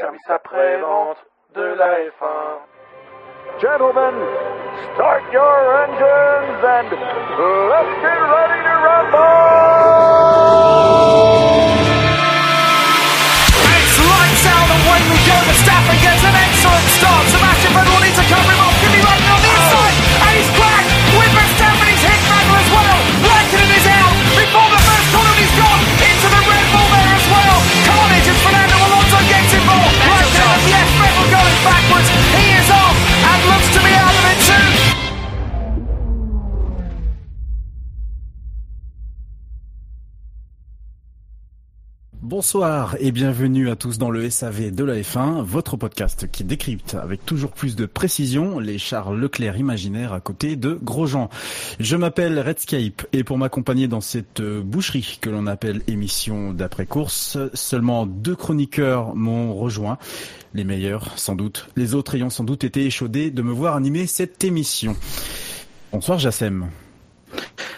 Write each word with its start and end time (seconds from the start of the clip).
service 0.00 0.28
après-vente 0.28 1.18
de 1.54 1.62
la 1.78 1.98
F1. 2.10 2.58
Gentlemen, 3.60 4.14
start 4.94 5.22
your 5.32 5.54
engines 5.84 6.64
and 6.64 6.90
let's 7.70 7.94
get 8.02 8.18
ready 8.18 8.60
to 8.66 8.74
rumble! 8.82 9.24
It's 13.70 13.96
lights 14.02 14.46
out 14.50 14.66
and 14.66 14.82
away 14.82 15.00
we 15.06 15.18
go. 15.22 15.36
Verstappen 15.46 15.98
gets 16.02 16.24
an 16.26 16.34
excellent 16.34 16.88
start. 16.98 17.24
Sebastian 17.30 17.72
Vettel 17.72 18.00
needs 18.02 18.18
to 18.18 18.26
cover 18.26 18.53
Bonsoir 42.44 42.96
et 43.00 43.10
bienvenue 43.10 43.70
à 43.70 43.74
tous 43.74 43.96
dans 43.96 44.10
le 44.10 44.28
SAV 44.28 44.70
de 44.70 44.84
la 44.84 44.96
F1, 44.96 45.42
votre 45.42 45.78
podcast 45.78 46.30
qui 46.30 46.44
décrypte 46.44 46.94
avec 46.94 47.24
toujours 47.24 47.52
plus 47.52 47.74
de 47.74 47.86
précision 47.86 48.58
les 48.58 48.76
Charles 48.76 49.18
Leclerc 49.18 49.56
imaginaires 49.56 50.12
à 50.12 50.20
côté 50.20 50.54
de 50.54 50.78
Grosjean. 50.82 51.30
Je 51.80 51.96
m'appelle 51.96 52.38
Redscape 52.38 53.06
et 53.14 53.24
pour 53.24 53.38
m'accompagner 53.38 53.88
dans 53.88 54.02
cette 54.02 54.40
euh, 54.40 54.60
boucherie 54.60 55.16
que 55.22 55.30
l'on 55.30 55.46
appelle 55.46 55.80
émission 55.86 56.52
d'après-course, 56.52 57.38
seulement 57.54 58.04
deux 58.04 58.36
chroniqueurs 58.36 59.16
m'ont 59.16 59.54
rejoint. 59.54 59.96
Les 60.52 60.64
meilleurs, 60.64 61.18
sans 61.18 61.36
doute. 61.36 61.70
Les 61.76 61.94
autres 61.94 62.14
ayant 62.14 62.28
sans 62.28 62.44
doute 62.44 62.62
été 62.62 62.84
échaudés 62.84 63.30
de 63.30 63.40
me 63.40 63.52
voir 63.52 63.74
animer 63.74 64.06
cette 64.06 64.44
émission. 64.44 64.94
Bonsoir 65.92 66.18
Jassem. 66.18 66.68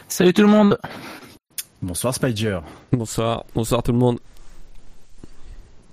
Salut 0.08 0.32
tout 0.32 0.42
le 0.42 0.48
monde. 0.48 0.76
Bonsoir 1.82 2.12
Spider. 2.12 2.58
Bonsoir, 2.90 3.44
bonsoir 3.54 3.84
tout 3.84 3.92
le 3.92 3.98
monde. 3.98 4.18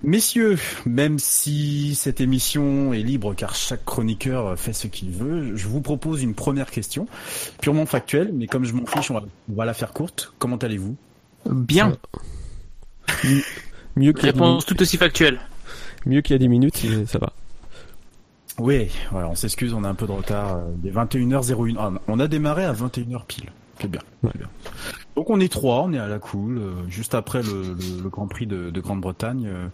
Messieurs, 0.04 0.58
même 0.86 1.18
si 1.18 1.94
cette 1.94 2.20
émission 2.20 2.92
est 2.92 3.02
libre 3.02 3.34
car 3.34 3.54
chaque 3.54 3.84
chroniqueur 3.84 4.58
fait 4.58 4.72
ce 4.74 4.86
qu'il 4.86 5.10
veut, 5.10 5.56
je 5.56 5.66
vous 5.66 5.80
propose 5.80 6.22
une 6.22 6.34
première 6.34 6.70
question, 6.70 7.06
purement 7.60 7.86
factuelle, 7.86 8.30
mais 8.34 8.46
comme 8.46 8.64
je 8.64 8.74
m'en 8.74 8.84
fiche, 8.86 9.10
on 9.10 9.14
va, 9.14 9.22
on 9.50 9.54
va 9.54 9.64
la 9.64 9.72
faire 9.74 9.92
courte. 9.92 10.32
Comment 10.38 10.56
allez-vous? 10.56 10.96
Bien. 11.50 11.96
Mieux 13.96 14.12
qu'il 14.12 14.26
y 14.26 14.28
a 14.28 14.32
10 14.32 14.38
Réponse 14.38 14.48
minutes, 14.48 14.66
tout 14.66 14.82
aussi 14.82 14.96
factuelle. 14.98 15.40
mieux 16.06 16.20
qu'il 16.20 16.34
y 16.34 16.36
a 16.36 16.38
10 16.38 16.48
minutes, 16.48 16.86
ça 17.06 17.18
va. 17.18 17.32
Oui, 18.58 18.90
voilà, 19.10 19.28
on 19.28 19.34
s'excuse, 19.34 19.72
on 19.74 19.84
a 19.84 19.88
un 19.88 19.94
peu 19.94 20.06
de 20.06 20.12
retard. 20.12 20.56
euh, 20.58 20.62
Des 20.76 20.90
21h01. 20.92 21.74
Ah, 21.78 21.92
on 22.08 22.20
a 22.20 22.28
démarré 22.28 22.64
à 22.64 22.72
21h 22.72 23.24
pile. 23.26 23.50
C'est 23.80 23.90
bien, 23.90 24.00
Ouais. 24.22 24.30
Donc 25.16 25.30
on 25.30 25.40
est 25.40 25.52
trois, 25.52 25.82
on 25.82 25.92
est 25.92 25.98
à 25.98 26.06
la 26.08 26.18
cool, 26.18 26.58
euh, 26.58 26.72
juste 26.88 27.14
après 27.14 27.42
le, 27.42 27.74
le- 27.74 28.02
le 28.02 28.08
Grand 28.08 28.26
Prix 28.28 28.46
de, 28.46 28.70
de 28.70 28.80
Grande-Bretagne. 28.80 29.46
euh, 29.46 29.68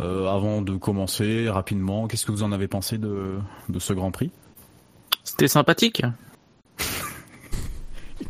euh, 0.00 0.26
avant 0.28 0.62
de 0.62 0.76
commencer 0.76 1.48
rapidement, 1.48 2.06
qu'est-ce 2.08 2.24
que 2.26 2.32
vous 2.32 2.42
en 2.42 2.52
avez 2.52 2.68
pensé 2.68 2.98
de, 2.98 3.38
de 3.68 3.78
ce 3.78 3.92
Grand 3.92 4.10
Prix? 4.10 4.30
C'était 5.24 5.48
sympathique. 5.48 6.02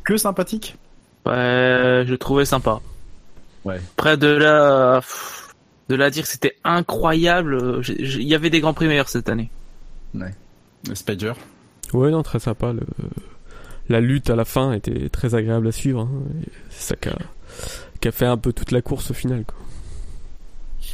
Que 0.04 0.16
sympathique? 0.16 0.76
Ouais, 1.26 2.04
je 2.06 2.10
le 2.10 2.18
trouvais 2.18 2.44
sympa. 2.44 2.80
Ouais. 3.64 3.80
Près 3.96 4.16
de 4.16 4.28
la, 4.28 5.00
de 5.88 5.94
la 5.94 6.10
dire 6.10 6.22
que 6.24 6.28
c'était 6.28 6.56
incroyable. 6.64 7.82
Il 7.88 8.22
y 8.22 8.34
avait 8.34 8.50
des 8.50 8.60
grands 8.60 8.74
prix 8.74 8.86
meilleurs 8.88 9.08
cette 9.08 9.28
année. 9.28 9.50
Spider 10.94 11.32
Ouais, 11.92 12.10
non, 12.10 12.22
très 12.22 12.38
sympa. 12.38 12.72
Le... 12.72 12.80
La 13.88 14.00
lutte 14.00 14.30
à 14.30 14.36
la 14.36 14.44
fin 14.44 14.72
était 14.72 15.08
très 15.08 15.34
agréable 15.34 15.68
à 15.68 15.72
suivre. 15.72 16.00
hein, 16.00 16.10
C'est 16.70 16.94
ça 16.94 16.96
qui 18.00 18.08
a... 18.08 18.12
fait 18.12 18.26
un 18.26 18.36
peu 18.36 18.52
toute 18.52 18.70
la 18.70 18.82
course 18.82 19.10
au 19.10 19.14
final. 19.14 19.44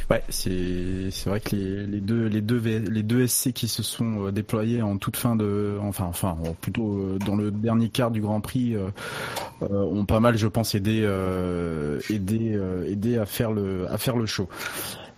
Ouais, 0.09 0.21
c'est 0.29 1.09
vrai 1.25 1.39
que 1.39 1.55
les, 1.55 1.99
deux 1.99 2.27
les 2.27 3.27
SC 3.27 3.53
qui 3.53 3.67
se 3.67 3.81
sont 3.81 4.27
euh, 4.27 4.31
déployés 4.31 4.83
en 4.83 4.97
toute 4.97 5.17
fin 5.17 5.35
de 5.35 5.77
enfin 5.81 6.05
enfin 6.05 6.37
plutôt 6.61 6.97
euh, 6.99 7.17
dans 7.25 7.35
le 7.35 7.49
dernier 7.49 7.89
quart 7.89 8.11
du 8.11 8.21
Grand 8.21 8.39
Prix 8.39 8.75
euh, 8.75 8.89
ont 9.61 10.05
pas 10.05 10.19
mal 10.19 10.37
je 10.37 10.45
pense 10.47 10.75
aidé 10.75 11.05
à 13.17 13.25
faire 13.25 13.51
le 13.51 13.87
à 13.89 13.97
faire 13.97 14.17
le 14.17 14.27
show. 14.27 14.47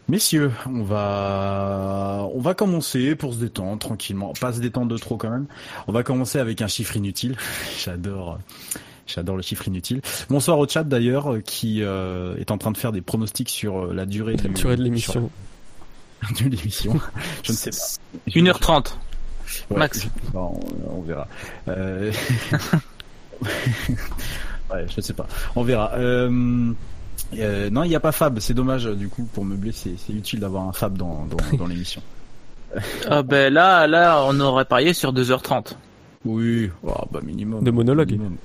Messieurs, 0.09 0.51
on 0.67 0.83
va 0.83 2.29
on 2.33 2.39
va 2.39 2.53
commencer 2.53 3.13
pour 3.15 3.33
se 3.33 3.39
détendre 3.39 3.77
tranquillement, 3.77 4.31
pas 4.39 4.53
se 4.53 4.61
détendre 4.61 4.87
de 4.87 4.97
trop 4.97 5.17
quand 5.17 5.29
même. 5.29 5.47
On 5.87 5.91
va 5.91 6.03
commencer 6.03 6.39
avec 6.39 6.61
un 6.61 6.67
chiffre 6.67 6.95
inutile. 6.95 7.35
J'adore 7.83 8.39
J'adore 9.05 9.35
le 9.35 9.41
chiffre 9.41 9.67
inutile. 9.67 10.01
Bonsoir 10.29 10.59
au 10.59 10.67
chat 10.67 10.83
d'ailleurs 10.83 11.35
qui 11.45 11.81
euh, 11.81 12.35
est 12.37 12.51
en 12.51 12.57
train 12.57 12.71
de 12.71 12.77
faire 12.77 12.91
des 12.93 13.01
pronostics 13.01 13.49
sur 13.49 13.85
euh, 13.87 13.93
la 13.93 14.05
durée, 14.05 14.35
La 14.37 14.43
du- 14.43 14.53
durée 14.53 14.77
de 14.77 14.83
l'émission. 14.83 15.29
sur- 16.35 16.45
de 16.45 16.49
l'émission. 16.49 16.99
Je 17.43 17.51
ne 17.51 17.57
sais 17.57 17.69
pas. 17.71 18.31
1h30. 18.31 18.93
Ouais, 19.71 19.77
Max. 19.77 20.03
je- 20.03 20.37
on, 20.37 21.01
verra. 21.03 21.27
Euh... 21.69 22.11
ouais, 24.71 24.85
je 24.93 24.99
sais 25.01 25.13
pas. 25.13 25.27
On 25.55 25.63
verra. 25.63 25.93
Euh... 25.95 26.71
euh, 27.35 27.69
non, 27.69 27.83
il 27.83 27.89
n'y 27.89 27.95
a 27.95 27.99
pas 27.99 28.11
Fab. 28.11 28.39
C'est 28.39 28.53
dommage 28.53 28.85
du 28.85 29.07
coup 29.09 29.23
pour 29.33 29.45
meubler. 29.45 29.71
C'est 29.71 29.95
c'est 29.97 30.13
utile 30.13 30.39
d'avoir 30.39 30.67
un 30.67 30.73
Fab 30.73 30.97
dans, 30.97 31.25
dans, 31.25 31.37
dans 31.57 31.67
l'émission. 31.67 32.01
Ah 33.09 33.23
ben 33.23 33.53
là, 33.53 33.87
là, 33.87 34.23
on 34.27 34.39
aurait 34.39 34.65
parié 34.65 34.93
sur 34.93 35.13
2h30. 35.13 35.73
Oui, 36.25 36.69
oh, 36.83 36.93
bah 37.11 37.19
minimum. 37.23 37.63
De 37.63 37.71
monologue. 37.71 38.11
Minimum. 38.11 38.35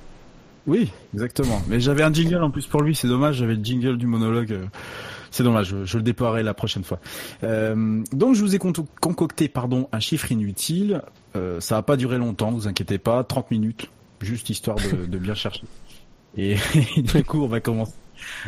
Oui, 0.65 0.89
exactement. 1.13 1.61
Mais 1.67 1.81
j'avais 1.81 2.03
un 2.03 2.13
jingle 2.13 2.41
en 2.41 2.49
plus 2.49 2.65
pour 2.65 2.81
lui, 2.81 2.95
c'est 2.95 3.07
dommage, 3.09 3.35
j'avais 3.35 3.55
le 3.55 3.63
jingle 3.63 3.97
du 3.97 4.07
monologue. 4.07 4.53
euh, 4.53 4.65
C'est 5.29 5.43
dommage, 5.43 5.67
je, 5.67 5.83
je 5.83 5.97
le 5.97 6.03
déploierai 6.03 6.41
la 6.41 6.53
prochaine 6.53 6.85
fois. 6.85 6.99
Euh, 7.43 8.01
donc 8.13 8.35
je 8.35 8.41
vous 8.41 8.55
ai 8.55 8.59
con- 8.59 8.71
concocté 9.01 9.49
pardon, 9.49 9.89
un 9.91 9.99
chiffre 9.99 10.31
inutile. 10.31 11.01
Euh, 11.35 11.59
ça 11.59 11.75
va 11.75 11.81
pas 11.81 11.97
durer 11.97 12.17
longtemps, 12.17 12.51
vous 12.51 12.67
inquiétez 12.69 12.97
pas, 12.97 13.25
30 13.25 13.51
minutes, 13.51 13.89
juste 14.21 14.49
histoire 14.49 14.77
de, 14.77 15.05
de 15.05 15.17
bien 15.17 15.33
chercher. 15.33 15.63
Et, 16.37 16.55
du 16.97 17.23
coup, 17.25 17.43
on 17.43 17.47
va 17.47 17.59
commencer. 17.59 17.91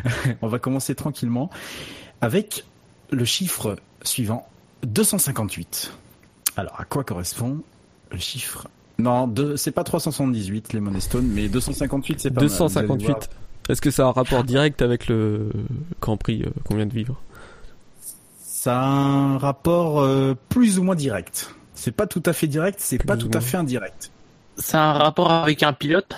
on 0.42 0.48
va 0.48 0.58
commencer 0.58 0.94
tranquillement 0.94 1.50
avec 2.20 2.64
le 3.10 3.24
chiffre 3.24 3.76
suivant, 4.02 4.46
258. 4.84 5.92
Alors, 6.56 6.80
à 6.80 6.84
quoi 6.84 7.04
correspond 7.04 7.62
le 8.10 8.18
chiffre? 8.18 8.68
Non, 8.98 9.32
c'est 9.56 9.72
pas 9.72 9.84
378 9.84 10.72
les 10.72 10.80
Money 10.80 11.00
Stone, 11.00 11.26
mais 11.26 11.48
258 11.48 12.20
c'est 12.20 12.30
pas 12.30 12.40
mal. 12.40 12.48
Vous 12.48 12.54
allez 12.54 12.58
258. 12.58 13.06
voir. 13.06 13.20
Est-ce 13.68 13.80
que 13.80 13.90
ça 13.90 14.04
a 14.04 14.06
un 14.06 14.12
rapport 14.12 14.44
direct 14.44 14.80
avec 14.80 15.08
le 15.08 15.50
Grand 16.00 16.16
Prix 16.16 16.42
euh, 16.44 16.50
qu'on 16.64 16.76
vient 16.76 16.86
de 16.86 16.94
vivre? 16.94 17.20
Ça 18.40 18.80
a 18.80 18.86
un 18.86 19.38
rapport 19.38 20.00
euh, 20.00 20.34
plus 20.48 20.78
ou 20.78 20.82
moins 20.82 20.94
direct. 20.94 21.54
C'est 21.74 21.92
pas 21.92 22.06
tout 22.06 22.22
à 22.26 22.32
fait 22.32 22.46
direct, 22.46 22.78
c'est 22.80 23.04
pas 23.04 23.16
tout 23.16 23.28
ou 23.28 23.36
à 23.36 23.40
fait 23.40 23.56
indirect. 23.56 24.10
C'est 24.56 24.76
un 24.76 24.92
rapport 24.92 25.30
avec 25.30 25.62
un 25.62 25.72
pilote? 25.72 26.14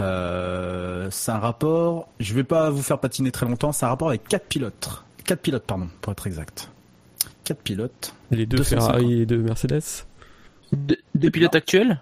Euh, 0.00 1.08
c'est 1.10 1.30
un 1.32 1.38
rapport, 1.38 2.08
je 2.18 2.34
vais 2.34 2.44
pas 2.44 2.70
vous 2.70 2.82
faire 2.82 2.98
patiner 2.98 3.30
très 3.30 3.46
longtemps, 3.46 3.70
c'est 3.72 3.86
un 3.86 3.90
rapport 3.90 4.08
avec 4.08 4.26
quatre 4.26 4.46
pilotes. 4.46 5.04
Quatre 5.24 5.40
pilotes, 5.40 5.64
pardon, 5.64 5.88
pour 6.00 6.12
être 6.12 6.26
exact. 6.26 6.70
Quatre 7.44 7.60
pilotes. 7.62 8.14
Les 8.30 8.46
deux 8.46 8.56
250. 8.58 8.86
Ferrari 8.86 9.12
et 9.12 9.16
les 9.18 9.26
deux 9.26 9.38
Mercedes 9.38 9.82
De, 10.72 10.96
de 11.14 11.28
pilote 11.28 11.54
actuel. 11.54 12.00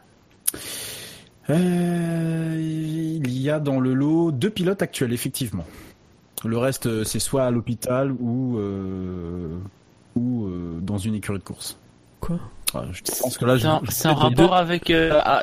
Euh, 1.51 2.57
il 2.61 3.39
y 3.39 3.51
a 3.51 3.61
dans 3.61 3.81
le 3.81 3.95
lot 3.95 4.31
deux 4.33 4.51
pilotes 4.51 4.83
actuels, 4.83 5.13
effectivement. 5.13 5.65
Le 6.45 6.59
reste, 6.59 6.87
euh, 6.87 7.05
c'est 7.05 7.19
soit 7.19 7.45
à 7.45 7.51
l'hôpital 7.51 8.13
ou 8.13 8.59
euh, 8.59 9.57
ou 10.17 10.47
euh, 10.47 10.79
dans 10.81 10.99
une 10.99 11.15
écurie 11.15 11.39
de 11.39 11.45
course. 11.45 11.77
Quoi? 12.21 12.39
Ah, 12.75 12.85
Je 12.93 13.03
pense 13.21 13.37
que 13.39 13.45
là, 13.45 13.57
je, 13.57 13.67
C'est 13.91 14.09
un, 14.09 14.15
je- 14.15 14.17
rapport 14.19 14.49
deux- 14.49 14.55
avec. 14.55 14.91
euh, 14.91 15.21
ah, 15.25 15.43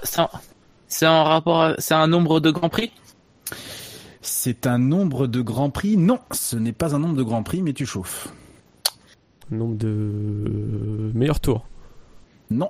c'est 0.90 1.06
un 1.06 1.24
rapport. 1.24 1.62
à- 1.62 1.76
C'est 1.80 1.94
un 1.94 2.08
nombre 2.08 2.42
de 2.42 2.52
grands 2.52 2.70
prix? 2.70 2.92
C'est 4.22 4.68
un 4.68 4.78
nombre 4.80 5.28
de 5.28 5.42
grands 5.42 5.70
prix? 5.70 5.96
Non, 5.98 6.20
ce 6.32 6.58
n'est 6.58 6.74
pas 6.74 6.94
un 6.96 7.00
nombre 7.00 7.16
de 7.16 7.24
grands 7.24 7.44
prix, 7.44 7.62
mais 7.62 7.74
tu 7.74 7.86
chauffes. 7.86 8.28
Nombre 9.50 9.76
de 9.78 9.88
euh, 9.88 11.12
meilleurs 11.16 11.40
tours. 11.40 11.66
Non. 12.52 12.70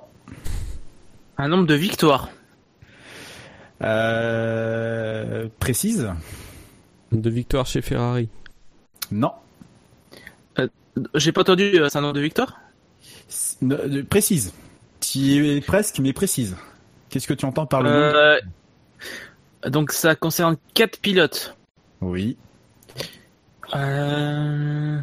Un 1.38 1.48
nombre 1.48 1.66
de 1.66 1.74
victoires. 1.74 2.28
Euh, 3.82 5.48
précise 5.58 6.12
Nombre 7.10 7.22
de 7.24 7.30
victoires 7.30 7.66
chez 7.66 7.82
Ferrari. 7.82 8.28
Non. 9.10 9.32
J'ai 11.14 11.32
pas 11.32 11.40
entendu. 11.42 11.80
euh, 11.80 11.88
C'est 11.88 11.98
un 11.98 12.02
nombre 12.02 12.14
de 12.14 12.20
victoires? 12.20 12.58
Euh, 13.62 14.02
précise. 14.04 14.52
Tu 15.00 15.46
es 15.48 15.60
presque, 15.60 15.98
mais 15.98 16.12
précise. 16.12 16.56
Qu'est-ce 17.10 17.26
que 17.26 17.34
tu 17.34 17.44
entends 17.44 17.66
par 17.66 17.82
le 17.82 17.90
nombre 17.90 18.16
Euh, 18.16 18.40
donc 19.68 19.92
ça 19.92 20.14
concerne 20.14 20.56
quatre 20.74 20.98
pilotes. 21.00 21.56
Oui. 22.00 22.36
Euh... 23.74 24.98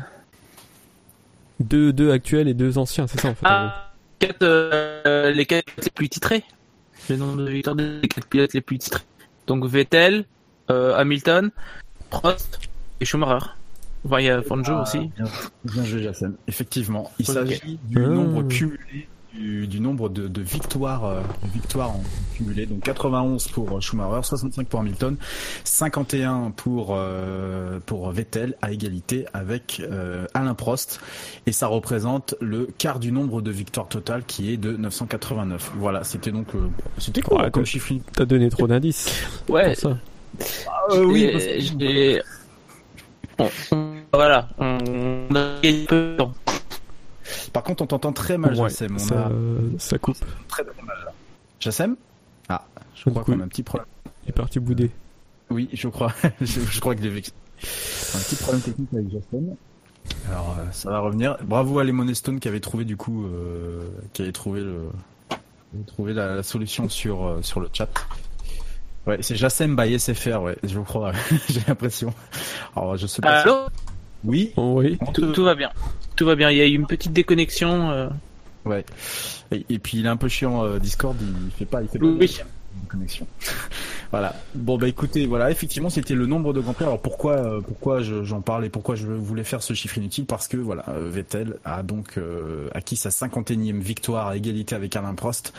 Deux, 1.60 1.92
deux 1.94 2.12
actuels 2.12 2.48
et 2.48 2.54
deux 2.54 2.78
anciens, 2.78 3.08
c'est 3.08 3.20
ça 3.20 3.30
en 3.30 3.36
fait. 3.36 3.46
en. 3.46 3.50
Ah, 3.50 3.92
quatre, 4.20 4.44
euh, 4.44 5.32
les 5.32 5.46
quatre 5.46 5.66
pilotes 5.66 5.86
les 5.86 5.92
plus 5.92 6.10
titrés. 6.10 6.44
Le 7.10 7.16
nombre 7.18 7.38
de 7.44 7.50
victoires 7.50 7.76
des 7.76 8.02
quatre 8.02 8.28
pilotes 8.28 8.54
les 8.54 8.62
plus 8.62 8.78
titrés. 8.80 9.04
Donc 9.48 9.66
Vettel, 9.66 10.26
euh, 10.70 10.96
Hamilton, 10.96 11.52
Prost 12.10 12.60
et 13.00 13.06
Schumacher. 13.06 13.46
Enfin, 14.06 14.20
il 14.20 14.26
y 14.26 14.30
a 14.30 14.42
Fangio 14.42 14.76
Ah, 14.78 14.82
aussi. 14.84 15.00
Bien, 15.18 15.26
bien 15.66 15.84
joué, 15.84 16.04
Jacen. 16.04 16.36
Effectivement, 16.48 17.12
il 17.20 17.26
s'agit 17.26 17.80
du 17.84 17.98
Ah. 18.04 18.08
nombre 18.08 18.44
cumulé, 18.48 19.08
du, 19.38 19.68
du 19.68 19.80
nombre 19.80 20.10
de, 20.10 20.28
de 20.28 20.42
victoires, 20.42 21.06
euh, 21.06 21.22
de 21.46 21.52
victoires 21.54 21.92
en 21.92 22.04
cumulé. 22.36 22.66
Donc 22.66 22.82
91 22.84 23.48
pour 23.50 23.82
Schumacher, 23.82 24.24
65 24.24 24.68
pour 24.68 24.80
Hamilton, 24.80 25.16
51 25.64 26.52
pour 26.56 26.90
euh, 26.92 27.80
pour 27.86 28.10
Vettel 28.12 28.56
à 28.62 28.72
égalité 28.72 29.26
avec 29.34 29.82
euh, 29.82 30.26
Alain 30.34 30.54
Prost, 30.54 31.00
et 31.46 31.52
ça 31.52 31.68
représente 31.68 32.36
le 32.42 32.68
quart 32.78 33.00
du 33.00 33.12
nombre 33.12 33.42
de 33.42 33.52
victoires 33.52 33.88
totales 33.88 34.24
qui 34.26 34.52
est 34.52 34.58
de 34.58 34.76
989. 34.76 35.72
Voilà, 35.78 36.04
c'était 36.04 36.32
donc 36.32 36.48
euh, 36.56 36.68
c'était 36.98 37.22
quoi 37.22 37.44
Ouais, 37.44 37.52
comme 37.52 37.66
chiffre 37.66 37.94
T'as 38.14 38.26
donné 38.26 38.50
trop 38.50 38.68
d'indices. 38.68 39.10
Ouais, 39.48 39.76
ça. 39.76 39.98
Euh, 40.92 41.04
oui, 41.06 41.30
parce 41.32 41.46
Bon, 43.38 43.50
on- 43.72 43.94
voilà, 44.14 44.50
on 44.58 45.28
a 45.36 45.62
gagné 45.62 45.86
peu 45.86 46.12
de 46.14 46.16
temps. 46.18 46.34
Par 47.54 47.64
contre, 47.64 47.84
on 47.84 47.88
t'entend 47.88 48.12
très 48.14 48.38
mal, 48.38 48.52
Ouais, 48.56 48.70
Jassem. 48.70 48.96
On 48.96 49.00
ça, 49.00 49.26
a 49.28 49.32
ça 49.80 49.98
coupe. 49.98 50.18
très 50.48 50.64
très 50.64 50.82
mal 50.84 50.98
là. 51.06 51.12
Jassem? 51.60 51.96
Ah, 52.50 52.64
je 52.96 53.10
crois 53.10 53.24
qu'on 53.24 53.40
a 53.40 53.44
un 53.44 53.48
petit 53.48 53.64
problème. 53.64 53.88
Il 54.26 54.30
est 54.30 54.34
parti 54.34 54.60
bouder. 54.60 54.92
Oui, 55.50 55.70
je 55.74 55.88
crois. 55.88 56.14
je, 56.42 56.60
je 56.62 56.80
crois 56.80 56.96
que 56.96 57.02
j'ai 57.02 57.10
vécu 57.10 57.32
un 57.64 58.20
petit 58.20 58.36
problème 58.36 58.62
technique 58.62 58.90
avec 58.94 59.10
Jassem. 59.12 59.56
Alors, 60.30 60.56
euh, 60.60 60.64
ça 60.72 60.90
va 60.90 61.00
revenir. 61.00 61.38
Bravo 61.44 61.80
à 61.80 61.84
Lemon 61.84 62.14
Stone 62.14 62.40
qui 62.40 62.48
avait 62.48 62.60
trouvé 62.60 62.86
du 62.86 62.96
coup, 62.98 63.26
euh, 63.26 63.88
qui 64.14 64.22
avait 64.22 64.32
trouvé 64.32 64.62
le, 64.62 64.90
trouvé 65.88 66.14
la, 66.14 66.36
la 66.36 66.44
solution 66.44 66.88
sur 66.90 67.26
euh, 67.26 67.42
sur 67.42 67.60
le 67.60 67.70
chat. 67.74 67.90
Ouais, 69.06 69.18
c'est 69.22 69.36
Jassem 69.36 69.76
by 69.76 69.98
SFR, 69.98 70.42
ouais, 70.42 70.58
je 70.64 70.80
crois. 70.80 71.14
j'ai 71.50 71.62
l'impression. 71.68 72.14
Alors, 72.76 72.98
je 72.98 73.08
sais 73.08 73.22
pas. 73.22 73.42
si- 73.44 73.50
Oui. 74.24 74.52
Oh, 74.58 74.82
tout, 75.14 75.44
va 75.44 75.56
bien. 75.56 75.70
Tout 76.16 76.26
va 76.26 76.36
bien. 76.36 76.50
Il 76.52 76.58
y 76.58 76.62
a 76.62 76.66
eu 76.66 76.74
une 76.74 76.88
petite 76.88 77.14
déconnexion. 77.14 77.92
euh, 77.92 78.08
Ouais. 78.66 78.84
Et, 79.52 79.66
et 79.70 79.80
puis 79.80 80.00
il 80.00 80.06
est 80.06 80.10
un 80.10 80.18
peu 80.18 80.28
chiant 80.28 80.64
euh, 80.66 80.78
Discord, 80.80 81.16
il 81.22 81.52
fait 81.52 81.64
pas, 81.66 81.82
il 81.82 81.88
fait 81.88 82.00
pas 82.00 82.06
Oui. 82.06 82.18
de 82.28 82.28
voilà. 84.12 84.36
Bon 84.56 84.78
bah 84.78 84.88
écoutez, 84.88 85.26
voilà, 85.26 85.52
effectivement 85.52 85.90
c'était 85.90 86.16
le 86.16 86.26
nombre 86.26 86.54
de 86.54 86.62
grands 86.62 86.74
prix. 86.74 86.86
Alors 86.86 87.02
pourquoi, 87.02 87.34
euh, 87.34 87.62
pourquoi 87.62 88.02
je- 88.02 88.24
j'en 88.24 88.42
parle 88.42 88.66
et 88.66 88.70
pourquoi 88.70 88.96
je 88.96 89.08
voulais 89.08 89.44
faire 89.44 89.62
ce 89.62 89.74
chiffre 89.74 89.98
inutile? 89.98 90.26
Parce 90.26 90.48
que 90.48 90.58
voilà, 90.58 90.86
euh, 90.90 91.10
Vettel 91.10 91.58
a 91.66 91.84
donc 91.84 92.18
euh, 92.18 92.70
acquis 92.74 92.96
sa 92.96 93.10
51e 93.10 93.80
victoire 93.80 94.28
à 94.28 94.38
égalité 94.38 94.76
avec 94.76 94.96
Alain 94.96 95.14
Prost 95.14 95.54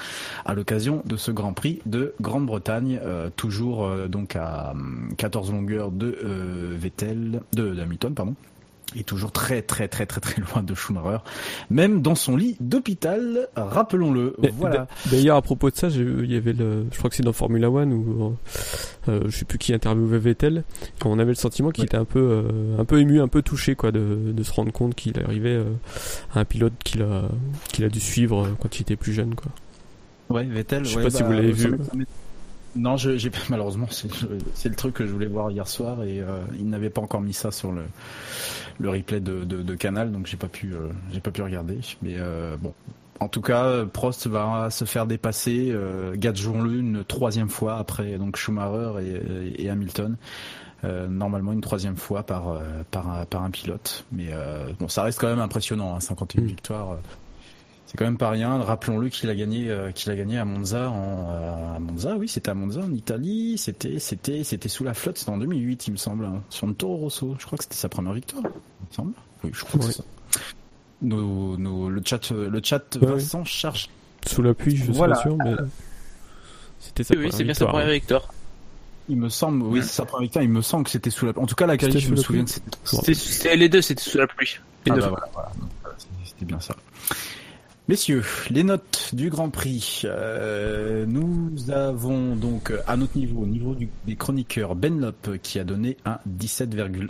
à 0.45 0.55
l'occasion 0.55 1.03
de 1.05 1.17
ce 1.17 1.31
Grand 1.31 1.53
Prix 1.53 1.81
de 1.87 2.15
Grande-Bretagne, 2.21 3.01
toujours 3.37 3.89
donc 4.09 4.37
à 4.37 4.71
hum, 4.73 5.13
14 5.17 5.53
longueurs 5.53 5.91
de 5.91 6.19
Vettel, 6.79 7.41
de 7.53 7.75
d'Hamilton 7.75 8.15
pardon. 8.15 8.35
Et 8.97 9.05
toujours 9.05 9.33
très 9.33 9.61
très 9.61 9.87
très 9.87 10.07
très 10.07 10.21
très 10.23 10.41
loin 10.41 10.63
de 10.63 10.75
Schumacher, 10.75 11.19
même 11.69 12.01
dans 12.01 12.15
son 12.15 12.37
lit 12.37 12.57
d'hôpital, 12.59 13.47
rappelons-le. 13.55 14.35
Voilà. 14.57 14.77
d'a- 14.77 14.89
D'ailleurs, 15.11 15.37
à 15.37 15.43
propos 15.43 15.71
de 15.71 15.77
ça, 15.77 15.89
il 15.89 16.33
y 16.33 16.37
avait 16.37 16.55
le, 16.55 16.87
je 16.91 16.97
crois 16.97 17.11
que 17.11 17.17
c'est 17.17 17.23
dans 17.23 17.35
Formula 17.35 17.71
One 17.71 17.93
où, 17.93 18.35
euh, 19.09 19.21
je 19.27 19.37
sais 19.37 19.45
plus 19.45 19.59
qui 19.59 19.75
interviewait 19.75 20.19
Vettel, 20.19 20.65
et 20.83 21.05
on 21.05 21.19
avait 21.19 21.33
le 21.33 21.35
sentiment 21.35 21.71
qu'il 21.71 21.83
Ouais. 21.83 21.87
était 21.87 21.99
un 21.99 22.07
peu, 22.07 22.19
euh, 22.19 22.79
un 22.81 22.85
peu 22.87 22.99
ému, 22.99 23.21
un 23.21 23.29
peu 23.29 23.43
touché, 23.43 23.75
quoi, 23.75 23.93
de, 23.93 24.33
de 24.33 24.43
se 24.43 24.53
rendre 24.53 24.73
compte 24.73 24.95
qu'il 24.95 25.21
arrivait 25.23 25.51
euh, 25.57 25.65
à 26.35 26.41
un 26.41 26.45
pilote 26.47 26.73
qu'il 26.83 27.03
a, 27.03 27.29
qu'il 27.71 27.85
a 27.85 27.91
dû 27.91 28.01
suivre 28.01 28.47
euh, 28.47 28.49
quand 28.59 28.79
il 28.79 28.83
était 28.83 28.97
plus 28.97 29.13
jeune, 29.13 29.35
quoi. 29.35 29.53
Ouais, 30.31 30.45
Vettel. 30.45 30.87
Je 30.87 30.91
sais 30.93 30.97
ouais, 30.97 31.03
pas 31.05 31.11
si 31.11 31.21
bah, 31.23 31.27
vous 31.29 31.33
l'avez 31.35 31.55
ça 31.55 31.69
vu. 31.69 31.79
Non, 32.77 32.97
j'ai 32.99 33.31
malheureusement 33.49 33.87
c'est, 33.91 34.69
le 34.69 34.75
truc 34.77 34.95
que 34.95 35.07
je 35.07 35.11
voulais 35.11 35.27
voir 35.27 35.51
hier 35.51 35.67
soir 35.67 36.05
et 36.05 36.21
euh, 36.21 36.39
ils 36.59 36.69
n'avaient 36.69 36.91
pas 36.91 37.01
encore 37.01 37.23
mis 37.23 37.33
ça 37.33 37.51
sur 37.51 37.73
le 37.73 37.81
le 38.79 38.91
replay 38.91 39.21
de, 39.21 39.45
de, 39.45 39.63
de 39.63 39.75
Canal, 39.75 40.13
donc 40.13 40.27
j'ai 40.27 40.37
pas 40.37 40.49
pu 40.49 40.73
euh, 40.75 40.89
j'ai 41.13 41.21
pas 41.21 41.31
pu 41.31 41.43
regarder. 41.43 41.79
Mais 42.03 42.15
euh, 42.17 42.57
bon, 42.57 42.73
en 43.21 43.29
tout 43.29 43.41
cas, 43.41 43.85
Prost 43.87 44.27
va 44.29 44.71
se 44.71 44.85
faire 44.85 45.07
dépasser, 45.07 45.71
euh, 45.73 46.15
gageons-le 46.17 46.73
une 46.79 47.05
troisième 47.05 47.49
fois 47.49 47.79
après 47.79 48.17
donc 48.19 48.37
Schumacher 48.37 48.93
et, 49.03 49.65
et 49.65 49.71
Hamilton. 49.71 50.17
Euh, 50.85 51.09
normalement 51.09 51.53
une 51.53 51.61
troisième 51.61 51.97
fois 51.97 52.23
par 52.23 52.61
par 52.93 53.11
un, 53.11 53.25
par 53.25 53.43
un 53.43 53.51
pilote, 53.51 54.05
mais 54.13 54.29
euh, 54.31 54.69
bon, 54.79 54.87
ça 54.87 55.03
reste 55.03 55.19
quand 55.21 55.27
même 55.27 55.41
impressionnant, 55.41 55.97
hein, 55.97 56.01
51 56.01 56.43
Mm. 56.43 56.47
victoires. 56.47 56.99
C'est 57.89 57.97
quand 57.97 58.05
même 58.05 58.19
pas 58.19 58.29
rien. 58.29 58.59
Rappelons-le 58.63 59.09
qu'il 59.09 59.31
a 59.31 59.35
gagné, 59.35 59.71
euh, 59.71 59.93
qu'il 59.93 60.13
a 60.13 60.15
gagné 60.15 60.37
à 60.39 60.45
Monza, 60.45 60.91
en, 60.91 61.31
euh, 61.31 61.77
à 61.77 61.79
Monza, 61.79 62.17
oui, 62.17 62.29
c'était 62.29 62.51
à 62.51 62.55
Monza 62.55 62.83
en 62.83 62.93
Italie. 62.93 63.57
C'était, 63.57 63.99
c'était, 63.99 64.45
c'était 64.45 64.69
sous 64.69 64.85
la 64.85 64.93
flotte. 64.93 65.17
C'était 65.17 65.31
en 65.31 65.39
2008, 65.39 65.87
il 65.87 65.93
me 65.93 65.97
semble, 65.97 66.27
hein, 66.27 66.43
sur 66.51 66.67
le 66.67 66.75
Toro 66.75 66.97
Rosso. 66.99 67.35
Je 67.39 67.47
crois 67.47 67.57
que 67.57 67.65
c'était 67.65 67.77
sa 67.77 67.89
première 67.89 68.13
victoire. 68.13 68.43
Il 68.45 68.49
me 68.91 68.95
semble. 68.95 69.13
Oui, 69.43 69.51
je 69.55 69.65
crois 69.65 69.81
que 69.81 69.87
c'est 69.87 69.93
ça. 69.93 70.05
Nos, 71.01 71.57
nos, 71.57 71.89
le 71.89 72.03
chat, 72.05 72.31
euh, 72.33 72.51
le 72.51 72.61
chat 72.63 72.99
Ouais, 73.01 73.19
s'en 73.21 73.45
charger. 73.45 73.89
Sous 74.27 74.43
l'appui, 74.43 74.77
je 74.77 74.83
suis 74.85 74.93
Voilà. 74.93 75.15
pas 75.15 75.23
sûr, 75.23 75.37
mais 75.39 75.55
c'était 76.81 77.05
sa 77.05 77.15
Oui, 77.17 77.29
c'est 77.33 77.45
bien 77.45 77.55
sa 77.55 77.67
première 77.67 77.89
victoire. 77.91 78.29
Il 79.09 79.17
me 79.17 79.31
semble, 79.31 79.63
oui, 79.63 79.81
c'est 79.83 79.89
sa 79.95 80.05
première 80.05 80.25
victoire. 80.25 80.45
Il 80.45 80.51
me 80.51 80.61
semble 80.61 80.85
que 80.85 80.91
c'était 80.91 81.09
sous 81.09 81.25
la. 81.25 81.33
En 81.39 81.47
tout 81.47 81.55
cas, 81.55 81.67
la 81.67 81.79
qualif, 81.79 81.95
C'était 81.95 82.07
je 82.07 82.11
me 82.11 82.17
sous 82.17 82.33
la 82.35 82.41
souviens 82.41 82.47
c'était. 82.47 82.77
C'était 82.85 83.15
c'était 83.15 83.57
les 83.57 83.69
deux, 83.71 83.81
c'était 83.81 84.03
sous 84.03 84.19
la 84.19 84.27
pluie. 84.27 84.59
Les 84.85 84.93
Ah 84.93 84.95
deux 84.97 85.01
bah 85.01 85.09
voilà, 85.09 85.29
voilà. 85.33 85.97
C'était 86.25 86.45
bien 86.45 86.61
ça. 86.61 86.77
Messieurs, 87.89 88.23
les 88.51 88.65
notes 88.65 89.15
du 89.15 89.31
Grand 89.31 89.49
Prix. 89.49 90.03
Euh, 90.05 91.07
nous 91.07 91.71
avons 91.71 92.37
donc 92.37 92.71
euh, 92.71 92.83
à 92.87 92.99
notre 92.99 93.17
niveau, 93.17 93.41
au 93.41 93.47
niveau 93.47 93.75
des 94.05 94.15
chroniqueurs, 94.15 94.75
Benlop 94.75 95.39
qui 95.43 95.59
a 95.59 95.65
donné 95.65 95.97
un 96.05 96.19
17,1, 96.29 97.09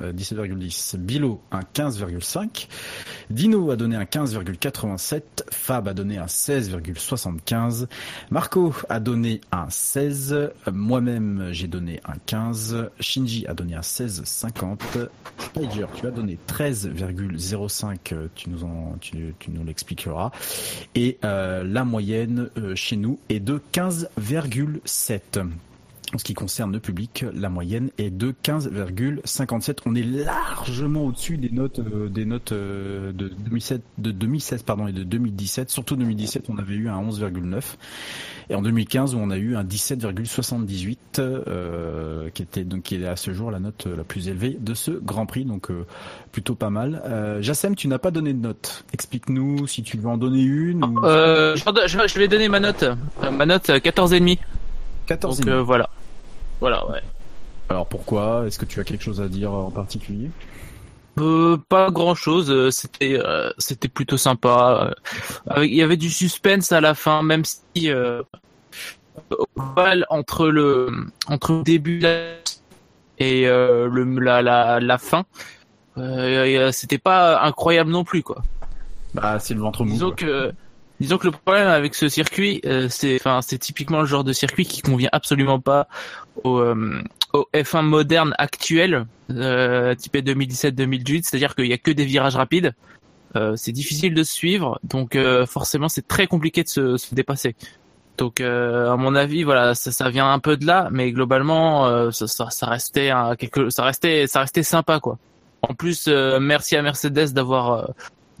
euh, 0.00 0.12
17,10. 0.12 0.96
Bilo 0.98 1.40
un 1.50 1.62
15,5. 1.62 2.68
Dino 3.30 3.72
a 3.72 3.74
donné 3.74 3.96
un 3.96 4.04
15,87. 4.04 5.22
Fab 5.50 5.88
a 5.88 5.92
donné 5.92 6.18
un 6.18 6.26
16,75. 6.26 7.88
Marco 8.30 8.72
a 8.88 9.00
donné 9.00 9.40
un 9.50 9.68
16. 9.68 10.34
Euh, 10.34 10.50
Moi-même, 10.72 11.48
j'ai 11.50 11.66
donné 11.66 11.98
un 12.04 12.14
15. 12.26 12.90
Shinji 13.00 13.44
a 13.48 13.54
donné 13.54 13.74
un 13.74 13.80
16,50. 13.80 15.08
Spider, 15.38 15.86
tu 15.96 16.06
as 16.06 16.12
donné 16.12 16.38
13,05, 16.46 18.12
euh, 18.12 18.28
tu 18.36 18.50
nous 18.50 18.60
tu 19.00 19.50
nous 19.50 19.64
l'expliqueras. 19.64 20.11
Et 20.94 21.18
euh, 21.24 21.64
la 21.64 21.84
moyenne 21.84 22.50
euh, 22.58 22.74
chez 22.74 22.96
nous 22.96 23.18
est 23.28 23.40
de 23.40 23.60
15,7. 23.72 25.46
En 26.14 26.18
ce 26.18 26.24
qui 26.24 26.34
concerne 26.34 26.72
le 26.72 26.80
public, 26.80 27.24
la 27.32 27.48
moyenne 27.48 27.90
est 27.98 28.10
de 28.10 28.34
15,57. 28.44 29.78
On 29.86 29.94
est 29.94 30.02
largement 30.02 31.06
au-dessus 31.06 31.38
des 31.38 31.48
notes, 31.50 31.78
euh, 31.78 32.08
des 32.08 32.24
notes 32.24 32.52
euh, 32.52 33.12
de 33.12 33.28
2007, 33.28 33.82
de 33.98 34.10
2016 34.10 34.62
pardon 34.62 34.86
et 34.86 34.92
de 34.92 35.04
2017. 35.04 35.70
Surtout 35.70 35.96
2017, 35.96 36.44
on 36.48 36.58
avait 36.58 36.74
eu 36.74 36.88
un 36.88 37.00
11,9 37.02 37.62
et 38.50 38.54
en 38.54 38.62
2015 38.62 39.14
où 39.14 39.18
on 39.18 39.30
a 39.30 39.38
eu 39.38 39.56
un 39.56 39.64
17,78 39.64 40.96
euh, 41.18 42.28
qui 42.34 42.42
était 42.42 42.64
donc 42.64 42.82
qui 42.82 42.96
est 42.96 43.06
à 43.06 43.16
ce 43.16 43.32
jour 43.32 43.50
la 43.50 43.60
note 43.60 43.86
la 43.86 44.04
plus 44.04 44.28
élevée 44.28 44.58
de 44.60 44.74
ce 44.74 44.90
Grand 44.90 45.26
Prix. 45.26 45.44
Donc 45.44 45.70
euh, 45.70 45.86
plutôt 46.32 46.54
pas 46.54 46.70
mal. 46.70 47.02
Euh, 47.06 47.40
Jassem, 47.40 47.74
tu 47.74 47.88
n'as 47.88 47.98
pas 47.98 48.10
donné 48.10 48.32
de 48.34 48.40
note. 48.40 48.84
Explique-nous 48.92 49.66
si 49.66 49.82
tu 49.82 49.96
veux 49.96 50.08
en 50.08 50.18
donner 50.18 50.42
une 50.42 50.84
ou 50.84 51.04
Euh, 51.04 51.56
je, 51.56 52.18
vais 52.18 52.28
donner 52.28 52.48
ma 52.48 52.60
note. 52.60 52.84
Ma 53.32 53.46
note, 53.46 53.70
euh, 53.70 53.78
14,5. 53.78 54.38
14 55.06 55.38
Donc 55.40 55.48
euh, 55.48 55.62
voilà. 55.62 55.88
Voilà, 56.62 56.88
ouais. 56.88 57.02
Alors 57.68 57.86
pourquoi? 57.88 58.44
Est-ce 58.46 58.56
que 58.56 58.64
tu 58.64 58.78
as 58.78 58.84
quelque 58.84 59.02
chose 59.02 59.20
à 59.20 59.26
dire 59.26 59.52
en 59.52 59.72
particulier? 59.72 60.30
Euh, 61.18 61.56
pas 61.68 61.90
grand 61.90 62.14
chose, 62.14 62.70
c'était 62.70 63.18
euh, 63.20 63.50
c'était 63.58 63.88
plutôt 63.88 64.16
sympa. 64.16 64.92
Euh, 64.92 64.94
avec- 65.48 65.70
Il 65.72 65.76
y 65.76 65.82
avait 65.82 65.96
du 65.96 66.08
suspense 66.08 66.70
à 66.70 66.80
la 66.80 66.94
fin, 66.94 67.24
même 67.24 67.42
si 67.44 67.90
euh, 67.90 68.22
entre 70.08 70.48
le 70.48 70.88
entre 71.26 71.52
le 71.54 71.62
début 71.64 72.00
et 73.18 73.48
euh, 73.48 73.88
le 73.88 74.04
la 74.20 74.40
la, 74.40 74.78
la 74.78 74.98
fin, 74.98 75.24
euh, 75.98 76.44
euh, 76.46 76.72
c'était 76.72 76.98
pas 76.98 77.42
incroyable 77.42 77.90
non 77.90 78.04
plus 78.04 78.22
quoi. 78.22 78.42
Bah 79.14 79.38
c'est 79.40 79.54
le 79.54 79.60
ventre 79.60 79.84
mou. 79.84 79.90
Disons 79.90 80.08
quoi. 80.10 80.16
que 80.16 80.52
disons 81.02 81.18
que 81.18 81.26
le 81.26 81.32
problème 81.32 81.66
avec 81.66 81.94
ce 81.94 82.08
circuit, 82.08 82.60
euh, 82.64 82.88
c'est 82.88 83.16
enfin 83.16 83.40
c'est 83.42 83.58
typiquement 83.58 84.00
le 84.00 84.06
genre 84.06 84.24
de 84.24 84.32
circuit 84.32 84.64
qui 84.64 84.80
convient 84.82 85.10
absolument 85.12 85.60
pas 85.60 85.88
au, 86.44 86.58
euh, 86.60 87.02
au 87.32 87.48
F1 87.54 87.82
moderne 87.82 88.34
actuel, 88.38 89.06
euh, 89.30 89.94
type 89.94 90.16
2017-2018, 90.16 91.24
c'est-à-dire 91.24 91.54
qu'il 91.54 91.66
y 91.66 91.72
a 91.72 91.78
que 91.78 91.90
des 91.90 92.04
virages 92.04 92.36
rapides. 92.36 92.72
Euh, 93.34 93.54
c'est 93.56 93.72
difficile 93.72 94.14
de 94.14 94.22
suivre, 94.22 94.78
donc 94.84 95.16
euh, 95.16 95.46
forcément 95.46 95.88
c'est 95.88 96.06
très 96.06 96.26
compliqué 96.26 96.62
de 96.62 96.68
se, 96.68 96.96
se 96.96 97.14
dépasser. 97.14 97.56
Donc 98.18 98.40
euh, 98.40 98.92
à 98.92 98.96
mon 98.96 99.14
avis, 99.14 99.42
voilà, 99.42 99.74
ça, 99.74 99.90
ça 99.90 100.10
vient 100.10 100.30
un 100.30 100.38
peu 100.38 100.56
de 100.56 100.66
là, 100.66 100.88
mais 100.92 101.12
globalement, 101.12 101.86
euh, 101.86 102.10
ça, 102.10 102.26
ça, 102.26 102.50
ça 102.50 102.66
restait 102.66 103.10
quelque, 103.38 103.70
ça 103.70 103.84
restait, 103.84 104.26
ça 104.26 104.40
restait 104.40 104.62
sympa 104.62 105.00
quoi. 105.00 105.18
En 105.62 105.74
plus, 105.74 106.06
euh, 106.08 106.40
merci 106.40 106.76
à 106.76 106.82
Mercedes 106.82 107.32
d'avoir 107.32 107.72
euh, 107.72 107.84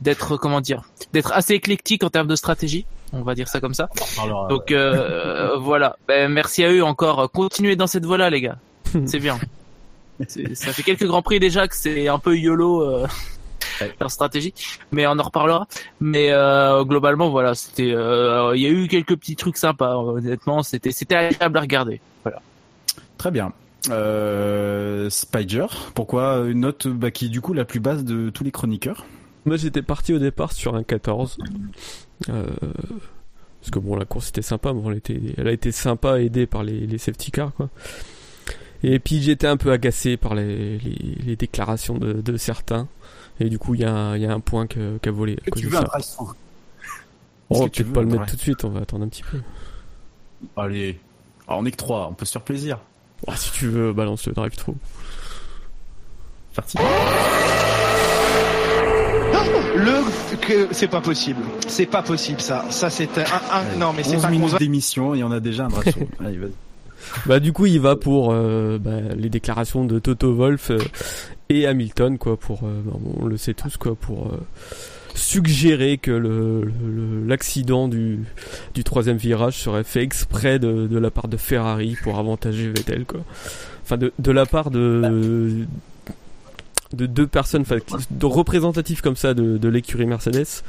d'être 0.02 0.36
comment 0.36 0.60
dire, 0.60 0.82
d'être 1.12 1.32
assez 1.32 1.54
éclectique 1.54 2.04
en 2.04 2.10
termes 2.10 2.26
de 2.28 2.36
stratégie. 2.36 2.84
On 3.14 3.22
va 3.22 3.34
dire 3.34 3.48
ça 3.48 3.60
comme 3.60 3.74
ça. 3.74 3.88
Donc 4.48 4.70
euh, 4.72 5.56
voilà. 5.58 5.96
Ben, 6.08 6.30
merci 6.30 6.64
à 6.64 6.70
eux 6.72 6.82
encore. 6.84 7.30
Continuez 7.30 7.76
dans 7.76 7.86
cette 7.86 8.04
voie-là, 8.04 8.30
les 8.30 8.40
gars. 8.40 8.56
C'est 9.06 9.18
bien. 9.20 9.38
C'est- 10.28 10.54
Ça 10.54 10.72
fait 10.72 10.82
quelques 10.82 11.06
grands 11.06 11.22
prix 11.22 11.40
déjà 11.40 11.66
que 11.68 11.74
c'est 11.76 12.06
un 12.08 12.18
peu 12.18 12.36
yolo 12.36 12.82
euh, 12.82 13.06
Ouais. 13.80 13.92
leur 14.00 14.10
stratégie, 14.10 14.52
mais 14.92 15.06
on 15.06 15.12
en 15.18 15.22
reparlera. 15.22 15.66
Mais 16.00 16.28
euh, 16.30 16.84
globalement, 16.84 17.30
voilà, 17.30 17.54
c'était. 17.54 17.92
euh, 17.94 18.52
Il 18.54 18.60
y 18.62 18.66
a 18.66 18.68
eu 18.68 18.86
quelques 18.86 19.16
petits 19.16 19.34
trucs 19.36 19.56
sympas. 19.56 19.96
Honnêtement, 19.96 20.62
c'était 20.62 20.92
c'était 20.92 21.14
agréable 21.16 21.58
à 21.58 21.60
regarder. 21.62 22.00
Très 23.18 23.30
bien. 23.30 23.52
Euh, 23.90 25.08
Spider, 25.10 25.66
pourquoi 25.94 26.38
une 26.46 26.60
note 26.60 26.86
bah, 26.86 27.10
qui 27.10 27.26
est 27.26 27.28
du 27.28 27.40
coup 27.40 27.52
la 27.52 27.64
plus 27.64 27.80
basse 27.80 28.04
de 28.04 28.30
tous 28.30 28.44
les 28.44 28.50
chroniqueurs? 28.50 29.04
Moi 29.44 29.56
j'étais 29.56 29.82
parti 29.82 30.12
au 30.14 30.18
départ 30.18 30.52
sur 30.52 30.74
un 30.76 30.82
14. 30.82 31.38
Euh, 32.28 32.46
parce 33.60 33.70
que 33.70 33.78
bon, 33.78 33.96
la 33.96 34.04
course 34.04 34.28
était 34.30 34.42
sympa, 34.42 34.72
bon, 34.72 34.90
elle, 34.90 34.98
était, 34.98 35.20
elle 35.36 35.48
a 35.48 35.52
été 35.52 35.70
sympa 35.72 36.20
aidée 36.20 36.46
par 36.46 36.62
les, 36.64 36.86
les 36.86 36.98
safety 36.98 37.30
cars, 37.30 37.52
quoi. 37.54 37.68
Et 38.84 38.98
puis 38.98 39.22
j'étais 39.22 39.46
un 39.46 39.56
peu 39.56 39.70
agacé 39.70 40.16
par 40.16 40.34
les, 40.34 40.78
les, 40.78 41.16
les 41.24 41.36
déclarations 41.36 41.96
de, 41.98 42.14
de 42.14 42.36
certains. 42.36 42.88
Et 43.40 43.48
du 43.48 43.58
coup, 43.58 43.74
il 43.74 43.80
y, 43.82 43.84
un- 43.84 44.16
y 44.16 44.26
a 44.26 44.32
un 44.32 44.40
point 44.40 44.66
que- 44.66 44.98
qui 44.98 45.08
a 45.08 45.12
volé 45.12 45.36
à 45.46 45.50
cause 45.50 45.62
de 45.62 45.70
ça. 45.70 45.82
drive-through 45.82 46.34
On 47.50 47.60
va 47.60 47.64
que 47.66 47.70
tu 47.70 47.82
peut-être 47.84 47.86
veux 47.88 47.92
pas 47.92 48.00
le 48.02 48.06
un 48.06 48.10
mettre 48.10 48.22
drive 48.24 48.30
tout 48.30 48.36
de 48.36 48.42
suite, 48.42 48.64
on 48.64 48.70
va 48.70 48.80
attendre 48.80 49.04
un 49.04 49.08
petit 49.08 49.22
peu. 49.22 49.40
Allez. 50.56 50.98
Alors, 51.46 51.60
on 51.60 51.64
est 51.66 51.70
que 51.70 51.76
trois, 51.76 52.08
on 52.08 52.14
peut 52.14 52.24
se 52.24 52.32
faire 52.32 52.42
plaisir. 52.42 52.78
Oh, 53.26 53.32
si 53.36 53.52
tu 53.52 53.68
veux, 53.68 53.92
balance 53.92 54.26
le 54.26 54.32
drive-through. 54.32 54.76
Parti. 56.54 56.76
Le 59.76 60.36
que 60.40 60.68
c'est 60.72 60.88
pas 60.88 61.00
possible. 61.00 61.40
C'est 61.66 61.86
pas 61.86 62.02
possible 62.02 62.40
ça. 62.40 62.64
Ça 62.70 62.90
c'est 62.90 63.18
un, 63.18 63.22
un- 63.22 63.78
non 63.78 63.92
mais 63.96 64.02
c'est 64.02 64.16
11 64.16 64.22
pas 64.22 64.30
minutes 64.30 64.58
d'émission 64.58 65.14
et 65.14 65.22
on 65.24 65.30
a 65.30 65.40
déjà 65.40 65.66
un 65.66 65.68
drive-through. 65.68 66.08
Allez, 66.24 66.36
vas-y. 66.38 66.52
Bah 67.26 67.40
du 67.40 67.52
coup 67.52 67.66
il 67.66 67.80
va 67.80 67.96
pour 67.96 68.32
euh, 68.32 68.78
bah, 68.78 69.00
les 69.16 69.28
déclarations 69.28 69.84
de 69.84 69.98
Toto 69.98 70.32
Wolf 70.34 70.70
euh, 70.70 70.78
et 71.48 71.66
Hamilton 71.66 72.16
quoi 72.18 72.36
pour 72.36 72.60
euh, 72.64 72.80
bah, 72.84 72.92
on 73.20 73.26
le 73.26 73.36
sait 73.36 73.54
tous 73.54 73.76
quoi 73.76 73.94
pour 73.96 74.26
euh, 74.28 74.38
suggérer 75.14 75.98
que 75.98 76.10
le 76.12 76.62
le- 76.62 77.26
l'accident 77.26 77.88
du 77.88 78.20
du 78.74 78.84
troisième 78.84 79.16
virage 79.16 79.58
serait 79.58 79.84
fait 79.84 80.02
exprès 80.02 80.58
de, 80.58 80.86
de 80.86 80.98
la 80.98 81.10
part 81.10 81.28
de 81.28 81.36
Ferrari 81.36 81.96
pour 82.02 82.18
avantager 82.18 82.68
Vettel 82.68 83.04
quoi 83.04 83.20
enfin 83.84 83.96
de 83.96 84.12
de 84.18 84.30
la 84.30 84.46
part 84.46 84.70
de 84.70 85.66
de 86.92 87.06
deux 87.06 87.26
personnes 87.26 87.62
enfin, 87.62 87.76
de 88.10 88.26
représentatifs 88.26 89.00
comme 89.00 89.16
ça 89.16 89.34
de, 89.34 89.58
de 89.58 89.68
l'écurie 89.68 90.06
Mercedes 90.06 90.62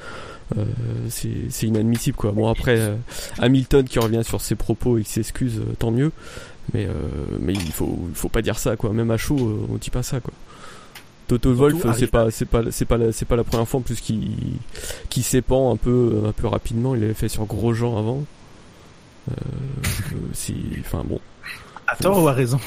euh, 0.58 0.66
c'est 1.10 1.50
c'est 1.50 1.68
inadmissible 1.68 2.18
quoi. 2.18 2.32
Bon 2.32 2.50
après 2.50 2.78
euh, 2.78 2.96
Hamilton 3.40 3.86
qui 3.86 4.00
revient 4.00 4.24
sur 4.24 4.42
ses 4.42 4.56
propos 4.56 4.98
et 4.98 5.04
qui 5.04 5.12
s'excuse 5.12 5.60
euh, 5.60 5.74
tant 5.78 5.92
mieux. 5.92 6.12
Mais 6.74 6.86
euh, 6.86 6.94
mais 7.40 7.54
il 7.54 7.72
faut 7.72 7.98
il 8.10 8.16
faut 8.16 8.30
pas 8.30 8.42
dire 8.42 8.60
ça 8.60 8.76
quoi. 8.76 8.92
Même 8.94 9.12
à 9.12 9.18
chaud 9.18 9.68
on 9.72 9.78
dit 9.78 9.90
pas 9.90 10.04
ça 10.04 10.20
quoi. 10.20 10.34
Toto 11.28 11.54
Wolf 11.54 11.86
c'est 11.98 12.08
pas 12.08 12.30
c'est 12.30 12.46
pas 12.46 12.64
c'est 12.72 12.86
pas 12.86 13.12
c'est 13.12 13.26
pas 13.26 13.36
la 13.36 13.44
première 13.44 13.68
fois 13.68 13.80
en 13.80 13.84
plus 13.84 14.02
qui 14.02 14.36
qui 15.10 15.24
s'épand 15.24 15.74
un 15.74 15.78
peu 15.78 16.24
un 16.28 16.32
peu 16.32 16.48
rapidement. 16.48 16.96
Il 16.96 17.02
l'avait 17.02 17.14
fait 17.14 17.30
sur 17.30 17.46
Grosjean 17.46 17.98
avant. 17.98 18.24
C'est 20.34 20.54
enfin 20.82 21.04
bon. 21.06 21.20
Tort 22.02 22.22
ou 22.24 22.28
à 22.28 22.34
raison? 22.34 22.60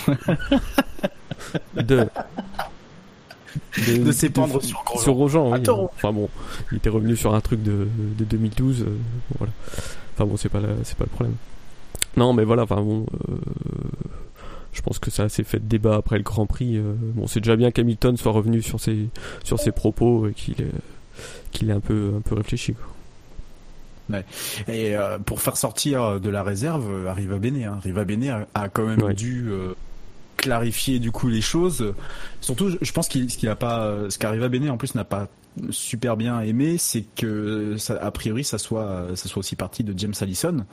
De 3.88 4.04
De 4.04 4.12
s'épandre 4.12 4.62
sur 4.62 4.82
Grosjean. 4.84 5.02
sur 5.02 5.14
Grosjean 5.14 5.48
oui. 5.52 5.54
Attends. 5.58 5.90
enfin 5.94 6.12
bon 6.12 6.28
il 6.72 6.78
était 6.78 6.88
revenu 6.90 7.16
sur 7.16 7.34
un 7.34 7.40
truc 7.40 7.62
de, 7.62 7.88
de 8.18 8.24
2012 8.24 8.82
euh, 8.82 8.86
voilà 9.38 9.52
enfin 10.14 10.24
bon 10.26 10.36
c'est 10.36 10.48
pas 10.48 10.60
c'est 10.84 10.96
pas 10.96 11.04
le 11.04 11.10
problème 11.10 11.34
non 12.16 12.32
mais 12.32 12.44
voilà 12.44 12.62
enfin 12.64 12.80
bon 12.82 13.06
euh, 13.28 13.34
je 14.72 14.82
pense 14.82 14.98
que 14.98 15.10
ça 15.10 15.22
a 15.22 15.26
assez 15.26 15.42
fait 15.44 15.58
de 15.58 15.64
débat 15.66 15.96
après 15.96 16.18
le 16.18 16.22
Grand 16.24 16.46
Prix 16.46 16.76
euh, 16.76 16.94
bon 17.14 17.26
c'est 17.26 17.40
déjà 17.40 17.56
bien 17.56 17.70
qu'Hamilton 17.70 18.16
soit 18.16 18.32
revenu 18.32 18.62
sur 18.62 18.80
ses 18.80 19.08
sur 19.44 19.58
ses 19.58 19.72
propos 19.72 20.28
et 20.28 20.32
qu'il 20.32 20.60
ait, 20.62 20.70
qu'il 21.50 21.70
ait 21.70 21.74
un 21.74 21.80
peu 21.80 22.12
un 22.16 22.20
peu 22.20 22.34
réfléchi 22.34 22.74
quoi. 22.74 22.86
Et 24.68 24.96
euh, 24.96 25.18
pour 25.18 25.40
faire 25.40 25.56
sortir 25.56 26.20
de 26.20 26.30
la 26.30 26.44
réserve, 26.44 27.08
Arriva 27.08 27.38
Bene, 27.38 27.64
hein. 27.64 27.74
Arriva 27.78 28.04
Bene 28.04 28.28
a, 28.28 28.46
a 28.62 28.68
quand 28.68 28.86
même 28.86 29.02
Ouais. 29.02 29.14
dû 29.14 29.46
euh, 29.48 29.74
clarifier 30.36 30.98
du 30.98 31.10
coup 31.12 31.28
les 31.28 31.40
choses. 31.40 31.94
Surtout, 32.40 32.70
je- 32.80 32.92
pense 32.92 33.08
qu'il 33.08 33.30
ce 33.30 33.38
qu'il 33.38 33.48
a 33.48 33.56
pas, 33.56 33.84
euh, 33.86 34.10
ce 34.10 34.18
qu'Arriva 34.18 34.48
Bene 34.48 34.70
en 34.70 34.76
plus 34.76 34.94
n'a 34.94 35.04
pas 35.04 35.28
super 35.70 36.16
bien 36.16 36.40
aimé, 36.42 36.76
c'est 36.78 37.04
que 37.16 37.76
ça, 37.78 37.96
a 37.96 38.10
priori 38.10 38.44
ça 38.44 38.58
soit 38.58 39.06
ça 39.14 39.28
soit 39.28 39.40
aussi 39.40 39.56
parti 39.56 39.82
de 39.84 39.98
James 39.98 40.14
Allison. 40.20 40.64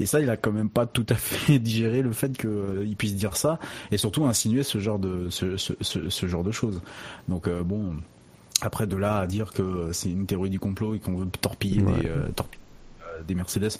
Et 0.00 0.06
ça, 0.06 0.20
il 0.20 0.30
a 0.30 0.36
quand 0.36 0.52
même 0.52 0.70
pas 0.70 0.86
tout 0.86 1.06
à 1.10 1.14
fait 1.14 1.58
digéré 1.60 2.02
le 2.02 2.12
fait 2.12 2.36
qu'il 2.36 2.96
puisse 2.96 3.14
dire 3.14 3.36
ça 3.36 3.58
et 3.90 3.98
surtout 3.98 4.24
insinuer 4.24 4.62
ce 4.62 4.78
genre 4.78 4.98
de 4.98 5.28
ce, 5.30 5.56
ce, 5.56 5.74
ce, 5.80 6.08
ce 6.08 6.26
genre 6.26 6.42
de 6.44 6.50
choses. 6.52 6.80
Donc 7.28 7.46
euh, 7.46 7.62
bon, 7.62 7.96
après 8.62 8.86
de 8.86 8.96
là 8.96 9.18
à 9.18 9.26
dire 9.26 9.52
que 9.52 9.90
c'est 9.92 10.10
une 10.10 10.26
théorie 10.26 10.50
du 10.50 10.58
complot 10.60 10.94
et 10.94 10.98
qu'on 10.98 11.16
veut 11.16 11.26
torpiller 11.40 11.82
Ouais. 11.82 12.00
des, 12.02 12.08
euh, 12.08 12.28
torpiller, 12.34 12.58
euh, 12.58 12.61
des 13.26 13.34
Mercedes, 13.34 13.70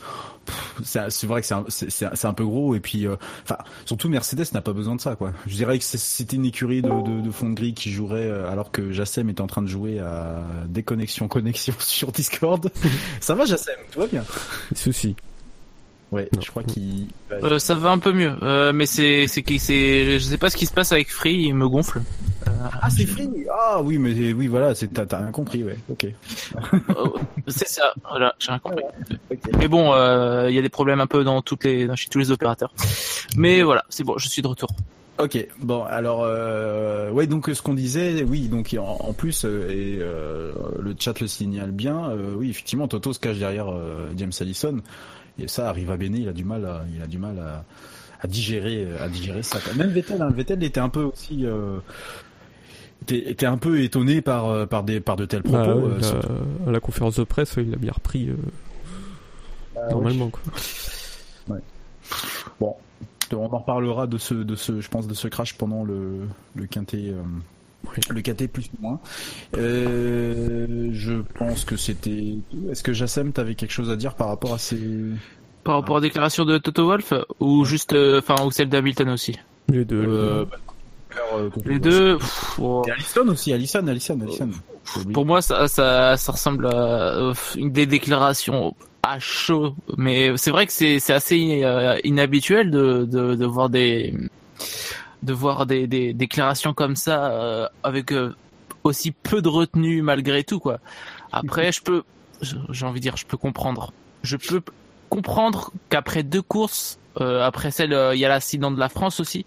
c'est 0.83 1.25
vrai 1.25 1.43
que 1.43 1.47
c'est 1.69 2.25
un, 2.25 2.35
peu 2.35 2.45
gros 2.45 2.75
et 2.75 2.81
puis 2.81 3.07
euh, 3.07 3.17
enfin 3.43 3.59
surtout 3.85 4.09
Mercedes 4.09 4.47
n'a 4.53 4.61
pas 4.61 4.73
besoin 4.73 4.97
de 4.97 5.01
ça 5.01 5.17
quoi. 5.17 5.33
Je 5.47 5.55
dirais 5.55 5.79
que 5.79 5.85
c'était 5.85 6.37
une 6.37 6.47
écurie 6.47 6.83
de, 6.83 7.31
fond 7.31 7.51
de 7.51 7.55
grille 7.55 7.75
qui 7.75 7.91
jouerait 7.91 8.27
euh, 8.27 8.51
alors 8.51 8.71
que 8.71 8.93
Jassem 8.93 9.29
est 9.29 9.41
en 9.41 9.47
train 9.47 9.63
de 9.63 9.69
jouer 9.69 9.99
à 9.99 10.43
déconnexion 10.69 11.29
connexion 11.29 11.75
sur 11.79 12.13
Discord. 12.13 12.71
ça 13.21 13.35
va 13.35 13.45
Jassem, 13.45 13.77
tout 13.91 14.01
va 14.01 14.07
bien? 14.07 14.25
Des 14.71 14.79
soucis 14.79 15.17
Ouais, 16.13 16.29
Non. 16.35 16.41
je 16.43 16.51
crois 16.51 16.63
qu'il 16.63 17.07
Euh, 17.33 17.59
ça 17.59 17.75
va 17.75 17.91
un 17.91 17.99
peu 17.99 18.13
mieux, 18.13 18.35
euh, 18.43 18.73
mais 18.75 18.85
c'est 18.87 19.27
c'est 19.27 19.43
qui 19.43 19.59
c'est 19.59 20.19
je 20.19 20.25
sais 20.25 20.37
pas 20.39 20.51
ce 20.51 20.57
qui 20.59 20.67
se 20.67 20.73
passe 20.73 20.93
avec 20.93 21.11
Free, 21.11 21.35
il 21.47 21.55
me 21.55 21.67
gonfle. 21.69 22.03
Ah 22.83 22.91
c'est 22.91 23.07
free. 23.07 23.29
Ah 23.53 23.81
oui 23.83 23.99
mais 23.99 24.33
oui 24.33 24.47
voilà, 24.47 24.75
c'est 24.75 24.89
t'as 24.89 25.07
t'as 25.07 25.19
rien 25.19 25.31
compris 25.31 25.65
ouais. 25.65 25.79
OK. 25.89 26.05
Euh, 26.05 27.09
c'est 27.49 27.67
ça, 27.69 27.95
voilà, 28.11 28.35
j'ai 28.39 28.49
rien 28.51 28.59
compris. 28.59 28.85
Mais 29.59 29.69
bon, 29.69 29.93
euh, 29.95 30.51
il 30.51 30.55
y 30.55 30.59
a 30.59 30.63
des 30.63 30.69
problèmes 30.69 31.01
un 31.01 31.07
peu 31.07 31.25
dans 31.25 31.41
toutes 31.41 31.65
les 31.65 31.87
dans 31.87 31.97
chez 31.97 32.09
tous 32.11 32.19
les 32.19 32.31
opérateurs. 32.31 32.73
Mais 33.37 33.63
voilà, 33.63 33.85
c'est 33.89 34.05
bon, 34.05 34.19
je 34.19 34.29
suis 34.29 34.43
de 34.43 34.49
retour. 34.49 34.69
Ok, 35.19 35.47
bon 35.61 35.85
alors 35.85 36.23
euh, 36.25 37.11
ouais 37.11 37.27
donc 37.27 37.49
ce 37.53 37.63
qu'on 37.63 37.75
disait, 37.75 38.23
oui 38.23 38.49
donc 38.49 38.75
en, 38.79 38.97
en 39.01 39.13
plus 39.13 39.45
euh, 39.45 39.71
et 39.71 39.99
euh, 40.01 40.53
le 40.81 40.95
chat 40.99 41.21
le 41.21 41.27
signale 41.29 41.71
bien, 41.71 42.11
euh, 42.11 42.35
oui 42.37 42.51
effectivement 42.51 42.89
Toto 42.89 43.13
se 43.13 43.21
cache 43.21 43.39
derrière 43.39 43.69
euh, 43.71 44.09
James 44.17 44.33
Allison 44.41 44.79
et 45.39 45.49
ça 45.49 45.69
arrive 45.69 45.91
à 45.91 45.97
Bene, 45.97 46.17
il 46.17 46.29
a 46.29 46.33
du 46.33 46.45
mal, 46.45 46.65
à, 46.65 46.85
il 46.95 47.03
a 47.03 47.07
du 47.07 47.19
mal 47.19 47.39
à, 47.39 47.65
à 48.21 48.27
digérer, 48.27 48.87
à 49.01 49.09
digérer 49.09 49.43
ça. 49.43 49.59
Même 49.77 49.91
Vettel, 49.91 50.21
hein, 50.23 50.31
Vettel 50.31 50.63
était 50.63 50.81
un 50.81 50.89
peu 50.89 51.03
aussi, 51.03 51.45
euh, 51.47 51.79
était, 53.03 53.31
était 53.31 53.47
un 53.47 53.57
peu 53.59 53.81
étonné 53.81 54.21
par 54.21 54.47
euh, 54.49 54.67
par 54.67 54.83
des 54.85 55.01
par 55.01 55.17
de 55.17 55.25
tels 55.25 55.43
propos. 55.43 55.59
Ah 55.59 55.75
ouais, 55.77 55.93
euh, 56.03 56.21
la- 56.65 56.69
à 56.69 56.73
la 56.73 56.81
conférence 56.81 57.17
de 57.17 57.25
presse 57.25 57.57
ouais, 57.57 57.65
il 57.67 57.75
a 57.75 57.79
bien 57.79 57.93
repris 57.93 58.29
euh, 58.29 58.37
Ah 59.77 59.91
normalement 59.91 60.29
quoi 60.31 60.43
Bon, 62.61 62.77
on 63.33 63.45
en 63.47 63.59
reparlera 63.59 64.07
de 64.07 64.19
ce, 64.19 64.35
de 64.35 64.55
ce, 64.57 64.81
je 64.81 64.89
pense, 64.89 65.07
de 65.09 65.15
ce 65.15 65.27
crash 65.29 65.55
pendant 65.55 65.85
le, 65.85 66.29
le 66.55 66.67
quintet, 66.67 67.09
euh, 67.09 67.23
Oui. 67.25 67.41
Le 68.11 68.21
quintet 68.23 68.49
plus 68.49 68.67
ou 68.79 68.83
moins. 68.83 69.01
Euh, 69.57 70.89
je 70.93 71.15
pense 71.39 71.65
que 71.65 71.77
c'était. 71.77 72.37
Est-ce 72.71 72.83
que 72.83 72.93
Jassem, 72.93 73.33
t'avais 73.33 73.55
quelque 73.55 73.73
chose 73.73 73.91
à 73.91 73.97
dire 73.97 74.15
par 74.15 74.29
rapport 74.29 74.55
à 74.55 74.59
ces. 74.59 74.79
Par 75.65 75.77
rapport 75.77 75.97
aux 75.97 76.01
déclarations 76.01 76.45
de 76.45 76.59
Toto 76.59 76.87
Wolf 76.87 77.13
ou 77.39 77.65
juste 77.65 77.93
euh, 77.93 78.19
enfin 78.19 78.45
ou 78.45 78.51
celle 78.51 78.69
d'Hamilton 78.69 79.09
aussi? 79.11 79.39
les 79.69 79.85
deux 79.85 80.05
Euh, 80.09 80.45
bah, 80.45 80.57
euh, 81.35 81.51
Les 81.65 81.79
deux 81.79 82.19
pff, 82.19 82.59
oh, 82.61 82.83
Et 82.87 82.91
Allison 82.91 83.29
aussi, 83.29 83.53
Allison, 83.53 83.87
Allison, 83.87 84.19
Allison. 84.21 84.51
Pour 85.13 85.25
moi 85.25 85.41
ça 85.41 85.69
ça 85.69 86.17
ça 86.17 86.33
ressemble 86.33 86.67
à 86.67 87.15
euh, 87.17 87.35
une 87.57 87.71
des 87.71 87.87
déclarations 87.87 88.75
à 89.05 89.19
chaud 89.21 89.75
mais 89.97 90.37
c'est 90.37 90.51
vrai 90.51 90.67
que 90.67 90.73
c'est 90.73 90.99
c'est 90.99 91.13
assez 91.13 91.37
inhabituel 92.03 92.71
de, 92.71 93.05
de 93.05 93.37
de 93.37 93.47
voir 93.47 93.69
des 93.69 94.15
de 95.23 95.33
voir 95.33 95.67
des 95.67 95.87
des 95.87 96.13
déclarations 96.13 96.75
comme 96.75 96.97
ça 96.97 97.33
euh, 97.33 97.69
avec 97.83 98.13
euh, 98.13 98.35
aussi 98.85 99.13
peu 99.13 99.43
de 99.43 99.49
retenue 99.49 100.03
malgré 100.03 100.45
tout 100.45 100.59
quoi. 100.59 100.79
Après 101.33 101.73
je 101.73 101.83
peux 101.83 102.03
j'ai 102.41 102.87
envie 102.87 103.01
de 103.01 103.03
dire 103.03 103.17
je 103.17 103.27
peux 103.27 103.37
comprendre. 103.37 103.93
Je 104.23 104.37
peux 104.37 104.63
comprendre 105.09 105.73
qu'après 105.89 106.23
deux 106.23 106.43
courses 106.43 106.99
euh, 107.21 107.43
après 107.43 107.71
celle 107.71 107.93
euh, 107.93 108.15
il 108.15 108.21
y 108.21 108.25
a 108.25 108.29
l'accident 108.29 108.71
de 108.71 108.81
la 108.81 108.89
France 108.89 109.21
aussi 109.21 109.45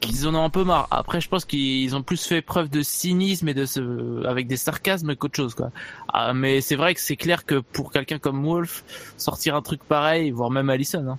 qu'ils 0.00 0.26
en 0.26 0.34
ont 0.34 0.42
un 0.44 0.50
peu 0.50 0.64
marre. 0.64 0.88
Après, 0.90 1.20
je 1.20 1.28
pense 1.28 1.44
qu'ils 1.44 1.94
ont 1.94 2.02
plus 2.02 2.24
fait 2.26 2.40
preuve 2.42 2.68
de 2.70 2.82
cynisme 2.82 3.48
et 3.48 3.54
de 3.54 3.66
ce, 3.66 4.24
avec 4.26 4.46
des 4.46 4.56
sarcasmes 4.56 5.14
qu'autre 5.14 5.36
chose, 5.36 5.54
quoi. 5.54 5.70
Ah, 6.12 6.32
mais 6.32 6.60
c'est 6.60 6.76
vrai 6.76 6.94
que 6.94 7.00
c'est 7.00 7.16
clair 7.16 7.44
que 7.44 7.56
pour 7.60 7.92
quelqu'un 7.92 8.18
comme 8.18 8.42
Wolf, 8.44 8.82
sortir 9.16 9.54
un 9.54 9.62
truc 9.62 9.82
pareil, 9.84 10.30
voire 10.30 10.50
même 10.50 10.70
Allison, 10.70 11.06
hein. 11.08 11.18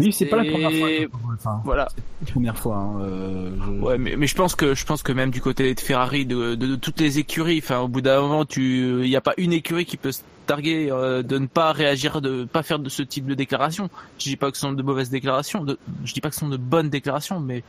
Oui, 0.00 0.12
c'est 0.12 0.26
pas 0.26 0.42
la 0.42 0.50
première 0.50 0.72
fois. 0.72 0.88
Enfin, 1.34 1.60
Voilà. 1.64 1.88
la 2.26 2.30
première 2.32 2.58
fois. 2.58 2.76
Hein, 2.76 3.00
euh, 3.02 3.50
je- 3.64 3.70
Ouais, 3.84 3.98
mais, 3.98 4.16
mais 4.16 4.26
je 4.26 4.34
pense 4.34 4.54
que 4.54 4.74
je 4.74 4.84
pense 4.84 5.02
que 5.02 5.12
même 5.12 5.30
du 5.30 5.40
côté 5.40 5.72
de 5.74 5.80
Ferrari, 5.80 6.26
de, 6.26 6.54
de, 6.54 6.66
de 6.66 6.76
toutes 6.76 7.00
les 7.00 7.18
écuries, 7.18 7.60
enfin, 7.62 7.78
au 7.80 7.88
bout 7.88 8.00
d'un 8.00 8.20
moment, 8.20 8.44
tu, 8.44 9.02
il 9.04 9.08
n'y 9.08 9.16
a 9.16 9.20
pas 9.20 9.34
une 9.38 9.52
écurie 9.52 9.84
qui 9.86 9.96
peut 9.96 10.12
se 10.12 10.22
targuer 10.48 10.88
euh, 10.90 11.22
de 11.22 11.38
ne 11.38 11.46
pas 11.46 11.72
réagir, 11.72 12.20
de 12.20 12.44
pas 12.44 12.64
faire 12.64 12.80
de 12.80 12.88
ce 12.88 13.02
type 13.02 13.26
de 13.26 13.34
déclaration. 13.34 13.88
Je 14.18 14.24
dis 14.24 14.36
pas 14.36 14.50
que 14.50 14.56
ce 14.56 14.62
sont 14.62 14.72
de 14.72 14.82
mauvaises 14.82 15.10
déclarations, 15.10 15.62
de, 15.62 15.78
je 16.04 16.12
dis 16.12 16.20
pas 16.20 16.30
que 16.30 16.34
ce 16.34 16.40
sont 16.40 16.48
de 16.48 16.56
bonnes 16.56 16.90
déclarations, 16.90 17.38
mais 17.38 17.62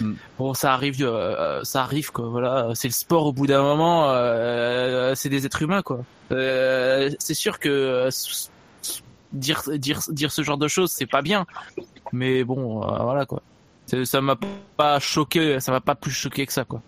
Mm. 0.00 0.14
bon, 0.38 0.54
ça 0.54 0.72
arrive, 0.72 0.96
euh, 1.02 1.62
ça 1.64 1.82
arrive 1.82 2.10
quoi. 2.12 2.28
Voilà, 2.28 2.70
c'est 2.74 2.88
le 2.88 2.92
sport. 2.92 3.26
Au 3.26 3.32
bout 3.32 3.46
d'un 3.46 3.62
moment, 3.62 4.10
euh, 4.10 5.14
c'est 5.14 5.28
des 5.28 5.46
êtres 5.46 5.62
humains 5.62 5.82
quoi. 5.82 6.04
Euh, 6.30 7.10
c'est 7.18 7.34
sûr 7.34 7.58
que 7.58 8.08
dire 9.32 9.62
dire 9.74 10.00
dire 10.08 10.32
ce 10.32 10.42
genre 10.42 10.58
de 10.58 10.68
choses, 10.68 10.90
c'est 10.90 11.06
pas 11.06 11.22
bien, 11.22 11.46
mais 12.12 12.44
bon, 12.44 12.80
voilà 12.80 13.26
quoi. 13.26 13.42
Ça 14.04 14.20
m'a 14.20 14.38
pas 14.76 14.98
choqué, 15.00 15.60
ça 15.60 15.72
m'a 15.72 15.80
pas 15.80 15.94
plus 15.94 16.12
choqué 16.12 16.46
que 16.46 16.52
ça, 16.52 16.64
quoi. 16.64 16.80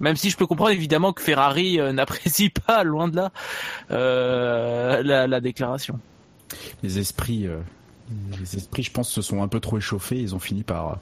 Même 0.00 0.16
si 0.16 0.30
je 0.30 0.36
peux 0.36 0.46
comprendre 0.46 0.70
évidemment 0.72 1.12
que 1.12 1.22
Ferrari 1.22 1.78
euh, 1.80 1.92
n'apprécie 1.92 2.50
pas, 2.50 2.82
loin 2.84 3.08
de 3.08 3.16
là, 3.16 3.32
euh, 3.90 5.02
la, 5.02 5.26
la 5.26 5.40
déclaration. 5.40 5.98
les 6.82 6.98
esprits, 6.98 7.46
euh, 7.46 7.58
les 8.40 8.56
esprits, 8.56 8.82
je 8.82 8.90
pense, 8.90 9.10
se 9.10 9.22
sont 9.22 9.42
un 9.42 9.48
peu 9.48 9.60
trop 9.60 9.78
échauffés. 9.78 10.18
Ils 10.18 10.34
ont 10.34 10.38
fini 10.40 10.62
par. 10.64 10.98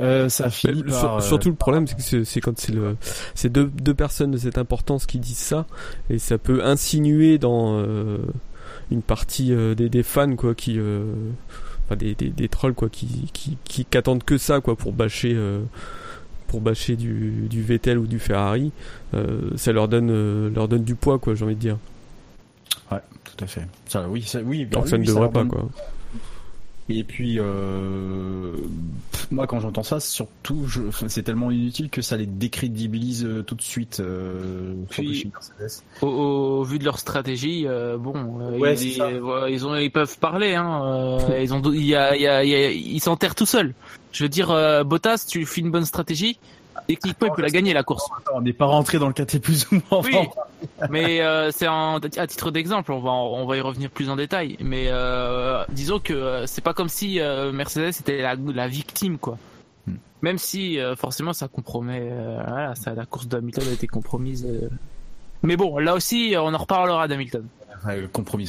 Euh, 0.00 0.28
ça 0.28 0.46
a 0.46 0.50
fini 0.50 0.82
Mais 0.84 0.90
par. 0.90 0.98
sur- 1.00 1.14
euh, 1.14 1.20
surtout 1.20 1.50
le 1.50 1.54
problème, 1.54 1.86
c'est 1.86 1.94
que 1.96 2.02
c'est- 2.02 2.24
c'est 2.24 2.40
quand 2.40 2.58
c'est 2.58 2.72
le, 2.72 2.96
c'est 3.34 3.48
deux, 3.52 3.66
deux 3.66 3.94
personnes 3.94 4.32
de 4.32 4.38
cette 4.38 4.58
importance 4.58 5.06
qui 5.06 5.18
disent 5.20 5.36
ça, 5.38 5.66
et 6.10 6.18
ça 6.18 6.36
peut 6.38 6.64
insinuer 6.64 7.38
dans 7.38 7.78
euh, 7.78 8.18
une 8.90 9.02
partie 9.02 9.52
euh, 9.52 9.74
des, 9.76 9.88
des 9.88 10.02
fans 10.02 10.34
quoi, 10.34 10.54
qui, 10.56 10.78
euh, 10.80 11.04
enfin 11.84 11.94
des, 11.96 12.14
des, 12.16 12.30
des 12.30 12.48
trolls 12.48 12.74
quoi, 12.74 12.88
qui, 12.88 13.30
qui, 13.32 13.56
qui, 13.62 13.84
qui 13.84 13.96
attendent 13.98 14.24
que 14.24 14.36
ça 14.36 14.60
quoi 14.60 14.74
pour 14.74 14.92
bâcher, 14.92 15.32
euh, 15.36 15.60
pour 16.48 16.60
bâcher 16.60 16.96
du, 16.96 17.46
du 17.50 17.62
Vettel 17.62 17.98
ou 17.98 18.06
du 18.06 18.18
Ferrari. 18.18 18.72
Euh, 19.14 19.50
ça 19.56 19.72
leur 19.72 19.88
donne, 19.88 20.10
euh, 20.10 20.50
leur 20.54 20.68
donne 20.68 20.84
du 20.84 20.94
poids 20.94 21.18
quoi, 21.18 21.34
j'ai 21.34 21.44
envie 21.44 21.54
de 21.56 21.60
dire. 21.60 21.78
Ouais, 22.92 22.98
tout 23.24 23.44
à 23.44 23.46
fait. 23.46 23.66
Ça, 23.88 24.06
oui, 24.08 24.22
ça, 24.22 24.40
oui. 24.44 24.66
Alors 24.70 24.84
que 24.84 24.90
ça 24.90 24.96
oui, 24.96 25.02
ne 25.02 25.06
devrait 25.06 25.30
pas 25.30 25.40
donne- 25.40 25.48
quoi. 25.48 25.68
Et 26.90 27.02
puis, 27.02 27.38
euh, 27.38 28.52
pff, 29.10 29.30
moi, 29.30 29.46
quand 29.46 29.58
j'entends 29.60 29.82
ça, 29.82 30.00
surtout, 30.00 30.66
je, 30.66 30.82
c'est 31.08 31.22
tellement 31.22 31.50
inutile 31.50 31.88
que 31.88 32.02
ça 32.02 32.16
les 32.18 32.26
décrédibilise 32.26 33.24
euh, 33.24 33.42
tout 33.42 33.54
de 33.54 33.62
suite. 33.62 34.00
Euh, 34.00 34.74
Puis- 34.90 35.14
chez 35.14 35.28
Mercedes. 35.32 35.82
Au, 36.02 36.08
au 36.08 36.62
vu 36.64 36.78
de 36.78 36.84
leur 36.84 36.98
stratégie, 36.98 37.66
euh, 37.66 37.96
bon, 37.96 38.14
euh, 38.40 38.58
Ouais, 38.58 38.74
ils, 38.74 38.78
c'est 38.92 38.98
ça. 38.98 39.06
euh, 39.06 39.48
ils 39.50 39.66
ont, 39.66 39.74
ils 39.76 39.90
peuvent 39.90 40.18
parler, 40.18 40.54
hein. 40.54 41.18
euh, 41.30 41.40
ils 41.40 41.54
ont, 41.54 41.62
il 41.72 41.86
y 41.86 41.94
a, 41.94 42.14
il 42.16 42.22
y 42.22 42.26
a, 42.26 42.44
il 42.44 42.50
y 42.50 42.54
a- 42.54 42.70
ils 42.70 43.00
s'enterrent 43.00 43.34
tout 43.34 43.46
seuls. 43.46 43.72
Je 44.12 44.22
veux 44.24 44.28
dire, 44.28 44.50
euh, 44.50 44.84
Bottas, 44.84 45.24
tu 45.28 45.46
fais 45.46 45.62
une 45.62 45.70
bonne 45.70 45.86
stratégie, 45.86 46.38
techniquement, 46.86 47.28
il 47.28 47.34
peut 47.34 47.42
la 47.42 47.50
gagner 47.50 47.72
la 47.72 47.82
course. 47.82 48.08
Attends, 48.18 48.36
on 48.36 48.40
n'est 48.42 48.52
pas 48.52 48.66
rentré 48.66 48.98
dans 48.98 49.08
le 49.08 49.12
KT 49.12 49.38
plus 49.38 49.66
ou 49.70 49.80
moins. 49.90 50.02
Oui, 50.02 50.16
mais 50.90 51.20
euh, 51.20 51.50
c'est 51.50 51.66
à 51.66 52.26
titre 52.26 52.50
d'exemple, 52.50 52.92
on 52.92 53.00
va 53.00 53.10
on 53.10 53.46
va 53.46 53.56
y 53.56 53.60
revenir 53.60 53.90
plus 53.90 54.10
en 54.10 54.16
détail. 54.16 54.56
Mais 54.60 54.86
euh, 54.88 55.64
disons 55.70 55.98
que 55.98 56.12
euh, 56.12 56.46
c'est 56.46 56.62
pas 56.62 56.74
comme 56.74 56.88
si 56.88 57.20
euh, 57.20 57.52
Mercedes 57.52 57.88
était 58.00 58.22
la, 58.22 58.34
la 58.34 58.68
victime 58.68 59.18
quoi. 59.18 59.38
Hmm. 59.86 59.96
Même 60.22 60.38
si 60.38 60.78
forcément 60.96 61.32
ça 61.32 61.48
compromet, 61.48 62.10
voilà, 62.48 62.74
ça, 62.74 62.94
la 62.94 63.06
course 63.06 63.28
d'Hamilton 63.28 63.64
a 63.68 63.72
été 63.72 63.86
compromise. 63.86 64.46
Mais 65.42 65.56
bon, 65.56 65.78
là 65.78 65.94
aussi, 65.94 66.34
on 66.38 66.54
en 66.54 66.58
reparlera 66.58 67.06
d'Hamilton. 67.06 67.46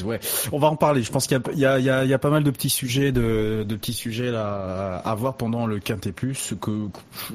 Ouais. 0.04 0.20
On 0.52 0.60
va 0.60 0.68
en 0.68 0.76
parler. 0.76 1.04
Je 1.04 1.12
pense 1.12 1.28
qu'il 1.28 1.40
y 1.56 1.66
a, 1.66 2.20
pas 2.20 2.30
mal 2.30 2.44
de 2.44 2.52
petits 2.52 2.70
sujets, 2.70 3.14
à 4.36 5.16
voir 5.18 5.36
pendant 5.36 5.66
le 5.66 5.80
Quintet 5.80 6.12
Plus 6.12 6.54
que, 6.62 6.88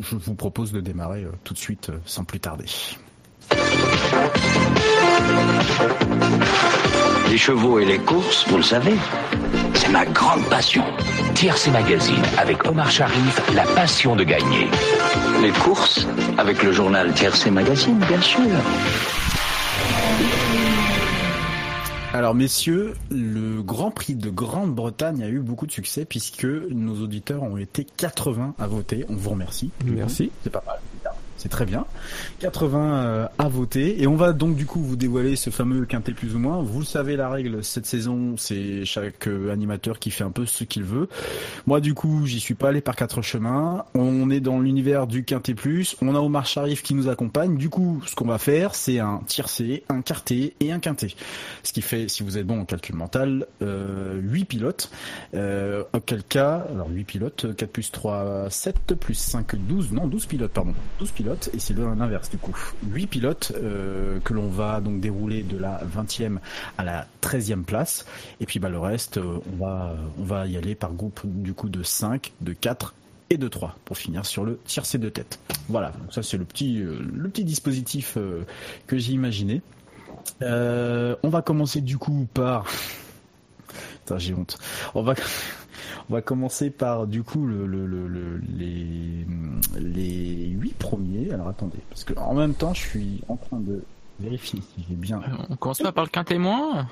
je 0.03 0.17
vous 0.17 0.35
propose 0.35 0.73
de 0.73 0.81
démarrer 0.81 1.25
euh, 1.25 1.31
tout 1.45 1.55
de 1.55 1.59
suite, 1.59 1.91
euh, 1.91 1.99
sans 2.05 2.25
plus 2.25 2.41
tarder. 2.41 2.67
Les 7.31 7.39
chevaux 7.39 7.79
et 7.79 7.85
les 7.85 7.99
courses, 7.99 8.47
vous 8.49 8.57
le 8.57 8.63
savez, 8.63 8.95
c'est 9.75 9.91
ma 9.91 10.05
grande 10.07 10.45
passion. 10.49 10.83
TRC 11.35 11.71
Magazine 11.71 12.23
avec 12.39 12.67
Omar 12.67 12.91
Sharif, 12.91 13.41
la 13.55 13.65
passion 13.65 14.17
de 14.17 14.25
gagner. 14.25 14.69
Les 15.43 15.53
courses, 15.53 16.07
avec 16.39 16.63
le 16.63 16.73
journal 16.73 17.13
Tiercé 17.15 17.51
Magazine, 17.51 17.99
bien 18.09 18.21
sûr. 18.21 18.43
Alors 22.13 22.35
messieurs, 22.35 22.95
le 23.11 23.63
Grand 23.63 23.93
Prix 23.93 24.17
de 24.17 24.31
Grande-Bretagne 24.31 25.23
a 25.23 25.29
eu 25.29 25.39
beaucoup 25.39 25.67
de 25.69 25.73
succès 25.73 26.05
puisque 26.05 26.45
nos 26.45 27.01
auditeurs 27.01 27.45
ont 27.45 27.57
été 27.57 27.85
80 27.85 28.55
à 28.59 28.67
voter. 28.67 29.07
On 29.09 29.15
vous 29.15 29.31
remercie. 29.31 29.71
Merci. 29.85 30.33
C'est 30.43 30.51
pas 30.51 30.65
mal. 30.67 30.81
C'est 31.41 31.49
très 31.49 31.65
bien. 31.65 31.87
80 32.41 32.93
euh, 32.93 33.27
à 33.39 33.49
voter 33.49 34.03
et 34.03 34.07
on 34.07 34.15
va 34.15 34.35
donc 34.35 34.57
du 34.57 34.67
coup 34.67 34.81
vous 34.81 34.97
dévoiler 34.97 35.37
ce 35.37 35.49
fameux 35.49 35.87
quintet 35.87 36.13
plus 36.13 36.35
ou 36.35 36.39
moins. 36.39 36.63
Vous 36.63 36.81
le 36.81 36.85
savez 36.85 37.17
la 37.17 37.31
règle 37.31 37.65
cette 37.65 37.87
saison, 37.87 38.35
c'est 38.37 38.85
chaque 38.85 39.27
euh, 39.27 39.51
animateur 39.51 39.99
qui 39.99 40.11
fait 40.11 40.23
un 40.23 40.31
peu 40.31 40.45
ce 40.45 40.65
qu'il 40.65 40.85
veut. 40.85 41.09
Moi 41.67 41.81
du 41.81 41.95
coup, 41.95 42.27
j'y 42.27 42.41
suis 42.41 42.53
pas 42.53 42.69
allé 42.69 42.83
par 42.83 42.95
quatre 42.95 43.23
chemins. 43.23 43.87
On 43.95 44.29
est 44.29 44.41
dans 44.41 44.61
l'univers 44.61 45.07
du 45.07 45.25
quintet 45.25 45.55
plus. 45.55 45.97
On 46.03 46.15
a 46.15 46.19
Omar 46.19 46.45
Sharif 46.45 46.83
qui 46.83 46.95
nous 46.95 47.09
accompagne. 47.09 47.57
Du 47.57 47.71
coup, 47.71 48.03
ce 48.07 48.15
qu'on 48.15 48.27
va 48.27 48.37
faire, 48.37 48.75
c'est 48.75 48.99
un 48.99 49.23
tiercé, 49.27 49.85
un 49.89 50.03
quartet 50.03 50.53
et 50.61 50.73
un 50.73 50.79
quintet. 50.79 51.15
Ce 51.63 51.73
qui 51.73 51.81
fait, 51.81 52.09
si 52.09 52.23
vous 52.23 52.37
êtes 52.37 52.47
bon 52.47 52.61
en 52.61 52.65
calcul 52.67 52.97
mental, 52.97 53.47
euh, 53.63 54.21
8 54.23 54.45
pilotes. 54.45 54.91
Euh, 55.35 55.85
auquel 55.93 56.23
cas, 56.23 56.67
alors 56.71 56.89
8 56.91 57.05
pilotes, 57.05 57.57
4 57.57 57.71
plus 57.71 57.91
3, 57.91 58.51
7 58.51 58.95
plus 58.95 59.15
5, 59.15 59.57
12, 59.57 59.93
non 59.93 60.07
12 60.07 60.27
pilotes, 60.27 60.53
pardon. 60.53 60.75
12 60.99 61.11
pilotes, 61.13 61.30
et 61.53 61.59
c'est 61.59 61.77
l'inverse 61.77 62.31
du 62.31 62.39
coup. 62.39 62.57
8 62.91 63.07
pilotes 63.07 63.53
euh, 63.57 64.19
que 64.21 64.33
l'on 64.33 64.49
va 64.49 64.81
donc 64.81 65.01
dérouler 65.01 65.43
de 65.43 65.57
la 65.57 65.81
20e 65.85 66.39
à 66.79 66.85
la 66.85 67.07
13e 67.23 67.63
place. 67.63 68.07
Et 68.41 68.47
puis 68.47 68.59
bah, 68.59 68.69
le 68.69 68.79
reste, 68.79 69.19
euh, 69.19 69.39
on, 69.53 69.65
va, 69.65 69.97
on 70.19 70.25
va 70.25 70.47
y 70.47 70.57
aller 70.57 70.75
par 70.75 70.93
groupe 70.93 71.21
du 71.25 71.55
coup 71.55 71.69
de 71.69 71.83
5, 71.83 72.33
de 72.41 72.53
4 72.53 72.95
et 73.31 73.39
de 73.39 73.49
3 73.49 73.77
pour 73.85 73.97
finir 73.97 74.27
sur 74.27 74.45
le 74.45 74.59
tiercé 74.65 74.99
de 74.99 75.09
tête. 75.09 75.39
Voilà, 75.69 75.91
donc 75.91 76.13
ça 76.13 76.23
c'est 76.23 76.37
le 76.37 76.45
petit, 76.45 76.81
euh, 76.83 76.99
le 77.15 77.29
petit 77.29 77.45
dispositif 77.45 78.19
que 78.87 78.99
j'ai 78.99 79.13
imaginé. 79.13 79.63
On 80.41 81.29
va 81.29 81.43
commencer 81.43 81.81
du 81.81 81.99
coup 81.99 82.27
par. 82.35 82.67
Putain, 84.05 84.19
j'ai 84.19 84.35
honte. 84.35 84.59
On 84.95 85.03
va, 85.03 85.15
on 86.09 86.15
va 86.15 86.23
commencer 86.23 86.71
par 86.71 87.07
du 87.07 87.23
coup 87.23 87.47
le, 87.47 87.67
le, 87.67 87.87
le, 87.87 88.09
le- 88.09 88.41
les 88.57 89.27
les 89.79 90.47
huit 90.49 90.75
premiers. 90.77 91.33
Alors 91.33 91.49
attendez, 91.49 91.79
parce 91.89 92.05
que 92.05 92.13
en 92.19 92.35
même 92.35 92.55
temps, 92.55 92.75
je 92.75 92.81
suis 92.81 93.21
en 93.29 93.37
train 93.37 93.59
de 93.61 93.83
vérifier 94.21 94.61
si 94.77 94.85
j'ai 94.89 94.97
bien. 94.97 95.21
On 95.49 95.57
commence 95.57 95.81
pas 95.81 95.93
par 95.93 96.05
le 96.05 96.11
quintet 96.11 96.39
moins 96.39 96.87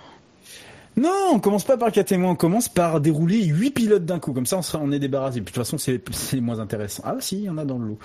Non, 0.97 1.31
on 1.33 1.41
commence 1.41 1.65
pas 1.65 1.77
par 1.77 1.91
le 1.95 2.03
témoins, 2.05 2.31
on 2.33 2.37
commence 2.37 2.69
par 2.69 3.01
dérouler 3.01 3.45
huit 3.45 3.71
pilotes 3.71 4.05
d'un 4.05 4.19
coup. 4.19 4.33
Comme 4.33 4.47
ça, 4.47 4.57
on 4.59 4.63
sera, 4.63 4.83
on 4.83 4.91
est 4.91 4.99
débarrassé. 4.99 5.41
De 5.41 5.45
toute 5.45 5.55
façon, 5.55 5.79
c'est, 5.79 6.01
moins 6.41 6.59
intéressant. 6.59 7.03
Ah, 7.07 7.17
si, 7.21 7.37
il 7.39 7.45
y 7.45 7.51
en 7.51 7.59
a 7.59 7.65
dans 7.65 7.79
le 7.79 7.87
lot. 7.89 7.99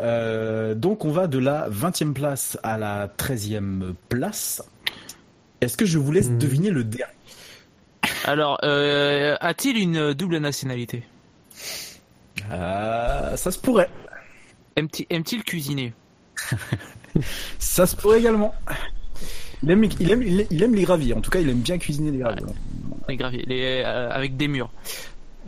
Euh, 0.00 0.74
donc, 0.74 1.04
on 1.04 1.10
va 1.10 1.26
de 1.26 1.38
la 1.38 1.68
20e 1.70 2.12
place 2.12 2.58
à 2.62 2.76
la 2.76 3.06
13e 3.08 3.94
place. 4.10 4.62
Est-ce 5.60 5.76
que 5.78 5.86
je 5.86 5.98
vous 5.98 6.12
laisse 6.12 6.28
Mhm. 6.28 6.38
deviner 6.38 6.70
le 6.70 6.84
dernier 6.84 7.13
Alors, 8.24 8.58
euh, 8.64 9.36
a-t-il 9.40 9.76
une 9.76 10.14
double 10.14 10.38
nationalité? 10.38 11.02
Euh, 12.50 13.36
Ça 13.36 13.50
se 13.50 13.58
pourrait. 13.58 13.90
Aime-t-il 14.76 15.44
cuisiner? 15.44 15.92
Ça 17.58 17.86
se 17.86 17.94
pourrait 17.96 18.18
également. 18.20 18.54
Il 19.62 19.70
aime, 19.70 19.84
il 19.84 20.10
aime, 20.10 20.22
il 20.22 20.40
aime, 20.40 20.46
il 20.50 20.62
aime 20.62 20.74
les 20.74 20.82
graviers. 20.82 21.14
En 21.14 21.20
tout 21.20 21.30
cas, 21.30 21.40
il 21.40 21.48
aime 21.48 21.60
bien 21.60 21.78
cuisiner 21.78 22.10
les 22.10 22.18
graviers. 22.18 22.44
Les 23.08 23.16
graviers, 23.16 23.44
les, 23.46 23.82
euh, 23.84 24.10
avec 24.10 24.36
des 24.36 24.48
murs. 24.48 24.70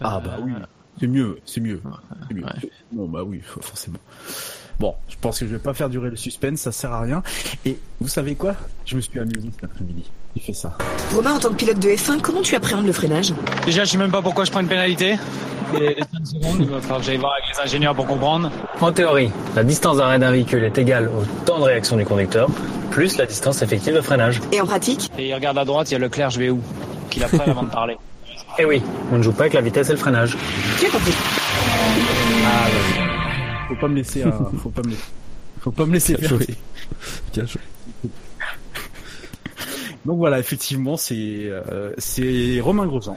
Ah, 0.01 0.21
bah 0.25 0.39
oui. 0.43 0.53
C'est 1.01 1.07
mieux, 1.07 1.39
c'est 1.45 1.61
mieux. 1.61 1.83
Mieux. 2.31 2.45
ouais. 2.45 2.71
Bon, 2.93 3.07
bah 3.09 3.23
oui, 3.25 3.41
forcément. 3.43 3.99
Bon, 4.79 4.95
je 5.09 5.17
pense 5.21 5.39
que 5.39 5.47
je 5.47 5.53
vais 5.53 5.59
pas 5.59 5.73
faire 5.73 5.89
durer 5.89 6.11
le 6.11 6.17
suspense, 6.17 6.61
ça 6.61 6.73
sert 6.73 6.93
à 6.93 7.01
rien. 7.01 7.23
Et 7.65 7.79
vous 8.01 8.09
savez 8.09 8.35
quoi? 8.35 8.55
Je 8.85 8.97
me 8.97 9.01
suis 9.01 9.19
amusé 9.19 9.49
cet 9.55 9.65
après-midi. 9.65 10.05
J'ai 10.37 10.43
fait 10.43 10.53
ça. 10.53 10.77
Romain, 11.15 11.35
en 11.35 11.39
tant 11.39 11.49
que 11.49 11.55
pilote 11.55 11.79
de 11.79 11.89
F1, 11.89 12.21
comment 12.21 12.43
tu 12.43 12.55
appréhendes 12.57 12.85
le 12.85 12.93
freinage? 12.93 13.33
Déjà, 13.65 13.85
je 13.85 13.93
sais 13.93 13.97
même 13.97 14.11
pas 14.11 14.21
pourquoi 14.21 14.45
je 14.45 14.51
prends 14.51 14.61
une 14.61 14.69
pénalité. 14.69 15.17
Les 15.73 15.97
5 15.97 16.27
secondes, 16.27 16.57
il 16.61 16.69
va 16.69 16.81
falloir 16.81 17.01
que 17.01 17.07
j'aille 17.07 17.17
voir 17.17 17.33
avec 17.33 17.57
les 17.57 17.63
ingénieurs 17.63 17.95
pour 17.95 18.07
comprendre. 18.07 18.53
En 18.81 18.93
théorie, 18.93 19.33
la 19.57 19.65
distance 19.65 19.97
d'arrêt 19.97 20.19
d'un 20.19 20.31
véhicule 20.31 20.63
est 20.63 20.77
égale 20.77 21.09
au 21.09 21.25
temps 21.47 21.59
de 21.59 21.65
réaction 21.65 21.97
du 21.97 22.05
conducteur, 22.05 22.49
plus 22.91 23.17
la 23.17 23.25
distance 23.25 23.63
effective 23.63 23.95
de 23.95 24.03
freinage. 24.03 24.41
Et 24.53 24.61
en 24.61 24.67
pratique? 24.67 25.11
Et 25.19 25.29
il 25.29 25.35
regarde 25.35 25.57
à 25.57 25.65
droite, 25.65 25.91
il 25.91 25.95
y 25.95 25.97
a 25.97 25.99
Leclerc, 25.99 26.31
je 26.31 26.39
vais 26.39 26.51
où? 26.51 26.61
Qu'il 27.09 27.25
apprenne 27.25 27.51
avant 27.51 27.63
de 27.63 27.71
parler. 27.71 27.97
Eh 28.59 28.65
oui, 28.67 28.83
on 29.11 29.19
ne 29.19 29.23
joue 29.23 29.33
pas 29.33 29.45
avec 29.45 29.55
la 29.55 29.63
vitesse 29.63 29.89
et 29.89 29.93
le 29.93 29.99
freinage. 29.99 30.37
Tu 30.79 30.87
as 30.87 30.91
compris. 30.91 31.15
Ah. 32.45 33.06
Faut 33.69 33.77
pas 33.77 33.89
me 33.89 33.97
laisser, 33.97 34.23
euh, 34.25 34.33
faut 34.63 34.71
pas 34.71 34.83
me 34.83 34.91
laisser, 34.91 35.03
faut 35.61 35.71
pas 35.73 35.87
me 35.87 35.93
laisser 35.93 36.15
Bien 36.15 36.29
faire. 36.29 36.39
joué. 36.39 36.47
Bien 37.33 37.47
joué. 37.47 37.61
Donc 40.05 40.19
voilà, 40.19 40.39
effectivement, 40.39 40.97
c'est 40.97 41.47
euh, 41.49 41.93
c'est 41.99 42.61
Romain 42.61 42.87
Grosjean 42.87 43.17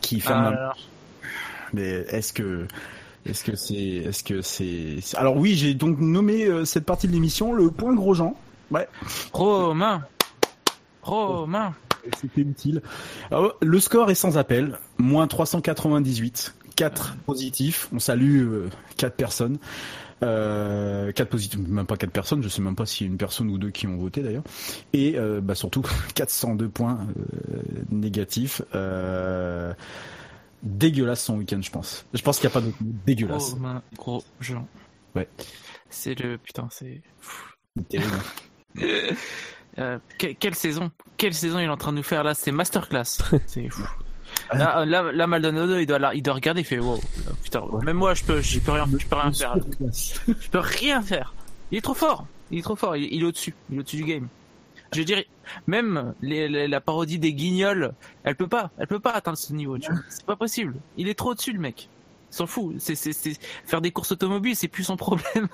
qui 0.00 0.20
ferme. 0.20 0.54
Là. 0.54 0.72
Mais 1.74 1.88
est-ce 2.08 2.32
que 2.32 2.66
est-ce 3.26 3.44
que 3.44 3.54
c'est 3.54 3.74
est-ce 3.74 4.24
que 4.24 4.40
c'est 4.40 4.96
c'est- 5.02 5.16
alors 5.18 5.36
oui, 5.36 5.54
j'ai 5.54 5.74
donc 5.74 5.98
nommé 6.00 6.44
euh, 6.46 6.64
cette 6.64 6.86
partie 6.86 7.06
de 7.06 7.12
l'émission 7.12 7.52
le 7.52 7.70
point 7.70 7.94
Grosjean. 7.94 8.34
Ouais, 8.70 8.88
Romain. 9.32 10.02
Romain. 11.02 11.74
c'était 12.20 12.42
utile. 12.42 12.82
Alors, 13.30 13.56
le 13.60 13.80
score 13.80 14.10
est 14.10 14.14
sans 14.14 14.38
appel, 14.38 14.78
moins 14.98 15.26
398, 15.26 16.54
4 16.80 17.16
positifs. 17.26 17.88
On 17.92 17.98
salue 17.98 18.40
euh, 18.42 18.70
4 18.96 19.14
personnes. 19.14 19.58
Euh, 20.22 21.12
4 21.12 21.28
positifs, 21.28 21.60
même 21.60 21.84
pas 21.86 21.98
4 21.98 22.10
personnes, 22.10 22.42
je 22.42 22.48
sais 22.48 22.62
même 22.62 22.74
pas 22.74 22.86
s'il 22.86 23.06
y 23.06 23.10
a 23.10 23.12
une 23.12 23.18
personne 23.18 23.50
ou 23.50 23.58
deux 23.58 23.70
qui 23.70 23.86
ont 23.86 23.98
voté 23.98 24.22
d'ailleurs. 24.22 24.44
Et 24.94 25.18
euh, 25.18 25.42
bah, 25.42 25.54
surtout 25.54 25.82
402 26.14 26.70
points 26.70 27.06
euh, 27.18 27.62
négatifs. 27.90 28.62
Euh, 28.74 29.74
dégueulasse 30.62 31.22
son 31.24 31.36
week-end, 31.36 31.60
je 31.60 31.70
pense. 31.70 32.06
Je 32.14 32.22
pense 32.22 32.38
qu'il 32.38 32.48
n'y 32.48 32.52
a 32.52 32.54
pas 32.54 32.60
d'autre 32.62 32.76
mot. 32.80 32.92
Dégueulasse. 33.04 33.52
Romain 33.52 33.82
Grosjean. 33.96 34.66
Ouais. 35.14 35.28
C'est 35.90 36.14
le 36.18 36.38
putain, 36.38 36.66
c'est. 36.70 37.02
C'est 37.76 37.88
terrible. 37.88 38.16
Euh, 39.78 39.98
que- 40.18 40.32
quelle 40.32 40.56
saison 40.56 40.90
Quelle 41.16 41.32
saison 41.32 41.60
il 41.60 41.64
est 41.64 41.68
en 41.68 41.76
train 41.76 41.92
de 41.92 41.98
nous 41.98 42.02
faire 42.02 42.24
là? 42.24 42.34
C'est 42.34 42.50
masterclass. 42.50 43.04
C'est 43.46 43.68
fou. 43.68 43.84
Là, 44.52 44.84
là, 44.84 45.12
là, 45.12 45.26
Maldonado, 45.26 45.78
il 45.78 45.86
doit, 45.86 45.98
la- 45.98 46.14
il 46.14 46.22
doit 46.22 46.34
regarder, 46.34 46.62
il 46.62 46.64
fait 46.64 46.78
wow. 46.78 46.98
Putain, 47.42 47.62
même 47.84 47.96
moi, 47.96 48.14
je 48.14 48.24
peux, 48.24 48.40
je 48.40 48.58
peux 48.58 48.72
rien, 48.72 48.86
je 48.98 49.06
peux 49.06 49.16
rien 49.16 49.32
faire. 49.32 49.56
là. 49.56 49.62
Je 50.26 50.48
peux 50.50 50.58
rien 50.58 51.02
faire. 51.02 51.34
Il 51.70 51.78
est 51.78 51.82
trop 51.82 51.94
fort. 51.94 52.26
Il 52.50 52.58
est 52.58 52.62
trop 52.62 52.74
fort. 52.76 52.96
Il, 52.96 53.22
est 53.22 53.24
au-dessus. 53.24 53.54
Il 53.70 53.76
est 53.76 53.80
au-dessus 53.80 53.96
du 53.98 54.04
game. 54.04 54.26
Je 54.92 55.02
dirais, 55.02 55.26
même 55.68 56.14
les- 56.20 56.48
les- 56.48 56.66
la 56.66 56.80
parodie 56.80 57.20
des 57.20 57.32
guignols, 57.32 57.92
elle 58.24 58.34
peut 58.34 58.48
pas, 58.48 58.70
elle 58.78 58.88
peut 58.88 58.98
pas 58.98 59.12
atteindre 59.12 59.38
ce 59.38 59.52
niveau. 59.52 59.78
tu 59.78 59.90
vois. 59.92 60.00
C'est 60.08 60.26
pas 60.26 60.34
possible. 60.36 60.74
Il 60.96 61.08
est 61.08 61.14
trop 61.14 61.30
au-dessus, 61.30 61.52
le 61.52 61.60
mec. 61.60 61.88
S'en 62.30 62.46
fout. 62.48 62.74
C'est, 62.80 62.96
c'est, 62.96 63.12
faire 63.66 63.80
des 63.80 63.92
courses 63.92 64.10
automobiles, 64.12 64.56
c'est 64.56 64.66
plus 64.68 64.82
son 64.84 64.96
problème. 64.96 65.46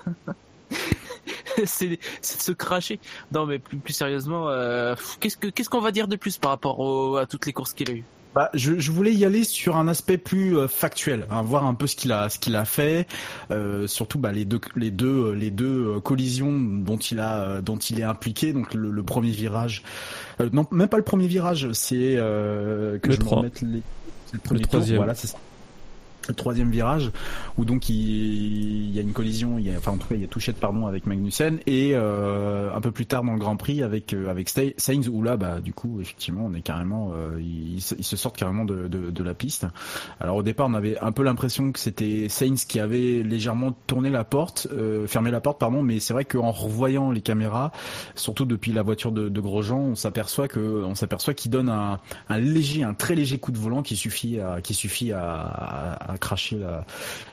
c'est, 1.64 1.98
c'est 2.22 2.38
de 2.38 2.42
se 2.42 2.52
cracher. 2.52 2.98
Non, 3.32 3.46
mais 3.46 3.58
plus, 3.58 3.76
plus 3.78 3.92
sérieusement, 3.92 4.48
euh, 4.48 4.94
qu'est-ce 5.20 5.36
que, 5.36 5.48
qu'est-ce 5.48 5.68
qu'on 5.70 5.80
va 5.80 5.90
dire 5.90 6.08
de 6.08 6.16
plus 6.16 6.38
par 6.38 6.50
rapport 6.50 6.78
au- 6.80 7.16
à 7.16 7.26
toutes 7.26 7.46
les 7.46 7.52
courses 7.52 7.72
qu'il 7.74 7.90
a 7.90 7.94
eues? 7.94 8.04
Bah, 8.36 8.50
je, 8.52 8.78
je 8.78 8.92
voulais 8.92 9.14
y 9.14 9.24
aller 9.24 9.44
sur 9.44 9.76
un 9.78 9.88
aspect 9.88 10.18
plus 10.18 10.58
euh, 10.58 10.68
factuel, 10.68 11.26
hein, 11.30 11.40
voir 11.40 11.64
un 11.64 11.72
peu 11.72 11.86
ce 11.86 11.96
qu'il 11.96 12.12
a, 12.12 12.28
ce 12.28 12.38
qu'il 12.38 12.54
a 12.54 12.66
fait, 12.66 13.06
euh, 13.50 13.86
surtout 13.86 14.18
bah, 14.18 14.30
les 14.30 14.44
deux, 14.44 14.60
les 14.76 14.90
deux, 14.90 15.28
euh, 15.28 15.32
les 15.32 15.50
deux 15.50 15.96
euh, 15.96 16.00
collisions 16.00 16.52
dont 16.52 16.98
il 16.98 17.18
a, 17.18 17.62
dont 17.62 17.78
il 17.78 17.98
est 17.98 18.02
impliqué. 18.02 18.52
Donc 18.52 18.74
le, 18.74 18.90
le 18.90 19.02
premier 19.02 19.30
virage, 19.30 19.82
euh, 20.42 20.50
non, 20.52 20.66
même 20.70 20.88
pas 20.88 20.98
le 20.98 21.02
premier 21.02 21.26
virage, 21.28 21.72
c'est 21.72 22.16
euh, 22.18 22.98
que 22.98 23.08
Le 23.08 23.14
je 23.14 23.20
me 23.20 23.24
trois. 23.24 23.38
remette 23.38 23.62
les, 23.62 23.82
c'est 24.26 24.34
le 24.34 24.40
premier 24.40 24.60
tour, 24.60 24.68
troisième. 24.68 24.96
voilà, 24.98 25.14
c'est 25.14 25.28
ça. 25.28 25.38
Troisième 26.34 26.70
virage, 26.70 27.10
où 27.56 27.64
donc 27.64 27.88
il, 27.88 28.94
y 28.94 28.98
a 28.98 29.02
une 29.02 29.12
collision, 29.12 29.58
il 29.58 29.66
y 29.66 29.70
a, 29.70 29.78
enfin 29.78 29.92
en 29.92 29.96
tout 29.96 30.06
cas 30.08 30.14
il 30.14 30.20
y 30.20 30.24
a 30.24 30.28
touchette 30.28 30.56
pardon 30.56 30.86
avec 30.86 31.06
Magnussen 31.06 31.58
et 31.66 31.92
euh, 31.94 32.74
un 32.74 32.80
peu 32.80 32.90
plus 32.90 33.06
tard 33.06 33.24
dans 33.24 33.32
le 33.32 33.38
Grand 33.38 33.56
Prix 33.56 33.82
avec 33.82 34.12
euh, 34.12 34.28
avec 34.28 34.48
Sainz 34.48 35.08
où 35.08 35.22
là 35.22 35.36
bah 35.36 35.60
du 35.60 35.72
coup 35.72 36.00
effectivement 36.00 36.46
on 36.46 36.54
est 36.54 36.60
carrément 36.60 37.12
euh, 37.14 37.40
ils, 37.40 37.80
se- 37.80 38.16
sortent 38.16 38.36
carrément 38.36 38.64
de, 38.64 38.88
de, 38.88 39.24
la 39.24 39.34
piste. 39.34 39.66
Alors 40.20 40.36
au 40.36 40.42
départ 40.42 40.68
on 40.68 40.74
avait 40.74 40.98
un 40.98 41.12
peu 41.12 41.22
l'impression 41.22 41.72
que 41.72 41.78
c'était 41.78 42.28
Sainz 42.28 42.64
qui 42.64 42.80
avait 42.80 43.22
légèrement 43.22 43.72
tourné 43.86 44.10
la 44.10 44.24
porte, 44.24 44.68
euh, 44.72 45.06
fermé 45.06 45.30
la 45.30 45.40
porte 45.40 45.58
pardon, 45.58 45.82
mais 45.82 46.00
c'est 46.00 46.12
vrai 46.12 46.24
qu'en 46.24 46.50
revoyant 46.50 47.10
les 47.10 47.20
caméras, 47.20 47.72
surtout 48.14 48.44
depuis 48.44 48.72
la 48.72 48.82
voiture 48.82 49.12
de, 49.12 49.40
Grosjean, 49.40 49.78
on 49.78 49.94
s'aperçoit 49.94 50.48
que 50.48 50.82
on 50.84 50.94
s'aperçoit 50.94 51.34
qu'il 51.34 51.50
donne 51.50 51.68
un, 51.68 52.00
léger, 52.38 52.82
un 52.82 52.94
très 52.94 53.14
léger 53.14 53.38
coup 53.38 53.52
de 53.52 53.58
volant 53.58 53.82
qui 53.82 53.96
suffit 53.96 54.38
qui 54.62 54.74
suffit 54.74 55.12
à 55.12 56.15
cracher 56.18 56.58
la 56.58 56.84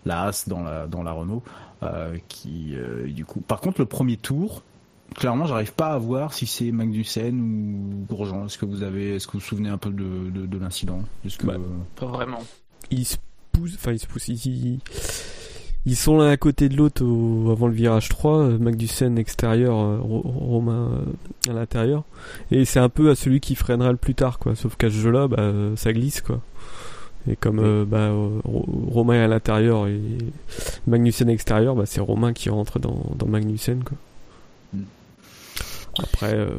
la 0.05 0.23
Haas 0.23 0.45
dans 0.47 0.61
la 0.63 0.87
dans 0.87 1.03
la 1.03 1.11
Renault. 1.11 1.43
euh, 1.83 2.15
qui 2.29 2.75
euh, 2.75 3.07
du 3.07 3.25
coup, 3.25 3.41
par 3.41 3.59
contre 3.59 3.81
le 3.81 3.85
premier 3.85 4.15
tour, 4.15 4.63
clairement 5.15 5.45
j'arrive 5.45 5.73
pas 5.73 5.87
à 5.93 5.97
voir 5.97 6.33
si 6.33 6.45
c'est 6.47 6.71
Magnussen 6.71 7.39
ou 7.41 8.05
Grosjean. 8.07 8.45
Est-ce 8.45 8.57
que 8.57 8.65
vous 8.65 8.83
avez, 8.83 9.15
est-ce 9.15 9.27
que 9.27 9.33
vous 9.33 9.39
vous 9.39 9.45
souvenez 9.45 9.69
un 9.69 9.77
peu 9.77 9.89
de 9.89 10.29
de, 10.31 10.45
de 10.45 10.57
l'incident? 10.57 11.01
Que 11.37 11.45
Bah, 11.45 11.55
Pas 11.97 12.05
vraiment. 12.05 12.39
Ils 12.89 13.05
se 13.05 13.17
poussent, 13.51 13.75
enfin 13.75 13.91
ils 13.91 13.99
se 13.99 14.07
poussent, 14.07 14.29
ils, 14.29 14.79
ils 15.85 15.95
sont 15.97 16.17
l'un 16.17 16.29
à 16.29 16.37
côté 16.37 16.69
de 16.69 16.77
l'autre 16.77 17.03
au- 17.05 17.51
avant 17.51 17.67
le 17.67 17.73
virage 17.73 18.07
3, 18.07 18.37
euh, 18.39 18.57
Magnussen 18.57 19.17
extérieur, 19.17 19.75
Ro- 20.01 20.21
Romain 20.23 21.01
à 21.49 21.53
l'intérieur. 21.53 22.03
Et 22.51 22.63
c'est 22.63 22.79
un 22.79 22.87
peu 22.89 23.09
à 23.09 23.15
celui 23.15 23.41
qui 23.41 23.55
freinera 23.55 23.91
le 23.91 23.97
plus 23.97 24.15
tard, 24.15 24.39
quoi. 24.39 24.55
Sauf 24.55 24.77
qu'à 24.77 24.89
ce 24.89 24.95
jeu-là, 24.95 25.27
bah, 25.27 25.51
ça 25.75 25.91
glisse, 25.91 26.21
quoi. 26.21 26.39
Et 27.27 27.35
comme 27.37 27.59
euh, 27.59 27.85
bah, 27.85 27.97
euh, 28.09 28.39
Ro- 28.43 28.65
Romain 28.91 29.13
est 29.15 29.23
à 29.23 29.27
l'intérieur 29.27 29.87
et 29.87 29.99
Magnussen 30.87 31.29
extérieur, 31.29 31.73
bah, 31.75 31.85
c'est 31.85 32.01
Romain 32.01 32.33
qui 32.33 32.49
rentre 32.49 32.79
dans, 32.79 33.01
dans 33.15 33.27
Magnussen, 33.27 33.83
quoi. 33.83 33.97
Mm. 34.73 34.81
Après, 35.99 36.33
euh, 36.35 36.49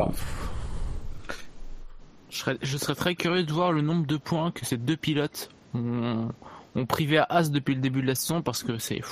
Je 2.30 2.38
serais, 2.38 2.58
je 2.62 2.76
serais 2.78 2.94
très 2.94 3.14
curieux 3.14 3.44
de 3.44 3.52
voir 3.52 3.72
le 3.72 3.80
nombre 3.82 4.06
de 4.06 4.16
points 4.16 4.50
que 4.50 4.64
ces 4.64 4.76
deux 4.76 4.96
pilotes 4.96 5.50
ont, 5.74 6.28
ont 6.74 6.86
privé 6.86 7.18
à 7.18 7.24
As 7.28 7.50
depuis 7.50 7.74
le 7.74 7.80
début 7.80 8.02
de 8.02 8.06
la 8.08 8.14
saison 8.14 8.42
parce 8.42 8.62
que 8.62 8.78
c'est 8.78 9.02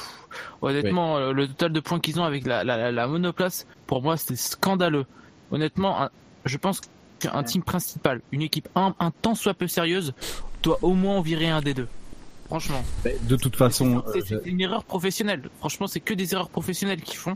honnêtement 0.61 1.31
le 1.33 1.47
total 1.49 1.73
de 1.73 1.81
points 1.81 2.01
qu'ils 2.01 2.19
ont 2.19 2.25
avec 2.25 2.47
la, 2.47 2.65
la, 2.65 2.77
la- 2.77 2.93
la 2.93 3.07
monoplace 3.07 3.67
pour 3.87 4.03
moi 4.03 4.17
c'était 4.17 4.37
scandaleux. 4.37 5.07
Honnêtement, 5.53 6.03
un- 6.03 6.11
je 6.47 6.57
pense 6.57 6.81
qu'un 7.21 7.43
team 7.45 7.62
principal, 7.62 8.21
une 8.33 8.43
équipe 8.43 8.69
un, 8.75 8.95
un 8.99 9.11
tant 9.12 9.35
soit 9.37 9.55
peu 9.55 9.69
sérieuse, 9.69 10.15
doit 10.62 10.79
au 10.83 10.94
moins 10.94 11.16
en 11.18 11.20
virer 11.20 11.48
un 11.48 11.61
des 11.61 11.75
deux. 11.75 11.88
Franchement. 12.46 12.85
de 13.22 13.37
toute 13.37 13.57
façon, 13.57 14.05
C'est 14.12 14.27
c'est 14.27 14.42
une 14.44 14.61
erreur 14.61 14.85
professionnelle. 14.85 15.48
Franchement, 15.59 15.87
c'est 15.87 16.01
que 16.01 16.12
des 16.12 16.35
erreurs 16.35 16.51
professionnelles 16.51 17.01
qu'ils 17.01 17.16
font. 17.16 17.35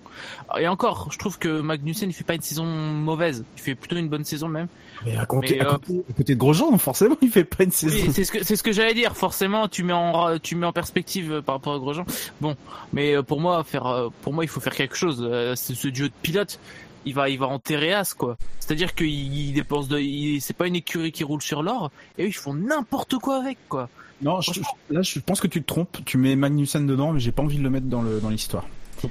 Et 0.59 0.69
encore, 0.69 1.09
je 1.11 1.17
trouve 1.17 1.39
que 1.39 1.61
Magnussen, 1.63 2.11
il 2.11 2.13
fait 2.13 2.23
pas 2.23 2.35
une 2.35 2.43
saison 2.43 2.67
mauvaise. 2.67 3.43
Il 3.57 3.63
fait 3.63 3.75
plutôt 3.75 3.97
une 3.97 4.11
bonne 4.11 4.25
saison 4.27 4.49
même. 4.49 4.67
mais 5.07 5.17
à 5.17 5.25
côté, 5.25 5.57
Mais, 5.59 5.65
à 5.65 5.69
euh, 5.69 5.73
côté, 5.79 6.05
à 6.11 6.13
côté 6.13 6.35
de 6.35 6.39
Grosjean, 6.39 6.77
forcément, 6.77 7.17
il 7.23 7.31
fait 7.31 7.45
pas 7.45 7.65
une 7.65 7.71
saison. 7.71 7.97
Oui, 7.97 8.13
c'est 8.13 8.25
ce 8.25 8.33
que 8.33 8.45
c'est 8.45 8.57
ce 8.57 8.63
que 8.63 8.73
j'allais 8.73 8.93
dire. 8.93 9.17
Forcément, 9.17 9.69
tu 9.69 9.85
mets 9.85 9.95
en 9.95 10.39
tu 10.39 10.55
mets 10.55 10.67
en 10.67 10.73
perspective 10.75 11.33
euh, 11.33 11.41
par 11.41 11.55
rapport 11.55 11.73
à 11.73 11.79
Grosjean. 11.79 12.05
Bon, 12.43 12.55
mais 12.93 13.17
euh, 13.17 13.23
pour 13.23 13.41
moi 13.41 13.65
faire 13.65 13.87
euh, 13.87 14.09
pour 14.21 14.35
moi 14.35 14.45
il 14.45 14.49
faut 14.49 14.61
faire 14.61 14.75
quelque 14.75 14.97
chose. 14.97 15.27
Euh, 15.27 15.55
C'est 15.57 15.75
ce 15.75 15.89
duo 15.89 16.09
de 16.09 16.13
pilotes, 16.21 16.59
il 17.07 17.15
va 17.15 17.29
il 17.31 17.39
va 17.39 17.47
enterrer 17.47 17.93
As 17.95 18.13
quoi. 18.15 18.37
C'est-à-dire 18.61 18.95
qu'il 18.95 19.09
il 19.09 19.53
dépense 19.55 19.89
de 19.89 19.99
c'est 20.41 20.57
pas 20.57 20.67
une 20.67 20.77
écurie 20.77 21.13
qui 21.13 21.25
roule 21.25 21.41
sur 21.43 21.63
l'or 21.63 21.91
et 22.19 22.25
eux, 22.25 22.29
ils 22.29 22.33
font 22.35 22.53
n'importe 22.55 23.17
quoi 23.19 23.37
avec 23.39 23.59
quoi. 23.69 23.89
Non, 24.23 24.41
je- 24.41 24.53
je- 24.55 24.61
là, 24.95 25.03
je 25.03 25.19
pense 25.21 25.41
que 25.41 25.47
tu 25.47 25.61
te 25.63 25.67
trompes. 25.67 25.99
Tu 26.07 26.17
mets 26.19 26.37
Magnussen 26.37 26.87
dedans, 26.87 27.13
mais 27.13 27.21
j'ai 27.21 27.33
pas 27.33 27.43
envie 27.43 27.59
de 27.59 27.63
le 27.63 27.71
mettre 27.71 27.87
dans 27.87 28.03
le 28.03 28.21
dans 28.21 28.31
l'histoire. 28.31 28.65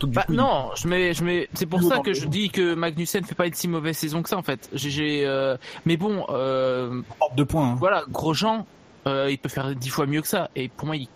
Bah 0.08 0.24
coup, 0.24 0.34
il- 0.34 0.36
non, 0.38 0.72
je 0.76 0.88
mets 0.88 1.14
je 1.14 1.24
mets 1.24 1.48
c'est 1.54 1.68
pour 1.68 1.82
ça 1.84 2.00
que 2.00 2.12
je 2.14 2.26
dis 2.26 2.50
que 2.50 2.74
Magnussen 2.74 3.24
fait 3.24 3.36
pas 3.36 3.46
une 3.46 3.54
si 3.54 3.68
mauvaise 3.68 3.96
saison 3.96 4.24
que 4.24 4.30
ça 4.30 4.38
en 4.38 4.42
fait. 4.44 4.68
J'ai- 4.74 5.26
euh, 5.26 5.58
mais 5.86 5.96
bon 5.96 6.26
euh, 6.30 7.02
deux 7.38 7.46
points. 7.46 7.70
hein. 7.74 7.76
voilà, 7.78 8.04
Grosjean, 8.10 8.66
euh, 9.08 9.30
il 9.30 9.38
peut 9.38 9.48
faire 9.50 9.76
dix 9.76 9.90
fois 9.90 10.08
mieux 10.08 10.22
que 10.24 10.28
ça. 10.28 10.50
Et 10.56 10.70
pour 10.70 10.88
moi, 10.88 10.96
il, 10.98 11.08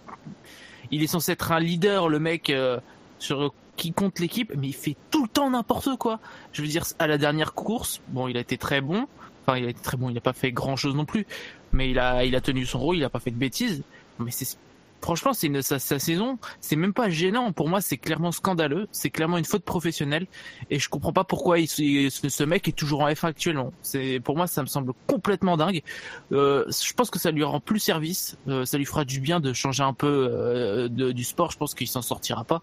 il 0.92 1.02
est 1.02 1.08
censé 1.08 1.32
être 1.32 1.52
un 1.52 1.60
leader, 1.60 2.10
le 2.10 2.20
mec 2.20 2.52
euh, 2.52 2.80
sur 3.18 3.54
qui 3.80 3.94
compte 3.94 4.20
l'équipe, 4.20 4.54
mais 4.58 4.68
il 4.68 4.74
fait 4.76 4.96
tout 5.10 5.24
le 5.24 5.30
temps 5.30 5.50
n'importe 5.50 5.98
quoi. 5.98 6.20
Je 6.54 6.62
veux 6.62 6.68
dire, 6.68 6.84
à 7.00 7.08
la 7.08 7.18
dernière 7.18 7.54
course, 7.54 8.02
bon, 8.10 8.28
il 8.28 8.38
a 8.38 8.42
été 8.42 8.58
très 8.58 8.82
bon. 8.82 9.08
Enfin, 9.46 9.58
il 9.58 9.66
a 9.66 9.70
été 9.70 9.82
très 9.82 9.98
bon. 9.98 10.10
Il 10.10 10.14
n'a 10.16 10.22
pas 10.22 10.34
fait 10.34 10.52
grand 10.52 10.76
chose 10.76 10.96
non 10.96 11.06
plus, 11.06 11.26
mais 11.72 11.90
il 11.90 11.98
a, 11.98 12.26
il 12.26 12.36
a 12.36 12.42
tenu 12.42 12.66
son 12.66 12.80
rôle. 12.80 12.98
Il 12.98 13.04
a 13.04 13.10
pas 13.10 13.20
fait 13.20 13.32
de 13.32 13.38
bêtises. 13.38 13.84
Mais 14.20 14.32
c'est 14.32 14.58
Franchement, 15.02 15.32
c'est 15.32 15.62
sa, 15.62 15.80
sa 15.80 15.98
saison, 15.98 16.38
c'est 16.60 16.76
même 16.76 16.92
pas 16.92 17.10
gênant. 17.10 17.54
Pour 17.54 17.70
moi, 17.70 17.80
c'est 17.80 17.96
clairement 17.96 18.34
scandaleux. 18.34 18.90
C'est 18.92 19.10
clairement 19.10 19.38
une 19.38 19.46
faute 19.46 19.64
professionnelle. 19.64 20.28
Et 20.70 20.78
je 20.78 20.90
comprends 20.90 21.14
pas 21.14 21.24
pourquoi 21.24 21.58
il, 21.58 21.70
il- 21.80 22.12
ce, 22.12 22.44
mec 22.44 22.68
est 22.68 22.74
toujours 22.74 23.04
en 23.04 23.08
F1 23.08 23.28
actuellement. 23.28 23.72
C'est, 23.82 24.20
pour 24.20 24.36
moi, 24.36 24.46
ça 24.46 24.62
me 24.62 24.68
semble 24.68 24.92
complètement 25.08 25.56
dingue. 25.56 25.84
Euh, 26.34 26.66
je 26.70 26.92
pense 26.94 27.10
que 27.10 27.18
ça 27.18 27.32
lui 27.32 27.46
rend 27.46 27.62
plus 27.62 27.80
service. 27.80 28.38
Euh, 28.50 28.66
ça 28.66 28.78
lui 28.78 28.84
fera 28.84 29.06
du 29.06 29.22
bien 29.22 29.40
de 29.40 29.54
changer 29.54 29.84
un 29.84 29.94
peu 29.94 30.28
euh, 30.30 30.90
du 30.90 31.24
sport. 31.24 31.50
Je 31.52 31.58
pense 31.58 31.76
qu'il 31.76 31.88
s'en 31.88 32.02
sortira 32.02 32.44
pas. 32.44 32.62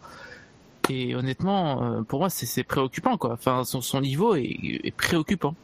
Et 0.91 1.15
honnêtement, 1.15 1.83
euh, 1.83 2.03
pour 2.03 2.21
moi, 2.21 2.31
c'est, 2.31 2.65
préoccupant, 2.65 3.17
quoi. 3.17 3.33
Enfin, 3.33 3.65
son, 3.65 3.81
son 3.81 4.01
niveau 4.01 4.35
est, 4.35 4.95
préoccupant. 4.97 5.55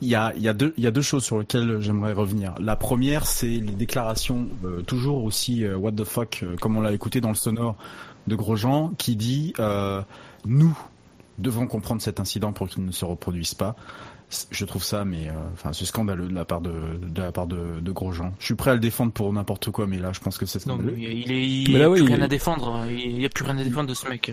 Il 0.00 0.08
y 0.08 0.14
a, 0.16 0.32
deux, 0.32 1.02
choses 1.02 1.24
sur 1.24 1.38
lesquelles 1.38 1.80
j'aimerais 1.80 2.12
revenir. 2.12 2.54
La 2.58 2.76
première, 2.76 3.26
c'est 3.26 3.46
les 3.46 3.60
déclarations, 3.60 4.48
euh, 4.64 4.82
toujours 4.82 5.24
aussi 5.24 5.64
euh, 5.64 5.76
what 5.76 5.92
the 5.92 6.04
fuck, 6.04 6.44
comme 6.60 6.76
on 6.76 6.80
l'a 6.80 6.92
écouté 6.92 7.20
dans 7.20 7.28
le 7.28 7.34
sonore 7.34 7.76
de 8.26 8.34
Grosjean, 8.34 8.92
qui 8.98 9.16
dit 9.16 9.52
nous, 10.44 10.76
devant 11.38 11.66
comprendre 11.66 12.02
cet 12.02 12.20
incident 12.20 12.52
pour 12.52 12.68
qu'il 12.68 12.84
ne 12.84 12.92
se 12.92 13.04
reproduise 13.04 13.54
pas. 13.54 13.76
Je 14.50 14.64
trouve 14.64 14.82
ça, 14.82 15.04
mais 15.04 15.28
euh, 15.28 15.32
enfin, 15.52 15.72
c'est 15.72 15.84
scandaleux 15.84 16.26
de 16.28 16.34
la 16.34 16.44
part 16.44 16.60
de, 16.60 16.72
de 17.02 17.20
la 17.20 17.32
part 17.32 17.46
de, 17.46 17.80
de 17.80 17.92
Grosjean. 17.92 18.32
Je 18.38 18.46
suis 18.46 18.54
prêt 18.54 18.70
à 18.70 18.74
le 18.74 18.80
défendre 18.80 19.12
pour 19.12 19.32
n'importe 19.32 19.70
quoi, 19.70 19.86
mais 19.86 19.98
là, 19.98 20.12
je 20.12 20.20
pense 20.20 20.38
que 20.38 20.46
c'est 20.46 20.64
Non, 20.66 20.74
scandaleux. 20.76 20.94
mais 20.96 21.02
il 21.04 21.30
est, 21.32 21.46
il 21.48 21.72
Mais 21.72 21.82
a 21.82 21.90
plus 21.90 22.00
il 22.00 22.06
rien 22.06 22.20
est- 22.20 22.22
à 22.24 22.28
défendre. 22.28 22.84
Il 22.90 23.20
y 23.20 23.24
a 23.26 23.28
plus 23.28 23.44
rien 23.44 23.58
à 23.58 23.64
défendre 23.64 23.88
de 23.88 23.94
ce 23.94 24.08
mec. 24.08 24.32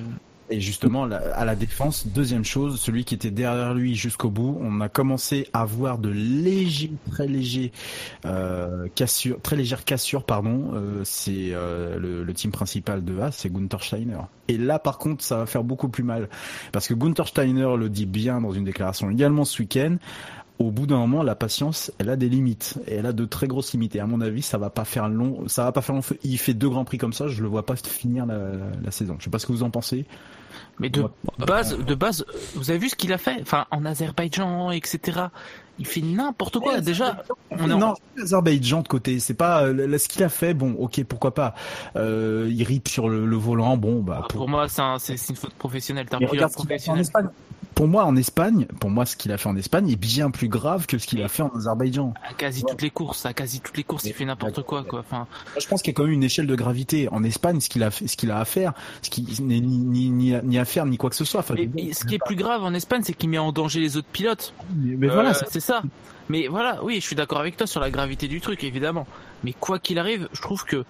Et 0.52 0.60
justement, 0.60 1.04
à 1.04 1.46
la 1.46 1.56
défense, 1.56 2.08
deuxième 2.08 2.44
chose, 2.44 2.80
celui 2.80 3.06
qui 3.06 3.14
était 3.14 3.30
derrière 3.30 3.76
lui 3.76 3.96
jusqu'au 3.96 4.32
bout, 4.32 4.58
on 4.62 4.82
a 4.82 4.90
commencé 4.90 5.48
à 5.54 5.64
voir 5.64 6.00
de 6.00 6.10
légers, 6.10 6.92
très 7.12 7.28
euh, 8.26 8.88
légères 9.52 9.86
cassures, 9.86 10.24
pardon. 10.24 10.72
Euh, 10.74 11.02
c'est 11.04 11.52
euh, 11.52 12.00
le, 12.00 12.34
team 12.34 12.52
principal 12.52 13.04
de 13.04 13.20
A, 13.20 13.32
c'est 13.32 13.52
Gunther 13.52 13.84
Steiner. 13.84 14.18
Et 14.48 14.58
là, 14.58 14.80
par 14.80 14.98
contre, 14.98 15.24
ça 15.24 15.38
va 15.38 15.46
faire 15.46 15.64
beaucoup 15.64 15.90
plus 15.90 16.04
mal, 16.04 16.30
parce 16.72 16.88
que 16.88 16.96
Gunther 16.96 17.28
Steiner 17.28 17.76
le 17.78 17.90
dit 17.90 18.08
bien 18.08 18.42
dans 18.42 18.52
une 18.52 18.64
déclaration 18.64 19.10
également 19.12 19.46
ce 19.46 19.62
week-end. 19.62 19.98
Au 20.58 20.72
bout 20.72 20.88
d'un 20.88 20.98
moment, 20.98 21.24
la 21.24 21.36
patience, 21.36 21.90
elle 22.00 22.10
a 22.10 22.18
des 22.18 22.28
limites. 22.28 22.80
Et 22.86 22.96
elle 22.96 23.06
a 23.06 23.14
de 23.14 23.24
très 23.24 23.48
grosses 23.48 23.72
limites. 23.72 23.96
Et 23.96 24.02
à 24.02 24.06
mon 24.06 24.20
avis, 24.20 24.42
ça 24.42 24.58
va 24.58 24.70
pas 24.70 24.84
faire 24.84 25.08
long. 25.08 25.48
Ça 25.48 25.64
va 25.64 25.72
pas 25.72 25.82
faire 25.82 25.96
long. 25.96 26.02
Il 26.24 26.38
fait 26.38 26.54
deux 26.54 26.68
grands 26.68 26.84
prix 26.84 26.98
comme 26.98 27.14
ça. 27.14 27.30
Je 27.30 27.42
le 27.42 27.48
vois 27.48 27.66
pas 27.66 27.78
finir 27.78 28.26
la, 28.26 28.52
la 28.84 28.92
saison. 28.92 29.16
Je 29.20 29.24
sais 29.24 29.30
pas 29.30 29.40
ce 29.40 29.46
que 29.48 29.54
vous 29.54 29.64
en 29.64 29.70
pensez. 29.70 30.06
Mais 30.80 30.90
de 30.90 31.04
base, 31.46 31.78
de 31.78 31.96
base, 31.96 32.26
vous 32.56 32.70
avez 32.70 32.80
vu 32.80 32.90
ce 32.90 32.96
qu'il 32.96 33.12
a 33.14 33.18
fait? 33.18 33.38
Enfin, 33.42 33.66
en 33.72 33.86
Azerbaïdjan, 33.86 34.72
etc. 34.72 35.20
Il 35.78 35.86
fait 35.86 36.02
n'importe 36.02 36.60
quoi. 36.60 36.80
Déjà, 36.82 37.24
on 37.52 37.70
est 37.70 37.74
en- 37.74 37.78
non, 37.78 37.94
l'Azerbaïdjan 38.18 38.82
de 38.82 38.88
côté, 38.88 39.20
c'est 39.20 39.34
pas 39.34 39.64
euh, 39.64 39.88
là, 39.88 39.98
ce 39.98 40.08
qu'il 40.10 40.24
a 40.24 40.30
fait. 40.30 40.54
Bon, 40.54 40.74
ok, 40.78 41.04
pourquoi 41.06 41.34
pas. 41.34 41.54
Euh, 41.96 42.50
il 42.50 42.64
rip 42.64 42.88
sur 42.88 43.08
le, 43.10 43.26
le 43.26 43.36
volant. 43.38 43.78
Bon, 43.78 44.02
bah 44.02 44.26
pour, 44.30 44.40
Pour 44.40 44.50
moi, 44.50 44.68
c'est 44.68 44.82
un- 44.82 44.98
une 44.98 45.36
faute 45.36 45.54
professionnelle. 45.54 46.08
T'es 46.10 46.16
un 46.16 46.20
pilote 46.20 46.46
en 46.46 46.50
professionnel. 46.54 47.06
Pour 47.76 47.88
moi, 47.88 48.04
en 48.06 48.16
Espagne, 48.18 48.66
pour 48.82 48.90
moi, 48.90 49.06
ce 49.06 49.16
qu'il 49.16 49.32
a 49.32 49.38
fait 49.38 49.48
en 49.48 49.56
Espagne 49.56 49.90
est 49.90 49.96
bien 49.96 50.32
plus 50.32 50.50
grave 50.50 50.86
que 50.86 50.98
ce 50.98 51.08
qu'il 51.08 51.22
a 51.24 51.30
fait 51.30 51.44
en 51.44 51.50
Azerbaïdjan. 51.56 52.14
À 52.30 52.34
quasi 52.34 52.64
toutes 52.64 52.82
les 52.82 52.90
courses, 52.90 53.26
à 53.26 53.34
quasi 53.34 53.62
toutes 53.62 53.78
les 53.78 53.86
courses, 53.86 54.04
il 54.04 54.14
fait 54.14 54.26
n'importe 54.26 54.64
quoi, 54.64 54.84
quoi. 54.84 55.00
Enfin, 55.00 55.28
je 55.58 55.66
pense 55.66 55.82
qu'il 55.82 55.92
y 55.92 55.94
a 55.94 55.96
quand 55.96 56.04
même 56.04 56.12
une 56.12 56.24
échelle 56.24 56.48
de 56.48 56.56
gravité. 56.56 57.08
En 57.10 57.24
Espagne, 57.24 57.62
ce 57.62 57.70
qu'il 57.70 57.84
a, 57.84 57.92
ce 57.92 58.04
qu'il 58.18 58.32
a 58.32 58.40
à 58.40 58.44
faire, 58.46 58.74
ce 59.02 59.10
qui 59.10 59.22
n'est 59.42 59.62
ni, 59.62 59.78
ni, 59.78 60.10
ni, 60.10 60.34
ni 60.44 60.58
à 60.60 60.66
faire 60.66 60.86
ni 60.86 60.98
quoi 60.98 61.10
que 61.10 61.16
ce 61.16 61.24
soit. 61.24 61.40
Enfin, 61.40 61.56
et 61.56 61.94
ce 61.94 62.04
qui 62.06 62.16
est 62.16 62.24
plus 62.26 62.36
grave 62.36 62.64
en 62.64 62.74
Espagne, 62.74 63.02
c'est 63.06 63.14
qu'il 63.14 63.30
met 63.30 63.38
en 63.38 63.54
danger 63.54 63.80
les 63.80 63.96
autres 63.96 64.10
pilotes. 64.12 64.54
mais, 64.76 64.96
mais 64.98 65.08
Euh, 65.10 65.14
voilà, 65.14 65.34
c'est- 65.34 65.60
ça. 65.62 65.82
Mais 66.28 66.48
voilà, 66.48 66.84
oui, 66.84 66.96
je 66.96 67.06
suis 67.08 67.16
d'accord 67.16 67.40
avec 67.40 67.56
toi 67.56 67.66
sur 67.66 67.80
la 67.80 67.90
gravité 67.90 68.28
du 68.28 68.42
truc, 68.42 68.64
évidemment. 68.66 69.08
Mais 69.46 69.54
quoi 69.54 69.80
qu'il 69.80 69.98
arrive, 70.00 70.28
je 70.34 70.42
trouve 70.42 70.66
que 70.66 70.84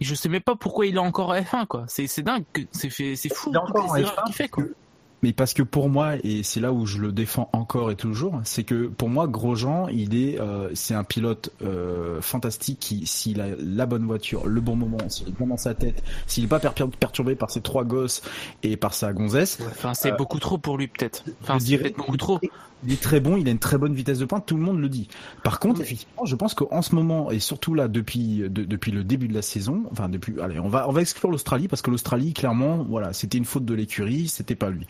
je 0.00 0.14
sais 0.14 0.28
même 0.30 0.40
pas 0.42 0.56
pourquoi 0.56 0.86
il 0.86 0.96
est 0.96 0.98
encore 0.98 1.32
F1, 1.34 1.66
quoi. 1.66 1.84
C'est 1.88 2.06
c'est 2.08 2.22
dingue, 2.22 2.42
c'est 2.72 2.90
fait- 2.90 3.14
c'est 3.16 3.32
fou 3.32 3.50
Il 3.50 3.54
est 3.56 3.58
encore 3.58 3.90
en 3.90 3.94
les 3.94 4.00
erreurs 4.00 4.14
F1 4.16 4.24
qu'il 4.24 4.34
fait, 4.34 4.48
quoi. 4.48 4.64
Mais 5.22 5.32
parce 5.32 5.54
que 5.54 5.62
pour 5.62 5.88
moi, 5.88 6.14
et 6.24 6.42
c'est 6.42 6.58
là 6.60 6.72
où 6.72 6.84
je 6.84 6.98
le 6.98 7.12
défends 7.12 7.48
encore 7.52 7.90
et 7.92 7.96
toujours, 7.96 8.40
c'est 8.44 8.64
que 8.64 8.88
pour 8.88 9.08
moi, 9.08 9.28
Grosjean, 9.28 9.86
il 9.88 10.16
est, 10.16 10.40
euh, 10.40 10.68
c'est 10.74 10.94
un 10.94 11.04
pilote 11.04 11.50
euh, 11.62 12.20
fantastique 12.20 12.78
qui, 12.80 13.06
s'il 13.06 13.40
a 13.40 13.46
la 13.58 13.86
bonne 13.86 14.04
voiture, 14.04 14.46
le 14.46 14.60
bon 14.60 14.74
moment, 14.74 14.98
s'il 15.08 15.28
est 15.28 15.32
bien 15.38 15.46
dans 15.46 15.56
sa 15.56 15.74
tête, 15.74 16.02
s'il 16.26 16.44
est 16.44 16.48
pas 16.48 16.58
per- 16.58 16.70
perturbé 16.98 17.36
par 17.36 17.50
ses 17.50 17.60
trois 17.60 17.84
gosses 17.84 18.22
et 18.64 18.76
par 18.76 18.94
sa 18.94 19.12
gonzesse, 19.12 19.58
Enfin, 19.70 19.94
c'est 19.94 20.12
Euh, 20.12 20.16
beaucoup 20.16 20.40
trop 20.40 20.58
pour 20.58 20.76
lui, 20.76 20.88
peut-être. 20.88 21.24
Enfin, 21.42 21.58
c'est 21.60 21.78
peut-être 21.78 21.96
beaucoup 21.96 22.16
trop. 22.16 22.40
Il 22.84 22.92
est 22.92 23.00
très 23.02 23.20
bon, 23.20 23.36
il 23.36 23.46
a 23.48 23.50
une 23.50 23.58
très 23.58 23.78
bonne 23.78 23.94
vitesse 23.94 24.18
de 24.18 24.24
pointe, 24.24 24.44
tout 24.46 24.56
le 24.56 24.62
monde 24.62 24.80
le 24.80 24.88
dit. 24.88 25.08
Par 25.42 25.58
contre, 25.60 25.80
effectivement, 25.80 26.24
je 26.24 26.34
pense 26.36 26.54
qu'en 26.54 26.82
ce 26.82 26.94
moment, 26.94 27.30
et 27.30 27.38
surtout 27.38 27.74
là, 27.74 27.88
depuis, 27.88 28.38
de- 28.48 28.64
depuis 28.64 28.90
le 28.92 29.04
début 29.04 29.28
de 29.28 29.34
la 29.34 29.42
saison, 29.42 29.84
enfin, 29.90 30.08
depuis, 30.08 30.40
allez, 30.40 30.58
on 30.58 30.68
va, 30.68 30.88
on 30.88 30.92
va 30.92 31.00
exclure 31.00 31.30
l'Australie 31.30 31.68
parce 31.68 31.82
que 31.82 31.90
l'Australie, 31.90 32.32
clairement, 32.32 32.84
voilà, 32.88 33.12
c'était 33.12 33.38
une 33.38 33.44
faute 33.44 33.64
de 33.64 33.74
l'écurie, 33.74 34.28
c'était 34.28 34.54
pas 34.54 34.70
lui. 34.70 34.86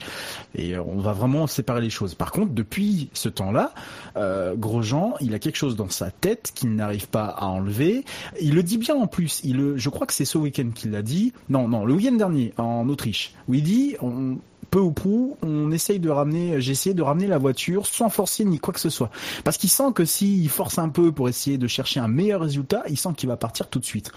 Et 0.55 0.75
euh, 0.75 0.83
on 0.87 0.99
va 0.99 1.13
vraiment 1.13 1.47
séparer 1.47 1.81
les 1.81 1.91
choses. 1.91 2.15
Par 2.15 2.33
contre, 2.33 2.53
depuis 2.53 3.11
ce 3.13 3.29
temps-là, 3.29 3.73
euh, 4.17 4.55
Grosjean, 4.57 5.15
il 5.21 5.35
a 5.35 5.39
quelque 5.39 5.57
chose 5.57 5.77
dans 5.77 5.89
sa 5.91 6.11
tête 6.11 6.53
qu'il 6.55 6.75
n'arrive 6.75 7.09
pas 7.09 7.25
à 7.27 7.47
enlever. 7.47 8.05
Il 8.41 8.55
le 8.55 8.63
dit 8.63 8.79
bien 8.79 8.95
en 8.95 9.07
plus. 9.07 9.41
Il, 9.45 9.57
le- 9.57 9.77
je 9.77 9.89
crois 9.89 10.07
que 10.07 10.13
c'est 10.15 10.25
ce 10.25 10.39
week-end 10.39 10.71
qu'il 10.75 10.91
l'a 10.93 11.03
dit. 11.03 11.33
Non, 11.49 11.69
non, 11.69 11.85
le 11.85 11.95
week-end 11.95 12.13
dernier 12.13 12.53
en 12.57 12.89
Autriche, 12.89 13.35
où 13.49 13.55
il 13.55 13.63
dit, 13.63 13.97
on, 14.01 14.39
peu 14.73 14.81
ou 14.81 14.91
prou, 14.91 15.37
on 15.43 15.71
essaye 15.71 16.01
de 16.01 16.09
ramener, 16.09 16.59
j'ai 16.61 16.95
de 16.95 17.03
ramener 17.03 17.27
la 17.27 17.37
voiture 17.37 17.87
sans 17.87 18.09
forcer 18.09 18.43
ni 18.47 18.59
quoi 18.59 18.73
que 18.73 18.81
ce 18.81 18.89
soit. 18.89 19.11
Parce 19.45 19.59
qu'il 19.59 19.69
sent 19.69 19.93
que 19.95 20.07
s'il 20.07 20.49
force 20.49 20.79
un 20.79 20.89
peu 20.89 21.13
pour 21.13 21.29
essayer 21.29 21.59
de 21.59 21.69
chercher 21.69 22.01
un 22.01 22.09
meilleur 22.09 22.41
résultat, 22.41 22.83
il 22.89 22.97
sent 22.97 23.11
qu'il 23.15 23.29
va 23.29 23.37
partir 23.37 23.69
tout 23.69 23.79
de 23.79 23.85
suite. 23.85 24.13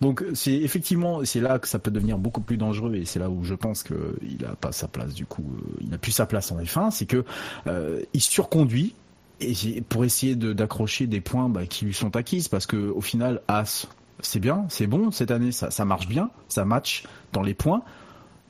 Donc 0.00 0.24
c'est 0.34 0.52
effectivement, 0.52 1.24
c'est 1.24 1.40
là 1.40 1.60
que 1.60 1.68
ça 1.68 1.78
peut 1.78 1.92
devenir 1.92 2.18
beaucoup 2.18 2.40
plus 2.40 2.56
dangereux 2.56 2.96
et 2.96 3.04
c'est 3.04 3.20
là 3.20 3.30
où 3.30 3.44
je 3.44 3.54
pense 3.54 3.84
que 3.84 4.18
il 4.20 4.44
a 4.44 4.56
pas 4.56 4.72
sa 4.72 4.88
place 4.88 5.14
du 5.14 5.26
coup, 5.26 5.44
euh, 5.44 5.76
il 5.80 5.90
n'a 5.90 5.98
plus 5.98 6.12
sa 6.12 6.26
place 6.26 6.50
en 6.50 6.58
F1, 6.58 6.90
c'est 6.90 7.06
que 7.06 7.24
euh, 7.68 8.02
il 8.12 8.20
surconduit 8.20 8.96
et 9.38 9.80
pour 9.80 10.04
essayer 10.04 10.34
d'accrocher 10.34 11.06
des 11.06 11.20
points 11.20 11.48
bah, 11.48 11.66
qui 11.66 11.84
lui 11.84 11.94
sont 11.94 12.16
acquises 12.16 12.48
parce 12.48 12.66
que 12.66 12.76
au 12.76 13.00
final 13.00 13.42
As 13.46 13.86
c'est 14.22 14.40
bien, 14.40 14.66
c'est 14.70 14.88
bon 14.88 15.12
cette 15.12 15.30
année, 15.30 15.52
ça, 15.52 15.70
ça 15.70 15.84
marche 15.84 16.08
bien, 16.08 16.30
ça 16.48 16.64
match 16.64 17.04
dans 17.32 17.42
les 17.42 17.54
points. 17.54 17.82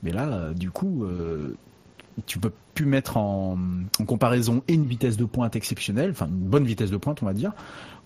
Mais 0.02 0.12
là, 0.12 0.28
euh, 0.28 0.52
du 0.54 0.70
coup, 0.70 1.04
euh, 1.04 1.54
tu 2.26 2.38
peux 2.38 2.52
plus 2.74 2.86
mettre 2.86 3.16
en, 3.16 3.58
en 3.98 4.04
comparaison 4.04 4.62
une 4.68 4.84
vitesse 4.86 5.16
de 5.16 5.24
pointe 5.24 5.56
exceptionnelle, 5.56 6.10
enfin 6.10 6.26
une 6.26 6.48
bonne 6.48 6.64
vitesse 6.64 6.90
de 6.90 6.96
pointe, 6.96 7.22
on 7.22 7.26
va 7.26 7.32
dire, 7.34 7.52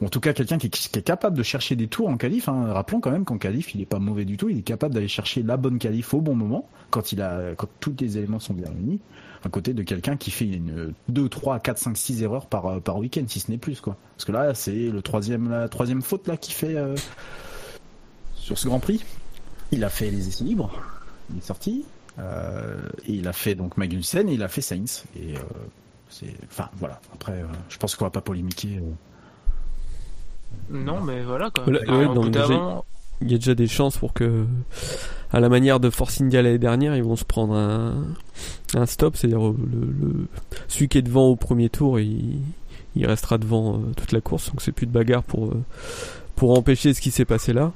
en 0.03 0.09
tout 0.09 0.21
cas 0.21 0.33
quelqu'un 0.33 0.59
qui, 0.59 0.67
est- 0.67 1.03
capable 1.03 1.37
de 1.37 1.43
chercher 1.43 1.77
des 1.77 1.87
tours 1.89 2.09
en 2.09 2.17
qualif. 2.17 2.49
Hein. 2.49 2.73
Rappelons 2.73 3.01
quand 3.01 3.11
même 3.11 3.25
qu'en 3.25 3.39
qualif, 3.39 3.75
il 3.75 3.81
est 3.81 3.87
pas 3.87 3.99
mauvais 3.99 4.25
du 4.25 4.37
tout, 4.37 4.49
il 4.49 4.59
est 4.59 4.63
capable 4.63 4.95
d'aller 4.95 5.09
chercher 5.09 5.43
la 5.43 5.57
bonne 5.57 5.79
qualif 5.79 6.15
au 6.15 6.21
bon 6.21 6.35
moment, 6.35 6.69
quand 6.91 7.13
il 7.13 7.23
a, 7.23 7.55
quand 7.57 7.69
tous 7.81 7.95
les 8.01 8.19
éléments 8.19 8.41
sont 8.41 8.55
bien 8.55 8.69
réunis, 8.69 9.01
à 9.45 9.49
côté 9.49 9.75
de 9.75 9.83
quelqu'un 9.83 10.17
qui 10.17 10.31
fait 10.31 10.47
une 10.47 10.93
2, 11.09 11.29
3, 11.29 11.59
4, 11.61 11.79
5, 11.79 11.97
6 11.97 12.23
erreurs 12.23 12.47
par, 12.47 12.67
euh, 12.67 12.81
par 12.81 12.99
week-end, 12.99 13.25
si 13.29 13.41
ce 13.41 13.51
n'est 13.51 13.59
plus, 13.59 13.81
quoi. 13.81 13.97
Parce 14.17 14.25
que 14.25 14.33
là, 14.33 14.55
c'est 14.55 14.91
le 14.91 15.03
troisième, 15.03 15.51
la 15.51 15.69
troisième 15.69 16.03
faute 16.03 16.27
là 16.29 16.37
qui 16.37 16.53
fait 16.53 16.77
euh, 16.77 16.95
sur 18.35 18.59
ce 18.59 18.67
Grand 18.69 18.81
Prix. 18.81 19.05
Il 19.73 19.85
a 19.85 19.89
fait 19.89 20.11
les 20.11 20.29
essais 20.29 20.45
libres, 20.45 20.71
il 21.31 21.39
est 21.39 21.45
sorti, 21.47 21.85
euh, 22.19 22.77
et 23.07 23.13
il 23.15 23.29
a 23.29 23.33
fait 23.33 23.55
donc 23.55 23.77
Magnussen 23.77 24.29
et 24.29 24.35
il 24.35 24.43
a 24.43 24.49
fait 24.49 24.61
Sainz. 24.61 25.05
Et 25.17 25.35
euh, 25.37 25.41
c'est, 26.09 26.35
enfin 26.51 26.69
voilà. 26.79 27.01
Après, 27.13 27.33
euh, 27.33 27.47
je 27.69 27.77
pense 27.79 27.95
qu'on 27.97 28.05
va 28.05 28.11
pas 28.11 28.21
polémiquer. 28.21 28.81
Non, 30.71 31.01
mais 31.01 31.23
voilà, 31.23 31.51
ouais, 31.93 32.05
non, 32.15 32.23
moment- 32.49 32.85
Il 33.21 33.31
y 33.31 33.35
a 33.35 33.39
déjà 33.39 33.55
des 33.55 33.67
chances 33.69 33.97
pour 33.97 34.13
que, 34.13 34.45
à 35.33 35.41
la 35.41 35.49
manière 35.49 35.81
de 35.81 35.89
Force 35.91 36.21
India 36.21 36.43
l'année 36.43 36.59
dernière, 36.59 36.97
ils 36.97 37.03
vont 37.03 37.17
se 37.17 37.25
prendre 37.25 37.55
un, 37.55 38.05
un 38.75 38.87
stop, 38.87 39.17
c'est-à-dire 39.17 39.41
le, 39.41 39.55
le- 40.01 40.27
celui 40.69 40.89
qui 40.89 40.99
est 40.99 41.03
devant 41.03 41.27
au 41.29 41.37
premier 41.37 41.69
tour, 41.69 42.01
il, 42.01 42.41
il 42.97 43.07
restera 43.07 43.39
devant 43.39 43.75
euh, 43.77 43.79
toute 43.97 44.13
la 44.13 44.21
course, 44.21 44.51
donc 44.51 44.63
c'est 44.63 44.73
plus 44.73 44.87
de 44.87 44.93
bagarre 44.93 45.23
pour, 45.23 45.47
euh, 45.49 45.63
pour 46.37 46.57
empêcher 46.59 46.93
ce 46.95 47.01
qui 47.01 47.11
s'est 47.11 47.25
passé 47.25 47.53
là. 47.53 47.73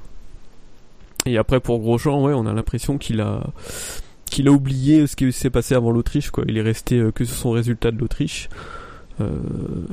Et 1.31 1.37
après 1.37 1.59
pour 1.59 1.79
Grosjean, 1.79 2.23
ouais, 2.23 2.33
on 2.33 2.45
a 2.45 2.53
l'impression 2.53 2.97
qu'il 2.97 3.21
a, 3.21 3.43
qu'il 4.25 4.47
a 4.47 4.51
oublié 4.51 5.07
ce 5.07 5.15
qui 5.15 5.31
s'est 5.31 5.49
passé 5.49 5.75
avant 5.75 5.91
l'Autriche, 5.91 6.31
quoi. 6.31 6.43
Il 6.47 6.57
est 6.57 6.61
resté 6.61 6.97
euh, 6.97 7.11
que 7.11 7.25
sur 7.25 7.35
son 7.35 7.51
résultat 7.51 7.91
de 7.91 7.97
l'Autriche. 7.97 8.49
Euh, 9.21 9.37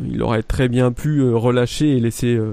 il 0.08 0.22
aurait 0.22 0.44
très 0.44 0.68
bien 0.68 0.92
pu 0.92 1.18
euh, 1.18 1.34
relâcher 1.36 1.96
et 1.96 1.98
laisser 2.00 2.36
euh, 2.36 2.52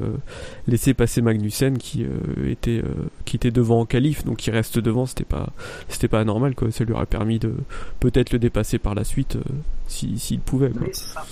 laisser 0.67 0.95
passer 0.95 1.21
Magnussen 1.21 1.77
qui 1.77 2.03
euh, 2.03 2.49
était 2.49 2.81
qui 3.25 3.35
était 3.35 3.51
devant 3.51 3.81
en 3.81 3.85
qualif 3.85 4.25
donc 4.25 4.47
il 4.47 4.49
reste 4.49 4.79
devant 4.79 5.05
c'était 5.05 5.23
pas 5.23 5.49
c'était 5.87 6.07
pas 6.07 6.19
anormal 6.19 6.55
quoi 6.55 6.71
ça 6.71 6.83
lui 6.83 6.93
aurait 6.93 7.05
permis 7.05 7.37
de 7.37 7.53
peut-être 7.99 8.31
le 8.31 8.39
dépasser 8.39 8.79
par 8.79 8.95
la 8.95 9.03
suite 9.03 9.35
euh, 9.35 9.43
si 9.87 10.17
s'il 10.17 10.39
pouvait 10.39 10.71
quoi. 10.71 10.81
Oui, 10.81 10.89
c'est 10.93 11.13
ça. 11.13 11.23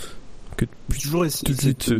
que 0.57 0.65
Toujours 0.93 1.23
de 1.23 1.29
suite, 1.29 1.91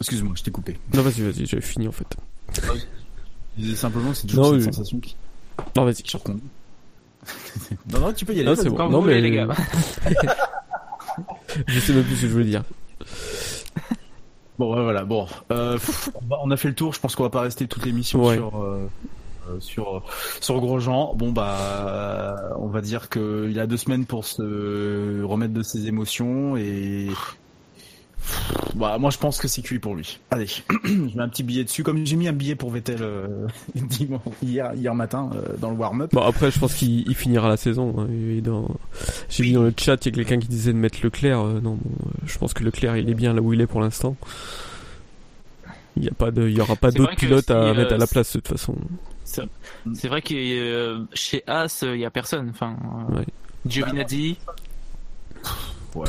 Excuse-moi, 0.00 0.34
je 0.36 0.42
t'ai 0.42 0.50
coupé. 0.50 0.78
non 0.94 1.02
vas-y 1.02 1.22
vas-y 1.22 1.46
j'avais 1.46 1.62
fini 1.62 1.88
en 1.88 1.92
fait 1.92 2.06
Je 3.56 3.62
disais 3.62 3.76
Simplement, 3.76 4.14
c'est 4.14 4.26
toujours 4.26 4.44
Non, 4.44 4.50
cette 4.52 4.58
oui. 4.68 4.74
sensation 4.74 5.00
qui 5.00 5.16
non 5.76 5.84
vas-y 5.84 6.02
non, 7.92 8.00
non, 8.00 8.12
tu 8.12 8.24
peux 8.24 8.32
y 8.32 8.40
aller. 8.40 8.48
Non, 8.48 8.54
c'est 8.56 8.70
bon. 8.70 8.88
Non, 8.88 9.02
mais- 9.02 9.20
les 9.20 9.30
gars. 9.32 9.48
je 11.66 11.80
sais 11.80 11.92
même 11.92 12.04
plus 12.04 12.16
ce 12.16 12.22
que 12.22 12.28
je 12.28 12.32
voulais 12.32 12.44
dire 12.44 12.62
Bon, 14.58 14.74
ouais, 14.74 14.82
voilà. 14.82 15.04
Bon, 15.04 15.26
euh, 15.52 15.78
on 16.42 16.50
a 16.50 16.56
fait 16.56 16.68
le 16.68 16.74
tour. 16.74 16.94
Je 16.94 17.00
pense 17.00 17.14
qu'on 17.16 17.22
va 17.24 17.30
pas 17.30 17.42
rester 17.42 17.66
toute 17.68 17.84
l'émission 17.84 18.24
Ouais. 18.24 18.36
sur 18.36 18.60
euh, 18.62 18.88
euh, 19.50 19.60
sur 19.60 20.02
sur 20.40 20.60
Grosjean. 20.60 21.14
Bon, 21.16 21.32
bah, 21.32 22.54
on 22.58 22.68
va 22.68 22.80
dire 22.80 23.08
que 23.08 23.48
il 23.50 23.58
a 23.60 23.66
deux 23.66 23.76
semaines 23.76 24.06
pour 24.06 24.24
se 24.24 25.22
remettre 25.24 25.52
de 25.54 25.62
ses 25.62 25.86
émotions 25.86 26.56
et. 26.56 27.08
Bah, 28.74 28.98
moi, 28.98 29.10
je 29.10 29.18
pense 29.18 29.38
que 29.38 29.48
c'est 29.48 29.62
cuit 29.62 29.78
pour 29.78 29.94
lui. 29.94 30.20
Allez, 30.30 30.46
je 30.84 31.16
mets 31.16 31.22
un 31.22 31.28
petit 31.28 31.42
billet 31.42 31.64
dessus, 31.64 31.82
comme 31.82 32.06
j'ai 32.06 32.16
mis 32.16 32.28
un 32.28 32.32
billet 32.32 32.54
pour 32.54 32.70
Vettel 32.70 32.98
euh, 33.02 33.46
dimanche- 33.74 34.20
hier 34.42 34.72
hier 34.74 34.94
matin 34.94 35.30
euh, 35.34 35.56
dans 35.58 35.70
le 35.70 35.76
warm-up. 35.76 36.10
bon 36.12 36.22
après 36.22 36.50
je 36.50 36.58
pense 36.58 36.74
qu'il 36.74 37.08
il 37.08 37.14
finira 37.14 37.48
la 37.48 37.56
saison 37.56 37.94
hein, 37.98 38.08
et 38.36 38.40
dans... 38.40 38.68
j'ai 39.28 39.42
vu 39.44 39.52
dans 39.52 39.62
le 39.62 39.72
chat 39.76 40.04
il 40.04 40.10
y 40.10 40.12
a 40.12 40.14
quelqu'un 40.24 40.38
qui 40.38 40.48
disait 40.48 40.72
de 40.72 40.78
mettre 40.78 40.98
Leclerc 41.02 41.40
euh, 41.40 41.60
non 41.60 41.78
bon, 41.82 42.10
je 42.26 42.38
pense 42.38 42.54
que 42.54 42.62
Leclerc 42.64 42.96
il 42.96 43.08
est 43.10 43.14
bien 43.14 43.32
là 43.34 43.40
où 43.40 43.52
il 43.52 43.60
est 43.60 43.66
pour 43.66 43.80
l'instant 43.80 44.16
il 45.96 46.04
y 46.04 46.08
a 46.08 46.12
pas 46.12 46.30
de 46.30 46.46
il 46.48 46.56
y 46.56 46.60
aura 46.60 46.76
pas 46.76 46.90
C'est 46.90 46.98
d'autres 46.98 47.10
vrai 47.10 47.16
que 47.16 47.26
pilotes 47.26 47.50
à 47.50 47.74
mettre 47.74 47.94
à 47.94 47.98
la 47.98 48.06
place 48.06 48.34
de 48.36 48.40
toute 48.40 48.48
façon 48.48 48.76
C'est 49.24 50.08
vrai 50.08 50.22
que 50.22 50.34
euh, 50.34 51.04
chez 51.12 51.42
As, 51.46 51.82
il 51.82 51.98
y 51.98 52.04
a 52.04 52.10
personne. 52.10 52.48
Enfin, 52.50 52.76
euh, 53.10 53.16
Ouais. 53.18 53.26
Giovinazzi. 53.66 54.36
Ouais. 55.94 56.06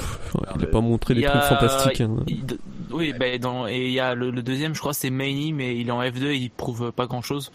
il 0.57 0.63
a 0.63 0.67
pas 0.67 0.81
montré 0.81 1.15
des 1.15 1.25
a- 1.25 1.29
trucs 1.31 1.43
fantastiques. 1.43 2.01
hein. 2.01 2.17
il- 2.27 2.45
oui, 2.91 3.13
ben 3.17 3.39
dans 3.39 3.67
et 3.67 3.85
il 3.87 3.91
y 3.93 3.99
a 3.99 4.15
le, 4.15 4.31
le 4.31 4.41
deuxième, 4.41 4.73
je 4.75 4.79
crois, 4.79 4.93
c'est 4.93 5.09
Maini, 5.11 5.53
mais 5.53 5.77
il 5.77 5.87
est 5.87 5.91
en 5.91 6.01
F2 6.01 6.25
et 6.25 6.35
il 6.35 6.49
prouve 6.49 6.91
pas 6.91 7.05
grand 7.05 7.21
chose. 7.21 7.51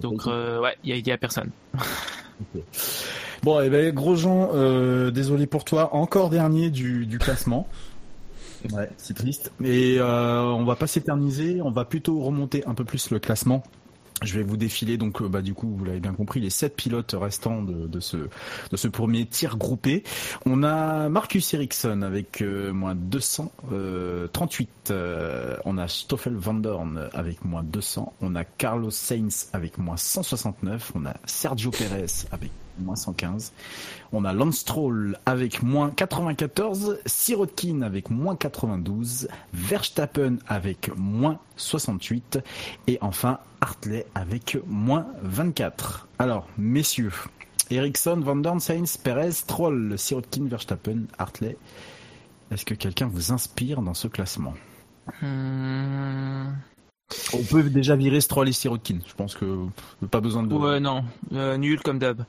Donc 0.00 0.26
euh, 0.26 0.60
ouais, 0.60 0.76
il 0.84 0.90
y 0.90 0.92
a, 0.92 0.96
il 0.96 1.06
y 1.06 1.10
a 1.10 1.16
personne. 1.18 1.50
Bon, 3.42 3.60
et 3.60 3.70
ben 3.70 3.92
Grosjean, 3.94 4.50
euh, 4.54 5.10
désolé 5.10 5.46
pour 5.46 5.64
toi, 5.64 5.94
encore 5.94 6.28
dernier 6.30 6.70
du, 6.70 7.06
du 7.06 7.18
classement. 7.18 7.68
Ouais, 8.72 8.88
c'est 8.96 9.14
triste. 9.16 9.52
Et 9.64 9.96
euh, 9.98 10.42
on 10.42 10.64
va 10.64 10.74
pas 10.76 10.86
s'éterniser, 10.88 11.62
on 11.62 11.70
va 11.70 11.84
plutôt 11.84 12.20
remonter 12.20 12.64
un 12.66 12.74
peu 12.74 12.84
plus 12.84 13.10
le 13.10 13.18
classement. 13.20 13.62
Je 14.22 14.34
vais 14.34 14.42
vous 14.42 14.56
défiler 14.56 14.96
donc 14.96 15.22
euh, 15.22 15.28
bah 15.28 15.42
du 15.42 15.54
coup 15.54 15.72
vous 15.76 15.84
l'avez 15.84 16.00
bien 16.00 16.12
compris 16.12 16.40
les 16.40 16.50
sept 16.50 16.74
pilotes 16.74 17.14
restants 17.18 17.62
de, 17.62 17.86
de 17.86 18.00
ce 18.00 18.16
de 18.16 18.76
ce 18.76 18.88
premier 18.88 19.26
tir 19.26 19.56
groupé. 19.56 20.02
On 20.44 20.64
a 20.64 21.08
Marcus 21.08 21.54
Ericsson 21.54 22.02
avec 22.02 22.42
euh, 22.42 22.72
moins 22.72 22.96
238. 22.96 24.90
Euh, 24.90 25.56
on 25.64 25.78
a 25.78 25.86
Stoffel 25.86 26.34
Van 26.34 26.54
Dorn 26.54 27.08
avec 27.12 27.44
moins 27.44 27.62
200. 27.62 28.12
On 28.20 28.34
a 28.34 28.42
Carlos 28.44 28.90
Sainz 28.90 29.50
avec 29.52 29.78
moins 29.78 29.96
169. 29.96 30.92
On 30.96 31.06
a 31.06 31.14
Sergio 31.24 31.70
Perez 31.70 32.06
avec 32.32 32.50
moins 32.80 32.96
115. 32.96 33.52
On 34.12 34.24
a 34.24 34.32
Lance 34.32 34.58
Stroll 34.58 35.18
avec 35.26 35.62
moins 35.62 35.90
94, 35.90 36.98
Sirotkin 37.06 37.82
avec 37.82 38.10
moins 38.10 38.36
92, 38.36 39.28
Verstappen 39.52 40.36
avec 40.46 40.90
moins 40.96 41.38
68 41.56 42.40
et 42.86 42.98
enfin 43.00 43.38
Hartley 43.60 44.06
avec 44.14 44.58
moins 44.66 45.06
24. 45.22 46.08
Alors, 46.18 46.46
messieurs, 46.56 47.12
Ericsson, 47.70 48.20
Van 48.20 48.36
Dorn, 48.36 48.60
Sainz, 48.60 48.96
Perez, 48.96 49.32
Stroll, 49.32 49.98
Sirotkin, 49.98 50.46
Verstappen, 50.46 51.02
Hartley. 51.18 51.56
Est-ce 52.50 52.64
que 52.64 52.74
quelqu'un 52.74 53.06
vous 53.08 53.32
inspire 53.32 53.82
dans 53.82 53.94
ce 53.94 54.08
classement? 54.08 54.54
Hmm, 55.20 56.52
On 57.34 57.42
peut 57.50 57.62
déjà 57.64 57.96
virer 57.96 58.20
Stroll 58.20 58.48
et 58.48 58.52
Sirotkin. 58.52 58.98
Je 59.06 59.14
pense 59.14 59.34
que 59.34 59.66
pff, 60.00 60.08
pas 60.10 60.20
besoin 60.20 60.42
de. 60.42 60.54
Ouais, 60.54 60.80
non, 60.80 61.04
euh, 61.32 61.56
nul 61.56 61.80
comme 61.80 61.98
d'hab. 61.98 62.24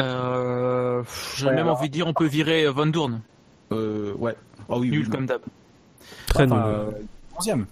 Euh, 0.00 1.02
J'ai 1.36 1.46
Ouais, 1.46 1.54
même 1.54 1.66
alors- 1.66 1.78
envie 1.78 1.88
de 1.88 1.92
dire, 1.94 2.06
on 2.06 2.14
peut 2.14 2.26
virer 2.26 2.64
euh, 2.64 2.72
Van 2.72 2.86
Doorn. 2.86 3.20
Euh, 3.72 4.12
ouais. 4.14 4.36
Oui, 4.68 4.90
Nul 4.90 5.04
oui, 5.04 5.10
comme 5.10 5.26
d'hab. 5.26 5.40
Très 6.26 6.44
Enfin, 6.44 6.54
nul. 6.56 6.74
euh, 6.74 6.90
onzième. 7.38 7.66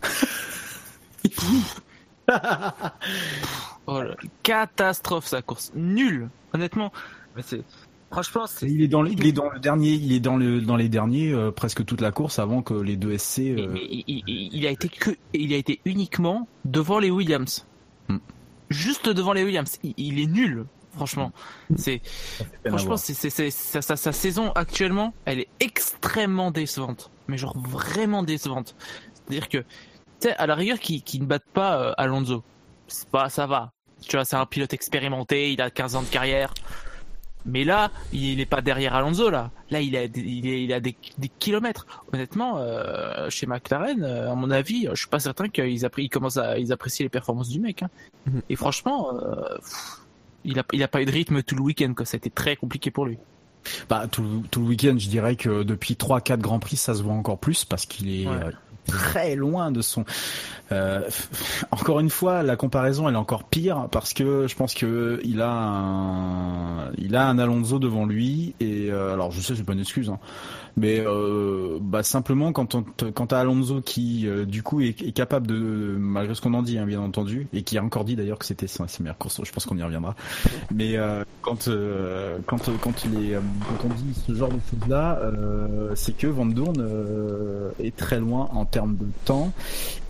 Oh 3.87 4.03
là, 4.03 4.15
catastrophe 4.43 5.27
sa 5.27 5.43
course. 5.43 5.73
Nul, 5.75 6.29
honnêtement. 6.53 6.93
Mais 7.37 7.43
c'est 7.45 7.63
franchement, 8.11 8.47
c'est 8.47 8.71
Il 8.71 8.83
est 8.83 8.89
dans 8.89 9.03
le, 9.03 9.11
il 9.11 9.27
est 9.27 9.33
dans 9.33 9.51
le 9.51 9.59
dernier, 9.59 9.91
il 9.93 10.13
est 10.13 10.21
dans 10.21 10.37
le 10.37 10.61
dans 10.61 10.77
les 10.77 10.89
derniers 10.89 11.33
euh, 11.33 11.51
presque 11.51 11.85
toute 11.85 12.01
la 12.01 12.13
course 12.13 12.39
avant 12.39 12.63
que 12.63 12.75
les 12.75 12.97
deux 12.97 13.17
SC. 13.19 13.41
euh, 13.41 13.69
Mais 13.73 13.81
il, 13.91 14.05
il- 14.27 14.51
il 14.55 14.67
a 14.67 14.71
été 14.71 14.89
que, 14.89 15.11
il 15.33 15.53
a 15.53 15.57
été 15.57 15.81
uniquement 15.85 16.47
devant 16.65 16.99
les 16.99 17.11
Williams. 17.11 17.67
Hmm. 18.09 18.19
Juste 18.71 19.09
devant 19.09 19.33
les 19.33 19.45
Williams. 19.45 19.79
Il, 19.83 19.95
il 19.97 20.21
est 20.21 20.27
nul, 20.27 20.65
franchement. 20.95 21.33
C'est, 21.77 22.01
peine 22.63 22.75
à 22.75 22.77
franchement, 22.79 22.97
c'est, 22.97 23.15
c'est, 23.15 23.31
c'est- 23.31 23.51
sa, 23.51 23.83
sa- 23.83 23.97
sa 23.97 24.13
saison 24.13 24.53
actuellement, 24.53 25.15
elle 25.25 25.41
est 25.41 25.49
extrêmement 25.61 26.51
décevante. 26.51 27.11
Mais 27.29 27.39
genre 27.39 27.57
vraiment 27.59 28.23
décevante. 28.23 28.75
C'est-à-dire 29.15 29.49
que, 29.49 29.59
tu 29.59 29.65
sais, 30.21 30.35
à 30.37 30.47
la 30.47 30.55
rigueur, 30.55 30.79
qui, 30.79 31.03
qui 31.03 31.21
ne 31.21 31.27
battent 31.27 31.51
pas 31.53 31.81
euh, 31.81 31.93
Alonso. 31.97 32.43
C'est 32.89 33.09
pas, 33.09 33.29
ça 33.29 33.47
va. 33.47 33.73
Tu 34.03 34.17
vois, 34.17 34.25
c'est 34.25 34.37
un 34.37 34.47
pilote 34.47 34.73
expérimenté, 34.73 35.53
il 35.53 35.63
a 35.63 35.71
15 35.71 35.97
ans 35.97 36.03
de 36.03 36.09
carrière. 36.09 36.53
Mais 37.45 37.65
là, 37.65 37.91
il 38.13 38.39
est 38.39 38.47
pas 38.47 38.61
derrière 38.61 38.95
Alonso 38.95 39.29
là. 39.29 39.51
Là, 39.71 39.81
il 39.81 39.97
a, 39.97 40.07
des- 40.07 40.21
il 40.21 40.47
est, 40.47 40.63
il 40.63 40.73
a 40.73 40.79
des, 40.79 40.97
des 41.19 41.29
kilomètres. 41.29 41.87
Honnêtement, 42.13 42.59
euh, 42.59 43.29
chez 43.31 43.47
McLaren, 43.47 44.05
euh, 44.05 44.31
à 44.31 44.35
mon 44.37 44.51
avis, 44.53 44.87
je 44.91 44.95
suis 44.95 45.09
pas 45.09 45.19
certain 45.19 45.49
qu'ils 45.49 45.83
ils 45.99 46.09
commencent 46.09 46.37
à, 46.37 46.59
ils 46.59 46.73
apprécient 46.73 47.05
les 47.05 47.09
performances 47.09 47.49
du 47.49 47.59
mec. 47.59 47.83
hein. 47.83 47.91
Mhm. 48.27 48.43
Et 48.49 48.55
franchement, 48.55 49.13
euh, 49.17 49.57
pff, 49.57 50.02
il 50.45 50.59
a, 50.59 50.65
il 50.73 50.83
a 50.83 50.89
pas 50.89 51.03
eu 51.03 51.05
de 51.05 51.11
rythme 51.13 51.43
tout 51.43 51.55
le 51.55 51.63
week-end. 51.63 51.93
Quoi. 51.97 52.07
Ça 52.07 52.17
a 52.17 52.19
été 52.19 52.31
très 52.31 52.57
compliqué 52.57 52.91
pour 52.91 53.07
lui. 53.07 53.19
Bah, 53.89 54.07
tout, 54.11 54.43
tout 54.51 54.61
le 54.61 54.67
week-end, 54.67 54.97
je 54.99 55.09
dirais 55.09 55.37
que 55.37 55.63
depuis 55.63 55.95
3-4 55.95 56.39
Grands 56.39 56.59
Prix, 56.59 56.77
ça 56.77 56.95
se 56.95 57.03
voit 57.03 57.15
encore 57.15 57.39
plus 57.39 57.65
parce 57.65 57.87
qu'il 57.87 58.09
est 58.11 58.27
Ouais. 58.27 58.35
euh, 58.35 58.51
très 58.89 59.37
loin 59.37 59.71
de 59.71 59.81
son. 59.83 60.05
Euh, 60.73 61.03
encore 61.71 62.01
une 62.01 62.11
fois, 62.11 62.43
la 62.43 62.57
comparaison, 62.57 63.09
elle 63.09 63.15
est 63.15 63.19
encore 63.19 63.45
pire 63.45 63.89
parce 63.93 64.15
que 64.15 64.47
je 64.49 64.57
pense 64.57 64.75
que 64.75 65.21
il 65.23 65.41
a 65.41 65.51
un, 65.53 66.91
il 66.99 67.15
a 67.15 67.29
un 67.29 67.39
Alonso 67.39 67.79
devant 67.79 68.07
lui 68.07 68.55
et 68.59 68.89
euh, 68.91 69.13
alors 69.13 69.31
je 69.31 69.41
sais, 69.41 69.55
c'est 69.55 69.65
pas 69.65 69.75
une 69.75 69.81
excuse, 69.81 70.11
hein, 70.11 70.19
mais 70.77 71.03
euh, 71.07 71.79
bah 71.81 72.03
simplement 72.03 72.53
quand 72.53 72.75
on, 72.75 72.85
quand 73.15 73.29
t'as 73.29 73.41
Alonso 73.41 73.81
qui 73.81 74.27
euh, 74.27 74.45
du 74.45 74.63
coup 74.63 74.81
est, 74.81 75.13
capable 75.13 75.47
de, 75.47 75.97
malgré 75.99 76.35
ce 76.35 76.41
qu'on 76.41 76.55
en 76.55 76.63
dit, 76.63 76.79
hein, 76.79 76.87
bien 76.87 77.01
entendu, 77.01 77.47
et 77.53 77.63
qui 77.63 77.79
a 77.79 77.85
encore 77.85 78.05
dit 78.05 78.17
d'ailleurs 78.17 78.39
que 78.39 78.47
c'était 78.47 78.67
sa, 78.67 78.87
meilleure 79.01 79.19
course, 79.19 79.41
je 79.45 79.53
pense 79.53 79.67
qu'on 79.67 79.79
y 79.79 79.83
reviendra. 79.83 80.15
Mais 80.75 80.97
euh, 80.97 81.25
quand 81.43 81.69
euh, 81.69 82.39
quand 82.47 82.71
quand 82.81 83.05
il 83.05 83.31
est 83.31 83.35
euh, 83.35 83.41
quand 83.81 83.89
on 83.89 83.95
dit 83.95 84.15
ce 84.27 84.35
genre 84.35 84.49
de 84.49 84.59
choses 84.71 84.89
là, 84.89 85.21
c'est 85.95 86.17
que 86.17 86.27
Van 86.27 86.47
Dorn 86.47 86.77
euh, 86.79 87.71
est 87.79 87.95
très 87.97 88.21
loin 88.21 88.49
en 88.53 88.65
termes 88.65 88.97
de 88.97 89.07
temps 89.25 89.53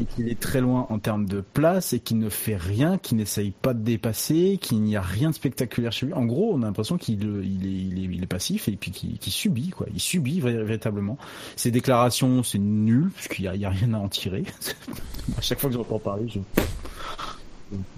et 0.00 0.04
qu'il 0.04 0.28
est 0.28 0.38
très 0.38 0.60
loin 0.60 0.86
en 0.88 0.98
termes 0.98 1.26
de 1.26 1.40
place 1.40 1.92
et 1.92 2.00
qu'il 2.00 2.18
ne 2.18 2.28
fait 2.28 2.56
rien, 2.56 2.98
qu'il 2.98 3.16
n'essaye 3.18 3.50
pas 3.50 3.74
de 3.74 3.80
dépasser, 3.80 4.58
qu'il 4.60 4.80
n'y 4.82 4.96
a 4.96 5.00
rien 5.00 5.30
de 5.30 5.34
spectaculaire 5.34 5.92
chez 5.92 6.06
lui. 6.06 6.14
En 6.14 6.24
gros, 6.24 6.52
on 6.54 6.62
a 6.62 6.66
l'impression 6.66 6.98
qu'il 6.98 7.24
euh, 7.26 7.42
il 7.44 7.66
est, 7.66 7.70
il 7.70 7.98
est, 7.98 8.16
il 8.16 8.22
est 8.22 8.26
passif 8.26 8.68
et 8.68 8.76
puis 8.76 8.90
qu'il 8.90 9.32
subit 9.32 9.70
quoi. 9.70 9.86
Il 9.92 10.00
subit 10.00 10.40
vra- 10.40 10.51
véritablement. 10.56 11.18
Ses 11.56 11.70
déclarations, 11.70 12.42
c'est 12.42 12.58
nul 12.58 13.10
parce 13.14 13.28
qu'il 13.28 13.44
y 13.44 13.64
a, 13.64 13.70
rien 13.70 13.94
à 13.94 13.98
en 13.98 14.08
tirer. 14.08 14.44
à 15.38 15.40
chaque 15.40 15.60
fois 15.60 15.70
que 15.70 15.76
j'entends 15.76 15.98
parler, 15.98 16.28
je 16.28 16.40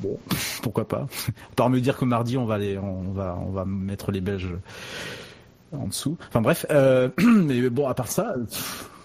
Bon, 0.01 0.19
pourquoi 0.63 0.87
pas. 0.87 1.07
Par 1.57 1.69
me 1.69 1.81
dire 1.81 1.97
que 1.97 2.05
mardi 2.05 2.37
on 2.37 2.45
va 2.45 2.59
les, 2.59 2.79
on 2.79 3.13
va, 3.13 3.39
on 3.45 3.51
va 3.51 3.65
mettre 3.65 4.13
les 4.13 4.21
Belges 4.21 4.55
en 5.73 5.89
dessous. 5.89 6.17
Enfin 6.29 6.41
bref, 6.41 6.67
euh, 6.71 7.09
mais 7.19 7.69
bon 7.71 7.89
à 7.89 7.95
part 7.95 8.09
ça, 8.09 8.35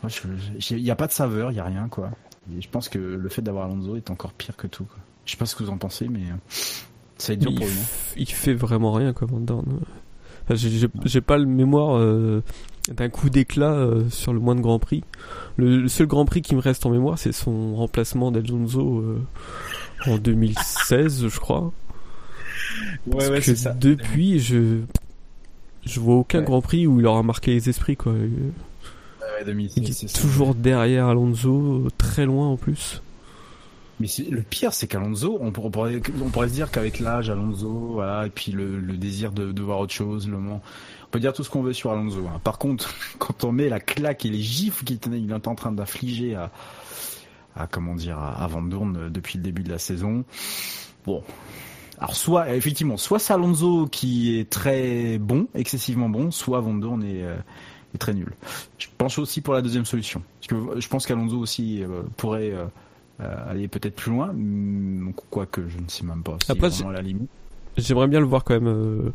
il 0.04 0.84
n'y 0.84 0.92
a 0.92 0.96
pas 0.96 1.08
de 1.08 1.12
saveur, 1.12 1.52
il 1.52 1.56
y 1.56 1.60
a 1.60 1.64
rien 1.64 1.88
quoi. 1.90 2.12
Et 2.56 2.62
je 2.62 2.70
pense 2.70 2.90
que 2.90 3.00
le 3.00 3.30
fait 3.30 3.42
d'avoir 3.42 3.66
Alonso 3.66 3.96
est 3.96 4.10
encore 4.10 4.34
pire 4.34 4.56
que 4.56 4.68
tout. 4.68 4.86
Quoi. 4.86 4.98
Je 5.26 5.32
sais 5.32 5.38
pas 5.38 5.46
ce 5.46 5.56
que 5.56 5.64
vous 5.64 5.70
en 5.70 5.78
pensez, 5.78 6.08
mais 6.08 6.22
euh, 6.22 7.34
être 7.34 7.40
dur 7.40 7.52
il, 7.52 7.58
pour 7.58 7.68
lui. 7.68 7.78
il 8.18 8.32
fait 8.32 8.54
vraiment 8.54 8.94
rien 8.94 9.14
quoi 9.14 9.28
Van 9.28 9.40
Dorn. 9.40 9.80
J'ai- 10.56 11.22
pas 11.22 11.38
le 11.38 11.46
mémoire 11.46 11.98
euh, 11.98 12.42
d'un 12.96 13.10
coup 13.10 13.30
d'éclat 13.30 13.74
euh, 13.74 14.10
sur 14.10 14.34
le 14.34 14.40
moins 14.40 14.56
de 14.56 14.62
Grand 14.62 14.80
Prix. 14.80 15.04
Le, 15.58 15.78
le 15.82 15.88
seul 15.88 16.08
Grand 16.08 16.26
Prix 16.26 16.42
qui 16.42 16.56
me 16.56 16.62
reste 16.62 16.86
en 16.86 16.90
mémoire, 16.90 17.18
c'est 17.20 17.32
son 17.32 17.76
remplacement 17.76 18.32
d'Alonso 18.32 19.00
euh, 19.00 19.22
en 20.08 20.18
2016, 20.18 21.28
je 21.28 21.40
crois. 21.40 21.72
Parce 23.12 23.30
ouais, 23.30 23.38
que 23.40 23.44
c'est 23.46 23.56
ça. 23.56 23.72
depuis, 23.74 24.40
je 24.40 24.80
je 25.86 26.00
vois 26.00 26.16
aucun 26.16 26.40
Ouais. 26.40 26.46
Grand 26.46 26.62
Prix 26.62 26.88
où 26.88 27.00
il 27.00 27.06
aura 27.06 27.24
marqué 27.24 27.52
les 27.52 27.70
esprits 27.70 27.96
quoi. 27.96 28.12
Ouais, 28.14 29.46
2016, 29.46 29.84
Il 29.84 29.90
est 30.06 30.22
toujours 30.22 30.54
derrière 30.56 31.08
Alonso, 31.08 31.88
très 31.98 32.26
loin 32.26 32.48
en 32.48 32.58
plus. 32.58 33.02
Mais 34.00 34.08
le 34.30 34.42
pire, 34.42 34.74
c'est 34.74 34.88
qu'Alonso, 34.88 35.38
on, 35.42 35.52
pour- 35.52 35.66
on 35.66 35.70
pourrait, 35.72 36.48
se 36.48 36.54
dire 36.54 36.72
qu'avec 36.72 37.00
l'âge, 37.00 37.30
Alonso, 37.30 38.02
et 38.26 38.30
puis 38.30 38.52
le, 38.54 38.80
désir 38.98 39.32
de, 39.34 39.62
voir 39.62 39.80
autre 39.80 39.94
chose, 39.94 40.28
le 40.28 40.38
moment, 40.38 40.62
on 41.06 41.10
peut 41.12 41.20
dire 41.20 41.34
tout 41.34 41.44
ce 41.44 41.50
qu'on 41.50 41.62
veut 41.62 41.74
sur 41.74 41.92
Alonso. 41.92 42.26
hein. 42.28 42.40
Par 42.44 42.58
contre, 42.58 42.94
quand 43.20 43.44
on 43.44 43.52
met 43.52 43.68
la 43.68 43.80
claque 43.82 44.26
et 44.26 44.30
les 44.30 44.42
gifles 44.42 44.86
qu'il 44.86 45.32
est 45.32 45.48
en 45.48 45.56
train 45.56 45.72
d'infliger 45.74 46.36
à, 46.36 46.52
à, 47.56 47.68
comment 47.68 47.96
dire, 47.96 48.18
à, 48.18 48.48
euh, 48.48 49.10
depuis 49.10 49.38
le 49.38 49.44
début 49.44 49.64
de 49.64 49.70
la 49.70 49.80
saison, 49.80 50.24
bon. 51.06 51.22
Alors 52.02 52.16
soit, 52.16 52.56
effectivement, 52.56 52.96
soit 52.96 53.20
c'est 53.20 53.34
Alonso 53.34 53.86
qui 53.88 54.40
est 54.40 54.50
très 54.50 55.18
bon, 55.18 55.48
excessivement 55.54 56.08
bon, 56.08 56.32
soit 56.32 56.62
Van 56.62 56.80
euh, 56.82 57.38
est 57.94 57.98
très 57.98 58.14
nul. 58.14 58.34
Je 58.78 58.88
penche 58.98 59.20
aussi 59.20 59.42
pour 59.42 59.54
la 59.54 59.62
deuxième 59.62 59.84
solution. 59.84 60.24
Parce 60.40 60.48
que 60.48 60.80
je 60.80 60.88
pense 60.88 61.06
qu'Alonso 61.06 61.38
aussi 61.38 61.84
euh, 61.84 62.04
pourrait 62.16 62.54
euh, 63.22 63.52
aller 63.52 63.68
peut-être 63.68 63.96
plus 63.96 64.12
loin, 64.12 64.30
hum, 64.30 65.14
quoique 65.30 65.62
je 65.68 65.78
ne 65.78 65.88
sais 65.88 66.04
même 66.06 66.24
pas 66.24 66.38
si 66.44 66.52
Après, 66.52 66.70
vraiment 66.70 66.92
la 66.92 67.02
limite. 67.02 67.30
J'aimerais 67.78 68.08
bien 68.08 68.20
le 68.20 68.26
voir 68.26 68.44
quand 68.44 68.56
même, 68.56 68.68
euh, 68.68 69.14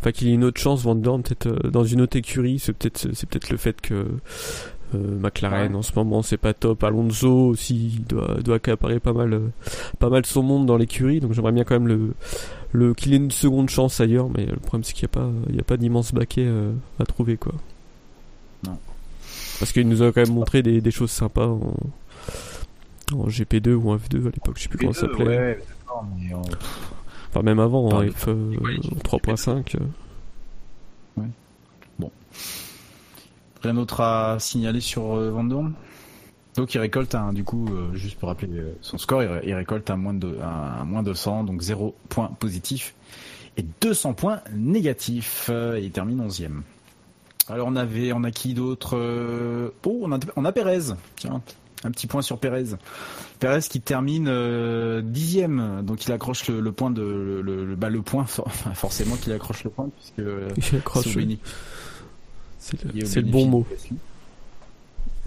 enfin 0.00 0.10
qu'il 0.12 0.28
ait 0.28 0.32
une 0.32 0.44
autre 0.44 0.60
chance, 0.60 0.82
Van 0.82 0.94
Dorn, 0.94 1.22
peut-être 1.22 1.46
euh, 1.48 1.70
dans 1.70 1.84
une 1.84 2.00
autre 2.00 2.16
écurie. 2.16 2.58
C'est 2.58 2.72
peut-être, 2.72 3.08
c'est 3.12 3.28
peut-être 3.28 3.50
le 3.50 3.56
fait 3.58 3.78
que 3.80 3.94
euh, 4.94 5.18
McLaren 5.20 5.72
Ouais. 5.72 5.76
en 5.78 5.82
ce 5.82 5.92
moment 5.96 6.22
c'est 6.22 6.36
pas 6.36 6.54
top. 6.54 6.82
Alonso 6.84 7.48
aussi 7.48 8.00
doit, 8.08 8.36
doit 8.42 8.56
accaparer 8.56 9.00
pas 9.00 9.12
mal, 9.12 9.34
euh, 9.34 9.48
pas 9.98 10.08
mal 10.08 10.24
son 10.24 10.42
monde 10.42 10.64
dans 10.66 10.76
l'écurie. 10.76 11.20
Donc 11.20 11.32
j'aimerais 11.32 11.52
bien 11.52 11.64
quand 11.64 11.74
même 11.74 11.88
le, 11.88 12.14
le 12.72 12.94
qu'il 12.94 13.12
ait 13.12 13.16
une 13.16 13.30
seconde 13.32 13.68
chance 13.68 14.00
ailleurs. 14.00 14.28
Mais 14.34 14.46
le 14.46 14.56
problème 14.56 14.84
c'est 14.84 14.94
qu'il 14.94 15.08
n'y 15.08 15.10
a 15.10 15.20
pas, 15.20 15.30
il 15.50 15.56
y 15.56 15.60
a 15.60 15.64
pas 15.64 15.76
d'immense 15.76 16.14
baquet 16.14 16.44
euh, 16.46 16.72
à 17.00 17.04
trouver 17.04 17.36
quoi. 17.36 17.52
Non. 18.66 18.78
Parce 19.58 19.72
qu'il 19.72 19.88
nous 19.88 20.02
a 20.02 20.12
quand 20.12 20.22
même 20.22 20.32
montré 20.34 20.62
des, 20.62 20.80
des 20.80 20.90
choses 20.90 21.10
sympas 21.10 21.48
en, 21.48 21.74
en 23.12 23.26
GP2 23.28 23.74
ou 23.74 23.90
en 23.90 23.96
F2 23.96 24.22
à 24.26 24.30
l'époque. 24.30 24.56
Je 24.56 24.62
sais 24.64 24.68
plus 24.68 24.78
comment 24.78 24.92
ça 24.92 25.00
s'appelait. 25.02 25.26
Ouais, 25.26 25.58
d'accord, 25.80 26.06
mais, 26.18 26.32
euh, 26.34 26.38
pff, 26.42 26.92
Enfin, 27.30 27.42
même 27.42 27.58
avant, 27.60 27.86
en 27.88 28.02
F 28.10 28.28
euh, 28.28 28.54
3.5. 29.04 29.76
euh. 29.76 29.80
Rien 33.62 33.74
d'autre 33.74 34.00
à 34.00 34.38
signaler 34.38 34.80
sur 34.80 35.14
euh, 35.16 35.30
Dorn 35.30 35.72
Donc 36.56 36.74
il 36.74 36.78
récolte 36.78 37.14
un, 37.14 37.32
du 37.32 37.42
coup, 37.42 37.66
euh, 37.70 37.94
juste 37.94 38.18
pour 38.18 38.28
rappeler 38.28 38.52
euh, 38.58 38.76
son 38.80 38.96
score, 38.98 39.22
il, 39.22 39.28
ré- 39.28 39.40
il 39.44 39.54
récolte 39.54 39.90
un 39.90 39.96
moins 39.96 40.14
de, 40.14 40.38
un, 40.42 40.80
un 40.82 40.84
moins 40.84 41.02
200, 41.02 41.44
donc 41.44 41.62
0 41.62 41.94
points 42.08 42.28
positifs 42.38 42.94
et 43.56 43.64
200 43.80 44.12
points 44.14 44.40
négatifs. 44.54 45.48
euh, 45.50 45.76
et 45.78 45.84
il 45.84 45.90
termine 45.90 46.24
11e. 46.26 46.60
Alors 47.48 47.66
on 47.68 47.76
avait, 47.76 48.12
on 48.12 48.24
a 48.24 48.30
qui 48.30 48.54
d'autre 48.54 48.96
euh, 48.96 49.70
Oh, 49.84 50.00
on 50.02 50.12
a, 50.12 50.18
on 50.36 50.44
a 50.44 50.52
Pérez. 50.52 50.92
Tiens, 51.16 51.40
un 51.84 51.90
petit 51.90 52.06
point 52.06 52.22
sur 52.22 52.38
Pérez. 52.38 52.64
Pérez 53.38 53.60
qui 53.60 53.80
termine 53.80 54.26
euh, 54.28 55.02
dixième, 55.02 55.82
donc 55.84 56.06
il 56.06 56.12
accroche 56.12 56.48
le, 56.48 56.60
le 56.60 56.72
point 56.72 56.90
de 56.90 57.02
le, 57.44 57.64
le- 57.64 57.76
bah, 57.76 57.90
le 57.90 58.02
point 58.02 58.24
for- 58.26 58.50
forcément 58.74 59.16
qu'il 59.16 59.32
accroche 59.32 59.62
le 59.64 59.70
point 59.70 59.88
puisque 59.98 60.18
euh, 60.20 60.48
Il 60.72 60.76
accroche, 60.78 61.04
c'est 62.58 62.82
le, 62.82 63.04
c'est 63.06 63.22
bon 63.22 63.46
mot. 63.46 63.66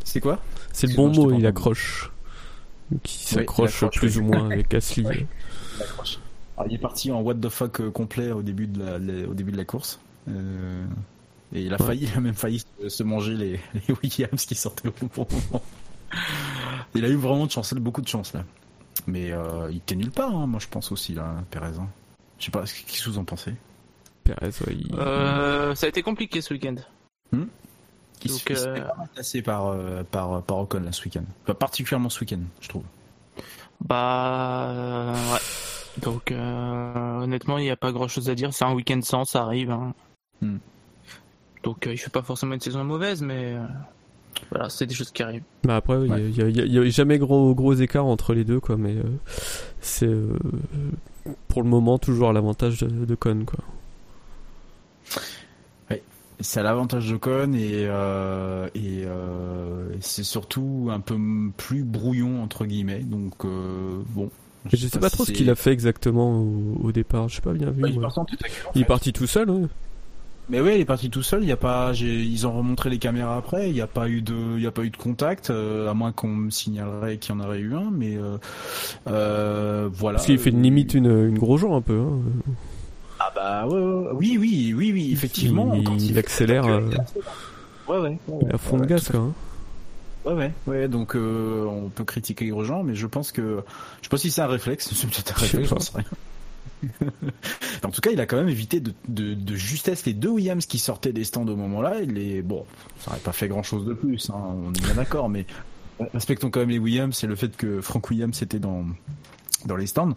C'est 0.03 0.19
quoi? 0.19 0.41
C'est 0.73 0.87
le 0.87 0.95
bon 0.95 1.13
mot, 1.13 1.31
il 1.31 1.45
accroche. 1.45 2.11
S'accroche 3.05 3.81
il 3.81 3.85
accroche, 3.85 3.99
plus 3.99 4.17
ou 4.17 4.23
moins 4.23 4.45
avec 4.51 4.69
Gasly. 4.71 5.05
Ouais. 5.05 5.27
Il 5.77 5.83
accroche. 5.83 6.19
Alors, 6.57 6.71
il 6.71 6.75
est 6.75 6.79
parti 6.79 7.11
en 7.11 7.21
what 7.21 7.35
the 7.35 7.49
fuck 7.49 7.79
euh, 7.79 7.91
complet 7.91 8.31
au 8.31 8.41
début 8.41 8.67
de 8.67 8.83
la, 8.83 8.97
les- 8.97 9.25
au 9.25 9.33
début 9.33 9.51
de 9.51 9.57
la 9.57 9.65
course. 9.65 9.99
Euh, 10.29 10.83
et 11.53 11.61
il 11.61 11.73
a 11.73 11.79
Ouais. 11.79 11.85
failli, 11.87 12.09
il 12.11 12.17
a 12.17 12.19
même 12.19 12.33
failli 12.33 12.63
se, 12.81 12.89
se 12.89 13.03
manger 13.03 13.35
les, 13.35 13.59
les 13.87 13.95
Williams 14.03 14.45
qui 14.45 14.55
sortaient 14.55 14.89
au 14.89 14.93
bon 15.15 15.27
moment. 15.31 15.61
Il 16.95 17.05
a 17.05 17.09
eu 17.09 17.15
vraiment 17.15 17.45
de 17.45 17.51
chance, 17.51 17.73
beaucoup 17.75 18.01
de 18.01 18.07
chance 18.07 18.33
là. 18.33 18.43
Mais 19.07 19.31
euh, 19.31 19.69
il 19.71 19.77
était 19.77 19.95
nulle 19.95 20.11
part, 20.11 20.35
hein, 20.35 20.47
moi 20.47 20.59
je 20.59 20.67
pense 20.67 20.91
aussi 20.91 21.13
là, 21.13 21.35
Perez. 21.51 21.77
hein. 21.79 21.87
Je 22.39 22.45
sais 22.45 22.51
pas, 22.51 22.61
qu'est-ce 22.63 23.03
que 23.05 23.09
vous 23.09 23.17
en 23.17 23.25
pensez? 23.25 23.53
Perez, 24.23 24.47
ouais, 24.67 24.75
il- 24.75 24.95
Euh, 24.95 25.75
ça 25.75 25.85
a 25.85 25.89
été 25.89 26.01
compliqué 26.03 26.41
ce 26.41 26.53
week-end. 26.53 26.75
Hmm? 27.31 27.45
Il 28.23 28.31
Donc, 28.31 28.39
se 28.39 28.53
euh, 28.67 28.75
fait 28.75 28.83
tasser 29.15 29.41
par, 29.41 29.67
euh, 29.67 30.03
par, 30.03 30.41
par 30.43 30.57
Ocon 30.57 30.81
là 30.81 30.91
ce 30.91 31.03
week-end. 31.05 31.23
Enfin, 31.43 31.53
particulièrement 31.53 32.09
ce 32.09 32.19
week-end, 32.21 32.41
je 32.59 32.67
trouve. 32.67 32.83
Bah 33.81 34.67
euh, 34.69 35.13
ouais. 35.33 35.39
Donc 36.01 36.31
euh, 36.31 37.19
honnêtement, 37.21 37.57
il 37.57 37.63
n'y 37.63 37.69
a 37.69 37.77
pas 37.77 37.91
grand 37.91 38.07
chose 38.07 38.29
à 38.29 38.35
dire. 38.35 38.53
C'est 38.53 38.65
un 38.65 38.73
week-end 38.73 38.99
sans, 39.01 39.23
ça 39.25 39.41
arrive. 39.43 39.71
hein. 39.71 39.93
Hmm. 40.41 40.57
Donc 41.63 41.87
euh, 41.87 41.93
il 41.93 41.97
fait 41.97 42.09
pas 42.09 42.21
forcément 42.21 42.53
une 42.55 42.59
saison 42.59 42.83
mauvaise, 42.83 43.21
mais 43.21 43.53
euh, 43.55 43.65
voilà, 44.49 44.69
c'est 44.69 44.85
des 44.85 44.93
choses 44.95 45.11
qui 45.11 45.21
arrivent. 45.23 45.43
Bah 45.63 45.75
après, 45.77 45.95
il 46.05 46.11
Ouais. 46.11 46.29
y, 46.31 46.77
a- 46.79 46.89
jamais 46.89 47.17
gros 47.17 47.53
gros 47.55 47.73
écart 47.73 48.05
entre 48.05 48.33
les 48.33 48.43
deux, 48.43 48.59
quoi. 48.59 48.77
Mais 48.77 48.95
euh, 48.95 49.03
c'est 49.81 50.07
euh, 50.07 50.29
pour 51.47 51.61
le 51.63 51.69
moment 51.69 51.97
toujours 51.97 52.29
à 52.29 52.33
l'avantage 52.33 52.79
de, 52.79 53.05
de 53.05 53.15
Con, 53.15 53.43
quoi. 53.45 53.59
C'est 56.41 56.61
à 56.61 56.63
l'avantage 56.63 57.09
de 57.09 57.17
Con 57.17 57.51
et, 57.51 57.85
euh, 57.85 58.69
et 58.73 59.03
euh, 59.03 59.89
c'est 59.99 60.23
surtout 60.23 60.87
un 60.89 61.01
peu 61.01 61.17
plus 61.57 61.83
brouillon 61.83 62.41
entre 62.41 62.65
guillemets. 62.65 63.01
Donc 63.03 63.33
euh, 63.43 63.99
bon. 64.11 64.29
Et 64.71 64.77
je 64.77 64.87
sais 64.87 64.99
pas 64.99 65.09
trop 65.09 65.25
ce 65.25 65.33
qu'il 65.33 65.49
a 65.49 65.55
fait 65.55 65.73
exactement 65.73 66.39
au, 66.41 66.77
au 66.81 66.91
départ. 66.93 67.27
Je 67.27 67.35
sais 67.35 67.41
pas 67.41 67.51
bien 67.51 67.71
vu. 67.71 67.81
Bah, 67.81 67.89
il 68.73 68.81
est 68.81 68.85
parti 68.85 69.11
tout 69.11 69.27
seul, 69.27 69.49
ouais. 69.49 69.67
Mais 70.49 70.59
oui, 70.61 70.71
il 70.75 70.81
est 70.81 70.85
parti 70.85 71.09
tout 71.11 71.21
seul. 71.21 71.43
Il 71.43 71.47
y 71.47 71.51
a 71.51 71.57
pas, 71.57 71.93
j'ai- 71.93 72.21
ils 72.23 72.47
ont 72.47 72.51
remontré 72.57 72.89
les 72.89 72.97
caméras 72.97 73.37
après. 73.37 73.69
Il 73.69 73.73
n'y 73.73 73.81
a 73.81 73.87
pas 73.87 74.09
eu 74.09 74.21
de, 74.23 74.33
il 74.57 74.63
y 74.63 74.67
a 74.67 74.71
pas 74.71 74.81
eu 74.83 74.89
de 74.89 74.97
contact, 74.97 75.51
euh, 75.51 75.89
à 75.89 75.93
moins 75.93 76.11
qu'on 76.11 76.29
me 76.29 76.49
signalerait 76.49 77.17
qu'il 77.17 77.35
y 77.35 77.37
en 77.37 77.41
aurait 77.43 77.59
eu 77.59 77.75
un. 77.75 77.91
Mais 77.91 78.17
euh, 78.17 78.37
euh, 79.07 79.89
voilà. 79.93 80.15
Parce 80.17 80.25
qu'il 80.25 80.39
fait 80.39 80.49
une 80.49 80.63
limite 80.63 80.93
une, 80.95 81.05
une 81.29 81.37
gros 81.37 81.57
genre 81.57 81.75
un 81.75 81.81
peu. 81.81 81.99
Hein. 81.99 82.19
Ah 83.19 83.31
bah 83.35 83.67
ouais, 83.67 83.79
ouais, 83.79 84.09
oui, 84.13 84.37
oui, 84.39 84.73
oui, 84.75 84.91
oui, 84.91 85.09
effectivement. 85.11 85.73
Il- 85.75 85.83
quand 85.83 85.97
il 86.01 86.17
accélère, 86.17 86.65
euh, 86.65 86.81
Ouais, 87.87 87.97
ouais. 87.99 88.17
ouais, 88.27 88.53
à 88.53 88.57
fond 88.57 88.77
de 88.77 88.85
gaz, 88.85 89.07
quoi. 89.09 89.19
hein. 89.19 89.33
Ouais, 90.25 90.33
ouais, 90.33 90.51
ouais. 90.67 90.87
Donc 90.87 91.15
euh, 91.15 91.65
on 91.65 91.89
peut 91.89 92.03
critiquer 92.03 92.47
Grosjean, 92.47 92.83
mais 92.83 92.93
je 92.95 93.07
pense 93.07 93.31
que 93.31 93.59
je 93.99 94.05
sais 94.05 94.09
pas 94.09 94.17
si 94.17 94.31
c'est 94.31 94.41
un 94.41 94.47
réflexe, 94.47 94.89
c'est 94.93 95.07
peut-être 95.07 95.37
un 95.37 95.41
réflexe, 95.41 95.91
rien. 95.95 96.05
En 97.83 97.91
tout 97.91 98.01
cas, 98.01 98.11
il 98.11 98.19
a 98.19 98.25
quand 98.25 98.37
même 98.37 98.49
évité 98.49 98.81
de, 98.81 99.55
justesse 99.55 100.05
les 100.05 100.13
deux 100.13 100.29
Williams 100.29 100.65
qui 100.65 100.79
sortaient 100.79 101.13
des 101.13 101.23
stands 101.23 101.47
au 101.47 101.55
moment-là. 101.55 101.95
Bon, 102.43 102.65
ça 102.99 103.11
n'aurait 103.11 103.21
pas 103.21 103.31
fait 103.31 103.47
grand-chose 103.47 103.85
de 103.85 103.93
plus, 103.93 104.29
hein, 104.29 104.55
on 104.65 104.73
est 104.73 104.81
bien 104.81 104.95
d'accord, 104.95 105.29
mais 105.29 105.45
respectons 106.13 106.49
quand 106.49 106.61
même 106.61 106.69
les 106.69 106.79
Williams 106.79 107.23
et 107.23 107.27
le 107.27 107.35
fait 107.35 107.55
que 107.55 107.81
Frank 107.81 108.09
Williams 108.09 108.41
était 108.41 108.59
dans 108.59 108.85
dans 109.65 109.75
les 109.75 109.87
stands 109.87 110.15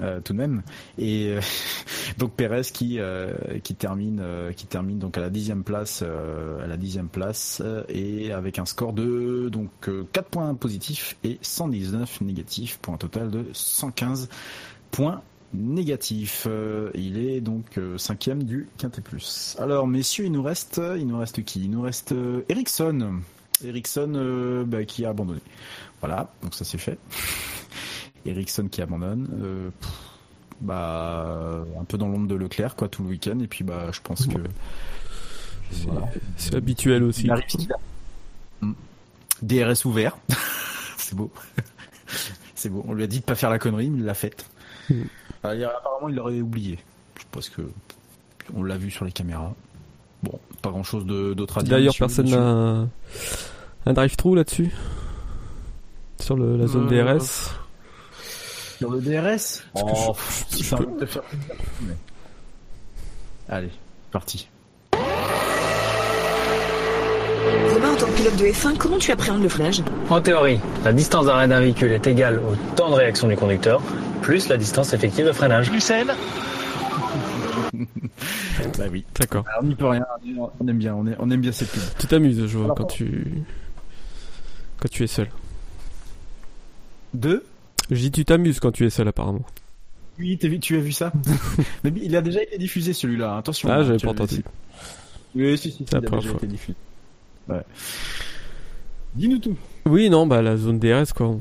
euh, 0.00 0.20
tout 0.20 0.32
de 0.32 0.38
même 0.38 0.62
et 0.98 1.30
euh, 1.30 1.40
donc 2.18 2.32
Perez 2.34 2.62
qui 2.72 2.98
euh, 3.00 3.32
qui 3.62 3.74
termine 3.74 4.22
qui 4.54 4.66
termine 4.66 4.98
donc 4.98 5.18
à 5.18 5.20
la 5.20 5.30
dixième 5.30 5.64
place 5.64 6.02
à 6.02 6.66
la 6.66 6.76
dixième 6.76 7.08
place 7.08 7.62
et 7.88 8.32
avec 8.32 8.58
un 8.58 8.66
score 8.66 8.92
de 8.92 9.48
donc 9.50 9.70
euh, 9.88 10.04
4 10.12 10.28
points 10.28 10.54
positifs 10.54 11.16
et 11.24 11.38
119 11.42 12.20
négatifs 12.20 12.78
pour 12.80 12.94
un 12.94 12.98
total 12.98 13.30
de 13.30 13.46
115 13.52 14.28
points 14.90 15.22
négatifs 15.54 16.46
Euh, 16.46 16.90
il 16.94 17.18
est 17.18 17.40
donc 17.40 17.78
euh, 17.78 17.98
cinquième 17.98 18.42
du 18.42 18.68
quintet 18.78 19.00
plus 19.00 19.56
alors 19.58 19.86
messieurs 19.86 20.26
il 20.26 20.32
nous 20.32 20.42
reste 20.42 20.80
il 20.96 21.06
nous 21.06 21.18
reste 21.18 21.44
qui? 21.44 21.64
Il 21.64 21.70
nous 21.70 21.82
reste 21.82 22.12
euh, 22.12 22.42
Ericsson 22.48 23.20
Ericsson 23.64 24.64
bah, 24.66 24.84
qui 24.84 25.04
a 25.04 25.10
abandonné 25.10 25.40
voilà 26.00 26.32
donc 26.42 26.54
ça 26.54 26.64
c'est 26.64 26.78
fait 26.78 26.98
Ericsson 28.26 28.68
qui 28.68 28.82
abandonne. 28.82 29.72
Pff, 29.80 29.90
bah, 30.60 31.64
un 31.78 31.84
peu 31.84 31.98
dans 31.98 32.08
l'ombre 32.08 32.28
de 32.28 32.34
Leclerc, 32.34 32.76
quoi, 32.76 32.88
tout 32.88 33.02
le 33.02 33.10
week-end. 33.10 33.38
Et 33.40 33.46
puis, 33.46 33.64
bah, 33.64 33.90
je 33.92 34.00
pense 34.00 34.26
que. 34.26 34.38
C'est 35.70 35.86
voilà. 35.86 36.06
c'est 36.36 36.54
habituel 36.54 37.02
aussi. 37.02 37.28
Mm. 38.60 38.72
DRS 39.42 39.84
ouvert. 39.84 40.16
C'est 40.96 41.14
beau. 41.14 41.30
C'est 42.54 42.68
beau. 42.68 42.84
On 42.88 42.94
lui 42.94 43.04
a 43.04 43.06
dit 43.06 43.20
de 43.20 43.24
pas 43.24 43.34
faire 43.34 43.50
la 43.50 43.58
connerie, 43.58 43.90
mais 43.90 43.98
il 43.98 44.04
l'a 44.04 44.14
faite. 44.14 44.48
Mm. 44.88 45.02
Apparemment, 45.50 46.08
il 46.08 46.14
l'aurait 46.14 46.40
oublié. 46.40 46.78
Je 47.18 47.24
pense 47.30 47.48
que. 47.48 47.62
On 48.54 48.62
l'a 48.62 48.76
vu 48.76 48.90
sur 48.90 49.04
les 49.04 49.12
caméras. 49.12 49.52
Bon, 50.22 50.38
pas 50.62 50.70
grand 50.70 50.82
chose 50.84 51.04
d'autre 51.06 51.58
à 51.58 51.62
dire. 51.62 51.70
D'ailleurs, 51.72 51.94
personne 51.98 52.28
n'a 52.30 52.86
un, 53.86 53.92
drive-through 53.92 54.36
là-dessus 54.36 54.72
Sur 56.20 56.36
le- 56.36 56.56
la 56.56 56.66
zone 56.66 56.86
Euh, 56.92 57.14
DRS 57.18 57.52
Sur 58.78 58.90
le 58.90 59.00
DRS 59.00 59.62
Oh, 59.74 60.14
je- 60.52 60.62
je 60.64 60.74
peux- 60.76 61.06
faire 61.06 61.22
Allez, 63.48 63.70
parti. 64.10 64.48
Romain, 67.72 67.92
en 67.92 67.96
tant 67.96 68.06
que 68.06 68.12
pilote 68.16 68.36
de 68.36 68.44
F1, 68.46 68.76
comment 68.76 68.98
tu 68.98 69.10
appréhendes 69.12 69.42
le 69.42 69.48
freinage 69.48 69.82
En 70.10 70.20
théorie, 70.20 70.58
la 70.84 70.92
distance 70.92 71.26
d'arrêt 71.26 71.46
d'un 71.48 71.60
véhicule 71.60 71.92
est 71.92 72.06
égale 72.06 72.38
au 72.40 72.56
temps 72.74 72.90
de 72.90 72.94
réaction 72.94 73.28
du 73.28 73.36
conducteur, 73.36 73.80
plus 74.22 74.48
la 74.48 74.56
distance 74.56 74.92
effective 74.92 75.26
de 75.26 75.32
freinage. 75.32 75.70
Lucelle 75.70 76.08
Bah 78.78 78.84
oui. 78.90 79.04
D'accord. 79.18 79.44
Alors, 79.48 79.60
on 79.62 79.66
n'y 79.66 79.74
peut 79.74 79.86
rien, 79.86 80.04
on 80.60 80.66
aime 80.68 80.78
bien, 80.78 80.94
on, 80.94 81.06
est- 81.06 81.16
on 81.18 81.30
aime 81.30 81.40
bien 81.40 81.52
cette 81.52 81.70
pub. 81.70 81.82
Tu 81.98 82.06
t'amuses, 82.06 82.46
je 82.46 82.58
vois, 82.58 82.74
quand 82.74 82.84
tu 82.84 83.42
quand 84.80 84.88
tu 84.90 85.04
es 85.04 85.06
seul. 85.06 85.28
Deux? 87.14 87.44
Je 87.90 87.96
dis 87.96 88.10
tu 88.10 88.24
t'amuses 88.24 88.60
quand 88.60 88.72
tu 88.72 88.84
es 88.86 88.90
seul 88.90 89.08
apparemment. 89.08 89.44
Oui, 90.18 90.36
t'as 90.38 90.48
vu- 90.48 90.58
tu 90.60 90.76
as 90.76 90.80
vu 90.80 90.92
ça? 90.92 91.12
Mais 91.84 91.92
il 92.02 92.16
a 92.16 92.20
déjà 92.22 92.42
été 92.42 92.58
diffusé 92.58 92.92
celui-là, 92.92 93.32
hein, 93.34 93.38
attention. 93.38 93.68
Ah, 93.70 93.76
hein, 93.76 93.84
j'avais 93.84 93.98
pas 93.98 94.10
entendu. 94.10 94.42
Oui, 95.34 95.56
si, 95.56 95.70
si, 95.70 95.76
si, 95.78 95.84
C'est 95.88 95.92
la 95.94 96.00
il 96.00 96.04
a 96.04 96.08
première 96.08 96.20
déjà 96.22 96.30
fois. 96.32 96.38
été 96.38 96.46
diffusé. 96.46 96.76
Dis-nous 99.14 99.38
tout. 99.38 99.56
Oui, 99.86 100.10
non, 100.10 100.26
bah 100.26 100.42
la 100.42 100.56
zone 100.56 100.78
DRS 100.78 101.12
quoi. 101.14 101.28
On, 101.28 101.38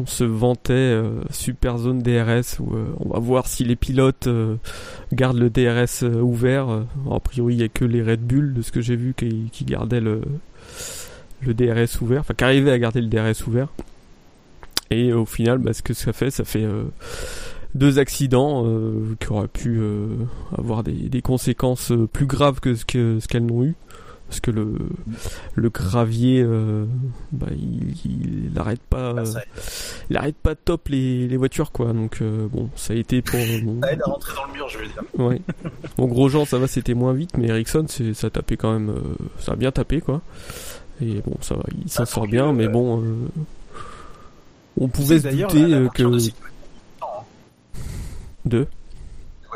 on 0.00 0.06
se 0.06 0.24
vantait 0.24 0.72
euh, 0.72 1.20
super 1.30 1.78
zone 1.78 2.00
DRS 2.00 2.60
où 2.60 2.74
euh, 2.74 2.86
on 3.00 3.08
va 3.10 3.18
voir 3.18 3.46
si 3.46 3.64
les 3.64 3.76
pilotes 3.76 4.26
euh, 4.26 4.56
gardent 5.12 5.38
le 5.38 5.50
DRS 5.50 6.02
euh, 6.02 6.20
ouvert. 6.20 6.68
Euh, 6.68 6.82
a 7.10 7.20
priori, 7.20 7.54
il 7.54 7.60
y 7.60 7.64
a 7.64 7.68
que 7.68 7.84
les 7.84 8.02
Red 8.02 8.20
Bull 8.20 8.52
de 8.54 8.62
ce 8.62 8.72
que 8.72 8.80
j'ai 8.80 8.96
vu 8.96 9.14
qui, 9.16 9.48
qui 9.52 9.64
gardaient 9.64 10.00
le 10.00 10.20
le 11.42 11.54
DRS 11.54 12.00
ouvert, 12.00 12.20
enfin 12.20 12.34
qui 12.34 12.44
arrivaient 12.44 12.72
à 12.72 12.78
garder 12.78 13.00
le 13.00 13.08
DRS 13.08 13.46
ouvert. 13.46 13.68
Et 14.90 15.12
au 15.12 15.26
final, 15.26 15.58
bah, 15.58 15.72
ce 15.72 15.82
que 15.82 15.94
ça 15.94 16.12
fait, 16.12 16.30
ça 16.30 16.44
fait 16.44 16.64
euh, 16.64 16.84
deux 17.74 17.98
accidents 17.98 18.64
euh, 18.66 19.16
qui 19.20 19.32
auraient 19.32 19.48
pu 19.48 19.78
euh, 19.78 20.08
avoir 20.56 20.82
des, 20.82 20.92
des 20.92 21.22
conséquences 21.22 21.90
euh, 21.92 22.06
plus 22.06 22.26
graves 22.26 22.60
que 22.60 22.74
ce 22.74 22.84
que 22.84 23.18
ce 23.20 23.28
qu'elles 23.28 23.46
n'ont 23.46 23.64
eu. 23.64 23.74
Parce 24.28 24.40
que 24.40 24.50
le, 24.50 24.74
le 25.54 25.68
gravier, 25.70 26.42
euh, 26.44 26.84
bah, 27.30 27.46
il, 27.52 27.92
il, 28.04 28.50
il 28.52 28.58
arrête 28.58 28.80
pas, 28.80 29.12
euh, 29.14 29.24
il 30.10 30.16
arrête 30.16 30.34
pas 30.36 30.54
top 30.56 30.88
les, 30.88 31.28
les 31.28 31.36
voitures 31.36 31.70
quoi. 31.70 31.92
Donc 31.92 32.18
euh, 32.22 32.48
bon, 32.50 32.68
ça 32.74 32.92
a 32.92 32.96
été 32.96 33.22
pour. 33.22 33.38
bon, 33.62 33.80
Ça 33.82 33.92
aide 33.92 34.02
à 34.02 34.10
rentrer 34.10 34.34
dans 34.34 34.46
le 34.46 34.52
mur, 34.52 34.68
je 34.68 34.78
veux 34.78 34.84
dire. 34.86 35.02
Ouais. 35.18 35.40
Bon, 35.96 36.06
Grosjean, 36.08 36.44
ça 36.44 36.58
va, 36.58 36.66
c'était 36.66 36.94
moins 36.94 37.12
vite, 37.12 37.36
mais 37.38 37.48
Ericsson, 37.48 37.84
c'est, 37.88 38.14
ça 38.14 38.26
a 38.26 38.30
tapé 38.30 38.56
quand 38.56 38.72
même, 38.72 38.90
euh, 38.90 39.00
ça 39.38 39.52
a 39.52 39.56
bien 39.56 39.70
tapé, 39.70 40.00
quoi. 40.00 40.22
Et 41.00 41.20
bon, 41.24 41.36
ça 41.40 41.54
va, 41.54 41.62
il 41.84 41.88
s'en 41.90 42.04
sort 42.06 42.26
bien, 42.26 42.52
mais 42.52 42.66
bon, 42.68 43.02
euh, 43.02 43.14
on 44.78 44.88
pouvait 44.88 45.20
se 45.20 45.28
douter 45.28 45.60
la- 45.62 45.68
la 45.68 45.80
voiture 45.82 46.08
que. 46.10 46.14
de 46.14 46.18
sécurité 46.18 46.46
Deux. 48.44 48.66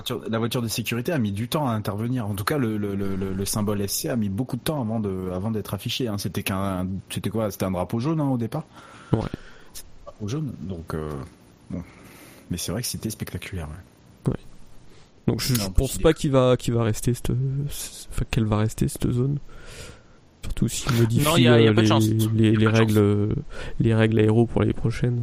Voiture, 0.00 0.22
la 0.28 0.38
voiture 0.38 0.62
de 0.62 0.68
sécurité 0.68 1.12
a 1.12 1.18
mis 1.18 1.32
du 1.32 1.48
temps 1.48 1.68
à 1.68 1.72
intervenir. 1.72 2.26
En 2.26 2.34
tout 2.34 2.44
cas, 2.44 2.58
le, 2.58 2.76
le, 2.76 2.94
le, 2.94 3.14
le 3.16 3.44
symbole 3.44 3.86
SC 3.88 4.06
a 4.06 4.16
mis 4.16 4.28
beaucoup 4.28 4.56
de 4.56 4.62
temps 4.62 4.80
avant 4.80 5.00
de, 5.00 5.30
avant 5.32 5.50
d'être 5.50 5.74
affiché. 5.74 6.08
Hein. 6.08 6.18
C'était 6.18 6.42
qu'un, 6.42 6.86
c'était 7.08 7.30
quoi? 7.30 7.50
C'était 7.50 7.64
un 7.66 7.70
drapeau 7.70 8.00
jaune 8.00 8.20
hein, 8.20 8.28
au 8.28 8.38
départ? 8.38 8.64
Ouais. 9.12 9.20
un 9.20 10.04
drapeau 10.06 10.28
jaune. 10.28 10.52
Donc 10.60 10.94
euh, 10.94 11.10
bon, 11.70 11.82
mais 12.50 12.56
c'est 12.56 12.72
vrai 12.72 12.82
que 12.82 12.88
c'était 12.88 13.10
spectaculaire. 13.10 13.68
Ouais. 14.26 14.32
ouais. 14.32 14.40
Donc 15.26 15.40
je, 15.40 15.54
je 15.54 15.68
pense 15.68 15.98
pas 15.98 16.12
qu'il 16.12 16.30
va, 16.32 16.56
qu'il 16.56 16.74
va 16.74 16.82
rester 16.82 17.14
cette, 17.14 17.30
enfin 17.30 18.24
qu'elle 18.30 18.46
va 18.46 18.56
rester 18.58 18.88
cette 18.88 19.10
zone. 19.10 19.38
Surtout 20.42 20.68
s'il 20.68 20.92
modifie 20.94 21.24
non, 21.24 21.36
y 21.36 21.48
a, 21.48 21.60
y 21.60 21.68
a 21.68 21.72
les, 21.72 22.08
les, 22.34 22.56
les 22.56 22.66
règles, 22.66 23.34
les 23.78 23.94
règles 23.94 24.18
aéro 24.18 24.46
pour 24.46 24.62
les 24.62 24.72
prochaines. 24.72 25.22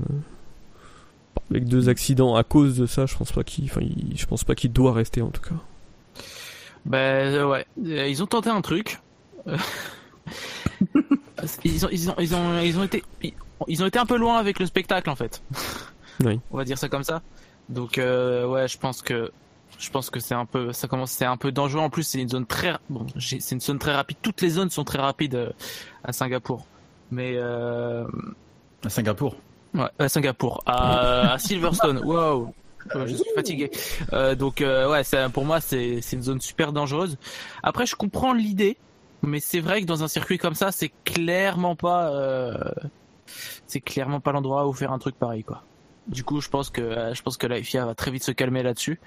Avec 1.49 1.65
deux 1.65 1.89
accidents 1.89 2.35
à 2.35 2.43
cause 2.43 2.77
de 2.77 2.85
ça, 2.85 3.05
je 3.05 3.15
pense 3.15 3.31
pas 3.31 3.43
qu'il, 3.43 3.65
enfin, 3.65 3.81
je 4.15 4.25
pense 4.25 4.43
pas 4.43 4.55
qu'il 4.55 4.71
doit 4.71 4.93
rester 4.93 5.21
en 5.21 5.29
tout 5.29 5.41
cas. 5.41 5.55
Ben 6.85 7.33
euh, 7.33 7.47
ouais, 7.47 7.65
Euh, 7.85 8.07
ils 8.07 8.21
ont 8.23 8.27
tenté 8.27 8.49
un 8.49 8.61
truc. 8.61 8.99
Ils, 11.63 11.85
ont, 11.85 11.89
ils, 11.91 12.09
ont, 12.09 12.15
ils, 12.19 12.35
ont, 12.35 12.59
ils 12.61 12.77
ont 12.79 12.83
été 12.83 13.03
ils- 13.67 13.83
ont 13.83 13.85
été 13.85 13.99
un 13.99 14.05
peu 14.05 14.17
loin 14.17 14.37
avec 14.37 14.59
le 14.59 14.65
spectacle 14.65 15.09
en 15.09 15.15
fait. 15.15 15.41
Oui. 16.23 16.39
On 16.51 16.57
va 16.57 16.63
dire 16.65 16.77
ça 16.77 16.89
comme 16.89 17.03
ça. 17.03 17.21
Donc 17.69 17.97
euh, 17.97 18.45
ouais, 18.47 18.67
je 18.67 18.77
pense 18.77 19.01
que 19.01 19.31
je 19.77 19.89
pense 19.91 20.09
que 20.09 20.19
c'est 20.19 20.33
un 20.33 20.45
peu 20.45 20.73
ça 20.73 20.87
commence 20.87 21.11
c'est 21.11 21.25
un 21.25 21.37
peu 21.37 21.51
dangereux 21.51 21.81
en 21.81 21.89
plus 21.91 22.03
c'est 22.03 22.19
une 22.21 22.29
zone 22.29 22.45
très 22.47 22.75
bon, 22.89 23.05
c'est 23.19 23.51
une 23.51 23.61
zone 23.61 23.77
très 23.79 23.93
rapide. 23.95 24.17
Toutes 24.21 24.41
les 24.41 24.49
zones 24.49 24.69
sont 24.71 24.83
très 24.83 24.99
rapides 24.99 25.53
à 26.03 26.11
Singapour. 26.11 26.65
Mais 27.11 27.33
euh, 27.35 28.05
À 28.83 28.89
Singapour. 28.89 29.35
Ouais, 29.73 29.89
à 29.99 30.09
Singapour, 30.09 30.63
à, 30.65 31.33
à 31.33 31.37
Silverstone. 31.37 31.99
Wow, 32.05 32.53
Euh, 32.95 33.05
je 33.05 33.15
suis 33.15 33.31
fatigué. 33.35 33.69
Euh, 34.13 34.33
donc 34.35 34.61
euh, 34.61 34.89
ouais, 34.89 35.03
c'est- 35.03 35.27
pour 35.33 35.43
moi 35.45 35.59
c'est 35.59 35.99
c'est 36.01 36.15
une 36.15 36.23
zone 36.23 36.39
super 36.41 36.71
dangereuse. 36.71 37.17
Après, 37.61 37.85
je 37.85 37.95
comprends 37.95 38.33
l'idée, 38.33 38.77
mais 39.23 39.39
c'est 39.41 39.59
vrai 39.59 39.81
que 39.81 39.85
dans 39.85 40.03
un 40.03 40.07
circuit 40.07 40.37
comme 40.37 40.55
ça, 40.55 40.71
c'est 40.71 40.91
clairement 41.03 41.75
pas 41.75 42.09
euh, 42.13 42.53
c'est 43.65 43.81
clairement 43.81 44.21
pas 44.21 44.31
l'endroit 44.31 44.67
où 44.67 44.73
faire 44.73 44.93
un 44.93 44.99
truc 44.99 45.17
pareil 45.19 45.43
quoi. 45.43 45.63
Du 46.07 46.23
coup, 46.23 46.39
je 46.39 46.47
pense 46.47 46.69
que 46.69 46.81
euh, 46.81 47.13
je 47.13 47.21
pense 47.21 47.35
que 47.35 47.45
la 47.47 47.61
FIA 47.61 47.85
va 47.85 47.93
très 47.93 48.09
vite 48.11 48.23
se 48.23 48.31
calmer 48.31 48.63
là-dessus. 48.63 49.01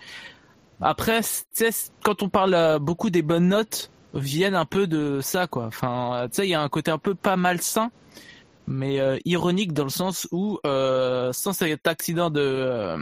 Après, 0.82 1.20
quand 2.04 2.22
on 2.22 2.28
parle 2.28 2.54
euh, 2.54 2.78
beaucoup 2.78 3.08
des 3.11 3.22
bonnes 3.22 3.48
notes, 3.48 3.90
viennent 4.14 4.54
un 4.54 4.64
peu 4.66 4.86
de 4.86 5.20
ça 5.22 5.46
quoi. 5.46 5.64
Enfin, 5.66 6.26
tu 6.30 6.36
sais, 6.36 6.46
il 6.46 6.50
y 6.50 6.54
a 6.54 6.61
un 6.61 6.68
côté 6.68 6.90
un 6.90 6.98
peu 6.98 7.14
pas 7.14 7.36
malsain 7.36 7.90
mais 8.66 9.00
euh, 9.00 9.18
ironique 9.24 9.72
dans 9.72 9.84
le 9.84 9.90
sens 9.90 10.28
où 10.30 10.58
euh, 10.66 11.32
sans 11.32 11.52
cet 11.52 11.86
accident 11.86 12.30
de 12.30 12.40
euh, 12.40 12.96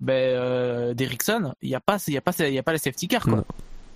ben, 0.00 0.14
euh, 0.14 0.94
d'Ericsson, 0.94 1.54
il 1.62 1.68
y 1.68 1.74
a 1.74 1.80
pas 1.80 1.98
il 2.06 2.14
y 2.14 2.16
a 2.16 2.20
pas 2.20 2.32
il 2.38 2.54
y 2.54 2.58
a 2.58 2.62
pas 2.62 2.72
la 2.72 2.78
safety 2.78 3.08
car 3.08 3.24
quoi. 3.24 3.36
Non, 3.36 3.44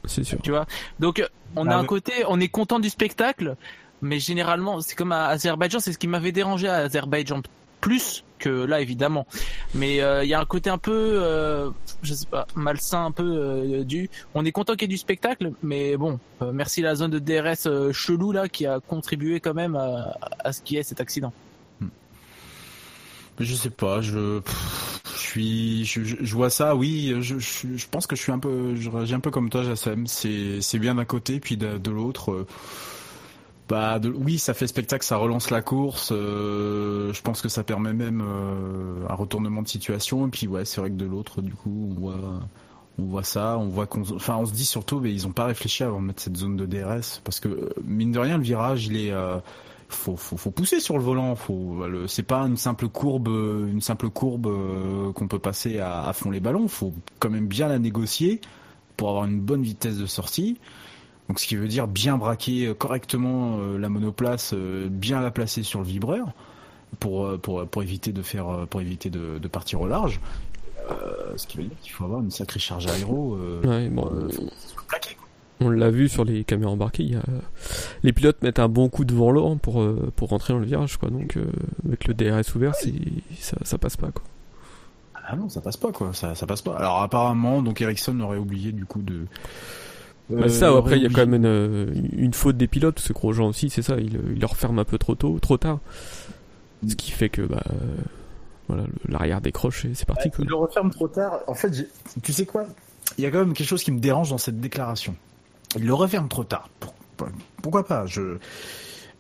c'est 0.05 0.25
sûr. 0.25 0.39
Tu 0.43 0.51
vois? 0.51 0.67
Donc 1.01 1.25
on 1.57 1.67
a 1.69 1.75
Ah 1.75 1.79
un 1.79 1.85
côté 1.85 2.13
on 2.29 2.41
est 2.41 2.49
content 2.49 2.81
du 2.81 2.91
spectacle, 2.91 3.57
mais 4.01 4.19
généralement 4.19 4.81
c'est 4.81 4.95
comme 4.95 5.13
à 5.13 5.27
Azerbaïdjan, 5.29 5.81
c'est 5.81 5.93
ce 5.93 5.99
qui 5.99 6.09
m'avait 6.09 6.33
dérangé 6.33 6.69
à 6.69 6.77
Azerbaïdjan 6.77 7.43
plus 7.83 8.25
que 8.39 8.49
là 8.49 8.81
évidemment. 8.81 9.27
Mais 9.75 10.01
euh, 10.01 10.25
il 10.25 10.31
y 10.31 10.35
a 10.35 10.41
un 10.41 10.47
côté 10.47 10.71
un 10.71 10.79
peu 10.79 11.21
euh, 11.23 11.71
je 12.03 12.15
sais 12.15 12.27
pas 12.27 12.47
malsain 12.57 13.05
un 13.05 13.11
peu 13.11 13.25
euh, 13.25 13.85
du 13.85 14.09
on 14.35 14.47
est 14.47 14.53
content 14.53 14.73
qu'il 14.73 14.83
y 14.83 14.85
ait 14.87 14.89
du 14.89 14.97
spectacle 14.97 15.53
mais 15.63 15.97
bon 15.99 16.19
merci 16.53 16.81
la 16.81 16.95
zone 16.95 17.11
de 17.11 17.19
DRS 17.19 17.93
chelou 17.93 18.33
là 18.33 18.49
qui 18.49 18.67
a 18.67 18.81
contribué 18.81 19.41
quand 19.41 19.55
même 19.55 19.77
à, 19.77 20.17
à 20.43 20.53
ce 20.53 20.63
qui 20.63 20.77
est 20.79 20.83
cet 20.83 21.01
accident. 21.01 21.33
Je 23.41 23.55
sais 23.55 23.71
pas, 23.71 24.03
je, 24.03 24.41
suis, 25.17 25.85
je, 25.87 26.35
vois 26.35 26.51
ça, 26.51 26.77
oui, 26.77 27.15
je, 27.21 27.87
pense 27.91 28.07
que 28.07 28.15
je 28.15 28.23
suis 28.23 28.31
un 28.31 28.39
peu, 28.39 28.77
je 28.77 28.91
réagis 28.91 29.15
un 29.15 29.21
peu 29.21 29.31
comme 29.31 29.49
toi, 29.49 29.63
Jassem. 29.63 30.07
C'est, 30.07 30.79
bien 30.79 30.95
d'un 30.95 31.07
côté, 31.07 31.41
puis 31.41 31.57
de, 31.57 31.91
l'autre. 31.91 32.47
Bah, 33.69 33.99
oui, 34.03 34.39
ça 34.39 34.55
fait 34.55 34.67
spectacle, 34.67 35.05
ça 35.05 35.17
relance 35.17 35.51
la 35.51 35.63
course. 35.63 36.11
euh, 36.13 37.13
je 37.13 37.23
pense 37.23 37.41
que 37.41 37.49
ça 37.49 37.63
permet 37.65 37.93
même 37.93 38.23
euh, 38.23 39.07
un 39.09 39.15
retournement 39.15 39.63
de 39.63 39.69
situation. 39.69 40.27
Et 40.27 40.31
puis 40.31 40.47
ouais, 40.47 40.65
c'est 40.65 40.81
vrai 40.81 40.91
que 40.91 40.97
de 40.97 41.07
l'autre, 41.07 41.41
du 41.41 41.53
coup, 41.55 41.89
on 41.91 41.95
voit, 42.01 42.41
on 42.99 43.05
voit 43.05 43.23
ça, 43.23 43.57
on 43.59 43.69
voit 43.69 43.87
qu'on, 43.87 44.03
enfin, 44.15 44.37
on 44.37 44.45
se 44.47 44.53
dit 44.53 44.67
surtout, 44.67 45.01
mais 45.01 45.13
ils 45.13 45.27
ont 45.27 45.33
pas 45.33 45.47
réfléchi 45.47 45.85
avant 45.85 46.01
de 46.03 46.07
mettre 46.07 46.23
cette 46.23 46.37
zone 46.37 46.57
de 46.57 46.67
DRS, 46.67 47.21
parce 47.25 47.41
que 47.41 47.49
euh, 47.49 47.71
mine 47.85 48.13
de 48.13 48.19
rien, 48.19 48.37
le 48.37 48.43
virage, 48.43 48.87
il 48.87 48.97
est 48.97 49.13
euh, 49.13 49.39
faut, 49.89 50.17
faut, 50.17 50.37
faut 50.37 50.51
pousser 50.51 50.81
sur 50.81 50.99
le 50.99 51.05
volant. 51.05 51.35
Faut, 51.35 51.87
le, 51.87 52.07
c'est 52.09 52.23
pas 52.25 52.41
une 52.43 52.57
simple 52.57 52.89
courbe, 52.89 53.29
une 53.29 53.81
simple 53.81 54.11
courbe 54.11 54.49
qu'on 55.15 55.29
peut 55.29 55.39
passer 55.39 55.79
à, 55.79 56.05
à 56.05 56.13
fond 56.13 56.31
les 56.31 56.41
ballons. 56.41 56.69
Faut 56.69 56.93
quand 57.21 57.31
même 57.31 57.47
bien 57.47 57.69
la 57.69 57.79
négocier 57.79 58.41
pour 58.97 59.11
avoir 59.11 59.25
une 59.25 59.41
bonne 59.41 59.63
vitesse 59.63 59.99
de 59.99 60.07
sortie. 60.07 60.59
Donc, 61.33 61.41
ce 61.41 61.47
qui 61.47 61.57
veut 61.57 61.67
dire 61.67 61.89
bien 61.89 62.19
braquer 62.19 62.67
euh, 62.67 62.75
correctement 62.75 63.57
euh, 63.59 63.79
la 63.79 63.89
monoplace, 63.89 64.53
euh, 64.53 64.87
bien 64.91 65.23
la 65.23 65.31
placer 65.31 65.63
sur 65.63 65.79
le 65.79 65.87
vibreur 65.87 66.27
pour 67.01 67.39
pour 67.41 67.67
pour 67.67 67.83
éviter 67.83 68.13
de 68.13 68.21
faire 68.21 68.67
pour 68.69 68.83
éviter 68.83 69.09
de, 69.09 69.39
de 69.39 69.49
partir 69.49 69.81
au 69.81 69.89
large. 69.89 70.21
Euh, 70.91 71.33
ce 71.37 71.47
qui 71.47 71.57
veut 71.57 71.63
dire 71.63 71.77
qu'il 71.81 71.91
faut 71.93 72.05
avoir 72.05 72.21
une 72.21 72.31
sacrée 72.31 72.61
charge 72.61 72.87
aéro. 72.87 73.35
euh, 73.37 73.63
Ouais, 73.65 73.89
bon, 73.89 74.11
euh, 74.13 74.29
plaquer, 74.89 75.15
quoi. 75.15 75.27
On 75.67 75.71
l'a 75.71 75.89
vu 75.89 76.11
sur 76.11 76.27
les 76.27 76.45
caméras 76.45 76.73
embarquées, 76.73 77.05
il 77.05 77.13
y 77.13 77.17
a... 77.17 77.23
les 78.03 78.13
pilotes 78.13 78.43
mettent 78.43 78.59
un 78.59 78.69
bon 78.69 78.91
coup 78.91 79.07
devant 79.07 79.31
l'or 79.31 79.57
pour, 79.59 79.83
pour 80.17 80.29
rentrer 80.29 80.53
dans 80.53 80.59
le 80.61 80.67
virage, 80.67 80.99
quoi. 80.99 81.09
Donc, 81.09 81.39
avec 81.87 82.07
le 82.09 82.13
DRS 82.13 82.55
ouvert. 82.55 82.75
Ça, 82.75 83.57
ça 83.63 83.79
passe 83.79 83.97
pas, 83.97 84.11
quoi. 84.11 84.23
Ah 85.27 85.35
non, 85.35 85.49
ça 85.49 85.63
passe 85.63 85.79
pas 85.79 85.93
quoi, 85.93 86.13
ça, 86.13 86.35
ça 86.35 86.47
passe 86.47 86.61
pas. 86.61 86.77
Alors 86.77 87.01
apparemment, 87.01 87.63
donc 87.63 87.81
Ericsson 87.81 88.21
aurait 88.21 88.37
oublié 88.37 88.73
du 88.73 88.85
coup 88.85 89.01
de. 89.01 89.25
Bah, 90.37 90.45
Euh, 90.45 90.49
ça, 90.49 90.77
après, 90.77 90.97
il 90.97 91.03
y 91.03 91.07
a 91.07 91.09
quand 91.09 91.27
même 91.27 91.35
une, 91.45 92.09
une 92.17 92.35
faute 92.35 92.57
des 92.57 92.67
pilotes, 92.69 92.95
parce 92.97 93.09
que 93.09 93.13
Grosjean 93.13 93.49
aussi, 93.49 93.71
c'est 93.71 93.83
ça, 93.83 93.97
il, 93.99 94.19
il 94.35 94.41
leur 94.41 94.57
ferme 94.57 94.79
un 94.79 94.85
peu 94.85 94.99
trop 94.99 95.15
tôt, 95.15 95.39
trop 95.41 95.57
tard. 95.59 95.79
Ce 96.89 96.95
qui 96.97 97.11
fait 97.13 97.29
que, 97.29 97.43
bah, 97.43 97.63
euh, 97.71 97.75
voilà, 98.69 98.85
l'arrière 99.09 99.41
décroche 99.41 99.85
et 99.85 99.93
c'est 99.95 100.07
parti, 100.07 100.31
quoi. 100.31 100.45
Il 100.45 100.49
le 100.49 100.57
referme 100.57 100.91
trop 100.91 101.09
tard. 101.09 101.41
En 101.47 101.55
fait, 101.55 101.71
tu 102.23 102.33
sais 102.33 102.47
quoi? 102.47 102.67
Il 103.19 103.25
y 103.25 103.27
a 103.27 103.31
quand 103.31 103.39
même 103.41 103.53
quelque 103.53 103.67
chose 103.69 103.83
qui 103.85 103.93
me 103.93 104.01
dérange 104.01 104.31
dans 104.31 104.39
cette 104.39 104.61
déclaration. 104.61 105.15
Il 105.77 105.85
le 105.87 105.95
referme 105.95 106.29
trop 106.29 106.45
tard. 106.45 106.69
Pour- 106.81 106.95
pour- 107.17 107.29
Pourquoi 107.63 107.87
pas? 107.87 108.07
Je. 108.07 108.39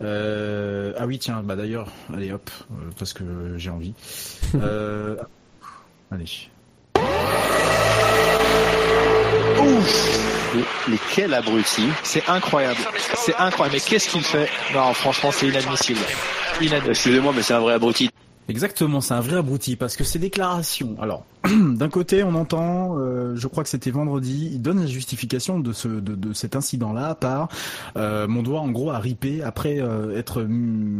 Euh, 0.02 0.92
Ah 0.98 1.06
oui, 1.06 1.18
tiens, 1.18 1.42
bah 1.44 1.54
d'ailleurs, 1.54 1.88
allez 2.12 2.32
hop, 2.32 2.50
euh, 2.72 2.74
parce 2.98 3.12
que 3.12 3.24
j'ai 3.56 3.70
envie. 3.70 3.94
Euh, 4.54 5.16
Allez. 6.10 6.26
Ouf 9.60 10.41
mais, 10.54 10.62
mais 10.88 10.98
quel 11.14 11.34
abruti 11.34 11.88
C'est 12.02 12.28
incroyable. 12.28 12.80
C'est 13.16 13.34
incroyable. 13.36 13.76
Mais 13.76 13.90
qu'est-ce 13.90 14.08
qu'il 14.08 14.22
fait? 14.22 14.48
Non, 14.74 14.92
franchement, 14.94 15.30
c'est 15.32 15.48
inadmissible. 15.48 16.00
Inadmissible. 16.60 16.90
Excusez-moi, 16.90 17.32
mais 17.34 17.42
c'est 17.42 17.54
un 17.54 17.60
vrai 17.60 17.74
abruti. 17.74 18.10
Exactement, 18.48 19.00
c'est 19.00 19.14
un 19.14 19.20
vrai 19.20 19.36
abruti 19.36 19.76
parce 19.76 19.96
que 19.96 20.04
ces 20.04 20.18
déclarations. 20.18 20.96
Alors, 21.00 21.24
d'un 21.44 21.88
côté, 21.88 22.24
on 22.24 22.34
entend, 22.34 22.98
euh, 22.98 23.36
je 23.36 23.46
crois 23.46 23.62
que 23.62 23.68
c'était 23.70 23.92
vendredi, 23.92 24.50
il 24.52 24.60
donne 24.60 24.80
la 24.80 24.86
justification 24.86 25.60
de 25.60 25.72
ce 25.72 25.88
de, 25.88 26.14
de 26.14 26.32
cet 26.32 26.56
incident-là 26.56 27.14
par 27.14 27.48
euh, 27.96 28.26
mon 28.26 28.42
doigt 28.42 28.60
en 28.60 28.70
gros 28.70 28.90
a 28.90 28.98
ripé 28.98 29.42
après 29.42 29.80
euh, 29.80 30.18
être 30.18 30.46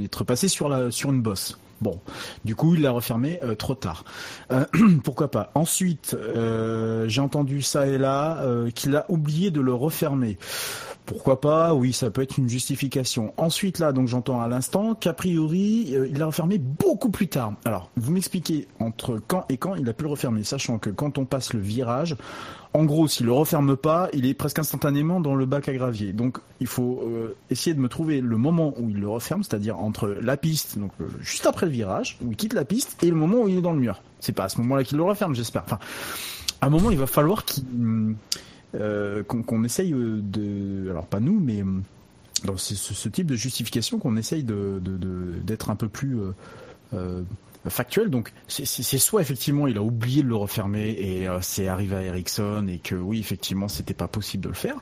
être 0.05 0.25
passé 0.25 0.47
sur 0.47 0.69
la 0.69 0.91
sur 0.91 1.11
une 1.11 1.21
bosse. 1.21 1.59
Bon, 1.83 1.99
du 2.45 2.55
coup, 2.55 2.77
il 2.77 2.83
l'a 2.83 2.93
refermé 2.93 3.41
euh, 3.43 3.57
trop 3.57 3.75
tard. 3.75 4.05
Euh, 4.53 4.65
pourquoi 5.05 5.33
pas 5.33 5.51
Ensuite, 5.57 6.17
euh, 6.17 7.09
j'ai 7.09 7.21
entendu 7.21 7.61
ça 7.61 7.89
et 7.89 7.99
là 7.99 8.45
qu'il 8.75 8.95
a 8.95 9.05
oublié 9.09 9.51
de 9.51 9.61
le 9.61 9.75
refermer. 9.75 10.39
Pourquoi 11.05 11.41
pas? 11.41 11.75
Oui, 11.75 11.93
ça 11.93 12.11
peut 12.11 12.23
être 12.23 12.39
une 12.39 12.49
justification. 12.49 13.35
Ensuite, 13.37 13.81
là, 13.81 13.93
donc 13.93 14.07
j'entends 14.07 14.41
à 14.41 14.49
l'instant 14.49 14.95
qu'a 14.95 15.13
priori, 15.13 15.91
euh, 15.95 16.07
il 16.09 16.19
l'a 16.19 16.27
refermé 16.27 16.59
beaucoup 16.59 17.11
plus 17.11 17.27
tard. 17.27 17.55
Alors, 17.65 17.91
vous 17.97 18.13
m'expliquez 18.13 18.69
entre 18.79 19.21
quand 19.27 19.45
et 19.49 19.57
quand 19.57 19.75
il 19.75 19.89
a 19.89 19.93
pu 19.93 20.05
le 20.05 20.11
refermer, 20.11 20.45
sachant 20.45 20.79
que 20.79 20.91
quand 20.91 21.19
on 21.19 21.25
passe 21.25 21.55
le 21.55 21.61
virage, 21.61 22.17
en 22.75 22.85
gros, 22.85 23.09
s'il 23.09 23.27
le 23.27 23.33
referme 23.33 23.77
pas, 23.77 24.09
il 24.15 24.27
est 24.27 24.35
presque 24.35 24.59
instantanément 24.59 25.21
dans 25.21 25.35
le 25.35 25.45
bac 25.45 25.69
à 25.69 25.75
gravier. 25.75 26.13
Donc, 26.13 26.39
il 26.61 26.67
faut 26.67 27.03
euh, 27.05 27.37
essayer 27.51 27.75
de 27.75 27.81
me 27.81 27.89
trouver 27.89 28.21
le 28.21 28.37
moment 28.37 28.73
où 28.79 28.89
il 28.89 28.99
le 28.99 29.09
referme, 29.09 29.43
c'est-à-dire 29.43 29.79
entre 29.79 30.09
la 30.09 30.37
piste, 30.37 30.79
donc 30.79 30.93
euh, 31.01 31.09
juste 31.21 31.47
après 31.47 31.67
le 31.67 31.73
virage, 31.73 32.17
où 32.25 32.31
il 32.31 32.37
quitte 32.37 32.55
la 32.55 32.65
piste, 32.65 33.03
et 33.03 33.11
le 33.11 33.17
moment 33.17 33.43
où 33.43 33.49
il 33.49 33.59
est 33.59 33.63
dans 33.63 33.73
le 33.73 33.81
mur. 33.81 34.01
C'est 34.21 34.33
pas 34.33 34.45
à 34.45 34.49
ce 34.49 34.59
moment-là 34.59 34.85
qu'il 34.85 34.97
le 34.97 35.03
referme, 35.03 35.35
j'espère. 35.35 35.65
Enfin, 35.65 35.81
à 36.61 36.67
un 36.67 36.71
moment, 36.71 36.91
il 36.91 36.99
va 36.99 37.07
falloir 37.07 37.45
qu'il 37.45 37.65
euh, 37.65 38.15
qu'on 38.75 39.43
qu'on 39.43 39.65
essaye 39.65 39.93
euh, 39.93 40.21
de, 40.23 40.89
alors 40.91 41.07
pas 41.07 41.21
nous, 41.21 41.39
mais 41.41 41.61
euh, 41.63 41.67
dans 42.45 42.57
ce, 42.57 43.09
type 43.09 43.27
de 43.27 43.37
justification 43.37 43.99
qu'on 43.99 44.17
essaye 44.17 44.43
de 44.45 44.81
de- 44.83 44.97
de- 44.97 45.35
d'être 45.45 45.71
un 45.71 45.77
peu 45.77 45.89
plus 45.89 46.19
euh, 46.19 46.33
euh, 46.95 47.23
factuel. 47.69 48.11
Donc 48.11 48.33
c'est- 48.49 48.65
c'est 48.65 48.83
c'est 48.83 48.99
soit 48.99 49.21
effectivement 49.21 49.67
il 49.67 49.77
a 49.79 49.83
oublié 49.83 50.23
de 50.23 50.29
le 50.29 50.37
refermer 50.37 50.91
et 50.99 51.29
euh, 51.29 51.39
c'est 51.43 51.69
arrivé 51.69 51.97
à 51.97 52.03
Ericsson 52.03 52.67
et 52.69 52.79
que 52.79 52.95
oui 52.95 53.21
effectivement 53.21 53.69
c'était 53.69 53.95
pas 53.95 54.09
possible 54.09 54.43
de 54.45 54.49
le 54.49 54.55
faire. 54.55 54.77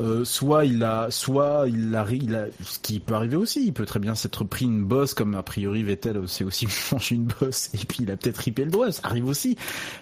Euh, 0.00 0.24
soit 0.24 0.64
il 0.64 0.82
a, 0.82 1.10
soit 1.10 1.64
il 1.68 1.94
a, 1.94 2.06
il 2.10 2.34
a, 2.34 2.46
ce 2.62 2.78
qui 2.78 3.00
peut 3.00 3.14
arriver 3.14 3.36
aussi, 3.36 3.64
il 3.64 3.72
peut 3.72 3.86
très 3.86 3.98
bien 3.98 4.14
s'être 4.14 4.44
pris 4.44 4.66
une 4.66 4.84
bosse 4.84 5.14
comme 5.14 5.34
a 5.34 5.42
priori 5.42 5.82
Vettel 5.82 6.20
c'est 6.26 6.44
aussi 6.44 6.66
mangé 6.92 7.14
une 7.14 7.28
bosse 7.40 7.70
et 7.74 7.78
puis 7.78 7.98
il 8.02 8.10
a 8.10 8.16
peut-être 8.16 8.38
ripé 8.38 8.64
le 8.64 8.70
doigt, 8.70 8.92
ça 8.92 9.02
arrive 9.04 9.26
aussi. 9.26 9.56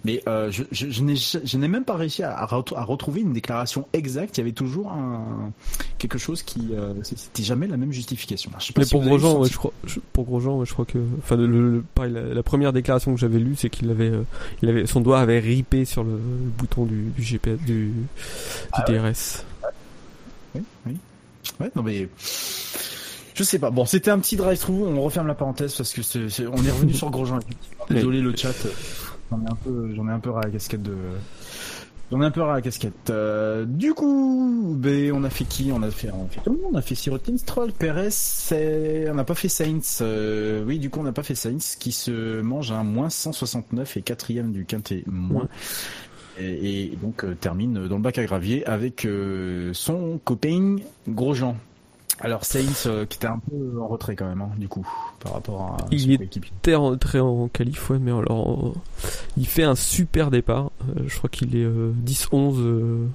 Mais 0.05 0.23
euh, 0.29 0.51
je, 0.51 0.65
je, 0.73 0.91
je 0.91 1.03
n'ai, 1.03 1.17
je 1.17 1.57
n'ai 1.57 1.69
même 1.69 1.85
pas 1.85 1.97
réussi 1.97 2.23
à, 2.23 2.37
à, 2.37 2.45
retrouver 2.47 3.21
une 3.21 3.33
déclaration 3.33 3.87
exacte. 3.93 4.37
Il 4.37 4.41
y 4.41 4.43
avait 4.43 4.53
toujours 4.53 4.93
un 4.93 5.53
quelque 5.99 6.19
chose 6.19 6.43
qui, 6.43 6.69
euh, 6.73 6.93
c'était 7.03 7.43
jamais 7.43 7.67
la 7.67 7.77
même 7.77 7.93
justification. 7.93 8.51
Je 8.59 8.67
sais 8.67 8.73
pas 8.73 8.83
Mais 8.83 8.87
pour 8.87 9.03
Grosjean, 9.03 9.39
ouais, 9.39 9.49
je 9.49 9.57
crois, 9.57 9.73
pour 10.13 10.25
Grosjean, 10.25 10.59
ouais, 10.59 10.67
je 10.67 10.73
crois 10.73 10.85
que, 10.85 10.99
enfin, 11.19 11.37
le, 11.37 11.47
le, 11.47 12.35
la, 12.35 12.43
première 12.43 12.73
déclaration 12.73 13.15
que 13.15 13.21
j'avais 13.21 13.39
lue, 13.39 13.57
c'est 13.57 13.71
qu'il 13.71 13.91
avait, 13.91 14.11
euh, 14.11 14.23
il 14.63 14.69
avait, 14.69 14.87
son 14.87 15.01
doigt 15.01 15.21
avait 15.21 15.39
ripé 15.39 15.85
sur 15.85 16.05
le, 16.05 16.13
le 16.13 16.51
bouton 16.59 16.85
du, 16.85 17.11
du 17.17 17.23
GPS, 17.23 17.59
du, 17.61 17.87
du 17.87 17.93
ah 18.73 18.85
DRS. 18.87 19.45
Ouais, 21.61 21.71
non 21.75 21.83
mais. 21.83 22.09
Je 23.35 23.43
sais 23.43 23.59
pas. 23.59 23.71
Bon, 23.71 23.85
c'était 23.85 24.11
un 24.11 24.19
petit 24.19 24.37
drive-through. 24.37 24.87
On 24.87 25.03
referme 25.03 25.27
la 25.27 25.35
parenthèse 25.35 25.75
parce 25.75 25.93
que 25.93 26.03
c'est, 26.03 26.47
on 26.47 26.65
est 26.65 26.71
revenu 26.71 26.95
sur 26.95 27.11
Grosjean. 27.11 27.41
Désolé 27.91 28.21
le 28.21 28.35
chat. 28.37 28.55
J'en 29.31 29.41
ai 29.41 29.51
un 29.51 29.57
peu, 29.57 29.95
j'en 29.95 30.09
ai 30.09 30.13
un 30.13 30.21
peu 30.21 30.31
ras 30.31 30.43
la 30.43 30.51
casquette 30.51 30.83
de. 30.83 30.97
J'en 32.13 32.21
ai 32.23 32.27
un 32.27 32.31
peu 32.31 32.43
ras 32.43 32.55
la 32.55 32.63
casquette. 32.63 33.11
Euh, 33.11 33.65
du 33.65 33.95
coup, 33.95 34.77
ben, 34.79 35.11
on 35.13 35.25
a 35.25 35.31
fait 35.31 35.45
qui? 35.45 35.73
On 35.73 35.83
a 35.83 35.91
fait, 35.91 36.11
on 36.13 36.27
a 36.27 36.29
fait 36.29 36.41
tout 36.45 36.53
le 36.53 36.61
monde. 36.61 36.73
On 36.75 36.79
a 36.79 36.83
fait 36.83 36.95
Sirotkin, 36.95 37.37
Stroll, 37.37 37.73
Perez. 37.73 38.11
C'est... 38.11 39.07
On 39.11 39.15
n'a 39.15 39.25
pas 39.25 39.35
fait 39.35 39.49
Saints. 39.49 40.03
Euh, 40.03 40.63
oui, 40.65 40.79
du 40.79 40.91
coup, 40.91 41.01
on 41.01 41.05
n'a 41.05 41.13
pas 41.13 41.23
fait 41.23 41.35
Saints 41.35 41.77
qui 41.79 41.93
se 41.93 42.41
mange 42.41 42.71
un 42.71 42.85
moins 42.85 43.11
169 43.11 43.97
et 43.97 44.03
quatrième 44.03 44.53
du 44.53 44.65
quintet 44.65 45.03
moins. 45.07 45.49
Et, 46.39 46.85
et, 46.85 46.97
donc 46.97 47.25
euh, 47.25 47.35
termine 47.35 47.87
dans 47.87 47.97
le 47.97 48.03
bac 48.03 48.19
à 48.19 48.25
gravier 48.25 48.67
avec 48.67 49.05
euh, 49.05 49.73
son 49.73 50.19
copain 50.25 50.77
Grosjean. 51.09 51.57
Alors 52.21 52.45
Sainz 52.45 52.85
euh, 52.87 53.07
qui 53.07 53.17
était 53.17 53.27
un 53.27 53.41
peu 53.51 53.81
en 53.81 53.89
retrait 53.89 54.15
quand 54.15 54.29
même, 54.29 54.41
hein, 54.41 54.51
du 54.57 54.69
coup, 54.69 54.87
par 55.21 55.33
rapport 55.33 55.63
à 55.63 55.77
il 55.91 56.13
était 56.13 56.75
en 56.75 56.91
retrait 56.91 57.19
en 57.19 57.49
qualif, 57.49 57.91
ouais, 57.91 57.99
mais 57.99 58.13
alors 58.13 58.75
il 59.37 59.47
fait 59.47 59.65
un 59.65 59.75
super 59.75 60.31
départ. 60.31 60.71
Euh, 60.89 61.03
je 61.07 61.19
crois 61.19 61.29
qu'il 61.29 61.57
est 61.57 61.67
10-11 61.67 62.55
euh, 62.59 63.07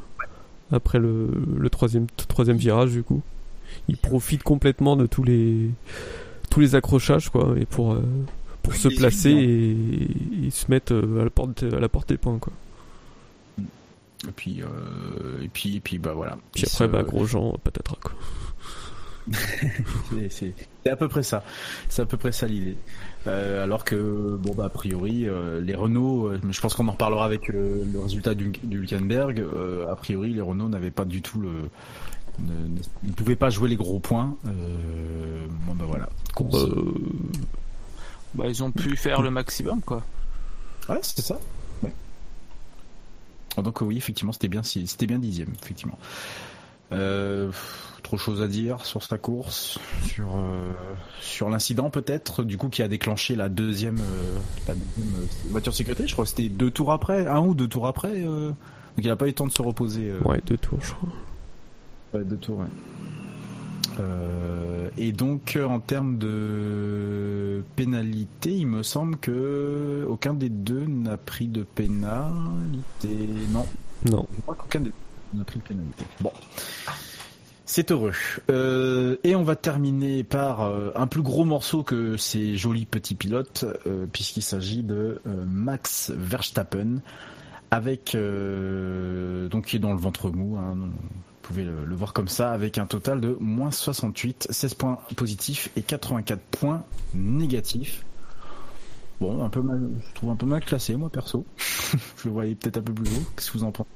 après 0.72 1.00
le, 1.00 1.30
le 1.58 1.70
troisième, 1.70 2.08
troisième 2.28 2.58
virage 2.58 2.92
du 2.92 3.04
coup. 3.04 3.22
Il 3.88 3.98
profite 3.98 4.44
complètement 4.44 4.98
de 4.98 5.06
tous 5.06 5.24
les 5.24 5.70
tous 6.50 6.60
les 6.60 6.76
accrochages 6.76 7.30
quoi, 7.30 7.54
et 7.58 7.66
pour 7.66 7.98
pour 8.64 8.74
se 8.76 8.90
placer 8.90 9.32
et, 9.32 10.50
se 10.52 10.70
mettre 10.70 10.94
à 10.94 11.24
la 11.24 11.30
porte 11.30 11.64
à 11.64 11.80
la 11.80 11.88
porte 11.88 12.10
des 12.10 12.18
points 12.18 12.38
quoi. 12.38 12.52
Et 14.28 14.32
puis 14.32 14.62
et 15.42 15.48
puis 15.48 15.78
et 15.78 15.80
puis 15.80 15.98
bah 15.98 16.14
voilà. 16.14 16.38
Puis 16.54 16.66
après 16.66 16.88
bah 16.88 17.04
Grosjean 17.04 17.58
patatras 17.64 17.98
quoi. 18.02 18.14
c'est 20.30 20.54
à 20.90 20.96
peu 20.96 21.08
près 21.08 21.24
ça. 21.24 21.44
C'est 21.88 22.02
à 22.02 22.06
peu 22.06 22.18
près 22.18 22.32
ça 22.32 22.48
l'idée. 22.48 22.78
Euh, 23.28 23.64
alors 23.64 23.84
que, 23.84 24.38
bon, 24.38 24.54
bah, 24.54 24.66
a 24.66 24.70
priori, 24.70 25.28
euh, 25.28 25.60
les 25.62 25.76
Renault, 25.76 26.28
euh, 26.28 26.40
je 26.50 26.62
pense 26.62 26.74
qu'on 26.74 26.88
en 26.88 26.92
reparlera 26.92 27.26
avec 27.26 27.50
le 27.50 28.00
résultat 28.02 28.34
du, 28.34 28.52
du 28.64 28.88
a 28.94 29.96
priori, 29.96 30.34
les 30.34 30.42
Renault 30.42 30.70
n'avaient 30.70 30.92
pas 30.92 31.06
du 31.06 31.22
tout 31.22 31.40
le. 31.40 31.50
Ne, 32.40 33.12
pouvaient 33.12 33.36
pas 33.36 33.50
jouer 33.50 33.68
les 33.68 33.76
gros 33.76 34.00
points. 34.00 34.38
bon, 34.46 35.76
bah 35.76 35.86
voilà. 35.86 36.10
Bah, 38.34 38.46
ils 38.48 38.64
ont 38.64 38.72
pu 38.72 38.96
faire 38.96 39.22
le 39.22 39.32
maximum, 39.32 39.82
quoi. 39.82 40.04
Ouais, 40.88 41.00
c'était 41.02 41.22
ça. 41.22 41.38
Donc, 43.64 43.82
oui, 43.82 43.98
effectivement, 43.98 44.32
c'était 44.32 44.48
bien, 44.48 44.64
c'était 44.64 45.08
bien 45.08 45.20
dixième, 45.20 45.54
effectivement. 45.62 45.98
Euh, 46.92 47.52
trop 48.02 48.18
chose 48.18 48.42
à 48.42 48.48
dire 48.48 48.84
sur 48.84 49.04
sa 49.04 49.20
course, 49.20 49.78
sur 50.06 50.36
euh, 50.36 50.72
sur 51.22 51.50
l'incident 51.50 51.92
peut-être, 51.92 52.44
du 52.44 52.58
coup 52.58 52.70
qui 52.70 52.82
a 52.82 52.88
déclenché 52.88 53.36
la 53.36 53.48
deuxième, 53.48 54.00
euh, 54.00 54.40
la 54.68 54.74
deuxième 54.74 55.28
voiture 55.52 55.74
sécurité. 55.74 56.08
Je 56.08 56.14
crois 56.14 56.26
que 56.26 56.30
c'était 56.30 56.50
deux 56.50 56.72
tours 56.72 56.92
après, 56.92 57.28
un 57.28 57.42
ou 57.42 57.54
deux 57.54 57.68
tours 57.68 57.86
après. 57.86 58.22
donc 58.22 58.56
il 58.98 59.10
a 59.10 59.16
pas 59.16 59.26
eu 59.26 59.30
le 59.30 59.36
temps 59.36 59.46
de 59.46 59.52
se 59.52 59.62
reposer. 59.62 60.12
Ouais, 60.26 60.42
deux 60.48 60.58
tours, 60.58 60.80
je 60.82 60.94
crois. 60.94 61.10
Ouais, 62.16 62.24
deux 62.24 62.38
tours. 62.38 62.60
Ouais. 62.60 62.66
Et 64.98 65.12
donc 65.12 65.58
en 65.62 65.80
termes 65.80 66.18
de 66.18 67.64
pénalité, 67.76 68.52
il 68.52 68.68
me 68.68 68.84
semble 68.84 69.18
que 69.18 70.06
aucun 70.08 70.34
des 70.34 70.50
deux 70.50 70.86
n'a 70.86 71.18
pris 71.18 71.48
de 71.48 71.64
pénalité. 71.64 73.18
Non. 73.52 73.66
Non. 74.06 74.28
Je 74.36 74.42
crois 74.42 74.56
qu'aucun 74.56 74.80
des 74.80 74.90
deux 74.90 75.38
n'a 75.38 75.44
pris 75.44 75.60
de 75.60 75.64
pénalité. 75.64 76.06
Bon. 76.22 76.32
C'est 77.72 77.92
heureux. 77.92 78.14
Euh, 78.50 79.18
et 79.24 79.36
on 79.36 79.44
va 79.44 79.56
terminer 79.56 80.24
par 80.24 80.62
euh, 80.62 80.90
un 80.96 81.06
plus 81.06 81.22
gros 81.22 81.46
morceau 81.46 81.84
que 81.84 82.18
ces 82.18 82.58
jolis 82.58 82.88
petits 82.88 83.14
pilotes, 83.14 83.64
euh, 83.86 84.08
puisqu'il 84.12 84.42
s'agit 84.42 84.82
de 84.82 85.22
Max 85.46 86.12
Verstappen, 86.16 87.02
avec 87.70 88.18
donc 89.52 89.66
qui 89.68 89.76
est 89.76 89.80
dans 89.80 89.94
le 89.94 90.00
ventre 90.00 90.32
mou. 90.32 90.58
Hein, 90.58 90.90
pouvez 91.50 91.64
le, 91.64 91.96
voir 91.96 92.14
comme 92.14 92.28
ça, 92.28 92.52
avec 92.52 92.78
un 92.78 92.86
total 92.86 93.20
de 93.22 93.36
moins 93.40 93.72
68, 93.72 94.48
16 94.50 94.74
points 94.76 95.00
positifs 95.16 95.70
et 95.76 95.82
84 95.82 96.40
points 96.40 96.84
négatifs. 97.14 98.06
Bon, 99.20 99.44
un 99.44 99.50
peu 99.50 99.62
mal, 99.62 99.90
je 100.08 100.14
trouve 100.16 100.30
un 100.30 100.36
peu 100.36 100.46
mal 100.46 100.64
classé, 100.64 100.96
moi 100.96 101.10
perso. 101.10 101.46
je 101.58 102.26
le 102.26 102.32
voyais 102.32 102.56
peut-être 102.56 102.78
un 102.78 102.82
peu 102.82 102.94
plus 102.94 103.12
haut. 103.12 103.24
Qu'est-ce 103.36 103.52
que 103.52 103.58
vous 103.58 103.64
en 103.64 103.72
pensez? 103.72 103.90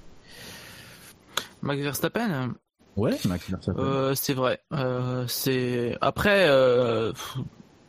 Max 1.62 1.82
Verstappen, 1.82 2.54
Ouais, 2.95 3.18
euh, 3.70 4.14
c'est 4.14 4.34
vrai. 4.34 4.60
Euh, 4.72 5.26
c'est 5.28 5.97
après, 6.01 6.47
euh, 6.47 7.12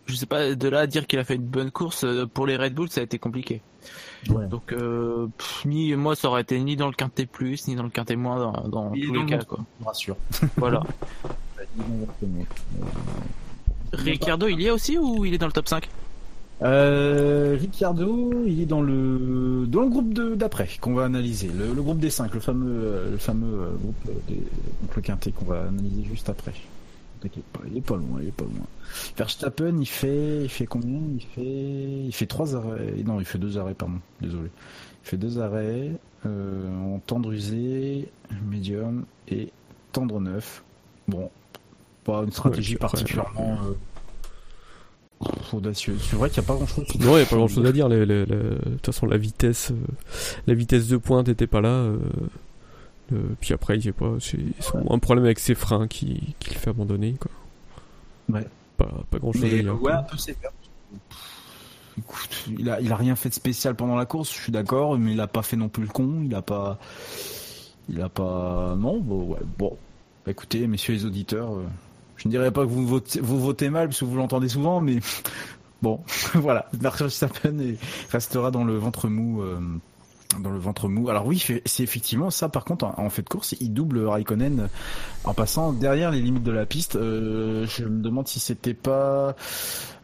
je 0.07 0.15
sais 0.15 0.27
pas 0.27 0.55
de 0.55 0.69
là 0.69 0.81
à 0.81 0.87
dire 0.87 1.07
qu'il 1.07 1.19
a 1.19 1.25
fait 1.25 1.37
une 1.37 1.43
bonne 1.43 1.71
course 1.71 2.05
euh, 2.05 2.27
pour 2.27 2.47
les 2.47 2.57
Red 2.57 2.75
Bull, 2.75 2.89
ça 2.91 3.01
a 3.01 3.05
été 3.05 3.19
compliqué. 3.19 3.63
Ouais. 4.29 4.47
Donc 4.47 4.73
euh, 4.73 5.27
ni 5.65 5.95
moi 5.95 6.17
ça 6.17 6.29
aurait 6.29 6.43
été 6.43 6.59
ni 6.59 6.77
dans 6.77 6.87
le 6.87 6.95
quintet 6.95 7.27
plus 7.27 7.69
ni 7.69 7.75
dans 7.75 7.83
le 7.83 7.91
quintet 7.91 8.17
moins 8.17 8.39
dans, 8.39 8.69
dans 8.69 8.91
tous 8.91 9.13
les 9.13 9.27
cas 9.27 9.45
quoi. 9.45 9.61
Rassure. 9.85 10.17
Voilà. 10.57 10.83
Ricardo, 13.93 14.49
il 14.49 14.61
y 14.61 14.67
est 14.67 14.71
aussi 14.71 14.99
ou 14.99 15.25
il 15.25 15.35
est 15.35 15.39
dans 15.39 15.47
le 15.47 15.53
top 15.53 15.69
5 15.69 15.89
euh, 16.63 17.57
Ricciardo, 17.61 18.45
il 18.47 18.63
est 18.63 18.67
dans 18.67 18.81
le 18.81 19.67
dans 19.67 19.83
le 19.83 19.89
groupe 19.89 20.15
d'après 20.15 20.69
qu'on 20.81 20.95
va 20.95 21.05
analyser, 21.05 21.49
le, 21.49 21.83
groupe 21.83 21.99
des 21.99 22.11
5, 22.11 22.33
le 22.33 22.41
fameux 22.41 22.71
euh, 22.71 23.11
le 23.11 23.19
fameux 23.19 23.61
euh, 23.61 23.71
groupe 23.71 23.97
euh, 24.09 24.13
des, 24.29 24.37
donc 24.37 24.95
le 24.95 25.03
quintet 25.03 25.33
qu'on 25.33 25.47
va 25.47 25.63
analyser 25.63 26.05
juste 26.05 26.29
après. 26.29 26.53
Pas, 27.29 27.61
il 27.71 27.79
est 27.79 27.81
pas 27.81 27.97
loin, 27.97 28.19
il 28.21 28.29
est 28.29 28.33
pas 28.33 28.45
loin. 28.45 28.67
Verstappen, 29.17 29.79
il 29.79 29.87
fait 29.87 30.43
il 30.43 30.49
fait 30.49 30.67
combien? 30.67 31.01
Il 31.15 31.23
fait 31.23 32.05
il 32.07 32.13
fait 32.13 32.27
trois 32.27 32.55
arrêts. 32.55 32.95
Non, 33.05 33.19
il 33.21 33.27
fait 33.27 33.39
deux 33.39 33.59
arrêts, 33.59 33.75
pardon. 33.75 34.01
Désolé. 34.21 34.51
Il 35.05 35.09
fait 35.09 35.17
deux 35.17 35.39
arrêts 35.39 35.93
euh, 36.27 36.95
en 36.95 36.99
tendre 37.01 37.33
usé, 37.33 38.09
médium 38.49 39.05
et 39.29 39.51
tendre 39.93 40.21
neuf. 40.21 40.63
Bon, 41.09 41.31
pas 42.05 42.23
une 42.25 42.33
stratégie 42.33 42.77
particulièrement 42.77 43.59
audacieux. 45.53 45.97
C'est 46.01 46.17
vrai 46.17 46.29
qu'il 46.29 46.43
n'y 46.43 46.47
a 46.47 46.49
pas 46.49 46.55
grand 46.55 46.67
chose. 46.67 46.85
Non, 47.01 47.13
il 47.13 47.17
n'y 47.17 47.23
a 47.23 47.27
pas 47.27 47.37
grand 47.37 47.49
chose 47.49 47.67
à 47.67 47.73
dire. 47.73 47.89
De 47.89 48.59
toute 48.75 48.87
façon, 48.87 49.07
la 49.07 49.17
vitesse, 49.17 49.71
euh, 49.71 49.77
la 50.47 50.55
vitesse 50.55 50.89
de 50.89 50.97
pointe 50.99 51.29
n'était 51.29 51.47
pas 51.47 51.61
là. 51.61 51.91
Euh, 53.13 53.35
puis 53.41 53.53
après, 53.53 53.79
il 53.79 53.93
pas, 53.93 54.15
c'est 54.21 54.39
un 54.89 54.99
problème 54.99 55.25
avec 55.25 55.39
ses 55.39 55.55
freins 55.55 55.87
qui, 55.87 56.35
qui 56.39 56.51
le 56.55 56.59
fait 56.59 56.71
abandonner, 56.71 57.15
quoi. 57.21 57.31
Ouais. 58.31 58.47
Pas, 58.77 58.91
pas 59.11 59.19
grand 59.19 59.33
chose 59.33 59.45
à 59.45 59.49
dire. 59.49 59.83
Ouais, 59.83 59.93
un 59.93 60.03
peu 60.03 60.17
sévère. 60.17 60.51
Écoute, 61.99 62.47
il 62.59 62.69
a, 62.71 62.81
il 62.81 62.91
a 62.91 62.97
rien 62.97 63.15
fait 63.15 63.29
de 63.29 63.35
spécial 63.35 63.77
pendant 63.77 63.95
la 63.95 64.07
course, 64.07 64.33
je 64.33 64.41
suis 64.41 64.53
d'accord, 64.53 64.99
mais 64.99 65.13
il 65.13 65.21
a 65.21 65.29
pas 65.29 65.43
fait 65.43 65.57
non 65.57 65.69
plus 65.69 65.85
le 65.85 65.91
con, 65.91 66.23
il 66.25 66.35
a 66.35 66.43
pas, 66.43 66.79
il 67.89 68.01
a 68.01 68.09
pas, 68.09 68.75
non, 68.77 68.99
bon, 69.01 69.33
ouais, 69.33 69.41
bon. 69.59 69.77
Écoutez, 70.27 70.67
messieurs 70.67 70.95
les 70.95 71.05
auditeurs, 71.05 71.55
euh, 71.55 71.67
je 72.17 72.27
ne 72.27 72.31
dirais 72.31 72.51
pas 72.51 72.63
que 72.63 72.71
vous 72.71 72.87
votez, 72.87 73.21
vous 73.21 73.39
votez 73.39 73.71
mal 73.71 73.89
parce 73.89 74.01
que 74.01 74.07
vous 74.07 74.17
l'entendez 74.17 74.49
souvent, 74.49 74.81
mais 74.81 74.99
bon, 75.83 76.01
voilà. 76.35 76.67
Verstappen 76.73 77.77
restera 78.11 78.51
dans 78.51 78.65
le 78.65 78.77
ventre 78.77 79.09
mou. 79.09 79.43
Euh, 79.43 79.61
dans 80.41 80.51
le 80.51 80.59
ventre 80.59 80.89
mou. 80.89 81.09
Alors 81.09 81.27
oui, 81.27 81.45
c'est 81.65 81.83
effectivement 81.83 82.31
ça. 82.31 82.49
Par 82.49 82.65
contre, 82.65 82.85
en, 82.85 83.11
fait 83.11 83.23
de 83.23 83.29
course, 83.29 83.55
il 83.61 83.73
double 83.73 84.01
Raikkonen 84.01 84.69
en 85.25 85.35
passant 85.35 85.73
derrière 85.73 86.11
les 86.11 86.21
limites 86.21 86.43
de 86.43 86.53
la 86.53 86.67
piste. 86.67 86.97
Euh, 86.97 87.67
je 87.67 87.85
me 87.85 88.03
demande 88.03 88.29
si 88.29 88.41
c'était 88.41 88.75
pas 88.75 89.35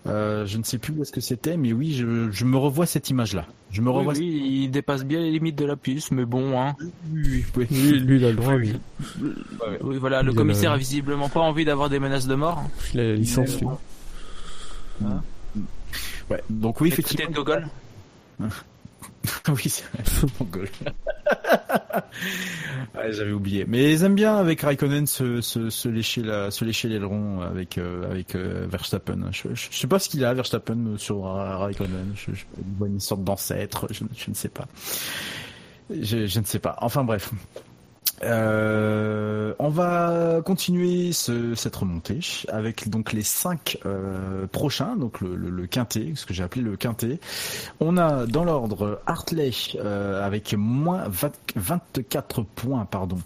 euh, 0.06 0.46
je 0.46 0.56
ne 0.56 0.62
sais 0.62 0.78
plus 0.78 0.94
où 0.94 1.02
est-ce 1.02 1.12
que 1.12 1.20
c'était, 1.20 1.56
mais 1.56 1.72
oui, 1.72 1.92
je, 1.92 2.30
je, 2.30 2.44
me 2.44 2.56
revois 2.56 2.86
cette 2.86 3.10
image-là. 3.10 3.44
Je 3.70 3.82
me 3.82 3.90
revois. 3.90 4.14
Oui, 4.14 4.62
il 4.64 4.70
dépasse 4.70 5.04
bien 5.04 5.20
les 5.20 5.30
limites 5.30 5.56
de 5.56 5.66
la 5.66 5.76
piste, 5.76 6.10
mais 6.10 6.24
bon, 6.24 6.58
hein. 6.58 6.74
Oui, 7.12 7.44
oui, 7.56 7.66
lui, 7.98 8.16
il 8.16 8.24
a 8.24 8.30
le 8.30 8.36
droit, 8.36 8.54
oui. 8.54 8.72
Oui, 9.82 9.98
voilà, 9.98 10.22
le 10.22 10.32
commissaire 10.32 10.72
a 10.72 10.78
visiblement 10.78 11.28
pas 11.28 11.40
envie 11.40 11.66
d'avoir 11.66 11.90
des 11.90 11.98
menaces 11.98 12.26
de 12.26 12.34
mort. 12.34 12.64
Il 12.94 13.00
a 13.00 13.04
la 13.04 13.14
licence, 13.14 13.60
lui. 13.60 13.66
Ouais, 16.30 16.42
donc 16.48 16.80
oui, 16.80 16.88
effectivement. 16.88 17.30
Gogol 17.30 17.68
oui, 19.48 19.68
c'est. 19.68 19.84
Mongol. 20.40 20.68
ouais, 22.94 23.12
J'avais 23.12 23.32
oublié. 23.32 23.64
Mais 23.68 23.92
ils 23.92 24.04
aiment 24.04 24.14
bien 24.14 24.36
avec 24.36 24.62
Raikkonen 24.62 25.06
se, 25.06 25.40
se, 25.40 25.88
lécher 25.88 26.22
la, 26.22 26.50
se 26.50 26.64
lécher 26.64 26.88
l'aileron 26.88 27.42
avec 27.42 27.76
euh, 27.78 28.10
avec 28.10 28.34
euh, 28.34 28.66
Verstappen. 28.68 29.30
Je, 29.30 29.54
je, 29.54 29.68
sais 29.70 29.86
pas 29.86 29.98
ce 29.98 30.08
qu'il 30.08 30.24
a 30.24 30.32
Verstappen 30.32 30.94
sur 30.96 31.22
Ra- 31.22 31.58
Raikkonen. 31.58 32.14
Une 32.84 33.00
sorte 33.00 33.22
d'ancêtre. 33.24 33.86
Je, 33.90 34.04
ne 34.04 34.34
sais 34.34 34.48
pas. 34.48 34.66
Je 35.90 36.38
ne 36.38 36.44
sais 36.44 36.58
pas. 36.58 36.76
Enfin 36.80 37.04
bref. 37.04 37.30
Euh, 38.22 39.54
on 39.58 39.70
va 39.70 40.42
continuer 40.44 41.12
ce- 41.12 41.54
cette 41.54 41.74
remontée 41.76 42.20
avec 42.48 42.88
donc 42.90 43.12
les 43.14 43.22
cinq 43.22 43.78
euh, 43.86 44.46
prochains, 44.46 44.96
donc 44.96 45.22
le, 45.22 45.66
quintet, 45.66 46.12
ce 46.16 46.26
que 46.26 46.34
j'ai 46.34 46.42
appelé 46.42 46.60
le 46.62 46.76
quintet. 46.76 47.18
On 47.80 47.96
a 47.96 48.26
dans 48.26 48.44
l'ordre 48.44 49.00
Hartley 49.06 49.50
euh, 49.76 50.24
avec 50.24 50.52
moins 50.54 51.04
20 51.08 51.32
24 51.56 52.42
points, 52.42 52.84
pardon. 52.84 53.16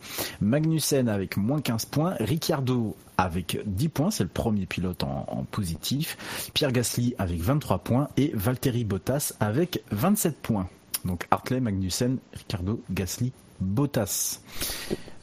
Magnussen 0.41 1.09
avec 1.09 1.37
moins 1.37 1.61
15 1.61 1.87
points. 1.87 2.15
Ricciardo 2.21 2.97
avec 3.17 3.59
10 3.67 3.89
points, 3.89 4.11
c'est 4.13 4.25
le 4.25 4.29
premier 4.29 4.67
pilote 4.67 5.03
en, 5.03 5.25
en 5.29 5.43
positif. 5.45 6.51
Pierre 6.55 6.71
Gasly 6.73 7.15
avec 7.19 7.41
23 7.41 7.79
points 7.79 8.09
et 8.17 8.31
Valtteri 8.35 8.85
Bottas 8.85 9.33
avec 9.41 9.83
27 9.91 10.37
points. 10.41 10.69
Donc 11.05 11.27
Hartley, 11.33 11.61
Magnussen, 11.61 12.19
Ricciardo, 12.33 12.81
Gasly, 12.91 13.33
Bottas. 13.61 14.41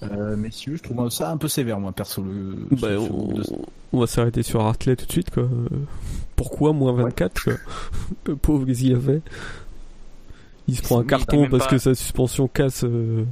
Euh, 0.03 0.35
messieurs, 0.35 0.77
je 0.77 0.83
trouve 0.83 1.09
ça 1.09 1.31
un 1.31 1.37
peu 1.37 1.47
sévère, 1.47 1.79
moi, 1.79 1.91
perso. 1.91 2.23
Le, 2.23 2.55
Bah, 2.77 2.87
on, 2.97 3.05
groupe 3.07 3.33
de- 3.35 3.43
on 3.93 3.99
va 3.99 4.07
s'arrêter 4.07 4.41
sur 4.43 4.61
Hartley 4.61 4.95
tout 4.95 5.05
de 5.05 5.11
suite, 5.11 5.29
quoi. 5.29 5.47
Pourquoi 6.35 6.73
moins 6.73 6.93
24, 6.93 7.43
quoi 7.43 7.53
Le 8.25 8.35
pauvre, 8.35 8.65
qu'est-ce 8.65 8.79
qu'il 8.79 8.95
a 8.95 8.99
fait 8.99 9.21
Il 10.67 10.75
se 10.77 10.81
prend 10.81 10.99
un 10.99 11.03
carton 11.03 11.47
parce 11.49 11.65
pas- 11.65 11.69
que 11.71 11.77
sa 11.77 11.93
suspension 11.93 12.47
casse 12.47 12.83
euh, 12.83 13.25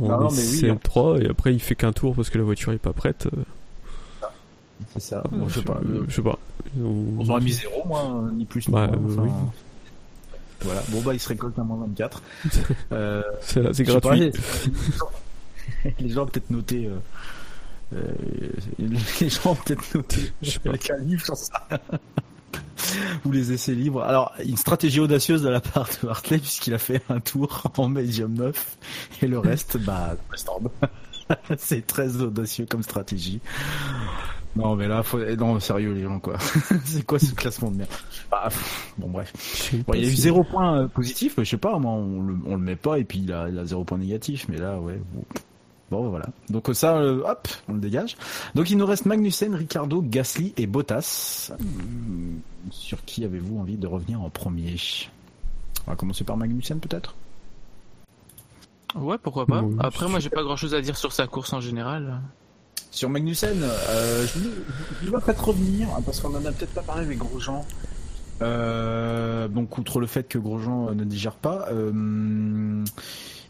en 0.00 0.08
Non, 0.08 0.20
non, 0.22 0.28
mais 0.32 0.38
oui, 0.42 0.60
CM3 0.60 1.22
et 1.24 1.28
après 1.30 1.54
il 1.54 1.60
fait 1.60 1.74
qu'un 1.76 1.92
tour 1.92 2.14
parce 2.16 2.30
que 2.30 2.38
la 2.38 2.44
voiture 2.44 2.72
est 2.72 2.78
pas 2.78 2.92
prête. 2.92 3.28
euh, 3.32 4.28
C'est 4.94 5.00
ça. 5.02 5.22
Bon, 5.30 5.48
je 5.48 5.54
sais 5.60 5.62
pas. 5.64 5.80
euh, 5.88 6.04
je 6.08 6.14
sais 6.16 6.22
pas. 6.22 6.38
On- 6.82 7.20
On 7.20 7.28
aurait 7.30 7.40
mis 7.40 7.52
zéro, 7.52 7.84
moi, 7.86 8.24
ni 8.34 8.44
plus 8.44 8.66
ni 8.68 8.74
Bah, 8.74 8.88
moins. 8.88 9.12
enfin, 9.12 9.22
oui. 9.22 9.30
Voilà. 10.62 10.82
Bon, 10.88 11.00
bah, 11.02 11.12
il 11.14 11.20
se 11.20 11.28
récolte 11.28 11.58
un 11.58 11.64
moins 11.64 11.78
24. 11.86 12.22
Euh, 12.92 13.22
C'est 13.40 13.62
pas, 13.62 13.70
gratuit. 14.00 14.32
les- 16.00 16.08
gens 16.08 16.22
ont 16.22 16.26
peut-être 16.26 16.50
noté. 16.50 16.86
Euh, 16.86 16.96
euh, 17.94 18.50
les 18.78 19.28
gens 19.28 19.50
ont 19.52 19.54
peut-être 19.54 19.94
noté 19.94 20.32
avec 20.64 20.90
un 20.90 20.98
livre 20.98 21.24
sur 21.24 21.36
ça. 21.36 21.66
Ou 23.24 23.32
les 23.32 23.52
essais 23.52 23.72
libres. 23.74 24.02
Alors, 24.02 24.32
une 24.44 24.56
stratégie 24.56 25.00
audacieuse 25.00 25.42
de 25.42 25.48
la 25.48 25.60
part 25.60 25.88
de 26.02 26.08
Hartley, 26.08 26.38
puisqu'il 26.38 26.74
a 26.74 26.78
fait 26.78 27.02
un 27.08 27.20
tour 27.20 27.62
en 27.76 27.88
médium 27.88 28.32
9, 28.34 28.76
et 29.22 29.26
le 29.26 29.38
reste, 29.38 29.78
bah. 29.78 30.16
C'est 31.58 31.84
très 31.86 32.16
audacieux 32.18 32.66
comme 32.70 32.82
stratégie. 32.84 33.40
Non, 34.56 34.74
mais 34.74 34.88
là, 34.88 35.02
faut... 35.02 35.18
non, 35.18 35.60
sérieux, 35.60 35.92
les 35.92 36.02
gens, 36.02 36.18
quoi. 36.18 36.38
C'est 36.84 37.04
quoi 37.04 37.18
ce 37.18 37.34
classement 37.34 37.70
de 37.70 37.76
merde? 37.76 37.90
Bah, 38.30 38.44
pff, 38.48 38.94
Bon, 38.98 39.08
bref. 39.08 39.32
Bon, 39.86 39.94
il 39.94 40.04
y 40.04 40.06
a 40.06 40.08
eu 40.08 40.16
zéro 40.16 40.44
point 40.44 40.80
euh, 40.80 40.88
positif, 40.88 41.34
mais 41.36 41.44
je 41.44 41.50
sais 41.50 41.56
pas, 41.56 41.78
moi, 41.78 41.92
on 41.92 42.22
le, 42.22 42.36
on 42.46 42.56
le 42.56 42.62
met 42.62 42.76
pas, 42.76 42.98
et 42.98 43.04
puis 43.04 43.20
il 43.20 43.32
a, 43.32 43.48
il 43.48 43.58
a 43.58 43.64
zéro 43.64 43.84
point 43.84 43.98
négatif, 43.98 44.46
mais 44.48 44.58
là, 44.58 44.78
ouais. 44.80 45.00
Bon, 45.12 45.22
Bon, 45.90 46.08
voilà. 46.08 46.26
Donc 46.50 46.68
ça, 46.72 46.96
euh, 46.96 47.22
hop, 47.24 47.46
on 47.68 47.74
le 47.74 47.80
dégage. 47.80 48.16
Donc 48.54 48.70
il 48.70 48.76
nous 48.76 48.86
reste 48.86 49.06
Magnussen, 49.06 49.54
Ricardo, 49.54 50.02
Gasly 50.02 50.52
et 50.56 50.66
Bottas. 50.66 51.52
Hum, 51.60 52.40
Sur 52.70 53.04
qui 53.04 53.24
avez-vous 53.24 53.60
envie 53.60 53.76
de 53.76 53.86
revenir 53.86 54.20
en 54.20 54.28
premier? 54.28 54.76
On 55.86 55.92
va 55.92 55.96
commencer 55.96 56.24
par 56.24 56.36
Magnussen, 56.36 56.80
peut-être? 56.80 57.14
Ouais, 58.96 59.18
pourquoi 59.18 59.46
pas. 59.46 59.62
Après, 59.78 60.08
moi, 60.08 60.18
j'ai 60.18 60.30
pas 60.30 60.42
grand 60.42 60.56
chose 60.56 60.74
à 60.74 60.80
dire 60.80 60.96
sur 60.96 61.12
sa 61.12 61.26
course 61.26 61.52
en 61.52 61.60
général. 61.60 62.20
Sur 62.96 63.10
Magnussen, 63.10 63.62
euh, 63.62 64.26
je, 64.26 64.38
voulais- 64.38 64.54
je 65.02 65.10
dois 65.10 65.20
peut-être 65.20 65.48
revenir, 65.48 65.86
parce 66.06 66.18
qu'on 66.20 66.34
en 66.34 66.42
a 66.46 66.50
peut-être 66.50 66.72
pas 66.72 66.80
parlé 66.80 67.04
avec 67.04 67.18
Grosjean. 67.18 67.62
Euh, 68.40 69.48
donc, 69.48 69.76
outre 69.76 70.00
le 70.00 70.06
fait 70.06 70.26
que 70.26 70.38
Grosjean 70.38 70.88
euh, 70.88 70.94
ne 70.94 71.04
digère 71.04 71.34
pas, 71.34 71.68
euh, 71.72 71.92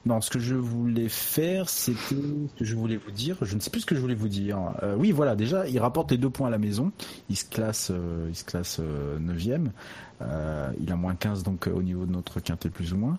non, 0.04 0.20
ce 0.20 0.30
que 0.30 0.40
je 0.40 0.56
voulais 0.56 1.08
faire, 1.08 1.68
c'était 1.68 1.96
ce 2.10 2.58
que 2.58 2.64
je 2.64 2.74
voulais 2.74 2.96
vous 2.96 3.12
dire. 3.12 3.36
Je 3.42 3.54
ne 3.54 3.60
sais 3.60 3.70
plus 3.70 3.82
ce 3.82 3.86
que 3.86 3.94
je 3.94 4.00
voulais 4.00 4.16
vous 4.16 4.26
dire. 4.28 4.58
Euh, 4.82 4.96
oui, 4.98 5.12
voilà, 5.12 5.36
déjà, 5.36 5.68
il 5.68 5.78
rapporte 5.78 6.10
les 6.10 6.18
deux 6.18 6.30
points 6.30 6.48
à 6.48 6.50
la 6.50 6.58
maison. 6.58 6.90
Il 7.30 7.36
se 7.36 7.44
classe, 7.44 7.92
euh, 7.94 8.26
il 8.28 8.34
se 8.34 8.42
classe 8.44 8.78
euh, 8.80 9.16
9 9.20 9.36
Euh, 10.22 10.72
il 10.80 10.90
a 10.90 10.96
moins 10.96 11.14
15 11.14 11.44
donc 11.44 11.68
euh, 11.68 11.72
au 11.72 11.82
niveau 11.82 12.04
de 12.04 12.10
notre 12.10 12.40
quintet 12.40 12.68
plus 12.68 12.92
ou 12.92 12.96
moins. 12.96 13.16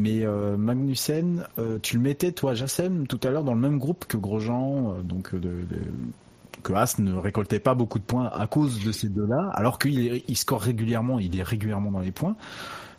Mais 0.00 0.24
euh, 0.24 0.56
Magnussen, 0.56 1.44
euh, 1.58 1.80
tu 1.82 1.96
le 1.96 2.02
mettais 2.02 2.30
toi, 2.30 2.54
Jassem, 2.54 3.08
tout 3.08 3.18
à 3.24 3.30
l'heure 3.30 3.42
dans 3.42 3.54
le 3.54 3.60
même 3.60 3.78
groupe 3.78 4.04
que 4.06 4.16
Grosjean, 4.16 4.92
euh, 4.92 5.02
donc 5.02 5.34
de, 5.34 5.40
de- 5.40 6.62
que 6.62 6.72
As 6.72 6.98
ne 7.00 7.14
récoltait 7.14 7.58
pas 7.58 7.74
beaucoup 7.74 7.98
de 7.98 8.04
points 8.04 8.28
à 8.32 8.46
cause 8.46 8.84
de 8.84 8.92
ces 8.92 9.08
deux-là, 9.08 9.50
alors 9.54 9.78
qu'il 9.80 10.22
il 10.28 10.36
score 10.36 10.60
régulièrement, 10.62 11.18
il 11.18 11.36
est 11.36 11.42
régulièrement 11.42 11.90
dans 11.90 11.98
les 12.00 12.12
points. 12.12 12.36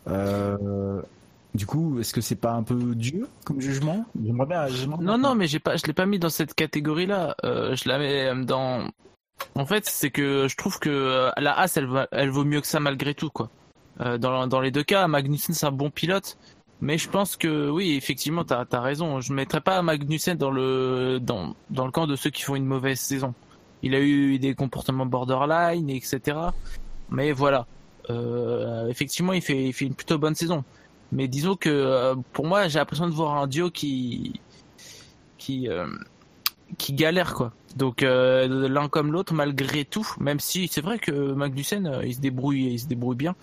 Euh, 0.09 1.01
du 1.55 1.65
coup, 1.65 1.99
est-ce 1.99 2.13
que 2.13 2.21
c'est 2.21 2.35
pas 2.35 2.51
un 2.51 2.63
peu 2.63 2.95
dur 2.95 3.27
comme 3.45 3.61
jugement? 3.61 4.05
J'aimerais 4.21 4.45
bien. 4.45 4.67
j'aimerais 4.67 5.03
Non, 5.03 5.17
non, 5.17 5.35
mais 5.35 5.47
j'ai 5.47 5.59
pas, 5.59 5.77
je 5.77 5.85
l'ai 5.87 5.93
pas 5.93 6.05
mis 6.05 6.19
dans 6.19 6.29
cette 6.29 6.53
catégorie-là. 6.53 7.35
Euh, 7.45 7.75
je 7.75 7.87
la 7.87 7.97
mets 7.99 8.45
dans. 8.45 8.89
En 9.55 9.65
fait, 9.65 9.85
c'est 9.85 10.09
que 10.11 10.47
je 10.49 10.55
trouve 10.57 10.79
que 10.79 11.29
la 11.37 11.57
As, 11.57 11.77
elle, 11.77 11.87
va, 11.87 12.07
elle 12.11 12.29
vaut 12.29 12.43
mieux 12.43 12.59
que 12.61 12.67
ça 12.67 12.79
malgré 12.79 13.13
tout, 13.13 13.29
quoi. 13.29 13.49
Euh, 14.01 14.17
dans, 14.17 14.47
dans 14.47 14.61
les 14.61 14.71
deux 14.71 14.83
cas, 14.83 15.07
Magnussen 15.07 15.53
c'est 15.55 15.65
un 15.65 15.71
bon 15.71 15.89
pilote, 15.89 16.37
mais 16.81 16.97
je 16.97 17.09
pense 17.09 17.35
que 17.35 17.69
oui, 17.69 17.95
effectivement, 17.95 18.43
t'as 18.45 18.65
as 18.71 18.81
raison. 18.81 19.19
Je 19.21 19.33
mettrais 19.33 19.61
pas 19.61 19.81
Magnussen 19.81 20.37
dans 20.37 20.51
le 20.51 21.19
dans 21.21 21.55
dans 21.69 21.85
le 21.85 21.91
camp 21.91 22.07
de 22.07 22.15
ceux 22.15 22.29
qui 22.29 22.43
font 22.43 22.55
une 22.55 22.65
mauvaise 22.65 22.99
saison. 22.99 23.33
Il 23.83 23.95
a 23.95 23.99
eu 24.01 24.39
des 24.39 24.55
comportements 24.55 25.05
borderline, 25.05 25.89
etc. 25.89 26.37
Mais 27.09 27.31
voilà, 27.31 27.65
Euh, 28.09 28.87
effectivement, 28.89 29.33
il 29.33 29.41
fait 29.41 29.65
il 29.65 29.73
fait 29.73 29.85
une 29.85 29.93
plutôt 29.93 30.17
bonne 30.17 30.35
saison. 30.35 30.63
Mais 31.11 31.27
disons 31.27 31.55
que 31.55 31.69
euh, 31.69 32.15
pour 32.33 32.45
moi, 32.47 32.67
j'ai 32.67 32.79
l'impression 32.79 33.07
de 33.07 33.13
voir 33.13 33.37
un 33.37 33.47
duo 33.47 33.69
qui 33.71 34.39
qui 35.37 35.69
euh, 35.69 35.87
qui 36.77 36.93
galère 36.93 37.33
quoi. 37.33 37.51
Donc 37.75 38.01
l'un 38.01 38.89
comme 38.89 39.11
l'autre 39.11 39.33
malgré 39.33 39.85
tout, 39.85 40.07
même 40.19 40.39
si 40.39 40.67
c'est 40.67 40.81
vrai 40.81 40.97
que 40.97 41.11
Magnussen 41.11 42.01
il 42.03 42.15
se 42.15 42.19
débrouille, 42.19 42.73
il 42.73 42.79
se 42.79 42.87
débrouille 42.87 43.15
bien, 43.15 43.35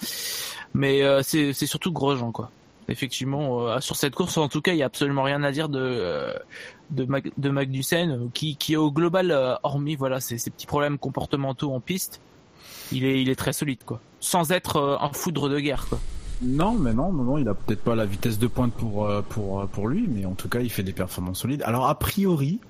mais 0.74 1.02
c'est 1.22 1.52
surtout 1.54 1.92
Grosjean 1.92 2.32
quoi. 2.32 2.50
Effectivement, 2.88 3.66
euh, 3.68 3.80
sur 3.80 3.96
cette 3.96 4.14
course 4.14 4.36
en 4.36 4.48
tout 4.48 4.60
cas, 4.60 4.72
il 4.72 4.78
y 4.78 4.82
a 4.82 4.86
absolument 4.86 5.24
rien 5.24 5.42
à 5.42 5.50
dire 5.50 5.68
de 5.68 5.80
euh, 5.80 6.32
de, 6.90 7.04
Mag- 7.04 7.32
de 7.36 7.50
Magnussen 7.50 8.30
qui 8.32 8.56
qui 8.56 8.76
au 8.76 8.92
global 8.92 9.32
euh, 9.32 9.56
hormis 9.64 9.96
voilà 9.96 10.20
ces, 10.20 10.36
petits 10.36 10.66
problèmes 10.66 10.96
comportementaux 10.96 11.72
en 11.72 11.80
piste, 11.80 12.20
il 12.92 13.04
est 13.04 13.20
il 13.20 13.28
est 13.28 13.34
très 13.34 13.52
solide 13.52 13.80
quoi, 13.84 14.00
sans 14.20 14.52
être 14.52 14.98
un 15.00 15.12
foudre 15.12 15.48
de 15.48 15.58
guerre 15.58 15.86
quoi. 15.88 15.98
Non, 16.42 16.74
mais 16.74 16.92
non, 16.92 17.12
non, 17.12 17.24
non, 17.24 17.38
il 17.38 17.48
a 17.48 17.54
peut-être 17.54 17.82
pas 17.82 17.96
la 17.96 18.04
vitesse 18.04 18.38
de 18.38 18.46
pointe 18.46 18.72
pour 18.74 19.10
pour 19.72 19.88
lui, 19.88 20.06
mais 20.06 20.24
en 20.26 20.34
tout 20.34 20.48
cas, 20.48 20.60
il 20.60 20.70
fait 20.70 20.82
des 20.82 20.92
performances 20.92 21.40
solides. 21.40 21.62
Alors 21.64 21.88
a 21.88 21.98
priori, 21.98 22.60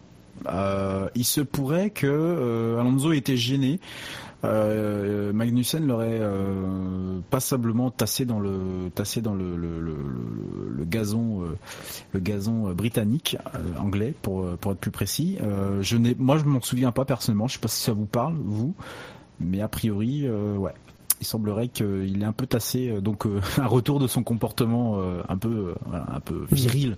il 0.46 1.24
se 1.24 1.40
pourrait 1.40 1.90
que 1.90 2.76
Alonso 2.78 3.12
était 3.12 3.36
gêné. 3.36 3.80
Euh, 4.45 5.32
Magnussen 5.32 5.87
l'aurait 5.87 6.18
euh, 6.20 7.18
passablement 7.30 7.91
tassé 7.91 8.24
dans 8.26 8.39
le 8.39 8.91
tassé 8.95 9.20
dans 9.22 9.34
le 9.34 9.57
le, 9.57 9.80
le, 9.80 9.97
le- 9.97 10.74
le 10.76 10.84
gazon 10.84 11.43
le 12.12 12.20
gazon 12.20 12.72
britannique 12.72 13.37
anglais 13.78 14.14
pour 14.22 14.47
pour 14.59 14.72
être 14.72 14.78
plus 14.78 14.91
précis. 14.91 15.39
Euh, 15.43 15.82
je 15.82 15.97
n'ai 15.97 16.14
moi 16.18 16.37
je 16.39 16.45
m'en 16.45 16.61
souviens 16.61 16.93
pas 16.93 17.05
personnellement. 17.05 17.49
Je 17.49 17.55
sais 17.55 17.61
pas 17.61 17.68
si 17.68 17.82
ça 17.82 17.93
vous 17.93 18.05
parle 18.07 18.34
vous, 18.45 18.74
mais 19.41 19.61
a 19.62 19.68
priori 19.68 20.28
ouais 20.28 20.74
il 21.22 21.26
semblerait 21.26 21.68
qu'il 21.68 22.20
est 22.20 22.26
un 22.26 22.32
peu 22.32 22.47
tassé, 22.47 23.01
donc 23.01 23.24
euh, 23.24 23.41
un 23.59 23.66
retour 23.66 23.99
de 24.01 24.07
son 24.07 24.22
comportement 24.22 24.99
euh, 24.99 25.22
un 25.30 25.39
peu, 25.39 25.49
euh, 25.49 25.74
voilà, 25.87 26.05
un 26.14 26.20
peu 26.20 26.45
viril 26.53 26.97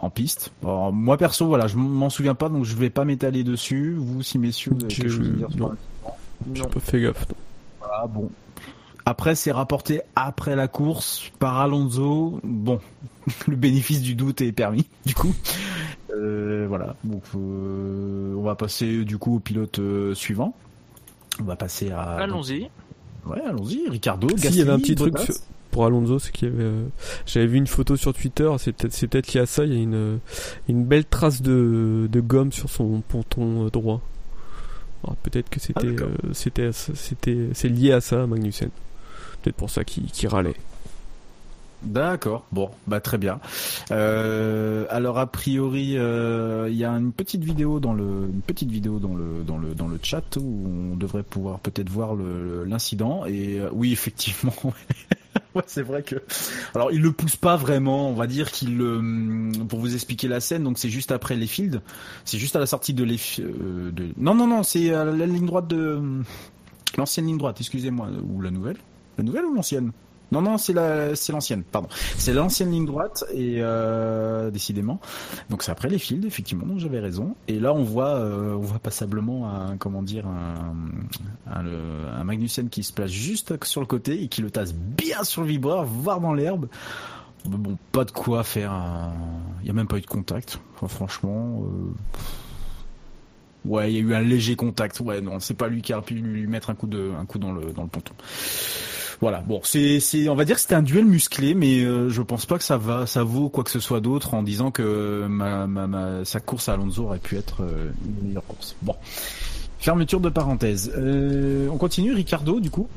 en 0.00 0.08
piste. 0.08 0.50
Alors, 0.62 0.94
moi 0.94 1.18
perso, 1.18 1.46
voilà, 1.46 1.66
je 1.66 1.76
m'en 1.76 2.08
souviens 2.08 2.34
pas, 2.34 2.48
donc 2.48 2.64
je 2.64 2.74
vais 2.74 2.88
pas 2.88 3.04
m'étaler 3.04 3.44
dessus. 3.44 3.94
Vous, 3.98 4.22
si 4.22 4.38
messieurs, 4.38 4.72
vous 4.74 4.82
avez 4.86 4.94
quelque 4.94 5.10
chose 5.10 5.28
à 5.28 5.30
dire 5.36 5.48
sur 5.52 5.74
J'ai 6.54 6.62
pas 6.64 6.80
fait 6.80 7.00
gaffe. 7.00 7.26
non. 7.28 7.34
Voilà, 7.80 8.06
bon. 8.06 8.30
Après, 9.06 9.34
c'est 9.34 9.52
rapporté 9.52 10.02
après 10.16 10.54
la 10.54 10.68
course 10.68 11.30
par 11.38 11.58
Alonso. 11.58 12.40
Bon, 12.44 12.78
le 13.48 13.56
bénéfice 13.56 14.02
du 14.02 14.14
doute 14.14 14.40
est 14.42 14.52
permis, 14.52 14.86
du 15.06 15.14
coup. 15.14 15.34
Euh, 16.14 16.66
voilà. 16.68 16.94
Donc, 17.04 17.22
euh, 17.34 18.34
on 18.36 18.42
va 18.42 18.54
passer 18.54 19.04
du 19.04 19.16
coup 19.18 19.36
au 19.36 19.38
pilote 19.40 19.78
euh, 19.78 20.14
suivant. 20.14 20.54
On 21.40 21.44
va 21.44 21.56
passer 21.56 21.90
à. 21.90 22.02
Allons-y. 22.02 22.68
Ouais, 23.26 23.40
allons-y. 23.46 23.88
Ricardo. 23.88 24.28
Si, 24.36 24.46
il 24.48 24.56
y 24.56 24.60
avait 24.62 24.72
un 24.72 24.78
petit 24.78 24.94
truc 24.94 25.14
Bottas. 25.14 25.40
pour 25.70 25.86
Alonso, 25.86 26.18
c'est 26.18 26.32
qu'il 26.32 26.48
y 26.48 26.52
avait. 26.52 26.62
euh, 26.64 26.86
J'avais 27.26 27.46
vu 27.46 27.56
une 27.58 27.66
photo 27.66 27.96
sur 27.96 28.12
Twitter, 28.12 28.50
c'est 28.58 28.72
peut-être 28.72 28.92
c'est 28.92 29.06
peut-être 29.06 29.32
lié 29.32 29.40
à 29.40 29.46
ça. 29.46 29.64
Il 29.64 29.72
y 29.74 29.78
a 29.78 29.82
une 29.82 30.18
une 30.68 30.84
belle 30.84 31.04
trace 31.06 31.40
de 31.42 32.08
de 32.10 32.20
gomme 32.20 32.52
sur 32.52 32.68
son 32.68 33.00
ponton 33.06 33.68
droit. 33.68 34.00
Alors, 35.04 35.16
peut-être 35.16 35.48
que 35.48 35.60
c'était 35.60 35.86
d'accord. 35.92 36.08
euh, 36.24 36.32
c'était 36.32 36.72
c'était 36.72 37.48
c'est 37.54 37.68
lié 37.68 37.92
à 37.92 38.00
ça, 38.00 38.26
Magnussen. 38.26 38.70
Peut-être 39.42 39.56
pour 39.56 39.70
ça 39.70 39.84
qu'il 39.84 40.04
qu'il 40.04 40.28
râlait. 40.28 40.54
D'accord, 41.82 42.44
bon, 42.50 42.70
bah 42.88 43.00
très 43.00 43.18
bien. 43.18 43.38
Euh, 43.92 44.84
alors 44.90 45.18
a 45.18 45.26
priori, 45.26 45.96
euh, 45.96 46.66
il 46.68 46.76
y 46.76 46.84
a 46.84 46.90
une 46.90 47.12
petite 47.12 47.44
vidéo 47.44 47.78
dans 47.78 47.94
le, 47.94 48.28
une 48.32 48.42
petite 48.42 48.70
vidéo 48.70 48.98
dans 48.98 49.14
le 49.14 49.44
dans 49.46 49.58
le 49.58 49.74
dans 49.74 49.86
le 49.86 49.98
chat 50.02 50.36
où 50.36 50.92
on 50.92 50.96
devrait 50.96 51.22
pouvoir 51.22 51.60
peut-être 51.60 51.88
voir 51.88 52.16
l'incident. 52.66 53.26
Et 53.26 53.60
euh, 53.60 53.68
oui, 53.72 53.92
effectivement, 53.92 54.54
c'est 55.66 55.82
vrai 55.82 56.02
que. 56.02 56.16
Alors 56.74 56.90
il 56.90 57.00
le 57.00 57.12
pousse 57.12 57.36
pas 57.36 57.56
vraiment, 57.56 58.10
on 58.10 58.14
va 58.14 58.26
dire 58.26 58.50
qu'il. 58.50 58.78
Pour 59.68 59.78
vous 59.78 59.94
expliquer 59.94 60.26
la 60.26 60.40
scène, 60.40 60.64
donc 60.64 60.78
c'est 60.78 60.90
juste 60.90 61.12
après 61.12 61.36
les 61.36 61.46
fields, 61.46 61.80
c'est 62.24 62.38
juste 62.38 62.56
à 62.56 62.58
la 62.58 62.66
sortie 62.66 62.92
de 62.92 63.04
les. 63.04 63.20
de... 63.38 64.08
Non 64.16 64.34
non 64.34 64.48
non, 64.48 64.64
c'est 64.64 64.92
à 64.92 65.04
la 65.04 65.26
ligne 65.26 65.46
droite 65.46 65.68
de 65.68 66.00
l'ancienne 66.96 67.26
ligne 67.26 67.38
droite. 67.38 67.58
Excusez-moi, 67.60 68.08
ou 68.28 68.40
la 68.40 68.50
nouvelle, 68.50 68.78
la 69.16 69.22
nouvelle 69.22 69.44
ou 69.44 69.54
l'ancienne? 69.54 69.92
Non, 70.30 70.42
non, 70.42 70.58
c'est 70.58 70.72
la, 70.72 71.14
c'est 71.16 71.32
l'ancienne, 71.32 71.62
pardon. 71.62 71.88
C'est 72.18 72.32
l'ancienne 72.34 72.70
ligne 72.70 72.84
droite 72.86 73.24
et 73.32 73.56
euh, 73.60 74.50
décidément. 74.50 75.00
Donc 75.50 75.62
c'est 75.62 75.70
après 75.72 75.88
les 75.88 75.98
fields, 75.98 76.26
effectivement. 76.26 76.66
Donc 76.66 76.78
j'avais 76.78 77.00
raison. 77.00 77.34
Et 77.48 77.58
là, 77.58 77.72
on 77.72 77.82
voit, 77.82 78.16
euh, 78.16 78.54
on 78.54 78.60
voit 78.60 78.78
passablement 78.78 79.50
un, 79.50 79.76
comment 79.78 80.02
dire, 80.02 80.26
un, 80.26 80.74
un, 81.50 81.64
un 82.20 82.24
Magnussen 82.24 82.68
qui 82.68 82.82
se 82.82 82.92
place 82.92 83.10
juste 83.10 83.64
sur 83.64 83.80
le 83.80 83.86
côté 83.86 84.22
et 84.22 84.28
qui 84.28 84.42
le 84.42 84.50
tasse 84.50 84.74
bien 84.74 85.24
sur 85.24 85.42
le 85.42 85.48
vibreur, 85.48 85.84
voire 85.84 86.20
dans 86.20 86.34
l'herbe. 86.34 86.66
Bon, 87.44 87.78
pas 87.92 88.04
de 88.04 88.10
quoi 88.10 88.42
faire. 88.42 88.72
un- 88.72 89.12
Il 89.62 89.66
y 89.68 89.70
a 89.70 89.72
même 89.72 89.86
pas 89.88 89.96
eu 89.96 90.02
de 90.02 90.06
contact. 90.06 90.60
Enfin, 90.76 90.88
franchement. 90.88 91.62
euh, 91.64 91.92
Ouais, 93.64 93.92
il 93.92 93.96
y 93.96 93.98
a 93.98 94.02
eu 94.02 94.14
un 94.14 94.20
léger 94.20 94.56
contact. 94.56 95.00
Ouais, 95.00 95.20
non, 95.20 95.40
c'est 95.40 95.54
pas 95.54 95.68
lui 95.68 95.82
qui 95.82 95.92
a 95.92 96.00
pu 96.00 96.14
lui 96.14 96.46
mettre 96.46 96.70
un 96.70 96.74
coup 96.74 96.86
de, 96.86 97.10
un 97.18 97.26
coup 97.26 97.38
dans 97.38 97.52
le, 97.52 97.72
dans 97.72 97.82
le 97.82 97.88
ponton. 97.88 98.14
Voilà. 99.20 99.40
Bon, 99.40 99.60
c'est, 99.64 99.98
c'est, 100.00 100.28
on 100.28 100.34
va 100.36 100.44
dire 100.44 100.54
que 100.56 100.60
c'était 100.62 100.74
un 100.76 100.82
duel 100.82 101.04
musclé, 101.04 101.54
mais 101.54 101.80
euh, 101.82 102.08
je 102.08 102.22
pense 102.22 102.46
pas 102.46 102.56
que 102.56 102.64
ça 102.64 102.76
va, 102.76 103.04
ça 103.06 103.24
vaut 103.24 103.48
quoi 103.48 103.64
que 103.64 103.70
ce 103.70 103.80
soit 103.80 104.00
d'autre 104.00 104.34
en 104.34 104.42
disant 104.44 104.70
que 104.70 105.26
ma, 105.28 105.66
ma, 105.66 105.86
ma- 105.88 106.24
sa 106.24 106.38
course 106.40 106.68
à 106.68 106.74
Alonso 106.74 107.02
aurait 107.04 107.18
pu 107.18 107.36
être 107.36 107.62
euh, 107.62 107.90
une 108.06 108.28
meilleure 108.28 108.46
course. 108.46 108.76
Bon. 108.82 108.94
Fermeture 109.80 110.20
de 110.20 110.28
parenthèse. 110.28 110.92
Euh, 110.96 111.68
on 111.70 111.78
continue, 111.78 112.12
Ricardo, 112.12 112.60
du 112.60 112.70
coup. 112.70 112.88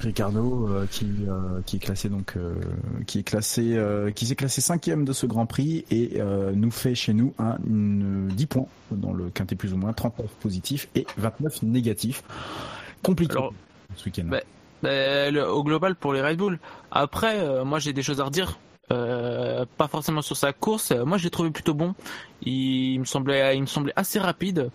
Ricardo 0.00 0.68
euh, 0.68 0.86
qui 0.88 1.08
euh, 1.28 1.60
qui 1.66 1.74
est 1.76 1.80
classé 1.80 2.08
donc 2.08 2.34
euh, 2.36 2.54
qui 3.08 3.18
est 3.18 3.22
classé 3.24 3.74
euh, 3.74 4.12
qui 4.12 4.26
s'est 4.26 4.36
classé 4.36 4.60
cinquième 4.60 5.04
de 5.04 5.12
ce 5.12 5.26
Grand 5.26 5.44
Prix 5.44 5.84
et 5.90 6.20
euh, 6.20 6.52
nous 6.54 6.70
fait 6.70 6.94
chez 6.94 7.12
nous 7.12 7.34
un 7.40 7.56
une- 7.66 8.28
10 8.28 8.46
points 8.46 8.66
dans 8.92 9.12
le 9.12 9.28
quintet 9.30 9.56
plus 9.56 9.72
ou 9.72 9.76
moins 9.76 9.92
39 9.92 10.30
positifs 10.40 10.88
et 10.94 11.04
29 11.16 11.64
négatifs 11.64 12.22
compliqué 13.02 13.32
Alors, 13.32 13.52
ce 13.96 14.04
week-end. 14.04 14.26
bah, 14.30 14.40
au 14.84 15.64
global 15.64 15.94
pour 15.96 16.12
les 16.12 16.22
Red 16.22 16.36
Bull. 16.36 16.58
Après, 16.90 17.38
euh, 17.40 17.64
moi 17.64 17.78
j'ai 17.78 17.92
des 17.92 18.02
choses 18.02 18.20
à 18.20 18.24
redire. 18.24 18.58
Euh, 18.90 19.66
pas 19.76 19.88
forcément 19.88 20.22
sur 20.22 20.36
sa 20.36 20.52
course. 20.52 20.92
Euh, 20.92 21.04
Moi, 21.04 21.18
je 21.18 21.24
l'ai 21.24 21.30
trouvé 21.30 21.50
plutôt 21.50 21.74
bon. 21.74 21.94
Il, 22.42 22.98
me 23.00 23.04
semblait, 23.04 23.54
il 23.54 23.60
me 23.60 23.66
semblait 23.66 23.92
assez 23.96 24.18
rapide. 24.18 24.70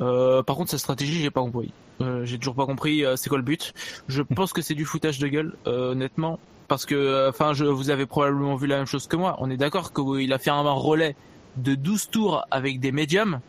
Euh, 0.00 0.42
par 0.42 0.56
contre, 0.56 0.70
sa 0.70 0.78
stratégie, 0.78 1.20
j'ai 1.20 1.30
pas 1.30 1.40
compris. 1.40 1.72
Euh, 2.00 2.24
j'ai 2.24 2.38
toujours 2.38 2.54
pas 2.54 2.64
compris. 2.66 3.04
euh, 3.04 3.16
c'est 3.16 3.28
quoi 3.28 3.38
le 3.38 3.44
but 3.44 3.74
Je 4.08 4.22
pense 4.22 4.52
que 4.52 4.62
c'est 4.62 4.74
du 4.74 4.84
foutage 4.84 5.18
de 5.18 5.26
gueule, 5.28 5.56
euh, 5.66 5.92
honnêtement, 5.92 6.38
parce 6.68 6.86
que, 6.86 6.94
euh, 6.94 7.30
enfin, 7.30 7.52
vous 7.52 7.90
avez 7.90 8.06
probablement 8.06 8.54
vu 8.54 8.66
la 8.68 8.76
même 8.76 8.86
chose 8.86 9.06
que 9.08 9.16
moi. 9.16 9.36
On 9.40 9.50
est 9.50 9.56
d'accord 9.56 9.92
qu'il 9.92 10.32
a 10.32 10.38
fait 10.38 10.50
un 10.50 10.60
relais 10.62 11.16
de 11.56 11.74
12 11.74 12.08
tours 12.10 12.44
avec 12.52 12.78
des 12.78 12.92
médiums. 12.92 13.40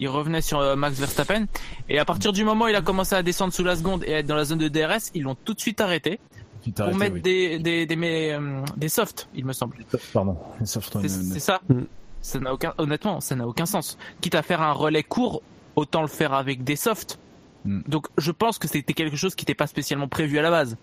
Il 0.00 0.08
revenait 0.08 0.40
sur 0.40 0.58
euh, 0.58 0.76
Max 0.76 0.98
Verstappen 0.98 1.46
et 1.88 1.98
à 1.98 2.04
partir 2.04 2.32
du 2.32 2.42
moment 2.44 2.64
où 2.64 2.68
il 2.68 2.74
a 2.74 2.82
commencé 2.82 3.14
à 3.14 3.22
descendre 3.22 3.52
sous 3.52 3.64
la 3.64 3.76
seconde 3.76 4.02
et 4.04 4.14
à 4.14 4.18
être 4.18 4.26
dans 4.26 4.34
la 4.34 4.44
zone 4.44 4.58
de 4.58 4.68
DRS, 4.68 5.10
ils 5.14 5.22
l'ont 5.22 5.36
tout 5.36 5.54
de 5.54 5.60
suite 5.60 5.80
arrêté 5.80 6.18
t'es 6.62 6.72
pour 6.72 6.84
arrêté, 6.84 6.98
mettre 6.98 7.14
oui. 7.14 7.22
des 7.22 7.58
des 7.58 7.86
des, 7.86 7.96
mais, 7.96 8.32
euh, 8.32 8.62
des 8.76 8.88
softs, 8.88 9.28
il 9.34 9.44
me 9.44 9.52
semble. 9.52 9.76
Pardon. 10.12 10.36
C'est 10.64 11.40
ça. 11.40 11.60
Mm. 11.68 11.82
Ça 12.22 12.38
n'a 12.38 12.52
aucun, 12.52 12.74
honnêtement, 12.76 13.20
ça 13.20 13.34
n'a 13.34 13.46
aucun 13.46 13.66
sens. 13.66 13.96
Quitte 14.20 14.34
à 14.34 14.42
faire 14.42 14.60
un 14.60 14.72
relais 14.72 15.02
court, 15.02 15.42
autant 15.76 16.02
le 16.02 16.08
faire 16.08 16.34
avec 16.34 16.64
des 16.64 16.76
softs. 16.76 17.18
Mm. 17.64 17.82
Donc, 17.88 18.08
je 18.18 18.30
pense 18.30 18.58
que 18.58 18.68
c'était 18.68 18.92
quelque 18.92 19.16
chose 19.16 19.34
qui 19.34 19.42
n'était 19.42 19.54
pas 19.54 19.66
spécialement 19.66 20.08
prévu 20.08 20.38
à 20.38 20.42
la 20.42 20.50
base. 20.50 20.76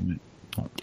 Mm. 0.00 0.14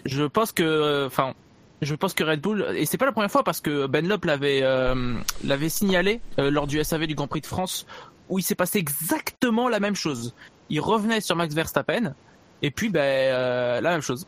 Je 0.04 0.24
pense 0.24 0.52
que, 0.52 0.62
euh, 0.62 1.06
enfin, 1.06 1.34
je 1.82 1.94
pense 1.94 2.14
que 2.14 2.24
Red 2.24 2.40
Bull, 2.40 2.64
et 2.74 2.86
c'est 2.86 2.96
pas 2.98 3.06
la 3.06 3.12
première 3.12 3.30
fois 3.30 3.44
parce 3.44 3.60
que 3.60 3.86
Ben 3.86 4.06
Lop 4.08 4.24
l'avait 4.24 4.60
euh, 4.62 5.14
l'avait 5.44 5.68
signalé 5.68 6.20
euh, 6.38 6.50
lors 6.50 6.66
du 6.66 6.82
SAV 6.82 7.06
du 7.06 7.14
Grand 7.14 7.26
Prix 7.28 7.42
de 7.42 7.46
France, 7.46 7.86
où 8.28 8.38
il 8.38 8.42
s'est 8.42 8.54
passé 8.54 8.78
exactement 8.78 9.68
la 9.68 9.80
même 9.80 9.94
chose. 9.96 10.34
Il 10.70 10.80
revenait 10.80 11.20
sur 11.20 11.36
Max 11.36 11.54
Verstappen, 11.54 12.14
et 12.62 12.70
puis 12.70 12.88
ben 12.88 13.00
euh, 13.00 13.80
la 13.80 13.90
même 13.90 14.00
chose, 14.00 14.26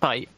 pareil. 0.00 0.28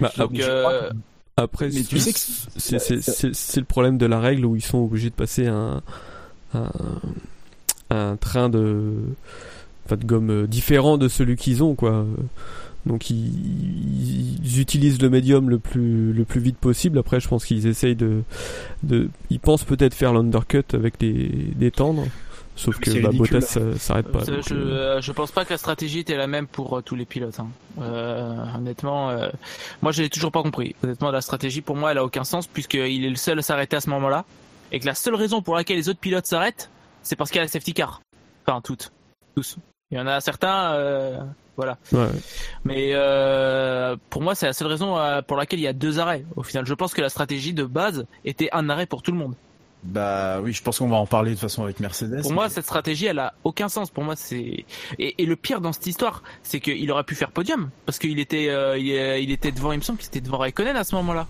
Bah, 0.00 0.12
Donc, 0.16 0.32
après- 0.34 0.42
euh, 0.48 0.90
Après, 1.38 1.68
Mais 1.72 1.82
tu 1.82 1.98
sais 1.98 2.12
c'est 2.56 2.78
c'est- 2.78 3.00
c'est- 3.02 3.34
c'est 3.34 3.60
le 3.60 3.66
problème 3.66 3.98
de 3.98 4.06
la 4.06 4.18
règle 4.20 4.46
où 4.46 4.56
ils 4.56 4.64
sont 4.64 4.78
obligés 4.78 5.10
de 5.10 5.14
passer 5.14 5.46
un, 5.46 5.82
un, 6.54 6.70
un 7.90 8.16
train 8.16 8.48
de, 8.48 8.94
enfin, 9.84 9.96
de 9.96 10.04
gomme 10.06 10.46
différent 10.46 10.96
de 10.96 11.08
celui 11.08 11.36
qu'ils 11.36 11.62
ont, 11.62 11.74
quoi. 11.74 12.06
Donc 12.86 13.10
ils, 13.10 14.38
ils 14.44 14.60
utilisent 14.60 15.02
le 15.02 15.10
médium 15.10 15.50
le 15.50 15.58
plus 15.58 16.12
le 16.12 16.24
plus 16.24 16.40
vite 16.40 16.56
possible. 16.56 16.98
Après, 16.98 17.20
je 17.20 17.28
pense 17.28 17.44
qu'ils 17.44 17.66
essayent 17.66 17.96
de, 17.96 18.22
de 18.84 19.10
ils 19.28 19.40
pensent 19.40 19.64
peut-être 19.64 19.92
faire 19.92 20.12
l'undercut 20.12 20.64
avec 20.72 20.94
les 21.02 21.28
des 21.56 21.70
tendres. 21.70 22.06
Sauf 22.58 22.78
Mais 22.78 22.94
que 22.94 23.02
bah. 23.02 23.10
Bottas 23.12 23.42
ça 23.42 23.78
s'arrête 23.78 24.10
pas. 24.10 24.20
Je, 24.24 24.30
donc, 24.30 24.48
je, 24.48 24.54
euh, 24.54 24.96
euh, 24.96 25.00
je 25.02 25.12
pense 25.12 25.30
pas 25.30 25.44
que 25.44 25.52
la 25.52 25.58
stratégie 25.58 25.98
était 25.98 26.16
la 26.16 26.26
même 26.26 26.46
pour 26.46 26.78
euh, 26.78 26.80
tous 26.80 26.96
les 26.96 27.04
pilotes. 27.04 27.38
hein. 27.38 27.48
Euh, 27.78 28.34
honnêtement, 28.56 29.10
euh, 29.10 29.28
moi 29.82 29.92
je 29.92 30.00
l'ai 30.02 30.08
toujours 30.08 30.32
pas 30.32 30.42
compris. 30.42 30.74
Honnêtement, 30.82 31.10
la 31.10 31.20
stratégie 31.20 31.60
pour 31.60 31.76
moi 31.76 31.90
elle 31.90 31.98
a 31.98 32.04
aucun 32.04 32.24
sens 32.24 32.46
puisqu'il 32.46 33.04
est 33.04 33.10
le 33.10 33.16
seul 33.16 33.38
à 33.40 33.42
s'arrêter 33.42 33.76
à 33.76 33.82
ce 33.82 33.90
moment-là 33.90 34.24
et 34.72 34.80
que 34.80 34.86
la 34.86 34.94
seule 34.94 35.16
raison 35.16 35.42
pour 35.42 35.54
laquelle 35.54 35.76
les 35.76 35.90
autres 35.90 36.00
pilotes 36.00 36.24
s'arrêtent, 36.26 36.70
c'est 37.02 37.14
parce 37.14 37.30
qu'il 37.30 37.36
y 37.36 37.40
a 37.40 37.44
la 37.44 37.48
safety 37.48 37.74
car. 37.74 38.00
Enfin 38.46 38.62
toutes, 38.62 38.90
tous. 39.34 39.58
Il 39.90 39.98
y 39.98 40.00
en 40.00 40.06
a 40.06 40.20
certains, 40.20 40.72
euh, 40.74 41.18
voilà. 41.56 41.78
ouais. 41.92 42.06
Mais 42.64 42.90
euh, 42.94 43.96
pour 44.10 44.20
moi 44.22 44.34
c'est 44.34 44.46
la 44.46 44.52
seule 44.52 44.66
raison 44.68 44.98
euh, 44.98 45.22
pour 45.22 45.36
laquelle 45.36 45.60
il 45.60 45.62
y 45.64 45.68
a 45.68 45.72
deux 45.72 45.98
arrêts. 46.00 46.24
Au 46.34 46.42
final, 46.42 46.66
je 46.66 46.74
pense 46.74 46.92
que 46.92 47.00
la 47.00 47.08
stratégie 47.08 47.52
de 47.54 47.64
base 47.64 48.04
était 48.24 48.48
un 48.52 48.68
arrêt 48.68 48.86
pour 48.86 49.02
tout 49.02 49.12
le 49.12 49.18
monde. 49.18 49.34
Bah 49.84 50.40
oui, 50.42 50.52
je 50.52 50.60
pense 50.64 50.78
qu'on 50.80 50.88
va 50.88 50.96
en 50.96 51.06
parler 51.06 51.30
de 51.30 51.34
toute 51.36 51.42
façon 51.42 51.62
avec 51.62 51.78
Mercedes. 51.78 52.22
Pour 52.22 52.32
moi, 52.32 52.48
cette 52.48 52.64
stratégie, 52.64 53.06
elle 53.06 53.20
a 53.20 53.34
aucun 53.44 53.68
sens. 53.68 53.90
Pour 53.90 54.02
moi, 54.02 54.16
c'est 54.16 54.64
et, 54.98 55.22
et 55.22 55.26
le 55.26 55.36
pire 55.36 55.60
dans 55.60 55.72
cette 55.72 55.86
histoire, 55.86 56.24
c'est 56.42 56.58
qu'il 56.58 56.90
aurait 56.90 57.04
pu 57.04 57.14
faire 57.14 57.30
podium 57.30 57.70
parce 57.84 58.00
qu'il 58.00 58.18
était, 58.18 58.48
euh, 58.48 58.76
il, 58.76 59.30
était 59.30 59.52
devant. 59.52 59.70
Il 59.70 59.76
me 59.78 59.82
semble 59.82 60.00
qu'il 60.00 60.08
était 60.08 60.20
devant 60.20 60.38
Raikkonen 60.38 60.74
à 60.76 60.82
ce 60.82 60.96
moment-là, 60.96 61.28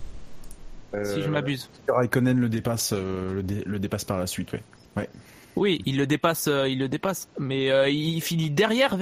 si 1.04 1.20
je 1.20 1.28
m'abuse. 1.28 1.68
Raikkonen 1.88 2.40
le 2.40 2.48
dépasse, 2.48 2.94
euh, 2.94 3.34
le, 3.34 3.42
dé- 3.42 3.62
le 3.66 3.78
dépasse 3.78 4.07
par 4.07 4.16
la 4.18 4.26
suite, 4.26 4.50
ouais. 4.54 4.62
Ouais. 4.96 5.11
Oui, 5.57 5.80
il 5.86 5.96
le 5.96 6.07
dépasse, 6.07 6.48
euh, 6.48 6.68
il 6.68 6.78
le 6.78 6.88
dépasse, 6.88 7.30
mais 7.38 7.70
euh, 7.70 7.88
il 7.88 8.20
finit 8.20 8.50
derrière 8.50 8.92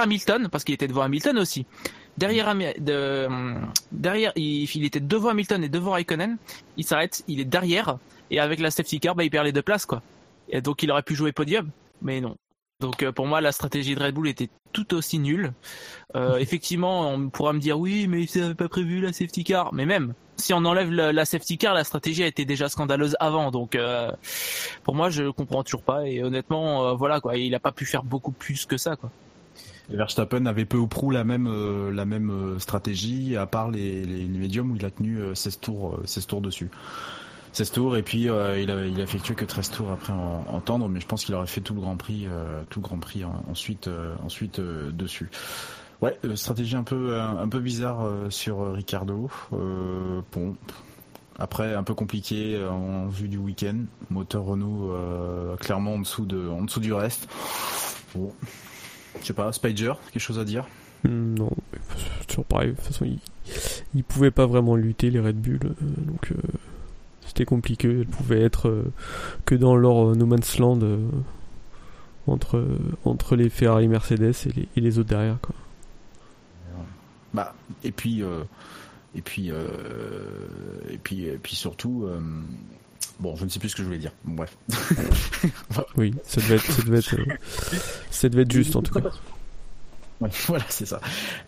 Hamilton 0.00 0.48
parce 0.50 0.64
qu'il 0.64 0.74
était 0.74 0.86
devant 0.86 1.02
Hamilton 1.02 1.38
aussi. 1.38 1.64
Derrière, 2.18 2.48
hum, 2.48 3.72
derrière, 3.90 4.32
il, 4.36 4.64
il 4.64 4.84
était 4.84 5.00
devant 5.00 5.30
Hamilton 5.30 5.64
et 5.64 5.70
devant 5.70 5.92
Raikkonen. 5.92 6.36
Il 6.76 6.84
s'arrête, 6.84 7.24
il 7.26 7.40
est 7.40 7.46
derrière 7.46 7.98
et 8.30 8.38
avec 8.38 8.60
la 8.60 8.70
safety 8.70 9.00
car, 9.00 9.14
bah, 9.14 9.24
il 9.24 9.30
perd 9.30 9.46
les 9.46 9.52
deux 9.52 9.62
places 9.62 9.86
quoi. 9.86 10.02
Et 10.50 10.60
donc 10.60 10.82
il 10.82 10.90
aurait 10.90 11.02
pu 11.02 11.14
jouer 11.14 11.32
podium, 11.32 11.70
mais 12.02 12.20
non. 12.20 12.36
Donc 12.80 13.02
euh, 13.02 13.12
pour 13.12 13.26
moi, 13.26 13.40
la 13.40 13.52
stratégie 13.52 13.94
de 13.94 14.02
Red 14.02 14.14
Bull 14.14 14.28
était 14.28 14.50
tout 14.72 14.94
aussi 14.94 15.18
nulle. 15.18 15.52
Euh, 16.14 16.36
effectivement, 16.38 17.10
on 17.10 17.28
pourra 17.30 17.52
me 17.52 17.60
dire 17.60 17.78
oui, 17.78 18.06
mais 18.08 18.22
ils 18.22 18.40
n'avaient 18.40 18.54
pas 18.54 18.68
prévu 18.68 19.00
la 19.00 19.12
safety 19.12 19.44
car. 19.44 19.72
Mais 19.72 19.86
même 19.86 20.14
si 20.36 20.52
on 20.52 20.64
enlève 20.64 20.90
la, 20.90 21.12
la 21.12 21.24
safety 21.24 21.56
car, 21.56 21.74
la 21.74 21.84
stratégie 21.84 22.22
a 22.22 22.26
été 22.26 22.44
déjà 22.44 22.68
scandaleuse 22.68 23.16
avant. 23.20 23.50
Donc 23.50 23.74
euh, 23.74 24.10
pour 24.84 24.94
moi, 24.94 25.10
je 25.10 25.30
comprends 25.30 25.64
toujours 25.64 25.82
pas. 25.82 26.06
Et 26.06 26.22
honnêtement, 26.22 26.94
voilà 26.94 27.20
quoi, 27.20 27.36
il 27.36 27.54
a 27.54 27.60
pas 27.60 27.72
pu 27.72 27.86
faire 27.86 28.02
beaucoup 28.02 28.32
plus 28.32 28.66
que 28.66 28.76
ça 28.76 28.96
quoi. 28.96 29.10
Et 29.90 29.96
Verstappen 29.96 30.46
avait 30.46 30.64
peu 30.64 30.78
ou 30.78 30.88
prou 30.88 31.10
la 31.10 31.22
même, 31.22 31.90
la 31.92 32.04
même 32.04 32.58
stratégie, 32.58 33.36
à 33.36 33.46
part 33.46 33.70
les, 33.70 34.04
les, 34.04 34.24
les 34.24 34.38
médiums 34.38 34.72
où 34.72 34.76
il 34.76 34.84
a 34.84 34.90
tenu 34.90 35.18
euh, 35.18 35.34
16 35.34 35.60
tours, 35.60 35.94
euh, 35.94 36.02
16 36.06 36.26
tours 36.26 36.40
dessus. 36.40 36.70
16 37.56 37.70
tours 37.72 37.96
et 37.96 38.02
puis 38.02 38.28
euh, 38.28 38.60
il, 38.60 38.70
a, 38.70 38.84
il 38.84 39.00
effectué 39.00 39.34
que 39.34 39.46
13 39.46 39.70
tours 39.70 39.90
après 39.90 40.12
en, 40.12 40.44
en 40.46 40.60
tendre, 40.60 40.88
mais 40.90 41.00
je 41.00 41.06
pense 41.06 41.24
qu'il 41.24 41.34
aurait 41.34 41.46
fait 41.46 41.62
tout 41.62 41.72
le 41.74 41.80
Grand 41.80 41.96
Prix, 41.96 42.26
euh, 42.26 42.62
tout 42.68 42.82
Grand 42.82 42.98
Prix 42.98 43.24
en- 43.24 43.42
ensuite, 43.50 43.88
euh, 43.88 44.14
ensuite 44.22 44.60
dessus. 44.60 45.30
Ouais, 46.02 46.18
stratégie 46.34 46.76
un 46.76 46.82
peu, 46.82 47.18
un, 47.18 47.48
peu 47.48 47.58
bizarre 47.60 48.06
sur 48.28 48.74
Ricardo. 48.74 49.30
Bon, 49.50 50.54
après 51.38 51.74
un 51.74 51.82
peu 51.84 51.94
compliqué 51.94 52.62
en 52.70 53.06
vue 53.06 53.28
du 53.28 53.38
week-end. 53.38 53.78
Moteur 54.10 54.44
Renault 54.44 54.92
clairement 55.58 55.94
en 55.94 56.00
dessous 56.00 56.26
de, 56.26 56.48
en 56.50 56.64
dessous 56.64 56.80
du 56.80 56.92
reste. 56.92 57.26
Bon, 58.14 58.30
je 59.22 59.26
sais 59.26 59.32
pas, 59.32 59.50
Spider, 59.52 59.94
quelque 60.12 60.20
chose 60.22 60.38
à 60.38 60.44
dire? 60.44 60.66
Hmm, 61.04 61.32
Non, 61.38 61.50
toujours 62.28 62.44
pareil. 62.44 62.72
De 62.72 62.74
toute 62.76 62.84
façon, 62.84 63.06
ils, 63.06 63.18
ils 63.94 64.04
pouvaient 64.04 64.30
pas 64.30 64.44
vraiment 64.44 64.76
lutter 64.76 65.08
les 65.10 65.20
Red 65.20 65.40
Bull, 65.40 65.60
donc 65.80 66.30
c'était 67.36 67.44
compliqué. 67.44 67.88
Ils 67.88 68.06
pouvaient 68.06 68.42
être 68.42 68.68
euh, 68.68 68.92
que 69.44 69.54
dans 69.54 69.76
leur 69.76 70.10
euh, 70.10 70.14
no 70.14 70.24
man's 70.24 70.58
land 70.58 70.80
euh, 70.80 70.98
entre 72.26 72.66
entre 73.04 73.36
les 73.36 73.50
Ferrari, 73.50 73.88
Mercedes 73.88 74.32
et 74.46 74.52
les, 74.56 74.68
et 74.76 74.80
les 74.80 74.98
autres 74.98 75.10
derrière. 75.10 75.38
Quoi. 75.42 75.54
Bah, 77.34 77.54
et 77.84 77.92
puis, 77.92 78.22
euh, 78.22 78.44
et 79.14 79.20
puis 79.20 79.50
euh, 79.50 79.68
et 80.88 80.96
puis 80.96 81.24
et 81.24 81.36
puis 81.36 81.54
surtout 81.54 82.04
euh, 82.06 82.18
bon 83.20 83.36
je 83.36 83.44
ne 83.44 83.50
sais 83.50 83.58
plus 83.58 83.68
ce 83.68 83.76
que 83.76 83.82
je 83.82 83.86
voulais 83.88 83.98
dire 83.98 84.12
bref 84.24 84.56
Oui, 85.96 86.14
ça 86.24 86.40
devait 86.40 86.56
être, 86.56 86.72
ça 86.72 86.82
devait 86.82 86.98
être, 86.98 87.14
euh, 87.14 87.34
ça 88.10 88.28
devait 88.30 88.42
être 88.42 88.52
juste 88.52 88.76
en 88.76 88.82
tout 88.82 88.94
cas. 88.94 89.10
Voilà, 90.46 90.64
c'est 90.68 90.86
ça. 90.86 91.00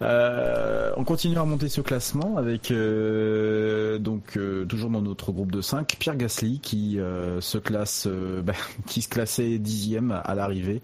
Euh, 0.03 0.93
on 0.97 1.05
continue 1.05 1.37
à 1.37 1.43
remonter 1.43 1.69
ce 1.69 1.81
classement 1.81 2.37
avec 2.37 2.71
euh, 2.71 3.99
donc 3.99 4.37
euh, 4.37 4.65
toujours 4.65 4.91
dans 4.91 5.03
notre 5.03 5.33
groupe 5.33 5.53
de 5.53 5.61
5, 5.61 5.97
Pierre 5.99 6.17
Gasly 6.17 6.61
qui 6.61 6.99
euh, 6.99 7.41
se 7.41 7.59
classe, 7.59 8.07
bah, 8.07 8.53
qui 8.87 9.03
se 9.03 9.09
classait 9.09 9.59
dixième 9.59 10.21
à 10.25 10.35
l'arrivée, 10.35 10.83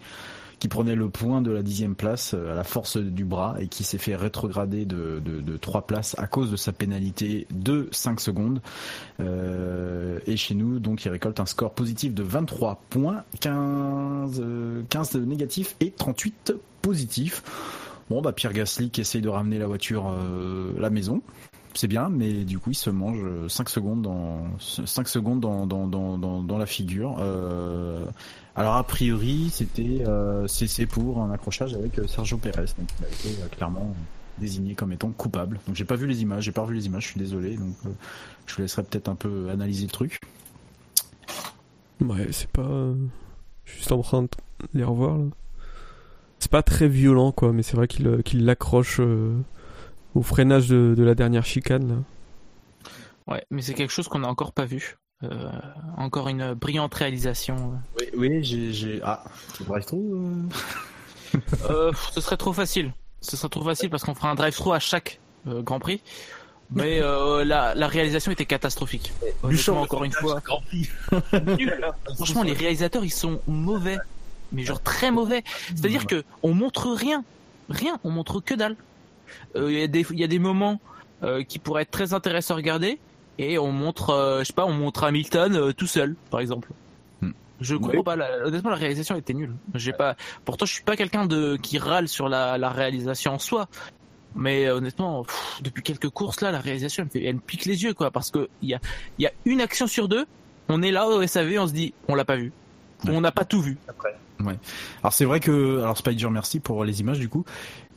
qui 0.59 0.69
prenait 0.69 0.95
le 0.95 1.09
point 1.09 1.43
de 1.43 1.51
la 1.51 1.63
dixième 1.63 1.95
place 1.95 2.35
euh, 2.35 2.53
à 2.53 2.55
la 2.55 2.65
force 2.65 2.97
du 2.97 3.25
bras 3.25 3.57
et 3.59 3.69
qui 3.69 3.85
s'est 3.85 3.99
fait 3.99 4.17
rétrograder 4.17 4.85
de, 4.85 5.21
de, 5.21 5.57
3 5.57 5.87
places 5.87 6.15
à 6.19 6.27
cause 6.27 6.51
de 6.51 6.57
sa 6.57 6.73
pénalité 6.73 7.47
de 7.51 7.89
5 7.93 8.21
secondes. 8.21 8.61
Euh, 9.21 10.19
et 10.27 10.37
chez 10.37 10.55
nous, 10.55 10.79
donc, 10.79 11.05
il 11.05 11.11
récolte 11.11 11.41
un 11.41 11.47
score 11.47 11.73
positif 11.73 12.15
de 12.15 12.23
23 12.23 12.83
points, 12.91 13.25
15, 13.41 14.41
euh, 14.43 14.83
15 14.89 15.17
négatifs 15.17 15.77
et 15.81 15.91
38 15.91 16.55
positifs. 16.83 17.43
Bon, 18.11 18.21
bah 18.21 18.33
Pierre 18.33 18.53
Gasly 18.53 18.91
qui 18.91 19.01
essaye 19.01 19.23
de 19.23 19.29
ramener 19.29 19.59
la 19.59 19.67
voiture 19.67 20.09
euh, 20.09 20.77
à 20.77 20.81
la 20.81 20.91
maison. 20.91 21.23
C'est 21.75 21.89
bien, 21.89 22.09
mais 22.09 22.45
du 22.45 22.59
coup, 22.59 22.71
il 22.71 22.77
se 22.77 22.91
mange 22.91 23.49
5 23.49 23.69
secondes 23.69 24.03
dans 24.03 24.47
5 24.59 25.09
secondes 25.09 25.41
dans, 25.41 25.67
dans, 25.67 25.89
dans, 25.89 26.43
dans, 26.43 26.59
la 26.59 26.67
figure. 26.67 27.17
Euh, 27.19 28.05
alors 28.57 28.75
a 28.75 28.85
priori, 28.85 29.51
c'était 29.51 30.05
euh, 30.07 30.47
c'est 30.47 30.87
pour 30.87 31.21
un 31.21 31.31
accrochage 31.33 31.75
avec 31.75 31.99
euh, 31.99 32.07
Sergio 32.07 32.39
Pérez, 32.39 32.67
donc 32.79 32.89
il 33.01 33.05
a 33.05 33.09
été 33.09 33.43
euh, 33.43 33.49
clairement 33.49 33.95
désigné 34.39 34.75
comme 34.75 34.93
étant 34.93 35.11
coupable. 35.11 35.61
Donc 35.67 35.75
j'ai 35.75 35.85
pas 35.85 35.97
vu 35.97 36.07
les 36.07 36.23
images, 36.23 36.45
j'ai 36.45 36.53
pas 36.53 36.63
revu 36.63 36.75
les 36.75 36.87
images, 36.87 37.03
je 37.05 37.09
suis 37.09 37.19
désolé. 37.19 37.57
Donc 37.57 37.75
euh, 37.87 37.91
je 38.47 38.55
vous 38.55 38.63
laisserai 38.63 38.85
peut-être 38.85 39.09
un 39.09 39.17
peu 39.17 39.51
analyser 39.51 39.87
le 39.87 39.93
truc. 39.93 40.21
Ouais, 42.01 42.29
c'est 42.31 42.51
pas 42.51 42.93
juste 43.65 43.91
en 43.93 44.03
train 44.03 44.23
de 44.23 44.29
les 44.73 44.85
revoir 44.85 45.19
là. 45.19 45.25
C'est 46.39 46.51
pas 46.51 46.63
très 46.63 46.89
violent 46.89 47.33
quoi, 47.33 47.53
mais 47.53 47.63
c'est 47.63 47.77
vrai 47.77 47.89
qu'il 47.89 48.23
qu'il 48.23 48.45
l'accroche 48.45 49.01
euh, 49.01 49.35
au 50.15 50.23
freinage 50.23 50.69
de, 50.69 50.95
de 50.97 51.03
la 51.03 51.15
dernière 51.15 51.45
chicane 51.45 51.89
là. 51.89 51.97
Ouais, 53.27 53.45
mais 53.51 53.63
c'est 53.63 53.75
quelque 53.75 53.91
chose 53.91 54.07
qu'on 54.07 54.19
n'a 54.21 54.29
encore 54.29 54.53
pas 54.53 54.67
vu. 54.67 54.97
Euh, 55.23 55.51
encore 55.97 56.29
une 56.29 56.55
brillante 56.55 56.93
réalisation. 56.95 57.73
Oui, 57.99 58.04
oui 58.17 58.43
j'ai 58.45 58.73
j'ai 58.73 59.01
ah, 59.03 59.25
tu 59.57 59.65
drive 59.65 59.85
through 59.85 60.49
Euh, 61.69 61.93
ce 62.13 62.21
serait 62.21 62.37
trop 62.37 62.53
facile. 62.53 62.93
Ce 63.21 63.37
serait 63.37 63.49
trop 63.49 63.65
facile 63.65 63.91
parce 63.91 64.05
qu'on 64.05 64.15
fera 64.15 64.31
un 64.31 64.35
drive-through 64.35 64.75
à 64.75 64.79
chaque 64.79 65.19
euh, 65.49 65.63
Grand 65.63 65.81
Prix. 65.81 66.01
Mais 66.71 67.01
euh, 67.01 67.45
la, 67.45 67.75
la 67.75 67.87
réalisation 67.89 68.31
était 68.33 68.47
catastrophique. 68.47 69.13
Honnêtement, 69.43 69.83
encore 69.83 70.05
une 70.05 70.13
fois. 70.13 70.41
Nul. 71.59 71.81
Franchement, 72.17 72.43
les 72.43 72.53
réalisateurs, 72.53 73.05
ils 73.05 73.11
sont 73.13 73.41
mauvais. 73.47 73.99
Mais 74.53 74.63
genre 74.65 74.81
très 74.81 75.11
mauvais. 75.11 75.43
C'est-à-dire 75.75 76.07
que 76.07 76.23
on 76.43 76.55
montre 76.55 76.91
rien. 76.93 77.25
Rien. 77.69 77.99
On 78.05 78.11
montre 78.11 78.41
que 78.41 78.55
dalle. 78.55 78.77
Euh, 79.57 79.73
Il 79.73 79.79
y, 79.79 79.83
a 79.83 79.87
des- 79.89 80.07
il 80.11 80.21
y 80.21 80.25
a 80.25 80.29
des 80.29 80.39
moments 80.39 80.81
euh, 81.23 81.43
qui 81.43 81.59
pourraient 81.59 81.83
être 81.83 81.91
très 81.91 82.13
intéressants 82.15 82.55
à 82.55 82.59
regarder. 82.59 82.99
Et 83.39 83.59
on 83.59 83.73
montre, 83.73 84.11
euh, 84.11 84.39
je 84.41 84.45
sais 84.45 84.53
pas, 84.53 84.65
on 84.67 84.73
montre 84.73 85.03
Hamilton 85.05 85.57
euh, 85.57 85.73
tout 85.73 85.87
seul, 85.89 86.15
par 86.31 86.41
exemple. 86.41 86.69
Je 87.65 87.75
comprends 87.77 88.03
pas. 88.05 88.17
la- 88.17 88.47
honnêtement, 88.47 88.71
la 88.71 88.77
réalisation 88.77 89.17
était 89.17 89.35
nulle. 89.35 89.55
J'ai 89.75 89.93
pas. 89.93 90.17
Pourtant, 90.45 90.67
je 90.67 90.73
suis 90.75 90.85
pas 90.85 90.97
quelqu'un 90.97 91.27
de 91.27 91.57
qui 91.57 91.79
râle 91.79 92.09
sur 92.09 92.29
la, 92.29 92.59
la 92.59 92.71
réalisation 92.71 93.33
en 93.33 93.39
soi. 93.39 93.69
Mais 94.37 94.67
euh, 94.67 94.77
honnêtement, 94.77 95.23
pff, 95.25 95.61
depuis 95.63 95.83
quelques 95.83 96.09
courses 96.11 96.41
là, 96.41 96.51
la 96.51 96.59
réalisation 96.61 97.03
elle 97.03 97.07
me, 97.07 97.11
fait- 97.11 97.25
elle 97.29 97.37
me 97.37 97.41
pique 97.41 97.67
les 97.67 97.85
yeux 97.85 97.95
quoi, 97.95 98.11
parce 98.11 98.31
que 98.33 98.49
il 98.63 98.69
y 98.69 98.75
a, 98.75 98.81
y 99.19 99.27
a 99.27 99.31
une 99.45 99.61
action 99.61 99.87
sur 99.87 100.09
deux. 100.09 100.27
On 100.69 100.83
est 100.83 100.91
là 100.91 101.07
au 101.07 101.25
SAV, 101.27 101.57
on 101.59 101.67
se 101.69 101.73
dit, 101.73 101.95
on 102.09 102.15
l'a 102.17 102.25
pas 102.25 102.37
vu. 102.37 102.53
On 103.09 103.21
n'a 103.21 103.33
pas 103.33 103.45
tout 103.45 103.61
vu. 103.61 103.77
Ouais. 104.41 104.59
Alors 105.03 105.13
c'est 105.13 105.25
vrai 105.25 105.39
que 105.39 105.79
alors 105.81 105.97
Spider 105.97 106.29
merci 106.29 106.59
pour 106.59 106.85
les 106.85 107.01
images 107.01 107.21
du 107.21 107.29
coup 107.29 107.45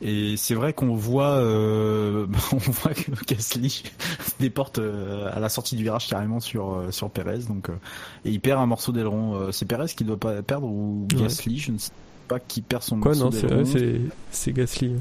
et 0.00 0.36
c'est 0.36 0.54
vrai 0.54 0.72
qu'on 0.72 0.94
voit 0.94 1.32
euh, 1.32 2.26
on 2.52 2.58
voit 2.58 2.94
que 2.94 3.10
Gasly 3.26 3.70
se 3.70 3.82
déporte 4.40 4.78
euh, 4.78 5.30
à 5.32 5.40
la 5.40 5.48
sortie 5.48 5.74
du 5.74 5.82
virage 5.82 6.08
carrément 6.08 6.38
sur 6.38 6.74
euh, 6.74 6.90
sur 6.92 7.10
Perez 7.10 7.40
donc 7.48 7.70
euh, 7.70 7.74
et 8.24 8.30
il 8.30 8.40
perd 8.40 8.60
un 8.60 8.66
morceau 8.66 8.92
d'aileron 8.92 9.50
c'est 9.50 9.66
Perez 9.66 9.88
qui 9.88 10.04
doit 10.04 10.16
pas 10.16 10.40
perdre 10.42 10.68
ou 10.68 11.08
Ouais. 11.12 11.22
Gasly 11.22 11.58
je 11.58 11.72
ne 11.72 11.78
sais 11.78 11.90
pas 12.28 12.38
qui 12.38 12.62
perd 12.62 12.84
son 12.84 13.00
Quoi 13.00 13.16
morceau 13.16 13.46
non, 13.46 13.64
c'est 13.64 13.78
c'est 13.78 14.00
c'est 14.30 14.52
Gasly. 14.52 14.94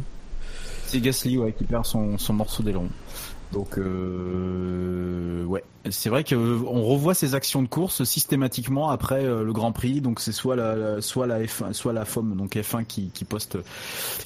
C'est 0.87 0.99
Gasly 1.01 1.37
ouais 1.37 1.53
qui 1.53 1.65
perd 1.65 1.85
son 1.85 2.17
son 2.17 2.33
morceau 2.33 2.63
d'aileron. 2.63 2.89
Donc 3.53 3.77
euh, 3.77 5.45
ouais, 5.45 5.63
c'est 5.89 6.09
vrai 6.09 6.23
que 6.23 6.35
euh, 6.35 6.57
revoit 6.65 7.13
ces 7.13 7.33
actions 7.33 7.61
de 7.61 7.67
course 7.67 8.03
systématiquement 8.03 8.89
après 8.89 9.23
euh, 9.23 9.43
le 9.43 9.53
Grand 9.53 9.71
Prix. 9.71 10.01
Donc 10.01 10.19
c'est 10.19 10.33
soit 10.33 10.55
la, 10.55 11.01
soit 11.01 11.27
la 11.27 11.41
F1, 11.41 11.73
soit 11.73 11.93
la 11.93 12.03
FOM 12.03 12.35
donc 12.35 12.55
F1 12.55 12.85
qui, 12.85 13.09
qui 13.09 13.23
poste 13.23 13.57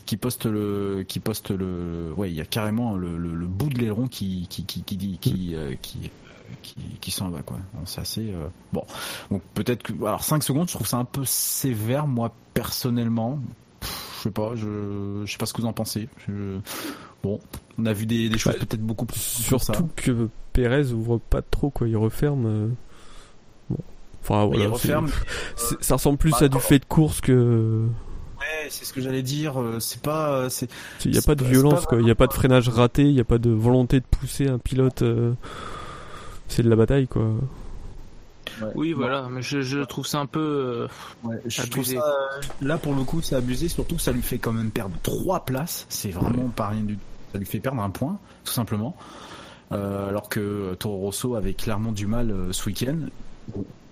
qui 0.06 0.18
poste 0.18 0.46
le 0.48 1.04
qui 1.08 1.20
poste 1.20 1.52
le 1.52 2.12
ouais 2.18 2.32
il 2.32 2.36
y 2.36 2.42
a 2.42 2.46
carrément 2.46 2.96
le, 2.96 3.18
le, 3.18 3.34
le 3.34 3.46
bout 3.48 3.70
de 3.70 3.78
l'aileron 3.78 4.08
qui 4.08 4.48
qui 4.50 4.66
qui 4.66 4.84
qui 4.84 4.98
qui 4.98 5.18
qui, 5.20 5.56
euh, 5.56 5.76
qui, 5.82 6.10
qui, 6.64 6.76
qui 7.00 7.12
s'en 7.12 7.30
va 7.30 7.44
quoi. 7.44 7.58
C'est 7.86 8.02
assez 8.02 8.32
euh, 8.32 8.48
bon. 8.74 8.84
Donc 9.30 9.44
peut-être 9.54 9.84
que 9.84 9.94
alors 10.04 10.24
5 10.24 10.42
secondes, 10.44 10.68
je 10.68 10.74
trouve 10.74 10.88
ça 10.88 10.98
un 10.98 11.06
peu 11.06 11.26
sévère 11.26 12.08
moi 12.08 12.34
personnellement. 12.56 13.40
Pff, 13.80 14.16
Je 14.18 14.24
sais 14.24 14.32
pas, 14.32 14.56
je, 14.56 15.24
je 15.26 15.32
sais 15.32 15.38
pas 15.38 15.46
ce 15.46 15.54
que 15.54 15.62
vous 15.62 15.68
en 15.68 15.74
pensez. 15.74 16.10
Bon, 17.24 17.40
on 17.78 17.86
a 17.86 17.94
vu 17.94 18.06
des, 18.06 18.30
des 18.30 18.38
choses 18.38 18.54
Bah, 18.54 18.60
peut-être 18.60 18.82
beaucoup 18.82 19.06
plus 19.06 19.20
sur 19.20 19.62
ça. 19.62 19.74
Surtout 19.74 19.90
que 19.96 20.28
Pérez 20.54 20.92
ouvre 20.92 21.18
pas 21.20 21.42
trop 21.42 21.70
quoi, 21.70 21.88
il 21.88 21.96
referme. 21.98 22.46
euh, 22.46 22.68
Bon. 23.70 23.78
Enfin 24.24 24.46
voilà. 24.46 24.64
il 24.64 24.68
referme. 24.68 25.10
c'est- 25.56 25.82
Ça 25.84 25.96
ressemble 25.96 26.18
plus 26.18 26.32
Bah, 26.32 26.38
à 26.42 26.48
du 26.48 26.60
fait 26.60 26.80
de 26.80 26.86
course 26.86 27.22
que. 27.22 27.86
Ouais, 28.40 28.68
c'est 28.70 28.86
ce 28.86 28.92
que 28.94 29.02
j'allais 29.02 29.22
dire. 29.22 29.62
euh, 29.62 29.80
C'est 29.80 30.02
pas, 30.02 30.32
euh, 30.34 30.50
c'est. 30.50 30.70
Il 31.06 31.12
n'y 31.12 31.18
a 31.18 31.22
pas 31.22 31.36
de 31.36 31.44
violence 31.44 31.82
pas 31.82 31.86
quoi, 31.86 32.00
il 32.00 32.06
n'y 32.06 32.12
a 32.12 32.16
pas 32.16 32.28
de 32.28 32.34
freinage 32.34 32.70
raté, 32.70 33.04
il 33.04 33.14
n'y 33.14 33.20
a 33.22 33.24
pas 33.26 33.38
de 33.38 33.50
volonté 33.52 34.00
de 34.00 34.06
pousser 34.06 34.48
un 34.48 34.58
pilote. 34.58 35.04
euh, 35.04 35.34
C'est 36.48 36.64
de 36.64 36.70
la 36.70 36.76
bataille 36.76 37.08
quoi. 37.08 37.32
Ouais. 38.62 38.72
Oui, 38.76 38.94
voilà. 38.94 39.28
Mais 39.30 39.42
je, 39.42 39.62
je 39.62 39.80
trouve 39.80 40.06
ça 40.08 40.20
un 40.20 40.26
peu. 40.26 40.40
euh, 40.40 40.88
Ouais, 41.24 41.42
je 41.46 41.62
trouve 41.64 41.74
abusé. 41.84 41.98
ça, 41.98 42.04
euh, 42.06 42.42
là 42.62 42.78
pour 42.78 42.94
le 42.96 43.04
coup 43.04 43.22
c'est 43.22 43.36
abusé, 43.36 43.68
surtout 43.70 43.96
que 43.96 44.02
ça 44.02 44.12
lui 44.12 44.22
fait 44.22 44.38
quand 44.40 44.54
même 44.54 44.72
perdre 44.72 44.96
trois 45.04 45.46
places. 45.46 45.86
C'est 45.90 46.12
vraiment 46.12 46.50
pas 46.50 46.68
rien 46.70 46.82
du 46.84 46.96
tout. 46.96 47.02
Ça 47.34 47.38
lui 47.40 47.46
fait 47.46 47.60
perdre 47.60 47.82
un 47.82 47.90
point, 47.90 48.18
tout 48.44 48.52
simplement. 48.54 48.96
Euh, 49.72 50.10
alors 50.10 50.28
que 50.28 50.74
Toro 50.80 50.98
Rosso 50.98 51.36
avait 51.36 51.54
clairement 51.54 51.94
du 51.94 52.06
mal 52.06 52.30
euh, 52.30 52.52
ce 52.52 52.66
week-end. 52.68 52.98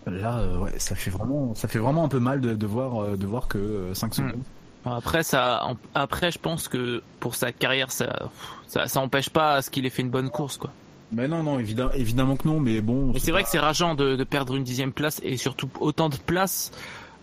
Là, 0.07 0.39
euh, 0.39 0.57
ouais, 0.57 0.73
ça 0.77 0.95
fait 0.95 1.09
vraiment, 1.11 1.53
ça 1.55 1.67
fait 1.67 1.79
vraiment 1.79 2.03
un 2.03 2.09
peu 2.09 2.19
mal 2.19 2.41
de, 2.41 2.53
de 2.53 2.65
voir, 2.67 3.15
de 3.17 3.25
voir 3.25 3.47
que 3.47 3.91
5 3.93 4.07
Hmm. 4.09 4.13
secondes. 4.13 4.43
Après, 4.85 5.23
ça, 5.23 5.67
après, 5.93 6.31
je 6.31 6.39
pense 6.39 6.67
que 6.69 7.01
pour 7.19 7.35
sa 7.35 7.51
carrière, 7.51 7.91
ça, 7.91 8.29
ça, 8.67 8.87
ça 8.87 8.99
empêche 9.01 9.29
pas 9.29 9.55
à 9.55 9.61
ce 9.61 9.69
qu'il 9.69 9.85
ait 9.85 9.89
fait 9.89 10.01
une 10.01 10.09
bonne 10.09 10.29
course, 10.29 10.57
quoi. 10.57 10.71
Mais 11.11 11.27
non, 11.27 11.41
non, 11.43 11.59
évidemment, 11.59 11.91
évidemment 11.93 12.35
que 12.35 12.47
non, 12.47 12.59
mais 12.59 12.81
bon. 12.81 13.11
Mais 13.13 13.19
c'est 13.19 13.31
vrai 13.31 13.43
que 13.43 13.49
c'est 13.49 13.59
rageant 13.59 13.95
de, 13.95 14.15
de 14.15 14.23
perdre 14.23 14.55
une 14.55 14.63
dixième 14.63 14.91
place 14.93 15.19
et 15.23 15.37
surtout 15.37 15.69
autant 15.79 16.09
de 16.09 16.15
places 16.17 16.71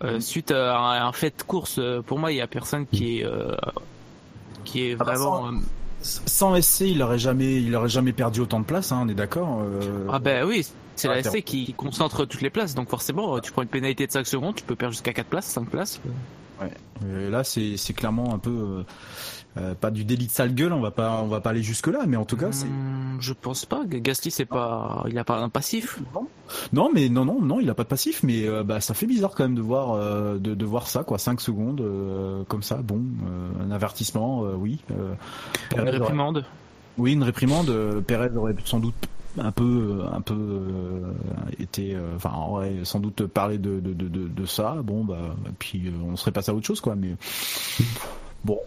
euh, 0.03 0.18
suite 0.20 0.51
à 0.51 0.76
un, 0.78 0.91
à 0.93 1.05
un 1.05 1.12
fait 1.12 1.37
de 1.39 1.43
course. 1.45 1.76
Euh, 1.78 2.03
Pour 2.03 2.18
moi, 2.18 2.32
il 2.32 2.37
y 2.37 2.41
a 2.41 2.47
personne 2.49 2.87
qui 2.87 3.20
est, 3.20 3.24
euh, 3.24 3.55
qui 4.64 4.82
est 4.89 4.97
Ah 4.99 5.05
bah, 5.05 5.14
vraiment. 5.14 5.47
euh, 5.49 5.53
Sans 6.03 6.61
SC, 6.61 6.80
il 6.82 7.03
aurait 7.03 7.18
jamais, 7.18 7.62
il 7.62 7.74
aurait 7.76 7.89
jamais 7.89 8.12
perdu 8.12 8.41
autant 8.41 8.61
de 8.61 8.64
place, 8.64 8.91
hein, 8.93 9.01
on 9.05 9.09
est 9.09 9.14
d'accord. 9.14 9.61
euh, 9.62 10.07
Ah 10.12 10.18
ben 10.18 10.45
oui, 10.45 10.66
c'est 10.97 11.09
la 11.09 11.14
Attends. 11.14 11.30
SC 11.30 11.43
qui 11.43 11.72
concentre 11.74 12.24
toutes 12.24 12.43
les 12.43 12.51
places, 12.51 12.74
donc 12.74 12.89
forcément, 12.89 13.39
tu 13.41 13.53
prends 13.53 13.62
une 13.62 13.68
pénalité 13.68 14.07
de 14.07 14.12
5 14.12 14.26
secondes, 14.26 14.55
tu 14.57 14.64
peux 14.64 14.74
perdre 14.76 14.93
jusqu'à 14.95 15.12
4 15.12 15.26
places, 15.28 15.47
5 15.47 15.68
places. 15.70 16.01
Ouais. 16.61 16.70
Euh, 17.05 17.30
là, 17.30 17.45
c'est 17.45 17.76
c'est 17.76 17.93
clairement 17.93 18.34
un 18.34 18.39
peu 18.39 18.84
euh, 19.59 19.74
pas 19.74 19.90
du 19.90 20.04
délit 20.04 20.26
de 20.26 20.30
sale 20.30 20.54
gueule. 20.54 20.72
On 20.72 20.80
va 20.80 20.90
pas 20.90 21.20
on 21.22 21.28
va 21.28 21.40
pas 21.40 21.50
aller 21.50 21.62
jusque 21.62 21.86
là, 21.86 22.00
mais 22.07 22.16
en 22.16 22.24
tout 22.24 22.36
cas, 22.36 22.52
c'est 22.52 22.66
Hmm, 22.66 23.18
je 23.20 23.32
pense 23.32 23.64
pas. 23.64 23.82
Gasly, 23.86 24.30
c'est 24.30 24.44
pas, 24.44 25.04
il 25.09 25.18
a 25.18 25.24
pas 25.24 25.38
un 25.38 25.48
passif. 25.48 25.98
non, 26.72 26.90
mais 26.94 27.09
non, 27.09 27.24
non, 27.24 27.40
non, 27.40 27.61
il 27.61 27.70
a 27.70 27.74
pas 27.74 27.84
de 27.84 27.88
passif, 27.88 28.22
mais 28.22 28.46
euh, 28.46 28.62
bah 28.62 28.80
ça 28.80 28.92
fait 28.94 29.07
bizarre 29.07 29.32
quand 29.34 29.44
même 29.44 29.54
de 29.54 29.62
voir 29.62 29.92
euh, 29.92 30.38
de, 30.38 30.54
de 30.54 30.64
voir 30.64 30.88
ça 30.88 31.02
quoi, 31.04 31.18
5 31.18 31.40
secondes 31.40 31.80
euh, 31.80 32.42
comme 32.48 32.62
ça. 32.62 32.76
Bon, 32.76 33.00
euh, 33.26 33.64
un 33.64 33.70
avertissement, 33.70 34.44
euh, 34.44 34.54
oui. 34.57 34.80
Euh, 34.90 35.14
Une 35.74 35.80
aurait- 35.80 35.90
réprimande. 35.90 36.44
Oui, 36.98 37.12
une 37.12 37.22
réprimande. 37.22 37.68
euh, 37.70 38.00
Perez 38.00 38.30
aurait 38.36 38.54
sans 38.64 38.78
doute 38.80 38.94
un 39.38 39.52
peu, 39.52 40.00
un 40.11 40.22
peu 40.22 40.32
euh, 40.34 41.12
été, 41.59 41.94
euh, 41.94 42.16
enfin, 42.16 42.32
aurait 42.48 42.76
sans 42.84 43.00
doute 43.00 43.26
parlé 43.26 43.59
de, 43.59 43.80
de, 43.80 43.92
de, 43.92 44.09
de, 44.09 44.28
de 44.28 44.46
ça. 44.46 44.76
Bon, 44.82 45.04
bah, 45.04 45.18
et 45.46 45.50
puis 45.59 45.88
euh, 45.88 45.90
on 46.11 46.16
serait 46.16 46.32
passé 46.32 46.50
à 46.50 46.54
autre 46.54 46.66
chose, 46.66 46.80
quoi. 46.80 46.94
Mais 46.96 47.14
bon, 48.44 48.59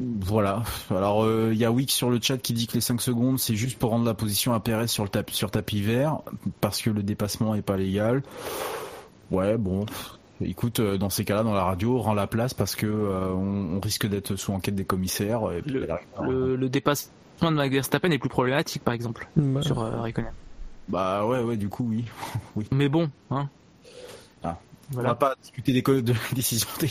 voilà. 0.00 0.62
Alors, 0.90 1.24
euh, 1.24 1.50
il 1.52 1.58
y 1.58 1.64
a 1.64 1.72
Wick 1.72 1.90
sur 1.90 2.10
le 2.10 2.18
chat 2.20 2.38
qui 2.38 2.52
dit 2.52 2.66
que 2.66 2.74
les 2.74 2.80
5 2.80 3.00
secondes, 3.00 3.38
c'est 3.38 3.56
juste 3.56 3.78
pour 3.78 3.90
rendre 3.90 4.04
la 4.04 4.14
position 4.14 4.52
à 4.52 4.60
Perez 4.60 4.86
sur 4.86 5.02
le 5.04 5.08
tapis, 5.10 5.34
sur 5.34 5.50
tapis 5.50 5.82
vert, 5.82 6.18
parce 6.60 6.80
que 6.82 6.90
le 6.90 7.02
dépassement 7.02 7.54
est 7.54 7.62
pas 7.62 7.76
légal. 7.76 8.22
Ouais, 9.30 9.56
bon. 9.56 9.86
Écoute, 10.40 10.78
euh, 10.78 10.98
dans 10.98 11.10
ces 11.10 11.24
cas-là, 11.24 11.42
dans 11.42 11.52
la 11.52 11.64
radio, 11.64 11.98
rend 11.98 12.14
la 12.14 12.28
place 12.28 12.54
parce 12.54 12.76
que 12.76 12.86
euh, 12.86 13.32
on, 13.32 13.76
on 13.76 13.80
risque 13.80 14.06
d'être 14.06 14.36
sous 14.36 14.52
enquête 14.52 14.76
des 14.76 14.84
commissaires. 14.84 15.40
Et 15.52 15.62
puis, 15.62 15.72
Le, 15.72 15.88
le, 16.22 16.56
le 16.56 16.68
dépassement 16.68 17.10
de 17.50 17.56
Max 17.56 17.72
Verstappen 17.74 18.10
est 18.12 18.18
plus 18.18 18.28
problématique, 18.28 18.84
par 18.84 18.94
exemple, 18.94 19.28
Bah. 19.36 19.62
sur 19.62 19.80
euh, 19.80 20.00
Raikkonen. 20.00 20.30
Bah 20.88 21.26
ouais, 21.26 21.42
ouais, 21.42 21.56
du 21.56 21.68
coup, 21.68 21.86
oui. 21.90 22.04
oui. 22.56 22.66
Mais 22.70 22.88
bon, 22.88 23.10
hein. 23.30 23.48
Voilà. 24.90 25.08
On 25.10 25.12
va 25.12 25.16
pas 25.16 25.34
discuter 25.42 25.72
des 25.72 25.82
co- 25.82 26.00
de 26.00 26.14
décisions 26.32 26.68
des, 26.80 26.90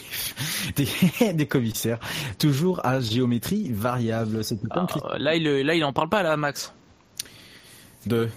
des, 0.76 1.34
des 1.34 1.48
commissaires. 1.48 2.00
Toujours 2.38 2.86
à 2.86 3.00
géométrie 3.00 3.72
variable. 3.72 4.42
Ah, 4.72 4.86
là, 5.18 5.36
il, 5.36 5.44
là, 5.44 5.74
il 5.74 5.84
en 5.84 5.94
parle 5.94 6.10
pas, 6.10 6.22
là, 6.24 6.38
Max. 6.38 6.74
de. 8.06 8.30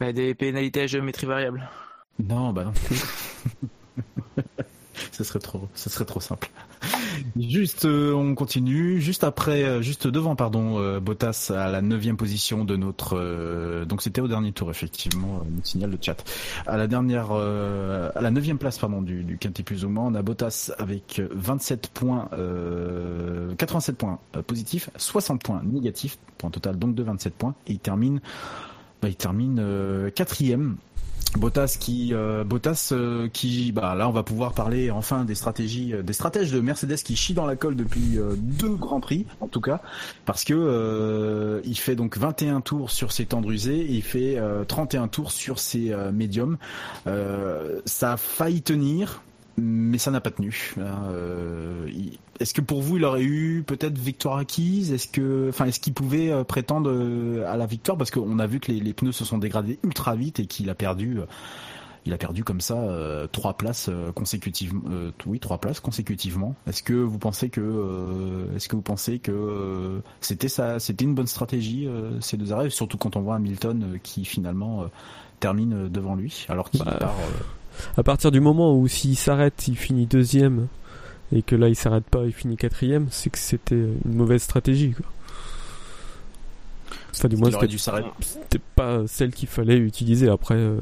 Bah, 0.00 0.12
des 0.12 0.34
pénalités 0.34 0.82
à 0.82 0.86
géométrie 0.86 1.26
variable. 1.26 1.68
Non, 2.18 2.52
bah 2.52 2.64
non. 2.64 2.72
ce 5.12 5.24
serait 5.24 5.38
trop, 5.38 5.68
ce 5.74 5.90
serait 5.90 6.04
trop 6.04 6.20
simple. 6.20 6.50
Juste, 7.38 7.84
euh, 7.84 8.12
on 8.12 8.34
continue. 8.34 9.00
Juste 9.00 9.24
après, 9.24 9.62
euh, 9.62 9.82
juste 9.82 10.06
devant, 10.06 10.36
pardon, 10.36 10.78
euh, 10.78 11.00
Bottas 11.00 11.52
à 11.54 11.70
la 11.70 11.80
neuvième 11.82 12.16
position 12.16 12.64
de 12.64 12.76
notre. 12.76 13.84
donc 13.86 14.02
c'était 14.02 14.20
au 14.20 14.28
dernier 14.28 14.52
tour, 14.52 14.70
effectivement, 14.70 15.42
nous 15.48 15.64
signale 15.64 15.90
le 15.90 15.98
chat. 16.00 16.22
À 16.66 16.76
la 16.76 16.86
dernière, 16.86 17.32
à 17.32 18.30
neuvième 18.32 18.58
place, 18.58 18.78
pardon, 18.78 19.02
du, 19.02 19.22
du 19.24 19.38
quintet 19.38 19.62
plus 19.62 19.84
ou 19.84 19.88
moins, 19.88 20.06
on 20.06 20.14
a 20.14 20.22
Bottas 20.22 20.72
avec 20.78 21.22
27 21.30 21.88
points, 21.88 22.28
euh, 22.32 23.54
87 23.56 23.96
points 23.96 24.18
positifs, 24.46 24.90
60 24.96 25.42
points 25.42 25.62
négatifs, 25.64 26.18
point 26.38 26.50
total 26.50 26.78
donc 26.78 26.94
de 26.94 27.02
27 27.02 27.34
points, 27.34 27.54
et 27.66 27.72
il 27.72 27.78
termine, 27.78 28.20
bah, 29.00 29.08
il 29.08 29.16
termine 29.16 30.10
quatrième. 30.14 30.76
Bottas 31.36 31.76
qui 31.78 32.10
euh, 32.12 32.44
Bottas 32.44 32.90
euh, 32.92 33.28
qui 33.28 33.72
bah 33.72 33.94
là 33.94 34.08
on 34.08 34.12
va 34.12 34.22
pouvoir 34.22 34.52
parler 34.52 34.90
enfin 34.90 35.24
des 35.24 35.34
stratégies 35.34 35.94
euh, 35.94 36.02
des 36.02 36.12
stratèges 36.12 36.52
de 36.52 36.60
Mercedes 36.60 36.96
qui 36.96 37.16
chient 37.16 37.34
dans 37.34 37.46
la 37.46 37.56
colle 37.56 37.76
depuis 37.76 38.18
euh, 38.18 38.34
deux 38.36 38.74
grands 38.74 39.00
prix 39.00 39.26
en 39.40 39.48
tout 39.48 39.60
cas 39.60 39.80
parce 40.26 40.44
que 40.44 41.62
il 41.64 41.78
fait 41.78 41.96
donc 41.96 42.16
21 42.16 42.60
tours 42.60 42.90
sur 42.90 43.12
ses 43.12 43.26
tendres 43.26 43.50
usés 43.50 43.80
et 43.80 43.92
il 43.92 44.02
fait 44.02 44.38
euh, 44.38 44.64
31 44.64 45.08
tours 45.08 45.32
sur 45.32 45.58
ses 45.58 45.94
médiums. 46.12 46.58
Ça 47.86 48.12
a 48.12 48.16
failli 48.16 48.62
tenir 48.62 49.22
mais 49.56 49.98
ça 49.98 50.10
n'a 50.10 50.20
pas 50.20 50.30
tenu. 50.30 50.74
Euh, 50.78 51.86
est-ce 52.40 52.54
que 52.54 52.60
pour 52.60 52.80
vous, 52.82 52.96
il 52.96 53.04
aurait 53.04 53.22
eu 53.22 53.62
peut-être 53.66 53.98
victoire 53.98 54.38
acquise? 54.38 54.92
Est-ce 54.92 55.08
que, 55.08 55.48
enfin, 55.50 55.66
est-ce 55.66 55.80
qu'il 55.80 55.92
pouvait 55.94 56.30
euh, 56.30 56.44
prétendre 56.44 56.90
euh, 56.90 57.44
à 57.46 57.56
la 57.56 57.66
victoire? 57.66 57.98
Parce 57.98 58.10
qu'on 58.10 58.38
a 58.38 58.46
vu 58.46 58.60
que 58.60 58.72
les, 58.72 58.80
les 58.80 58.92
pneus 58.94 59.12
se 59.12 59.24
sont 59.24 59.38
dégradés 59.38 59.78
ultra 59.84 60.14
vite 60.16 60.40
et 60.40 60.46
qu'il 60.46 60.70
a 60.70 60.74
perdu, 60.74 61.18
il 62.04 62.12
a 62.12 62.18
perdu 62.18 62.42
comme 62.44 62.60
ça 62.60 62.78
euh, 62.78 63.26
trois 63.30 63.54
places 63.54 63.90
consécutivement. 64.14 64.82
euh, 64.90 65.10
oui, 65.26 65.38
trois 65.38 65.58
places 65.58 65.80
consécutivement. 65.80 66.54
Est-ce 66.66 66.82
que 66.82 66.94
vous 66.94 67.18
pensez 67.18 67.48
que, 67.50 68.46
est-ce 68.56 68.68
que 68.68 68.76
vous 68.76 68.82
pensez 68.82 69.18
que 69.18 70.00
c'était 70.20 70.48
ça, 70.48 70.80
c'était 70.80 71.04
une 71.04 71.14
bonne 71.14 71.26
stratégie 71.26 71.88
ces 72.20 72.36
deux 72.36 72.52
arrêts, 72.52 72.70
surtout 72.70 72.96
quand 72.96 73.16
on 73.16 73.20
voit 73.20 73.36
Hamilton 73.36 73.98
qui 74.02 74.24
finalement 74.24 74.86
termine 75.40 75.88
devant 75.88 76.14
lui, 76.14 76.46
alors 76.48 76.70
qu'il 76.70 76.84
Bah, 76.84 76.96
part. 76.98 77.14
Euh, 77.72 78.00
À 78.00 78.02
partir 78.02 78.30
du 78.30 78.40
moment 78.40 78.76
où 78.76 78.88
s'il 78.88 79.16
s'arrête, 79.16 79.66
il 79.68 79.76
finit 79.76 80.06
deuxième, 80.06 80.68
et 81.34 81.42
que 81.42 81.54
là 81.56 81.68
il 81.68 81.76
s'arrête 81.76 82.04
pas, 82.04 82.24
il 82.24 82.32
finit 82.32 82.56
quatrième, 82.56 83.08
c'est 83.10 83.30
que 83.30 83.38
c'était 83.38 83.74
une 83.76 84.14
mauvaise 84.14 84.42
stratégie. 84.42 84.92
Quoi. 84.92 85.06
Enfin, 87.14 87.28
du 87.28 87.36
moins, 87.36 87.50
c'était 88.20 88.60
pas 88.74 89.02
celle 89.06 89.32
qu'il 89.32 89.48
fallait 89.48 89.76
utiliser. 89.76 90.28
Après, 90.28 90.54
euh, 90.56 90.78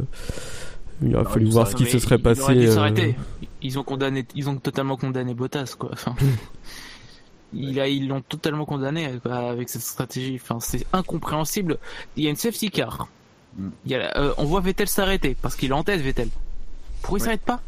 il 1.02 1.14
aurait 1.16 1.24
fallu 1.32 1.46
voir 1.46 1.66
ce 1.68 1.74
qui 1.76 1.84
se 1.86 1.98
serait 1.98 2.16
il 2.16 2.22
passé. 2.22 2.42
euh. 2.66 3.12
Ils 3.62 3.78
ont 3.78 3.82
condamné, 3.84 4.24
ils 4.34 4.48
ont 4.48 4.56
totalement 4.56 4.96
condamné 4.96 5.34
Bottas, 5.34 5.74
quoi. 5.78 5.90
Enfin, 5.92 6.14
il 7.52 7.78
a, 7.80 7.88
ils 7.88 8.06
l'ont 8.08 8.20
totalement 8.22 8.64
condamné 8.64 9.10
quoi, 9.22 9.50
avec 9.50 9.68
cette 9.68 9.82
stratégie. 9.82 10.38
Enfin, 10.40 10.60
c'est 10.60 10.86
incompréhensible. 10.92 11.78
Il 12.16 12.24
y 12.24 12.26
a 12.28 12.30
une 12.30 12.36
safety 12.36 12.70
car. 12.70 13.08
Mm. 13.58 13.68
Il 13.86 13.90
y 13.90 13.94
a, 13.96 13.98
la- 13.98 14.16
euh, 14.18 14.32
on 14.38 14.44
voit 14.44 14.60
Vettel 14.60 14.88
s'arrêter 14.88 15.36
parce 15.40 15.56
qu'il 15.56 15.70
est 15.70 15.74
en 15.74 15.84
tête, 15.84 16.00
Vettel. 16.00 16.28
Pourquoi 17.02 17.18
il 17.18 17.22
Ouais. 17.22 17.24
s'arrête 17.26 17.42
pas 17.42 17.60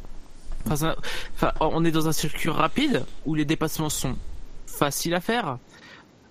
enfin, 0.66 0.76
ça- 0.76 0.97
enfin, 1.35 1.53
on 1.61 1.85
est 1.85 1.91
dans 1.91 2.07
un 2.09 2.12
circuit 2.12 2.49
rapide 2.51 3.05
où 3.26 3.35
les 3.35 3.45
dépassements 3.45 3.89
sont 3.91 4.16
faciles 4.66 5.14
à 5.14 5.20
faire. 5.20 5.59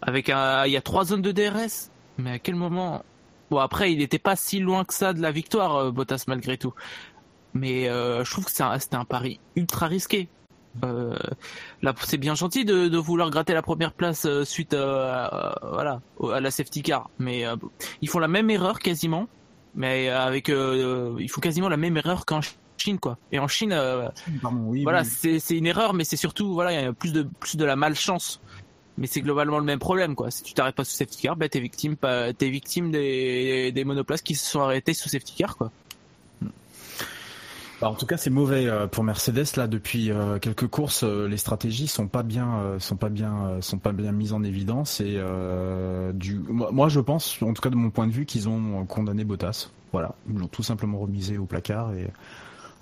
Avec 0.01 0.29
un, 0.29 0.65
il 0.65 0.71
y 0.71 0.77
a 0.77 0.81
trois 0.81 1.05
zones 1.05 1.21
de 1.21 1.31
DRS. 1.31 1.89
Mais 2.17 2.31
à 2.31 2.39
quel 2.39 2.55
moment? 2.55 3.03
Bon 3.49 3.57
après, 3.59 3.91
il 3.91 3.97
n'était 3.99 4.19
pas 4.19 4.35
si 4.35 4.59
loin 4.59 4.85
que 4.85 4.93
ça 4.93 5.13
de 5.13 5.21
la 5.21 5.31
victoire, 5.31 5.75
euh, 5.75 5.91
Bottas 5.91 6.23
malgré 6.27 6.57
tout. 6.57 6.73
Mais 7.53 7.89
euh, 7.89 8.23
je 8.23 8.31
trouve 8.31 8.45
que 8.45 8.63
un- 8.63 8.79
c'était 8.79 8.95
un 8.95 9.03
pari 9.05 9.39
ultra 9.55 9.87
risqué. 9.87 10.29
Euh, 10.85 11.17
là, 11.81 11.93
c'est 12.05 12.17
bien 12.17 12.33
gentil 12.33 12.63
de, 12.63 12.87
de 12.87 12.97
vouloir 12.97 13.29
gratter 13.29 13.53
la 13.53 13.61
première 13.61 13.91
place 13.91 14.25
euh, 14.25 14.45
suite 14.45 14.73
à, 14.73 15.59
voilà 15.73 15.99
au- 16.17 16.29
à 16.29 16.39
la 16.39 16.49
safety 16.49 16.81
car, 16.81 17.09
mais 17.19 17.43
ils 18.01 18.07
font 18.07 18.19
la 18.19 18.29
même 18.29 18.49
erreur 18.49 18.79
quasiment, 18.79 19.27
mais 19.75 20.07
avec 20.07 20.47
ils 20.47 21.29
font 21.29 21.41
quasiment 21.41 21.67
la 21.67 21.75
même 21.77 21.97
erreur 21.97 22.25
qu'en 22.25 22.39
Chine 22.81 22.99
quoi. 22.99 23.17
Et 23.31 23.39
en 23.39 23.47
Chine, 23.47 23.71
euh, 23.73 24.09
Pardon, 24.41 24.59
oui, 24.65 24.83
voilà, 24.83 25.03
oui. 25.03 25.39
c'est 25.39 25.57
une 25.57 25.65
erreur, 25.67 25.93
mais 25.93 26.03
c'est 26.03 26.17
surtout 26.17 26.53
voilà, 26.53 26.71
il 26.73 26.83
y 26.83 26.87
a 26.87 26.93
plus 26.93 27.13
de 27.13 27.27
plus 27.39 27.55
de 27.57 27.65
la 27.65 27.75
malchance. 27.75 28.41
Mais 28.97 29.07
c'est 29.07 29.21
globalement 29.21 29.57
le 29.59 29.63
même 29.65 29.79
problème 29.79 30.15
quoi. 30.15 30.29
Si 30.31 30.43
tu 30.43 30.53
t'arrêtes 30.53 30.75
pas 30.75 30.83
sous 30.83 30.91
safety 30.95 31.21
car, 31.21 31.35
bah 31.35 31.47
t'es 31.49 31.59
victime, 31.59 31.95
pas- 31.95 32.33
t'es 32.33 32.49
victime 32.49 32.91
des, 32.91 33.71
des 33.71 33.83
monoplaces 33.85 34.21
qui 34.21 34.35
se 34.35 34.45
sont 34.45 34.61
arrêtés 34.61 34.93
sous 34.93 35.09
safety 35.09 35.33
car 35.37 35.55
quoi. 35.57 35.71
Bah, 37.79 37.89
en 37.89 37.95
tout 37.95 38.05
cas, 38.05 38.17
c'est 38.17 38.29
mauvais 38.29 38.67
euh, 38.67 38.85
pour 38.85 39.03
Mercedes 39.03 39.55
là 39.57 39.65
depuis 39.67 40.11
euh, 40.11 40.37
quelques 40.37 40.67
courses. 40.67 41.03
les 41.03 41.37
stratégies 41.37 41.87
sont 41.87 42.07
pas 42.07 42.21
bien, 42.21 42.59
euh, 42.59 42.79
sont 42.79 42.95
pas 42.95 43.09
bien, 43.09 43.57
sont 43.61 43.79
pas 43.79 43.91
bien 43.91 44.11
mises 44.11 44.33
en 44.33 44.43
évidence. 44.43 45.01
Et 45.01 45.15
euh, 45.17 46.11
du, 46.13 46.35
moi, 46.37 46.69
moi, 46.71 46.89
je 46.89 46.99
pense, 46.99 47.41
en 47.41 47.53
tout 47.53 47.61
cas 47.61 47.71
de 47.71 47.75
mon 47.75 47.89
point 47.89 48.05
de 48.05 48.11
vue, 48.11 48.25
qu'ils 48.27 48.47
ont 48.47 48.85
condamné 48.85 49.23
Bottas. 49.23 49.69
Voilà, 49.93 50.13
ils 50.29 50.37
l'ont 50.37 50.47
tout 50.47 50.63
simplement 50.63 50.99
remisé 50.99 51.37
au 51.39 51.45
placard. 51.45 51.91
Et 51.93 52.05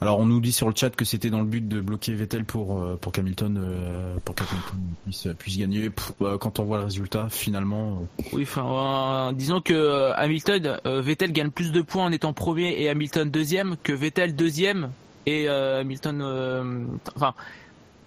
alors, 0.02 0.20
on 0.20 0.26
nous 0.26 0.40
dit 0.40 0.54
sur 0.54 0.70
le 0.70 0.76
chat 0.76 0.92
que 0.92 1.04
c'était 1.04 1.30
dans 1.30 1.40
le 1.40 1.46
but 1.46 1.68
de 1.68 1.82
bloquer 1.82 2.14
Vettel 2.14 2.46
pour 2.46 2.82
euh, 2.82 2.96
pour 2.96 3.12
qu'Hamilton 3.12 3.58
euh, 3.58 4.16
pour 4.24 4.34
qu'Hamilton 4.34 4.80
puisse 5.06 5.28
puisse 5.38 5.58
gagner. 5.58 5.90
Bah, 6.22 6.38
quand 6.40 6.60
on 6.60 6.64
voit 6.64 6.78
le 6.78 6.86
résultat, 6.86 7.28
finalement, 7.30 8.08
euh, 8.20 8.24
Oui, 8.32 8.44
enfin, 8.44 9.30
euh, 9.30 9.34
disons 9.34 9.60
que 9.60 9.74
euh, 9.74 10.14
Hamilton, 10.16 10.80
euh, 10.86 11.02
Vettel 11.02 11.34
gagne 11.34 11.52
plus 11.52 11.74
de 11.74 11.82
points 11.82 12.06
en 12.06 12.12
étant 12.14 12.32
premier 12.32 12.82
et 12.82 12.90
Hamilton 12.90 13.30
deuxième 13.30 13.76
que 13.84 13.92
Vettel 13.92 14.36
deuxième 14.36 14.92
et 15.26 15.50
euh, 15.50 15.82
Hamilton, 15.82 16.22
euh, 16.22 16.86
enfin, 17.16 17.34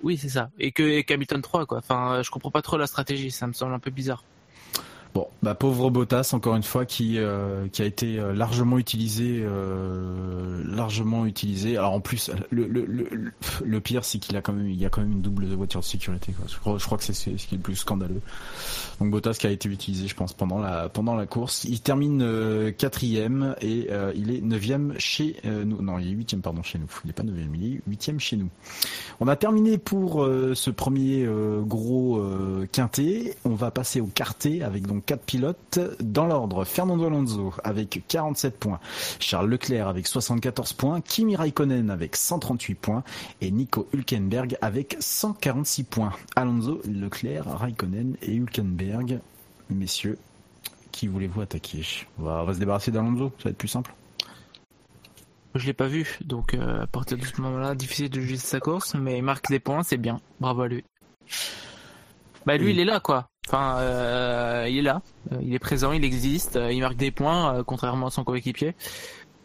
oui, 0.02 0.16
c'est 0.16 0.30
ça, 0.30 0.50
et 0.58 0.72
que 0.72 0.82
et 0.82 1.04
qu'Hamilton 1.04 1.42
3 1.42 1.66
quoi. 1.66 1.78
Enfin, 1.78 2.14
euh, 2.14 2.22
je 2.22 2.30
comprends 2.30 2.50
pas 2.50 2.62
trop 2.62 2.78
la 2.78 2.86
stratégie, 2.86 3.30
ça 3.30 3.46
me 3.46 3.52
semble 3.52 3.74
un 3.74 3.78
peu 3.78 3.90
bizarre. 3.90 4.24
Bon, 5.14 5.28
bah 5.42 5.54
pauvre 5.54 5.90
Bottas 5.90 6.30
encore 6.32 6.54
une 6.56 6.62
fois 6.62 6.86
qui 6.86 7.18
euh, 7.18 7.68
qui 7.68 7.82
a 7.82 7.84
été 7.84 8.18
euh, 8.18 8.32
largement 8.32 8.78
utilisé, 8.78 9.42
euh, 9.42 10.62
largement 10.66 11.26
utilisé. 11.26 11.76
Alors 11.76 11.92
en 11.92 12.00
plus, 12.00 12.30
le 12.48 12.66
le 12.66 12.86
le, 12.86 13.32
le- 13.62 13.80
pire 13.80 14.06
c'est 14.06 14.18
qu'il 14.18 14.34
a 14.38 14.40
quand 14.40 14.54
même 14.54 14.70
il 14.70 14.80
y 14.80 14.86
a 14.86 14.88
quand 14.88 15.02
même 15.02 15.12
une 15.12 15.20
double 15.20 15.44
voiture 15.48 15.80
de 15.80 15.84
sécurité. 15.84 16.32
Quoi. 16.32 16.78
Je 16.78 16.84
crois 16.86 16.96
que 16.96 17.04
c'est 17.04 17.12
ce 17.12 17.24
qui 17.28 17.54
est 17.54 17.58
le 17.58 17.58
plus 17.58 17.76
scandaleux. 17.76 18.22
Donc 19.00 19.10
Bottas 19.10 19.34
qui 19.34 19.46
a 19.46 19.50
été 19.50 19.68
utilisé, 19.68 20.08
je 20.08 20.14
pense 20.14 20.32
pendant 20.32 20.58
la 20.58 20.88
pendant 20.88 21.14
la 21.14 21.26
course. 21.26 21.64
Il 21.64 21.82
termine 21.82 22.22
euh, 22.22 22.70
quatrième 22.72 23.54
et 23.60 23.88
euh, 23.90 24.12
il 24.16 24.30
est 24.30 24.40
neuvième 24.40 24.94
chez 24.96 25.36
nous. 25.44 25.82
Non, 25.82 25.98
il 25.98 26.08
est 26.08 26.12
huitième 26.12 26.40
pardon 26.40 26.62
chez 26.62 26.78
nous. 26.78 26.88
Il 27.04 27.10
est 27.10 27.12
pas 27.12 27.22
neuvième, 27.22 27.54
il 27.56 27.74
est 27.74 27.80
huitième 27.86 28.18
chez 28.18 28.36
nous. 28.36 28.48
On 29.20 29.28
a 29.28 29.36
terminé 29.36 29.76
pour 29.76 30.26
ce 30.54 30.70
premier 30.70 31.28
gros 31.66 32.24
quintet. 32.72 33.36
On 33.44 33.54
va 33.54 33.70
passer 33.70 34.00
au 34.00 34.06
quartet 34.06 34.62
avec 34.62 34.86
donc 34.86 35.01
quatre 35.04 35.24
pilotes 35.24 35.78
dans 36.00 36.26
l'ordre. 36.26 36.64
Fernando 36.64 37.04
Alonso 37.06 37.52
avec 37.64 38.02
47 38.08 38.58
points, 38.58 38.80
Charles 39.20 39.48
Leclerc 39.50 39.88
avec 39.88 40.06
74 40.06 40.72
points, 40.72 41.00
Kimi 41.00 41.36
Raikkonen 41.36 41.90
avec 41.90 42.16
138 42.16 42.74
points 42.74 43.04
et 43.40 43.50
Nico 43.50 43.88
Hülkenberg 43.92 44.56
avec 44.60 44.96
146 45.00 45.84
points. 45.84 46.12
Alonso, 46.36 46.80
Leclerc, 46.88 47.44
Raikkonen 47.46 48.16
et 48.22 48.34
Hülkenberg. 48.34 49.20
Messieurs, 49.70 50.18
qui 50.90 51.06
voulez-vous 51.08 51.40
attaquer? 51.40 51.82
On 52.18 52.24
va, 52.24 52.42
on 52.42 52.44
va 52.44 52.54
se 52.54 52.58
débarrasser 52.58 52.90
d'Alonso, 52.90 53.32
ça 53.38 53.44
va 53.44 53.50
être 53.50 53.58
plus 53.58 53.68
simple. 53.68 53.94
Je 55.54 55.66
l'ai 55.66 55.74
pas 55.74 55.86
vu, 55.86 56.18
donc 56.24 56.54
euh, 56.54 56.82
à 56.82 56.86
partir 56.86 57.18
de 57.18 57.24
ce 57.26 57.38
moment-là, 57.42 57.74
difficile 57.74 58.08
de 58.08 58.20
juger 58.20 58.36
sa 58.38 58.58
course, 58.58 58.94
mais 58.94 59.18
il 59.18 59.22
marque 59.22 59.48
des 59.50 59.60
points, 59.60 59.82
c'est 59.82 59.98
bien, 59.98 60.18
bravo 60.40 60.62
à 60.62 60.68
lui. 60.68 60.82
Bah 62.46 62.56
lui, 62.56 62.66
Oui. 62.66 62.72
il 62.72 62.80
est 62.80 62.84
là 62.86 63.00
quoi. 63.00 63.28
Enfin, 63.48 63.78
euh, 63.80 64.66
il 64.70 64.78
est 64.78 64.82
là, 64.82 65.02
Euh, 65.32 65.38
il 65.42 65.52
est 65.54 65.58
présent, 65.58 65.92
il 65.92 66.04
existe, 66.04 66.56
euh, 66.56 66.72
il 66.72 66.80
marque 66.80 66.96
des 66.96 67.10
points, 67.10 67.56
euh, 67.56 67.62
contrairement 67.64 68.06
à 68.06 68.10
son 68.10 68.24
coéquipier. 68.24 68.74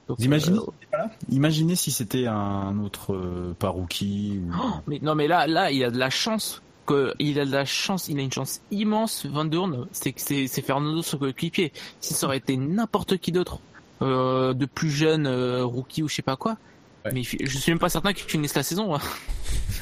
Donc, 0.07 0.19
imaginez, 0.19 0.60
euh, 0.94 0.98
Imaginez 1.30 1.76
si 1.76 1.91
c'était 1.91 2.28
un 2.28 2.80
autre 2.80 3.14
euh, 3.14 3.53
pas 3.60 3.69
rookie 3.69 4.40
ou... 4.41 4.52
Mais 4.88 4.99
non, 5.02 5.15
mais 5.15 5.28
là, 5.28 5.48
là, 5.48 5.72
il 5.72 5.84
a 5.84 5.90
de 5.91 5.98
la 5.98 6.10
chance. 6.10 6.61
Que, 6.86 7.14
il 7.19 7.38
a 7.41 7.45
de 7.45 7.52
la 7.52 7.65
chance, 7.65 8.07
il 8.07 8.18
a 8.18 8.22
une 8.22 8.32
chance 8.32 8.61
immense, 8.72 9.26
Van 9.26 9.44
Dorn, 9.44 9.88
c'est 9.91 10.14
que 10.14 10.22
c'est 10.22 10.48
c'est 10.48 10.61
Fernando 10.61 11.02
son 11.02 11.18
coéquipier. 11.18 11.74
Si 11.99 12.14
ça 12.14 12.28
aurait 12.28 12.38
été 12.38 12.56
n'importe 12.56 13.18
qui 13.18 13.34
d'autre, 13.34 13.60
euh, 14.02 14.53
de 14.53 14.65
plus 14.65 14.90
jeune, 14.90 15.28
euh, 15.28 15.65
rookie 15.65 16.02
ou 16.03 16.07
je 16.07 16.15
sais 16.15 16.22
pas 16.22 16.38
quoi, 16.38 16.56
Mais 17.11 17.24
je 17.24 17.57
suis 17.57 17.72
même 17.74 17.80
pas 17.80 17.90
certain 17.90 18.14
qu'il 18.14 18.24
finisse 18.30 18.56
la 18.56 18.64
saison. 18.64 18.95
hein. 18.95 18.99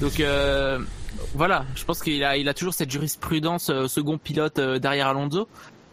Donc 0.00 0.20
euh, 0.20 0.78
voilà, 1.34 1.64
je 1.74 1.84
pense 1.84 2.02
qu'il 2.02 2.22
a, 2.24 2.36
il 2.36 2.48
a 2.48 2.54
toujours 2.54 2.74
cette 2.74 2.90
jurisprudence 2.90 3.70
euh, 3.70 3.88
second 3.88 4.18
pilote 4.18 4.58
euh, 4.58 4.78
derrière 4.78 5.08
Alonso, 5.08 5.48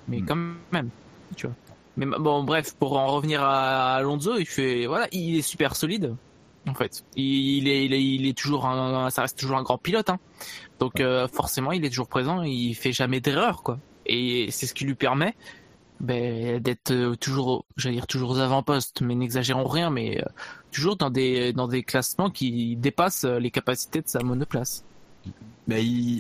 mais 0.08 0.22
quand 0.22 0.38
même, 0.72 0.90
tu 1.36 1.48
vois. 1.48 1.56
Mais 1.98 2.06
bon, 2.06 2.44
bref, 2.44 2.76
pour 2.78 2.98
en 2.98 3.08
revenir 3.08 3.42
à 3.42 3.96
Alonso, 3.96 4.38
il 4.38 4.46
fait, 4.46 4.86
voilà, 4.86 5.08
il 5.12 5.38
est 5.38 5.42
super 5.42 5.76
solide. 5.76 6.16
En 6.68 6.74
fait, 6.74 7.04
il 7.16 7.68
est, 7.68 7.86
il 7.86 7.94
est, 7.94 8.04
il 8.04 8.28
est 8.28 8.38
toujours 8.38 8.66
un, 8.66 9.10
ça 9.12 9.22
reste 9.22 9.38
toujours 9.38 9.58
un 9.58 9.64
grand 9.64 9.78
pilote, 9.78 10.10
hein. 10.10 10.20
Donc 10.80 11.00
euh, 11.00 11.28
forcément, 11.28 11.72
il 11.72 11.86
est 11.86 11.90
toujours 11.90 12.08
présent, 12.08 12.42
il 12.42 12.74
fait 12.74 12.92
jamais 12.92 13.22
d'erreur, 13.22 13.64
quoi. 13.64 13.80
Et 14.06 14.48
c'est 14.52 14.66
ce 14.66 14.74
qui 14.74 14.84
lui 14.86 14.96
permet 14.96 15.36
ben, 16.00 16.60
d'être 16.60 16.92
euh, 16.92 17.16
toujours, 17.16 17.66
j'allais 17.78 17.96
dire 17.96 18.08
toujours 18.08 18.32
aux 18.32 18.40
avant-postes, 18.40 19.02
mais 19.02 19.16
n'exagérons 19.16 19.68
rien, 19.68 19.90
mais 19.90 20.22
euh, 20.22 20.26
toujours 20.76 20.98
dans 20.98 21.10
des 21.10 21.54
dans 21.54 21.68
des 21.68 21.84
classements 21.84 22.30
qui 22.30 22.76
dépassent 22.76 23.24
euh, 23.24 23.40
les 23.40 23.50
capacités 23.50 24.02
de 24.02 24.08
sa 24.08 24.20
monoplace. 24.20 24.84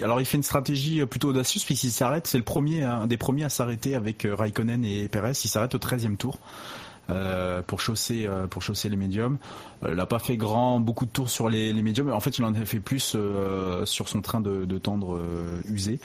Alors 0.02 0.22
il 0.22 0.26
fait 0.26 0.38
une 0.38 0.44
stratégie 0.44 1.02
euh, 1.02 1.06
plutôt 1.06 1.30
audacieuse 1.30 1.65
puisqu'il 1.65 1.91
s'arrête, 1.91 2.26
c'est 2.26 2.38
le 2.38 2.44
premier, 2.44 2.84
hein, 2.84 3.02
un 3.02 3.07
des 3.07 3.18
premiers 3.18 3.44
à 3.44 3.49
s'arrêter 3.49 3.95
avec 3.95 4.26
euh, 4.26 4.34
Raikkonen 4.34 4.86
et 4.86 5.10
Perez. 5.10 5.34
Il 5.44 5.49
s'arrête 5.49 5.76
au 5.76 5.77
13e 5.77 6.15
tour 6.15 6.40
pour 7.68 7.82
chausser 7.82 8.27
pour 8.49 8.64
les 8.84 8.95
médiums. 8.95 9.38
Il 9.88 9.94
n'a 9.94 10.07
pas 10.07 10.18
fait 10.18 10.38
grand 10.38 10.80
beaucoup 10.80 11.06
de 11.06 11.11
tours 11.11 11.30
sur 11.30 11.49
les, 11.49 11.72
les 11.72 11.84
médiums. 11.84 12.11
En 12.11 12.19
fait, 12.19 12.40
il 12.40 12.44
en 12.44 12.56
a 12.56 12.65
fait 12.65 12.80
plus 12.80 13.15
sur 13.86 14.10
son 14.10 14.22
train 14.23 14.41
de, 14.41 14.77
tendre 14.80 15.22
usé. 15.65 15.99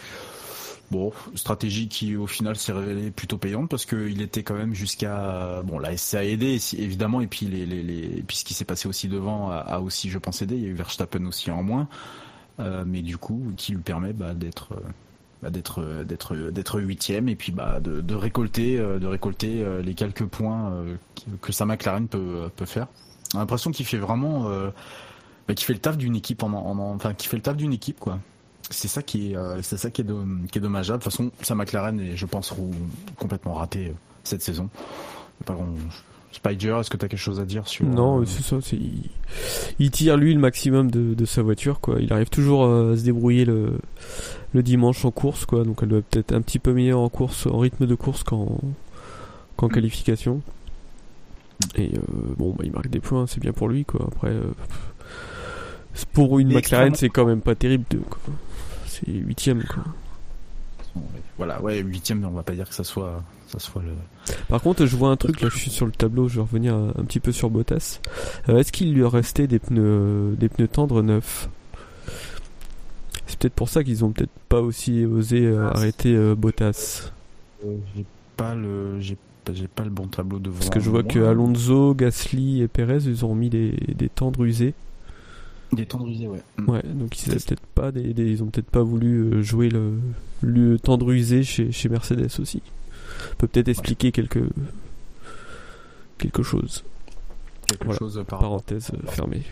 Bon, 0.90 1.12
stratégie 1.36 1.86
qui 1.86 2.16
au 2.16 2.26
final 2.26 2.56
s'est 2.56 2.72
révélée 2.72 3.12
plutôt 3.12 3.38
payante 3.38 3.70
parce 3.70 3.86
qu'il 3.86 4.20
était 4.22 4.42
quand 4.42 4.56
même 4.56 4.74
jusqu'à 4.74 5.62
bon 5.64 5.78
là 5.78 5.96
ça 5.96 6.18
a 6.18 6.24
aidé 6.24 6.58
évidemment 6.76 7.20
et 7.20 7.28
puis 7.28 7.46
les, 7.46 7.64
les, 7.64 8.24
puis 8.26 8.38
ce 8.38 8.44
qui 8.44 8.54
s'est 8.54 8.64
passé 8.64 8.88
aussi 8.88 9.06
devant 9.06 9.52
a, 9.52 9.78
aussi 9.78 10.10
je 10.10 10.18
pense 10.18 10.42
aidé 10.42 10.56
il 10.56 10.62
y 10.62 10.66
a 10.66 10.68
eu 10.68 10.74
Verstappen 10.74 11.24
aussi 11.26 11.48
en 11.52 11.62
moins 11.62 11.86
euh, 12.58 12.82
mais 12.84 13.02
du 13.02 13.18
coup 13.18 13.52
qui 13.56 13.70
lui 13.70 13.82
permet 13.82 14.12
bah, 14.12 14.34
d'être 14.34 14.72
euh, 14.72 14.80
bah, 15.44 15.50
d'être 15.50 15.80
euh, 15.80 16.02
d'être 16.02 16.34
d'être 16.50 16.80
huitième 16.80 17.28
et 17.28 17.36
puis 17.36 17.52
bah 17.52 17.78
de, 17.78 18.14
récolter 18.16 18.76
de 18.78 19.06
récolter 19.06 19.64
les 19.84 19.94
quelques 19.94 20.26
points 20.26 20.74
que 21.40 21.52
sa 21.52 21.66
McLaren 21.66 22.08
peut 22.08 22.50
peut 22.56 22.66
faire. 22.66 22.88
A 23.34 23.38
l'impression 23.38 23.70
qu'il 23.70 23.86
fait 23.86 23.98
vraiment 23.98 24.48
euh, 24.48 24.70
fait 25.46 25.72
le 25.72 25.78
taf 25.78 25.96
d'une 25.96 26.16
équipe 26.16 26.42
en- 26.42 26.52
enfin 26.96 27.14
qui 27.14 27.28
fait 27.28 27.36
le 27.36 27.42
taf 27.42 27.56
d'une 27.56 27.72
équipe 27.72 28.00
quoi. 28.00 28.18
C'est 28.70 28.88
ça 28.88 29.02
qui 29.02 29.32
est 29.32 29.36
euh, 29.36 29.60
c'est 29.62 29.76
ça 29.76 29.90
qui 29.90 30.00
est 30.02 30.04
do- 30.04 30.24
qui 30.50 30.58
est 30.58 30.60
dommageable. 30.60 31.00
De 31.00 31.04
toute 31.04 31.12
façon, 31.12 31.30
sa 31.42 31.54
McLaren 31.54 31.98
est 32.00 32.16
je 32.16 32.26
pense 32.26 32.54
complètement 33.16 33.54
ratée 33.54 33.88
euh, 33.88 33.92
cette 34.24 34.42
saison. 34.42 34.68
Pas 35.44 35.54
grand- 35.54 35.66
Spider, 36.32 36.76
est-ce 36.80 36.88
que 36.90 36.96
tu 36.96 37.04
as 37.04 37.08
quelque 37.08 37.18
chose 37.18 37.40
à 37.40 37.44
dire 37.44 37.66
sur 37.66 37.84
Non, 37.84 38.20
euh, 38.20 38.24
c'est 38.24 38.42
ça. 38.44 38.58
C'est 38.62 38.78
il, 39.80 39.90
tire 39.90 40.16
lui 40.16 40.32
le 40.32 40.38
maximum 40.38 40.88
de, 40.88 41.12
de 41.14 41.24
sa 41.24 41.42
voiture, 41.42 41.80
quoi. 41.80 41.96
Il 42.00 42.12
arrive 42.12 42.28
toujours 42.28 42.64
à 42.66 42.96
se 42.96 43.02
débrouiller 43.02 43.44
le, 43.44 43.72
le 44.54 44.62
dimanche 44.62 45.04
en 45.04 45.10
course, 45.10 45.44
quoi. 45.44 45.64
Donc 45.64 45.80
elle 45.82 45.88
doit 45.88 45.98
être 45.98 46.06
peut-être 46.06 46.32
un 46.32 46.40
petit 46.40 46.60
peu 46.60 46.72
meilleure 46.72 47.00
en 47.00 47.08
course, 47.08 47.46
en 47.48 47.58
rythme 47.58 47.84
de 47.86 47.94
course 47.96 48.22
qu'en 48.22 48.60
qu'en 49.56 49.68
qualification. 49.68 50.40
Et 51.74 51.90
euh, 51.96 52.00
bon, 52.38 52.50
bah, 52.56 52.62
il 52.64 52.70
marque 52.70 52.88
des 52.88 53.00
points, 53.00 53.26
c'est 53.26 53.40
bien 53.40 53.52
pour 53.52 53.68
lui, 53.68 53.84
quoi. 53.84 54.06
Après, 54.06 54.30
euh, 54.30 54.44
pour 56.12 56.38
une 56.38 56.48
McLaren, 56.52 56.94
c'est 56.94 57.08
quand 57.08 57.26
même 57.26 57.40
pas 57.40 57.54
terrible, 57.56 57.84
de, 57.90 57.98
quoi. 57.98 58.18
C'est 59.00 59.12
huitième, 59.12 59.64
quoi. 59.64 59.84
Voilà, 61.38 61.60
ouais, 61.62 61.78
huitième, 61.78 62.24
on 62.24 62.30
va 62.30 62.42
pas 62.42 62.52
dire 62.52 62.68
que 62.68 62.74
ça 62.74 62.84
soit 62.84 63.22
ça 63.46 63.58
soit 63.58 63.82
le 63.82 63.92
Par 64.48 64.60
contre, 64.60 64.86
je 64.86 64.96
vois 64.96 65.10
un 65.10 65.16
truc 65.16 65.40
là, 65.40 65.48
je 65.50 65.56
suis 65.56 65.70
sur 65.70 65.86
le 65.86 65.92
tableau, 65.92 66.28
je 66.28 66.36
vais 66.36 66.42
revenir 66.42 66.74
un, 66.74 66.88
un 66.90 67.04
petit 67.04 67.20
peu 67.20 67.32
sur 67.32 67.50
Bottas. 67.50 68.00
Euh, 68.48 68.58
Est-ce 68.58 68.72
qu'il 68.72 68.92
lui 68.92 69.04
restait 69.04 69.46
des 69.46 69.58
pneus, 69.58 70.36
des 70.38 70.48
pneus 70.48 70.68
tendres 70.68 71.02
neufs? 71.02 71.48
C'est 73.26 73.38
peut-être 73.38 73.54
pour 73.54 73.68
ça 73.68 73.82
qu'ils 73.84 74.04
ont 74.04 74.10
peut-être 74.10 74.30
pas 74.48 74.60
aussi 74.60 75.04
osé 75.04 75.46
euh, 75.46 75.70
arrêter 75.70 76.14
euh, 76.14 76.34
Bottas. 76.34 77.10
J'ai 77.64 78.04
pas 78.36 78.54
le 78.54 79.00
j'ai 79.00 79.16
pas 79.44 79.52
j'ai 79.52 79.68
pas 79.68 79.84
le 79.84 79.90
bon 79.90 80.06
tableau 80.06 80.38
devant 80.38 80.58
Parce 80.58 80.70
que 80.70 80.80
je 80.80 80.90
vois 80.90 81.02
que 81.02 81.18
Alonso, 81.20 81.94
Gasly 81.94 82.62
et 82.62 82.68
Perez, 82.68 83.04
ils 83.06 83.24
ont 83.24 83.34
mis 83.34 83.48
des, 83.48 83.70
des 83.70 84.08
tendres 84.08 84.44
usés. 84.44 84.74
Des 85.72 85.86
tendres 85.86 86.08
usés 86.08 86.26
ouais 86.26 86.42
Ouais, 86.66 86.82
donc 86.84 87.20
ils 87.20 87.30
peut-être 87.46 87.66
pas 87.74 87.92
des, 87.92 88.12
des- 88.14 88.30
ils 88.30 88.42
ont 88.42 88.46
peut-être 88.46 88.70
pas 88.70 88.82
voulu 88.82 89.20
euh, 89.20 89.42
jouer 89.42 89.68
le, 89.68 89.92
le 90.42 90.78
chez, 91.44 91.70
chez 91.72 91.88
Mercedes 91.88 92.28
aussi. 92.40 92.62
Peut 93.38 93.46
peut-être 93.46 93.68
expliquer 93.68 94.12
quelque 94.12 94.40
quelque 96.18 96.42
chose. 96.42 96.84
quelque 97.66 97.84
Voilà, 97.84 97.98
chose 97.98 98.22
par 98.26 98.40
parenthèse 98.40 98.90
euh, 98.94 99.10
fermée. 99.10 99.42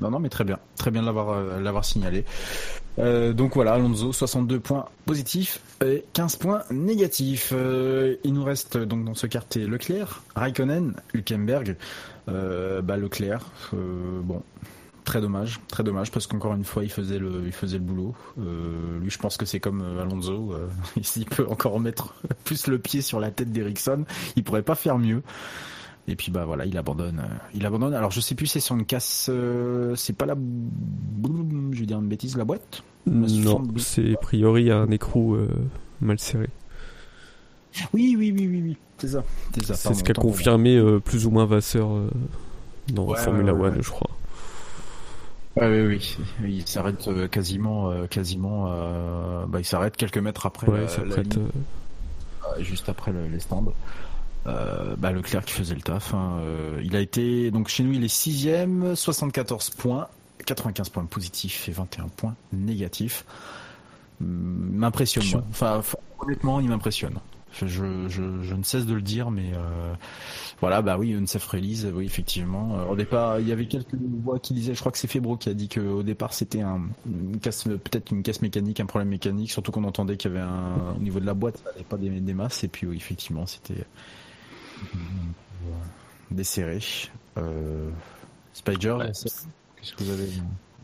Non, 0.00 0.10
non, 0.10 0.18
mais 0.18 0.28
très 0.28 0.44
bien. 0.44 0.58
Très 0.76 0.90
bien 0.90 1.02
de 1.02 1.06
l'avoir, 1.06 1.30
euh, 1.30 1.60
l'avoir 1.60 1.84
signalé. 1.84 2.24
Euh, 2.98 3.32
donc 3.32 3.54
voilà, 3.54 3.74
Alonso, 3.74 4.12
62 4.12 4.58
points 4.60 4.86
positifs 5.06 5.60
et 5.84 6.04
15 6.12 6.36
points 6.36 6.62
négatifs. 6.70 7.52
Euh, 7.54 8.16
il 8.24 8.32
nous 8.34 8.44
reste 8.44 8.76
donc 8.76 9.04
dans 9.04 9.14
ce 9.14 9.26
quartier 9.26 9.66
Leclerc, 9.66 10.22
Raikkonen, 10.34 10.94
Hülkenberg. 11.14 11.76
Euh, 12.28 12.80
bah, 12.82 12.96
Leclerc, 12.96 13.50
euh, 13.74 14.20
bon, 14.22 14.42
très 15.04 15.20
dommage, 15.20 15.60
très 15.68 15.84
dommage 15.84 16.10
parce 16.10 16.26
qu'encore 16.26 16.54
une 16.54 16.64
fois, 16.64 16.82
il 16.82 16.90
faisait 16.90 17.18
le, 17.18 17.42
il 17.46 17.52
faisait 17.52 17.78
le 17.78 17.84
boulot. 17.84 18.14
Euh, 18.40 18.98
lui, 19.00 19.10
je 19.10 19.18
pense 19.18 19.36
que 19.36 19.44
c'est 19.46 19.60
comme 19.60 19.82
euh, 19.82 20.02
Alonso. 20.02 20.52
Euh, 20.52 20.66
S'il 21.02 21.26
peut 21.26 21.46
encore 21.48 21.78
mettre 21.80 22.14
plus 22.44 22.66
le 22.66 22.78
pied 22.78 23.02
sur 23.02 23.20
la 23.20 23.30
tête 23.30 23.52
d'Ericsson, 23.52 24.04
il 24.36 24.44
pourrait 24.44 24.62
pas 24.62 24.74
faire 24.74 24.98
mieux. 24.98 25.22
Et 26.06 26.16
puis 26.16 26.30
bah 26.30 26.44
voilà, 26.44 26.66
il 26.66 26.76
abandonne. 26.76 27.20
euh, 27.20 27.34
Il 27.54 27.64
abandonne. 27.64 27.94
Alors 27.94 28.10
je 28.10 28.20
sais 28.20 28.34
plus, 28.34 28.46
c'est 28.46 28.60
sur 28.60 28.74
une 28.76 28.84
casse. 28.84 29.28
euh, 29.30 29.94
c'est 29.94 30.12
pas 30.12 30.26
la. 30.26 30.34
Je 30.34 31.80
vais 31.80 31.86
dire 31.86 31.98
une 32.00 32.08
bêtise, 32.08 32.36
la 32.36 32.44
boîte? 32.44 32.82
Non, 33.06 33.62
c'est 33.76 34.14
a 34.14 34.16
priori 34.16 34.70
un 34.70 34.90
écrou 34.90 35.36
mal 36.00 36.18
serré. 36.18 36.48
Oui, 37.92 38.14
oui, 38.18 38.32
oui, 38.36 38.46
oui, 38.48 38.62
oui. 38.62 38.76
C'est 38.98 39.08
ça. 39.08 39.24
C'est 39.74 39.94
ce 39.94 40.02
qu'a 40.04 40.14
confirmé 40.14 40.80
plus 41.04 41.26
ou 41.26 41.30
moins 41.30 41.44
Vasseur 41.44 41.88
dans 42.92 43.04
Ouais, 43.06 43.18
Formula 43.18 43.52
ouais, 43.52 43.60
ouais, 43.60 43.66
One, 43.68 43.76
ouais. 43.76 43.82
je 43.82 43.90
crois. 43.90 44.10
Ouais, 45.56 45.68
oui, 45.86 46.16
oui. 46.42 46.54
Il 46.56 46.66
s'arrête 46.66 47.06
euh, 47.08 47.28
quasiment, 47.28 47.90
euh, 47.90 48.06
quasiment. 48.06 48.66
euh, 48.72 49.46
bah, 49.46 49.60
il 49.60 49.64
s'arrête 49.64 49.96
quelques 49.96 50.18
mètres 50.18 50.46
après. 50.46 50.68
Ouais, 50.68 50.78
la- 50.78 50.84
il 50.84 50.88
s'apprête, 50.90 51.16
la 51.36 51.42
ligne, 51.42 51.50
euh, 52.58 52.62
juste 52.62 52.88
après 52.88 53.12
le- 53.12 53.28
les 53.28 53.38
stands. 53.40 53.72
Euh, 54.46 54.94
bah, 54.98 55.12
Leclerc 55.12 55.44
qui 55.44 55.54
faisait 55.54 55.74
le 55.74 55.80
taf. 55.80 56.12
hein, 56.12 56.38
il 56.82 56.94
a 56.96 57.00
été 57.00 57.50
donc 57.50 57.68
chez 57.68 57.82
nous, 57.84 57.92
il 57.92 58.04
est 58.04 58.08
sixième, 58.08 58.94
74 58.96 59.70
points, 59.70 60.08
95 60.44 60.88
points 60.90 61.04
positifs 61.06 61.68
et 61.68 61.72
21 61.72 62.08
points 62.08 62.34
négatifs. 62.52 63.24
Hum, 64.20 64.70
M'impressionne. 64.72 65.24
Enfin, 65.50 65.80
honnêtement, 66.18 66.60
il 66.60 66.68
m'impressionne. 66.68 67.18
Je, 67.54 67.66
je, 67.66 68.08
je, 68.08 68.42
je 68.42 68.54
ne 68.54 68.62
cesse 68.62 68.84
de 68.84 68.94
le 68.94 69.02
dire, 69.02 69.30
mais 69.30 69.52
euh, 69.54 69.94
voilà, 70.60 70.82
bah 70.82 70.96
oui, 70.98 71.14
Uncef 71.14 71.46
Release, 71.46 71.86
oui, 71.94 72.04
effectivement. 72.04 72.78
Euh, 72.78 72.86
au 72.86 72.96
départ, 72.96 73.38
il 73.38 73.48
y 73.48 73.52
avait 73.52 73.66
quelques 73.66 73.94
voix 73.94 74.38
qui 74.38 74.54
disaient, 74.54 74.74
je 74.74 74.80
crois 74.80 74.90
que 74.90 74.98
c'est 74.98 75.06
Febro 75.06 75.36
qui 75.36 75.48
a 75.48 75.54
dit 75.54 75.68
qu'au 75.68 76.02
départ 76.02 76.34
c'était 76.34 76.62
un, 76.62 76.82
une 77.06 77.38
casse, 77.38 77.64
peut-être 77.64 78.10
une 78.10 78.22
casse 78.22 78.42
mécanique, 78.42 78.80
un 78.80 78.86
problème 78.86 79.08
mécanique, 79.08 79.50
surtout 79.52 79.70
qu'on 79.70 79.84
entendait 79.84 80.16
qu'il 80.16 80.32
y 80.32 80.34
avait 80.34 80.44
un, 80.44 80.94
au 80.96 81.00
niveau 81.00 81.20
de 81.20 81.26
la 81.26 81.34
boîte, 81.34 81.58
ça 81.58 81.70
n'allait 81.70 81.84
pas 81.84 81.96
des, 81.96 82.10
des 82.10 82.34
masses, 82.34 82.64
et 82.64 82.68
puis 82.68 82.86
oui, 82.86 82.96
effectivement, 82.96 83.46
c'était 83.46 83.84
euh, 84.94 84.98
desserré. 86.30 86.80
Euh, 87.38 87.90
Spider, 88.52 88.96
qu'est-ce 89.00 89.94
que 89.94 90.04
vous 90.04 90.10
avez? 90.10 90.28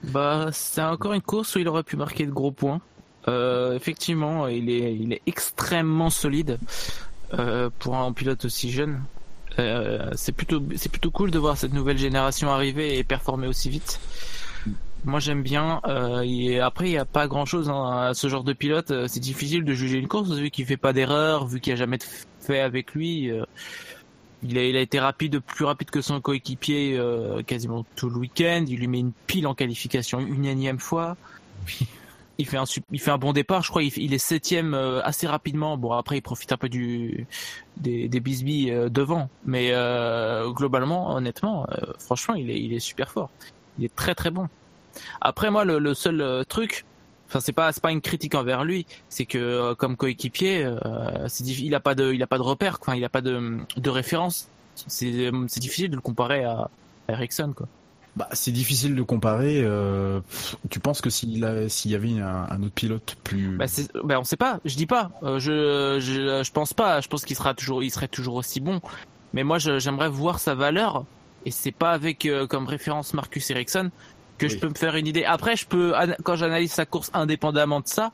Bah, 0.05 0.49
c'est 0.53 0.83
encore 0.83 1.13
une 1.13 1.23
course 1.23 1.57
où 1.57 1.59
il 1.59 1.69
aurait 1.69 1.83
pu 1.83 1.97
marquer 1.97 2.27
de 2.27 2.31
gros 2.33 2.53
points. 2.53 2.81
Euh, 3.29 3.75
effectivement, 3.75 4.47
il 4.49 4.71
est, 4.71 4.95
il 4.95 5.13
est 5.13 5.23
extrêmement 5.27 6.11
solide 6.11 6.59
euh, 7.35 7.71
pour 7.79 7.97
un 7.97 8.13
pilote 8.13 8.45
aussi 8.45 8.71
jeune. 8.71 9.03
Euh, 9.59 10.11
c'est 10.15 10.33
plutôt, 10.33 10.63
c'est 10.77 10.91
plutôt 10.91 11.11
cool 11.11 11.31
de 11.31 11.39
voir 11.39 11.57
cette 11.59 11.73
nouvelle 11.73 11.99
génération 11.99 12.51
arriver 12.51 12.99
et 12.99 13.05
performer 13.05 13.47
aussi 13.47 13.69
vite. 13.69 14.01
Moi, 15.05 15.19
j'aime 15.19 15.43
bien. 15.43 15.81
Euh, 15.87 16.23
et 16.27 16.61
après, 16.61 16.89
il 16.89 16.93
n'y 16.93 16.99
a 16.99 17.05
pas 17.05 17.27
grand-chose 17.27 17.71
hein, 17.71 18.09
à 18.09 18.15
ce 18.15 18.29
genre 18.29 18.45
de 18.45 18.53
pilote. 18.53 18.91
Euh, 18.91 19.07
C'est 19.09 19.21
difficile 19.21 19.65
de 19.65 19.73
juger 19.73 19.99
une 19.99 20.09
course 20.09 20.31
vu 20.31 20.51
qu'il 20.51 20.67
fait 20.67 20.77
pas 20.77 20.93
d'erreur, 20.93 21.47
vu 21.47 21.61
qu'il 21.61 21.73
n'y 21.73 21.79
a 21.79 21.79
jamais 21.79 21.99
de 21.99 22.05
fait 22.41 22.61
avec 22.61 22.95
lui. 22.95 23.31
Euh, 23.31 23.45
il 24.43 24.57
a, 24.59 24.65
il 24.65 24.77
a 24.77 24.81
été 24.81 24.99
rapide, 25.01 25.41
plus 25.41 25.65
rapide 25.65 25.91
que 25.91 26.01
son 26.01 26.21
coéquipier 26.21 26.97
euh, 26.99 27.43
quasiment 27.43 27.85
tout 27.97 28.09
le 28.09 28.17
week-end. 28.17 28.65
Il 28.69 28.79
lui 28.79 28.89
met 28.89 29.01
une 29.01 29.13
pile 29.27 29.47
en 29.47 29.55
qualification 29.55 30.21
une 30.21 30.45
énième 30.45 30.79
fois. 30.79 31.17
Il 32.41 33.01
fait 33.01 33.11
un, 33.11 33.19
bon 33.19 33.33
départ. 33.33 33.63
Je 33.63 33.69
crois 33.69 33.83
il, 33.83 34.15
est 34.15 34.19
septième 34.19 34.75
euh, 34.75 35.03
assez 35.03 35.27
rapidement. 35.27 35.77
Bon 35.77 35.93
après 35.93 36.19
il 36.19 36.23
profite 36.23 36.53
un 36.53 36.57
peu 36.57 36.69
du 36.69 37.27
des, 37.77 38.09
des 38.09 38.71
euh, 38.71 38.89
devant, 38.89 39.29
mais 39.45 39.71
euh, 39.73 40.51
globalement, 40.51 41.15
honnêtement, 41.15 41.67
franchement, 41.99 42.35
il 42.35 42.73
est 42.73 42.81
super 42.81 43.11
fort. 43.11 43.31
Il 43.79 43.85
est 43.85 43.95
très 43.95 44.15
très 44.15 44.31
bon. 44.31 44.49
Après 45.21 45.51
moi 45.51 45.65
le, 45.65 45.95
seul 45.95 46.45
truc, 46.49 46.85
enfin 47.29 47.41
c'est 47.41 47.53
pas 47.53 47.73
c'est 47.73 47.83
pas 47.83 47.93
une 47.93 48.01
critique 48.01 48.35
envers 48.35 48.65
lui, 48.65 48.87
c'est 49.09 49.27
que 49.27 49.75
comme 49.75 49.97
coéquipier, 49.97 50.69
il 51.41 51.75
a 51.75 51.81
pas 51.81 51.95
de 51.95 52.13
il 52.13 52.23
a 52.23 52.27
pas 52.27 52.39
de 52.39 52.43
repère, 52.43 52.79
il 52.95 53.05
a 53.05 53.09
pas 53.09 53.21
de 53.21 53.59
de 53.77 53.91
référence 53.91 54.49
c'est 54.75 55.31
c'est 55.49 55.61
difficile 55.61 55.91
de 55.91 55.97
le 55.97 56.03
comparer 56.03 56.45
à, 56.45 56.71
à 57.09 57.13
Ericsson 57.13 57.53
quoi. 57.55 57.69
Bah, 58.17 58.29
c'est 58.33 58.51
difficile 58.51 58.97
de 58.97 59.03
comparer. 59.03 59.63
Euh, 59.63 60.21
tu 60.69 60.81
penses 60.81 61.01
que 61.01 61.11
s'il 61.11 61.39
y 61.39 61.95
avait 61.95 62.21
un, 62.21 62.47
un 62.51 62.63
autre 62.63 62.75
pilote 62.75 63.17
plus. 63.23 63.57
Bah, 63.57 63.67
bah, 64.03 64.19
on 64.19 64.25
sait 64.25 64.37
pas, 64.37 64.59
je 64.65 64.75
dis 64.77 64.87
pas, 64.87 65.11
Euh, 65.23 65.39
je, 65.39 65.99
je 66.01 66.43
je 66.43 66.53
pense 66.53 66.75
pas, 66.75 67.01
je 67.01 67.09
pense 67.09 67.25
qu'il 67.25 67.37
sera 67.37 67.55
toujours 67.55 67.83
il 67.83 67.91
serait 67.91 68.09
toujours 68.09 68.35
aussi 68.35 68.61
bon. 68.61 68.81
Mais 69.33 69.45
moi 69.45 69.59
j'aimerais 69.59 70.09
voir 70.09 70.41
sa 70.41 70.55
valeur 70.55 71.05
et 71.47 71.53
c'est 71.53 71.71
pas 71.73 71.93
avec 71.93 72.27
euh, 72.27 72.47
comme 72.49 72.67
référence 72.67 73.15
Marcus 73.15 73.49
Ericsson 73.51 73.91
que 74.39 74.49
je 74.49 74.59
peux 74.59 74.69
me 74.69 74.75
faire 74.75 74.97
une 74.97 75.07
idée. 75.07 75.25
Après 75.25 75.55
je 75.55 75.67
peux 75.67 75.95
quand 76.25 76.35
j'analyse 76.35 76.73
sa 76.73 76.87
course 76.87 77.11
indépendamment 77.15 77.81
de 77.81 77.87
ça, 77.87 78.11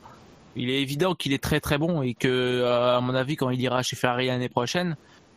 il 0.57 0.69
est 0.69 0.83
évident 0.83 1.15
qu'il 1.15 1.33
est 1.33 1.43
très 1.43 1.61
très 1.61 1.79
bon 1.79 2.03
et 2.03 2.13
que 2.15 2.29
euh, 2.29 2.99
à 2.99 3.01
mon 3.01 3.15
avis 3.15 3.37
quand 3.37 3.49
il 3.49 3.61
ira 3.61 3.83
chez 3.83 3.97
Ferrari 3.97 4.27
l'année 4.27 4.51
prochaine, 4.51 4.97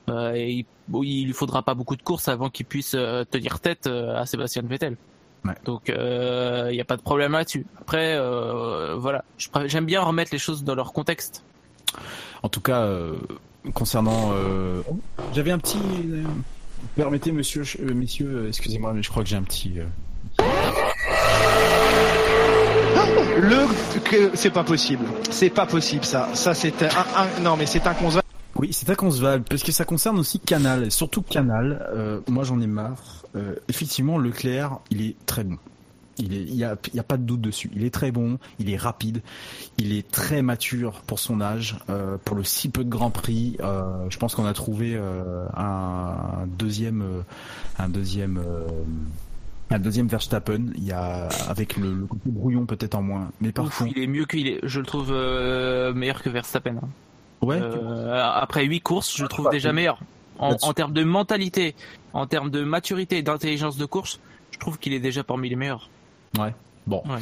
euh, 0.10 0.38
il, 0.38 0.66
bon, 0.88 1.04
il 1.04 1.26
lui 1.26 1.34
faudra 1.34 1.62
pas 1.64 1.74
beaucoup 1.74 1.96
de 1.96 2.02
courses 2.02 2.28
avant 2.28 2.50
qu'il 2.50 2.66
puisse 2.66 2.94
euh, 2.96 3.24
tenir 3.24 3.60
tête 3.60 3.88
euh, 3.88 4.16
à 4.20 4.26
Sébastien 4.26 4.62
Vettel. 4.64 4.98
Ouais. 5.46 5.54
Donc 5.66 5.84
il 5.88 6.72
n'y 6.74 6.82
a 6.82 6.86
pas 6.86 6.98
de 6.98 7.02
problème 7.02 7.32
là-dessus. 7.32 7.66
Après 7.80 8.16
euh, 8.18 8.96
voilà, 8.98 9.24
j'aime 9.66 9.86
bien 9.86 10.02
remettre 10.02 10.32
les 10.34 10.38
choses 10.40 10.64
dans 10.64 10.76
leur 10.76 10.92
contexte. 10.92 11.44
En 12.44 12.50
tout 12.50 12.62
cas, 12.62 12.82
euh, 12.84 13.16
concernant. 13.74 14.32
euh, 14.34 14.82
J'avais 15.34 15.52
un 15.52 15.60
petit. 15.60 15.78
euh, 16.12 16.24
Permettez, 16.96 17.32
monsieur, 17.32 17.64
euh, 17.82 17.94
messieurs, 17.94 18.44
euh, 18.44 18.48
excusez-moi, 18.48 18.94
mais 18.94 19.02
je 19.04 19.10
crois 19.10 19.24
que 19.24 19.30
j'ai 19.30 19.36
un 19.38 19.44
petit. 19.44 19.74
euh, 19.80 19.86
Le, 23.42 23.66
c'est 24.36 24.50
pas 24.50 24.64
possible. 24.64 25.06
C'est 25.32 25.50
pas 25.50 25.66
possible, 25.66 26.04
ça. 26.06 26.30
Ça, 26.34 26.54
c'est 26.54 26.84
un, 26.84 26.88
un- 27.16 27.40
non, 27.42 27.56
mais 27.58 27.66
c'est 27.66 27.86
inconcevable. 27.88 28.26
Oui, 28.60 28.74
c'est 28.74 28.90
inconcevable, 28.90 29.46
parce 29.50 29.64
que 29.64 29.72
ça 29.72 29.86
concerne 29.86 30.20
aussi 30.20 30.38
Canal, 30.40 30.84
et 30.84 30.90
surtout 30.90 31.22
Canal. 31.22 31.88
euh, 31.94 32.20
moi, 32.28 32.44
j'en 32.44 32.60
ai 32.60 32.68
marre. 32.68 33.24
Euh, 33.38 33.56
effectivement, 33.70 34.18
Leclerc, 34.18 34.80
il 34.92 35.02
est 35.02 35.16
très 35.26 35.46
bon. 35.46 35.58
Il 36.18 36.34
est, 36.34 36.42
il 36.42 36.56
y 36.56 36.66
a, 36.66 36.76
y 36.94 37.00
a 37.00 37.04
pas 37.04 37.16
de 37.16 37.24
doute 37.24 37.40
dessus. 37.40 37.72
Il 37.74 37.86
est 37.86 37.94
très 37.94 38.12
bon, 38.12 38.38
il 38.60 38.70
est 38.70 38.76
rapide, 38.76 39.22
il 39.78 39.94
est 39.94 40.12
très 40.12 40.42
mature 40.42 41.00
pour 41.08 41.20
son 41.20 41.40
âge, 41.40 41.78
euh, 41.90 42.18
pour 42.26 42.36
le 42.36 42.44
si 42.44 42.68
peu 42.68 42.84
de 42.84 42.90
Grand 42.90 43.12
Prix. 43.12 43.56
je 44.10 44.18
pense 44.18 44.36
qu'on 44.36 44.46
a 44.46 44.52
trouvé 44.52 45.00
un, 45.56 46.46
deuxième, 46.58 47.24
un 47.78 47.88
deuxième, 47.88 48.44
un 49.70 49.80
deuxième 49.80 50.08
Verstappen. 50.10 50.66
Il 50.76 50.84
y 50.84 50.92
a 50.92 51.30
avec 51.48 51.78
le, 51.78 51.94
le 51.94 52.06
côté 52.06 52.30
brouillon 52.30 52.66
peut-être 52.66 52.96
en 52.96 53.02
moins, 53.04 53.32
mais 53.40 53.54
par 53.54 53.68
Ouf, 53.68 53.78
contre, 53.78 53.94
il 53.96 54.04
est 54.04 54.08
mieux 54.08 54.26
qu'il 54.26 54.50
est. 54.50 54.60
Je 54.64 54.82
le 54.82 54.86
trouve 54.86 55.12
euh, 55.14 55.94
meilleur 55.94 56.22
que 56.22 56.30
Verstappen. 56.30 56.76
hein. 56.84 56.90
Ouais, 57.42 57.60
Euh, 57.62 58.32
après 58.34 58.66
huit 58.66 58.82
courses, 58.82 59.16
je 59.16 59.24
le 59.24 59.30
trouve 59.30 59.46
pas, 59.46 59.52
déjà 59.52 59.74
meilleur. 59.74 60.00
En, 60.38 60.74
termes 60.74 60.94
de 60.94 61.04
mentalité, 61.04 61.76
en 62.14 62.26
termes 62.26 62.50
de 62.50 62.64
maturité, 62.64 63.22
d'intelligence 63.22 63.76
de 63.76 63.86
course, 63.86 64.22
je 64.52 64.58
trouve 64.58 64.80
qu'il 64.80 64.94
est 64.94 65.00
déjà 65.00 65.24
parmi 65.24 65.50
les 65.50 65.58
meilleurs. 65.58 65.90
Ouais. 66.38 66.54
Bon. 66.88 67.04
Ouais. 67.06 67.20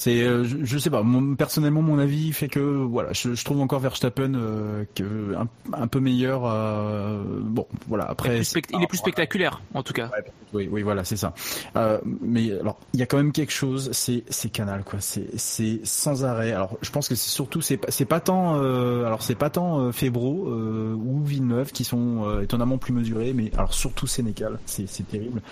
C'est, 0.00 0.22
euh, 0.22 0.44
je, 0.44 0.58
je 0.62 0.78
sais 0.78 0.90
pas. 0.90 1.02
Mon, 1.02 1.34
personnellement, 1.34 1.82
mon 1.82 1.98
avis 1.98 2.32
fait 2.32 2.46
que 2.46 2.60
voilà, 2.60 3.12
je, 3.12 3.34
je 3.34 3.44
trouve 3.44 3.60
encore 3.60 3.80
Verstappen 3.80 4.32
euh, 4.36 4.84
que 4.94 5.34
un, 5.34 5.48
un 5.72 5.88
peu 5.88 5.98
meilleur. 5.98 6.42
euh, 6.46 7.20
bon, 7.42 7.66
voilà. 7.88 8.04
Il 8.04 8.06
est 8.06 8.10
Après, 8.12 8.28
plus, 8.36 8.44
c'est- 8.44 8.50
spect- 8.60 8.70
il 8.72 8.80
est 8.80 8.86
plus 8.86 8.98
spectaculaire, 8.98 9.60
en 9.74 9.82
tout 9.82 9.92
cas. 9.92 10.08
oui, 10.52 10.68
oui, 10.70 10.82
voilà, 10.82 11.02
c'est 11.02 11.16
ça. 11.16 11.34
Euh, 11.74 11.98
mais 12.22 12.52
alors, 12.60 12.78
il 12.94 13.00
y 13.00 13.02
a 13.02 13.06
quand 13.06 13.16
même 13.16 13.32
quelque 13.32 13.50
chose. 13.52 13.90
C'est, 13.90 14.22
c'est 14.28 14.50
Canal, 14.50 14.84
quoi. 14.84 15.00
C'est, 15.00 15.36
c'est 15.36 15.80
sans 15.82 16.24
arrêt. 16.24 16.52
Alors, 16.52 16.78
je 16.80 16.90
pense 16.90 17.08
que 17.08 17.16
c'est 17.16 17.30
surtout, 17.30 17.60
c'est, 17.60 17.80
c'est 17.90 18.04
pas 18.04 18.20
tant, 18.20 18.54
euh, 18.62 19.04
alors 19.04 19.22
c'est 19.22 19.34
pas 19.34 19.50
tant 19.50 19.80
euh, 19.80 19.90
Febro 19.90 20.46
euh, 20.48 20.94
ou 20.94 21.24
Villeneuve 21.24 21.72
qui 21.72 21.82
sont 21.82 22.22
euh, 22.24 22.42
étonnamment 22.42 22.78
plus 22.78 22.92
mesurés, 22.92 23.32
mais 23.32 23.50
alors 23.54 23.74
surtout 23.74 24.06
Sénécal. 24.06 24.60
C'est, 24.64 24.88
c'est 24.88 25.08
terrible. 25.08 25.42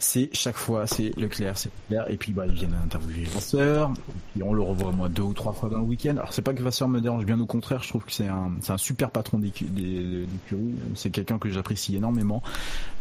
C'est 0.00 0.30
chaque 0.32 0.56
fois, 0.56 0.86
c'est 0.86 1.12
Leclerc, 1.16 1.58
c'est 1.58 1.70
Leclerc, 1.90 2.08
et 2.10 2.16
puis 2.16 2.32
bah 2.32 2.44
ils 2.46 2.52
viennent 2.54 2.76
interviewer 2.84 3.24
Vasseur, 3.24 3.90
et 3.90 4.12
puis 4.34 4.42
on 4.44 4.52
le 4.52 4.62
revoit 4.62 4.92
moi 4.92 5.08
deux 5.08 5.22
ou 5.22 5.32
trois 5.32 5.52
fois 5.52 5.68
dans 5.68 5.78
le 5.78 5.82
week-end. 5.84 6.10
Alors 6.16 6.32
c'est 6.32 6.42
pas 6.42 6.54
que 6.54 6.62
Vasseur 6.62 6.88
me 6.88 7.00
dérange, 7.00 7.24
bien 7.24 7.40
au 7.40 7.46
contraire, 7.46 7.82
je 7.82 7.88
trouve 7.88 8.04
que 8.04 8.12
c'est 8.12 8.28
un, 8.28 8.52
c'est 8.60 8.70
un 8.72 8.78
super 8.78 9.10
patron 9.10 9.38
des- 9.38 9.48
d'écurie, 9.50 10.74
c'est 10.94 11.10
quelqu'un 11.10 11.38
que 11.38 11.50
j'apprécie 11.50 11.96
énormément. 11.96 12.42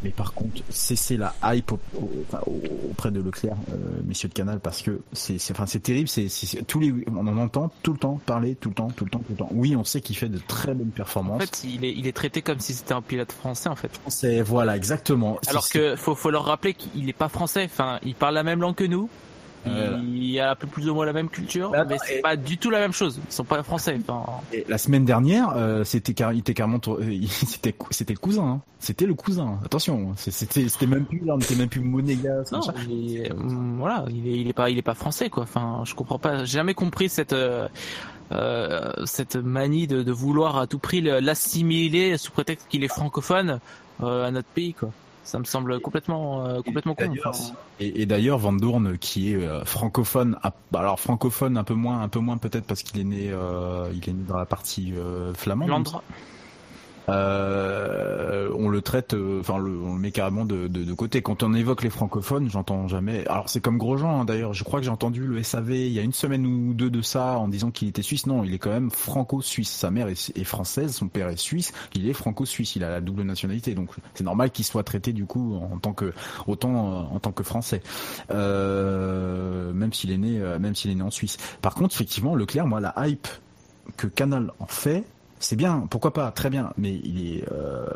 Mais 0.03 0.09
par 0.09 0.33
contre, 0.33 0.61
cessez 0.69 1.17
la 1.17 1.35
hype 1.43 1.71
au- 1.71 1.79
auprès 2.89 3.11
de 3.11 3.21
Leclerc, 3.21 3.55
euh, 3.71 3.75
messieurs 4.05 4.29
de 4.29 4.33
Canal, 4.33 4.59
parce 4.59 4.81
que 4.81 5.01
c'est, 5.13 5.37
c'est, 5.37 5.53
enfin 5.53 5.65
c'est 5.67 5.79
terrible, 5.81 6.07
c'est, 6.07 6.29
c'est- 6.29 6.45
c'est- 6.47 6.63
tous 6.63 6.79
les, 6.79 6.93
on 7.15 7.27
en 7.27 7.37
entend 7.37 7.71
tout 7.83 7.93
le 7.93 7.99
temps 7.99 8.19
parler, 8.25 8.55
tout 8.55 8.69
le 8.69 8.75
temps, 8.75 8.89
tout 8.89 9.05
le 9.05 9.11
temps, 9.11 9.19
tout 9.19 9.31
le 9.33 9.37
temps. 9.37 9.49
Oui, 9.51 9.75
on 9.75 9.83
sait 9.83 10.01
qu'il 10.01 10.15
fait 10.17 10.29
de 10.29 10.39
très 10.47 10.73
bonnes 10.73 10.87
En 10.89 10.95
performances. 10.95 11.43
fait, 11.45 11.63
il 11.63 11.85
est, 11.85 11.93
il 11.93 12.07
est 12.07 12.11
traité 12.11 12.41
comme 12.41 12.59
si 12.59 12.73
c'était 12.73 12.93
un 12.93 13.01
pilote 13.01 13.31
français, 13.31 13.69
en 13.69 13.75
fait. 13.75 13.91
c'est 14.07 14.41
voilà 14.41 14.75
exactement. 14.75 15.37
Alors 15.47 15.69
que 15.69 15.95
faut, 15.95 16.15
faut 16.15 16.31
leur 16.31 16.45
rappeler 16.45 16.73
qu'il 16.73 16.86
est 17.09 17.13
pas 17.13 17.29
français. 17.29 17.63
Enfin, 17.65 17.99
il 18.03 18.15
parle 18.15 18.35
la 18.35 18.43
même 18.43 18.61
langue 18.61 18.75
que 18.75 18.83
nous. 18.83 19.09
Voilà. 19.65 19.97
Il 20.01 20.39
a 20.39 20.51
un 20.51 20.55
peu 20.55 20.65
plus 20.67 20.89
ou 20.89 20.93
moins 20.93 21.05
la 21.05 21.11
même 21.11 21.27
culture, 21.27 21.71
Bah, 21.71 21.83
mais 21.83 21.97
c'est 22.05 22.21
pas 22.21 22.37
du 22.37 22.57
tout 22.57 22.69
la 22.69 22.79
même 22.79 22.93
chose. 22.93 23.19
Ils 23.27 23.33
sont 23.33 23.43
pas 23.43 23.61
français. 23.63 23.99
Enfin, 24.07 24.23
Et 24.53 24.63
la 24.69 24.77
semaine 24.77 25.03
dernière, 25.03 25.49
euh, 25.57 25.83
c'était 25.83 26.13
car, 26.13 26.31
il 26.31 26.39
était 26.39 26.53
carrément, 26.53 26.79
tour- 26.79 26.99
euh, 27.01 27.11
il- 27.11 27.27
c'était, 27.29 27.75
c'était 27.89 28.13
le 28.13 28.19
cousin. 28.19 28.43
hein. 28.45 28.61
C'était 28.79 29.05
le 29.05 29.13
cousin. 29.13 29.59
Attention, 29.65 30.13
c'était, 30.15 30.69
c'était 30.69 30.85
même 30.87 31.03
plus, 31.03 31.19
là, 31.25 31.33
on 31.35 31.39
était 31.39 31.55
même 31.55 31.67
plus 31.67 31.81
monégasque. 31.81 32.53
non, 32.53 32.59
machin. 32.59 32.73
il 32.89 33.17
est, 33.17 33.31
hum, 33.33 33.75
voilà, 33.79 34.05
il 34.09 34.25
est, 34.29 34.39
il 34.39 34.47
est 34.47 34.53
pas, 34.53 34.69
il 34.69 34.77
est 34.77 34.81
pas 34.83 34.93
français 34.93 35.29
quoi. 35.29 35.43
Enfin, 35.43 35.81
je 35.83 35.93
comprends 35.95 36.19
pas. 36.19 36.45
J'ai 36.45 36.57
jamais 36.59 36.73
compris 36.75 37.09
cette, 37.09 37.33
euh, 37.33 37.67
euh, 38.31 38.91
cette 39.05 39.35
manie 39.35 39.87
de, 39.87 40.01
de 40.03 40.11
vouloir 40.13 40.57
à 40.57 40.67
tout 40.67 40.79
prix 40.79 41.01
le- 41.01 41.19
l'assimiler 41.19 42.17
sous 42.17 42.31
prétexte 42.31 42.67
qu'il 42.69 42.83
est 42.85 42.87
francophone 42.89 43.59
euh, 44.01 44.27
à 44.27 44.31
notre 44.31 44.47
pays 44.47 44.73
quoi. 44.73 44.91
Ça 45.27 45.39
me 45.39 45.43
semble 45.43 45.81
complètement, 45.81 46.45
euh, 46.45 46.61
complètement 46.61 46.95
con. 46.95 47.05
D'ailleurs, 47.05 47.27
Enfin, 47.35 47.53
Et, 47.81 48.01
et 48.01 48.05
d'ailleurs, 48.05 48.37
Van 48.37 48.53
Doorn, 48.53 48.97
qui 48.97 49.33
est 49.33 49.35
euh, 49.35 49.65
francophone, 49.65 50.39
alors 50.73 51.01
francophone 51.01 51.57
un 51.57 51.65
peu 51.65 51.73
moins, 51.73 52.01
un 52.01 52.07
peu 52.07 52.19
moins 52.19 52.37
peut-être 52.37 52.65
parce 52.65 52.81
qu'il 52.81 53.01
est 53.01 53.03
né, 53.03 53.29
euh, 53.29 53.91
il 53.93 54.09
est 54.09 54.13
né 54.13 54.23
dans 54.25 54.37
la 54.37 54.45
partie 54.45 54.93
euh, 54.95 55.33
flamande. 55.33 55.67
Flandre. 55.67 56.03
Euh, 57.09 58.49
on 58.57 58.67
le 58.67 58.81
traite, 58.81 59.13
euh, 59.13 59.39
enfin, 59.39 59.55
on 59.55 59.59
le 59.59 59.99
met 59.99 60.11
carrément 60.11 60.45
de, 60.45 60.93
côté. 60.93 61.21
Quand 61.21 61.43
on 61.43 61.53
évoque 61.53 61.83
les 61.83 61.89
francophones, 61.89 62.49
j'entends 62.49 62.87
jamais. 62.87 63.25
Alors 63.27 63.49
c'est 63.49 63.61
comme 63.61 63.77
Grosjean 63.77 64.21
hein, 64.21 64.25
d'ailleurs. 64.25 64.53
Je 64.53 64.63
crois 64.63 64.79
que 64.79 64.85
j'ai 64.85 64.91
entendu 64.91 65.25
le 65.25 65.41
SAV 65.43 65.71
il 65.71 65.91
y 65.91 65.99
a 65.99 66.01
une 66.01 66.13
semaine 66.13 66.45
ou 66.45 66.73
deux 66.73 66.89
de 66.89 67.01
ça 67.01 67.37
en 67.37 67.47
disant 67.47 67.71
qu'il 67.71 67.87
était 67.87 68.01
suisse. 68.01 68.25
Non, 68.25 68.43
il 68.43 68.53
est 68.53 68.59
quand 68.59 68.71
même 68.71 68.91
franco-suisse. 68.91 69.69
Sa 69.69 69.91
mère 69.91 70.07
est, 70.07 70.43
française, 70.43 70.93
son 70.93 71.07
père 71.07 71.29
est 71.29 71.37
suisse. 71.37 71.71
Il 71.93 72.09
est 72.09 72.13
franco-suisse. 72.13 72.75
Il 72.75 72.83
a 72.83 72.89
la 72.89 73.01
double 73.01 73.23
nationalité, 73.23 73.73
donc 73.73 73.89
c'est 74.13 74.23
normal 74.23 74.51
qu'il 74.51 74.65
soit 74.65 74.83
traité 74.83 75.13
du 75.13 75.25
coup 75.25 75.55
en 75.55 75.77
tant 75.77 75.93
que 75.93 76.13
autant 76.47 76.91
euh, 76.91 77.15
en 77.15 77.19
tant 77.19 77.31
que 77.31 77.43
français, 77.43 77.81
même 78.29 79.93
s'il 79.93 80.11
est 80.11 80.17
né, 80.17 80.39
même 80.59 80.75
s'il 80.75 80.91
est 80.91 80.95
né 80.95 81.03
en 81.03 81.11
Suisse. 81.11 81.37
Par 81.61 81.75
contre, 81.75 81.95
effectivement, 81.95 82.35
Leclerc, 82.35 82.67
moi, 82.67 82.79
la 82.79 82.93
hype 83.07 83.27
que 83.95 84.07
Canal 84.07 84.51
en 84.59 84.67
fait, 84.67 85.05
c'est 85.39 85.55
bien, 85.55 85.85
pourquoi 85.89 86.13
pas, 86.13 86.31
très 86.31 86.49
bien, 86.49 86.73
mais 86.77 86.95
il 87.03 87.25
est, 87.25 87.43
euh, 87.51 87.87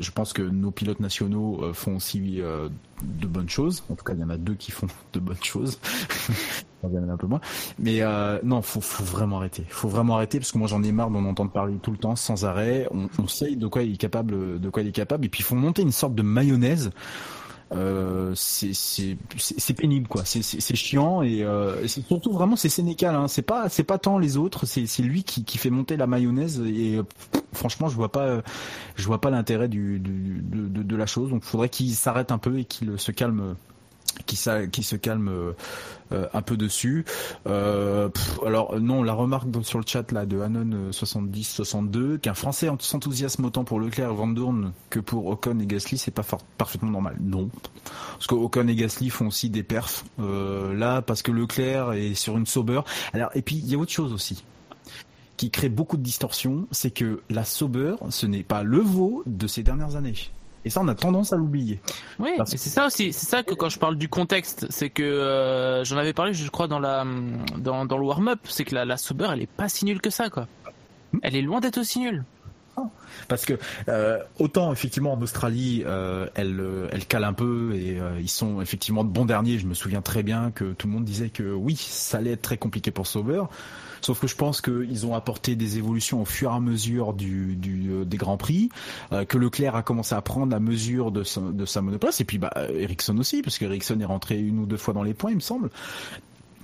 je 0.00 0.10
pense 0.10 0.32
que 0.32 0.42
nos 0.42 0.70
pilotes 0.70 1.00
nationaux 1.00 1.60
euh, 1.62 1.72
font 1.72 1.96
aussi 1.96 2.40
euh, 2.40 2.68
de 3.02 3.26
bonnes 3.26 3.48
choses. 3.48 3.82
En 3.90 3.94
tout 3.94 4.04
cas, 4.04 4.12
il 4.14 4.20
y 4.20 4.24
en 4.24 4.30
a 4.30 4.36
deux 4.36 4.54
qui 4.54 4.70
font 4.70 4.86
de 5.12 5.20
bonnes 5.20 5.42
choses. 5.42 5.78
Il 6.88 6.94
y 6.94 6.98
en 6.98 7.08
a 7.08 7.12
un 7.12 7.16
peu 7.16 7.26
moins. 7.26 7.40
Mais 7.78 8.02
euh, 8.02 8.38
non, 8.42 8.60
faut, 8.60 8.80
faut 8.80 9.04
vraiment 9.04 9.38
arrêter. 9.38 9.64
Faut 9.68 9.88
vraiment 9.88 10.16
arrêter 10.16 10.38
parce 10.38 10.52
que 10.52 10.58
moi 10.58 10.68
j'en 10.68 10.82
ai 10.82 10.92
marre 10.92 11.10
d'en 11.10 11.24
entendre 11.24 11.50
parler 11.50 11.76
tout 11.82 11.90
le 11.90 11.96
temps 11.96 12.16
sans 12.16 12.44
arrêt. 12.44 12.86
On, 12.90 13.26
sait 13.26 13.56
de 13.56 13.66
quoi 13.66 13.82
il 13.82 13.94
est 13.94 13.96
capable, 13.96 14.60
de 14.60 14.68
quoi 14.68 14.82
il 14.82 14.88
est 14.88 14.92
capable, 14.92 15.24
et 15.24 15.28
puis 15.28 15.40
il 15.40 15.44
faut 15.44 15.54
monter 15.54 15.82
une 15.82 15.92
sorte 15.92 16.14
de 16.14 16.22
mayonnaise. 16.22 16.90
Euh, 17.72 18.32
c'est 18.34 19.16
pénible 19.74 20.06
quoi 20.06 20.22
c'est 20.24 20.76
chiant 20.76 21.22
et, 21.22 21.42
euh, 21.42 21.86
surtout 21.88 22.30
vraiment 22.30 22.56
c'est 22.56 22.68
Sénécal 22.68 23.14
hein. 23.14 23.26
c'est 23.26 23.42
pas 23.42 23.70
c'est 23.70 23.84
pas 23.84 23.96
tant 23.96 24.18
les 24.18 24.36
autres 24.36 24.66
c'est 24.66 25.02
lui 25.02 25.24
qui 25.24 25.44
qui 25.44 25.56
fait 25.56 25.70
monter 25.70 25.96
la 25.96 26.06
mayonnaise 26.06 26.60
et 26.60 26.96
euh, 26.96 27.04
franchement 27.54 27.88
je 27.88 27.96
vois 27.96 28.12
pas 28.12 28.42
je 28.96 29.06
vois 29.06 29.20
pas 29.20 29.30
l'intérêt 29.30 29.68
du, 29.68 29.98
du 29.98 30.42
de, 30.42 30.68
de 30.68 30.82
de 30.82 30.96
la 30.96 31.06
chose 31.06 31.30
donc 31.30 31.42
faudrait 31.42 31.70
qu'il 31.70 31.90
s'arrête 31.94 32.32
un 32.32 32.38
peu 32.38 32.58
et 32.58 32.64
qu'il 32.66 32.98
se 32.98 33.12
calme 33.12 33.56
qui, 34.26 34.36
se 34.36 34.96
calme 34.96 35.28
euh, 36.12 36.26
un 36.32 36.42
peu 36.42 36.56
dessus. 36.56 37.04
Euh, 37.46 38.08
alors 38.44 38.78
non, 38.80 39.02
la 39.02 39.14
remarque 39.14 39.48
sur 39.62 39.78
le 39.78 39.84
chat 39.86 40.10
là 40.12 40.26
de 40.26 40.40
Anon 40.40 40.92
70 40.92 41.44
62 41.44 42.18
qu'un 42.18 42.34
Français 42.34 42.68
s'enthousiasme 42.78 43.44
autant 43.44 43.64
pour 43.64 43.80
Leclerc 43.80 44.10
et 44.10 44.14
Van 44.14 44.28
Dorn 44.28 44.72
que 44.90 45.00
pour 45.00 45.26
Ocon 45.26 45.58
et 45.60 45.66
Gasly, 45.66 45.98
c'est 45.98 46.10
pas 46.10 46.24
parfaitement 46.58 46.90
normal. 46.90 47.16
Non, 47.20 47.48
parce 48.12 48.26
que 48.26 48.34
Ocon 48.34 48.68
et 48.68 48.74
Gasly 48.74 49.10
font 49.10 49.28
aussi 49.28 49.50
des 49.50 49.62
perfs 49.62 50.04
euh, 50.20 50.74
là 50.74 51.02
parce 51.02 51.22
que 51.22 51.32
Leclerc 51.32 51.92
est 51.92 52.14
sur 52.14 52.36
une 52.36 52.46
Sauber. 52.46 52.80
Alors 53.12 53.30
et 53.34 53.42
puis 53.42 53.56
il 53.56 53.68
y 53.68 53.74
a 53.74 53.78
autre 53.78 53.92
chose 53.92 54.12
aussi 54.12 54.44
qui 55.36 55.50
crée 55.50 55.68
beaucoup 55.68 55.96
de 55.96 56.02
distorsions, 56.02 56.68
c'est 56.70 56.92
que 56.92 57.22
la 57.28 57.44
Sauber, 57.44 57.96
ce 58.10 58.26
n'est 58.26 58.44
pas 58.44 58.62
le 58.62 58.78
veau 58.78 59.24
de 59.26 59.48
ces 59.48 59.64
dernières 59.64 59.96
années. 59.96 60.14
Et 60.64 60.70
ça, 60.70 60.80
on 60.80 60.88
a 60.88 60.94
tendance 60.94 61.32
à 61.32 61.36
l'oublier. 61.36 61.80
Oui, 62.18 62.30
Parce 62.38 62.50
c'est 62.50 62.70
ça 62.70 62.86
aussi. 62.86 63.12
C'est 63.12 63.26
ça 63.26 63.42
que 63.42 63.54
quand 63.54 63.68
je 63.68 63.78
parle 63.78 63.96
du 63.96 64.08
contexte, 64.08 64.66
c'est 64.70 64.88
que 64.88 65.02
euh, 65.02 65.84
j'en 65.84 65.98
avais 65.98 66.14
parlé, 66.14 66.32
je 66.32 66.48
crois, 66.50 66.68
dans 66.68 66.78
la 66.78 67.04
dans, 67.58 67.84
dans 67.84 67.98
le 67.98 68.04
warm-up, 68.04 68.40
c'est 68.44 68.64
que 68.64 68.74
la, 68.74 68.84
la 68.84 68.96
Sauber, 68.96 69.28
elle 69.32 69.42
est 69.42 69.46
pas 69.46 69.68
si 69.68 69.84
nulle 69.84 70.00
que 70.00 70.10
ça, 70.10 70.30
quoi. 70.30 70.46
Elle 71.22 71.36
est 71.36 71.42
loin 71.42 71.60
d'être 71.60 71.78
aussi 71.78 72.00
nulle. 72.00 72.24
Parce 73.28 73.44
que 73.44 73.54
euh, 73.88 74.18
autant 74.38 74.72
effectivement 74.72 75.12
en 75.12 75.22
Australie, 75.22 75.82
euh, 75.86 76.26
elle, 76.34 76.60
euh, 76.60 76.88
elle 76.92 77.06
cale 77.06 77.24
un 77.24 77.32
peu 77.32 77.74
et 77.74 77.98
euh, 78.00 78.18
ils 78.20 78.28
sont 78.28 78.60
effectivement 78.60 79.04
de 79.04 79.10
bons 79.10 79.24
derniers. 79.24 79.58
Je 79.58 79.66
me 79.66 79.74
souviens 79.74 80.02
très 80.02 80.22
bien 80.22 80.50
que 80.50 80.72
tout 80.72 80.86
le 80.86 80.92
monde 80.92 81.04
disait 81.04 81.30
que 81.30 81.52
oui, 81.52 81.76
ça 81.76 82.18
allait 82.18 82.32
être 82.32 82.42
très 82.42 82.58
compliqué 82.58 82.90
pour 82.90 83.06
Sauber. 83.06 83.42
Sauf 84.04 84.20
que 84.20 84.26
je 84.26 84.36
pense 84.36 84.60
qu'ils 84.60 85.06
ont 85.06 85.14
apporté 85.14 85.56
des 85.56 85.78
évolutions 85.78 86.20
au 86.20 86.24
fur 86.26 86.50
et 86.50 86.54
à 86.54 86.60
mesure 86.60 87.14
du, 87.14 87.56
du 87.56 87.90
euh, 87.90 88.04
des 88.04 88.18
grands 88.18 88.36
prix, 88.36 88.68
euh, 89.12 89.24
que 89.24 89.38
Leclerc 89.38 89.76
a 89.76 89.82
commencé 89.82 90.14
à 90.14 90.20
prendre 90.20 90.52
la 90.52 90.60
mesure 90.60 91.10
de 91.10 91.22
sa, 91.22 91.40
de 91.40 91.64
sa 91.64 91.80
monoplace 91.80 92.20
et 92.20 92.24
puis 92.24 92.36
bah 92.36 92.52
Ericsson 92.74 93.16
aussi, 93.16 93.40
parce 93.40 93.56
que 93.56 93.64
Ericsson 93.64 93.98
est 94.00 94.04
rentré 94.04 94.38
une 94.38 94.58
ou 94.58 94.66
deux 94.66 94.76
fois 94.76 94.92
dans 94.92 95.02
les 95.02 95.14
points, 95.14 95.30
il 95.30 95.36
me 95.36 95.40
semble 95.40 95.70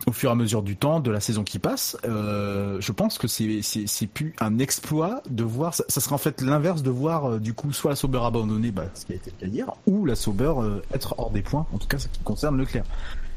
au 0.06 0.12
fur 0.12 0.30
et 0.30 0.32
à 0.32 0.34
mesure 0.36 0.62
du 0.62 0.76
temps, 0.76 1.00
de 1.00 1.10
la 1.10 1.20
saison 1.20 1.44
qui 1.44 1.58
passe, 1.58 1.96
euh, 2.06 2.78
je 2.80 2.92
pense 2.92 3.18
que 3.18 3.28
c'est 3.28 3.60
c'est 3.62 4.06
plus 4.06 4.34
un 4.40 4.58
exploit 4.58 5.22
de 5.28 5.44
voir. 5.44 5.74
Ça, 5.74 5.84
ça 5.88 6.00
serait 6.00 6.14
en 6.14 6.18
fait 6.18 6.40
l'inverse 6.40 6.82
de 6.82 6.90
voir 6.90 7.24
euh, 7.32 7.38
du 7.38 7.52
coup 7.54 7.72
soit 7.72 7.90
la 7.90 7.96
Sauber 7.96 8.20
abandonnée, 8.24 8.70
bah, 8.70 8.86
ce 8.94 9.04
qui 9.06 9.12
a 9.12 9.16
été 9.16 9.30
le 9.40 9.46
cas 9.46 9.52
hier, 9.52 9.72
ou 9.86 10.06
la 10.06 10.14
Sauber 10.16 10.52
euh, 10.58 10.80
être 10.94 11.14
hors 11.18 11.30
des 11.30 11.42
points. 11.42 11.66
En 11.72 11.78
tout 11.78 11.86
cas, 11.88 11.98
ce 11.98 12.08
qui 12.08 12.20
concerne 12.20 12.56
Leclerc. 12.56 12.84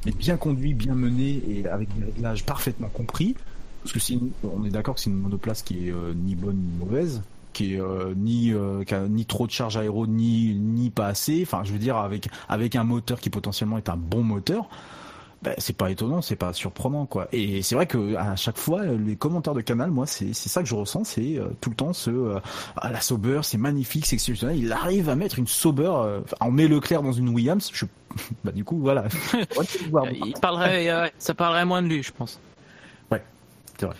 Mais 0.05 0.11
bien 0.11 0.37
conduit, 0.37 0.73
bien 0.73 0.95
mené 0.95 1.41
et 1.47 1.67
avec 1.67 1.87
des 1.97 2.05
réglages 2.05 2.45
parfaitement 2.45 2.89
compris. 2.89 3.35
Parce 3.83 3.93
que 3.93 4.13
une- 4.13 4.31
on 4.43 4.63
est 4.65 4.69
d'accord 4.69 4.95
que 4.95 5.01
c'est 5.01 5.09
une 5.09 5.17
monoplace 5.17 5.61
qui 5.61 5.87
est 5.87 5.91
euh, 5.91 6.13
ni 6.15 6.35
bonne 6.35 6.55
ni 6.57 6.77
mauvaise 6.77 7.21
qui 7.51 7.75
est 7.75 7.79
euh, 7.81 8.13
ni 8.17 8.51
euh, 8.51 8.83
qui 8.83 8.95
a 8.95 9.07
ni 9.07 9.25
trop 9.25 9.45
de 9.45 9.51
charge 9.51 9.77
aéro 9.77 10.07
ni 10.07 10.55
ni 10.55 10.89
pas 10.89 11.05
assez 11.07 11.43
enfin 11.43 11.61
je 11.63 11.71
veux 11.71 11.77
dire 11.77 11.97
avec 11.97 12.27
avec 12.49 12.75
un 12.75 12.83
moteur 12.83 13.19
qui 13.19 13.29
potentiellement 13.29 13.77
est 13.77 13.89
un 13.89 13.95
bon 13.97 14.23
moteur 14.23 14.69
ben, 15.43 15.53
c'est 15.57 15.75
pas 15.75 15.91
étonnant, 15.91 16.21
c'est 16.21 16.37
pas 16.37 16.53
surprenant 16.53 17.05
quoi. 17.05 17.27
Et 17.33 17.61
c'est 17.63 17.75
vrai 17.75 17.85
que 17.85 18.15
à 18.15 18.37
chaque 18.37 18.57
fois 18.57 18.85
les 18.85 19.17
commentaires 19.17 19.53
de 19.53 19.59
Canal, 19.59 19.91
moi 19.91 20.07
c'est 20.07 20.33
c'est 20.33 20.47
ça 20.47 20.63
que 20.63 20.69
je 20.69 20.75
ressens, 20.75 21.03
c'est 21.03 21.37
euh, 21.37 21.49
tout 21.59 21.69
le 21.69 21.75
temps 21.75 21.91
ce 21.91 22.09
euh, 22.09 22.39
ah, 22.77 22.89
la 22.91 23.01
Sauber, 23.01 23.41
c'est 23.43 23.57
magnifique, 23.57 24.05
c'est 24.05 24.15
exceptionnel. 24.15 24.57
Il 24.57 24.71
arrive 24.71 25.09
à 25.09 25.15
mettre 25.15 25.39
une 25.39 25.47
Sauber, 25.47 25.91
euh, 25.93 26.21
on 26.39 26.51
met 26.51 26.67
Leclerc 26.69 27.01
dans 27.01 27.11
une 27.11 27.27
Williams, 27.29 27.69
je 27.73 27.85
bah 28.45 28.51
du 28.51 28.63
coup 28.63 28.79
voilà. 28.79 29.03
Il 30.25 30.33
parlerait, 30.39 30.89
euh, 30.89 31.07
ça 31.17 31.33
parlerait 31.33 31.65
moins 31.65 31.81
de 31.81 31.87
lui, 31.87 32.03
je 32.03 32.13
pense. 32.13 32.39
Ouais, 33.11 33.21
c'est 33.77 33.85
vrai. 33.85 33.95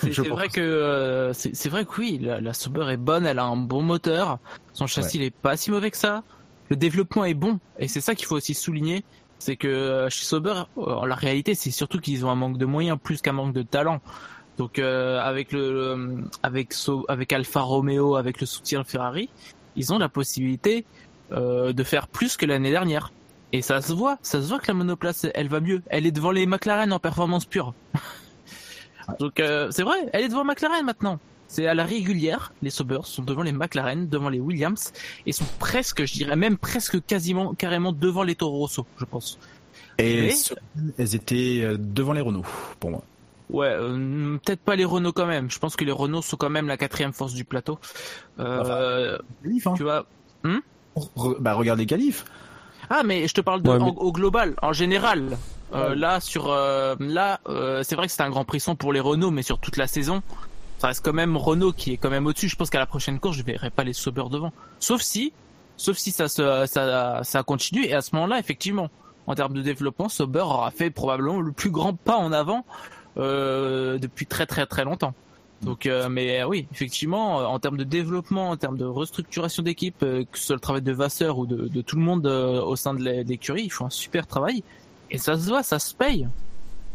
C'est 0.00 0.18
vrai 0.28 0.48
que 0.48 1.32
c'est 1.34 1.68
vrai 1.68 1.84
que 1.84 2.00
oui, 2.00 2.20
la, 2.22 2.40
la 2.40 2.52
Sauber 2.52 2.86
est 2.92 2.96
bonne, 2.96 3.26
elle 3.26 3.40
a 3.40 3.44
un 3.44 3.56
bon 3.56 3.82
moteur, 3.82 4.38
son 4.72 4.86
châssis 4.86 5.16
il 5.16 5.24
est 5.24 5.34
pas 5.34 5.56
si 5.56 5.72
mauvais 5.72 5.90
que 5.90 5.96
ça, 5.96 6.22
le 6.68 6.76
développement 6.76 7.24
est 7.24 7.34
bon 7.34 7.58
et 7.80 7.88
c'est 7.88 8.00
ça 8.00 8.14
qu'il 8.14 8.26
faut 8.26 8.36
aussi 8.36 8.54
souligner, 8.54 9.02
c'est 9.44 9.56
que 9.56 9.68
euh, 9.68 10.08
chez 10.08 10.24
Sauber, 10.24 10.62
euh, 10.78 11.06
la 11.06 11.14
réalité 11.14 11.54
c'est 11.54 11.70
surtout 11.70 12.00
qu'ils 12.00 12.24
ont 12.24 12.30
un 12.30 12.34
manque 12.34 12.56
de 12.56 12.64
moyens 12.64 12.98
plus 13.02 13.20
qu'un 13.20 13.32
manque 13.32 13.52
de 13.52 13.62
talent. 13.62 14.00
Donc 14.56 14.78
euh, 14.78 15.20
avec 15.20 15.52
le, 15.52 16.24
avec 16.42 16.72
avec 17.08 17.32
Alfa 17.32 17.60
Romeo, 17.60 18.16
avec 18.16 18.40
le 18.40 18.46
soutien 18.46 18.84
Ferrari, 18.84 19.28
ils 19.76 19.92
ont 19.92 19.98
la 19.98 20.08
possibilité 20.08 20.86
de 21.30 21.82
faire 21.82 22.06
plus 22.06 22.36
que 22.36 22.46
l'année 22.46 22.70
dernière. 22.70 23.12
Et 23.52 23.60
ça 23.60 23.82
se 23.82 23.92
voit, 23.92 24.18
ça 24.22 24.40
se 24.40 24.48
voit 24.48 24.60
que 24.60 24.68
la 24.68 24.74
monoplace 24.74 25.26
elle 25.34 25.48
va 25.48 25.60
mieux. 25.60 25.82
Elle 25.88 26.06
est 26.06 26.12
devant 26.12 26.30
les 26.30 26.46
McLaren 26.46 26.92
en 26.92 26.98
performance 26.98 27.44
pure. 27.44 27.74
Donc 29.20 29.34
c'est 29.36 29.82
vrai, 29.82 29.98
elle 30.12 30.24
est 30.24 30.28
devant 30.28 30.44
McLaren 30.44 30.84
maintenant. 30.86 31.18
C'est 31.48 31.66
à 31.66 31.74
la 31.74 31.84
régulière, 31.84 32.52
les 32.62 32.70
Sauber 32.70 32.98
sont 33.04 33.22
devant 33.22 33.42
les 33.42 33.52
McLaren, 33.52 34.08
devant 34.08 34.28
les 34.28 34.40
Williams, 34.40 34.92
et 35.26 35.32
sont 35.32 35.44
presque, 35.58 36.04
je 36.04 36.12
dirais 36.14 36.36
même 36.36 36.56
presque 36.58 37.04
quasiment, 37.06 37.54
carrément 37.54 37.92
devant 37.92 38.22
les 38.24 38.34
Toro 38.34 38.58
Rosso, 38.58 38.86
je 38.98 39.04
pense. 39.04 39.38
Et 39.98 40.32
elles 40.98 41.14
étaient 41.14 41.60
euh, 41.62 41.76
devant 41.78 42.12
les 42.12 42.20
Renault 42.20 42.44
pour 42.80 42.90
moi. 42.90 43.02
Ouais, 43.50 43.68
euh, 43.68 44.36
peut-être 44.44 44.60
pas 44.62 44.74
les 44.74 44.84
Renault 44.86 45.12
quand 45.12 45.26
même. 45.26 45.50
Je 45.50 45.58
pense 45.60 45.76
que 45.76 45.84
les 45.84 45.92
Renault 45.92 46.22
sont 46.22 46.36
quand 46.36 46.50
même 46.50 46.66
la 46.66 46.76
quatrième 46.76 47.12
force 47.12 47.34
du 47.34 47.44
plateau. 47.44 47.78
Euh, 48.40 49.18
Tu 49.76 49.82
vois. 49.82 50.06
Hmm? 50.42 50.58
Re- 50.96 51.36
bah 51.40 51.54
regardez 51.54 51.86
Calif. 51.86 52.24
Ah 52.90 53.02
mais 53.04 53.28
je 53.28 53.34
te 53.34 53.40
parle 53.40 53.62
de, 53.62 53.68
Ouais, 53.70 53.78
mais- 53.78 53.84
en- 53.84 53.88
au 53.88 54.12
global, 54.12 54.54
en 54.62 54.72
général. 54.72 55.36
Euh, 55.74 55.94
Là 55.94 56.20
sur 56.20 56.50
euh, 56.50 56.94
là, 57.00 57.40
euh, 57.48 57.82
c'est 57.82 57.96
vrai 57.96 58.06
que 58.06 58.12
c'est 58.12 58.22
un 58.22 58.30
grand 58.30 58.44
frisson 58.44 58.76
pour 58.76 58.92
les 58.92 59.00
Renault, 59.00 59.30
mais 59.30 59.42
sur 59.42 59.58
toute 59.58 59.76
la 59.76 59.86
saison, 59.86 60.22
ça 60.84 60.88
reste 60.88 61.02
quand 61.02 61.14
même 61.14 61.38
Renault 61.38 61.72
qui 61.72 61.94
est 61.94 61.96
quand 61.96 62.10
même 62.10 62.26
au-dessus. 62.26 62.46
Je 62.46 62.56
pense 62.56 62.68
qu'à 62.68 62.78
la 62.78 62.84
prochaine 62.84 63.18
course, 63.18 63.38
je 63.38 63.42
verrai 63.42 63.70
pas 63.70 63.84
les 63.84 63.94
Sauber 63.94 64.24
devant, 64.30 64.52
sauf 64.80 65.00
si, 65.00 65.32
sauf 65.78 65.96
si 65.96 66.10
ça 66.10 66.28
continue. 67.46 67.86
Et 67.86 67.94
à 67.94 68.02
ce 68.02 68.14
moment-là, 68.14 68.38
effectivement, 68.38 68.90
en 69.26 69.34
termes 69.34 69.54
de 69.54 69.62
développement, 69.62 70.10
Sauber 70.10 70.40
aura 70.40 70.70
fait 70.72 70.90
probablement 70.90 71.40
le 71.40 71.52
plus 71.52 71.70
grand 71.70 71.94
pas 71.94 72.18
en 72.18 72.32
avant 72.32 72.66
euh, 73.16 73.96
depuis 73.98 74.26
très 74.26 74.44
très 74.44 74.66
très 74.66 74.84
longtemps. 74.84 75.14
Donc, 75.62 75.86
euh, 75.86 76.10
mais 76.10 76.44
oui, 76.44 76.66
effectivement, 76.70 77.40
euh, 77.40 77.44
en 77.46 77.58
termes 77.58 77.78
de 77.78 77.84
développement, 77.84 78.50
en 78.50 78.58
termes 78.58 78.76
de 78.76 78.84
restructuration 78.84 79.62
d'équipe, 79.62 80.00
que 80.00 80.26
ce 80.38 80.44
soit 80.48 80.56
le 80.56 80.60
travail 80.60 80.82
de 80.82 80.92
Vasseur 80.92 81.38
ou 81.38 81.46
de, 81.46 81.66
de 81.66 81.80
tout 81.80 81.96
le 81.96 82.02
monde 82.02 82.26
au 82.26 82.76
sein 82.76 82.92
de 82.92 83.02
l'é- 83.02 83.24
l'écurie, 83.24 83.62
ils 83.64 83.72
font 83.72 83.86
un 83.86 83.90
super 83.90 84.26
travail 84.26 84.62
et 85.10 85.16
ça 85.16 85.38
se 85.38 85.48
voit, 85.48 85.62
ça 85.62 85.78
se 85.78 85.94
paye. 85.94 86.28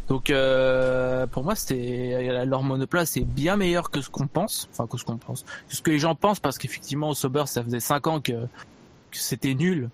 Donc, 0.09 0.31
euh, 0.31 1.27
pour 1.27 1.43
moi, 1.43 1.55
c'était 1.55 2.43
leur 2.45 2.63
monoplace 2.63 3.15
est 3.17 3.25
bien 3.25 3.55
meilleur 3.55 3.91
que 3.91 4.01
ce 4.01 4.09
qu'on 4.09 4.27
pense, 4.27 4.67
enfin 4.71 4.87
que 4.87 4.97
ce 4.97 5.05
qu'on 5.05 5.17
pense, 5.17 5.43
que 5.69 5.75
ce 5.75 5.81
que 5.81 5.91
les 5.91 5.99
gens 5.99 6.15
pensent, 6.15 6.39
parce 6.39 6.57
qu'effectivement 6.57 7.09
au 7.09 7.13
Sauber, 7.13 7.43
ça 7.45 7.63
faisait 7.63 7.79
cinq 7.79 8.07
ans 8.07 8.19
que, 8.19 8.31
que 8.31 9.17
c'était 9.17 9.53
nul. 9.53 9.89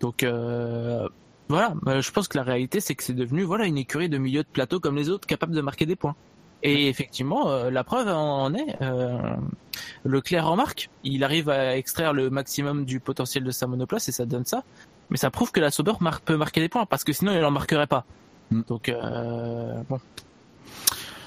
Donc 0.00 0.22
euh, 0.22 1.06
voilà, 1.48 1.74
Euh, 1.88 2.00
je 2.00 2.10
pense 2.10 2.26
que 2.26 2.38
la 2.38 2.44
réalité, 2.44 2.80
c'est 2.80 2.94
que 2.94 3.02
c'est 3.02 3.12
devenu 3.12 3.42
voilà 3.42 3.66
une 3.66 3.76
écurie 3.76 4.08
de 4.08 4.16
milieu 4.16 4.42
de 4.42 4.48
plateau 4.48 4.80
comme 4.80 4.96
les 4.96 5.10
autres, 5.10 5.26
capable 5.26 5.54
de 5.54 5.60
marquer 5.60 5.84
des 5.84 5.96
points. 5.96 6.16
Et 6.62 6.88
effectivement, 6.88 7.50
euh, 7.50 7.70
la 7.70 7.84
preuve 7.84 8.08
en 8.08 8.52
est. 8.54 8.76
Euh, 8.82 9.18
Leclerc 10.04 10.46
en 10.46 10.56
marque. 10.56 10.88
Il 11.04 11.22
arrive 11.24 11.48
à 11.50 11.76
extraire 11.76 12.12
le 12.14 12.30
maximum 12.30 12.84
du 12.86 13.00
potentiel 13.00 13.44
de 13.44 13.50
sa 13.50 13.66
monoplace 13.66 14.08
et 14.08 14.12
ça 14.12 14.24
donne 14.24 14.44
ça. 14.46 14.62
Mais 15.10 15.16
ça 15.18 15.30
prouve 15.30 15.52
que 15.52 15.60
la 15.60 15.70
Sauber 15.70 15.92
mar- 16.00 16.20
peut 16.22 16.36
marquer 16.36 16.60
des 16.60 16.68
points 16.70 16.86
parce 16.86 17.04
que 17.04 17.12
sinon 17.12 17.32
il 17.32 17.44
en 17.44 17.50
marquerait 17.50 17.86
pas. 17.86 18.04
Donc 18.50 18.88
euh, 18.88 19.74
bon. 19.88 20.00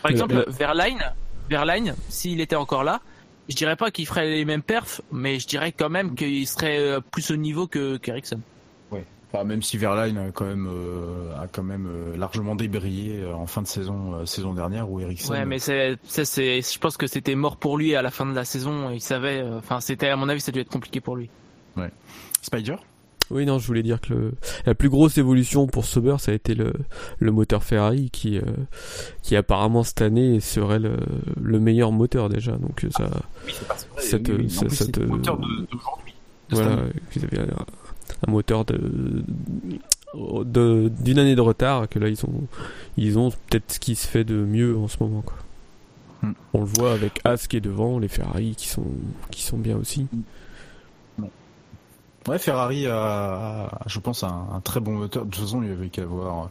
Par 0.01 0.09
Le- 0.09 0.11
exemple, 0.11 0.35
le- 0.35 0.45
Verlaine, 0.49 1.01
Verlaine, 1.49 1.95
s'il 2.09 2.41
était 2.41 2.55
encore 2.55 2.83
là, 2.83 3.01
je 3.49 3.55
dirais 3.55 3.75
pas 3.75 3.91
qu'il 3.91 4.05
ferait 4.05 4.29
les 4.29 4.45
mêmes 4.45 4.61
perfs, 4.61 5.01
mais 5.11 5.39
je 5.39 5.47
dirais 5.47 5.71
quand 5.71 5.89
même 5.89 6.15
qu'il 6.15 6.45
serait 6.47 6.79
euh, 6.79 6.99
plus 6.99 7.31
au 7.31 7.35
niveau 7.35 7.67
que 7.67 7.97
qu'Ericsson. 7.97 8.39
Ouais. 8.91 9.05
Enfin, 9.31 9.43
même 9.45 9.61
si 9.61 9.77
Verlaine 9.77 10.17
a 10.17 10.31
quand 10.31 10.45
même 10.45 10.67
euh, 10.69 11.41
a 11.41 11.47
quand 11.47 11.63
même 11.63 11.87
euh, 11.87 12.17
largement 12.17 12.55
euh, 13.21 13.33
en 13.33 13.47
fin 13.47 13.61
de 13.61 13.67
saison 13.67 14.13
euh, 14.15 14.25
saison 14.25 14.53
dernière 14.53 14.89
où 14.89 14.99
Ericsson. 14.99 15.31
Ouais, 15.33 15.45
mais 15.45 15.59
c'est, 15.59 15.97
c'est, 16.03 16.61
je 16.61 16.79
pense 16.79 16.97
que 16.97 17.07
c'était 17.07 17.35
mort 17.35 17.57
pour 17.57 17.77
lui 17.77 17.95
à 17.95 18.01
la 18.01 18.11
fin 18.11 18.25
de 18.25 18.33
la 18.35 18.45
saison. 18.45 18.89
Il 18.91 19.01
savait, 19.01 19.41
enfin, 19.57 19.79
c'était, 19.79 20.09
à 20.09 20.15
mon 20.17 20.27
avis, 20.29 20.41
ça 20.41 20.51
devait 20.51 20.61
être 20.61 20.69
compliqué 20.71 20.99
pour 21.01 21.15
lui. 21.15 21.29
Ouais. 21.77 21.91
Spider? 22.41 22.75
Oui, 23.31 23.45
non, 23.45 23.57
je 23.57 23.65
voulais 23.67 23.83
dire 23.83 23.99
que 24.01 24.13
le, 24.13 24.31
la 24.65 24.75
plus 24.75 24.89
grosse 24.89 25.17
évolution 25.17 25.65
pour 25.65 25.85
Sauber, 25.85 26.17
ça 26.19 26.31
a 26.31 26.35
été 26.35 26.55
le, 26.55 26.73
le 27.19 27.31
moteur 27.31 27.63
Ferrari 27.63 28.09
qui, 28.11 28.37
euh, 28.37 28.41
qui 29.21 29.35
apparemment 29.35 29.83
cette 29.83 30.01
année 30.01 30.39
serait 30.39 30.79
le, 30.79 30.97
le 31.41 31.59
meilleur 31.59 31.91
moteur 31.91 32.29
déjà. 32.29 32.51
Donc 32.53 32.83
euh, 32.83 32.89
ça, 32.91 33.09
oui, 33.47 33.53
oui. 34.37 34.45
En 34.45 34.49
ça, 34.49 34.65
plus, 34.65 34.91
te- 34.91 34.99
le 34.99 35.07
moteur 35.07 35.37
d'aujourd'hui. 35.37 36.13
cette 36.49 36.59
Voilà, 36.59 36.81
qu'ils 37.11 37.23
avaient 37.25 37.39
un, 37.39 37.65
un 38.27 38.31
moteur 38.31 38.65
de, 38.65 39.23
d'une 41.01 41.17
année 41.19 41.35
de 41.35 41.41
retard 41.41 41.89
que 41.89 41.97
là 41.97 42.09
ils 42.09 42.23
ont, 42.25 42.43
ils 42.97 43.17
ont 43.17 43.31
peut-être 43.31 43.71
ce 43.73 43.79
qui 43.79 43.95
se 43.95 44.07
fait 44.07 44.23
de 44.23 44.35
mieux 44.35 44.77
en 44.77 44.87
ce 44.87 44.97
moment 45.01 45.21
quoi. 45.21 45.37
Hmm. 46.21 46.33
On 46.53 46.59
le 46.59 46.65
voit 46.65 46.91
avec 46.93 47.19
As 47.23 47.47
qui 47.47 47.57
est 47.57 47.61
devant, 47.61 47.97
les 47.99 48.07
Ferrari 48.09 48.53
qui 48.55 48.67
sont, 48.67 48.85
qui 49.31 49.41
sont 49.41 49.57
bien 49.57 49.77
aussi. 49.77 50.07
Ouais, 52.27 52.39
Ferrari 52.39 52.87
a, 52.87 53.65
a, 53.65 53.81
je 53.87 53.99
pense, 53.99 54.23
un, 54.23 54.47
un 54.53 54.59
très 54.61 54.79
bon 54.79 54.93
moteur. 54.93 55.25
De 55.25 55.31
toute 55.31 55.41
façon, 55.43 55.61
il 55.63 55.71
avait 55.71 55.89
qu'à 55.89 56.05
voir 56.05 56.49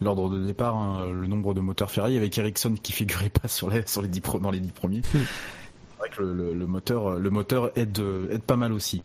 l'ordre 0.00 0.28
de 0.30 0.44
départ, 0.44 0.74
hein, 0.76 1.06
le 1.12 1.26
nombre 1.28 1.54
de 1.54 1.60
moteurs 1.60 1.90
Ferrari 1.90 2.16
avec 2.16 2.36
Ericsson 2.36 2.74
qui 2.82 2.92
figurait 2.92 3.28
pas 3.28 3.46
sur 3.48 3.70
les, 3.70 3.86
sur 3.86 4.02
les 4.02 4.08
dix, 4.08 4.20
pro- 4.20 4.40
dans 4.40 4.50
les 4.50 4.58
dix 4.60 4.72
premiers. 4.72 5.02
C'est 5.12 5.18
vrai 5.98 6.08
que 6.16 6.22
le, 6.22 6.32
le- 6.34 6.54
le 6.54 6.66
moteur, 6.66 7.10
le 7.20 7.30
moteur 7.30 7.70
aide, 7.76 8.02
aide 8.30 8.42
pas 8.42 8.56
mal 8.56 8.72
aussi. 8.72 9.02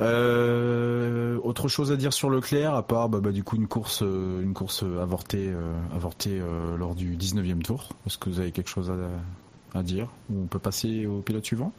Euh, 0.00 1.38
autre 1.42 1.68
chose 1.68 1.90
à 1.92 1.96
dire 1.96 2.12
sur 2.12 2.28
Leclerc, 2.28 2.74
à 2.74 2.82
part 2.82 3.08
bah, 3.08 3.20
bah, 3.22 3.32
du 3.32 3.42
coup 3.42 3.56
une 3.56 3.66
course, 3.66 4.02
euh, 4.02 4.42
une 4.42 4.52
course 4.52 4.82
euh, 4.82 5.02
avortée, 5.02 5.48
euh, 5.48 5.72
avortée 5.94 6.38
euh, 6.40 6.76
lors 6.76 6.94
du 6.94 7.16
19e 7.16 7.62
tour. 7.62 7.88
Est-ce 8.06 8.18
que 8.18 8.28
vous 8.28 8.40
avez 8.40 8.50
quelque 8.52 8.68
chose 8.70 8.90
à, 8.90 9.78
à 9.78 9.82
dire 9.82 10.08
Ou 10.30 10.42
on 10.42 10.46
peut 10.46 10.58
passer 10.58 11.06
au 11.06 11.20
pilote 11.20 11.44
suivant? 11.44 11.72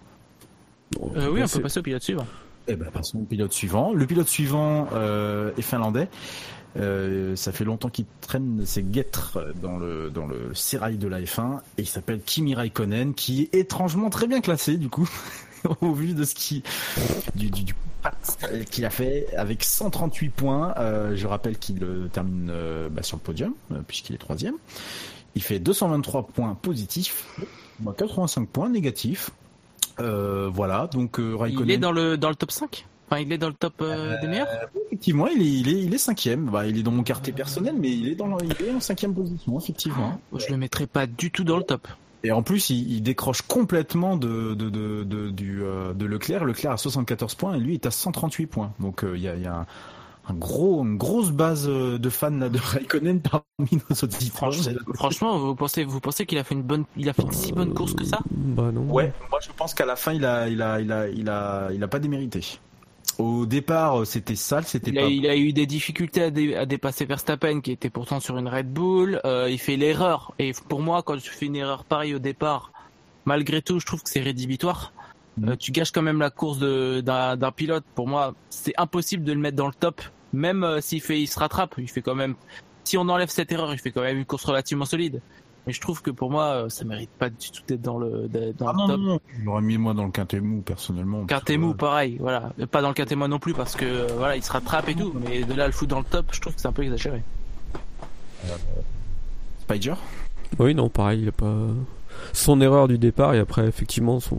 Euh, 1.15 1.29
oui, 1.31 1.41
on 1.43 1.47
peut 1.47 1.61
passer 1.61 1.79
au 1.79 1.83
pilote 1.83 2.01
suivant. 2.03 2.25
Eh 2.67 2.75
ben, 2.75 2.89
passons 2.91 3.19
au 3.19 3.23
pilote 3.23 3.53
suivant. 3.53 3.93
Le 3.93 4.05
pilote 4.05 4.27
suivant 4.27 4.87
euh, 4.93 5.51
est 5.57 5.61
finlandais. 5.61 6.07
Euh, 6.77 7.35
ça 7.35 7.51
fait 7.51 7.63
longtemps 7.63 7.89
qu'il 7.89 8.05
traîne 8.19 8.65
ses 8.65 8.83
guêtres 8.83 9.39
dans 9.61 9.77
le 9.77 10.09
dans 10.09 10.27
le 10.27 10.51
de 10.97 11.07
la 11.07 11.21
F1 11.21 11.59
et 11.77 11.83
il 11.83 11.87
s'appelle 11.87 12.19
Kimi 12.19 12.53
Raikkonen 12.53 13.13
qui 13.13 13.43
est 13.43 13.55
étrangement 13.55 14.09
très 14.09 14.27
bien 14.27 14.41
classé 14.41 14.75
du 14.75 14.89
coup 14.89 15.09
au 15.81 15.93
vu 15.93 16.13
de 16.13 16.25
ce 16.25 16.35
qui 16.35 16.63
du, 17.33 17.49
du, 17.49 17.73
qu'il 18.69 18.83
a 18.83 18.89
fait 18.89 19.27
avec 19.37 19.63
138 19.63 20.29
points. 20.29 20.73
Euh, 20.77 21.15
je 21.15 21.27
rappelle 21.27 21.57
qu'il 21.57 21.79
termine 22.11 22.51
bah, 22.91 23.03
sur 23.03 23.15
le 23.17 23.21
podium 23.21 23.53
puisqu'il 23.87 24.13
est 24.13 24.19
troisième. 24.19 24.55
Il 25.35 25.43
fait 25.43 25.59
223 25.59 26.27
points 26.27 26.57
positifs, 26.61 27.25
bah, 27.79 27.93
85 27.97 28.49
points 28.49 28.69
négatifs. 28.69 29.31
Euh, 29.99 30.49
voilà, 30.53 30.87
donc 30.91 31.19
euh, 31.19 31.35
Raikkonen. 31.35 31.67
Il 31.69 31.71
est 31.73 31.77
dans 31.77 31.91
le 31.91 32.17
dans 32.17 32.29
le 32.29 32.35
top 32.35 32.51
5 32.51 32.85
Enfin, 33.07 33.21
il 33.21 33.31
est 33.31 33.37
dans 33.37 33.49
le 33.49 33.53
top 33.53 33.75
euh, 33.81 34.19
des 34.19 34.27
meilleurs 34.27 34.47
Effectivement, 34.87 35.27
il 35.27 35.39
est, 35.41 35.45
il 35.45 35.69
est, 35.69 35.81
il 35.83 35.93
est 35.93 35.97
cinquième. 35.99 36.45
Bah, 36.45 36.65
il 36.65 36.79
est 36.79 36.83
dans 36.83 36.89
mon 36.91 37.03
quartier 37.03 37.31
personnel, 37.33 37.75
mais 37.79 37.91
il 37.91 38.07
est 38.07 38.15
dans, 38.15 38.25
le- 38.25 38.37
il 38.43 38.65
est 38.65 38.71
en 38.73 38.79
cinquième 38.79 39.13
position, 39.13 39.59
effectivement. 39.59 40.19
Je 40.35 40.47
le 40.49 40.57
mettrais 40.57 40.87
pas 40.87 41.05
du 41.05 41.29
tout 41.29 41.43
dans 41.43 41.57
le 41.57 41.63
top. 41.63 41.87
Et 42.23 42.31
en 42.31 42.41
plus, 42.41 42.71
il, 42.71 42.91
il 42.93 43.01
décroche 43.03 43.43
complètement 43.43 44.17
de, 44.17 44.55
de, 44.55 44.69
de, 44.71 45.03
de, 45.03 45.29
du, 45.29 45.61
euh, 45.61 45.93
de 45.93 46.05
Leclerc. 46.07 46.43
Leclerc 46.45 46.71
a 46.71 46.77
74 46.77 47.35
points 47.35 47.53
et 47.53 47.59
lui 47.59 47.75
est 47.75 47.85
à 47.85 47.91
138 47.91 48.47
points. 48.47 48.73
Donc 48.79 49.03
euh, 49.03 49.15
il 49.15 49.21
y 49.21 49.27
a, 49.27 49.35
y 49.35 49.45
a 49.45 49.57
un, 49.57 49.65
un 50.27 50.33
gros, 50.33 50.83
une 50.83 50.97
grosse 50.97 51.31
base 51.31 51.67
euh, 51.67 51.97
de 51.99 52.09
fans 52.09 52.29
là, 52.31 52.49
de 52.49 52.57
Raikkonen 52.57 53.21
parmi 53.21 53.81
nos 53.89 53.95
auditeurs. 54.03 54.51
Franchement, 54.95 55.37
vous 55.37 55.55
pensez, 55.55 55.83
vous 55.83 55.99
pensez 55.99 56.25
qu'il 56.25 56.37
a 56.37 56.43
fait 56.43 56.55
une 56.55 56.63
bonne, 56.63 56.85
il 56.97 57.07
a 57.09 57.13
fait 57.13 57.21
une 57.21 57.31
si 57.31 57.51
bonne 57.51 57.73
course 57.73 57.93
que 57.93 58.03
ça? 58.03 58.19
Bah 58.31 58.71
non. 58.71 58.81
Ouais, 58.91 59.13
moi 59.29 59.39
je 59.41 59.49
pense 59.55 59.73
qu'à 59.73 59.85
la 59.85 59.95
fin, 59.95 60.13
il 60.13 60.25
a, 60.25 60.49
il 60.49 60.61
a, 60.61 60.81
il 60.81 60.91
a, 60.91 61.07
il 61.09 61.29
a, 61.29 61.69
il 61.73 61.83
a 61.83 61.87
pas 61.87 61.99
démérité. 61.99 62.59
Au 63.17 63.45
départ, 63.45 64.01
euh, 64.01 64.05
c'était 64.05 64.35
sale, 64.35 64.65
c'était 64.65 64.89
il 64.89 64.95
pas. 64.95 65.05
a, 65.05 65.07
il 65.07 65.27
a 65.27 65.37
eu 65.37 65.53
des 65.53 65.65
difficultés 65.65 66.23
à, 66.23 66.31
dé- 66.31 66.55
à 66.55 66.65
dépasser 66.65 67.05
Verstappen, 67.05 67.61
qui 67.61 67.71
était 67.71 67.89
pourtant 67.89 68.19
sur 68.19 68.37
une 68.37 68.49
Red 68.49 68.73
Bull. 68.73 69.21
Euh, 69.23 69.47
il 69.49 69.57
fait 69.59 69.77
l'erreur. 69.77 70.33
Et 70.37 70.51
pour 70.67 70.81
moi, 70.81 71.01
quand 71.01 71.15
tu 71.17 71.29
fais 71.29 71.45
une 71.45 71.55
erreur 71.55 71.85
pareille 71.85 72.13
au 72.15 72.19
départ, 72.19 72.71
malgré 73.23 73.61
tout, 73.61 73.79
je 73.79 73.85
trouve 73.85 74.03
que 74.03 74.09
c'est 74.09 74.21
rédhibitoire. 74.21 74.91
Euh, 75.43 75.55
tu 75.55 75.71
gâches 75.71 75.91
quand 75.91 76.01
même 76.01 76.19
la 76.19 76.29
course 76.29 76.59
d'un 76.59 77.51
pilote. 77.55 77.85
Pour 77.93 78.07
moi, 78.07 78.33
c'est 78.49 78.73
impossible 78.77 79.23
de 79.23 79.31
le 79.31 79.39
mettre 79.39 79.55
dans 79.55 79.67
le 79.67 79.73
top. 79.73 80.01
Même 80.35 80.63
euh, 80.63 80.81
s'il 80.81 81.01
fait, 81.01 81.19
il 81.21 81.27
se 81.27 81.39
rattrape. 81.39 81.75
Il 81.77 81.89
fait 81.89 82.01
quand 82.01 82.15
même. 82.15 82.35
Si 82.83 82.97
on 82.97 83.09
enlève 83.09 83.29
cette 83.29 83.51
erreur, 83.51 83.73
il 83.73 83.79
fait 83.79 83.91
quand 83.91 84.01
même 84.01 84.17
une 84.17 84.25
course 84.25 84.45
relativement 84.45 84.85
solide. 84.85 85.21
Mais 85.65 85.73
je 85.73 85.81
trouve 85.81 86.03
que 86.03 86.11
pour 86.11 86.29
moi, 86.29 86.65
euh, 86.65 86.69
ça 86.69 86.85
mérite 86.85 87.09
pas 87.17 87.29
du 87.31 87.49
tout 87.51 87.63
d'être 87.67 87.81
dans 87.81 87.97
le 87.97 88.27
dans 88.55 88.67
Ah 88.67 88.71
le 88.73 88.77
non, 88.77 88.87
top. 88.87 88.99
non, 88.99 89.05
non. 89.13 89.19
Je 89.39 89.43
l'aurais 89.43 89.61
mis 89.63 89.79
moi 89.79 89.95
dans 89.95 90.05
le 90.05 90.11
quintet 90.11 90.39
mou 90.39 90.61
personnellement. 90.61 91.25
Quintet 91.25 91.57
mou, 91.57 91.73
pareil, 91.73 92.17
voilà. 92.19 92.51
Pas 92.69 92.83
dans 92.83 92.89
le 92.89 92.93
quintet 92.93 93.15
moi 93.15 93.27
non 93.27 93.39
plus 93.39 93.53
parce 93.55 93.75
que 93.75 93.85
euh, 93.85 94.07
voilà, 94.17 94.35
il 94.35 94.43
se 94.43 94.51
rattrape 94.51 94.87
et 94.89 94.93
tout. 94.95 95.11
Mais 95.27 95.43
de 95.43 95.53
là 95.55 95.65
le 95.65 95.73
foutre 95.73 95.89
dans 95.89 95.99
le 95.99 96.05
top, 96.05 96.27
je 96.31 96.39
trouve 96.41 96.53
que 96.53 96.61
c'est 96.61 96.67
un 96.67 96.71
peu 96.71 96.83
exagéré. 96.83 97.23
Spider? 99.61 99.95
Oui, 100.59 100.75
non, 100.75 100.89
pareil, 100.89 101.21
il 101.23 101.29
a 101.29 101.31
pas 101.31 101.55
son 102.33 102.61
erreur 102.61 102.87
du 102.87 102.97
départ 102.97 103.33
et 103.33 103.39
après 103.39 103.67
effectivement 103.67 104.19
son 104.21 104.37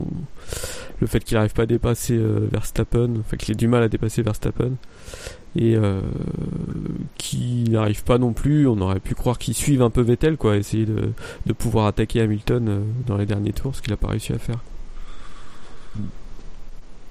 le 1.01 1.07
fait 1.07 1.21
qu'il 1.23 1.37
n'arrive 1.37 1.53
pas 1.53 1.65
à 1.65 1.67
dépasser 1.67 2.17
euh, 2.17 2.49
Verstappen, 2.51 3.17
enfin 3.21 3.37
qu'il 3.37 3.53
ait 3.53 3.57
du 3.57 3.69
mal 3.69 3.83
à 3.83 3.89
dépasser 3.89 4.23
Verstappen 4.23 4.73
et 5.57 5.75
euh, 5.75 6.01
qu'il 7.17 7.71
n'arrive 7.73 8.05
pas 8.05 8.19
non 8.19 8.33
plus, 8.33 8.69
on 8.69 8.79
aurait 8.81 9.01
pu 9.01 9.15
croire 9.15 9.39
qu'il 9.39 9.55
suive 9.55 9.81
un 9.83 9.91
peu 9.91 10.03
Vettel 10.03 10.37
quoi, 10.37 10.57
essayer 10.57 10.85
de, 10.85 11.13
de 11.47 11.53
pouvoir 11.53 11.87
attaquer 11.87 12.21
Hamilton 12.21 12.69
euh, 12.69 12.81
dans 13.07 13.17
les 13.17 13.27
derniers 13.27 13.53
tours, 13.53 13.75
ce 13.75 13.81
qu'il 13.81 13.93
a 13.93 13.97
pas 13.97 14.09
réussi 14.09 14.33
à 14.33 14.39
faire. 14.39 14.59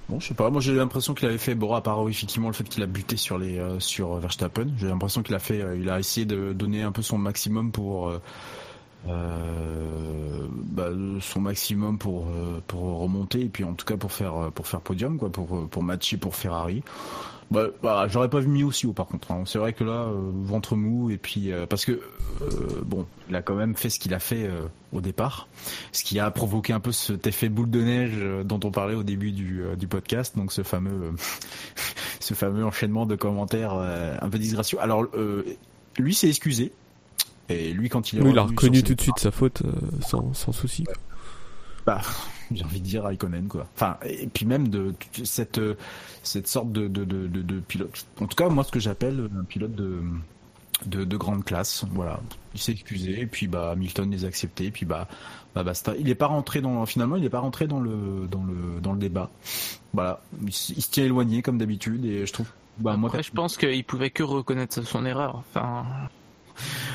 Bon, 0.07 0.19
je 0.19 0.27
sais 0.27 0.35
pas. 0.35 0.51
Moi, 0.51 0.61
j'ai 0.61 0.76
l'impression 0.76 1.15
qu'il 1.15 1.27
avait 1.27 1.39
fait, 1.39 1.55
bon, 1.55 1.73
à 1.73 1.81
effectivement 2.07 2.49
le 2.49 2.53
fait 2.53 2.65
qu'il 2.65 2.84
a 2.84 2.85
buté 2.85 3.17
sur 3.17 3.39
les 3.39 3.57
euh, 3.57 3.80
sur 3.80 4.13
Verstappen, 4.17 4.67
j'ai 4.77 4.88
l'impression 4.88 5.23
qu'il 5.23 5.34
a 5.34 5.39
fait, 5.39 5.63
il 5.80 5.89
a 5.89 5.99
essayé 5.99 6.27
de 6.27 6.53
donner 6.53 6.84
un 6.84 6.91
peu 6.91 7.01
son 7.01 7.17
maximum 7.17 7.72
pour 7.72 8.13
bah, 9.07 10.89
son 11.22 11.39
maximum 11.41 11.97
pour 11.99 12.27
pour 12.65 12.99
remonter 12.99 13.41
et 13.41 13.49
puis 13.49 13.63
en 13.63 13.73
tout 13.73 13.85
cas 13.85 13.97
pour 13.97 14.11
faire 14.11 14.51
pour 14.53 14.65
faire 14.65 14.81
podium 14.81 15.19
quoi, 15.19 15.31
pour 15.31 15.67
pour 15.67 15.84
matcher 15.84 16.17
pour 16.17 16.35
Ferrari. 16.35 16.84
Bah, 17.51 17.67
bah, 17.84 18.07
j'aurais 18.09 18.30
pas 18.30 18.41
mis 18.41 18.63
aussi 18.63 18.88
haut 18.88 18.93
par 18.93 19.05
contre. 19.05 19.31
hein. 19.31 19.43
C'est 19.45 19.59
vrai 19.59 19.72
que 19.73 19.84
là, 19.84 20.05
euh, 20.07 20.31
ventre 20.43 20.76
mou 20.76 21.11
et 21.11 21.17
puis 21.17 21.51
euh, 21.51 21.67
parce 21.67 21.85
que 21.85 21.91
euh, 21.91 22.81
bon, 22.84 23.05
il 23.30 23.35
a 23.35 23.43
quand 23.43 23.53
même 23.55 23.76
fait 23.76 23.89
ce 23.91 23.99
qu'il 23.99 24.13
a 24.15 24.19
fait 24.19 24.47
euh, 24.47 24.61
au 24.91 24.99
départ, 24.99 25.47
ce 25.91 26.03
qui 26.03 26.19
a 26.19 26.31
provoqué 26.31 26.73
un 26.73 26.80
peu 26.80 26.91
cet 26.91 27.27
effet 27.27 27.47
boule 27.49 27.69
de 27.69 27.81
neige 27.81 28.13
euh, 28.15 28.43
dont 28.43 28.59
on 28.63 28.72
parlait 28.72 28.95
au 28.95 29.03
début 29.03 29.31
du, 29.31 29.61
euh, 29.61 29.76
du 29.76 29.88
podcast, 29.88 30.35
donc 30.35 30.51
ce 30.51 30.63
fameux 30.63 30.89
euh, 31.03 31.11
ce 32.19 32.34
fameux 32.34 32.65
enchaînement 32.65 33.05
de 33.05 33.15
commentaires 33.15 33.76
euh, 33.76 34.17
un 34.19 34.30
peu 34.30 34.39
disgracieux. 34.39 34.80
Alors 34.81 35.05
euh, 35.13 35.43
lui 35.99 36.15
s'est 36.15 36.27
excusé 36.30 36.72
et 37.49 37.72
lui 37.73 37.89
quand 37.89 38.11
il 38.11 38.19
est 38.19 38.22
Oui, 38.23 38.31
il 38.31 38.39
a 38.39 38.43
reconnu 38.43 38.81
tout 38.81 38.95
de 38.95 39.01
suite 39.01 39.19
sa 39.19 39.30
faute 39.30 39.61
euh, 39.63 39.72
sans, 40.01 40.34
sans 40.34 40.51
souci. 40.51 40.84
bah, 41.85 42.01
j'ai 42.53 42.63
envie 42.63 42.80
de 42.80 42.85
dire 42.85 43.03
Raikkonen 43.03 43.47
quoi. 43.47 43.67
Enfin 43.76 43.97
et 44.05 44.27
puis 44.27 44.45
même 44.45 44.67
de, 44.69 44.93
cette 45.23 45.57
euh, 45.57 45.76
cette 46.23 46.47
sorte 46.47 46.72
de 46.72 46.88
de, 46.88 47.03
de, 47.05 47.59
pilote. 47.59 48.05
En 48.22 48.27
tout 48.27 48.35
cas 48.35 48.49
moi 48.49 48.63
ce 48.63 48.72
que 48.72 48.80
j'appelle 48.80 49.30
un 49.39 49.43
pilote 49.43 49.76
de 49.76 50.01
de, 50.85 51.05
de 51.05 51.17
grande 51.17 51.45
classe. 51.45 51.85
Voilà, 51.91 52.19
il 52.53 52.59
s'est 52.59 52.73
excusé 52.73 53.22
et 53.22 53.27
puis 53.27 53.47
bah 53.47 53.72
Hamilton 53.72 54.11
les 54.11 54.26
a 54.26 54.27
acceptés 54.27 54.65
et 54.65 54.72
puis 54.72 54.85
bah 54.85 55.07
bah 55.53 55.63
basta. 55.63 55.93
Il 55.97 56.09
est 56.09 56.15
pas 56.15 56.27
rentré 56.27 56.61
dans 56.61 56.85
finalement 56.85 57.15
il 57.15 57.23
est 57.26 57.30
pas 57.30 57.39
rentré 57.39 57.67
dans 57.67 57.80
le 57.80 58.27
dans 58.30 58.43
le 58.43 58.81
dans 58.81 58.93
le 58.93 58.99
débat. 58.99 59.30
Voilà, 59.93 60.22
il, 60.41 60.49
il 60.49 60.53
se 60.81 60.89
tient 60.89 61.05
éloigné 61.05 61.41
comme 61.41 61.57
d'habitude 61.57 62.05
et 62.05 62.26
je 62.26 62.34
trouve 62.34 62.47
bah 62.77 62.97
moi 62.97 63.09
je 63.22 63.31
pense 63.31 63.57
qu'il 63.57 63.84
pouvait 63.85 64.09
que 64.09 64.23
reconnaître 64.23 64.81
son 64.81 65.05
erreur. 65.05 65.43
Enfin, 65.49 65.85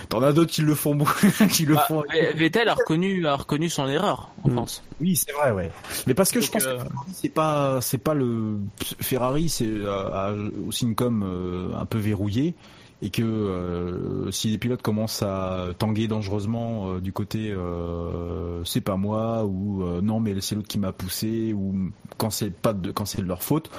t'en 0.09 0.23
as 0.23 0.33
d'autres 0.33 0.51
qui 0.51 0.63
le 0.63 0.75
font 0.75 0.99
qui 1.51 1.67
le 1.67 1.75
bah, 1.75 1.85
font. 1.89 2.05
Vettel 2.35 2.69
a 2.69 2.75
reconnu, 2.75 3.27
a 3.27 3.37
reconnu 3.37 3.69
son 3.69 3.89
erreur, 3.89 4.31
en 4.45 4.51
France. 4.51 4.83
Oui, 5.01 5.17
c'est 5.17 5.33
vrai, 5.33 5.53
ouais. 5.53 5.71
Mais 6.07 6.15
parce 6.15 6.31
que 6.31 6.41
je 6.41 6.51
pense 6.51 6.65
euh, 6.67 6.77
que 6.77 6.83
Ferrari, 6.83 7.11
c'est 7.13 7.29
pas, 7.29 7.81
c'est 7.81 7.99
pas 7.99 8.15
le 8.15 8.59
Ferrari, 9.01 9.49
c'est 9.49 9.69
euh, 9.69 10.51
aussi 10.67 10.85
une 10.85 10.95
com 10.95 11.23
euh, 11.25 11.79
un 11.79 11.87
peu 11.87 11.99
verrouillée 11.99 12.55
et 13.03 13.09
que 13.09 13.23
euh, 13.23 14.31
si 14.31 14.49
les 14.49 14.59
pilotes 14.59 14.83
commencent 14.83 15.23
à 15.23 15.69
tanguer 15.79 16.07
dangereusement 16.07 16.91
euh, 16.91 17.01
du 17.01 17.15
côté 17.15 17.51
euh, 17.51 18.63
c'est 18.65 18.83
pas 18.83 18.97
moi 18.97 19.47
ou 19.47 19.83
euh, 19.85 20.03
non 20.03 20.21
mais 20.21 20.39
c'est 20.43 20.55
l'autre 20.55 20.69
qui 20.69 20.79
m'a 20.79 20.93
poussé 20.93 21.55
ou 21.55 21.91
quand 22.19 22.29
c'est 22.29 22.51
pas 22.51 22.75
de 22.75 22.91
quand 22.91 23.07
c'est 23.07 23.23
de 23.23 23.27
leur 23.27 23.43
faute, 23.43 23.71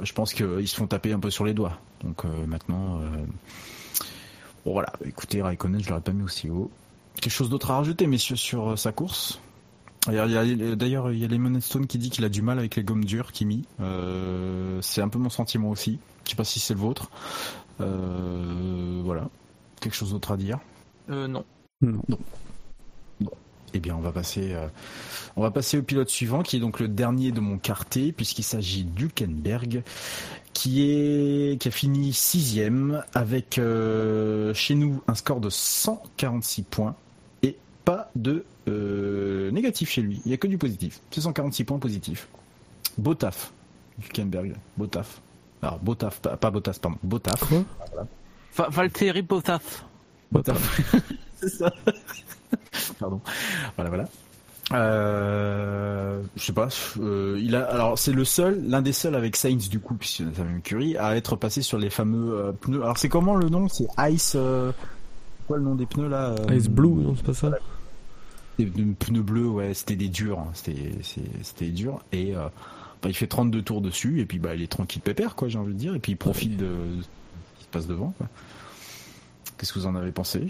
je 0.00 0.12
pense 0.12 0.34
qu'ils 0.34 0.68
se 0.68 0.76
font 0.76 0.86
taper 0.86 1.12
un 1.12 1.18
peu 1.18 1.30
sur 1.30 1.44
les 1.44 1.54
doigts. 1.54 1.78
Donc 2.04 2.24
euh, 2.24 2.46
maintenant, 2.46 3.00
euh, 3.00 3.24
bon 4.64 4.72
voilà. 4.72 4.92
Écoutez, 5.04 5.42
Raikkonen, 5.42 5.82
je 5.82 5.88
l'aurais 5.88 6.00
pas 6.00 6.12
mis 6.12 6.22
aussi 6.22 6.48
haut. 6.50 6.70
Quelque 7.20 7.32
chose 7.32 7.50
d'autre 7.50 7.70
à 7.70 7.76
rajouter, 7.76 8.06
messieurs, 8.06 8.36
sur 8.36 8.70
euh, 8.70 8.76
sa 8.76 8.92
course? 8.92 9.40
D'ailleurs, 10.06 10.26
il 10.26 10.32
y 10.32 10.72
a- 10.72 10.76
D'ailleurs, 10.76 11.12
il 11.12 11.18
y 11.18 11.24
a 11.24 11.28
Lemon 11.28 11.60
Stone 11.60 11.86
qui 11.86 11.98
dit 11.98 12.10
qu'il 12.10 12.24
a 12.24 12.28
du 12.28 12.42
mal 12.42 12.58
avec 12.58 12.74
les 12.76 12.82
gommes 12.82 13.04
dures, 13.04 13.30
Kimi. 13.32 13.64
Euh, 13.80 14.80
c'est 14.82 15.00
un 15.02 15.08
peu 15.08 15.18
mon 15.18 15.30
sentiment 15.30 15.70
aussi. 15.70 15.98
Je 16.24 16.30
sais 16.30 16.36
pas 16.36 16.44
si 16.44 16.58
c'est 16.58 16.74
le 16.74 16.80
vôtre. 16.80 17.10
Euh, 17.80 19.00
voilà. 19.04 19.28
Quelque 19.80 19.94
chose 19.94 20.10
d'autre 20.12 20.32
à 20.32 20.36
dire? 20.36 20.58
Euh, 21.10 21.26
non. 21.28 21.44
Eh 23.74 23.80
bien, 23.80 23.96
on 23.96 24.00
va 24.00 24.12
passer, 24.12 24.52
euh, 24.52 24.66
on 25.36 25.42
va 25.42 25.50
passer 25.50 25.78
au 25.78 25.82
pilote 25.82 26.08
suivant, 26.08 26.42
qui 26.42 26.56
est 26.56 26.60
donc 26.60 26.80
le 26.80 26.88
dernier 26.88 27.32
de 27.32 27.40
mon 27.40 27.58
quartier, 27.58 28.12
puisqu'il 28.12 28.42
s'agit 28.42 28.84
d'Hülkenberg, 28.84 29.82
qui 30.52 30.82
est, 30.82 31.60
qui 31.60 31.68
a 31.68 31.70
fini 31.70 32.12
sixième 32.12 33.02
avec 33.14 33.58
euh, 33.58 34.52
chez 34.54 34.74
nous 34.74 35.02
un 35.08 35.14
score 35.14 35.40
de 35.40 35.48
146 35.48 36.62
points 36.62 36.94
et 37.42 37.56
pas 37.84 38.10
de 38.14 38.44
euh, 38.68 39.50
négatif 39.50 39.90
chez 39.90 40.02
lui. 40.02 40.20
Il 40.26 40.30
y 40.30 40.34
a 40.34 40.36
que 40.36 40.46
du 40.46 40.58
positif. 40.58 41.00
C'est 41.10 41.22
146 41.22 41.64
points 41.64 41.78
positifs. 41.78 42.28
Beau 42.98 43.14
taf, 43.14 43.52
Hülkenberg. 44.00 44.54
Beau 44.76 44.86
taf. 44.86 45.22
Alors, 45.62 45.78
beau 45.78 45.94
taf, 45.94 46.20
pas, 46.20 46.36
pas 46.36 46.50
beau 46.50 46.60
taf, 46.60 46.78
pardon. 46.80 46.98
Beau 47.02 47.18
taf. 47.18 47.42
Voilà. 47.44 48.06
Valtteri 48.54 49.22
Bottas. 49.22 49.84
Bottas. 50.30 50.58
C'est 51.40 51.48
ça. 51.48 51.72
Pardon. 52.98 53.20
Voilà, 53.76 53.90
voilà. 53.90 54.08
Euh, 54.72 56.22
je 56.36 56.42
sais 56.44 56.52
pas. 56.52 56.68
euh, 56.98 57.38
il 57.42 57.54
a 57.56 57.64
alors 57.64 57.98
c'est 57.98 58.12
le 58.12 58.24
seul, 58.24 58.62
l'un 58.66 58.80
des 58.80 58.92
seuls 58.92 59.14
avec 59.14 59.36
Sainz 59.36 59.68
du 59.68 59.80
coup, 59.80 59.94
puisque 59.94 60.22
c'est 60.34 60.44
même 60.44 60.62
curie, 60.62 60.96
à 60.96 61.16
être 61.16 61.36
passé 61.36 61.62
sur 61.62 61.78
les 61.78 61.90
fameux 61.90 62.34
euh, 62.38 62.52
pneus. 62.52 62.82
Alors 62.82 62.96
c'est 62.96 63.08
comment 63.08 63.34
le 63.34 63.48
nom? 63.48 63.68
C'est 63.68 63.86
Ice. 64.10 64.36
quoi 65.46 65.56
le 65.56 65.62
nom 65.62 65.74
des 65.74 65.86
pneus 65.86 66.08
là 66.08 66.34
Ice 66.52 66.68
Blue, 66.68 66.88
non, 66.88 67.14
c'est 67.16 67.26
pas 67.26 67.34
ça? 67.34 67.50
Des 68.58 68.66
pneus 68.66 69.22
bleus, 69.22 69.48
ouais, 69.48 69.74
c'était 69.74 69.96
des 69.96 70.08
durs, 70.08 70.38
hein, 70.38 70.52
c'était 70.54 71.68
dur 71.70 72.00
et 72.12 72.32
bah, 72.34 73.08
il 73.08 73.14
fait 73.14 73.26
32 73.26 73.62
tours 73.62 73.80
dessus 73.80 74.20
et 74.20 74.26
puis 74.26 74.38
bah 74.38 74.54
il 74.54 74.62
est 74.62 74.70
tranquille 74.70 75.02
pépère 75.02 75.34
quoi, 75.34 75.48
j'ai 75.48 75.58
envie 75.58 75.72
de 75.74 75.78
dire 75.78 75.94
et 75.94 75.98
puis 75.98 76.12
il 76.12 76.16
profite 76.16 76.56
de, 76.56 76.66
de 76.66 77.02
ce 77.02 77.58
qui 77.58 77.64
se 77.64 77.68
passe 77.70 77.86
devant. 77.88 78.14
Qu'est-ce 79.58 79.72
que 79.72 79.78
vous 79.80 79.86
en 79.86 79.96
avez 79.96 80.12
pensé? 80.12 80.46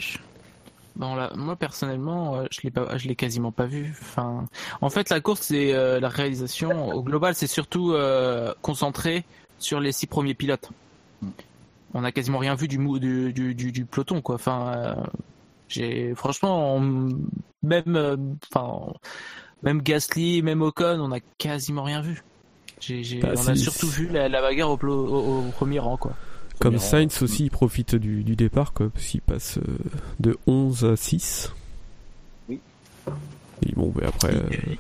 Bon, 0.97 1.15
là, 1.15 1.33
moi 1.35 1.57
personnellement, 1.57 2.37
euh, 2.37 2.45
je 2.51 2.61
l'ai 2.63 2.71
pas, 2.71 2.97
je 2.99 3.09
l'ai 3.09 3.17
quasiment 3.17 3.51
pas 3.53 3.67
vu. 3.67 3.95
Enfin, 4.03 4.47
en 4.81 4.91
fait, 4.91 5.09
la 5.09 5.21
course, 5.21 5.41
c'est 5.43 5.73
euh, 5.73 6.01
la 6.01 6.09
réalisation. 6.09 6.89
Au 6.91 7.03
global, 7.03 7.35
c'est 7.35 7.47
surtout 7.47 7.93
euh, 7.93 8.53
concentré 8.63 9.25
sur 9.59 9.81
les 9.81 9.93
six 9.93 10.07
premiers 10.07 10.35
pilotes. 10.35 10.71
On 11.95 12.05
a 12.05 12.13
quasiment 12.13 12.39
rien 12.39 12.55
vu 12.55 12.69
du 12.69 12.79
du, 12.79 13.33
du, 13.33 13.55
du, 13.55 13.73
du 13.73 13.85
peloton, 13.85 14.21
quoi. 14.21 14.35
Enfin, 14.35 14.73
euh, 14.77 14.95
j'ai 15.69 16.15
franchement, 16.15 16.77
on- 16.77 17.09
même, 17.63 18.37
enfin, 18.51 18.93
même 19.63 19.81
Gasly, 19.83 20.43
même 20.43 20.63
Ocon, 20.63 20.99
on 21.01 21.13
a 21.13 21.21
quasiment 21.39 21.85
rien 21.85 22.01
vu. 22.03 22.23
Bah, 23.21 23.29
on 23.37 23.41
a 23.49 23.55
surtout 23.57 23.87
vu 23.89 24.09
la, 24.09 24.29
la 24.29 24.41
bagarre 24.43 24.71
au, 24.71 24.75
au 24.75 25.43
premier 25.53 25.79
rang, 25.79 25.97
quoi. 25.97 26.13
Comme 26.61 26.75
rang. 26.77 26.81
Sainz 26.81 27.23
aussi, 27.23 27.45
il 27.45 27.51
profite 27.51 27.95
du, 27.95 28.23
du 28.25 28.37
départ, 28.37 28.73
quoi, 28.73 28.89
parce 28.91 29.07
qu'il 29.07 29.21
passe 29.23 29.59
euh, 29.59 29.79
de 30.21 30.39
11 30.47 30.85
à 30.85 30.97
6. 30.97 31.53
Oui. 32.49 32.61
Et 33.67 33.73
bon, 33.75 33.93
ben 33.95 34.07
après, 34.07 34.35
euh, 34.35 34.75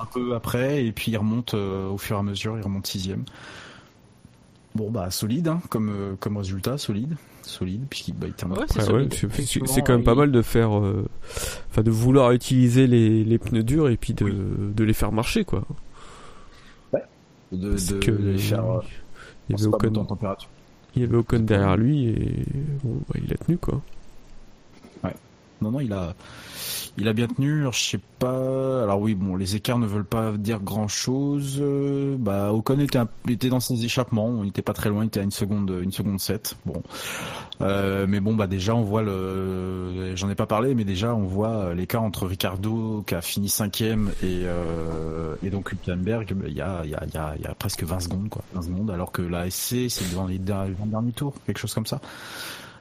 un 0.00 0.06
peu 0.06 0.34
après, 0.34 0.84
et 0.84 0.92
puis 0.92 1.12
il 1.12 1.16
remonte 1.16 1.54
euh, 1.54 1.88
au 1.88 1.98
fur 1.98 2.16
et 2.16 2.18
à 2.20 2.22
mesure, 2.22 2.56
il 2.58 2.62
remonte 2.62 2.86
sixième. 2.86 3.24
Bon 4.74 4.90
bah 4.90 5.10
solide, 5.10 5.48
hein, 5.48 5.62
comme 5.70 5.88
euh, 5.88 6.16
comme 6.20 6.36
résultat, 6.36 6.76
solide, 6.76 7.16
solide, 7.40 7.86
puisqu'il 7.88 8.14
bah, 8.14 8.26
il 8.26 8.34
termine. 8.34 8.58
Ouais, 8.58 8.66
c'est 9.10 9.66
c'est 9.66 9.82
quand 9.82 9.94
même 9.94 10.04
pas 10.04 10.14
mal 10.14 10.30
de 10.30 10.42
faire, 10.42 10.76
euh, 10.78 11.08
enfin 11.70 11.82
de 11.82 11.90
vouloir 11.90 12.32
utiliser 12.32 12.86
les, 12.86 13.24
les 13.24 13.38
pneus 13.38 13.62
durs 13.62 13.88
et 13.88 13.96
puis 13.96 14.12
de, 14.12 14.28
de 14.74 14.84
les 14.84 14.92
faire 14.92 15.12
marcher 15.12 15.46
quoi. 15.46 15.64
Ouais. 16.92 17.02
De, 17.52 17.74
que 18.00 18.10
les 18.10 18.36
faire. 18.36 18.70
euh, 18.70 18.80
il 19.48 19.58
y 19.58 19.62
avait 19.64 19.90
température. 19.90 20.50
Il 20.96 21.02
y 21.02 21.04
avait 21.04 21.16
Ocon 21.16 21.40
derrière 21.40 21.76
lui 21.76 22.08
et 22.08 22.44
bon, 22.82 22.98
bah, 23.08 23.20
il 23.22 23.32
a 23.32 23.36
tenu 23.36 23.58
quoi. 23.58 23.82
Non, 25.60 25.70
non, 25.70 25.80
il 25.80 25.92
a, 25.92 26.14
il 26.98 27.08
a 27.08 27.12
bien 27.12 27.26
tenu. 27.26 27.64
Je 27.72 27.78
sais 27.78 28.00
pas. 28.18 28.82
Alors 28.82 29.00
oui, 29.00 29.14
bon, 29.14 29.36
les 29.36 29.56
écarts 29.56 29.78
ne 29.78 29.86
veulent 29.86 30.04
pas 30.04 30.32
dire 30.32 30.60
grand 30.60 30.88
chose. 30.88 31.62
bah, 32.18 32.52
Ocon 32.52 32.78
était, 32.80 32.98
était 33.28 33.48
dans 33.48 33.60
ses 33.60 33.84
échappements. 33.84 34.26
On 34.26 34.44
n'était 34.44 34.62
pas 34.62 34.72
très 34.74 34.88
loin. 34.90 35.04
Il 35.04 35.08
était 35.08 35.20
à 35.20 35.22
une 35.22 35.30
seconde, 35.30 35.72
une 35.82 35.92
seconde 35.92 36.20
7. 36.20 36.56
Bon. 36.66 36.82
Euh, 37.62 38.06
mais 38.08 38.20
bon, 38.20 38.34
bah, 38.34 38.46
déjà, 38.46 38.74
on 38.74 38.82
voit 38.82 39.02
le, 39.02 40.14
j'en 40.14 40.28
ai 40.28 40.34
pas 40.34 40.46
parlé, 40.46 40.74
mais 40.74 40.84
déjà, 40.84 41.14
on 41.14 41.24
voit 41.24 41.72
l'écart 41.74 42.02
entre 42.02 42.26
Ricardo, 42.26 43.02
qui 43.06 43.14
a 43.14 43.22
fini 43.22 43.48
cinquième, 43.48 44.10
et, 44.22 44.42
euh, 44.44 45.34
et 45.42 45.48
donc 45.48 45.72
Hülkenberg. 45.72 46.34
bah, 46.34 46.44
Il 46.48 46.54
y 46.56 46.60
a, 46.60 46.82
il 46.84 46.90
y 46.90 46.94
a, 46.94 47.34
il 47.38 47.42
y 47.44 47.54
presque 47.58 47.82
20 47.82 48.00
secondes, 48.00 48.28
quoi. 48.28 48.42
20 48.52 48.62
secondes, 48.62 48.90
alors 48.90 49.10
que 49.10 49.22
la 49.22 49.48
SC, 49.50 49.88
c'est 49.88 50.14
dans 50.14 50.26
les 50.26 50.38
20 50.38 50.66
derniers 50.86 51.12
tours, 51.12 51.32
quelque 51.46 51.58
chose 51.58 51.72
comme 51.74 51.86
ça. 51.86 52.00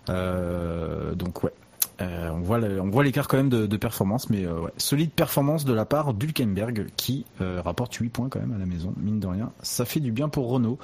Euh, 0.10 1.16
donc, 1.16 1.44
ouais. 1.44 1.54
Euh, 2.02 2.30
on 2.32 2.40
voit 2.42 2.58
le- 2.60 2.82
on 2.82 2.90
voit 2.90 3.04
l'écart 3.06 3.28
quand 3.30 3.38
même 3.38 3.48
de, 3.50 3.66
de 3.68 3.78
performance, 3.78 4.30
mais 4.30 4.46
euh, 4.46 4.60
ouais. 4.60 4.72
solide 4.78 5.12
performance 5.12 5.64
de 5.64 5.74
la 5.74 5.86
part 5.86 6.14
d'Hülkenberg 6.14 6.88
qui 6.98 7.26
euh, 7.40 7.62
rapporte 7.64 7.94
8 7.96 8.10
points 8.10 8.28
quand 8.30 8.40
même 8.42 8.52
à 8.54 8.58
la 8.58 8.66
maison, 8.66 8.94
mine 8.98 9.20
de 9.22 9.28
rien. 9.28 9.52
Ça 9.62 9.86
fait 9.86 10.02
du 10.02 10.12
bien 10.12 10.28
pour 10.28 10.50
Renault. 10.50 10.78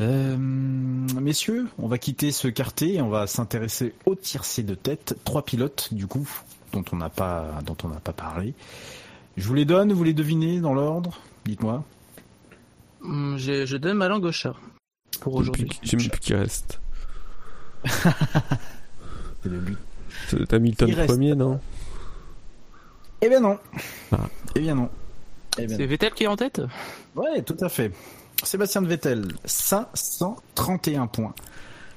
Euh, 0.00 0.36
messieurs, 0.36 1.68
on 1.78 1.86
va 1.86 1.98
quitter 1.98 2.32
ce 2.32 2.48
quartier 2.48 2.94
et 2.96 3.00
on 3.02 3.10
va 3.10 3.28
s'intéresser 3.28 3.94
au 4.06 4.16
tiercé 4.16 4.64
de 4.64 4.74
tête. 4.74 5.16
Trois 5.22 5.44
pilotes 5.44 5.94
du 5.94 6.08
coup 6.08 6.28
dont 6.72 6.84
on 6.90 6.96
n'a 6.96 7.10
pas 7.10 7.60
dont 7.64 7.76
on 7.84 7.88
n'a 7.88 8.00
pas 8.00 8.12
parlé. 8.12 8.54
Je 9.36 9.46
vous 9.46 9.54
les 9.54 9.64
donne, 9.64 9.92
vous 9.92 10.02
les 10.02 10.14
devinez 10.14 10.60
dans 10.60 10.74
l'ordre. 10.74 11.20
Dites-moi. 11.44 11.84
Hum, 13.04 13.36
j'ai- 13.38 13.66
Je 13.66 13.76
donne 13.76 13.98
ma 13.98 14.08
langue 14.08 14.24
au 14.24 14.32
chat 14.32 14.54
pour 15.20 15.36
aujourd'hui. 15.36 15.68
J'ai 15.84 15.96
même 15.96 16.08
plus 16.08 16.18
qui 16.20 16.34
reste. 16.34 16.80
C'est 17.84 19.48
le 19.48 19.58
but. 19.58 19.78
C'est 20.28 20.52
Hamilton 20.52 20.88
Il 20.88 20.94
reste. 20.94 21.08
premier 21.08 21.34
non? 21.34 21.60
Eh 23.20 23.28
bien 23.28 23.40
non. 23.40 23.58
Ah. 24.12 24.28
Eh 24.54 24.60
bien 24.60 24.74
non. 24.74 24.88
Eh 25.58 25.66
bien 25.66 25.76
C'est 25.76 25.82
non. 25.84 25.88
Vettel 25.88 26.12
qui 26.12 26.24
est 26.24 26.28
en 26.28 26.36
tête? 26.36 26.60
Ouais, 27.14 27.42
tout 27.42 27.56
à 27.60 27.68
fait. 27.68 27.92
Sébastien 28.42 28.82
Vettel, 28.82 29.28
531 29.44 31.06
points. 31.06 31.34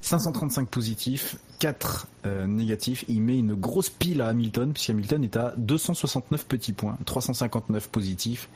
535 0.01 0.69
positifs, 0.69 1.37
4 1.59 2.07
euh, 2.25 2.47
négatifs. 2.47 3.03
Il 3.07 3.21
met 3.21 3.37
une 3.37 3.55
grosse 3.55 3.89
pile 3.89 4.21
à 4.21 4.27
Hamilton, 4.29 4.71
puisque 4.71 4.91
Hamilton 4.91 5.23
est 5.23 5.35
à 5.35 5.53
269 5.57 6.45
petits 6.45 6.71
points, 6.73 6.97
359 7.05 7.89
positifs 7.89 8.47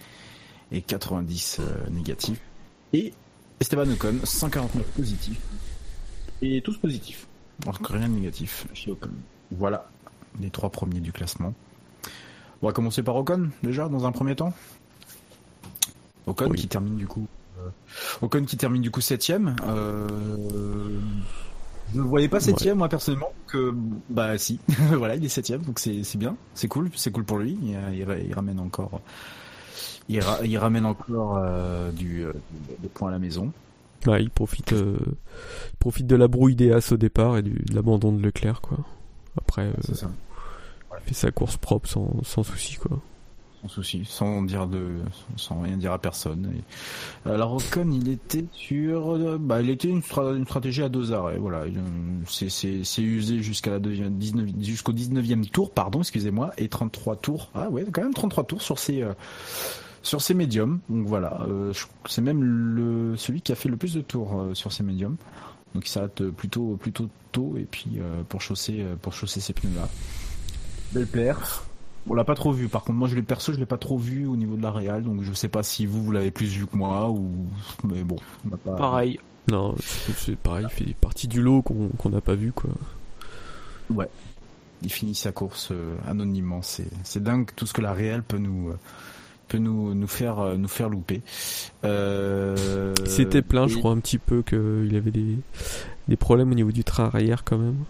et 0.71 0.81
90 0.81 1.57
euh, 1.59 1.89
négatifs. 1.89 2.39
Et 2.93 3.13
Esteban 3.59 3.89
Ocon, 3.91 4.15
149 4.23 4.85
positifs 4.95 5.39
et 6.41 6.61
tous 6.61 6.77
positifs. 6.77 7.27
Donc 7.65 7.85
rien 7.87 8.07
de 8.07 8.13
négatif 8.13 8.67
chez 8.73 8.91
Ocon. 8.91 9.09
Voilà 9.51 9.87
les 10.39 10.49
trois 10.49 10.69
premiers 10.69 10.99
du 11.01 11.11
classement. 11.11 11.53
On 12.61 12.67
va 12.67 12.73
commencer 12.73 13.03
par 13.03 13.15
Ocon, 13.15 13.49
déjà, 13.63 13.89
dans 13.89 14.05
un 14.05 14.11
premier 14.11 14.35
temps. 14.35 14.53
Ocon 16.27 16.47
Oui. 16.49 16.57
qui 16.57 16.67
termine 16.67 16.95
du 16.95 17.07
coup. 17.07 17.27
euh, 17.59 17.69
Ocon 18.21 18.43
qui 18.45 18.55
termine 18.57 18.81
du 18.81 18.91
coup 18.91 19.01
septième. 19.01 19.55
Euh, 19.67 20.07
je 21.93 21.97
ne 21.97 22.03
voyais 22.03 22.29
pas 22.29 22.39
septième 22.39 22.77
moi 22.77 22.87
personnellement. 22.87 23.33
Que 23.47 23.73
bah 24.09 24.37
si, 24.37 24.59
voilà 24.93 25.15
il 25.15 25.25
est 25.25 25.29
septième 25.29 25.61
donc 25.63 25.79
c'est 25.79 26.03
c'est 26.03 26.17
bien, 26.17 26.37
c'est 26.53 26.67
cool, 26.69 26.89
c'est 26.95 27.11
cool 27.11 27.25
pour 27.25 27.39
lui. 27.39 27.57
Il, 27.61 27.77
il, 27.93 28.07
il 28.27 28.33
ramène 28.33 28.59
encore, 28.59 29.01
il, 30.07 30.21
ra- 30.21 30.39
il 30.45 30.57
ramène 30.57 30.85
encore 30.85 31.37
euh, 31.43 31.91
du 31.91 32.23
euh, 32.23 32.31
des 32.79 32.87
points 32.87 33.09
à 33.09 33.11
la 33.11 33.19
maison. 33.19 33.51
Ouais, 34.07 34.23
il 34.23 34.29
profite, 34.29 34.71
euh, 34.73 34.97
il 35.73 35.77
profite 35.79 36.07
de 36.07 36.15
la 36.15 36.27
brouille 36.29 36.55
des 36.55 36.71
As 36.71 36.91
au 36.93 36.97
départ 36.97 37.37
et 37.37 37.41
du, 37.41 37.51
de 37.51 37.75
l'abandon 37.75 38.11
de 38.13 38.21
Leclerc 38.21 38.61
quoi. 38.61 38.77
Après, 39.37 39.67
euh, 39.67 39.93
ça. 39.93 40.09
il 40.99 41.03
fait 41.07 41.13
sa 41.13 41.31
course 41.31 41.57
propre 41.57 41.87
sans, 41.89 42.09
sans 42.23 42.43
souci 42.43 42.75
quoi. 42.75 42.99
Sans 43.61 43.67
souci, 43.69 44.05
sans 44.05 44.41
dire 44.41 44.65
de, 44.65 44.87
sans 45.35 45.61
rien 45.61 45.77
dire 45.77 45.91
à 45.93 45.99
personne. 45.99 46.51
Et- 47.25 47.29
alors 47.29 47.53
Ocon, 47.53 47.91
il 47.91 48.09
était 48.09 48.45
sur, 48.53 49.11
euh, 49.15 49.37
bah, 49.39 49.61
il 49.61 49.69
était 49.69 49.87
une, 49.87 49.99
stra- 50.01 50.35
une 50.35 50.45
stratégie 50.45 50.81
à 50.81 50.89
deux 50.89 51.13
arrêts. 51.13 51.37
Voilà, 51.37 51.67
Il, 51.67 51.77
euh, 51.77 51.81
c'est 52.27 53.01
usé 53.03 53.39
jusqu'à 53.43 53.69
la 53.69 53.77
deuxième, 53.79 54.17
19, 54.17 54.47
jusqu'au 54.61 54.93
19e 54.93 55.47
tour, 55.47 55.69
pardon, 55.71 55.99
excusez-moi, 55.99 56.51
et 56.57 56.69
33 56.69 57.17
tours. 57.17 57.49
Ah 57.53 57.69
ouais, 57.69 57.85
quand 57.91 58.01
même 58.01 58.15
33 58.15 58.45
tours 58.45 58.61
sur 58.63 58.79
ces 58.79 59.03
euh, 59.03 59.13
sur 60.01 60.23
ces 60.23 60.33
médiums. 60.33 60.79
Donc 60.89 61.05
voilà, 61.05 61.41
euh, 61.47 61.71
c'est 62.09 62.21
même 62.21 62.43
le 62.43 63.15
celui 63.15 63.41
qui 63.41 63.51
a 63.51 63.55
fait 63.55 63.69
le 63.69 63.77
plus 63.77 63.93
de 63.93 64.01
tours 64.01 64.39
euh, 64.41 64.53
sur 64.55 64.71
ces 64.71 64.81
médiums. 64.81 65.17
Donc 65.73 65.87
il 65.87 65.89
s'arrête 65.89 66.23
plutôt 66.29 66.77
plutôt 66.77 67.09
tôt 67.31 67.55
et 67.57 67.63
puis 67.63 67.91
euh, 67.97 68.23
pour 68.27 68.41
chausser 68.41 68.81
euh, 68.81 68.95
pour 69.01 69.13
chausser 69.13 69.39
ces 69.39 69.53
pneus 69.53 69.75
là. 69.75 69.87
Belle 70.93 71.07
paire. 71.07 71.63
On 72.09 72.15
l'a 72.15 72.23
pas 72.23 72.35
trop 72.35 72.51
vu. 72.51 72.67
Par 72.67 72.83
contre, 72.83 72.97
moi, 72.97 73.07
je 73.07 73.15
l'ai 73.15 73.21
perso, 73.21 73.53
je 73.53 73.59
l'ai 73.59 73.65
pas 73.67 73.77
trop 73.77 73.97
vu 73.97 74.25
au 74.25 74.35
niveau 74.35 74.55
de 74.55 74.63
la 74.63 74.71
réal, 74.71 75.03
donc 75.03 75.21
je 75.21 75.31
sais 75.33 75.47
pas 75.47 75.61
si 75.61 75.85
vous 75.85 76.03
vous 76.03 76.11
l'avez 76.11 76.31
plus 76.31 76.47
vu 76.47 76.65
que 76.65 76.75
moi 76.75 77.09
ou. 77.09 77.29
Mais 77.83 78.03
bon, 78.03 78.15
on 78.45 78.49
n'a 78.49 78.57
pas. 78.57 78.75
Pareil. 78.75 79.19
Non, 79.49 79.75
c'est 79.79 80.35
pareil, 80.37 80.65
il 80.69 80.85
fait 80.85 80.93
partie 80.93 81.27
du 81.27 81.41
lot 81.41 81.61
qu'on 81.61 81.89
qu'on 81.89 82.09
n'a 82.09 82.21
pas 82.21 82.35
vu 82.35 82.51
quoi. 82.51 82.69
Ouais. 83.89 84.07
Il 84.83 84.91
finit 84.91 85.15
sa 85.15 85.31
course 85.31 85.69
euh, 85.71 85.95
anonymement. 86.07 86.61
C'est 86.61 86.87
c'est 87.03 87.21
dingue 87.21 87.49
tout 87.55 87.65
ce 87.65 87.73
que 87.73 87.81
la 87.81 87.93
réal 87.93 88.23
peut 88.23 88.37
nous 88.37 88.69
euh, 88.69 88.79
peut 89.51 89.57
nous 89.57 89.93
nous 89.93 90.07
faire 90.07 90.39
euh, 90.39 90.55
nous 90.55 90.67
faire 90.69 90.89
louper. 90.89 91.21
Euh... 91.83 92.93
Il 93.03 93.11
s'était 93.11 93.41
plaint, 93.41 93.67
je 93.67 93.77
crois, 93.77 93.91
un 93.91 93.99
petit 93.99 94.17
peu 94.17 94.41
qu'il 94.41 94.95
avait 94.95 95.11
des, 95.11 95.37
des 96.07 96.15
problèmes 96.15 96.51
au 96.51 96.55
niveau 96.55 96.71
du 96.71 96.83
train 96.83 97.05
arrière 97.05 97.43
quand 97.43 97.57
même. 97.57 97.83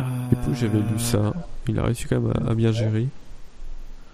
Et 0.00 0.36
puis 0.36 0.54
j'avais 0.54 0.78
lu 0.78 0.98
ça. 0.98 1.32
Il 1.68 1.78
a 1.78 1.84
réussi 1.84 2.06
quand 2.08 2.20
même 2.20 2.32
à, 2.44 2.50
à 2.50 2.54
bien 2.54 2.72
gérer. 2.72 3.06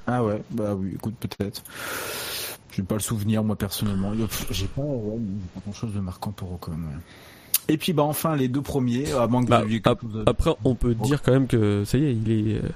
Ah 0.07 0.23
ouais, 0.23 0.43
bah 0.51 0.75
oui, 0.75 0.93
écoute, 0.95 1.15
peut-être. 1.19 1.63
J'ai 2.73 2.83
pas 2.83 2.97
le 2.97 3.01
souvenir, 3.01 3.43
moi, 3.45 3.57
personnellement. 3.57 4.13
J'ai 4.51 4.67
pas, 4.67 4.83
ouais, 4.83 5.19
pas 5.55 5.61
grand 5.65 5.73
chose 5.73 5.95
de 5.95 6.01
marquant 6.01 6.33
pour 6.33 6.53
Ocon, 6.53 6.73
ouais. 6.73 6.99
Et 7.69 7.79
puis, 7.79 7.95
bah, 7.95 8.03
enfin, 8.03 8.37
les 8.37 8.49
deux 8.49 8.61
premiers, 8.61 9.13
à 9.13 9.27
moins 9.27 9.45
que 9.45 9.49
Bah, 9.49 9.63
après, 10.27 10.51
on 10.65 10.75
peut 10.75 10.95
dire 10.95 11.23
quand 11.23 11.33
même 11.33 11.47
que 11.47 11.85
ça 11.87 11.97
y 11.97 12.05
est, 12.05 12.13
il 12.13 12.31
est, 12.31 12.57
euh, 12.57 12.69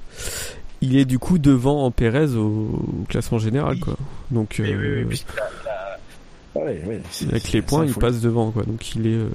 il 0.80 0.96
est 0.96 1.04
du 1.04 1.18
coup 1.18 1.38
devant 1.38 1.90
Pérez 1.90 2.34
au, 2.36 2.46
au 2.46 3.04
classement 3.08 3.38
général, 3.38 3.78
quoi. 3.80 3.96
Donc, 4.30 4.56
Oui, 4.60 4.74
oui, 4.74 4.88
oui, 4.98 5.04
puisque 5.04 5.34
la- 5.36 5.42
la- 5.64 6.64
Ouais, 6.64 6.82
ouais, 6.86 7.00
c'est- 7.10 7.28
avec 7.28 7.52
les 7.52 7.62
points, 7.62 7.84
il 7.84 7.92
fou. 7.92 8.00
passe 8.00 8.20
devant, 8.20 8.50
quoi. 8.50 8.64
Donc, 8.64 8.94
il 8.96 9.06
est, 9.06 9.14
euh, 9.14 9.28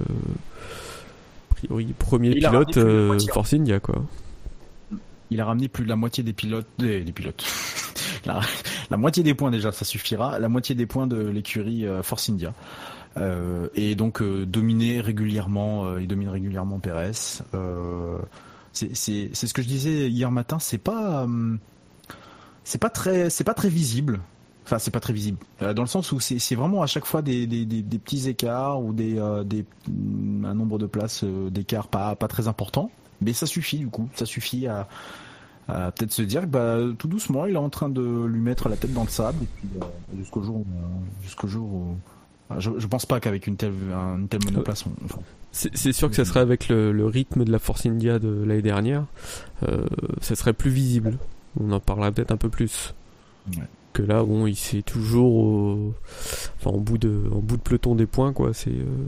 a 1.52 1.54
priori, 1.54 1.94
premier 1.98 2.30
Il 2.30 2.38
pilote 2.38 2.72
plus 2.72 2.80
de 2.82 2.86
la 2.86 2.92
euh, 2.92 3.06
moitié. 3.08 3.32
Force 3.32 3.52
India, 3.54 3.80
quoi. 3.80 4.04
Il 5.30 5.40
a 5.40 5.46
ramené 5.46 5.68
plus 5.68 5.84
de 5.84 5.88
la 5.88 5.96
moitié 5.96 6.22
des 6.22 6.32
pilotes, 6.34 6.66
des, 6.78 7.00
des 7.02 7.12
pilotes. 7.12 7.44
la, 8.26 8.40
la 8.90 8.96
moitié 8.96 9.22
des 9.22 9.34
points 9.34 9.50
déjà, 9.50 9.72
ça 9.72 9.84
suffira. 9.84 10.38
La 10.38 10.48
moitié 10.48 10.74
des 10.74 10.86
points 10.86 11.06
de 11.06 11.16
l'écurie 11.16 11.86
euh, 11.86 12.02
Force 12.02 12.28
India. 12.28 12.52
Euh, 13.16 13.68
et 13.76 13.94
donc 13.94 14.20
euh, 14.20 14.44
dominer 14.44 15.00
régulièrement, 15.00 15.86
euh, 15.86 16.00
il 16.00 16.08
domine 16.08 16.28
régulièrement 16.28 16.78
Pérez. 16.80 17.12
Euh, 18.82 18.88
c'est 18.94 19.34
ce 19.34 19.54
que 19.54 19.62
je 19.62 19.68
disais 19.68 20.08
hier 20.10 20.30
matin. 20.30 20.58
C'est 20.58 20.78
pas 20.78 21.24
hum, 21.24 21.58
c'est 22.64 22.78
pas 22.80 22.90
très 22.90 23.30
c'est 23.30 23.44
pas 23.44 23.54
très 23.54 23.68
visible. 23.68 24.20
Enfin, 24.66 24.78
c'est 24.78 24.90
pas 24.90 25.00
très 25.00 25.12
visible. 25.12 25.36
Euh, 25.60 25.74
dans 25.74 25.82
le 25.82 25.88
sens 25.88 26.10
où 26.12 26.20
c'est 26.20 26.54
vraiment 26.54 26.82
à 26.82 26.86
chaque 26.86 27.04
fois 27.04 27.20
des, 27.20 27.46
des, 27.46 27.66
des, 27.66 27.98
petits 27.98 28.30
écarts 28.30 28.82
ou 28.82 28.94
des, 28.94 29.18
euh, 29.18 29.44
des 29.44 29.66
mm, 29.88 30.46
un 30.46 30.54
nombre 30.54 30.78
de 30.78 30.86
places 30.86 31.22
euh, 31.22 31.50
d'écart 31.50 31.86
pas 31.88 32.16
pas 32.16 32.28
très 32.28 32.48
important. 32.48 32.90
Mais 33.20 33.34
ça 33.34 33.44
suffit 33.46 33.78
du 33.78 33.88
coup. 33.88 34.08
Ça 34.14 34.24
suffit 34.24 34.66
à, 34.66 34.88
peut-être 35.66 36.12
se 36.12 36.22
dire 36.22 36.42
que 36.42 36.46
bah, 36.46 36.78
tout 36.98 37.08
doucement, 37.08 37.44
il 37.46 37.54
est 37.54 37.58
en 37.58 37.68
train 37.70 37.90
de 37.90 38.24
lui 38.24 38.40
mettre 38.40 38.68
la 38.70 38.76
tête 38.76 38.92
dans 38.94 39.04
le 39.04 39.08
sable 39.10 39.44
euh, 39.76 39.84
jusqu'au 40.18 40.42
jour 40.42 40.60
euh, 40.66 41.22
jusqu'au 41.22 41.46
jour 41.46 41.66
où 41.72 41.96
je, 42.58 42.70
je 42.78 42.86
pense 42.86 43.04
pas 43.06 43.20
qu'avec 43.20 43.46
une 43.46 43.56
telle 43.56 43.72
un- 43.94 44.18
une 44.18 44.28
telle 44.28 44.44
monoplace, 44.46 44.84
on, 44.86 44.90
C'est 45.56 45.92
sûr 45.92 46.10
que 46.10 46.16
ça 46.16 46.24
serait 46.24 46.40
avec 46.40 46.68
le, 46.68 46.90
le 46.90 47.06
rythme 47.06 47.44
de 47.44 47.52
la 47.52 47.60
Force 47.60 47.86
India 47.86 48.18
de 48.18 48.42
l'année 48.44 48.60
dernière, 48.60 49.04
euh, 49.62 49.86
ça 50.20 50.34
serait 50.34 50.52
plus 50.52 50.70
visible. 50.70 51.16
On 51.60 51.70
en 51.70 51.78
parlera 51.78 52.10
peut-être 52.10 52.32
un 52.32 52.36
peu 52.36 52.48
plus. 52.48 52.92
Ouais. 53.56 53.62
Que 53.92 54.02
là, 54.02 54.24
bon, 54.24 54.48
il 54.48 54.56
c'est 54.56 54.82
toujours 54.82 55.32
au, 55.32 55.94
enfin, 56.58 56.70
en 56.70 56.78
bout 56.78 56.98
de, 56.98 57.30
en 57.30 57.38
bout 57.38 57.56
de 57.56 57.62
peloton 57.62 57.94
des 57.94 58.06
points, 58.06 58.32
quoi. 58.32 58.52
C'est 58.52 58.70
euh, 58.70 59.06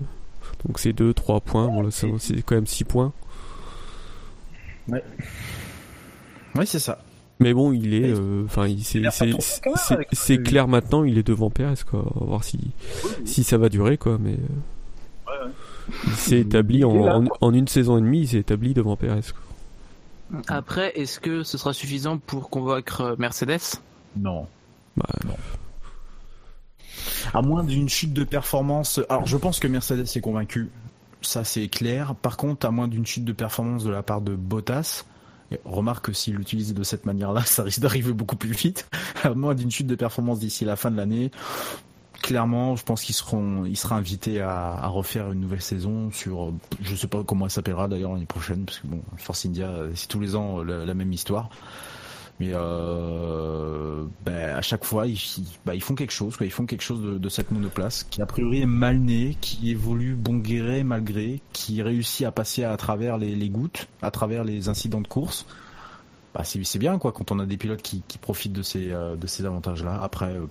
donc 0.65 0.79
c'est 0.79 0.93
2, 0.93 1.13
3 1.13 1.41
points. 1.41 1.67
Bon 1.67 1.83
là, 1.83 1.89
c'est 1.91 2.43
quand 2.43 2.55
même 2.55 2.69
6 2.69 2.85
points. 2.85 3.13
Ouais. 4.87 5.03
Oui, 6.55 6.65
c'est 6.65 6.79
ça. 6.79 7.01
Mais 7.41 7.53
bon, 7.55 7.73
il 7.73 7.93
est, 7.93 8.09
euh, 8.09 8.45
enfin, 8.45 8.69
il 8.69 8.85
c'est 10.13 10.43
clair 10.43 10.69
maintenant, 10.69 11.03
il 11.03 11.19
est 11.19 11.27
devant 11.27 11.51
Perez 11.51 11.75
quoi. 11.85 12.05
On 12.15 12.21
va 12.21 12.27
voir 12.27 12.45
si 12.45 12.71
si 13.25 13.43
ça 13.43 13.59
va 13.59 13.69
durer 13.69 13.99
quoi, 13.99 14.17
mais 14.19 14.37
euh, 15.29 15.49
il 16.07 16.13
s'est 16.13 16.41
établi 16.41 16.85
en, 16.85 17.53
une 17.53 17.69
saison 17.69 17.99
et 17.99 18.01
demie, 18.01 18.21
il 18.21 18.29
s'est 18.29 18.39
établi 18.39 18.75
devant 18.75 18.97
Perez. 18.97 19.21
Quoi. 19.33 20.43
Après, 20.49 20.93
est-ce 20.99 21.21
que 21.21 21.43
ce 21.43 21.59
sera 21.59 21.73
suffisant 21.73 22.19
pour 22.19 22.51
convaincre 22.51 23.01
euh, 23.03 23.17
Mercedes? 23.19 23.81
Non. 24.17 24.47
Bah, 24.97 25.07
À 27.33 27.43
moins 27.43 27.63
d'une 27.63 27.89
chute 27.89 28.13
de 28.13 28.25
performance. 28.25 29.01
Alors, 29.09 29.27
je 29.27 29.37
pense 29.37 29.61
que 29.61 29.69
Mercedes 29.69 30.07
est 30.15 30.21
convaincu. 30.21 30.71
Ça, 31.23 31.45
c'est 31.45 31.69
clair. 31.69 32.15
Par 32.15 32.37
contre, 32.37 32.67
à 32.67 32.71
moins 32.71 32.89
d'une 32.89 33.07
chute 33.07 33.25
de 33.25 33.33
performance 33.33 33.85
de 33.85 33.91
la 33.91 34.03
part 34.03 34.21
de 34.21 34.35
Bottas, 34.35 35.05
et 35.53 35.61
remarque 35.65 36.07
que 36.07 36.13
s'il 36.13 36.35
l'utilise 36.35 36.75
de 36.75 36.83
cette 36.83 37.07
manière-là, 37.07 37.43
ça 37.45 37.63
risque 37.63 37.81
d'arriver 37.81 38.13
beaucoup 38.13 38.37
plus 38.37 38.53
vite. 38.53 38.89
À 39.23 39.31
moins 39.31 39.55
d'une 39.55 39.71
chute 39.71 39.87
de 39.87 39.95
performance 39.95 40.41
d'ici 40.41 40.65
la 40.65 40.77
fin 40.77 40.91
de 40.91 40.97
l'année, 40.97 41.31
clairement, 42.23 42.77
je 42.77 42.85
pense 42.85 43.03
qu'ils 43.03 43.15
seront, 43.15 43.65
il 43.65 43.77
sera 43.77 43.97
invité 43.97 44.41
à, 44.41 44.87
refaire 44.89 45.33
une 45.33 45.41
nouvelle 45.41 45.63
saison 45.63 46.11
sur, 46.11 46.53
je 46.81 46.95
sais 46.95 47.09
pas 47.09 47.23
comment 47.25 47.47
elle 47.47 47.51
s'appellera 47.51 47.89
d'ailleurs 47.89 48.13
l'année 48.13 48.27
prochaine, 48.27 48.65
parce 48.65 48.79
que 48.79 48.87
bon, 48.87 49.01
Force 49.17 49.47
India, 49.47 49.71
c'est 49.95 50.09
tous 50.09 50.21
les 50.21 50.37
ans 50.37 50.63
la, 50.63 50.85
la 50.85 50.95
même 50.95 51.13
histoire. 51.13 51.51
Mais 52.39 52.51
euh, 52.53 54.05
ben, 54.25 54.55
à 54.55 54.61
chaque 54.61 54.85
fois, 54.85 55.07
ben, 55.65 55.75
ils 55.75 55.83
font 55.83 55.95
quelque 55.95 56.13
chose, 56.13 56.37
quoi. 56.37 56.45
Ils 56.45 56.53
font 56.53 56.67
quelque 56.67 56.83
chose 56.83 57.19
de, 57.19 57.29
cette 57.29 57.51
monoplace 57.51 58.05
qui 58.05 58.21
a 58.21 58.27
priori 58.27 58.61
est 58.61 58.67
mal 58.67 58.99
née, 58.99 59.37
qui 59.41 59.71
évolue 59.71 60.15
bon 60.15 60.37
gré 60.37 60.85
mal 60.85 61.03
gré, 61.03 61.41
qui 61.53 61.83
réussit 61.83 62.27
à 62.27 62.33
passer 62.33 62.65
à 62.65 62.77
travers 62.77 63.17
les, 63.17 63.49
gouttes, 63.49 63.89
à 64.03 64.11
travers 64.11 64.45
les 64.45 64.69
incidents 64.69 65.01
de 65.01 65.09
course. 65.09 65.47
Bah, 66.35 66.43
c'est 66.45 66.79
bien 66.79 66.99
quoi 66.99 67.13
quand 67.13 67.33
on 67.33 67.39
a 67.39 67.47
des 67.47 67.57
pilotes 67.57 67.81
qui, 67.81 68.03
profitent 68.21 68.53
de 68.53 68.63
ces 68.63 68.93
euh, 68.93 69.17
de 69.17 69.27
ces 69.27 69.47
avantages-là. 69.47 69.99
Après, 70.03 70.33
euh, 70.33 70.47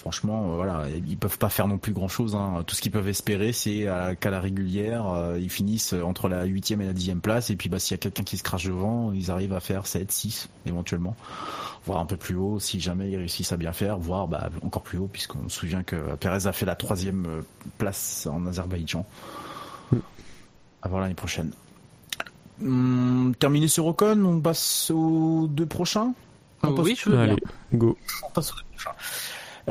franchement, 0.00 0.52
euh, 0.52 0.56
voilà, 0.56 0.84
ils 1.06 1.16
peuvent 1.16 1.38
pas 1.38 1.48
faire 1.50 1.68
non 1.68 1.78
plus 1.78 1.92
grand-chose. 1.92 2.34
Hein. 2.34 2.64
Tout 2.66 2.74
ce 2.74 2.80
qu'ils 2.82 2.90
peuvent 2.90 3.08
espérer, 3.08 3.52
c'est 3.52 3.86
à- 3.86 4.14
qu'à 4.16 4.30
la 4.30 4.40
régulière, 4.40 5.06
euh, 5.08 5.38
ils 5.38 5.50
finissent 5.50 5.92
entre 5.92 6.28
la 6.28 6.44
huitième 6.44 6.80
et 6.80 6.86
la 6.86 6.92
dixième 6.92 7.20
place. 7.20 7.50
Et 7.50 7.56
puis, 7.56 7.68
bah, 7.68 7.78
s'il 7.78 7.92
y 7.92 7.94
a 7.94 7.98
quelqu'un 7.98 8.22
qui 8.24 8.36
se 8.38 8.42
crache 8.42 8.64
devant, 8.66 9.12
ils 9.12 9.30
arrivent 9.30 9.52
à 9.52 9.60
faire 9.60 9.86
7, 9.86 10.10
6 10.10 10.48
éventuellement, 10.66 11.14
voire 11.86 12.00
un 12.00 12.06
peu 12.06 12.16
plus 12.16 12.34
haut 12.34 12.58
si 12.58 12.80
jamais 12.80 13.10
ils 13.10 13.16
réussissent 13.16 13.52
à 13.52 13.56
bien 13.56 13.72
faire, 13.72 13.98
voire 13.98 14.26
bah, 14.26 14.48
encore 14.62 14.82
plus 14.82 14.98
haut 14.98 15.08
puisqu'on 15.12 15.48
se 15.48 15.58
souvient 15.60 15.82
que 15.82 15.96
Perez 16.16 16.46
a 16.46 16.52
fait 16.52 16.66
la 16.66 16.74
troisième 16.76 17.26
euh, 17.26 17.42
place 17.78 18.26
en 18.30 18.46
Azerbaïdjan. 18.46 19.04
À 20.82 20.88
voir 20.88 21.02
l'année 21.02 21.14
prochaine. 21.14 21.52
Hum, 22.62 23.34
terminé 23.38 23.68
sur 23.68 23.86
Ocon, 23.86 24.22
on 24.24 24.40
passe 24.40 24.90
aux 24.94 25.46
deux 25.48 25.66
prochains? 25.66 26.12
On 26.62 26.74
passe- 26.74 26.84
Oui, 26.86 26.96
je 26.98 27.08
veux 27.08 27.16
bien. 27.16 27.22
Allez, 27.24 27.36
go. 27.74 27.96
on 28.26 28.30
passe 28.32 28.52
aux 28.52 28.56
deux 28.56 28.62
prochains. 28.72 28.90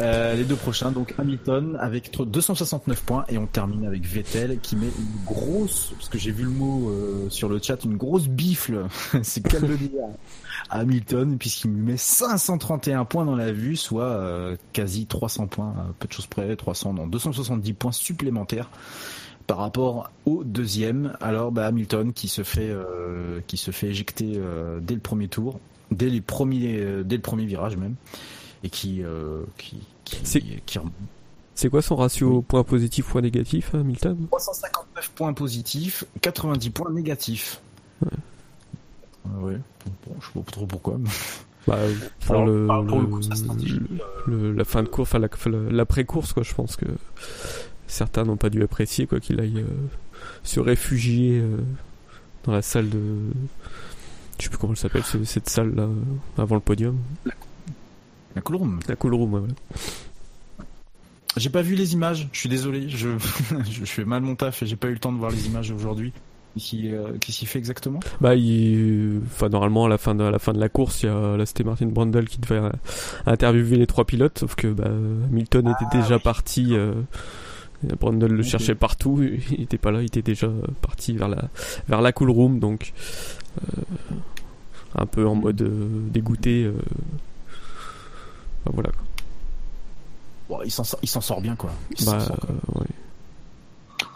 Euh, 0.02 0.34
les 0.36 0.46
deux 0.46 0.56
prochains, 0.56 0.92
donc 0.92 1.14
Hamilton 1.18 1.78
avec 1.80 2.14
tr- 2.14 2.26
269 2.26 3.04
points 3.04 3.26
et 3.28 3.38
on 3.38 3.48
termine 3.48 3.86
avec 3.86 4.06
Vettel 4.06 4.60
qui 4.62 4.76
met 4.78 4.86
une 4.88 5.26
grosse, 5.26 5.92
parce 5.98 6.08
que 6.08 6.18
j'ai 6.18 6.32
vu 6.32 6.44
le 6.44 6.50
mot 6.52 6.90
euh, 6.90 7.30
sur 7.30 7.50
le 7.50 7.60
chat, 7.62 7.84
une 7.84 7.98
grosse 7.98 8.28
bifle, 8.28 8.86
c'est 9.24 9.46
qu'elle 9.46 9.64
le 9.68 9.76
dit 9.76 9.92
à 10.70 10.80
Hamilton 10.80 11.38
puisqu'il 11.38 11.72
lui 11.72 11.82
met 11.82 11.98
531 11.98 13.04
points 13.06 13.26
dans 13.26 13.36
la 13.36 13.52
vue, 13.52 13.76
soit 13.76 14.06
euh, 14.06 14.56
quasi 14.72 15.06
300 15.06 15.48
points, 15.48 15.74
à 15.78 15.94
peu 16.00 16.08
de 16.08 16.14
choses 16.14 16.28
près, 16.28 16.56
300, 16.56 16.94
non, 16.94 17.08
270 17.08 17.74
points 17.74 17.92
supplémentaires 17.92 18.70
par 19.48 19.58
rapport 19.58 20.12
au 20.26 20.44
deuxième. 20.46 21.14
Alors 21.20 21.52
bah, 21.52 21.66
Hamilton 21.66 22.14
qui 22.14 22.28
se 22.28 22.44
fait 22.44 22.70
euh, 22.70 23.42
qui 23.48 23.58
se 23.58 23.72
fait 23.72 23.88
éjecter 23.88 24.34
euh, 24.38 24.80
dès 24.80 24.94
le 24.94 25.00
premier 25.02 25.28
tour, 25.28 25.60
dès 25.92 26.08
les 26.10 26.22
premiers 26.22 26.78
euh, 26.80 27.04
dès 27.04 27.16
le 27.16 27.22
premier 27.22 27.46
virage 27.46 27.76
même, 27.76 27.96
et 28.64 28.70
qui 28.70 29.04
euh, 29.04 29.44
qui 29.58 29.78
qui, 30.06 30.18
C'est- 30.24 30.42
qui 30.66 30.80
remonte. 30.80 30.94
C'est 31.56 31.70
quoi 31.70 31.82
son 31.82 31.98
ratio 31.98 32.42
point 32.42 32.64
positif 32.64 33.06
point 33.08 33.22
négatif, 33.22 33.76
hein, 33.76 33.84
Milton? 33.84 34.18
359 34.32 35.10
points 35.12 35.34
positifs, 35.34 36.06
90 36.22 36.70
points 36.70 36.92
négatifs. 36.92 37.60
Ah 38.06 38.08
ouais, 39.42 39.58
bon, 40.08 40.16
je 40.22 40.26
sais 40.26 40.32
pas 40.46 40.52
trop 40.52 40.66
pourquoi. 40.66 40.98
mais- 40.98 41.10
Bah, 41.68 41.78
pour 42.26 42.36
Alors, 42.36 42.48
le, 42.48 42.66
par- 42.68 42.86
pour 42.86 42.98
le 43.00 43.06
le- 43.06 43.12
coup, 43.12 43.22
stratégie, 43.22 43.80
le- 44.26 44.54
la 44.54 44.64
fin 44.64 44.82
de 44.82 44.88
course, 44.88 45.10
enfin 45.14 45.20
la- 45.20 45.30
la- 45.52 45.72
l'après-course, 45.72 46.32
quoi. 46.34 46.44
Je 46.44 46.54
pense 46.56 46.78
que 46.78 46.86
certains 47.88 48.24
n'ont 48.24 48.38
pas 48.38 48.50
dû 48.50 48.64
apprécier, 48.64 49.06
quoi, 49.06 49.20
qu'il 49.20 49.40
aille 49.42 49.60
euh, 49.60 49.68
se 50.44 50.60
réfugier 50.62 51.40
euh, 51.40 51.58
dans 52.46 52.54
la 52.54 52.62
salle 52.62 52.90
de. 52.90 53.02
Je 54.40 54.46
sais 54.46 54.50
plus 54.50 54.58
comment 54.58 54.72
elle 54.74 54.80
s'appelle, 54.80 55.04
ce- 55.04 55.26
cette 55.26 55.50
salle 55.50 55.76
là, 55.76 55.90
avant 56.38 56.56
le 56.56 56.62
podium. 56.62 56.98
La 57.26 57.34
cool 58.42 58.56
room. 58.58 58.80
La 58.88 58.96
cool 58.96 59.14
room, 59.14 59.34
ouais, 59.34 59.40
voilà. 59.40 59.54
J'ai 61.38 61.50
pas 61.50 61.62
vu 61.62 61.76
les 61.76 61.94
images, 61.94 62.28
je 62.32 62.40
suis 62.40 62.50
désolé, 62.50 62.90
je, 62.90 63.10
je 63.72 63.86
fais 63.86 64.04
mal 64.04 64.22
mon 64.22 64.36
taf 64.36 64.64
et 64.64 64.66
j'ai 64.66 64.76
pas 64.76 64.88
eu 64.88 64.94
le 64.94 65.00
temps 65.00 65.14
de 65.14 65.18
voir 65.18 65.32
les 65.32 65.48
images 65.48 65.72
aujourd'hui. 65.72 66.12
Qu'est-ce 66.56 66.70
qu'il 66.70 66.94
euh, 66.94 67.18
fait 67.46 67.60
exactement? 67.60 68.00
Bah, 68.20 68.36
il... 68.36 69.22
enfin, 69.26 69.50
normalement, 69.50 69.86
à 69.86 69.90
la 69.90 69.98
fin 69.98 70.16
de, 70.16 70.24
à 70.24 70.32
la 70.32 70.40
fin 70.40 70.52
de 70.52 70.60
la 70.60 70.68
course, 70.68 71.04
il 71.04 71.06
y 71.06 71.10
a, 71.10 71.38
là, 71.38 71.46
c'était 71.46 71.64
Martin 71.64 71.86
Brundle 71.86 72.26
qui 72.26 72.40
devait 72.40 72.58
euh, 72.58 72.72
interviewer 73.26 73.78
les 73.78 73.88
trois 73.88 74.06
pilotes, 74.06 74.40
sauf 74.40 74.56
que, 74.56 74.68
bah, 74.68 74.90
Hamilton 75.30 75.76
était 75.80 75.98
déjà 75.98 76.20
parti, 76.20 76.70
euh, 76.72 76.94
Brundle 78.00 78.34
le 78.34 78.44
cherchait 78.44 78.76
partout, 78.76 79.22
il 79.52 79.62
était 79.62 79.78
pas 79.78 79.92
là, 79.92 80.02
il 80.02 80.06
était 80.06 80.22
déjà 80.24 80.50
parti 80.82 81.14
vers 81.14 81.30
la, 81.30 81.50
vers 81.88 82.02
la 82.02 82.12
cool 82.12 82.32
room, 82.32 82.60
donc, 82.60 82.94
euh, 83.62 83.82
un 84.96 85.06
peu 85.06 85.28
en 85.28 85.36
mode 85.36 85.62
euh, 85.62 85.88
dégoûté, 86.12 86.64
euh, 86.64 86.74
enfin, 88.70 88.72
voilà, 88.74 88.90
quoi. 88.92 89.02
Bon, 90.50 90.64
il 90.66 90.72
s'en 90.72 90.84
sort, 90.84 91.00
il 91.04 91.08
s'en 91.10 91.22
sort 91.22 91.42
bien 91.42 91.56
quoi. 91.56 91.72
Il 91.98 92.06
Bah, 92.06 92.20
sort, 92.20 92.38
quoi. 92.38 92.82
ouais. 92.82 92.88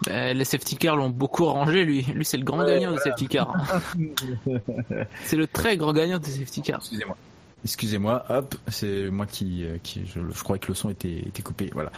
Bah, 0.07 0.34
les 0.34 0.45
safety 0.45 0.77
cars 0.77 0.95
l'ont 0.95 1.09
beaucoup 1.09 1.45
rangé, 1.45 1.85
lui. 1.85 2.01
Lui, 2.13 2.25
c'est 2.25 2.38
le 2.38 2.43
grand 2.43 2.63
gagnant 2.65 2.91
des 2.91 2.97
safety 2.97 3.27
cars. 3.27 3.53
c'est 5.25 5.35
le 5.38 5.47
très 5.47 5.77
grand 5.77 5.93
gagnant 5.93 6.17
des 6.19 6.31
safety 6.31 6.61
cars. 6.61 6.80
Excusez-moi. 6.80 7.15
Excusez-moi, 7.65 8.25
hop, 8.27 8.55
c'est 8.67 9.09
moi 9.09 9.25
qui, 9.25 9.63
euh, 9.63 9.77
qui 9.81 10.01
je, 10.05 10.19
je 10.35 10.43
croyais 10.43 10.59
que 10.59 10.67
le 10.67 10.73
son 10.73 10.89
était, 10.89 11.19
était 11.19 11.41
coupé, 11.43 11.69
voilà. 11.71 11.93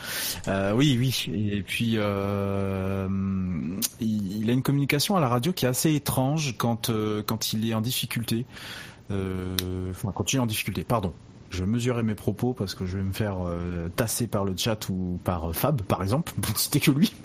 Euh, 0.47 0.73
oui, 0.73 0.95
oui, 0.99 1.25
et 1.51 1.63
puis 1.63 1.93
euh, 1.95 3.07
il, 3.99 4.43
il 4.43 4.49
a 4.51 4.53
une 4.53 4.61
communication 4.61 5.15
à 5.15 5.19
la 5.19 5.27
radio 5.27 5.53
qui 5.53 5.65
est 5.65 5.67
assez 5.69 5.95
étrange 5.95 6.53
quand 6.59 6.91
euh, 6.91 7.23
quand 7.25 7.51
il 7.53 7.67
est 7.67 7.73
en 7.73 7.81
difficulté. 7.81 8.45
Euh, 9.09 9.55
enfin, 9.89 10.11
quand 10.13 10.33
il 10.33 10.35
est 10.35 10.39
en 10.39 10.45
difficulté, 10.45 10.83
pardon. 10.83 11.13
Je 11.51 11.63
mesurais 11.63 12.03
mes 12.03 12.15
propos 12.15 12.53
parce 12.53 12.75
que 12.75 12.85
je 12.85 12.97
vais 12.97 13.03
me 13.03 13.13
faire 13.13 13.37
euh, 13.47 13.87
tasser 13.95 14.27
par 14.27 14.43
le 14.43 14.53
chat 14.57 14.89
ou 14.89 15.19
par 15.23 15.49
euh, 15.49 15.53
Fab, 15.53 15.81
par 15.83 16.01
exemple, 16.03 16.33
pour 16.41 16.57
citer 16.57 16.79
que 16.79 16.91
lui. 16.91 17.13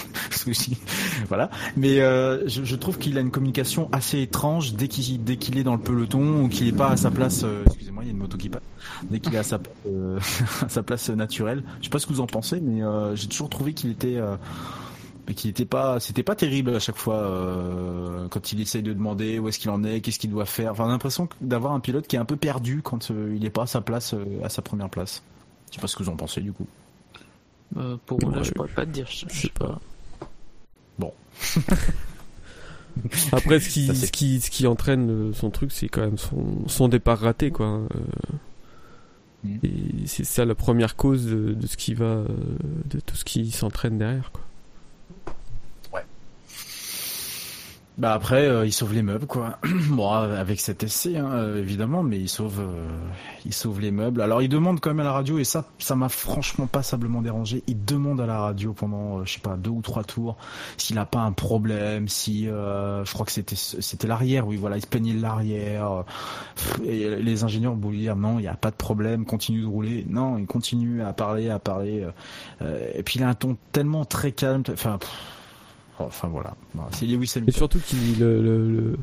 Voilà. 1.29 1.51
Mais 1.77 2.01
euh, 2.01 2.49
je, 2.49 2.65
je 2.65 2.77
trouve 2.77 2.99
qu'il 2.99 3.17
a 3.19 3.21
une 3.21 3.31
communication 3.31 3.89
assez 3.93 4.21
étrange 4.23 4.75
dès 4.75 4.89
qu'il 4.89 5.23
dès 5.23 5.37
qu'il 5.37 5.59
est 5.59 5.63
dans 5.65 5.75
le 5.75 5.81
peloton 5.81 6.43
ou 6.45 6.49
qu'il 6.49 6.67
est 6.69 6.73
pas 6.73 6.91
à 6.91 6.97
sa 6.97 7.11
place. 7.11 7.43
euh, 7.45 7.63
Excusez-moi, 7.67 8.05
il 8.05 8.07
y 8.07 8.11
a 8.11 8.13
une 8.13 8.19
moto 8.19 8.37
qui 8.39 8.49
passe. 8.49 8.63
Dès 9.11 9.21
qu'il 9.21 9.35
est 9.35 9.39
à 9.39 9.43
sa 9.43 9.59
euh, 9.87 10.19
à 10.63 10.69
sa 10.69 10.83
place 10.83 11.11
naturelle. 11.11 11.63
Je 11.81 11.85
sais 11.85 11.91
pas 11.91 11.99
ce 11.99 12.07
que 12.07 12.13
vous 12.13 12.21
en 12.21 12.27
pensez, 12.27 12.61
mais 12.61 12.81
j'ai 13.15 13.29
toujours 13.29 13.51
trouvé 13.51 13.75
qu'il 13.75 13.91
était 13.91 14.19
mais 15.27 15.35
qu'il 15.35 15.51
était 15.51 15.65
pas 15.65 16.01
c'était 16.01 16.23
pas 16.23 16.35
terrible 16.35 16.75
à 16.75 16.79
chaque 16.81 16.97
fois 16.97 17.17
euh, 17.17 18.29
quand 18.29 18.53
il 18.53 18.61
essaye 18.61 18.83
de 18.83 18.93
demander 18.93 19.39
où 19.39 19.49
est-ce 19.49 19.59
qu'il 19.59 19.71
en 19.71 19.85
est, 19.85 20.01
qu'est-ce 20.01 20.19
qu'il 20.19 20.31
doit 20.31 20.47
faire. 20.47 20.73
Enfin, 20.73 20.85
on 20.85 20.89
a 20.89 20.91
l'impression 20.93 21.29
d'avoir 21.41 21.73
un 21.73 21.81
pilote 21.81 22.07
qui 22.07 22.17
est 22.17 22.19
un 22.19 22.25
peu 22.25 22.37
perdu 22.37 22.81
quand 22.83 23.11
euh, 23.11 23.35
il 23.37 23.45
est 23.45 23.51
pas 23.51 23.63
à 23.63 23.67
sa 23.67 23.81
place 23.81 24.15
euh, 24.15 24.25
à 24.43 24.49
sa 24.49 24.63
première 24.63 24.91
place. 24.91 25.23
Je 25.71 25.77
sais 25.77 25.81
pas 25.81 25.87
ce 25.87 25.97
que 25.97 26.03
vous 26.03 26.11
en 26.11 26.17
pensez 26.17 26.41
du 26.41 26.53
coup. 26.53 26.67
Euh, 27.77 27.97
pour 28.07 28.21
moi, 28.23 28.35
là, 28.35 28.43
je 28.43 28.51
pourrais 28.51 28.69
pas 28.69 28.85
te 28.85 28.91
dire. 28.91 29.07
Je, 29.09 29.27
je 29.29 29.41
sais 29.43 29.49
pas. 29.51 29.79
Bon. 30.99 31.13
Après, 33.33 33.61
ce 33.61 33.69
qui, 33.69 33.87
Ça, 33.87 33.95
ce 33.95 34.11
qui, 34.11 34.41
ce 34.41 34.51
qui 34.51 34.67
entraîne 34.67 35.33
son 35.33 35.51
truc, 35.51 35.71
c'est 35.71 35.89
quand 35.89 36.01
même 36.01 36.19
son, 36.19 36.67
son 36.67 36.89
départ 36.89 37.19
raté, 37.21 37.51
quoi. 37.53 37.67
hein, 37.67 37.89
euh. 37.95 38.35
Mm. 39.45 39.59
Et 39.63 40.07
c'est 40.07 40.25
ça 40.25 40.45
la 40.45 40.57
première 40.57 40.97
cause 40.97 41.27
de, 41.27 41.55
de 41.55 41.67
ce 41.69 41.77
qui 41.77 41.95
va, 41.95 42.25
de 42.91 43.01
tout 43.01 43.15
ce 43.17 43.25
qui 43.25 43.51
s'entraîne 43.53 43.99
derrière, 43.99 44.33
quoi. 44.33 44.43
Bah 47.99 48.15
après, 48.15 48.47
euh, 48.49 48.65
il 48.65 48.73
sauve 48.73 48.95
les 48.95 49.03
meubles, 49.03 49.27
quoi. 49.27 49.59
bon, 49.91 50.11
euh, 50.15 50.41
avec 50.41 50.59
cet 50.61 50.83
essai, 50.83 51.19
hein, 51.19 51.33
euh, 51.33 51.59
évidemment, 51.59 52.03
mais 52.03 52.19
il 52.19 52.31
sauve, 52.31 52.61
euh, 52.61 52.89
il 53.45 53.53
sauve 53.53 53.79
les 53.81 53.91
meubles. 53.91 54.23
Alors, 54.23 54.41
il 54.41 54.49
demande 54.49 54.81
quand 54.81 54.89
même 54.89 55.01
à 55.01 55.05
la 55.05 55.13
radio, 55.13 55.39
et 55.39 55.45
ça, 55.45 55.67
ça 55.79 55.97
m'a 55.97 56.09
franchement 56.09 56.67
passablement 56.67 57.21
dérangé. 57.21 57.63
Il 57.67 57.85
demande 57.85 58.19
à 58.23 58.27
la 58.27 58.39
radio 58.39 58.73
pendant, 58.73 59.19
euh, 59.19 59.25
je 59.27 59.35
sais 59.35 59.41
pas, 59.41 59.57
deux 59.59 59.69
ou 59.69 59.83
trois 59.83 60.03
tours, 60.05 60.39
s'il 60.79 60.99
a 60.99 61.05
pas 61.05 61.19
un 61.21 61.33
problème, 61.33 62.09
si, 62.09 62.49
euh, 62.49 63.05
je 63.05 63.13
crois 63.13 63.27
que 63.27 63.33
c'était, 63.33 63.57
c'était 63.57 64.07
l'arrière, 64.07 64.47
oui, 64.47 64.57
voilà, 64.57 64.79
il 64.79 64.83
se 64.83 64.87
plaignait 64.87 65.13
l'arrière. 65.13 66.05
Pff, 66.57 66.81
Et 66.85 67.17
les 67.17 67.45
ingénieurs 67.45 67.75
vont 67.75 67.91
lui 67.91 67.99
dire 67.99 68.17
non, 68.17 68.39
il 68.39 68.43
n'y 68.43 68.49
a 68.49 68.55
pas 68.55 68.71
de 68.71 68.77
problème, 68.77 69.27
continue 69.27 69.61
de 69.61 69.67
rouler. 69.67 70.07
Non, 70.09 70.39
il 70.39 70.47
continue 70.47 71.03
à 71.03 71.13
parler, 71.13 71.51
à 71.51 71.59
parler. 71.59 72.01
euh, 72.05 72.11
euh, 72.63 72.91
et 72.95 73.03
puis 73.03 73.19
il 73.19 73.23
a 73.25 73.29
un 73.29 73.35
ton 73.35 73.59
tellement 73.73 74.07
très 74.07 74.33
calme. 74.33 74.63
Enfin. 74.73 74.97
pff, 74.99 75.11
Enfin 76.07 76.29
voilà, 76.29 76.55
c'est 76.93 77.07
Lewis 77.07 77.33
Et 77.47 77.51
surtout 77.53 77.79
qu'il 77.79 78.19
le, 78.19 78.43
le, 78.43 78.71
le- 78.71 78.97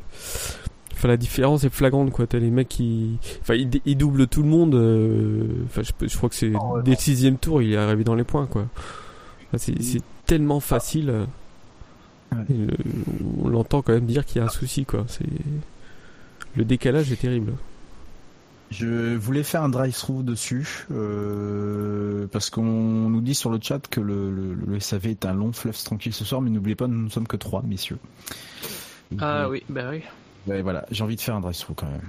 Enfin, 0.93 1.09
la 1.09 1.17
différence 1.17 1.63
est 1.63 1.69
flagrante, 1.69 2.11
quoi. 2.11 2.25
T'as 2.25 2.39
les 2.39 2.49
mecs 2.49 2.69
qui, 2.69 3.17
enfin, 3.41 3.53
ils, 3.53 3.69
ils 3.85 3.95
doublent 3.95 4.25
tout 4.25 4.41
le 4.41 4.49
monde. 4.49 4.73
euh, 4.73 5.45
Enfin, 5.67 5.83
je, 5.83 6.17
crois 6.17 6.27
que 6.29 6.33
c'est 6.35 6.49
dès 6.83 6.91
le 6.91 6.97
sixième 6.97 7.37
tour, 7.37 7.61
il 7.61 7.73
est 7.73 7.77
arrivé 7.77 8.03
dans 8.03 8.15
les 8.15 8.23
points, 8.23 8.47
quoi. 8.47 8.63
Enfin, 9.47 9.57
c'est, 9.59 9.79
c'est 9.83 10.01
tellement 10.25 10.59
facile. 10.59 11.09
euh, 11.11 11.25
le- 12.49 12.73
on 13.43 13.47
l'entend 13.47 13.83
quand 13.83 13.93
même 13.93 14.07
dire 14.07 14.25
qu'il 14.25 14.37
y 14.39 14.41
a 14.41 14.45
un 14.45 14.49
souci, 14.49 14.85
quoi. 14.85 15.05
C'est 15.07 15.25
le 16.55 16.65
décalage 16.65 17.11
est 17.11 17.17
terrible. 17.17 17.53
Je 18.69 19.15
voulais 19.15 19.43
faire 19.43 19.63
un 19.63 19.69
drive-through 19.69 20.23
dessus 20.23 20.85
euh, 20.91 22.27
parce 22.31 22.49
qu'on 22.49 22.63
nous 22.63 23.21
dit 23.21 23.33
sur 23.33 23.49
le 23.49 23.59
chat 23.61 23.79
que 23.87 24.01
le, 24.01 24.29
le, 24.29 24.53
le 24.55 24.79
SAV 24.79 25.07
est 25.07 25.25
un 25.25 25.33
long 25.33 25.53
fleuve 25.53 25.81
tranquille 25.81 26.13
ce 26.13 26.25
soir, 26.25 26.41
mais 26.41 26.49
n'oubliez 26.49 26.75
pas, 26.75 26.87
nous 26.87 27.05
ne 27.05 27.09
sommes 27.09 27.27
que 27.27 27.37
trois, 27.37 27.61
messieurs. 27.63 27.97
Ah 29.19 29.47
oui, 29.49 29.63
bah 29.69 29.83
oui. 29.89 30.01
Ouais, 30.47 30.61
voilà, 30.61 30.85
j'ai 30.91 31.03
envie 31.03 31.15
de 31.15 31.21
faire 31.21 31.35
un 31.35 31.39
drive-through 31.41 31.75
quand 31.75 31.87
même. 31.87 32.01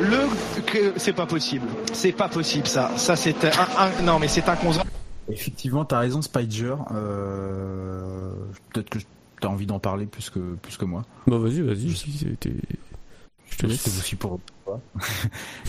Le, 0.00 0.62
que- 0.66 0.92
c'est 0.98 1.12
pas 1.12 1.26
possible. 1.26 1.66
C'est 1.92 2.12
pas 2.12 2.28
possible, 2.28 2.66
ça. 2.66 2.90
Ça, 2.96 3.16
c'est 3.16 3.44
un, 3.44 3.48
un- 3.78 4.02
non, 4.02 4.18
mais 4.18 4.28
c'est 4.28 4.48
inconcevable. 4.48 4.90
Effectivement, 5.28 5.84
t'as 5.84 5.98
raison, 6.00 6.20
Spider. 6.22 6.74
Euh, 6.92 8.32
Peut-être 8.72 8.90
que 8.90 8.98
t'as 9.44 9.50
envie 9.50 9.66
d'en 9.66 9.78
parler 9.78 10.06
plus 10.06 10.30
que 10.30 10.54
plus 10.54 10.78
que 10.78 10.86
moi. 10.86 11.04
Bah 11.26 11.36
vas-y, 11.36 11.60
vas-y. 11.60 11.90
Je 11.90 13.58
te 13.58 13.66
laisse. 13.66 13.86
Aussi 13.86 14.16
pour 14.16 14.40
toi. 14.64 14.80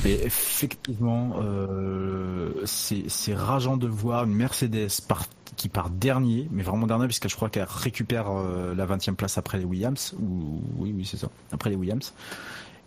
Mais 0.05 0.13
effectivement, 0.23 1.35
euh, 1.41 2.51
c'est 2.65 3.35
rageant 3.35 3.75
de 3.75 3.87
voir 3.87 4.23
une 4.23 4.33
Mercedes 4.33 4.87
par- 5.07 5.25
qui 5.57 5.67
part 5.69 5.89
dernier, 5.89 6.47
mais 6.51 6.63
vraiment 6.63 6.85
dernier, 6.87 7.05
puisque 7.05 7.29
je 7.29 7.35
crois 7.35 7.49
qu'elle 7.49 7.67
récupère 7.69 8.29
euh, 8.29 8.73
la 8.75 8.85
20e 8.85 9.15
place 9.15 9.37
après 9.37 9.57
les 9.57 9.65
Williams. 9.65 10.13
Ou 10.19 10.61
oui, 10.77 10.93
oui, 10.95 11.05
c'est 11.05 11.17
ça, 11.17 11.29
après 11.51 11.69
les 11.69 11.75
Williams, 11.75 12.13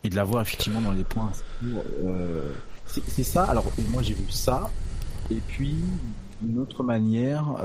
et 0.04 0.08
de 0.08 0.16
la 0.16 0.24
voir 0.24 0.42
effectivement 0.42 0.80
dans 0.80 0.92
les 0.92 1.04
points. 1.04 1.30
Euh, 1.64 2.52
c'est 2.86 3.02
c'est 3.08 3.24
ça. 3.24 3.44
Alors 3.44 3.64
moi 3.90 4.02
j'ai 4.02 4.14
vu 4.14 4.30
ça, 4.30 4.70
et 5.30 5.40
puis 5.48 5.76
d'une 6.40 6.58
autre 6.58 6.82
manière. 6.82 7.56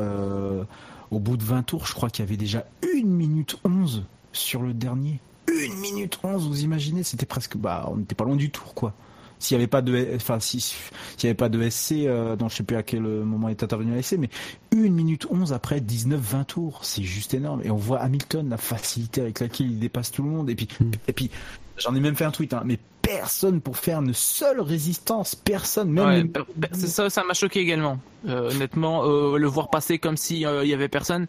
Euh, 1.14 1.18
au 1.18 1.19
bout 1.19 1.38
de 1.38 1.44
20 1.44 1.64
tours, 1.64 1.88
je 1.88 1.94
crois 1.94 2.10
qu'il 2.10 2.26
y 2.26 2.27
avait 2.27 2.38
déjà 2.38 2.65
1 2.84 3.06
minute 3.06 3.57
11 3.64 4.03
sur 4.31 4.61
le 4.61 4.73
dernier. 4.73 5.19
1 5.49 5.81
minute 5.81 6.19
11, 6.23 6.48
vous 6.48 6.64
imaginez 6.64 7.03
C'était 7.03 7.26
presque. 7.26 7.57
Bah, 7.57 7.88
on 7.91 7.98
n'était 7.98 8.15
pas 8.15 8.23
loin 8.26 8.35
du 8.35 8.49
tour, 8.49 8.73
quoi. 8.73 8.94
S'il 9.40 9.57
n'y 9.57 9.64
avait 9.64 9.69
pas 9.69 9.81
de. 9.81 10.11
Enfin, 10.15 10.40
si, 10.40 10.61
s'il 10.61 10.77
n'y 11.23 11.30
avait 11.30 11.34
pas 11.34 11.49
de 11.49 11.69
SC, 11.69 12.06
euh, 12.06 12.38
non, 12.38 12.48
je 12.48 12.56
sais 12.56 12.64
plus 12.64 12.77
à 12.77 12.84
quel 12.84 13.02
moment 13.02 13.49
est 13.49 13.61
intervenu 13.61 13.94
la 13.94 14.02
SC, 14.02 14.18
mais 14.18 14.30
1 14.73 14.90
minute 14.90 15.27
11 15.30 15.52
après 15.52 15.81
19-20 15.81 16.45
tours, 16.45 16.80
c'est 16.84 17.03
juste 17.03 17.34
énorme. 17.34 17.61
Et 17.64 17.69
on 17.69 17.76
voit 17.76 17.99
Hamilton, 17.99 18.49
la 18.49 18.57
facilité 18.57 19.22
avec 19.22 19.41
laquelle 19.41 19.69
il 19.69 19.80
dépasse 19.80 20.11
tout 20.11 20.23
le 20.23 20.30
monde. 20.30 20.49
Et 20.49 20.56
puis, 20.56 20.69
et 21.07 21.14
puis 21.14 21.30
j'en 21.77 21.95
ai 21.95 21.99
même 21.99 22.15
fait 22.15 22.25
un 22.25 22.31
tweet, 22.31 22.53
hein, 22.53 22.61
mais 22.65 22.79
personne 23.01 23.59
pour 23.61 23.77
faire 23.77 23.99
une 24.01 24.13
seule 24.13 24.61
résistance. 24.61 25.35
Personne, 25.35 25.89
même. 25.91 26.05
Ouais, 26.05 26.21
les- 26.23 26.27
per- 26.29 26.43
per- 26.59 26.69
c'est 26.73 26.87
ça, 26.87 27.09
ça 27.09 27.23
m'a 27.23 27.33
choqué 27.33 27.59
également. 27.59 27.99
Euh, 28.27 28.49
honnêtement, 28.51 29.03
euh, 29.05 29.37
le 29.37 29.47
voir 29.47 29.69
passer 29.69 29.99
comme 29.99 30.17
si 30.17 30.45
euh, 30.45 30.63
il 30.63 30.69
y 30.69 30.73
avait 30.73 30.87
personne. 30.87 31.27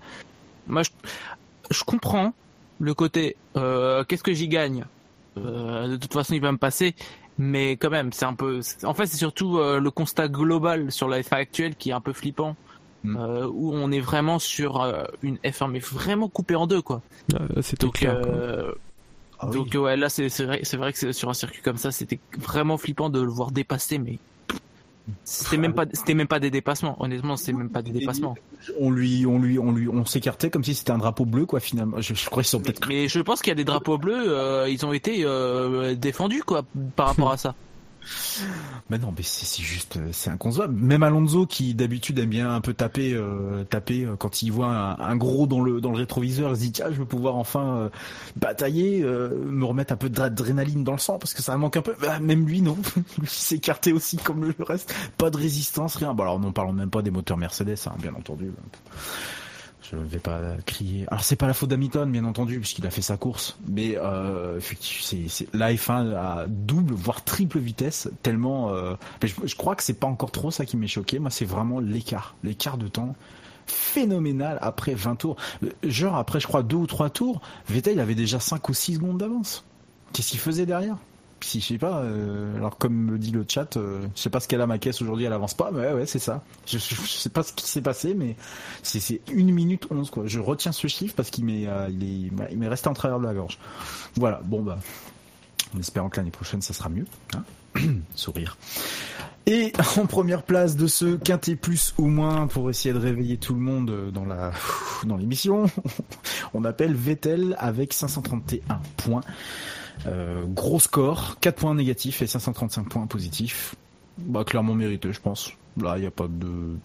Moi, 0.66 0.82
je, 0.82 0.90
je 1.70 1.84
comprends 1.84 2.32
le 2.78 2.94
côté. 2.94 3.36
euh, 3.56 4.04
Qu'est-ce 4.04 4.22
que 4.22 4.32
j'y 4.32 4.48
gagne? 4.48 4.84
Euh, 5.36 5.88
De 5.88 5.96
toute 5.96 6.12
façon, 6.12 6.34
il 6.34 6.40
va 6.40 6.52
me 6.52 6.58
passer. 6.58 6.94
Mais 7.36 7.72
quand 7.72 7.90
même, 7.90 8.12
c'est 8.12 8.24
un 8.26 8.34
peu. 8.34 8.62
c'est- 8.62 8.84
En 8.84 8.94
fait, 8.94 9.06
c'est 9.06 9.16
surtout 9.16 9.58
euh, 9.58 9.80
le 9.80 9.90
constat 9.90 10.28
global 10.28 10.92
sur 10.92 11.08
la 11.08 11.20
F1 11.20 11.36
actuelle 11.38 11.74
qui 11.74 11.90
est 11.90 11.92
un 11.94 12.00
peu 12.00 12.12
flippant. 12.12 12.56
euh, 13.06 13.46
où 13.52 13.70
on 13.74 13.92
est 13.92 14.00
vraiment 14.00 14.38
sur 14.38 14.80
euh, 14.80 15.04
une 15.22 15.36
F1 15.44 15.68
mais 15.70 15.78
vraiment 15.78 16.28
coupée 16.28 16.54
en 16.54 16.66
deux 16.66 16.80
quoi. 16.80 17.02
Ah, 17.34 17.40
c'était 17.60 17.84
Donc, 17.84 17.96
clair. 17.96 18.18
quoi. 18.22 18.32
Euh, 19.42 19.50
donc 19.50 19.74
ouais, 19.74 19.96
là 19.96 20.08
c'est 20.08 20.28
vrai, 20.44 20.60
c'est 20.62 20.76
vrai 20.76 20.92
que 20.92 21.12
sur 21.12 21.28
un 21.28 21.34
circuit 21.34 21.62
comme 21.62 21.76
ça, 21.76 21.90
c'était 21.92 22.20
vraiment 22.38 22.78
flippant 22.78 23.10
de 23.10 23.20
le 23.20 23.30
voir 23.30 23.50
dépasser, 23.50 23.98
mais 23.98 24.18
c'était 25.24 25.58
même 25.58 25.74
pas, 25.74 25.84
c'était 25.92 26.14
même 26.14 26.26
pas 26.26 26.40
des 26.40 26.50
dépassements. 26.50 26.96
Honnêtement, 27.02 27.36
c'était 27.36 27.52
même 27.52 27.68
pas 27.68 27.82
des 27.82 27.90
dépassements. 27.90 28.36
on 28.80 28.90
lui, 28.90 29.26
on 29.26 29.38
lui, 29.38 29.58
on 29.58 29.72
lui, 29.72 29.88
on 29.88 30.06
s'écartait 30.06 30.50
comme 30.50 30.64
si 30.64 30.74
c'était 30.74 30.92
un 30.92 30.98
drapeau 30.98 31.26
bleu, 31.26 31.44
quoi, 31.44 31.60
finalement. 31.60 32.00
Je, 32.00 32.14
je 32.14 32.26
crois 32.26 32.42
qu'ils 32.42 32.50
sont 32.50 32.60
peut-être. 32.60 32.86
Mais 32.88 33.08
je 33.08 33.20
pense 33.20 33.42
qu'il 33.42 33.50
y 33.50 33.52
a 33.52 33.56
des 33.56 33.64
drapeaux 33.64 33.98
bleus, 33.98 34.24
euh, 34.28 34.68
ils 34.68 34.84
ont 34.86 34.92
été 34.92 35.18
euh, 35.24 35.94
défendus 35.94 36.42
quoi 36.42 36.64
par 36.96 37.08
rapport 37.08 37.32
à 37.32 37.36
ça. 37.36 37.54
Mais 38.90 38.98
non, 38.98 39.12
mais 39.16 39.22
c'est 39.22 39.62
juste, 39.62 39.96
euh, 39.96 40.08
c'est 40.12 40.30
inconcevable. 40.30 40.74
Même 40.74 41.02
Alonso, 41.02 41.46
qui 41.46 41.74
d'habitude 41.74 42.18
aime 42.18 42.30
bien 42.30 42.54
un 42.54 42.60
peu 42.60 42.74
taper, 42.74 43.14
euh, 43.14 43.64
taper 43.64 44.04
euh, 44.04 44.16
quand 44.16 44.42
il 44.42 44.50
voit 44.50 44.96
un, 45.00 45.16
gros 45.16 45.46
dans 45.46 45.60
le 45.60 45.80
dans 45.80 45.90
le 45.90 45.96
rétroviseur, 45.96 46.50
il 46.50 46.56
se 46.56 46.60
dit 46.60 46.72
tiens, 46.72 46.86
je 46.90 46.98
vais 46.98 47.04
pouvoir 47.04 47.36
enfin 47.36 47.90
batailler, 48.36 49.02
me 49.02 49.64
remettre 49.64 49.92
un 49.92 49.96
peu 49.96 50.08
d'adrénaline 50.08 50.84
dans 50.84 50.92
le 50.92 50.98
sang 50.98 51.18
parce 51.18 51.34
que 51.34 51.42
ça 51.42 51.56
manque 51.56 51.76
un 51.76 51.82
peu. 51.82 51.94
Bah, 52.00 52.18
même 52.20 52.46
lui, 52.46 52.62
non, 52.62 52.76
il 53.22 53.28
s'est 53.28 53.56
écarté 53.56 53.92
aussi 53.92 54.16
comme 54.16 54.44
le 54.44 54.64
reste. 54.64 54.94
Pas 55.16 55.30
de 55.30 55.36
résistance, 55.36 55.96
rien. 55.96 56.14
Bon 56.14 56.24
alors, 56.24 56.40
n'en 56.40 56.52
parlons 56.52 56.72
même 56.72 56.90
pas 56.90 57.02
des 57.02 57.10
moteurs 57.10 57.36
Mercedes, 57.36 57.76
hein, 57.86 57.94
bien 58.00 58.14
entendu. 58.14 58.50
Je 59.94 60.00
ne 60.00 60.08
vais 60.08 60.18
pas 60.18 60.40
crier. 60.66 61.04
Alors 61.08 61.22
c'est 61.22 61.36
pas 61.36 61.46
la 61.46 61.54
faute 61.54 61.70
d'Hamilton, 61.70 62.10
bien 62.10 62.24
entendu, 62.24 62.58
puisqu'il 62.60 62.86
a 62.86 62.90
fait 62.90 63.02
sa 63.02 63.16
course. 63.16 63.56
Mais 63.68 63.96
euh, 63.96 64.58
c'est, 64.60 65.48
la 65.52 65.72
F1 65.72 66.14
à 66.14 66.46
double, 66.48 66.94
voire 66.94 67.22
triple 67.24 67.58
vitesse, 67.58 68.08
tellement. 68.22 68.70
euh, 68.70 68.94
mais 69.22 69.28
je, 69.28 69.34
je 69.44 69.56
crois 69.56 69.76
que 69.76 69.82
c'est 69.82 69.98
pas 69.98 70.06
encore 70.06 70.30
trop 70.32 70.50
ça 70.50 70.64
qui 70.64 70.76
m'est 70.76 70.86
choqué. 70.88 71.18
Moi, 71.18 71.30
c'est 71.30 71.44
vraiment 71.44 71.80
l'écart, 71.80 72.34
l'écart 72.42 72.78
de 72.78 72.88
temps 72.88 73.14
phénoménal 73.66 74.58
après 74.60 74.94
20 74.94 75.16
tours. 75.16 75.36
Euh, 75.62 75.70
Genre 75.84 76.16
après, 76.16 76.40
je 76.40 76.46
crois 76.46 76.62
deux 76.62 76.76
ou 76.76 76.86
trois 76.86 77.10
tours, 77.10 77.40
Vettel 77.68 78.00
avait 78.00 78.14
déjà 78.14 78.40
5 78.40 78.68
ou 78.68 78.74
6 78.74 78.94
secondes 78.96 79.18
d'avance. 79.18 79.64
Qu'est-ce 80.12 80.30
qu'il 80.30 80.40
faisait 80.40 80.66
derrière? 80.66 80.96
Si 81.44 81.60
je 81.60 81.66
sais 81.66 81.78
pas, 81.78 82.00
euh, 82.00 82.56
alors 82.56 82.78
comme 82.78 82.94
me 82.94 83.18
dit 83.18 83.30
le 83.30 83.44
chat, 83.46 83.76
euh, 83.76 84.06
je 84.14 84.20
sais 84.20 84.30
pas 84.30 84.40
ce 84.40 84.48
qu'elle 84.48 84.60
a 84.60 84.66
ma 84.66 84.78
caisse 84.78 85.00
aujourd'hui, 85.02 85.24
elle 85.26 85.32
avance 85.32 85.54
pas, 85.54 85.70
mais 85.72 85.92
ouais, 85.92 86.06
c'est 86.06 86.18
ça. 86.18 86.42
Je, 86.66 86.78
je, 86.78 86.94
sais 86.94 87.28
pas 87.28 87.42
ce 87.42 87.52
qui 87.52 87.68
s'est 87.68 87.82
passé, 87.82 88.14
mais 88.14 88.36
c'est 88.82 89.20
une 89.32 89.52
minute 89.52 89.86
11 89.90 90.10
quoi. 90.10 90.24
Je 90.26 90.40
retiens 90.40 90.72
ce 90.72 90.86
chiffre 90.88 91.14
parce 91.14 91.30
qu'il 91.30 91.44
m'est 91.44 91.66
euh, 91.66 91.88
resté 92.62 92.88
en 92.88 92.94
travers 92.94 93.20
de 93.20 93.24
la 93.24 93.34
gorge. 93.34 93.58
Voilà, 94.16 94.40
bon 94.44 94.62
bah 94.62 94.78
en 95.74 95.80
espérant 95.80 96.08
que 96.08 96.16
l'année 96.16 96.30
prochaine 96.30 96.62
ça 96.62 96.72
sera 96.72 96.88
mieux. 96.88 97.06
Hein 97.34 97.42
Sourire. 98.14 98.56
Et 99.46 99.72
en 99.98 100.06
première 100.06 100.42
place 100.42 100.76
de 100.76 100.86
ce 100.86 101.16
quintet 101.16 101.56
plus 101.56 101.94
ou 101.98 102.06
moins 102.06 102.46
pour 102.46 102.70
essayer 102.70 102.94
de 102.94 102.98
réveiller 102.98 103.36
tout 103.36 103.54
le 103.54 103.60
monde 103.60 104.10
dans 104.12 104.24
la 104.24 104.52
dans 105.04 105.16
l'émission, 105.16 105.66
on 106.54 106.64
appelle 106.64 106.94
Vettel 106.94 107.54
avec 107.58 107.92
531 107.92 108.80
points. 108.96 109.22
Euh, 110.06 110.44
gros 110.46 110.80
score, 110.80 111.38
4 111.40 111.56
points 111.56 111.74
négatifs 111.74 112.20
et 112.22 112.26
535 112.26 112.88
points 112.88 113.06
positifs. 113.06 113.74
Bah 114.18 114.44
clairement 114.44 114.74
mérité, 114.74 115.12
je 115.12 115.20
pense. 115.20 115.52
Là, 115.80 115.96
il 115.98 116.02
n'y 116.02 116.06
a 116.06 116.10
pas 116.10 116.28
de 116.28 116.76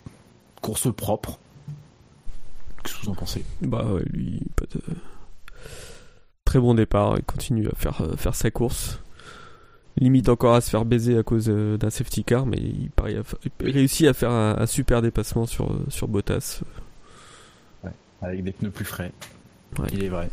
course 0.62 0.94
propre. 0.94 1.40
Qu'est-ce 2.84 2.96
que 2.98 3.06
vous 3.06 3.10
en 3.12 3.16
pensez? 3.16 3.44
Bah 3.62 3.86
ouais, 3.86 4.04
lui, 4.12 4.42
pas 4.56 4.66
de... 4.74 4.82
Très 6.46 6.60
bon 6.60 6.74
départ, 6.74 7.16
il 7.18 7.24
continue 7.24 7.68
à 7.68 7.76
faire, 7.76 8.02
euh, 8.02 8.16
faire 8.16 8.34
sa 8.36 8.50
course. 8.52 9.00
Limite 9.98 10.30
encore 10.30 10.56
à 10.56 10.62
se 10.62 10.70
faire 10.70 10.86
baiser 10.86 11.18
à 11.18 11.24
cause 11.24 11.48
euh, 11.50 11.78
d'un 11.78 11.90
safety 11.90 12.24
car, 12.24 12.46
mais 12.46 12.58
il, 12.58 12.90
parie 12.90 13.18
à 13.18 13.24
fa- 13.24 13.38
il 13.64 13.72
réussit 13.72 14.08
à 14.08 14.14
faire 14.14 14.32
un, 14.32 14.56
un 14.58 14.66
super 14.66 15.02
dépassement 15.02 15.46
sur, 15.46 15.76
sur 15.90 16.08
Bottas. 16.08 16.62
Ouais, 17.84 17.92
avec 18.22 18.44
des 18.44 18.52
pneus 18.54 18.72
plus 18.72 18.86
frais. 18.86 19.12
Ouais. 19.78 19.88
Il 19.94 20.04
est 20.04 20.10
vrai. 20.10 20.30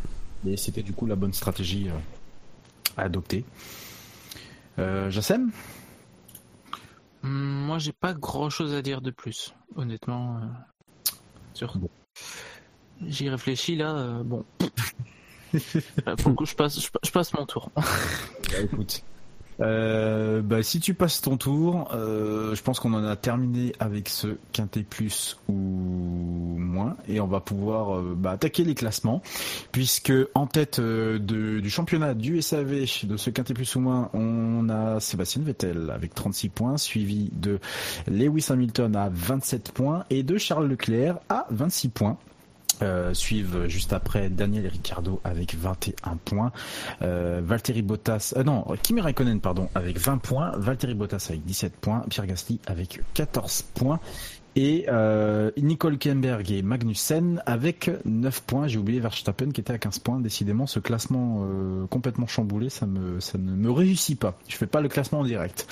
Et 0.47 0.55
c'était 0.57 0.83
du 0.83 0.93
coup 0.93 1.05
la 1.05 1.15
bonne 1.15 1.33
stratégie 1.33 1.89
euh, 1.89 1.97
à 2.97 3.03
adopter. 3.03 3.45
Euh, 4.79 5.09
Jassem 5.09 5.51
Hum, 7.23 7.31
Moi, 7.65 7.79
j'ai 7.79 7.93
pas 7.93 8.13
grand 8.13 8.49
chose 8.49 8.73
à 8.73 8.81
dire 8.81 9.01
de 9.01 9.11
plus, 9.11 9.53
honnêtement. 9.75 10.37
euh, 10.37 11.11
sur... 11.53 11.73
J'y 13.05 13.29
réfléchis 13.29 13.75
là, 13.75 13.95
euh, 13.95 14.23
bon. 14.23 14.43
Euh, 16.07 16.15
Pour 16.17 16.29
le 16.31 16.35
coup, 16.35 16.45
je 16.45 16.53
passe, 16.55 16.79
je, 16.79 16.91
pa- 16.91 16.99
je 17.05 17.09
passe 17.09 17.33
mon 17.33 17.45
tour. 17.45 17.71
Bah, 17.75 18.59
écoute. 18.63 19.01
Euh, 19.59 20.41
bah, 20.41 20.61
si 20.61 20.79
tu 20.79 20.93
passes 20.93 21.21
ton 21.21 21.37
tour, 21.37 21.89
euh, 21.93 22.53
je 22.55 22.61
pense 22.61 22.79
qu'on 22.79 22.93
en 22.93 23.03
a 23.03 23.15
terminé 23.15 23.73
avec 23.79 24.09
ce 24.09 24.37
quintet 24.51 24.83
plus 24.83 25.37
ou 25.47 25.53
moins, 25.53 26.95
et 27.07 27.19
on 27.19 27.27
va 27.27 27.39
pouvoir 27.39 27.97
euh, 27.97 28.13
bah, 28.15 28.31
attaquer 28.31 28.63
les 28.63 28.75
classements, 28.75 29.21
puisque 29.71 30.13
en 30.35 30.47
tête 30.47 30.79
euh, 30.79 31.17
du 31.19 31.69
championnat 31.69 32.13
du 32.13 32.41
SAV 32.41 32.85
de 33.03 33.17
ce 33.17 33.29
quintet 33.29 33.53
plus 33.53 33.75
ou 33.75 33.79
moins, 33.79 34.09
on 34.13 34.69
a 34.69 34.99
Sébastien 34.99 35.41
Vettel 35.41 35.89
avec 35.89 36.13
36 36.13 36.49
points, 36.49 36.77
suivi 36.77 37.29
de 37.33 37.59
Lewis 38.07 38.47
Hamilton 38.49 38.95
à 38.95 39.09
27 39.11 39.71
points 39.71 40.03
et 40.09 40.23
de 40.23 40.37
Charles 40.37 40.67
Leclerc 40.67 41.19
à 41.29 41.47
26 41.49 41.89
points. 41.89 42.17
Euh, 42.83 43.13
suivent 43.15 43.65
juste 43.67 43.91
après 43.91 44.29
Daniel 44.29 44.67
Ricciardo 44.67 45.19
avec 45.23 45.55
21 45.55 46.17
points, 46.17 46.51
euh, 47.01 47.41
Bottas, 47.81 48.35
euh, 48.37 48.43
non, 48.43 48.65
Kimi 48.83 49.01
Raikkonen 49.01 49.39
pardon 49.41 49.67
avec 49.73 49.97
20 49.97 50.19
points, 50.19 50.51
Valtteri 50.57 50.93
Bottas 50.93 51.25
avec 51.29 51.43
17 51.43 51.75
points, 51.77 52.05
Pierre 52.07 52.27
Gasly 52.27 52.59
avec 52.67 53.01
14 53.15 53.63
points 53.73 53.99
Et 54.59 54.85
euh, 54.87 55.51
Nicole 55.55 55.99
Kemberg 55.99 56.51
et 56.51 56.63
Magnussen 56.63 57.43
avec 57.45 57.91
9 58.05 58.41
points. 58.41 58.67
J'ai 58.67 58.79
oublié 58.79 58.99
Verstappen 58.99 59.51
qui 59.51 59.61
était 59.61 59.71
à 59.71 59.77
15 59.77 59.99
points. 59.99 60.19
Décidément, 60.19 60.65
ce 60.65 60.79
classement 60.79 61.43
euh, 61.43 61.85
complètement 61.85 62.25
chamboulé, 62.25 62.69
ça 62.69 62.87
me 62.87 63.19
ça 63.19 63.37
ne 63.37 63.51
me 63.51 63.69
réussit 63.69 64.19
pas. 64.19 64.33
Je 64.47 64.55
fais 64.55 64.65
pas 64.65 64.81
le 64.81 64.89
classement 64.89 65.19
en 65.19 65.23
direct. 65.23 65.67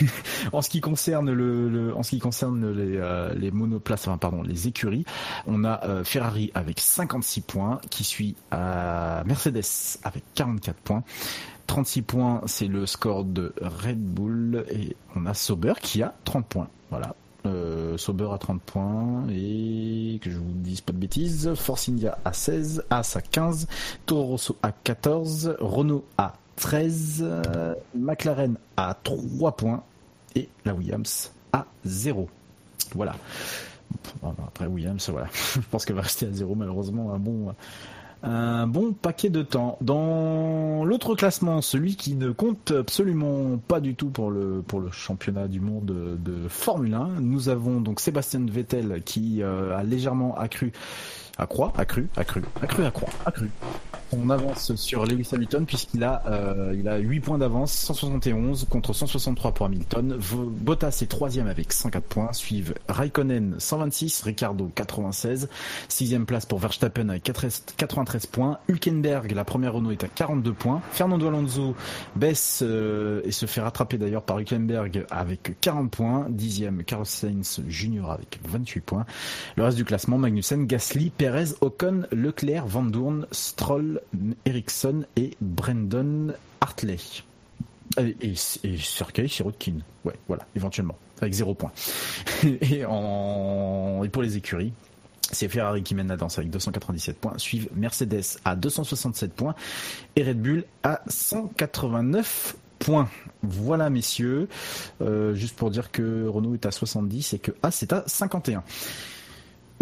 en 0.54 0.62
ce 0.62 0.70
qui 0.70 0.80
concerne 0.80 1.30
le, 1.30 1.68
le 1.68 1.94
en 1.94 2.02
ce 2.02 2.08
qui 2.08 2.20
concerne 2.20 2.72
les 2.72 2.96
euh, 2.96 3.34
les 3.34 3.50
monoplaces, 3.50 4.08
enfin 4.08 4.16
pardon, 4.16 4.40
les 4.42 4.66
écuries, 4.66 5.04
on 5.46 5.62
a 5.66 6.02
Ferrari 6.02 6.50
avec 6.54 6.80
56 6.80 7.42
points 7.42 7.82
qui 7.90 8.02
suit 8.02 8.34
à 8.50 9.24
Mercedes 9.26 9.98
avec 10.04 10.24
44 10.34 10.76
points. 10.78 11.04
36 11.66 12.00
points, 12.00 12.40
c'est 12.46 12.66
le 12.66 12.86
score 12.86 13.24
de 13.26 13.52
Red 13.60 14.00
Bull 14.00 14.64
et 14.70 14.96
on 15.14 15.26
a 15.26 15.34
Sauber 15.34 15.74
qui 15.82 16.02
a 16.02 16.14
30 16.24 16.46
points. 16.46 16.68
Voilà. 16.88 17.14
Euh, 17.44 17.98
Sauber 17.98 18.28
à 18.32 18.38
30 18.38 18.62
points 18.62 19.24
et 19.28 20.20
que 20.22 20.30
je 20.30 20.38
vous 20.38 20.52
dise 20.54 20.80
pas 20.80 20.92
de 20.92 20.98
bêtises, 20.98 21.52
Force 21.54 21.88
India 21.88 22.16
à 22.24 22.32
16, 22.32 22.84
As 22.88 23.16
à 23.16 23.20
15, 23.20 23.66
Toro 24.06 24.22
Rosso 24.22 24.56
à 24.62 24.70
14, 24.70 25.56
Renault 25.58 26.04
à 26.16 26.34
13, 26.56 27.18
euh, 27.22 27.74
McLaren 27.96 28.56
à 28.76 28.96
3 29.02 29.56
points 29.56 29.82
et 30.36 30.48
la 30.64 30.72
Williams 30.72 31.32
à 31.52 31.66
0. 31.84 32.28
Voilà. 32.94 33.16
Après 34.22 34.66
Williams, 34.66 35.08
voilà. 35.10 35.28
je 35.54 35.60
pense 35.68 35.84
qu'elle 35.84 35.96
va 35.96 36.02
rester 36.02 36.26
à 36.26 36.32
0 36.32 36.54
malheureusement 36.54 37.12
un 37.12 37.18
bon 37.18 37.52
un 38.22 38.66
bon 38.66 38.92
paquet 38.92 39.30
de 39.30 39.42
temps. 39.42 39.78
Dans 39.80 40.84
l'autre 40.84 41.14
classement, 41.14 41.60
celui 41.60 41.96
qui 41.96 42.14
ne 42.14 42.30
compte 42.30 42.70
absolument 42.70 43.58
pas 43.58 43.80
du 43.80 43.94
tout 43.94 44.10
pour 44.10 44.30
le 44.30 44.62
pour 44.66 44.80
le 44.80 44.90
championnat 44.90 45.48
du 45.48 45.60
monde 45.60 45.84
de, 45.84 46.48
Formule 46.48 46.94
1, 46.94 47.20
nous 47.20 47.48
avons 47.48 47.80
donc 47.80 48.00
Sébastien 48.00 48.46
Vettel 48.48 49.02
qui 49.04 49.42
euh, 49.42 49.76
a 49.76 49.82
légèrement 49.82 50.36
accru 50.36 50.72
accroît, 51.38 51.72
accru, 51.76 52.08
accru, 52.16 52.42
accru, 52.62 52.84
accroît, 52.84 53.10
accru. 53.24 53.50
On 54.14 54.28
avance 54.28 54.74
sur 54.74 55.06
Lewis 55.06 55.28
Hamilton 55.32 55.64
puisqu'il 55.64 56.04
a 56.04 56.22
euh, 56.26 56.74
il 56.78 56.86
a 56.86 56.98
8 56.98 57.20
points 57.20 57.38
d'avance, 57.38 57.72
171 57.72 58.66
contre 58.68 58.92
163 58.92 59.52
pour 59.52 59.66
Hamilton. 59.66 60.18
Bottas 60.60 60.98
est 61.02 61.10
troisième 61.10 61.46
avec 61.46 61.72
104 61.72 62.04
points, 62.04 62.32
suivent 62.34 62.74
Raikkonen 62.88 63.56
126, 63.58 64.22
Ricardo 64.22 64.70
96, 64.74 65.48
sixième 65.88 66.26
place 66.26 66.44
pour 66.44 66.58
Verstappen 66.58 67.08
avec 67.08 67.22
93 67.22 68.26
points, 68.26 68.58
Hülkenberg 68.68 69.32
la 69.32 69.44
première 69.44 69.72
Renault 69.72 69.92
est 69.92 70.04
à 70.04 70.08
42 70.08 70.52
points, 70.52 70.82
Fernando 70.90 71.28
Alonso 71.28 71.74
baisse 72.14 72.60
euh, 72.62 73.22
et 73.24 73.32
se 73.32 73.46
fait 73.46 73.62
rattraper 73.62 73.96
d'ailleurs 73.96 74.22
par 74.22 74.38
Hülkenberg 74.38 75.06
avec 75.10 75.58
40 75.62 75.90
points, 75.90 76.26
dixième 76.28 76.84
Carlos 76.84 77.06
Sainz 77.06 77.62
Junior 77.66 78.10
avec 78.10 78.40
28 78.44 78.80
points. 78.80 79.06
Le 79.56 79.64
reste 79.64 79.78
du 79.78 79.84
classement 79.86 80.18
Magnussen, 80.18 80.66
Gasly, 80.66 81.10
Perez, 81.10 81.54
Ocon, 81.62 82.02
Leclerc, 82.12 82.66
Van 82.66 82.82
Dorn, 82.82 83.26
Stroll, 83.30 84.01
Ericsson 84.44 85.04
et 85.16 85.30
Brandon 85.40 86.34
Hartley. 86.60 86.96
Et, 87.98 88.16
et, 88.20 88.34
et 88.64 88.76
Sergei 88.78 89.28
Sirotkin. 89.28 89.76
Ouais, 90.04 90.14
voilà, 90.28 90.46
éventuellement. 90.56 90.96
Avec 91.20 91.34
zéro 91.34 91.54
point. 91.54 91.72
et 92.42 92.82
pour 94.08 94.22
les 94.22 94.36
écuries, 94.36 94.72
c'est 95.30 95.48
Ferrari 95.48 95.82
qui 95.82 95.94
mène 95.94 96.08
la 96.08 96.16
danse 96.16 96.38
avec 96.38 96.50
297 96.50 97.16
points, 97.16 97.38
suivent 97.38 97.68
Mercedes 97.74 98.38
à 98.44 98.54
267 98.56 99.32
points 99.32 99.54
et 100.16 100.22
Red 100.22 100.40
Bull 100.40 100.64
à 100.82 101.00
189 101.08 102.56
points. 102.78 103.08
Voilà 103.42 103.90
messieurs, 103.90 104.48
Euh, 105.00 105.34
juste 105.34 105.56
pour 105.56 105.70
dire 105.70 105.90
que 105.90 106.26
Renault 106.26 106.54
est 106.54 106.66
à 106.66 106.70
70 106.70 107.34
et 107.34 107.38
que 107.38 107.52
As 107.62 107.82
est 107.82 107.92
à 107.92 108.04
51. 108.06 108.62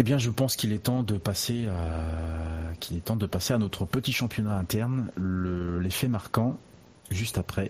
Eh 0.01 0.03
bien, 0.03 0.17
je 0.17 0.31
pense 0.31 0.55
qu'il 0.55 0.73
est 0.73 0.79
temps 0.79 1.03
de 1.03 1.15
passer 1.19 1.67
à 1.67 2.73
qu'il 2.79 2.97
est 2.97 3.01
temps 3.01 3.15
de 3.15 3.27
passer 3.27 3.53
à 3.53 3.59
notre 3.59 3.85
petit 3.85 4.11
championnat 4.11 4.57
interne, 4.57 5.09
le- 5.15 5.79
l'effet 5.79 6.07
marquant, 6.07 6.57
juste 7.11 7.37
après. 7.37 7.69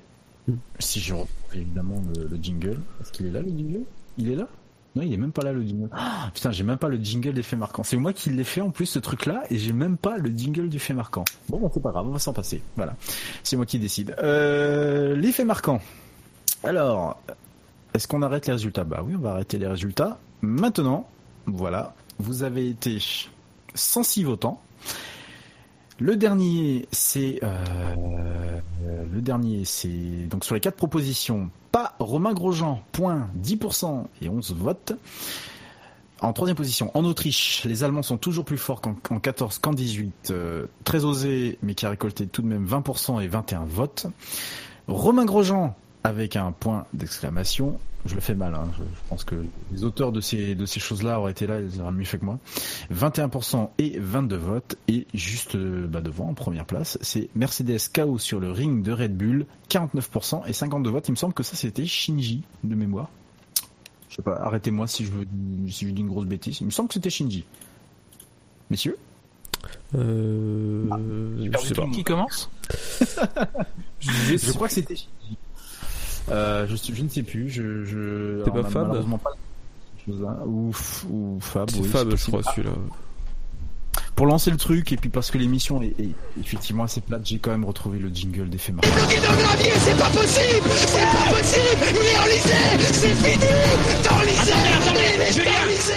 Si 0.80 1.02
je 1.02 1.14
retrouve 1.14 1.28
évidemment 1.54 2.02
le, 2.16 2.30
le 2.30 2.38
jingle, 2.42 2.80
est-ce 3.02 3.12
qu'il 3.12 3.26
est 3.26 3.32
là 3.32 3.42
le 3.42 3.50
jingle? 3.50 3.82
Il 4.18 4.32
est 4.32 4.36
là? 4.36 4.48
Non, 4.96 5.02
il 5.02 5.12
est 5.12 5.18
même 5.18 5.34
pas 5.34 5.42
là 5.42 5.52
le 5.52 5.62
jingle. 5.62 5.90
Ah, 5.92 6.32
putain, 6.34 6.52
j'ai 6.52 6.64
même 6.64 6.78
pas 6.78 6.88
le 6.88 6.96
jingle 7.04 7.34
d'effet 7.34 7.58
marquant. 7.58 7.84
C'est 7.84 7.98
moi 7.98 8.14
qui 8.14 8.30
l'ai 8.30 8.46
fait 8.46 8.62
en 8.62 8.70
plus 8.70 8.86
ce 8.86 9.00
truc-là 9.00 9.44
et 9.50 9.58
j'ai 9.58 9.74
même 9.74 9.98
pas 9.98 10.18
le 10.18 10.30
jingle 10.30 10.70
du 10.70 10.80
fait 10.80 10.94
marquant. 10.94 11.26
Bon, 11.50 11.60
bah, 11.60 11.68
c'est 11.74 11.84
pas 11.84 11.92
grave, 11.92 12.08
on 12.08 12.12
va 12.12 12.20
s'en 12.20 12.32
passer. 12.32 12.62
Voilà, 12.78 12.96
c'est 13.44 13.58
moi 13.58 13.66
qui 13.66 13.78
décide. 13.78 14.16
Euh, 14.24 15.18
l'effet 15.18 15.44
marquant. 15.44 15.82
Alors, 16.64 17.22
est-ce 17.94 18.08
qu'on 18.08 18.22
arrête 18.22 18.48
les 18.48 18.54
résultats? 18.54 18.86
Bah 18.86 19.04
oui, 19.06 19.16
on 19.18 19.22
va 19.22 19.32
arrêter 19.32 19.58
les 19.60 19.68
résultats. 19.68 20.18
Maintenant, 20.42 21.10
voilà, 21.46 21.94
vous 22.22 22.44
avez 22.44 22.70
été 22.70 22.98
106 23.74 24.24
votants. 24.24 24.62
Le 26.00 26.16
dernier, 26.16 26.88
c'est 26.92 27.40
euh, 27.44 28.60
le 29.14 29.22
dernier, 29.22 29.66
c'est 29.66 30.28
donc 30.28 30.44
sur 30.46 30.56
les 30.56 30.62
quatre 30.62 30.76
propositions, 30.76 31.52
pas 31.72 31.96
Romain 32.00 32.34
Grosjean, 32.34 32.82
point 32.92 33.30
10% 33.44 34.06
et 34.22 34.30
11 34.30 34.56
votes. 34.56 34.94
En 36.22 36.34
troisième 36.34 36.56
position, 36.56 36.92
en 36.96 37.04
Autriche, 37.04 37.64
les 37.66 37.84
Allemands 37.84 38.04
sont 38.04 38.18
toujours 38.18 38.46
plus 38.46 38.58
forts 38.58 38.82
qu'en 38.82 38.94
qu'en 38.94 39.20
14 39.20 39.60
qu'en 39.60 39.74
18. 39.74 40.30
euh, 40.32 40.66
très 40.84 41.04
osé, 41.04 41.58
mais 41.64 41.76
qui 41.76 41.86
a 41.86 41.90
récolté 41.90 42.28
tout 42.28 42.42
de 42.42 42.48
même 42.48 42.66
20% 42.66 43.22
et 43.22 43.28
21 43.28 43.66
votes. 43.66 44.08
Romain 44.88 45.26
Grosjean, 45.26 45.76
avec 46.04 46.36
un 46.36 46.52
point 46.52 46.86
d'exclamation. 46.94 47.80
Je 48.06 48.16
le 48.16 48.22
fais 48.22 48.34
mal, 48.34 48.56
hein. 48.56 48.68
je, 48.78 48.84
je 48.84 49.10
pense 49.10 49.24
que 49.24 49.36
les 49.72 49.84
auteurs 49.84 50.12
de 50.12 50.22
ces, 50.22 50.56
de 50.56 50.66
ces 50.66 50.80
choses-là 50.80 51.20
auraient 51.20 51.32
été 51.32 51.46
là, 51.46 51.60
ils 51.62 51.80
auraient 51.82 51.92
mieux 51.92 52.04
fait 52.04 52.18
que 52.18 52.26
moi. 52.26 52.40
21% 52.92 53.70
et 53.78 54.00
22 54.00 54.36
votes. 54.38 54.76
Et 54.88 55.06
juste 55.14 55.56
euh, 55.56 55.86
bah, 55.88 56.02
devant, 56.02 56.30
en 56.30 56.34
première 56.34 56.66
place, 56.66 56.98
c'est 57.02 57.30
Mercedes 57.36 57.78
KO 57.94 58.18
sur 58.18 58.40
le 58.40 58.52
ring 58.52 58.82
de 58.82 58.92
Red 58.92 59.16
Bull, 59.16 59.46
49% 59.70 60.48
et 60.48 60.54
52 60.54 60.90
votes. 60.90 61.08
Il 61.10 61.12
me 61.12 61.16
semble 61.16 61.36
que 61.36 61.44
ça, 61.44 61.56
c'était 61.56 61.86
Shinji, 61.86 62.42
de 62.64 62.74
mémoire. 62.74 63.10
Je 64.10 64.16
sais 64.16 64.24
pas, 64.24 64.36
arrêtez-moi 64.42 64.88
si 64.88 65.06
je, 65.06 65.12
veux, 65.12 65.28
si 65.70 65.88
je 65.88 65.94
dis 65.94 66.02
une 66.02 66.10
grosse 66.10 66.26
bêtise. 66.26 66.60
Il 66.60 66.66
me 66.66 66.72
semble 66.72 66.88
que 66.90 66.96
c'était 66.96 67.12
Shinji. 67.12 67.46
Messieurs? 68.72 68.98
Euh, 69.94 70.86
je 71.54 71.58
sais 71.60 71.76
pas. 71.76 71.88
Qui 71.88 72.04
commence? 72.04 72.50
Je 74.00 74.38
Je 74.38 74.52
crois 74.54 74.68
que 74.68 74.74
c'était 74.74 74.96
Shinji. 74.96 75.38
Euh, 76.30 76.68
je, 76.70 76.76
suis- 76.76 76.94
je 76.96 77.02
ne 77.04 77.10
sais 77.10 77.24
plus. 77.24 77.50
Je, 77.50 77.84
je, 77.84 78.40
C'était 78.46 78.52
on 78.58 78.64
pas 78.64 78.70
Fab 78.70 78.88
malheureusement 78.88 79.18
pas 79.18 79.32
chose-là. 80.06 80.38
Ou, 80.46 80.72
ou 81.10 81.40
Fab. 81.42 81.70
C'est 81.70 81.80
oui, 81.80 81.88
Fab, 81.88 82.16
je 82.16 82.26
crois, 82.26 82.44
celui-là. 82.44 82.72
Pour 84.16 84.26
lancer 84.26 84.52
le 84.52 84.58
truc, 84.58 84.92
et 84.92 84.98
puis 84.98 85.10
parce 85.10 85.32
que 85.32 85.38
l'émission 85.38 85.82
est, 85.82 85.96
est 86.00 86.12
effectivement 86.40 86.84
assez 86.84 87.02
plate, 87.02 87.22
j'ai 87.26 87.40
quand 87.40 87.52
même 87.52 87.66
retrouvé 87.66 87.98
le 88.00 88.10
jingle 88.10 88.50
d'effet 88.50 88.72
marquant. 88.72 88.90
C'est 89.80 89.98
pas 89.98 90.10
possible 90.10 90.70
C'est 90.76 91.02
pas 91.02 91.34
possible 91.34 91.86
Il 91.90 91.98
est 92.08 92.20
enlisé 92.20 92.54
C'est 92.92 93.16
fini 93.16 93.46
T'enlisé 94.04 94.54
Il 95.36 95.42
est 95.42 95.64
enlisé 95.64 95.94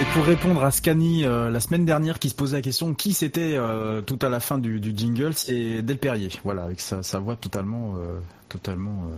Et 0.00 0.04
pour 0.14 0.24
répondre 0.24 0.64
à 0.64 0.70
Scani 0.70 1.26
euh, 1.26 1.50
la 1.50 1.60
semaine 1.60 1.84
dernière 1.84 2.18
qui 2.18 2.30
se 2.30 2.34
posait 2.34 2.56
la 2.56 2.62
question 2.62 2.94
qui 2.94 3.12
c'était 3.12 3.56
euh, 3.56 4.00
tout 4.00 4.18
à 4.22 4.30
la 4.30 4.40
fin 4.40 4.56
du, 4.56 4.80
du 4.80 4.96
jingle, 4.96 5.34
c'est 5.34 5.82
Del 5.82 5.98
Perrier. 5.98 6.30
Voilà, 6.42 6.64
avec 6.64 6.80
sa, 6.80 7.02
sa 7.02 7.18
voix 7.18 7.36
totalement, 7.36 7.96
euh, 7.96 8.18
totalement, 8.48 9.10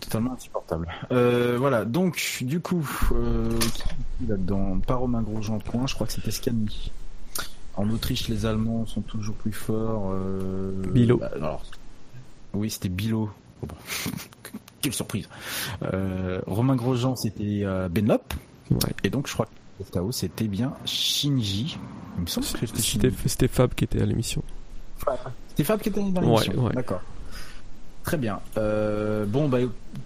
totalement 0.00 0.32
insupportable. 0.32 0.88
Voilà, 1.10 1.84
donc 1.84 2.38
du 2.40 2.58
coup, 2.58 2.84
là-dedans 4.26 4.80
Pas 4.84 4.96
Romain 4.96 5.22
Grosjean 5.22 5.60
point, 5.60 5.86
je 5.86 5.94
crois 5.94 6.08
que 6.08 6.12
c'était 6.12 6.32
Scani. 6.32 6.90
En 7.76 7.88
Autriche, 7.88 8.26
les 8.26 8.44
Allemands 8.46 8.84
sont 8.86 9.02
toujours 9.02 9.36
plus 9.36 9.52
forts. 9.52 10.12
Bilo. 10.92 11.18
bah, 11.18 11.30
alors, 11.36 11.62
oui, 12.52 12.68
c'était 12.68 12.88
Bilo. 12.88 13.30
Oh, 13.62 13.66
bon. 13.66 13.76
Quelle 14.80 14.92
surprise. 14.92 15.28
Romain 16.48 16.74
Grosjean, 16.74 17.14
c'était 17.14 17.60
euh, 17.62 17.88
Et 19.04 19.10
donc, 19.10 19.26
je 19.28 19.34
crois 19.34 19.46
que 19.46 19.90
Tao, 19.90 20.12
c'était 20.12 20.48
bien 20.48 20.74
Shinji. 20.84 21.78
Il 22.16 22.22
me 22.22 22.26
semble 22.26 22.46
que 22.46 22.52
c'était 22.52 22.82
Shinji. 22.82 22.90
C'était 22.92 23.28
c'était 23.28 23.48
Fab 23.48 23.74
qui 23.74 23.84
était 23.84 24.00
à 24.00 24.06
l'émission. 24.06 24.42
C'était 25.48 25.64
Fab 25.64 25.80
qui 25.80 25.88
était 25.88 26.00
dans 26.00 26.20
l'émission. 26.20 26.52
Ouais, 26.54 26.68
ouais. 26.68 26.72
D'accord. 26.74 27.00
Très 28.04 28.16
bien. 28.16 28.40
Euh, 28.58 29.26
bon, 29.26 29.48
bah, 29.48 29.58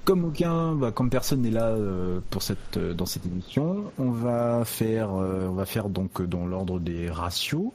comme 0.04 0.26
aucun, 0.26 0.74
bah, 0.74 0.92
comme 0.92 1.08
personne 1.08 1.40
n'est 1.42 1.50
là 1.50 1.68
euh, 1.68 2.20
pour 2.28 2.42
cette, 2.42 2.76
euh, 2.76 2.92
dans 2.92 3.06
cette 3.06 3.24
émission, 3.24 3.84
on 3.98 4.10
va 4.10 4.64
faire, 4.66 5.14
euh, 5.14 5.48
on 5.48 5.54
va 5.54 5.64
faire 5.64 5.88
donc 5.88 6.20
euh, 6.20 6.26
dans 6.26 6.44
l'ordre 6.44 6.78
des 6.78 7.10
ratios, 7.10 7.72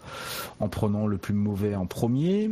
en 0.60 0.68
prenant 0.68 1.08
le 1.08 1.18
plus 1.18 1.34
mauvais 1.34 1.76
en 1.76 1.88
premier. 1.88 2.52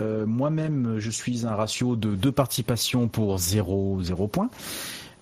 Euh, 0.00 0.24
Moi-même, 0.24 0.96
je 0.98 1.10
suis 1.10 1.46
un 1.46 1.54
ratio 1.54 1.94
de 1.94 2.14
deux 2.14 2.32
participations 2.32 3.06
pour 3.08 3.36
0, 3.36 3.98
0 4.02 4.26
points. 4.28 4.48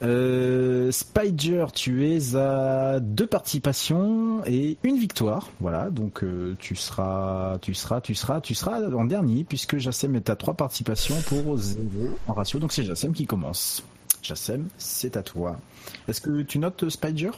Euh, 0.02 0.92
Spider, 0.92 1.66
tu 1.74 2.08
es 2.08 2.36
à 2.36 3.00
deux 3.00 3.26
participations 3.26 4.42
et 4.46 4.76
une 4.84 4.96
victoire. 4.96 5.48
Voilà, 5.60 5.90
donc 5.90 6.22
euh, 6.22 6.54
tu 6.60 6.76
seras, 6.76 7.58
tu 7.60 7.74
seras, 7.74 8.00
tu 8.00 8.14
seras, 8.14 8.40
tu 8.40 8.54
seras 8.54 8.80
en 8.94 9.04
dernier 9.04 9.42
puisque 9.44 9.78
Jassem 9.78 10.14
est 10.14 10.30
à 10.30 10.36
trois 10.36 10.54
participations 10.54 11.16
pour 11.26 11.56
zéro 11.56 12.16
en 12.28 12.32
ratio. 12.34 12.60
Donc 12.60 12.72
c'est 12.72 12.84
Jassem 12.84 13.12
qui 13.12 13.26
commence. 13.26 13.82
Jassem, 14.22 14.68
c'est 14.78 15.16
à 15.16 15.22
toi. 15.22 15.58
Est-ce 16.06 16.20
que 16.20 16.42
tu 16.42 16.58
notes 16.60 16.84
euh, 16.84 16.90
Spider? 16.90 17.30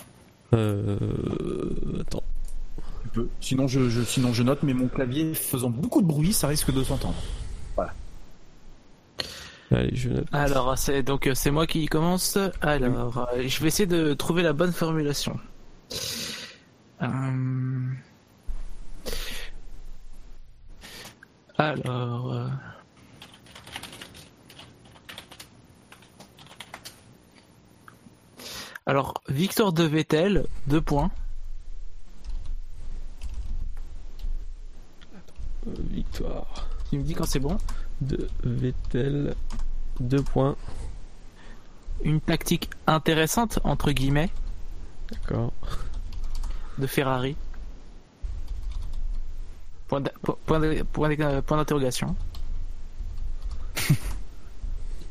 Euh... 0.52 0.98
Attends. 2.00 2.22
Tu 3.04 3.08
peux. 3.08 3.28
Sinon 3.40 3.68
je, 3.68 3.88
je- 3.88 4.02
sinon 4.02 4.32
je 4.34 4.42
note, 4.42 4.62
mais 4.62 4.74
mon 4.74 4.88
clavier 4.88 5.32
faisant 5.32 5.70
beaucoup 5.70 6.02
de 6.02 6.06
bruit, 6.06 6.32
ça 6.34 6.46
risque 6.48 6.72
de 6.74 6.82
s'entendre. 6.84 7.14
Voilà. 9.70 9.84
Allez, 9.84 9.96
je 9.96 10.08
note. 10.10 10.26
Alors, 10.32 10.76
c'est 10.78 11.02
donc 11.02 11.26
euh, 11.26 11.34
c'est 11.34 11.50
moi 11.50 11.66
qui 11.66 11.86
commence. 11.86 12.36
Alors, 12.60 13.28
euh, 13.32 13.42
je 13.46 13.60
vais 13.60 13.68
essayer 13.68 13.86
de 13.86 14.14
trouver 14.14 14.42
la 14.42 14.52
bonne 14.52 14.72
formulation. 14.72 15.38
Euh, 17.02 17.08
Alors. 21.56 22.32
euh, 22.32 22.48
Alors, 28.86 29.14
Victor 29.28 29.72
de 29.72 29.84
Vettel, 29.84 30.46
deux 30.66 30.80
points. 30.80 31.10
Victoire 35.66 36.68
Tu 36.88 36.98
me 36.98 37.02
dis 37.02 37.14
quand 37.14 37.26
c'est 37.26 37.38
bon. 37.38 37.56
De 38.00 38.28
Vettel. 38.44 39.34
Deux 40.00 40.22
points. 40.22 40.56
Une 42.02 42.20
tactique 42.20 42.70
intéressante, 42.86 43.58
entre 43.64 43.92
guillemets, 43.92 44.30
D'accord. 45.10 45.52
de 46.78 46.86
Ferrari. 46.86 47.36
Point 49.88 50.00
d'interrogation. 50.00 52.16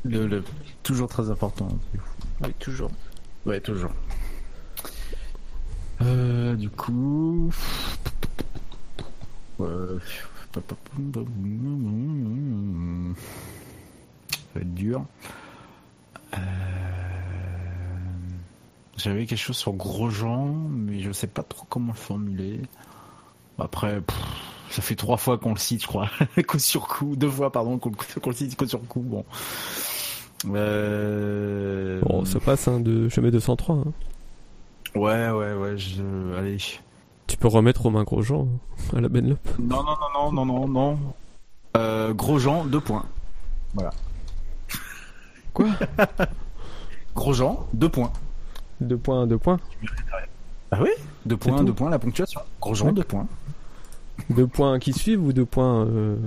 Le, 0.05 0.25
le- 0.27 0.43
toujours 0.81 1.09
très 1.09 1.29
important. 1.29 1.67
Oui, 2.41 2.53
toujours. 2.57 2.89
Ouais, 3.45 3.59
toujours. 3.59 3.91
Euh, 6.01 6.55
du 6.55 6.69
coup. 6.69 7.53
Euh, 9.59 9.99
Ça 10.53 10.61
va 14.55 14.61
être 14.61 14.73
dur. 14.73 15.05
Euh, 16.33 16.37
J'avais 18.97 19.25
quelque 19.25 19.37
chose 19.39 19.57
sur 19.57 19.73
Grosjean, 19.73 20.47
mais 20.69 21.01
je 21.01 21.11
sais 21.11 21.27
pas 21.27 21.43
trop 21.43 21.65
comment 21.69 21.93
le 21.93 21.97
formuler. 21.97 22.61
Après, 23.59 24.01
pff, 24.01 24.17
ça 24.71 24.81
fait 24.81 24.95
trois 24.95 25.17
fois 25.17 25.37
qu'on 25.37 25.51
le 25.51 25.59
cite, 25.59 25.81
je 25.83 25.87
crois. 25.87 26.09
coup 26.47 26.59
sur 26.59 26.87
coup, 26.87 27.15
deux 27.15 27.29
fois, 27.29 27.51
pardon, 27.51 27.77
qu'on 27.77 27.91
qu'on 27.91 28.29
le 28.29 28.35
cite 28.35 28.55
coup 28.55 28.65
sur 28.67 28.81
coup. 28.87 29.01
Bon. 29.01 29.25
Euh... 30.45 32.01
Bon, 32.01 32.25
ça 32.25 32.39
passe 32.39 32.67
hein, 32.67 32.79
de 32.79 33.09
chemin 33.09 33.29
203. 33.29 33.75
Hein. 33.75 33.83
Ouais, 34.95 35.29
ouais, 35.29 35.53
ouais, 35.53 35.77
je... 35.77 36.01
allez. 36.37 36.57
Tu 37.29 37.37
peux 37.37 37.47
remettre 37.47 37.83
Romain 37.83 38.03
Grosjean 38.03 38.47
hein, 38.93 38.97
à 38.97 39.01
la 39.01 39.07
Benlop. 39.07 39.37
Non, 39.59 39.83
non, 39.83 39.95
non, 40.13 40.31
non, 40.31 40.45
non, 40.45 40.45
non, 40.45 40.67
non. 40.67 40.99
Euh, 41.77 42.11
Grosjean, 42.13 42.65
deux 42.65 42.79
points. 42.81 43.05
Voilà. 43.75 43.91
Quoi? 45.53 45.67
Grosjean, 47.15 47.67
deux 47.73 47.89
points. 47.89 48.11
Deux 48.81 48.97
points, 48.97 49.27
deux 49.27 49.37
points. 49.37 49.59
Ah 50.71 50.79
oui? 50.81 50.89
Deux 51.25 51.37
points, 51.37 51.63
deux 51.63 51.73
points, 51.73 51.89
la 51.91 51.99
ponctuation. 51.99 52.41
Grosjean, 52.59 52.87
Ouais. 52.87 52.93
deux 52.93 53.03
points. 53.03 53.27
Deux 54.31 54.47
points 54.47 54.79
qui 54.79 54.91
suivent 54.93 55.23
ou 55.23 55.31
deux 55.31 55.45
points 55.45 55.85
euh... 55.85 56.17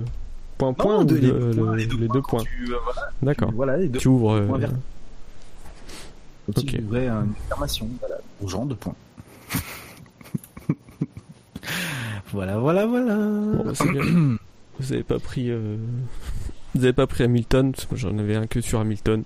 Point 0.57 0.73
point 0.73 0.99
ou 0.99 1.03
deux- 1.03 1.17
les 1.17 1.27
le- 1.31 1.33
deux 1.53 1.55
points, 1.61 1.71
le- 1.71 1.77
les 1.77 1.85
deux 1.87 1.97
les 1.97 2.07
deux 2.07 2.21
points. 2.21 2.43
Tu, 2.43 2.73
euh, 2.73 2.77
voilà, 2.83 3.01
D'accord. 3.21 3.49
tu- 3.49 3.55
voilà, 3.55 3.77
les 3.77 3.89
deux 3.89 3.99
Tu 3.99 4.07
ouvres. 4.07 4.31
euh, 4.33 4.57
vers- 4.57 4.71
ouvrir 6.47 7.13
une 7.13 7.33
affirmation? 7.45 7.89
Voilà. 7.99 8.15
Grosjean, 8.39 8.65
deux 8.65 8.75
points. 8.75 8.95
Voilà, 12.31 12.57
voilà, 12.57 12.85
voilà. 12.85 13.15
Bon, 13.15 13.63
bah, 13.65 13.71
bien. 13.91 14.37
Vous 14.79 14.91
avez 14.93 15.03
pas 15.03 15.19
pris. 15.19 15.49
euh, 15.51 15.77
Vous 16.75 16.83
avez 16.83 16.93
pas 16.93 17.05
pris 17.07 17.23
Hamilton, 17.23 17.71
parce 17.73 17.85
que 17.85 17.95
j'en 17.95 18.17
avais 18.17 18.35
un 18.35 18.47
que 18.47 18.59
sur 18.61 18.79
Hamilton. 18.79 19.23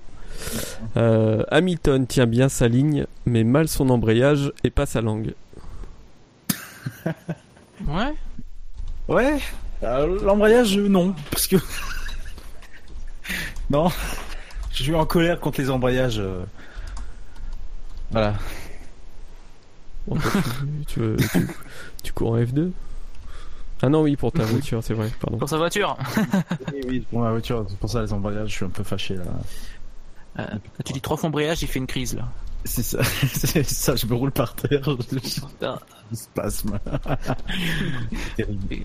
Euh, 0.98 1.44
Hamilton 1.50 2.06
tient 2.06 2.26
bien 2.28 2.50
sa 2.50 2.68
ligne, 2.68 3.06
mais 3.26 3.44
mal 3.44 3.68
son 3.68 3.90
embrayage 3.90 4.52
et 4.64 4.70
pas 4.70 4.86
sa 4.86 5.02
langue. 5.02 5.34
Ouais. 7.88 8.14
Ouais. 9.08 9.40
Euh, 9.84 10.20
L'embrayage, 10.24 10.78
euh, 10.78 10.88
non, 10.90 11.14
parce 11.32 11.46
que 11.48 11.56
non, 13.70 13.90
je 14.72 14.84
suis 14.84 14.96
en 14.96 15.06
colère 15.06 15.40
contre 15.40 15.62
les 15.62 15.70
embrayages. 15.70 16.22
Voilà. 18.12 18.34
Bon, 20.08 20.18
tu, 20.18 20.86
tu, 20.88 21.00
veux- 21.00 21.18
tu- 21.18 21.48
tu 22.08 22.14
cours 22.14 22.32
en 22.32 22.38
F2 22.40 22.72
Ah 23.82 23.90
non, 23.90 24.02
oui, 24.02 24.16
pour 24.16 24.32
ta 24.32 24.44
voiture, 24.46 24.82
c'est 24.82 24.94
vrai, 24.94 25.12
pardon. 25.20 25.38
Pour 25.38 25.50
sa 25.50 25.58
voiture. 25.58 25.98
Oui, 26.74 26.82
oui, 26.88 27.00
pour 27.02 27.20
ma 27.20 27.32
voiture, 27.32 27.66
c'est 27.70 27.78
pour 27.78 27.90
ça 27.90 28.02
les 28.02 28.14
embrayages, 28.14 28.50
je 28.50 28.56
suis 28.56 28.66
un 28.66 28.70
peu 28.70 28.84
fâché 28.84 29.16
là. 29.16 29.24
Euh, 30.40 30.46
tu 30.86 30.94
dis 30.94 31.02
trois 31.02 31.18
fois 31.18 31.28
embrayage, 31.28 31.62
il 31.64 31.68
fait 31.68 31.80
une 31.80 31.88
crise 31.88 32.16
là. 32.16 32.28
C'est 32.64 32.84
ça, 32.84 33.04
c'est 33.34 33.64
ça, 33.64 33.96
je 33.96 34.06
me 34.08 34.14
roule 34.16 34.32
par 34.32 34.56
terre, 34.56 34.82
je, 34.84 35.18
Putain. 35.20 35.80
spasme. 36.14 36.80
Terrible. 38.38 38.78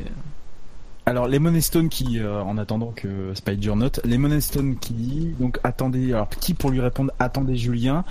Euh, 1.06 1.10
Alors 1.10 1.28
Lemon 1.28 1.60
Stone 1.60 1.88
qui, 1.88 2.18
euh, 2.18 2.42
en 2.42 2.58
attendant 2.58 2.92
que 2.94 3.32
Spider 3.34 3.74
note, 3.74 4.00
Lemon 4.04 4.40
Stone 4.40 4.76
qui 4.76 4.92
dit, 4.94 5.34
donc 5.38 5.58
attendez, 5.64 6.12
alors 6.12 6.28
qui 6.28 6.54
pour 6.54 6.70
lui 6.70 6.80
répondre, 6.80 7.12
attendez 7.18 7.56
Julien, 7.56 8.04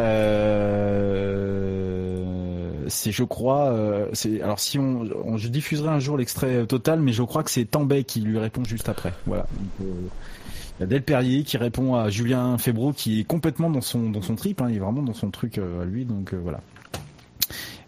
euh, 0.00 1.26
c'est 2.88 3.12
je 3.12 3.24
crois, 3.24 3.70
euh, 3.72 4.08
c'est 4.12 4.40
alors 4.42 4.60
si 4.60 4.78
on, 4.78 5.36
je 5.36 5.48
diffuserai 5.48 5.88
un 5.88 5.98
jour 5.98 6.16
l'extrait 6.16 6.66
total, 6.66 7.00
mais 7.00 7.12
je 7.12 7.22
crois 7.22 7.42
que 7.42 7.50
c'est 7.50 7.64
Tambay 7.64 8.04
qui 8.04 8.20
lui 8.20 8.38
répond 8.38 8.64
juste 8.64 8.88
après. 8.88 9.12
Voilà. 9.26 9.46
Donc, 9.52 9.68
euh, 9.82 9.92
il 10.78 10.82
y 10.82 10.84
a 10.84 10.86
Del 10.86 11.02
Perrier 11.02 11.42
qui 11.42 11.56
répond 11.56 11.94
à 11.94 12.10
Julien 12.10 12.58
Febro 12.58 12.92
qui 12.92 13.20
est 13.20 13.24
complètement 13.24 13.70
dans 13.70 13.80
son 13.80 14.10
dans 14.10 14.22
son 14.22 14.36
trip, 14.36 14.60
hein, 14.60 14.66
il 14.68 14.76
est 14.76 14.80
vraiment 14.80 15.02
dans 15.02 15.14
son 15.14 15.30
truc 15.30 15.58
euh, 15.58 15.82
à 15.82 15.84
lui, 15.84 16.04
donc 16.04 16.34
euh, 16.34 16.40
voilà. 16.42 16.60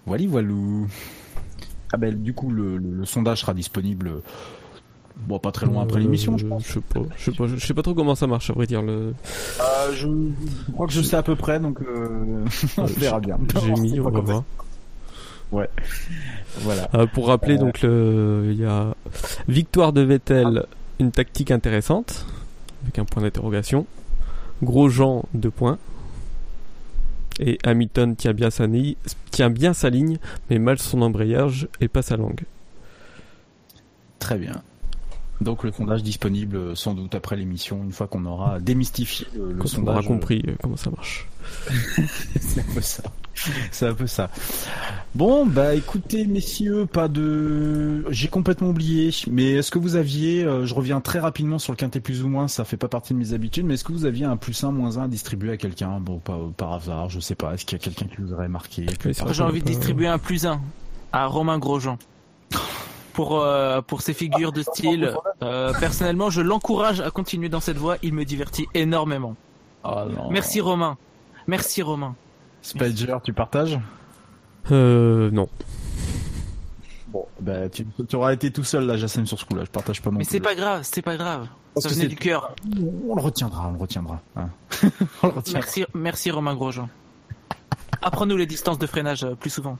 Voilà, 0.06 0.26
voilou. 0.26 0.88
Ah 1.92 1.96
ben 1.96 2.14
du 2.14 2.34
coup 2.34 2.50
le, 2.50 2.76
le- 2.76 2.90
le 2.94 3.04
sondage 3.04 3.40
sera 3.40 3.54
disponible 3.54 4.20
bon 5.16 5.38
pas 5.38 5.50
très 5.52 5.66
loin 5.66 5.82
après 5.82 5.98
Euh, 5.98 6.02
l'émission 6.02 6.36
je 6.38 6.46
pense. 6.46 6.64
Je 6.66 6.72
sais 6.74 6.80
pas, 6.80 7.00
je 7.16 7.24
sais 7.24 7.32
pas, 7.36 7.46
je 7.46 7.66
sais 7.66 7.74
pas 7.74 7.82
trop 7.82 7.94
comment 7.94 8.14
ça 8.14 8.26
marche, 8.26 8.50
à 8.50 8.52
vrai 8.52 8.66
dire. 8.66 8.82
Le... 8.82 8.92
Euh, 9.60 9.92
je, 9.92 10.06
je 10.06 10.72
crois 10.72 10.86
que 10.86 10.92
je 10.92 11.02
sais 11.02 11.16
à 11.16 11.22
peu 11.22 11.34
près 11.34 11.58
donc 11.60 11.80
euh, 11.82 12.44
on 12.78 12.82
Euh, 12.84 12.86
verra 12.96 13.20
bien. 13.20 13.38
J'ai 13.64 13.72
mis, 13.72 13.98
on 14.00 14.10
va 14.10 14.20
voir. 14.20 14.44
Ouais. 15.50 15.68
Voilà. 16.60 16.88
Euh, 16.94 17.06
pour 17.06 17.28
rappeler, 17.28 17.54
Euh, 17.54 17.58
donc, 17.58 17.80
le... 17.82 18.48
il 18.50 18.60
y 18.60 18.64
a 18.66 18.94
victoire 19.48 19.92
de 19.94 20.02
Vettel, 20.02 20.66
une 21.00 21.10
tactique 21.10 21.50
intéressante, 21.50 22.26
avec 22.82 22.98
un 22.98 23.04
point 23.06 23.22
d'interrogation. 23.22 23.86
Grosjean, 24.62 25.24
deux 25.34 25.50
points. 25.50 25.78
Et 27.40 27.58
Hamilton 27.64 28.16
tient 28.16 28.32
bien, 28.32 28.50
sa 28.50 28.66
ligne, 29.90 30.18
mais 30.50 30.58
mal 30.58 30.78
son 30.78 31.02
embrayage 31.02 31.68
et 31.80 31.88
pas 31.88 32.02
sa 32.02 32.16
langue. 32.16 32.42
Très 34.18 34.38
bien. 34.38 34.62
Donc 35.40 35.62
le 35.62 35.70
sondage 35.72 36.02
disponible 36.02 36.56
euh, 36.56 36.74
sans 36.74 36.94
doute 36.94 37.14
après 37.14 37.36
l'émission 37.36 37.82
une 37.84 37.92
fois 37.92 38.08
qu'on 38.08 38.24
aura 38.26 38.58
démystifié 38.58 39.26
le, 39.34 39.52
le 39.52 39.54
Quand 39.54 39.64
on 39.64 39.68
sondage. 39.68 39.94
aura 39.94 40.02
compris 40.04 40.42
euh, 40.48 40.54
comment 40.60 40.76
ça 40.76 40.90
marche. 40.90 41.28
C'est 42.40 42.60
un 42.60 42.74
peu 42.74 42.80
ça. 42.80 43.02
C'est 43.70 43.86
un 43.86 43.94
peu 43.94 44.08
ça. 44.08 44.30
Bon, 45.14 45.46
bah 45.46 45.76
écoutez, 45.76 46.26
messieurs, 46.26 46.86
pas 46.86 47.06
de. 47.06 48.04
J'ai 48.10 48.26
complètement 48.26 48.70
oublié, 48.70 49.14
mais 49.30 49.52
est-ce 49.52 49.70
que 49.70 49.78
vous 49.78 49.94
aviez. 49.94 50.42
euh, 50.44 50.66
je 50.66 50.74
reviens 50.74 51.00
très 51.00 51.20
rapidement 51.20 51.60
sur 51.60 51.72
le 51.72 51.76
quintet 51.76 52.00
plus 52.00 52.24
ou 52.24 52.28
moins, 52.28 52.48
ça 52.48 52.64
fait 52.64 52.76
pas 52.76 52.88
partie 52.88 53.14
de 53.14 53.18
mes 53.18 53.32
habitudes, 53.32 53.64
mais 53.64 53.74
est-ce 53.74 53.84
que 53.84 53.92
vous 53.92 54.06
aviez 54.06 54.24
un 54.24 54.36
plus 54.36 54.64
un, 54.64 54.72
moins 54.72 54.98
un 54.98 55.04
à 55.04 55.08
distribuer 55.08 55.52
à 55.52 55.56
quelqu'un? 55.56 56.00
Bon, 56.00 56.18
pas, 56.18 56.36
par 56.56 56.72
hasard, 56.72 57.10
je 57.10 57.20
sais 57.20 57.36
pas. 57.36 57.54
Est-ce 57.54 57.64
qu'il 57.64 57.78
y 57.78 57.80
a 57.80 57.84
quelqu'un 57.84 58.06
qui 58.06 58.20
vous 58.20 58.32
aurait 58.32 58.48
marqué? 58.48 58.86
J'ai 59.30 59.42
envie 59.44 59.60
de 59.60 59.66
distribuer 59.66 60.08
un 60.08 60.18
plus 60.18 60.44
un 60.46 60.60
à 61.12 61.26
Romain 61.26 61.58
Grosjean. 61.60 61.96
Pour, 63.18 63.40
euh, 63.40 63.82
pour 63.82 64.00
ses 64.00 64.14
figures 64.14 64.52
de 64.52 64.62
style, 64.62 65.12
euh, 65.42 65.72
personnellement, 65.80 66.30
je 66.30 66.40
l'encourage 66.40 67.00
à 67.00 67.10
continuer 67.10 67.48
dans 67.48 67.58
cette 67.58 67.76
voie. 67.76 67.96
Il 68.04 68.14
me 68.14 68.24
divertit 68.24 68.68
énormément. 68.74 69.34
Oh 69.82 70.02
non. 70.08 70.30
Merci 70.30 70.60
Romain. 70.60 70.96
Merci 71.48 71.82
Romain. 71.82 72.14
Spider, 72.62 73.16
tu 73.24 73.32
partages 73.32 73.76
Euh, 74.70 75.32
non. 75.32 75.48
Bon, 77.08 77.26
bah 77.40 77.68
tu, 77.68 77.84
tu 78.08 78.14
auras 78.14 78.34
été 78.34 78.52
tout 78.52 78.62
seul 78.62 78.86
là, 78.86 78.96
Jassem, 78.96 79.26
sur 79.26 79.36
ce 79.40 79.44
coup-là. 79.46 79.64
Je 79.64 79.70
partage 79.70 80.00
pas 80.00 80.12
non 80.12 80.18
Mais 80.18 80.24
c'est 80.24 80.38
pas 80.38 80.54
grave, 80.54 80.82
c'est 80.84 81.02
pas 81.02 81.16
grave. 81.16 81.48
Parce 81.74 81.88
Ça 81.88 81.90
venait 81.92 82.02
c'est- 82.02 82.08
du 82.08 82.14
cœur. 82.16 82.54
On 83.08 83.16
le 83.16 83.20
retiendra, 83.20 83.66
on 83.66 83.72
le 83.72 83.78
retiendra. 83.78 84.20
hein. 84.36 84.48
on 85.24 85.26
le 85.26 85.32
retiendra. 85.32 85.60
Merci, 85.60 85.84
merci 85.92 86.30
Romain 86.30 86.54
Grosjean. 86.54 86.88
Apprends-nous 88.00 88.36
les 88.36 88.46
distances 88.46 88.78
de 88.78 88.86
freinage 88.86 89.24
euh, 89.24 89.34
plus 89.34 89.50
souvent. 89.50 89.76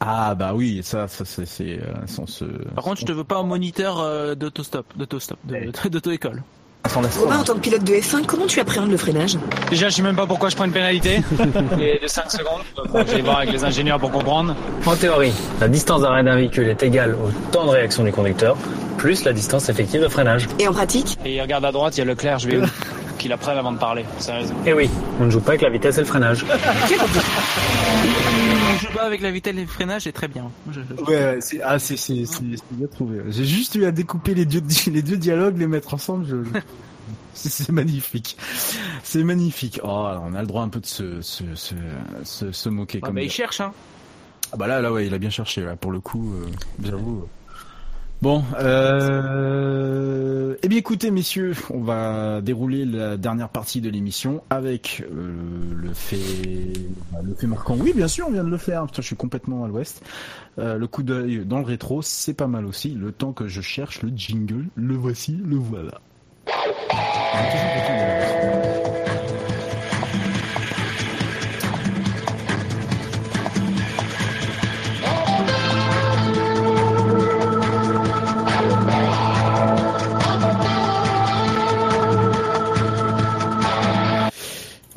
Ah 0.00 0.34
bah 0.34 0.52
oui, 0.54 0.80
ça, 0.82 1.08
ça 1.08 1.24
c'est, 1.24 1.46
c'est 1.46 1.78
euh, 1.80 1.92
sans 2.06 2.26
se. 2.26 2.44
Par 2.74 2.84
contre, 2.84 3.00
je 3.00 3.06
te 3.06 3.12
veux 3.12 3.24
pas 3.24 3.38
en 3.38 3.44
moniteur 3.44 3.98
euh, 4.00 4.34
d'autostop, 4.34 4.86
d'autostop, 4.96 5.38
de- 5.44 5.88
d'auto-école. 5.88 6.42
Sans 6.88 7.00
la 7.00 7.08
Romain, 7.08 7.38
en 7.40 7.42
tant 7.42 7.54
que 7.54 7.60
pilote 7.60 7.82
de 7.82 7.94
F1, 7.94 8.26
comment 8.26 8.46
tu 8.46 8.60
appréhendes 8.60 8.90
le 8.92 8.96
freinage? 8.96 9.36
Déjà, 9.70 9.88
je 9.88 9.96
sais 9.96 10.02
même 10.02 10.14
pas 10.14 10.26
pourquoi 10.26 10.50
je 10.50 10.54
prends 10.54 10.66
une 10.66 10.72
pénalité. 10.72 11.20
Et 11.80 11.98
de 12.00 12.06
5 12.06 12.30
secondes. 12.30 12.60
Faut 12.76 12.82
que 13.04 13.10
J'aille 13.10 13.22
voir 13.22 13.38
avec 13.38 13.50
les 13.50 13.64
ingénieurs 13.64 13.98
pour 13.98 14.12
comprendre. 14.12 14.54
En 14.84 14.94
théorie, 14.94 15.32
la 15.60 15.66
distance 15.66 16.02
d'arrêt 16.02 16.22
d'un 16.22 16.36
véhicule 16.36 16.68
est 16.68 16.80
égale 16.84 17.14
au 17.16 17.30
temps 17.50 17.64
de 17.64 17.70
réaction 17.70 18.04
du 18.04 18.12
conducteur, 18.12 18.56
plus 18.98 19.24
la 19.24 19.32
distance 19.32 19.68
effective 19.68 20.00
de 20.00 20.06
freinage. 20.08 20.46
Et 20.60 20.68
en 20.68 20.72
pratique? 20.72 21.18
Et 21.24 21.34
il 21.34 21.42
regarde 21.42 21.64
à 21.64 21.72
droite, 21.72 21.96
il 21.96 22.00
y 22.00 22.02
a 22.02 22.04
Leclerc, 22.04 22.38
je 22.38 22.48
vais 22.48 22.58
où? 22.58 22.64
Qu'il 23.18 23.32
apprenne 23.32 23.56
avant 23.58 23.72
de 23.72 23.78
parler, 23.78 24.04
sérieusement. 24.18 24.58
Et 24.66 24.72
oui, 24.72 24.90
on 25.20 25.24
ne 25.26 25.30
joue 25.30 25.40
pas 25.40 25.50
avec 25.52 25.62
la 25.62 25.70
vitesse 25.70 25.96
et 25.96 26.00
le 26.00 26.06
freinage. 26.06 26.44
On 28.74 28.78
joue 28.78 28.92
pas 28.94 29.04
avec 29.04 29.20
la 29.22 29.30
vitesse 29.30 29.54
et 29.56 29.60
le 29.60 29.66
freinage, 29.66 30.02
c'est 30.02 30.12
très 30.12 30.28
bien. 30.28 30.50
Je- 30.70 30.80
je- 30.80 31.02
Ouais, 31.04 31.38
c'est 31.40 31.60
ah, 31.62 31.78
c'est 31.78 31.96
c'est 31.96 32.24
c'est 32.26 32.42
c'est 32.56 32.62
bien 32.72 32.86
trouvé. 32.88 33.20
J'ai 33.28 33.44
juste 33.44 33.74
eu 33.74 33.84
à 33.84 33.90
découper 33.92 34.34
les 34.34 34.44
deux 34.44 34.62
les 34.90 35.02
deux 35.02 35.16
dialogues, 35.16 35.58
les 35.58 35.66
mettre 35.66 35.94
ensemble. 35.94 36.26
Je... 36.26 36.36
C'est 37.38 37.68
magnifique, 37.70 38.38
c'est 39.04 39.22
magnifique. 39.22 39.78
Oh, 39.84 39.88
on 40.22 40.34
a 40.34 40.40
le 40.40 40.46
droit 40.46 40.62
un 40.62 40.70
peu 40.70 40.80
de 40.80 40.86
se 40.86 41.20
se 41.20 41.44
se, 41.54 41.74
se, 42.24 42.50
se 42.50 42.68
moquer 42.70 42.98
Ah, 43.02 43.06
comme 43.06 43.16
bah, 43.16 43.22
il 43.22 43.28
ça. 43.30 43.36
cherche, 43.36 43.60
hein. 43.60 43.72
Ah 44.52 44.56
bah 44.56 44.66
là, 44.66 44.80
là, 44.80 44.90
ouais, 44.90 45.06
il 45.06 45.12
a 45.12 45.18
bien 45.18 45.28
cherché, 45.28 45.60
là, 45.60 45.76
pour 45.76 45.92
le 45.92 46.00
coup, 46.00 46.32
euh, 46.32 46.46
j'avoue. 46.82 47.28
Bon, 48.22 48.42
euh... 48.58 50.56
eh 50.62 50.68
bien 50.68 50.78
écoutez 50.78 51.10
messieurs, 51.10 51.54
on 51.70 51.82
va 51.82 52.40
dérouler 52.40 52.86
la 52.86 53.18
dernière 53.18 53.50
partie 53.50 53.82
de 53.82 53.90
l'émission 53.90 54.42
avec 54.48 55.04
euh, 55.12 55.32
le 55.74 55.92
fait 55.92 56.16
bah, 57.12 57.18
le 57.22 57.34
fait 57.34 57.46
marquant. 57.46 57.76
Oui, 57.78 57.92
bien 57.94 58.08
sûr, 58.08 58.26
on 58.28 58.32
vient 58.32 58.44
de 58.44 58.50
le 58.50 58.56
faire. 58.56 58.86
Putain, 58.86 59.02
je 59.02 59.06
suis 59.06 59.16
complètement 59.16 59.64
à 59.64 59.68
l'ouest. 59.68 60.02
Euh, 60.58 60.78
le 60.78 60.86
coup 60.86 61.02
d'œil 61.02 61.44
dans 61.44 61.58
le 61.58 61.64
rétro, 61.64 62.00
c'est 62.00 62.34
pas 62.34 62.46
mal 62.46 62.64
aussi. 62.64 62.90
Le 62.90 63.12
temps 63.12 63.32
que 63.32 63.48
je 63.48 63.60
cherche 63.60 64.02
le 64.02 64.10
jingle, 64.14 64.64
le 64.76 64.94
voici, 64.94 65.38
le 65.44 65.56
voilà. 65.56 66.00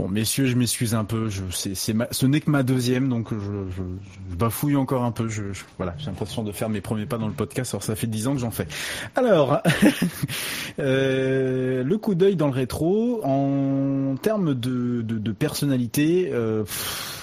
Messieurs, 0.10 0.46
je 0.46 0.56
m'excuse 0.56 0.96
un 0.96 1.04
peu. 1.06 1.30
Je, 1.30 1.44
ma- 1.94 2.08
ce 2.12 2.26
n'est 2.26 2.42
que 2.42 2.50
ma 2.50 2.64
deuxième, 2.64 3.10
donc 3.10 3.30
je, 3.32 3.38
je, 3.40 3.84
je 4.32 4.36
bafouille 4.36 4.76
encore 4.76 5.04
un 5.04 5.12
peu. 5.12 5.28
Je, 5.30 5.54
je- 5.54 5.64
voilà, 5.78 5.96
j'ai 5.98 6.08
l'impression 6.08 6.44
de 6.44 6.52
faire 6.52 6.70
mes 6.70 6.82
premiers 6.82 7.06
pas 7.06 7.18
dans 7.18 7.28
le 7.28 7.34
podcast. 7.34 7.74
Alors 7.74 7.84
ça 7.84 7.96
fait 7.96 8.08
dix 8.08 8.28
ans 8.28 8.34
que 8.34 8.40
j'en 8.40 8.52
fais. 8.52 8.68
Alors, 9.16 9.60
euh, 10.80 11.84
le 11.84 11.98
coup 11.98 12.16
d'œil 12.16 12.36
dans 12.36 12.48
le 12.48 12.54
rétro, 12.54 13.22
en 13.24 14.16
termes 14.22 14.54
de, 14.54 15.02
de, 15.02 15.18
de 15.18 15.32
personnalité. 15.32 16.30
euh, 16.34 16.64
pff, 16.64 17.16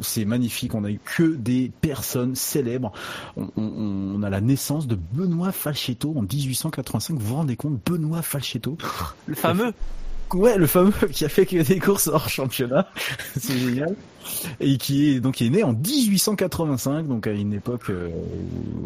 c'est 0.00 0.24
magnifique, 0.24 0.74
on 0.74 0.82
a 0.82 0.90
eu 0.90 0.98
que 1.04 1.22
des 1.36 1.70
personnes 1.80 2.34
célèbres. 2.34 2.90
On, 3.36 3.48
on- 3.56 4.14
on 4.16 4.22
a 4.24 4.30
la 4.30 4.40
naissance 4.40 4.86
de 4.88 4.96
Benoît 5.12 5.52
Falchetto 5.52 6.14
en 6.16 6.22
1885. 6.22 7.16
Vous 7.16 7.26
vous 7.26 7.34
rendez 7.36 7.54
compte, 7.56 7.78
Benoît 7.88 8.22
Falchetto 8.22 8.76
Le 9.26 9.34
fameux. 9.36 9.72
Ouais, 10.32 10.56
le 10.58 10.66
fameux 10.66 10.92
qui 11.12 11.24
a 11.24 11.28
fait 11.28 11.46
que 11.46 11.62
des 11.62 11.78
courses 11.78 12.08
hors 12.08 12.28
championnat, 12.28 12.88
c'est 13.38 13.56
génial. 13.58 13.94
Et 14.58 14.78
qui 14.78 15.10
est 15.10 15.20
donc 15.20 15.34
qui 15.34 15.46
est 15.46 15.50
né 15.50 15.62
en 15.62 15.74
1885, 15.74 17.06
donc 17.06 17.26
à 17.26 17.32
une 17.32 17.52
époque 17.52 17.90
euh, 17.90 18.08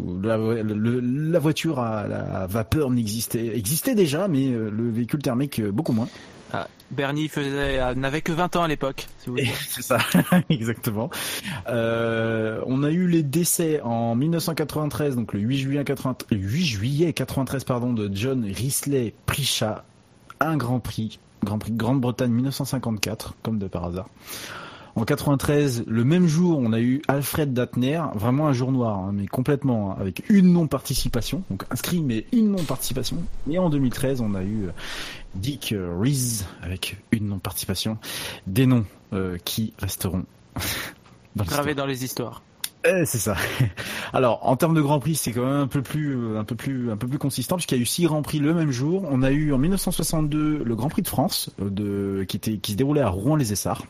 où 0.05 0.21
la, 0.21 0.35
le- 0.37 0.99
la 0.99 1.39
voiture 1.39 1.79
à 1.79 2.07
la 2.07 2.45
vapeur 2.47 2.89
n'existait 2.89 3.55
existait 3.57 3.95
déjà, 3.95 4.27
mais 4.27 4.47
euh, 4.51 4.69
le 4.69 4.89
véhicule 4.91 5.21
thermique 5.21 5.59
euh, 5.59 5.71
beaucoup 5.71 5.93
moins. 5.93 6.09
Ah, 6.51 6.67
Bernie 6.91 7.27
faisait, 7.29 7.95
n'avait 7.95 8.21
que 8.21 8.31
20 8.31 8.55
ans 8.57 8.63
à 8.63 8.67
l'époque. 8.67 9.07
si 9.19 9.27
vous 9.27 9.33
voulez. 9.33 9.49
C'est 9.69 9.83
ça, 9.83 9.99
exactement. 10.49 11.09
Euh, 11.67 12.59
on 12.65 12.83
a 12.83 12.89
eu 12.91 13.07
les 13.07 13.23
décès 13.23 13.79
en 13.81 14.15
1993, 14.15 15.15
donc 15.15 15.33
le 15.33 15.39
8 15.39 15.57
juillet 15.57 15.83
93, 15.85 16.37
8 16.39 16.65
juillet 16.65 17.13
93 17.13 17.63
pardon, 17.63 17.93
de 17.93 18.09
John 18.11 18.43
Risley 18.43 19.13
Pritchard, 19.25 19.83
un 20.39 20.57
Grand 20.57 20.79
Prix, 20.79 21.19
Grand 21.43 21.59
Prix 21.59 21.71
de 21.71 21.77
Grande-Bretagne 21.77 22.31
1954, 22.31 23.35
comme 23.43 23.59
de 23.59 23.67
par 23.67 23.85
hasard. 23.85 24.09
En 24.95 25.05
93, 25.05 25.85
le 25.87 26.03
même 26.03 26.27
jour, 26.27 26.59
on 26.59 26.73
a 26.73 26.79
eu 26.81 27.01
Alfred 27.07 27.53
Datner, 27.53 28.01
vraiment 28.15 28.47
un 28.47 28.53
jour 28.53 28.71
noir, 28.71 28.97
hein, 28.97 29.11
mais 29.13 29.27
complètement, 29.27 29.91
hein, 29.91 29.97
avec 29.99 30.27
une 30.29 30.51
non-participation, 30.51 31.43
donc 31.49 31.63
inscrit, 31.69 32.01
mais 32.01 32.25
une 32.33 32.51
non-participation. 32.51 33.17
Et 33.49 33.57
en 33.59 33.69
2013, 33.69 34.19
on 34.21 34.33
a 34.33 34.43
eu 34.43 34.65
euh, 34.65 34.71
Dick 35.35 35.71
euh, 35.71 35.95
Reese, 35.97 36.45
avec 36.61 36.97
une 37.11 37.27
non-participation. 37.27 37.97
Des 38.47 38.65
noms 38.65 38.85
euh, 39.13 39.37
qui 39.45 39.73
resteront 39.77 40.25
dans 41.35 41.43
l'histoire. 41.43 41.61
Gravé 41.61 41.75
dans 41.75 41.85
les 41.85 42.03
histoires. 42.03 42.41
Eh, 42.85 43.05
c'est 43.05 43.17
ça. 43.17 43.35
Alors, 44.13 44.47
en 44.47 44.55
termes 44.55 44.73
de 44.73 44.81
Grand 44.81 44.99
Prix, 44.99 45.15
c'est 45.15 45.33
quand 45.33 45.45
même 45.45 45.61
un 45.61 45.67
peu 45.67 45.81
plus, 45.81 46.15
euh, 46.15 46.39
un 46.39 46.45
peu 46.45 46.55
plus, 46.55 46.91
un 46.91 46.97
peu 46.97 47.07
plus 47.07 47.17
consistant 47.17 47.55
puisqu'il 47.57 47.75
y 47.75 47.79
a 47.79 47.81
eu 47.81 47.85
six 47.85 48.03
Grands 48.05 48.21
Prix 48.21 48.39
le 48.39 48.53
même 48.53 48.71
jour. 48.71 49.05
On 49.11 49.21
a 49.21 49.31
eu 49.31 49.51
en 49.51 49.57
1962 49.57 50.63
le 50.63 50.75
Grand 50.75 50.87
Prix 50.89 51.01
de 51.01 51.07
France, 51.09 51.49
euh, 51.61 51.69
de, 51.69 52.23
qui 52.23 52.37
était, 52.37 52.57
qui 52.57 52.71
se 52.73 52.77
déroulait 52.77 53.01
à 53.01 53.09
Rouen-les-Essarts, 53.09 53.83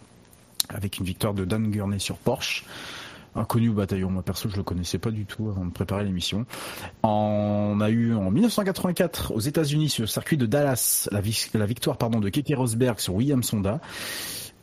avec 0.70 0.98
une 0.98 1.06
victoire 1.06 1.36
de 1.36 1.46
Dan 1.46 1.70
Gurney 1.70 2.00
sur 2.00 2.16
Porsche. 2.18 2.66
Inconnu 3.36 3.70
au 3.70 3.74
bataillon, 3.74 4.10
moi 4.10 4.24
perso 4.24 4.50
je 4.50 4.58
le 4.58 4.64
connaissais 4.64 4.98
pas 4.98 5.12
du 5.12 5.26
tout 5.26 5.50
avant 5.50 5.64
de 5.64 5.70
préparer 5.70 6.04
l'émission. 6.04 6.48
On 7.04 7.78
a 7.80 7.92
eu 7.92 8.16
en 8.16 8.32
1984 8.32 9.34
aux 9.36 9.40
États-Unis 9.40 9.90
sur 9.90 10.02
le 10.02 10.08
circuit 10.08 10.36
de 10.36 10.48
Dallas 10.48 11.08
la, 11.12 11.22
vi- 11.22 11.48
la 11.54 11.68
victoire 11.68 11.98
pardon 11.98 12.20
de 12.20 12.30
Keke 12.30 12.54
Rosberg 12.58 12.98
sur 13.00 13.14
William 13.14 13.44
Sonda. 13.44 13.82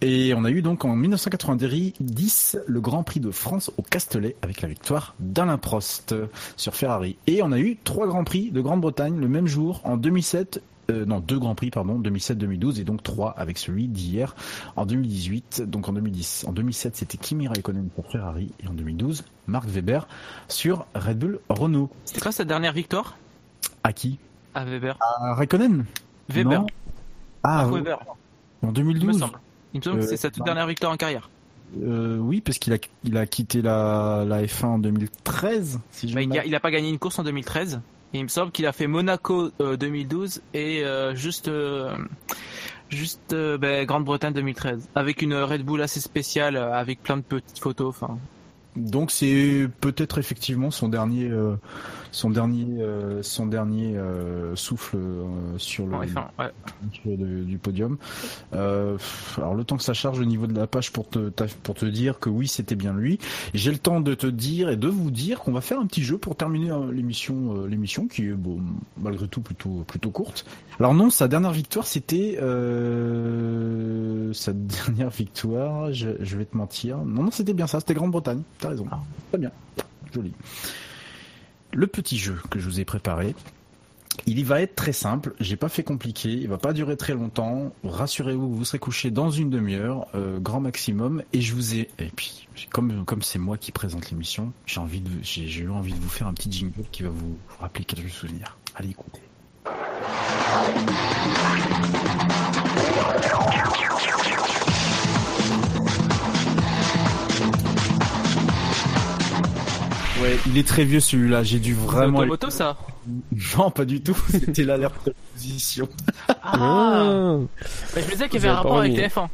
Et 0.03 0.35
on 0.35 0.45
a 0.45 0.51
eu 0.51 0.61
donc 0.61 0.85
en 0.85 0.95
1990 0.95 2.59
le 2.67 2.81
Grand 2.81 3.03
Prix 3.03 3.21
de 3.21 3.31
France 3.31 3.71
au 3.79 3.83
Castellet 3.83 4.37
avec 4.43 4.61
la 4.61 4.69
victoire 4.69 5.15
d'Alain 5.21 5.57
Prost 5.57 6.15
sur 6.57 6.75
Ferrari. 6.75 7.17
Et 7.27 7.43
on 7.43 7.51
a 7.51 7.59
eu 7.59 7.77
trois 7.83 8.07
Grands 8.07 8.25
Prix 8.25 8.51
de 8.51 8.61
Grande-Bretagne 8.61 9.19
le 9.19 9.29
même 9.29 9.47
jour 9.47 9.81
en 9.85 9.97
2007. 9.97 10.63
euh, 10.91 11.05
non, 11.07 11.21
deux 11.21 11.39
Grands 11.39 11.55
Prix, 11.55 11.71
pardon, 11.71 11.99
2007-2012 11.99 12.81
et 12.81 12.85
donc 12.85 13.03
trois 13.03 13.31
avec 13.39 13.59
celui 13.59 13.89
d'hier 13.89 14.37
en 14.77 14.85
2018, 14.87 15.63
donc 15.63 15.89
en 15.89 15.93
2010. 15.95 16.45
En 16.47 16.53
2007, 16.53 16.95
c'était 16.97 17.17
Kimi 17.19 17.49
Raikkonen 17.49 17.89
pour 17.89 18.07
Ferrari 18.11 18.53
et 18.63 18.69
en 18.69 18.73
2012, 18.75 19.25
Mark 19.47 19.67
Webber 19.67 20.01
sur 20.49 20.87
Red 20.95 21.19
Bull 21.19 21.41
Renault. 21.49 21.91
C'était 22.05 22.21
quoi 22.21 22.33
sa 22.33 22.45
dernière 22.45 22.73
victoire? 22.73 23.17
À 23.83 23.93
qui? 23.93 24.19
À 24.55 24.65
Weber. 24.65 24.97
À 25.01 25.35
Raikkonen? 25.35 25.87
Weber. 26.29 26.61
Non. 26.61 26.67
Ah, 27.43 27.67
oui. 27.69 27.77
Weber. 27.79 27.99
en 28.63 28.67
Il 28.67 28.69
me 28.69 28.73
2012 28.75 29.19
semble. 29.19 29.39
Il 29.77 29.79
me 29.79 29.83
semble 29.83 29.99
que 30.01 30.05
Euh, 30.05 30.09
c'est 30.09 30.17
sa 30.17 30.31
toute 30.31 30.39
bah. 30.41 30.47
dernière 30.47 30.67
victoire 30.67 30.93
en 30.93 30.97
carrière. 30.97 31.29
Euh, 31.83 32.17
oui, 32.19 32.41
parce 32.41 32.59
qu'il 32.59 32.73
a, 32.73 32.79
il 33.05 33.17
a 33.17 33.27
quitté 33.27 33.61
la, 33.61 34.25
la 34.27 34.43
F1 34.43 34.65
en 34.67 34.79
2013, 34.79 35.81
si 35.91 36.09
je 36.09 36.15
Bah, 36.15 36.23
il, 36.23 36.29
m'abuse. 36.29 36.43
a, 36.43 36.47
il 36.47 36.55
a 36.55 36.61
pas 36.61 36.71
gagné 36.71 36.89
une 36.89 36.99
course 36.99 37.19
en 37.19 37.25
2013. 37.25 37.81
Et 38.15 38.19
il 38.19 38.23
me 38.23 38.29
semble 38.29 38.53
qu'il 38.53 38.67
a 38.67 38.73
fait 38.73 38.87
Monaco 38.87 39.51
euh, 39.61 39.77
2012 39.77 40.41
et 40.55 40.85
euh, 40.85 41.15
juste 41.17 41.49
euh, 41.49 41.97
juste 42.89 43.33
euh, 43.33 43.59
ben, 43.59 43.85
Grande-Bretagne 43.85 44.33
2013 44.33 44.89
avec 44.95 45.23
une 45.23 45.35
Red 45.35 45.65
Bull 45.65 45.83
assez 45.83 46.01
spéciale 46.01 46.57
avec 46.57 47.03
plein 47.03 47.17
de 47.17 47.23
petites 47.23 47.59
photos. 47.59 47.97
Donc 48.77 49.11
c'est 49.11 49.69
peut-être 49.81 50.19
effectivement 50.19 50.71
son 50.71 50.89
dernier, 50.89 51.31
son 52.17 52.31
dernier, 52.31 52.67
euh, 52.81 53.23
son 53.23 53.45
dernier 53.45 53.95
euh, 53.95 54.57
souffle 54.57 54.97
euh, 54.97 55.25
sur 55.59 55.87
le 55.87 55.97
en 55.97 56.01
F1, 56.03 56.25
ouais. 56.39 56.51
sur 56.93 57.11
le- 57.11 57.45
du 57.45 57.59
podium. 57.59 57.99
Euh, 58.55 58.97
alors 59.37 59.55
le 59.55 59.65
temps 59.65 59.77
que 59.77 59.83
ça 59.83 59.93
charge 59.93 60.19
au 60.19 60.25
niveau 60.25 60.47
de 60.47 60.55
la 60.55 60.67
page 60.67 60.93
pour 60.93 61.07
te 61.11 61.29
pour 61.63 61.75
te 61.75 61.85
dire 61.85 62.19
que 62.19 62.31
oui 62.31 62.49
c'était 62.49 62.75
bien 62.75 62.95
lui. 62.95 63.19
J'ai 63.53 63.71
le 63.71 63.77
temps 63.77 64.01
de 64.01 64.15
te 64.15 64.27
dire 64.27 64.71
et 64.71 64.77
de 64.77 64.89
vous 64.89 65.11
dire 65.11 65.41
qu'on 65.41 65.53
va 65.53 65.61
faire 65.61 65.79
un 65.79 65.85
petit 65.85 66.03
jeu 66.03 66.17
pour 66.17 66.37
terminer 66.37 66.73
l'émission 66.91 67.67
l'émission 67.67 68.09
qui 68.09 68.29
est 68.29 68.33
bon 68.33 68.61
malgré 68.97 69.29
tout 69.29 69.43
plutôt 69.43 69.85
plutôt 69.87 70.11
courte. 70.11 70.47
Alors 70.81 70.95
non 70.95 71.11
sa 71.11 71.29
dernière 71.29 71.53
victoire 71.53 71.87
c'était 71.87 72.39
euh, 72.41 74.33
sa 74.33 74.55
dernière 74.55 75.11
victoire. 75.11 75.93
Je, 75.93 76.09
je 76.21 76.37
vais 76.39 76.47
te 76.47 76.57
mentir. 76.57 76.97
Non 76.99 77.25
non 77.25 77.31
c'était 77.31 77.53
bien 77.53 77.67
ça 77.67 77.81
c'était 77.81 77.93
Grande-Bretagne. 77.95 78.41
T'as 78.59 78.71
raison. 78.71 78.87
Très 79.31 79.39
bien 79.39 79.51
joli. 80.15 80.33
Le 81.77 81.87
petit 81.87 82.17
jeu 82.17 82.39
que 82.49 82.59
je 82.59 82.65
vous 82.65 82.81
ai 82.81 82.87
préparé. 82.87 83.35
Il 84.25 84.39
y 84.39 84.45
va 84.45 84.63
être 84.63 84.75
très 84.75 84.95
simple, 84.95 85.35
j'ai 85.41 85.57
pas 85.57 85.69
fait 85.69 85.83
compliqué, 85.83 86.31
il 86.31 86.49
va 86.49 86.57
pas 86.57 86.73
durer 86.73 86.97
très 86.97 87.13
longtemps. 87.13 87.71
Rassurez-vous, 87.85 88.55
vous 88.55 88.65
serez 88.65 88.79
couché 88.79 89.11
dans 89.11 89.29
une 89.31 89.51
demi-heure, 89.51 90.07
euh, 90.15 90.39
grand 90.41 90.61
maximum, 90.61 91.23
et 91.35 91.43
je 91.43 91.55
vous 91.55 91.75
ai. 91.75 91.91
Et 91.99 92.11
puis, 92.17 92.49
comme 92.71 93.21
c'est 93.21 93.39
moi 93.39 93.59
qui 93.59 93.73
présente 93.73 94.11
l'émission, 94.11 94.55
j'ai 94.65 95.61
eu 95.61 95.69
envie 95.69 95.93
de 95.93 96.01
vous 96.01 96.09
faire 96.09 96.29
un 96.29 96.33
petit 96.33 96.51
jingle 96.51 96.85
qui 96.93 97.03
va 97.03 97.11
vous, 97.11 97.37
vous 97.47 97.57
rappeler 97.61 97.85
quelques 97.85 98.09
souvenirs. 98.09 98.57
Allez, 98.75 98.89
écoutez. 98.89 99.21
Ouais, 110.23 110.39
Il 110.47 110.59
est 110.59 110.67
très 110.67 110.85
vieux 110.85 111.01
celui-là. 111.01 111.43
J'ai 111.43 111.59
dû 111.59 111.75
vraiment. 111.75 112.21
C'est 112.21 112.27
moto 112.27 112.51
ça 112.51 112.77
Non, 113.59 113.71
pas 113.71 113.85
du 113.85 114.01
tout. 114.01 114.17
C'était 114.31 114.65
l'alerte 114.65 115.07
de 115.07 115.15
position. 115.35 115.89
Ah. 116.43 117.39
Bah, 117.95 118.01
je 118.01 118.01
me 118.01 118.11
disais 118.11 118.29
qu'il 118.29 118.41
y 118.41 118.45
avait 118.45 118.49
un 118.49 118.55
rapport 118.57 118.79
avec 118.79 118.93
TF1. 118.93 119.29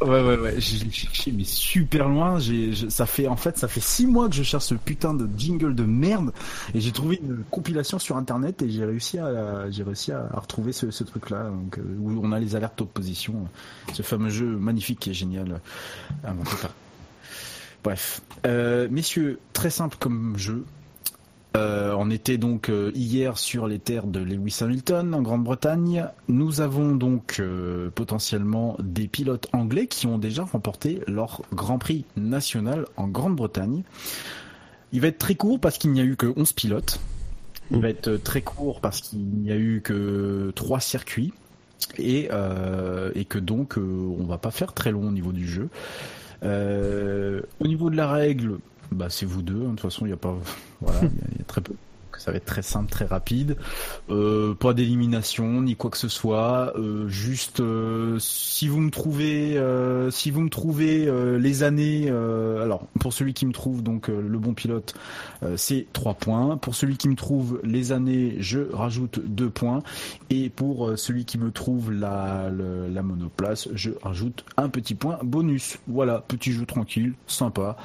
Ouais 0.00 0.20
ouais 0.20 0.36
ouais, 0.36 0.54
j'ai 0.58 0.90
cherché 0.90 1.30
mais 1.32 1.44
super 1.44 2.08
loin. 2.08 2.38
J'ai, 2.38 2.72
ça 2.90 3.06
fait 3.06 3.28
en 3.28 3.36
fait 3.36 3.56
ça 3.56 3.68
fait 3.68 3.80
six 3.80 4.06
mois 4.06 4.28
que 4.28 4.34
je 4.34 4.42
cherche 4.42 4.64
ce 4.64 4.74
putain 4.74 5.14
de 5.14 5.28
jingle 5.36 5.74
de 5.76 5.84
merde 5.84 6.32
et 6.74 6.80
j'ai 6.80 6.90
trouvé 6.90 7.20
une 7.22 7.44
compilation 7.50 8.00
sur 8.00 8.16
internet 8.16 8.62
et 8.62 8.70
j'ai 8.70 8.84
réussi 8.84 9.18
à 9.18 9.70
j'ai 9.70 9.84
réussi 9.84 10.10
à, 10.10 10.28
à 10.34 10.40
retrouver 10.40 10.72
ce, 10.72 10.90
ce 10.90 11.04
truc 11.04 11.30
là 11.30 11.44
donc 11.44 11.78
euh, 11.78 11.82
où 12.00 12.20
on 12.20 12.32
a 12.32 12.40
les 12.40 12.56
alertes 12.56 12.78
d'opposition, 12.78 13.46
ce 13.92 14.02
fameux 14.02 14.30
jeu 14.30 14.46
magnifique 14.46 15.06
et 15.06 15.14
génial 15.14 15.52
euh, 15.52 16.28
inventé 16.28 16.50
par. 16.60 16.70
Bref, 17.84 18.22
euh, 18.46 18.88
messieurs, 18.90 19.38
très 19.52 19.70
simple 19.70 19.96
comme 19.98 20.36
jeu. 20.36 20.64
Euh, 21.54 21.94
on 21.98 22.10
était 22.10 22.38
donc 22.38 22.70
euh, 22.70 22.90
hier 22.94 23.36
sur 23.36 23.66
les 23.66 23.78
terres 23.78 24.06
de 24.06 24.20
Lewis 24.20 24.58
Hamilton 24.62 25.14
en 25.14 25.20
Grande-Bretagne. 25.20 26.06
Nous 26.28 26.62
avons 26.62 26.94
donc 26.94 27.36
euh, 27.40 27.90
potentiellement 27.90 28.76
des 28.78 29.06
pilotes 29.06 29.48
anglais 29.52 29.86
qui 29.86 30.06
ont 30.06 30.16
déjà 30.16 30.44
remporté 30.44 31.00
leur 31.06 31.42
Grand 31.52 31.78
Prix 31.78 32.06
national 32.16 32.86
en 32.96 33.06
Grande-Bretagne. 33.06 33.82
Il 34.92 35.00
va 35.02 35.08
être 35.08 35.18
très 35.18 35.34
court 35.34 35.60
parce 35.60 35.76
qu'il 35.76 35.92
n'y 35.92 36.00
a 36.00 36.04
eu 36.04 36.16
que 36.16 36.32
11 36.34 36.52
pilotes. 36.54 37.00
Il 37.70 37.80
va 37.80 37.88
être 37.88 38.16
très 38.16 38.42
court 38.42 38.80
parce 38.80 39.00
qu'il 39.00 39.24
n'y 39.24 39.50
a 39.50 39.56
eu 39.56 39.80
que 39.82 40.52
3 40.54 40.80
circuits. 40.80 41.32
Et, 41.98 42.30
et 43.14 43.24
que 43.24 43.38
donc 43.38 43.76
on 43.76 44.24
va 44.24 44.38
pas 44.38 44.50
faire 44.50 44.72
très 44.72 44.92
long 44.92 45.08
au 45.08 45.10
niveau 45.10 45.32
du 45.32 45.46
jeu. 45.46 45.68
Euh, 46.42 47.40
au 47.60 47.66
niveau 47.66 47.90
de 47.90 47.96
la 47.96 48.10
règle, 48.10 48.58
bah 48.90 49.06
c'est 49.10 49.26
vous 49.26 49.42
deux. 49.42 49.54
hein. 49.54 49.64
De 49.64 49.68
toute 49.70 49.80
façon, 49.80 50.04
il 50.06 50.08
n'y 50.08 50.14
a 50.14 50.16
pas, 50.16 50.34
voilà, 50.80 51.00
il 51.02 51.34
y, 51.36 51.38
y 51.38 51.40
a 51.42 51.44
très 51.46 51.60
peu. 51.60 51.74
Ça 52.22 52.30
va 52.30 52.36
être 52.36 52.44
très 52.44 52.62
simple, 52.62 52.88
très 52.88 53.04
rapide. 53.04 53.56
Euh, 54.08 54.54
pas 54.54 54.74
d'élimination 54.74 55.60
ni 55.60 55.74
quoi 55.74 55.90
que 55.90 55.96
ce 55.98 56.06
soit. 56.06 56.72
Euh, 56.78 57.08
juste, 57.08 57.58
euh, 57.58 58.16
si 58.20 58.68
vous 58.68 58.78
me 58.80 58.90
trouvez, 58.90 59.60
si 60.12 60.30
vous 60.30 60.40
me 60.42 60.48
trouvez 60.48 61.10
les 61.40 61.62
années. 61.64 62.08
alors, 62.08 62.86
pour 63.00 63.12
celui 63.12 63.34
qui 63.34 63.44
me 63.44 63.52
trouve 63.52 63.82
donc 63.82 64.06
le 64.06 64.38
bon 64.38 64.54
pilote, 64.54 64.94
c'est 65.56 65.86
3 65.92 66.14
points. 66.14 66.56
Pour 66.58 66.76
celui 66.76 66.96
qui 66.96 67.08
me 67.08 67.16
trouve 67.16 67.58
les 67.64 67.90
années, 67.90 68.36
je 68.38 68.60
rajoute 68.72 69.18
2 69.24 69.50
points. 69.50 69.82
Et 70.30 70.48
pour 70.48 70.92
celui 70.96 71.24
qui 71.24 71.38
me 71.38 71.50
trouve 71.50 71.90
la, 71.90 72.50
le- 72.50 72.88
la 72.88 73.02
monoplace, 73.02 73.68
je 73.74 73.90
rajoute 74.02 74.44
un 74.56 74.68
petit 74.68 74.94
point 74.94 75.18
bonus. 75.24 75.78
Voilà, 75.88 76.20
petit 76.20 76.52
jeu 76.52 76.66
tranquille, 76.66 77.14
sympa, 77.26 77.76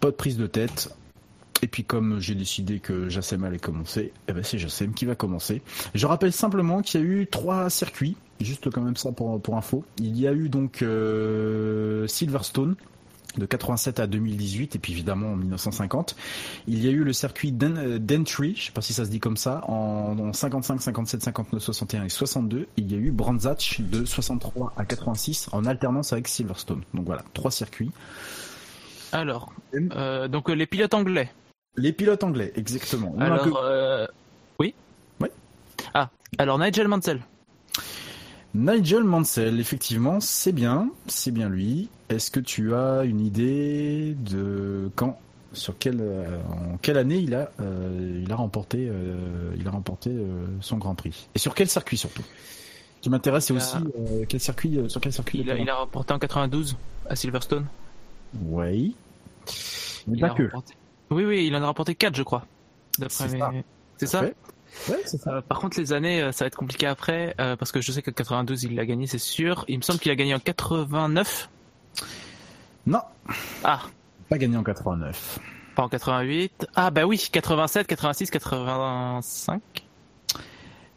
pas 0.00 0.08
de 0.08 0.16
prise 0.16 0.36
de 0.36 0.46
tête. 0.48 0.90
Et 1.62 1.66
puis 1.66 1.84
comme 1.84 2.20
j'ai 2.20 2.34
décidé 2.34 2.78
que 2.78 3.08
Jassem 3.08 3.42
allait 3.44 3.58
commencer, 3.58 4.12
eh 4.28 4.32
ben 4.32 4.44
c'est 4.44 4.58
Jassem 4.58 4.94
qui 4.94 5.04
va 5.06 5.14
commencer. 5.14 5.62
Je 5.94 6.06
rappelle 6.06 6.32
simplement 6.32 6.82
qu'il 6.82 7.00
y 7.00 7.02
a 7.02 7.06
eu 7.06 7.26
trois 7.26 7.68
circuits, 7.68 8.16
juste 8.40 8.70
quand 8.70 8.82
même 8.82 8.96
ça 8.96 9.10
pour, 9.12 9.40
pour 9.42 9.56
info. 9.56 9.84
Il 9.98 10.16
y 10.18 10.28
a 10.28 10.32
eu 10.32 10.48
donc 10.48 10.82
euh, 10.82 12.06
Silverstone 12.06 12.76
de 13.36 13.44
87 13.44 14.00
à 14.00 14.06
2018 14.06 14.74
et 14.74 14.78
puis 14.78 14.92
évidemment 14.92 15.32
en 15.32 15.36
1950. 15.36 16.16
Il 16.66 16.84
y 16.84 16.88
a 16.88 16.90
eu 16.92 17.04
le 17.04 17.12
circuit 17.12 17.52
d'En- 17.52 17.98
d'Entry, 17.98 18.54
je 18.56 18.66
sais 18.66 18.72
pas 18.72 18.80
si 18.80 18.92
ça 18.92 19.04
se 19.04 19.10
dit 19.10 19.20
comme 19.20 19.36
ça, 19.36 19.62
en, 19.68 20.16
en 20.18 20.32
55, 20.32 20.80
57, 20.80 21.22
59, 21.24 21.62
61 21.62 22.04
et 22.04 22.08
62. 22.08 22.66
Il 22.76 22.90
y 22.90 22.94
a 22.94 22.98
eu 22.98 23.10
Brandzach 23.10 23.80
de 23.80 24.04
63 24.04 24.72
à 24.76 24.84
86 24.84 25.48
en 25.52 25.64
alternance 25.66 26.12
avec 26.12 26.26
Silverstone. 26.28 26.82
Donc 26.94 27.04
voilà, 27.06 27.22
trois 27.34 27.50
circuits. 27.50 27.90
Alors, 29.12 29.52
euh, 29.74 30.28
donc 30.28 30.48
euh, 30.50 30.54
les 30.54 30.66
pilotes 30.66 30.94
anglais. 30.94 31.30
Les 31.78 31.92
pilotes 31.92 32.24
anglais, 32.24 32.52
exactement. 32.56 33.14
On 33.16 33.20
Alors, 33.20 33.44
que- 33.44 33.50
euh, 33.54 34.06
oui. 34.58 34.74
Oui. 35.20 35.28
Ah, 35.94 36.10
alors 36.38 36.58
Nigel 36.58 36.88
Mansell. 36.88 37.20
Nigel 38.54 39.04
Mansell, 39.04 39.60
effectivement, 39.60 40.20
c'est 40.20 40.52
bien, 40.52 40.90
c'est 41.06 41.30
bien 41.30 41.48
lui. 41.48 41.88
Est-ce 42.08 42.30
que 42.30 42.40
tu 42.40 42.74
as 42.74 43.04
une 43.04 43.20
idée 43.20 44.14
de 44.18 44.90
quand, 44.96 45.20
sur 45.52 45.76
quelle, 45.78 46.00
euh, 46.00 46.38
en 46.50 46.78
quelle 46.78 46.96
année 46.98 47.18
il 47.18 47.34
a, 47.34 47.50
euh, 47.60 48.22
il 48.24 48.32
a 48.32 48.36
remporté, 48.36 48.88
euh, 48.90 49.54
il 49.58 49.68
a 49.68 49.70
remporté 49.70 50.10
euh, 50.10 50.46
son 50.60 50.78
Grand 50.78 50.94
Prix? 50.94 51.28
Et 51.34 51.38
sur 51.38 51.54
quel 51.54 51.68
circuit 51.68 51.98
surtout? 51.98 52.22
Ce 52.96 53.02
qui 53.02 53.10
m'intéresse, 53.10 53.44
c'est 53.46 53.52
a- 53.54 53.56
aussi 53.58 53.76
euh, 53.76 54.24
quel 54.28 54.40
circuit, 54.40 54.80
sur 54.88 55.00
quel 55.00 55.12
circuit 55.12 55.40
Il 55.40 55.50
a, 55.50 55.56
il 55.58 55.68
a 55.70 55.76
remporté 55.76 56.12
en 56.14 56.18
92 56.18 56.76
à 57.08 57.14
Silverstone. 57.14 57.66
Oui. 58.46 58.96
Mais 60.08 60.14
Il 60.16 60.20
pas 60.20 60.28
a 60.28 60.30
que. 60.30 60.42
remporté- 60.44 60.74
Oui, 61.10 61.24
oui, 61.24 61.46
il 61.46 61.56
en 61.56 61.62
a 61.62 61.66
remporté 61.66 61.94
4, 61.94 62.14
je 62.16 62.22
crois. 62.22 62.44
D'après 62.98 63.28
C'est 63.28 63.32
mes- 63.32 63.38
ça. 63.38 63.50
C'est 63.96 64.06
ça 64.06 64.22
Ouais. 64.22 64.34
Ça. 65.06 65.30
Euh, 65.32 65.40
par 65.40 65.60
contre, 65.60 65.80
les 65.80 65.92
années, 65.94 66.20
euh, 66.22 66.30
ça 66.30 66.44
va 66.44 66.48
être 66.48 66.56
compliqué 66.56 66.86
après, 66.86 67.34
euh, 67.40 67.56
parce 67.56 67.72
que 67.72 67.80
je 67.80 67.90
sais 67.90 68.02
qu'en 68.02 68.12
92, 68.12 68.64
il 68.64 68.74
l'a 68.76 68.84
gagné, 68.86 69.06
c'est 69.06 69.18
sûr. 69.18 69.64
Il 69.66 69.78
me 69.78 69.82
semble 69.82 69.98
qu'il 69.98 70.12
a 70.12 70.14
gagné 70.14 70.34
en 70.34 70.38
89. 70.38 71.48
Non. 72.86 73.00
Ah, 73.64 73.80
Pas 74.28 74.36
gagné 74.38 74.56
en 74.56 74.62
89. 74.62 75.38
pas 75.74 75.82
en 75.84 75.88
88. 75.88 76.66
Ah, 76.74 76.90
bah 76.90 77.06
oui, 77.06 77.28
87, 77.32 77.86
86, 77.86 78.30
85. 78.30 79.62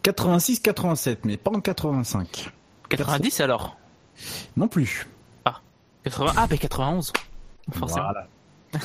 86, 0.03 0.59
87, 0.59 1.25
mais 1.25 1.37
pas 1.37 1.51
en 1.51 1.61
85. 1.61 2.51
90 2.89 3.39
alors? 3.39 3.77
Non 4.57 4.67
plus. 4.67 5.07
80... 6.03 6.33
Ah, 6.35 6.47
bah 6.47 6.57
91. 6.57 7.13
Forcément. 7.73 8.03
Voilà. 8.11 8.27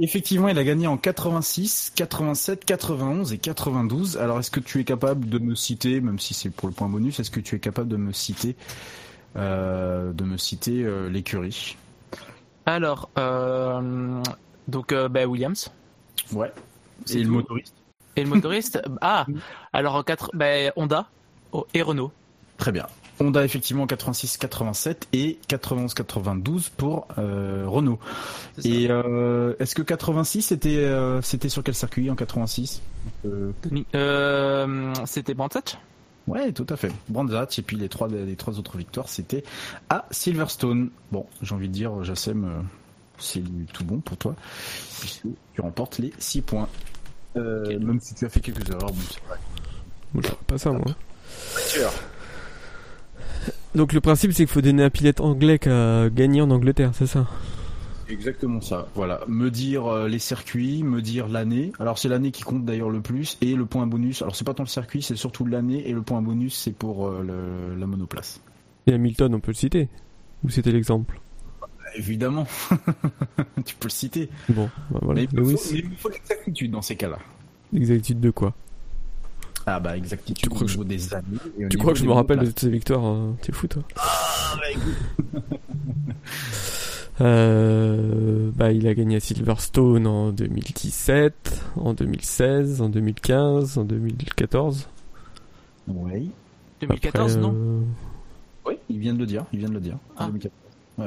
Effectivement, 0.00 0.48
il 0.48 0.58
a 0.58 0.64
gagné 0.64 0.86
en 0.86 0.96
86, 0.96 1.92
87, 1.94 2.64
91 2.64 3.32
et 3.32 3.38
92. 3.38 4.16
Alors, 4.16 4.38
est-ce 4.38 4.50
que 4.50 4.60
tu 4.60 4.80
es 4.80 4.84
capable 4.84 5.28
de 5.28 5.38
me 5.38 5.54
citer, 5.54 6.00
même 6.00 6.18
si 6.18 6.32
c'est 6.34 6.50
pour 6.50 6.66
le 6.68 6.74
point 6.74 6.88
bonus, 6.88 7.20
est-ce 7.20 7.30
que 7.30 7.40
tu 7.40 7.56
es 7.56 7.60
capable 7.60 7.88
de 7.88 7.96
me 7.98 8.12
citer, 8.12 8.56
euh, 9.36 10.12
de 10.12 10.24
me 10.24 10.38
citer 10.38 10.82
euh, 10.84 11.08
l'écurie? 11.10 11.76
Alors, 12.66 13.10
euh, 13.18 14.22
donc, 14.68 14.92
euh, 14.92 15.08
bah, 15.08 15.26
Williams. 15.26 15.70
Ouais. 16.30 16.52
C'est 17.04 17.20
Et 17.20 17.24
le 17.24 17.28
tout. 17.28 17.32
motoriste 17.32 17.74
Et 18.16 18.22
le 18.24 18.28
motoriste? 18.30 18.82
Ah, 19.00 19.30
alors 19.72 19.96
en 19.96 20.02
4, 20.02 20.30
bah, 20.34 20.72
Honda 20.76 21.12
et 21.74 21.82
Renault. 21.82 22.12
Très 22.56 22.72
bien. 22.72 22.86
Honda 23.22 23.44
effectivement 23.44 23.86
86, 23.86 24.36
87 24.36 25.08
et 25.12 25.38
91, 25.48 25.94
92 25.94 26.68
pour 26.70 27.06
euh, 27.18 27.64
Renault. 27.66 27.98
Et 28.64 28.88
euh, 28.90 29.54
est-ce 29.60 29.74
que 29.74 29.82
86 29.82 30.42
c'était 30.42 30.76
euh, 30.78 31.22
c'était 31.22 31.48
sur 31.48 31.62
quel 31.62 31.74
circuit 31.74 32.10
en 32.10 32.14
86 32.16 32.82
Euh, 33.24 33.52
Euh, 33.94 34.92
C'était 35.06 35.34
Brandsatch 35.34 35.76
Ouais, 36.28 36.52
tout 36.52 36.66
à 36.68 36.76
fait. 36.76 36.92
Brandzat 37.08 37.48
et 37.58 37.62
puis 37.62 37.76
les 37.76 37.88
trois 37.88 38.08
les 38.08 38.36
trois 38.36 38.58
autres 38.58 38.76
victoires 38.78 39.08
c'était 39.08 39.42
à 39.90 40.06
Silverstone. 40.10 40.90
Bon, 41.10 41.26
j'ai 41.42 41.54
envie 41.54 41.68
de 41.68 41.72
dire 41.74 42.02
Jassem 42.04 42.64
c'est 43.18 43.42
tout 43.72 43.84
bon 43.84 43.98
pour 44.00 44.16
toi 44.16 44.34
puisque 45.00 45.22
tu 45.54 45.60
remportes 45.60 45.98
les 45.98 46.12
6 46.18 46.42
points. 46.42 46.68
Euh, 47.36 47.78
Même 47.78 47.98
si 48.00 48.14
tu 48.14 48.24
as 48.24 48.28
fait 48.28 48.40
quelques 48.40 48.68
erreurs, 48.68 48.90
bon, 48.92 49.00
c'est 49.10 49.24
vrai. 49.26 49.38
Moi, 50.12 50.22
je 50.22 50.28
fais 50.28 50.36
pas 50.46 50.58
ça, 50.58 50.70
moi. 50.70 50.94
Sûr. 51.66 51.90
Donc 53.74 53.92
le 53.92 54.00
principe, 54.00 54.32
c'est 54.32 54.44
qu'il 54.44 54.52
faut 54.52 54.60
donner 54.60 54.84
un 54.84 54.90
pilote 54.90 55.20
anglais 55.20 55.58
qui 55.58 55.68
a 55.68 56.10
gagné 56.10 56.42
en 56.42 56.50
Angleterre, 56.50 56.90
c'est 56.94 57.06
ça? 57.06 57.26
Exactement 58.08 58.60
ça. 58.60 58.88
Voilà, 58.94 59.20
me 59.28 59.50
dire 59.50 59.86
euh, 59.86 60.08
les 60.08 60.18
circuits, 60.18 60.82
me 60.82 61.00
dire 61.00 61.28
l'année. 61.28 61.72
Alors 61.78 61.98
c'est 61.98 62.08
l'année 62.08 62.30
qui 62.32 62.42
compte 62.42 62.64
d'ailleurs 62.66 62.90
le 62.90 63.00
plus 63.00 63.38
et 63.40 63.54
le 63.54 63.64
point 63.64 63.86
bonus. 63.86 64.20
Alors 64.20 64.36
c'est 64.36 64.44
pas 64.44 64.52
tant 64.54 64.64
le 64.64 64.68
circuit, 64.68 65.00
c'est 65.02 65.16
surtout 65.16 65.46
l'année 65.46 65.88
et 65.88 65.92
le 65.92 66.02
point 66.02 66.20
bonus 66.20 66.54
c'est 66.54 66.72
pour 66.74 67.06
euh, 67.06 67.22
le- 67.22 67.78
la 67.78 67.86
monoplace. 67.86 68.40
Et 68.86 68.92
Hamilton, 68.92 69.34
on 69.34 69.40
peut 69.40 69.52
le 69.52 69.56
citer? 69.56 69.88
Ou 70.44 70.50
c'était 70.50 70.72
l'exemple? 70.72 71.20
Évidemment, 71.96 72.46
tu 73.64 73.74
peux 73.76 73.86
le 73.88 73.90
citer. 73.90 74.28
Bon, 74.48 74.68
bah 74.90 74.98
voilà. 75.02 75.20
Mais 75.22 75.28
il 75.32 75.44
faut, 75.44 75.60
mais 75.72 75.78
il 75.78 75.88
me 75.90 75.96
faut 75.96 76.08
l'exactitude 76.08 76.70
dans 76.70 76.82
ces 76.82 76.96
cas-là. 76.96 77.18
exactitude 77.74 78.20
de 78.20 78.30
quoi? 78.30 78.54
Ah 79.66 79.78
bah 79.80 79.96
exactitude 79.96 80.48
crois 80.50 80.62
au 80.62 80.64
que 80.66 80.70
niveau 80.70 80.84
des 80.84 81.14
années. 81.14 81.26
et 81.58 81.66
au 81.66 81.68
Tu 81.68 81.78
crois 81.78 81.92
que 81.92 81.98
je 81.98 82.04
me 82.04 82.12
rappelle 82.12 82.40
de 82.40 82.46
toutes 82.46 82.60
ces 82.60 82.70
victoires 82.70 83.04
hein 83.04 83.36
T'es 83.42 83.52
fou, 83.52 83.68
toi 83.68 83.82
Ah, 83.96 84.56
bah. 84.56 85.40
Euh, 87.20 88.50
bah, 88.54 88.72
il 88.72 88.86
a 88.88 88.94
gagné 88.94 89.16
à 89.16 89.20
Silverstone 89.20 90.06
en 90.06 90.32
2017, 90.32 91.62
en 91.76 91.94
2016, 91.94 92.80
en 92.80 92.88
2015, 92.88 93.78
en 93.78 93.84
2014. 93.84 94.88
Oui. 95.88 96.30
2014, 96.80 97.36
Après, 97.36 97.42
non 97.42 97.54
euh, 97.54 97.80
Oui, 98.66 98.74
il 98.88 98.98
vient 98.98 99.14
de 99.14 99.18
le 99.18 99.26
dire. 99.26 99.44
Il 99.52 99.60
vient 99.60 99.68
de 99.68 99.74
le 99.74 99.80
dire. 99.80 99.98
Ah. 100.16 100.26
2014. 100.26 100.52
Ouais. 100.98 101.06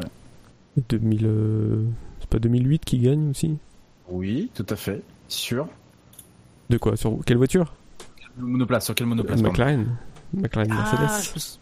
2000, 0.89 1.25
euh, 1.25 1.83
c'est 2.19 2.29
pas 2.29 2.39
2008 2.39 2.85
qui 2.85 2.99
gagne 2.99 3.29
aussi? 3.31 3.57
Oui, 4.07 4.49
tout 4.53 4.65
à 4.69 4.75
fait. 4.75 5.01
Sur 5.27 5.67
De 6.69 6.77
quoi? 6.77 6.95
Sur 6.95 7.17
quelle 7.25 7.37
voiture? 7.37 7.73
Le 8.37 8.45
monoplace. 8.45 8.85
Sur 8.85 8.95
quel 8.95 9.07
monoplace 9.07 9.41
McLaren. 9.41 9.95
McLaren 10.33 10.71
Ah, 10.71 10.75
Mercedes. 10.99 11.59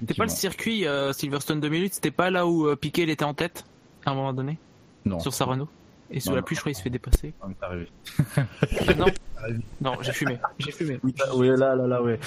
C'était 0.00 0.14
pas 0.14 0.24
le 0.24 0.30
circuit 0.30 0.86
euh, 0.86 1.12
Silverstone 1.12 1.60
2008, 1.60 1.94
c'était 1.94 2.10
pas 2.10 2.30
là 2.30 2.46
où 2.46 2.66
euh, 2.66 2.76
Piquet 2.76 3.02
il 3.02 3.10
était 3.10 3.24
en 3.24 3.34
tête 3.34 3.64
à 4.06 4.10
un 4.12 4.14
moment 4.14 4.32
donné 4.32 4.56
Non. 5.04 5.18
sur 5.18 5.34
sa 5.34 5.44
Renault 5.44 5.68
Et 6.10 6.20
sous 6.20 6.30
Non, 6.30 6.36
la 6.36 6.40
non. 6.40 6.44
pluie, 6.46 6.56
je 6.56 6.60
crois, 6.60 6.72
il 6.72 6.74
se 6.74 6.80
fait 6.82 6.88
dépasser. 6.90 7.34
On 7.42 7.50
est 7.50 7.62
arrivé. 7.62 7.88
Ah, 8.36 8.94
non, 8.96 9.06
non, 9.82 9.92
j'ai 10.00 10.12
fumé. 10.12 10.38
J'ai 10.58 10.70
fumé. 10.72 10.98
Oui, 11.02 11.14
oui, 11.34 11.48
là, 11.48 11.74
là, 11.74 11.86
là, 11.86 12.02
ouais. 12.02 12.18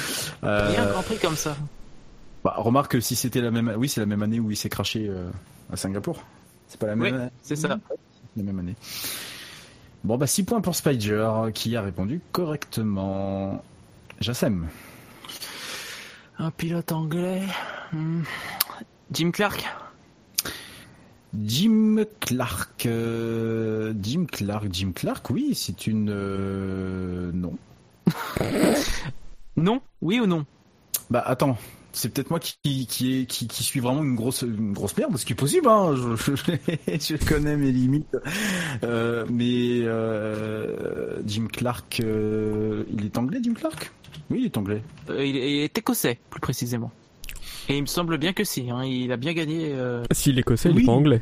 Il 0.44 0.46
y 0.46 0.50
a 0.50 0.84
un 0.84 0.86
Euh, 0.88 0.92
Grand 0.92 1.02
Prix 1.04 1.18
comme 1.18 1.36
ça. 1.36 1.56
bah, 2.44 2.54
remarque 2.58 2.92
que 2.92 3.00
si 3.00 3.16
c'était 3.16 3.42
la 3.42 3.50
même, 3.50 3.74
oui, 3.78 3.90
c'est 3.90 4.02
la 4.02 4.06
même 4.08 4.22
année 4.22 4.40
où 4.40 4.52
il 4.52 4.58
s'est 4.58 4.70
craché 4.70 5.08
euh, 5.10 5.30
à 5.72 5.78
Singapour. 5.78 6.24
C'est 6.68 6.80
pas 6.80 6.88
la 6.88 6.96
même. 6.96 7.14
Oui, 7.16 7.20
année 7.20 7.30
c'est 7.42 7.56
ça. 7.56 7.80
La 8.36 8.44
même 8.44 8.60
année. 8.60 8.76
Bon, 10.04 10.18
bah 10.18 10.28
6 10.28 10.44
points 10.44 10.62
pour 10.62 10.76
Spider 10.76 11.28
qui 11.56 11.76
a 11.76 11.82
répondu 11.82 12.20
correctement. 12.34 13.64
Jassem. 14.20 14.68
Un 16.40 16.52
pilote 16.52 16.92
anglais. 16.92 17.44
hmm, 17.92 18.22
Jim 19.12 19.32
Clark. 19.32 19.64
Jim 21.44 21.98
Clark. 22.20 22.86
euh, 22.86 23.94
Jim 24.02 24.26
Clark. 24.32 24.66
Jim 24.72 24.92
Clark, 24.94 25.30
oui, 25.30 25.54
c'est 25.56 25.88
une. 25.88 26.10
euh, 26.12 27.32
non. 27.34 27.58
Non 29.56 29.82
Oui 30.02 30.20
ou 30.20 30.26
non? 30.26 30.46
Bah 31.12 31.22
attends, 31.26 31.58
c'est 31.94 32.14
peut-être 32.14 32.30
moi 32.32 32.40
qui 32.40 32.86
qui, 32.88 33.22
est, 33.22 33.26
qui 33.26 33.48
qui 33.48 33.64
suis 33.64 33.80
vraiment 33.80 34.04
une 34.04 34.16
grosse 34.16 34.42
une 34.42 34.74
grosse 34.74 34.98
merde, 34.98 35.16
ce 35.18 35.26
qui 35.26 35.34
est 35.34 35.36
possible. 35.36 35.68
Hein, 35.70 35.96
je, 35.96 36.16
je, 36.16 36.34
je 37.18 37.26
connais 37.26 37.56
mes 37.56 37.72
limites. 37.72 38.18
Euh, 38.84 39.26
mais 39.30 39.82
euh, 39.82 41.22
Jim 41.26 41.48
Clark, 41.52 42.02
euh, 42.04 42.84
il 42.92 43.06
est 43.06 43.18
anglais, 43.18 43.40
Jim 43.44 43.54
Clark? 43.54 43.92
Oui, 44.30 44.40
il 44.42 44.46
est 44.46 44.58
anglais. 44.58 44.82
Euh, 45.10 45.26
il, 45.26 45.38
est- 45.38 45.52
il 45.52 45.60
est 45.64 45.78
écossais, 45.78 46.20
plus 46.30 46.40
précisément. 46.42 46.92
Et 47.70 47.78
il 47.78 47.82
me 47.82 47.88
semble 47.88 48.18
bien 48.18 48.34
que 48.34 48.44
si. 48.44 48.70
hein, 48.70 48.84
il 48.84 49.12
a 49.12 49.18
bien 49.18 49.34
gagné. 49.34 49.72
euh, 49.74 50.04
S'il 50.12 50.38
est 50.38 50.42
écossais, 50.42 50.70
il 50.70 50.76
Oui. 50.76 50.84
est 50.84 50.86
pas 50.86 50.92
anglais. 50.92 51.22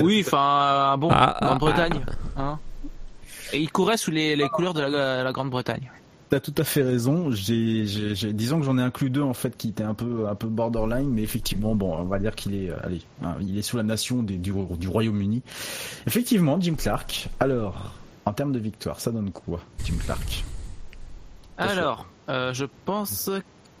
Oui, 0.00 0.22
enfin, 0.26 0.96
bon, 0.98 1.08
Ah, 1.12 1.36
ah, 1.40 1.46
Grande-Bretagne. 1.46 2.00
hein. 2.36 2.58
Et 3.52 3.60
il 3.60 3.70
courait 3.70 3.96
sous 3.96 4.10
les, 4.10 4.34
les 4.34 4.48
couleurs 4.48 4.74
de 4.74 4.80
la, 4.80 5.22
la 5.22 5.32
Grande-Bretagne. 5.32 5.90
T'as 6.32 6.40
tout 6.40 6.54
à 6.56 6.64
fait 6.64 6.82
raison. 6.82 7.30
J'ai, 7.30 7.84
disons 8.32 8.58
que 8.58 8.64
j'en 8.64 8.78
ai 8.78 8.80
inclus 8.80 9.10
deux 9.10 9.20
en 9.20 9.34
fait 9.34 9.54
qui 9.54 9.68
étaient 9.68 9.84
un 9.84 9.92
peu, 9.92 10.26
un 10.26 10.34
peu 10.34 10.46
borderline, 10.46 11.10
mais 11.10 11.20
effectivement, 11.20 11.74
bon, 11.74 11.94
on 11.94 12.04
va 12.04 12.18
dire 12.18 12.34
qu'il 12.34 12.54
est, 12.54 12.70
euh, 12.70 12.76
allez, 12.82 13.02
hein, 13.22 13.34
il 13.42 13.58
est 13.58 13.60
sous 13.60 13.76
la 13.76 13.82
nation 13.82 14.22
des, 14.22 14.38
du, 14.38 14.50
du 14.78 14.88
Royaume-Uni. 14.88 15.42
Effectivement, 16.06 16.58
Jim 16.58 16.74
Clark. 16.78 17.28
Alors, 17.38 17.92
en 18.24 18.32
termes 18.32 18.52
de 18.52 18.58
victoire, 18.58 18.98
ça 18.98 19.10
donne 19.10 19.30
quoi, 19.30 19.60
Jim 19.84 19.96
Clark? 20.02 20.42
Alors, 21.58 22.06
euh, 22.30 22.54
je 22.54 22.64
pense 22.86 23.28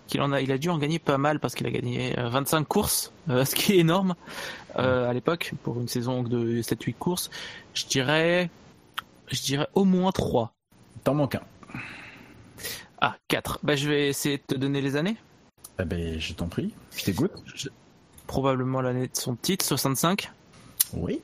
qu'il 0.06 0.20
en 0.20 0.30
a, 0.30 0.42
il 0.42 0.52
a 0.52 0.58
dû 0.58 0.68
en 0.68 0.76
gagner 0.76 0.98
pas 0.98 1.16
mal 1.16 1.40
parce 1.40 1.54
qu'il 1.54 1.66
a 1.66 1.70
gagné 1.70 2.18
euh, 2.18 2.28
25 2.28 2.68
courses, 2.68 3.14
euh, 3.30 3.44
ce 3.46 3.54
qui 3.54 3.72
est 3.72 3.78
énorme 3.78 4.14
euh, 4.78 5.08
à 5.08 5.14
l'époque 5.14 5.52
pour 5.62 5.80
une 5.80 5.88
saison 5.88 6.22
de 6.22 6.60
7-8 6.60 6.94
courses. 6.98 7.30
Je 7.72 7.86
dirais, 7.86 8.50
je 9.28 9.40
dirais 9.40 9.68
au 9.72 9.86
moins 9.86 10.12
3. 10.12 10.52
T'en 11.02 11.14
manques 11.14 11.36
un. 11.36 11.40
Ah, 13.00 13.16
4. 13.28 13.60
Bah, 13.62 13.76
je 13.76 13.88
vais 13.88 14.08
essayer 14.08 14.38
de 14.38 14.42
te 14.42 14.54
donner 14.54 14.80
les 14.80 14.96
années. 14.96 15.16
Eh 15.80 15.84
ben, 15.84 16.20
je 16.20 16.34
t'en 16.34 16.46
prie. 16.48 16.72
Je 16.96 17.04
t'écoute. 17.04 17.32
Probablement 18.26 18.80
l'année 18.80 19.08
de 19.08 19.16
son 19.16 19.34
titre, 19.34 19.64
65. 19.64 20.30
Oui. 20.94 21.20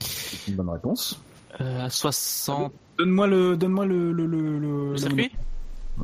C'est 0.00 0.48
une 0.50 0.56
bonne 0.56 0.68
réponse. 0.70 1.20
Euh, 1.60 1.88
60. 1.88 2.72
Donne-moi 2.98 3.26
le, 3.26 3.56
donne-moi 3.56 3.86
le, 3.86 4.12
le, 4.12 4.26
le, 4.26 4.58
le, 4.58 4.90
Le 4.92 4.96
circuit 4.96 5.30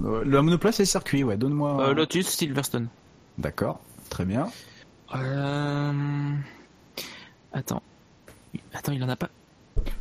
le, 0.01 0.23
le 0.24 0.43
monoplace 0.43 0.81
et 0.81 0.82
le 0.82 0.86
circuit, 0.86 1.24
ouais. 1.24 1.36
Donne-moi. 1.36 1.89
Euh, 1.89 1.94
Lotus, 1.94 2.28
Silverstone. 2.28 2.89
D'accord. 3.39 3.81
Très 4.10 4.24
bien. 4.24 4.48
Euh... 5.15 6.32
Attends. 7.52 7.82
Attends, 8.73 8.93
il 8.93 9.02
en 9.02 9.09
a 9.09 9.16
pas. 9.16 9.28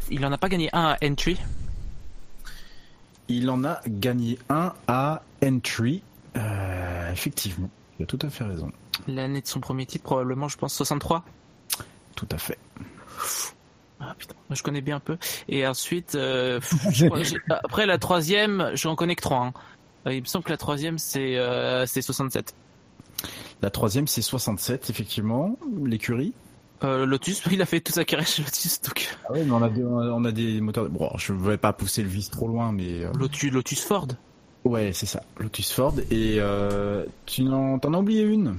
Il 0.10 0.26
en 0.26 0.32
a 0.32 0.38
pas 0.38 0.50
gagné 0.50 0.70
un 0.74 0.96
à 1.00 1.06
Entry. 1.06 1.38
Il 3.30 3.50
en 3.50 3.64
a 3.64 3.82
gagné 3.88 4.40
un 4.50 4.74
à 4.88 5.22
Entry. 5.44 6.02
Euh, 6.38 7.12
effectivement. 7.12 7.70
Tu 7.98 8.04
as 8.04 8.06
tout 8.06 8.20
à 8.22 8.30
fait 8.30 8.44
raison. 8.44 8.72
L'année 9.08 9.42
de 9.42 9.48
son 9.48 9.60
premier 9.60 9.86
titre, 9.86 10.04
probablement, 10.04 10.48
je 10.48 10.58
pense 10.58 10.74
63. 10.76 11.24
Tout 12.16 12.28
à 12.32 12.38
fait. 12.38 12.58
Ah 14.00 14.14
putain, 14.18 14.36
je 14.52 14.62
connais 14.62 14.82
bien 14.82 14.98
un 14.98 15.00
peu. 15.00 15.18
Et 15.50 15.66
ensuite, 15.66 16.14
euh, 16.16 16.60
après 17.50 17.86
la 17.88 17.98
troisième, 17.98 18.72
j'en 18.76 18.96
connais 18.96 19.16
que 19.16 19.22
trois. 19.24 19.38
hein. 19.48 19.54
Euh, 20.06 20.14
Il 20.14 20.22
me 20.22 20.26
semble 20.26 20.46
que 20.46 20.52
la 20.52 20.58
troisième 20.58 20.98
c'est 21.00 21.38
euh, 21.38 21.86
c'est 21.88 22.02
67. 22.04 22.54
La 23.64 23.72
troisième, 23.72 24.06
c'est 24.06 24.22
67, 24.22 24.92
effectivement. 24.92 25.58
L'écurie? 25.84 26.34
Euh, 26.84 27.06
Lotus, 27.06 27.44
il 27.52 27.62
a 27.62 27.66
fait 27.66 27.80
toute 27.82 27.96
sa 27.96 28.06
carrière 28.06 28.28
chez 28.28 28.44
Lotus, 28.44 28.82
donc 28.82 29.10
Ah 29.26 29.30
oui, 29.34 29.42
mais 29.46 29.52
on 29.52 29.62
a 29.64 29.70
des, 29.70 29.84
on 29.84 30.26
a 30.26 30.32
des 30.32 30.62
moteurs. 30.62 30.90
Bon, 30.90 31.10
je 31.18 31.34
ne 31.34 31.40
vais 31.40 31.58
pas 31.58 31.74
pousser 31.74 32.04
le 32.04 32.10
vice 32.10 32.30
trop 32.30 32.48
loin, 32.48 32.72
mais. 32.72 33.04
euh, 33.04 33.12
Lotus, 33.18 33.52
Lotus 33.52 33.82
Ford. 33.84 34.08
Ouais, 34.64 34.92
c'est 34.94 35.06
ça. 35.06 35.24
Lotus 35.40 35.72
Ford. 35.72 35.96
Et 36.12 36.38
euh, 36.40 37.06
tu 37.26 37.44
n'en, 37.44 37.80
t'en 37.80 37.94
as 37.94 37.98
oublié 38.00 38.24
une? 38.24 38.58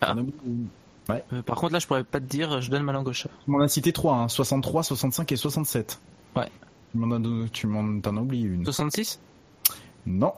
Ah. 0.00 0.12
Oublié 0.12 0.34
une? 0.46 0.66
Ouais. 1.08 1.22
Euh, 1.32 1.42
par 1.42 1.56
contre 1.56 1.72
là, 1.74 1.78
je 1.78 1.86
pourrais 1.86 2.02
pas 2.04 2.18
te 2.20 2.24
dire, 2.26 2.60
je 2.62 2.70
donne 2.70 2.82
ma 2.82 2.92
langue 2.92 3.08
au 3.08 3.12
chat. 3.12 3.28
Tu 3.44 3.50
m'en 3.50 3.60
as 3.60 3.68
cité 3.68 3.92
trois, 3.92 4.16
hein, 4.16 4.28
63, 4.28 4.82
65 4.82 5.30
et 5.32 5.36
67. 5.36 6.00
Ouais. 6.34 6.48
Tu 6.92 6.98
m'en 6.98 7.14
as, 7.14 7.18
don- 7.18 7.46
tu 7.52 7.66
m'en, 7.66 8.00
t'en 8.00 8.16
as 8.16 8.20
oublié 8.20 8.46
une. 8.48 8.64
66, 8.64 9.20
Non, 10.06 10.32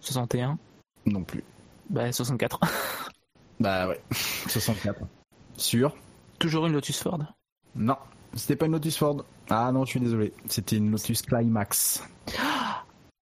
61, 0.00 0.58
non 1.06 1.22
plus. 1.24 1.42
bah 1.90 2.10
64. 2.12 2.60
Bah 3.60 3.88
ouais, 3.88 4.00
64. 4.48 5.00
Sûr? 5.56 5.94
Toujours 6.38 6.66
une 6.66 6.72
Lotus 6.72 7.02
Ford. 7.02 7.20
Non, 7.74 7.96
c'était 8.34 8.56
pas 8.56 8.66
une 8.66 8.72
Lotus 8.72 8.96
Ford. 8.96 9.24
Ah 9.48 9.70
non, 9.72 9.84
je 9.84 9.90
suis 9.90 10.00
désolé. 10.00 10.32
C'était 10.46 10.76
une 10.76 10.90
Lotus 10.90 11.22
Climax. 11.22 12.02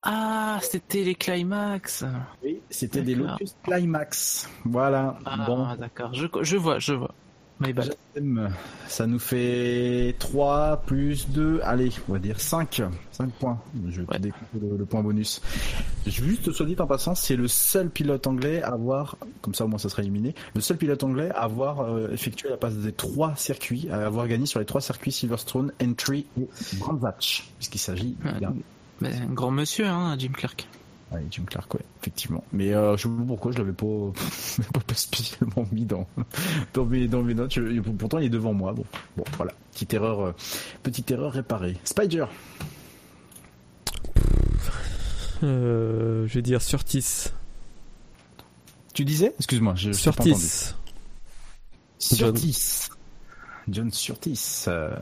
Ah, 0.03 0.59
c'était 0.63 1.05
les 1.05 1.15
Climax. 1.15 2.05
Oui, 2.43 2.61
c'était 2.71 3.03
des. 3.03 3.15
Lotus 3.15 3.57
Climax. 3.63 4.49
Voilà. 4.65 5.19
Ah, 5.25 5.45
bon, 5.47 5.75
d'accord, 5.77 6.13
je, 6.13 6.27
je 6.43 6.57
vois, 6.57 6.79
je 6.79 6.95
vois. 6.95 7.15
My 7.61 7.73
bad. 7.73 7.95
J'aime. 8.15 8.51
Ça 8.89 9.07
nous 9.07 9.19
fait 9.21 10.17
3 10.19 10.83
plus 10.87 11.29
2, 11.31 11.61
allez, 11.63 11.91
on 12.09 12.13
va 12.15 12.19
dire 12.19 12.41
5. 12.41 12.83
5 13.13 13.31
points. 13.35 13.61
Je 13.89 14.03
vais 14.03 14.07
Ouais. 14.09 14.19
découper 14.19 14.59
le, 14.61 14.77
le 14.77 14.85
point 14.85 15.03
bonus. 15.03 15.41
Juste, 16.07 16.51
soit 16.53 16.67
dit 16.67 16.75
en 16.79 16.87
passant, 16.87 17.15
c'est 17.15 17.37
le 17.37 17.47
seul 17.49 17.91
pilote 17.91 18.27
anglais 18.27 18.61
à 18.63 18.73
avoir, 18.73 19.17
comme 19.41 19.55
ça 19.55 19.65
au 19.65 19.69
moins 19.69 19.79
ça 19.79 19.89
sera 19.89 20.03
éliminé, 20.03 20.35
le 20.55 20.61
seul 20.61 20.77
pilote 20.77 21.03
anglais 21.05 21.31
à 21.31 21.43
avoir 21.45 21.81
euh, 21.83 22.11
effectué 22.13 22.49
la 22.51 22.57
passe 22.57 22.75
des 22.75 22.93
trois 22.93 23.37
circuits, 23.37 23.89
à 23.91 24.05
avoir 24.07 24.27
gagné 24.27 24.47
sur 24.47 24.59
les 24.59 24.67
trois 24.67 24.81
circuits 24.81 25.13
Silverstone, 25.13 25.73
Entry 25.83 26.27
et 26.41 26.49
Brands 26.79 27.03
Hatch, 27.05 27.49
puisqu'il 27.59 27.79
s'agit 27.79 28.17
d'un 28.41 28.53
Bah, 29.01 29.09
un 29.13 29.33
grand 29.33 29.51
monsieur, 29.53 29.87
hein, 29.87 30.17
Jim 30.19 30.33
Clark. 30.35 30.67
Ouais, 31.15 31.25
Jim 31.31 31.45
Clark, 31.47 31.73
ouais, 31.75 31.81
effectivement. 32.01 32.43
Mais 32.53 32.75
euh, 32.75 32.97
je 32.97 33.03
sais 33.03 33.09
pas 33.09 33.23
pourquoi 33.27 33.53
je 33.53 33.59
l'avais 33.59 33.73
pas, 33.73 33.87
pas, 34.73 34.81
pas 34.81 34.95
spécialement 34.95 35.67
mis 35.73 35.85
dans, 35.85 36.07
dans, 36.75 36.85
mes, 36.85 37.07
dans 37.09 37.23
mes 37.23 37.35
notes. 37.35 37.53
Je- 37.55 37.81
pourtant, 37.81 38.19
il 38.19 38.27
est 38.27 38.31
devant 38.31 38.53
moi. 38.53 38.73
Bon, 38.73 38.85
bon 39.17 39.25
voilà. 39.37 39.53
Petite 39.73 39.95
erreur, 39.95 40.21
euh, 40.21 40.33
petite 40.83 41.11
erreur 41.11 41.33
réparée. 41.33 41.77
Spider. 41.85 42.27
Euh, 45.43 46.27
je 46.27 46.35
vais 46.35 46.43
dire 46.43 46.63
Surtis. 46.63 47.27
Tu 48.95 49.05
disais? 49.05 49.35
Excuse-moi, 49.39 49.75
je. 49.77 49.93
Surtis. 49.93 50.73
Surtis. 51.99 52.89
John 53.69 53.91
Surtis. 53.91 54.65
euh, 54.69 54.95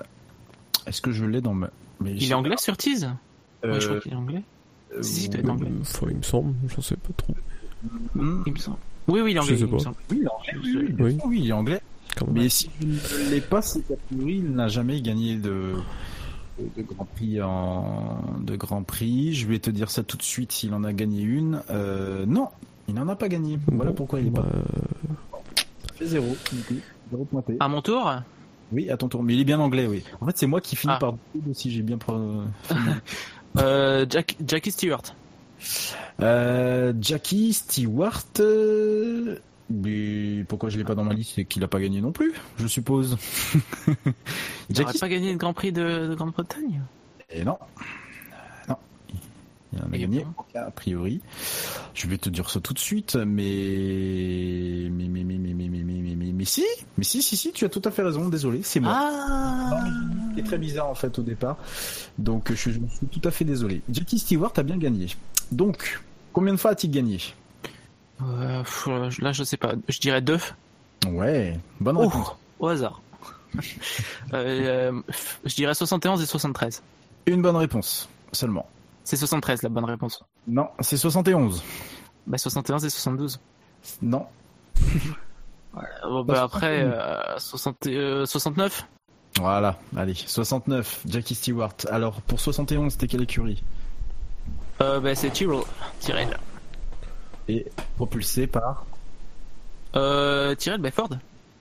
Est-ce 0.86 1.02
que 1.02 1.10
je 1.12 1.24
l'ai 1.24 1.40
dans 1.40 1.52
ma... 1.54 1.70
Mais 2.00 2.14
Il 2.14 2.30
est 2.30 2.34
anglais 2.34 2.56
sur 2.58 2.76
Tease 2.76 3.10
Euh, 3.64 3.72
Ouais, 3.74 3.80
je 3.80 3.88
crois 3.88 4.00
qu'il 4.00 4.12
est 4.12 4.16
anglais. 4.16 4.42
Euh, 4.96 5.02
Si, 5.02 5.24
il 5.24 5.30
doit 5.30 5.40
être 5.40 5.50
anglais. 5.50 5.70
Enfin, 5.80 6.06
il 6.10 6.16
me 6.16 6.22
semble, 6.22 6.54
j'en 6.68 6.82
sais 6.82 6.96
pas 6.96 7.10
trop. 7.16 7.34
hmm, 8.14 8.42
Il 8.46 8.52
me 8.52 8.58
semble. 8.58 8.76
Oui, 9.08 9.20
oui, 9.20 9.32
il 9.32 9.36
est 9.36 9.40
Je 9.40 9.40
anglais. 9.40 9.56
sais 9.56 9.62
il 9.62 9.66
me 9.66 9.72
pas. 9.72 9.78
semble. 9.82 9.96
Oui, 10.10 10.18
il 10.20 10.24
est 10.24 10.28
anglais. 10.28 10.52
Oui, 10.62 10.96
oui, 10.98 11.18
Oui. 11.26 11.40
il 11.44 11.48
est 11.48 11.52
anglais. 11.52 11.80
Mais 12.30 12.48
si 12.48 12.68
je 12.80 12.86
ne 12.86 13.30
l'ai 13.30 13.40
pas, 13.40 13.62
c'est 13.62 13.80
qu'a 13.86 13.94
priori, 13.96 14.36
il 14.36 14.50
n'a 14.52 14.68
jamais 14.68 15.00
gagné 15.00 15.36
de, 15.36 15.72
de 16.76 16.82
Grand 16.82 17.06
Prix 17.06 17.40
en 17.40 18.22
de 18.42 18.54
Grand 18.54 18.82
Prix. 18.82 19.32
Je 19.34 19.46
vais 19.46 19.58
te 19.58 19.70
dire 19.70 19.90
ça 19.90 20.02
tout 20.02 20.18
de 20.18 20.22
suite 20.22 20.52
s'il 20.52 20.74
en 20.74 20.84
a 20.84 20.92
gagné 20.92 21.22
une. 21.22 21.62
Euh, 21.70 22.26
non, 22.26 22.48
il 22.86 22.94
n'en 22.94 23.08
a 23.08 23.16
pas 23.16 23.28
gagné. 23.28 23.58
Voilà 23.68 23.90
Bon, 23.92 23.96
pourquoi 23.96 24.20
il 24.20 24.26
est 24.26 24.30
bah, 24.30 24.42
pas. 24.42 25.42
Ça 25.88 25.94
fait 25.94 26.06
zéro, 26.06 26.36
du 26.52 26.62
coup. 26.64 26.74
Zéro 27.10 27.24
pointé. 27.24 27.56
À 27.60 27.68
mon 27.68 27.80
tour? 27.80 28.12
Oui, 28.72 28.90
à 28.90 28.96
ton 28.98 29.08
tour. 29.08 29.22
Mais 29.22 29.34
il 29.34 29.40
est 29.40 29.44
bien 29.44 29.58
anglais, 29.60 29.86
oui. 29.86 30.04
En 30.20 30.26
fait, 30.26 30.36
c'est 30.36 30.46
moi 30.46 30.60
qui 30.60 30.76
finis 30.76 30.92
Ah. 30.96 30.98
par 31.00 31.14
si 31.54 31.70
j'ai 31.70 31.82
bien. 31.82 31.98
euh, 33.58 34.06
Jack, 34.08 34.36
Jackie 34.46 34.70
Stewart. 34.70 35.02
Euh, 36.20 36.92
Jackie 37.00 37.52
Stewart. 37.52 38.22
euh, 38.40 39.38
Mais 39.70 40.44
pourquoi 40.48 40.68
je 40.68 40.78
l'ai 40.78 40.84
pas 40.84 40.94
dans 40.94 41.04
ma 41.04 41.14
liste 41.14 41.32
C'est 41.34 41.44
qu'il 41.44 41.62
a 41.64 41.68
pas 41.68 41.80
gagné 41.80 42.00
non 42.00 42.12
plus, 42.12 42.34
je 42.58 42.66
suppose. 42.66 43.16
Il 44.70 44.76
Jackie 44.76 44.98
pas 44.98 45.08
gagné 45.08 45.32
le 45.32 45.38
Grand 45.38 45.52
Prix 45.52 45.72
de, 45.72 46.08
de 46.08 46.14
Grande-Bretagne? 46.14 46.82
Et 47.30 47.44
non. 47.44 47.52
Non. 47.52 47.58
Il 49.72 49.82
en 49.82 49.92
a 49.92 49.96
gagné, 49.98 50.26
a 50.54 50.70
priori. 50.70 51.20
Je 51.94 52.06
vais 52.06 52.18
te 52.18 52.28
dire 52.28 52.50
ça 52.50 52.60
tout 52.60 52.74
de 52.74 52.78
suite, 52.78 53.16
mais... 53.16 54.88
Mais, 54.90 55.08
mais, 55.08 55.24
mais, 55.24 55.38
mais, 55.38 55.54
mais, 55.54 55.68
mais, 55.68 55.82
mais, 55.82 55.94
mais, 56.02 56.14
mais, 56.16 56.32
mais 56.32 56.44
si 56.44 56.64
Mais 56.98 57.04
si, 57.04 57.22
si, 57.22 57.36
si, 57.36 57.52
tu 57.52 57.64
as 57.64 57.68
tout 57.70 57.80
à 57.84 57.90
fait 57.90 58.02
raison, 58.02 58.28
désolé, 58.28 58.60
c'est 58.62 58.80
moi. 58.80 58.92
Ah 58.94 59.80
est 60.36 60.42
très 60.42 60.58
bizarre 60.58 60.88
en 60.88 60.94
fait 60.94 61.18
au 61.18 61.22
départ. 61.22 61.56
Donc 62.18 62.50
je 62.50 62.54
suis, 62.54 62.72
je 62.72 62.78
suis 62.96 63.06
tout 63.06 63.26
à 63.26 63.30
fait 63.30 63.44
désolé. 63.44 63.82
Jackie 63.90 64.18
Stewart 64.18 64.52
a 64.56 64.62
bien 64.62 64.76
gagné. 64.78 65.06
Donc, 65.50 66.00
combien 66.32 66.52
de 66.52 66.58
fois 66.58 66.72
a-t-il 66.72 66.90
gagné? 66.90 67.18
Euh, 68.22 68.62
là, 69.20 69.32
je 69.32 69.44
sais 69.44 69.56
pas. 69.56 69.74
Je 69.88 69.98
dirais 69.98 70.20
deux. 70.22 70.38
Ouais, 71.06 71.58
bonne 71.80 71.96
Oh, 71.96 72.08
réponse. 72.08 72.36
au 72.58 72.68
hasard. 72.68 73.00
Euh, 74.32 74.90
euh, 74.92 75.02
je 75.44 75.54
dirais 75.54 75.74
71 75.74 76.22
et 76.22 76.26
73. 76.26 76.82
Une 77.26 77.42
bonne 77.42 77.56
réponse 77.56 78.08
seulement. 78.32 78.66
C'est 79.04 79.16
73 79.16 79.62
la 79.62 79.68
bonne 79.68 79.84
réponse. 79.84 80.22
Non, 80.46 80.68
c'est 80.80 80.96
71. 80.96 81.62
Bah 82.26 82.38
71 82.38 82.84
et 82.84 82.90
72. 82.90 83.40
Non. 84.02 84.26
Bon, 86.04 86.22
bah, 86.22 86.42
après 86.42 86.82
euh, 86.82 87.38
60, 87.38 87.86
euh, 87.86 88.26
69. 88.26 88.86
Voilà, 89.38 89.78
allez, 89.96 90.12
69, 90.14 91.04
Jackie 91.06 91.34
Stewart. 91.34 91.72
Alors, 91.88 92.20
pour 92.20 92.38
71, 92.40 92.92
c'était 92.92 93.06
quelle 93.06 93.22
écurie? 93.22 93.64
Euh, 94.82 95.00
bah 95.00 95.14
c'est 95.14 95.30
Tyrrell. 95.30 95.62
Tyrrell. 96.00 96.36
Et 97.48 97.66
propulsé 97.96 98.46
par? 98.46 98.84
Euh, 99.96 100.54
Tyrrell, 100.54 100.82
bah 100.82 100.90
Ford. 100.90 101.08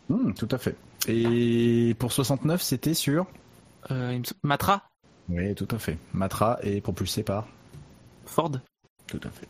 Hmm, 0.09 0.33
Tout 0.33 0.49
à 0.51 0.57
fait. 0.57 0.75
Et 1.07 1.95
pour 1.97 2.11
69, 2.11 2.61
c'était 2.61 2.93
sur? 2.93 3.25
Euh, 3.91 4.19
Matra. 4.43 4.81
Oui, 5.29 5.55
tout 5.55 5.67
à 5.71 5.77
fait. 5.79 5.97
Matra 6.13 6.59
est 6.63 6.81
propulsé 6.81 7.23
par 7.23 7.47
Ford. 8.25 8.51
Tout 9.07 9.19
à 9.23 9.29
fait. 9.29 9.47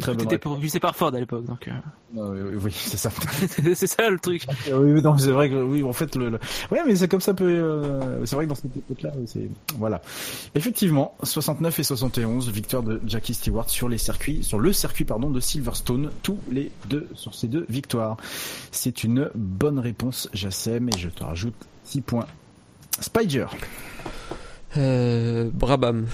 Très 0.00 0.10
T'étais 0.16 0.30
réponse. 0.30 0.54
propulsé 0.54 0.80
par 0.80 0.96
Ford 0.96 1.14
à 1.14 1.20
l'époque, 1.20 1.44
donc. 1.44 1.68
euh, 1.68 1.72
Ah, 2.16 2.20
oui, 2.32 2.40
oui, 2.42 2.56
oui, 2.64 2.72
c'est 2.74 2.96
ça. 2.96 3.10
c'est 3.74 3.86
ça 3.86 4.10
le 4.10 4.18
truc. 4.18 4.44
oui, 4.66 4.72
oui, 4.92 5.00
non, 5.02 5.16
c'est 5.16 5.30
vrai 5.30 5.48
que 5.48 5.54
oui, 5.62 5.84
en 5.84 5.92
fait, 5.92 6.16
le, 6.16 6.30
le- 6.30 6.40
ouais, 6.72 6.80
mais 6.84 6.96
c'est 6.96 7.06
comme 7.06 7.20
ça 7.20 7.32
peut. 7.32 7.44
euh, 7.48 8.26
c'est 8.26 8.34
vrai 8.34 8.44
que 8.46 8.48
dans 8.48 8.56
cette 8.56 8.76
époque-là, 8.76 9.12
c'est 9.26 9.48
voilà. 9.78 10.02
Effectivement, 10.56 11.14
69 11.22 11.78
et 11.78 11.84
71, 11.84 12.50
victoire 12.50 12.82
de 12.82 13.00
Jackie 13.06 13.34
Stewart 13.34 13.70
sur 13.70 13.88
les 13.88 13.98
circuits, 13.98 14.42
sur 14.42 14.58
le 14.58 14.72
circuit 14.72 15.04
pardon 15.04 15.30
de 15.30 15.38
Silverstone, 15.38 16.10
tous 16.24 16.40
les 16.50 16.72
deux 16.88 17.06
sur 17.14 17.32
ces 17.36 17.46
deux 17.46 17.64
victoires. 17.68 18.16
C'est 18.72 19.04
une 19.04 19.30
bonne 19.36 19.78
réponse, 19.78 20.28
Jassem, 20.32 20.88
et 20.88 20.98
je 20.98 21.08
te 21.08 21.22
rajoute 21.22 21.54
6 21.84 22.00
points. 22.00 22.26
Spider. 23.00 23.46
Euh, 24.76 25.50
Brabham. 25.52 26.06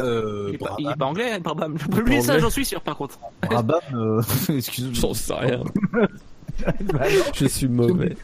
Euh, 0.00 0.46
Il 0.50 0.54
est, 0.54 0.58
pas, 0.58 0.74
il 0.78 0.90
est 0.90 0.96
pas 0.96 1.04
anglais, 1.06 1.38
Brabham. 1.40 1.76
Lui, 2.04 2.16
Pas 2.16 2.22
ça, 2.22 2.38
j'en 2.38 2.50
suis 2.50 2.64
sûr, 2.66 2.80
par 2.82 2.96
contre. 2.96 3.18
Brabham, 3.42 3.80
euh, 3.94 4.22
excuse-moi. 4.50 4.92
J'en 4.94 5.14
sais 5.14 5.34
rien. 5.34 5.62
Bah. 6.94 7.00
Je 7.34 7.44
suis 7.48 7.68
mauvais. 7.68 8.16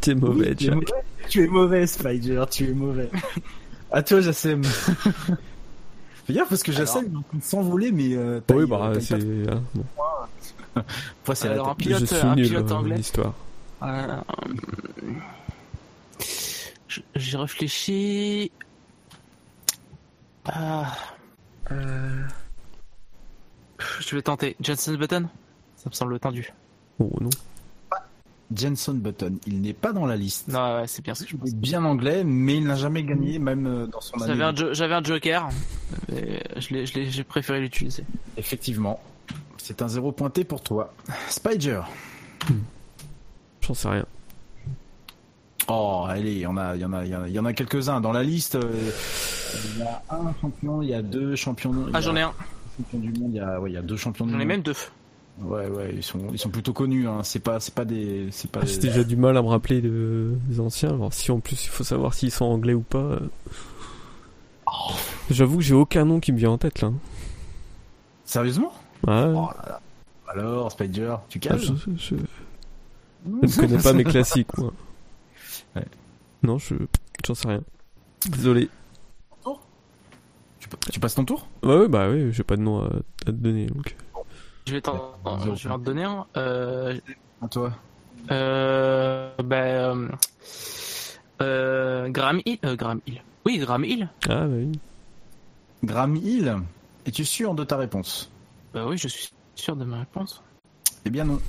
T'es 0.00 0.14
mauvais, 0.14 0.54
tu 0.54 0.68
es 0.68 0.70
mauvais, 0.70 0.86
tu 1.28 1.42
es 1.42 1.46
mauvais, 1.48 1.84
Spider, 1.88 2.44
tu 2.48 2.70
es 2.70 2.72
mauvais. 2.72 3.10
À 3.90 4.04
toi, 4.04 4.20
Jassem. 4.20 4.62
Fais 4.62 6.32
gaffe 6.32 6.48
parce 6.48 6.62
que 6.62 6.70
Jassem 6.70 7.06
il 7.08 7.12
est 7.12 7.16
en 7.16 7.22
train 7.22 7.38
de 7.38 7.42
s'envoler, 7.42 7.90
mais 7.90 8.14
euh, 8.14 8.40
Oui, 8.54 8.66
bah, 8.66 8.92
t'as- 8.94 9.00
c'est. 9.00 9.14
hein, 9.16 9.62
bon. 9.74 10.84
C'est 11.34 11.48
Alors, 11.48 11.70
un 11.70 11.74
pilote, 11.74 12.00
Je 12.02 12.06
suis 12.06 12.24
un 12.24 12.36
nul 12.36 12.46
pilote 12.46 12.70
anglais. 12.70 13.00
histoire. 13.00 13.34
Euh, 13.82 14.16
je- 14.46 15.02
J'ai 17.14 17.36
réfléchi. 17.36 18.50
Ah, 20.46 20.92
euh, 21.70 22.22
Je 24.00 24.16
vais 24.16 24.22
tenter. 24.22 24.56
Jensen 24.60 24.96
Button? 24.96 25.28
Ça 25.76 25.88
me 25.90 25.94
semble 25.94 26.18
tendu. 26.18 26.52
Oh 26.98 27.10
non. 27.20 27.30
Jenson 28.52 28.94
Button, 28.94 29.38
il 29.46 29.60
n'est 29.60 29.72
pas 29.72 29.92
dans 29.92 30.06
la 30.06 30.16
liste. 30.16 30.48
Non, 30.48 30.78
ouais, 30.80 30.86
c'est 30.88 31.02
bien 31.02 31.14
ce 31.14 31.22
que 31.22 31.30
je 31.30 31.36
pense. 31.36 31.48
Il 31.50 31.54
est 31.54 31.58
bien 31.58 31.84
anglais, 31.84 32.24
mais 32.24 32.56
il 32.56 32.64
n'a 32.66 32.74
jamais 32.74 33.04
gagné, 33.04 33.38
même 33.38 33.66
euh, 33.66 33.86
dans 33.86 34.00
son 34.00 34.16
année. 34.20 34.26
J'avais 34.26 34.42
un, 34.44 34.54
jo- 34.74 34.82
un 34.94 35.02
joker, 35.04 35.48
mais 36.08 36.42
je 36.56 36.74
l'ai- 36.74 36.84
je 36.86 36.94
l'ai- 36.94 37.10
j'ai 37.10 37.22
préféré 37.22 37.60
l'utiliser. 37.60 38.04
Effectivement. 38.36 39.00
C'est 39.56 39.82
un 39.82 39.88
zéro 39.88 40.10
pointé 40.10 40.42
pour 40.42 40.62
toi. 40.62 40.92
Spider. 41.28 41.82
J'en 43.60 43.74
sais 43.74 43.88
rien. 43.88 44.06
Oh, 45.72 46.04
allez, 46.08 46.32
il 46.32 46.38
y 46.40 46.46
en 46.46 46.56
a, 46.56 46.74
il 46.74 46.80
y 46.80 46.84
en 46.84 46.92
a, 46.92 47.04
il 47.04 47.32
y 47.32 47.38
en 47.38 47.44
a, 47.44 47.52
quelques-uns 47.52 48.00
dans 48.00 48.12
la 48.12 48.22
liste. 48.24 48.56
euh, 48.56 48.90
Il 49.74 49.78
y 49.80 49.82
a 49.82 50.02
un 50.10 50.34
champion, 50.40 50.82
il 50.82 50.88
y 50.88 50.94
a 50.94 51.02
deux 51.02 51.36
champions. 51.36 51.72
Ah, 51.92 52.00
j'en 52.00 52.16
ai 52.16 52.22
un. 52.22 52.32
champion 52.76 52.98
du 52.98 53.12
monde. 53.12 53.30
Il 53.32 53.36
y 53.36 53.40
a, 53.40 53.60
ouais, 53.60 53.70
il 53.70 53.74
y 53.74 53.76
a 53.76 53.82
deux 53.82 53.96
champions 53.96 54.24
du 54.26 54.32
J'en 54.32 54.38
monde. 54.38 54.42
ai 54.42 54.48
même 54.48 54.62
deux. 54.62 54.74
Ouais, 55.42 55.68
ouais, 55.68 55.92
ils 55.94 56.02
sont, 56.02 56.18
ils 56.32 56.38
sont 56.38 56.50
plutôt 56.50 56.72
connus. 56.72 57.06
Hein. 57.08 57.20
C'est 57.22 57.38
pas, 57.38 57.60
c'est 57.60 57.72
pas 57.74 57.84
des, 57.84 58.28
c'est 58.32 58.50
pas. 58.50 58.64
J'ai 58.64 58.78
des- 58.78 58.88
déjà 58.88 59.04
du 59.04 59.16
mal 59.16 59.36
à 59.36 59.42
me 59.42 59.48
rappeler 59.48 59.80
de... 59.80 60.34
des 60.48 60.60
anciens. 60.60 60.90
Alors 60.90 61.12
si 61.14 61.30
en 61.30 61.38
plus 61.40 61.64
il 61.64 61.68
faut 61.68 61.84
savoir 61.84 62.12
s'ils 62.14 62.30
sont 62.32 62.44
anglais 62.46 62.74
ou 62.74 62.82
pas. 62.82 62.98
euh. 62.98 63.20
J'avoue 65.30 65.58
que 65.58 65.62
j'ai 65.62 65.74
aucun 65.74 66.04
nom 66.04 66.20
qui 66.20 66.32
me 66.32 66.38
vient 66.38 66.50
en 66.50 66.58
tête 66.58 66.80
là. 66.80 66.90
Sérieusement? 68.24 68.72
Ouais. 69.06 69.24
Oh 69.34 69.48
là 69.56 69.64
là. 69.66 69.80
Alors, 70.28 70.70
Spider, 70.70 71.14
tu 71.28 71.40
Ah, 71.44 71.48
calmes 71.48 71.60
je, 71.60 71.72
je... 71.96 72.14
je 73.26 73.46
ne 73.46 73.60
connais 73.66 73.82
pas 73.82 73.92
mes 73.92 74.04
classiques 74.04 74.56
moi. 74.58 74.72
Ouais. 75.76 75.84
Non, 76.42 76.58
je 76.58 76.74
j'en 77.26 77.34
sais 77.34 77.48
rien. 77.48 77.62
Désolé. 78.28 78.68
tu, 80.58 80.68
tu 80.90 81.00
passes 81.00 81.14
ton 81.14 81.24
tour? 81.24 81.46
Ouais, 81.62 81.76
ouais, 81.76 81.88
bah 81.88 82.08
oui, 82.10 82.32
j'ai 82.32 82.42
pas 82.44 82.56
de 82.56 82.62
nom 82.62 82.82
à, 82.82 82.86
à 82.86 83.26
te 83.26 83.30
donner 83.30 83.66
donc. 83.66 83.96
Je 84.66 84.74
vais 84.74 84.80
t'en 84.80 85.14
je 85.56 85.68
vais 85.68 85.74
en 85.74 85.78
te 85.78 85.84
donner 85.84 86.04
un. 86.04 86.26
Euh, 86.36 86.98
À 87.42 87.48
toi. 87.48 87.72
euh, 88.30 89.30
bah, 89.42 89.56
euh, 89.56 90.08
euh, 91.40 92.08
Graham 92.10 92.40
Hill. 92.44 92.58
euh, 92.64 92.76
Graham 92.76 93.00
Hill. 93.06 93.22
Oui, 93.46 93.58
Graham 93.58 93.84
Hill. 93.84 94.08
Ah, 94.28 94.46
bah 94.46 94.48
oui. 94.48 94.72
Graham 95.82 96.16
Hill, 96.16 96.56
es-tu 97.06 97.24
sûr 97.24 97.54
de 97.54 97.64
ta 97.64 97.76
réponse? 97.78 98.30
Bah 98.74 98.84
oui, 98.86 98.98
je 98.98 99.08
suis 99.08 99.30
sûr 99.54 99.74
de 99.76 99.84
ma 99.84 100.00
réponse. 100.00 100.42
Eh 101.06 101.10
bien 101.10 101.24
non. 101.24 101.40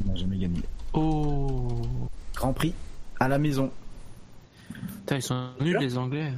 Il 0.00 0.06
n'a 0.10 0.16
jamais 0.16 0.38
gagné. 0.38 0.62
Oh. 0.94 1.82
Grand 2.34 2.52
Prix 2.54 2.72
à 3.20 3.28
la 3.28 3.38
maison. 3.38 3.70
Putain, 5.00 5.16
ils 5.16 5.22
sont 5.22 5.48
nuls 5.60 5.78
les 5.80 5.96
Anglais. 5.98 6.32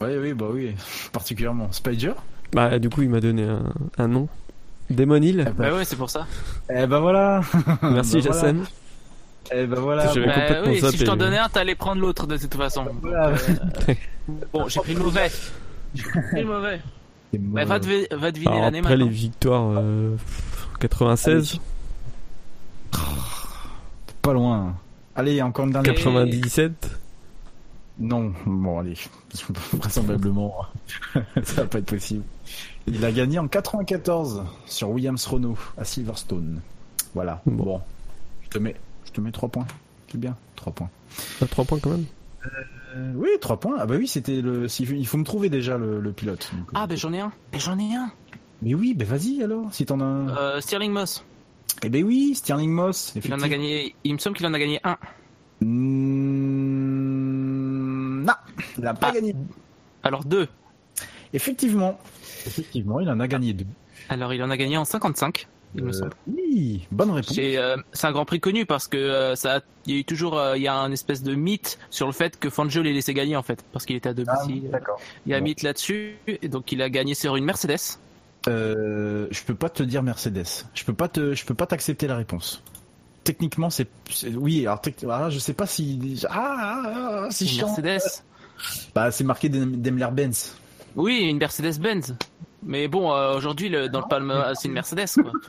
Oui, 0.00 0.10
oui, 0.20 0.32
bah 0.34 0.46
oui, 0.52 0.74
particulièrement. 1.12 1.70
Spider 1.72 2.12
Bah 2.52 2.78
du 2.78 2.88
coup 2.90 3.02
il 3.02 3.08
m'a 3.08 3.20
donné 3.20 3.44
un, 3.44 3.62
un 3.98 4.08
nom. 4.08 4.28
Demon 4.90 5.16
Hill. 5.22 5.50
Bah 5.56 5.72
ouais, 5.74 5.84
c'est 5.84 5.96
pour 5.96 6.10
ça. 6.10 6.26
Eh 6.68 6.86
ben 6.86 6.98
voilà 7.00 7.40
Merci 7.82 8.20
Bah 8.20 8.30
voilà. 8.32 8.54
Eh 9.52 9.66
ben 9.66 9.80
voilà 9.80 10.04
Bah 10.04 10.08
complètement 10.12 10.70
oui, 10.72 10.90
si 10.90 10.98
je 10.98 11.04
t'en 11.04 11.16
donnais 11.16 11.38
un, 11.38 11.48
t'allais 11.48 11.74
prendre 11.74 12.00
l'autre 12.00 12.26
de 12.26 12.36
toute 12.36 12.54
façon. 12.54 12.84
Voilà. 13.02 13.28
Euh, 13.28 13.94
bon, 14.52 14.68
j'ai 14.68 14.80
pris 14.80 14.94
le 14.94 15.00
mauvais. 15.00 15.30
J'ai 15.94 16.02
pris 16.02 16.40
le 16.40 16.44
mauvais. 16.46 16.80
Bah, 17.36 17.64
va, 17.64 17.78
devi- 17.80 18.06
va 18.12 18.30
deviner 18.30 18.60
l'année 18.60 18.78
après 18.78 18.96
les 18.96 19.04
maintenant. 19.04 19.10
victoires 19.18 19.70
euh, 19.76 20.16
96, 20.80 21.58
Pas 24.22 24.32
loin. 24.32 24.74
Allez, 25.16 25.40
encore 25.42 25.66
une 25.66 25.72
dernière. 25.72 25.94
97. 25.94 26.90
Non, 28.00 28.32
bon 28.44 28.80
allez, 28.80 28.94
vraisemblablement, 29.72 30.66
ça 31.44 31.62
va 31.62 31.66
pas 31.66 31.78
être 31.78 31.86
possible. 31.86 32.24
Il 32.88 33.04
a 33.04 33.12
gagné 33.12 33.38
en 33.38 33.46
94 33.46 34.42
sur 34.66 34.90
Williams 34.90 35.24
Renault 35.26 35.56
à 35.78 35.84
Silverstone. 35.84 36.60
Voilà. 37.14 37.40
Bon, 37.46 37.80
je 38.42 38.48
te 38.48 38.58
mets, 38.58 38.74
je 39.04 39.12
te 39.12 39.20
mets 39.20 39.30
trois 39.30 39.48
points. 39.48 39.66
C'est 40.10 40.18
bien, 40.18 40.36
trois 40.56 40.72
points. 40.72 40.90
À 41.40 41.46
3 41.46 41.64
points 41.64 41.78
quand 41.78 41.90
même? 41.90 42.04
Euh, 42.96 43.12
oui, 43.14 43.28
trois 43.40 43.58
points. 43.60 43.76
Ah 43.78 43.86
bah 43.86 43.94
oui, 43.96 44.08
c'était 44.08 44.40
le. 44.40 44.66
Il 44.80 45.06
faut 45.06 45.16
me 45.18 45.24
trouver 45.24 45.48
déjà 45.48 45.78
le, 45.78 46.00
le 46.00 46.12
pilote. 46.12 46.50
Donc, 46.56 46.66
Ah, 46.74 46.86
bah 46.88 46.96
j'en 46.96 47.12
ai 47.12 47.20
un. 47.20 47.32
Mais 47.52 47.60
j'en 47.60 47.78
ai 47.78 47.94
un. 47.94 48.10
Mais 48.62 48.74
oui, 48.74 48.94
bah 48.94 49.04
vas-y 49.04 49.40
alors, 49.42 49.72
si 49.72 49.86
t'en 49.86 50.00
as 50.00 50.04
un. 50.04 50.28
Euh, 50.36 50.60
Stirling 50.60 50.90
Moss. 50.92 51.24
Eh 51.82 51.88
ben 51.88 52.02
oui, 52.04 52.34
Stirling 52.34 52.70
Moss. 52.70 53.12
Il 53.14 53.18
en 53.18 53.18
a 53.18 53.18
effectivement. 53.18 53.48
gagné. 53.48 53.94
Il 54.04 54.12
me 54.14 54.18
semble 54.18 54.36
qu'il 54.36 54.46
en 54.46 54.54
a 54.54 54.58
gagné 54.58 54.80
un. 54.84 54.96
Mm, 56.84 58.24
Non, 58.24 58.32
il 58.78 58.84
n'a 58.84 58.94
pas 58.94 59.08
Ah. 59.08 59.12
gagné. 59.12 59.34
Alors 60.02 60.24
deux. 60.24 60.48
Effectivement, 61.32 61.98
effectivement, 62.46 63.00
il 63.00 63.08
en 63.10 63.18
a 63.20 63.26
gagné 63.26 63.52
deux. 63.52 63.66
Alors 64.08 64.32
il 64.32 64.42
en 64.42 64.50
a 64.50 64.56
gagné 64.56 64.76
en 64.76 64.84
55. 64.84 65.46
Il 65.76 65.82
me 65.82 65.88
Euh, 65.88 65.92
semble. 65.92 66.12
oui, 66.28 66.86
bonne 66.92 67.10
réponse. 67.10 67.34
C'est 67.34 67.56
euh, 67.56 67.76
c'est 67.92 68.06
un 68.06 68.12
Grand 68.12 68.24
Prix 68.24 68.38
connu 68.38 68.64
parce 68.64 68.86
que 68.86 68.96
euh, 68.96 69.34
ça, 69.34 69.56
a- 69.56 69.60
il 69.86 69.94
y 69.94 69.96
a 69.96 70.00
eu 70.00 70.04
toujours, 70.04 70.38
euh, 70.38 70.56
il 70.56 70.62
y 70.62 70.68
a 70.68 70.76
un 70.76 70.92
espèce 70.92 71.24
de 71.24 71.34
mythe 71.34 71.78
sur 71.90 72.06
le 72.06 72.12
fait 72.12 72.38
que 72.38 72.48
Fangio 72.48 72.80
l'ait 72.82 72.92
laissé 72.92 73.12
gagner 73.12 73.34
en 73.34 73.42
fait, 73.42 73.64
parce 73.72 73.84
qu'il 73.84 73.96
était 73.96 74.08
à 74.10 74.14
domicile. 74.14 74.62
Ah, 74.68 74.72
d'accord. 74.72 75.00
Il 75.26 75.30
y 75.32 75.34
a 75.34 75.38
un 75.38 75.40
Bon. 75.40 75.46
mythe 75.46 75.62
là-dessus, 75.62 76.14
et 76.28 76.46
donc 76.48 76.70
il 76.70 76.80
a 76.80 76.88
gagné 76.88 77.14
sur 77.14 77.34
une 77.34 77.44
Mercedes. 77.44 77.98
Euh, 78.48 79.26
je 79.30 79.42
peux 79.42 79.54
pas 79.54 79.68
te 79.70 79.82
dire 79.82 80.02
Mercedes. 80.02 80.44
Je 80.74 80.84
peux 80.84 80.92
pas 80.94 81.08
te, 81.08 81.34
je 81.34 81.44
peux 81.44 81.54
pas 81.54 81.66
t'accepter 81.66 82.06
la 82.06 82.16
réponse. 82.16 82.62
Techniquement, 83.24 83.70
c'est, 83.70 83.88
oui. 84.34 84.66
Alors, 84.66 84.82
alors 85.10 85.30
je 85.30 85.38
sais 85.38 85.54
pas 85.54 85.66
si, 85.66 86.22
ah, 86.28 86.56
ah, 86.58 86.82
ah, 87.24 87.28
c'est 87.30 87.44
Une 87.46 87.50
chiant. 87.50 87.66
Mercedes. 87.68 88.22
Bah, 88.94 89.10
c'est 89.10 89.24
marqué 89.24 89.48
Daimler-Benz. 89.48 90.56
Oui, 90.94 91.22
une 91.28 91.38
Mercedes-Benz. 91.38 92.14
Mais 92.66 92.88
bon, 92.88 93.12
euh, 93.12 93.36
aujourd'hui, 93.36 93.68
le- 93.68 93.88
dans 93.88 94.00
le 94.00 94.08
palme, 94.08 94.32
c'est 94.54 94.68
une 94.68 94.74
Mercedes, 94.74 95.06
quoi. 95.22 95.32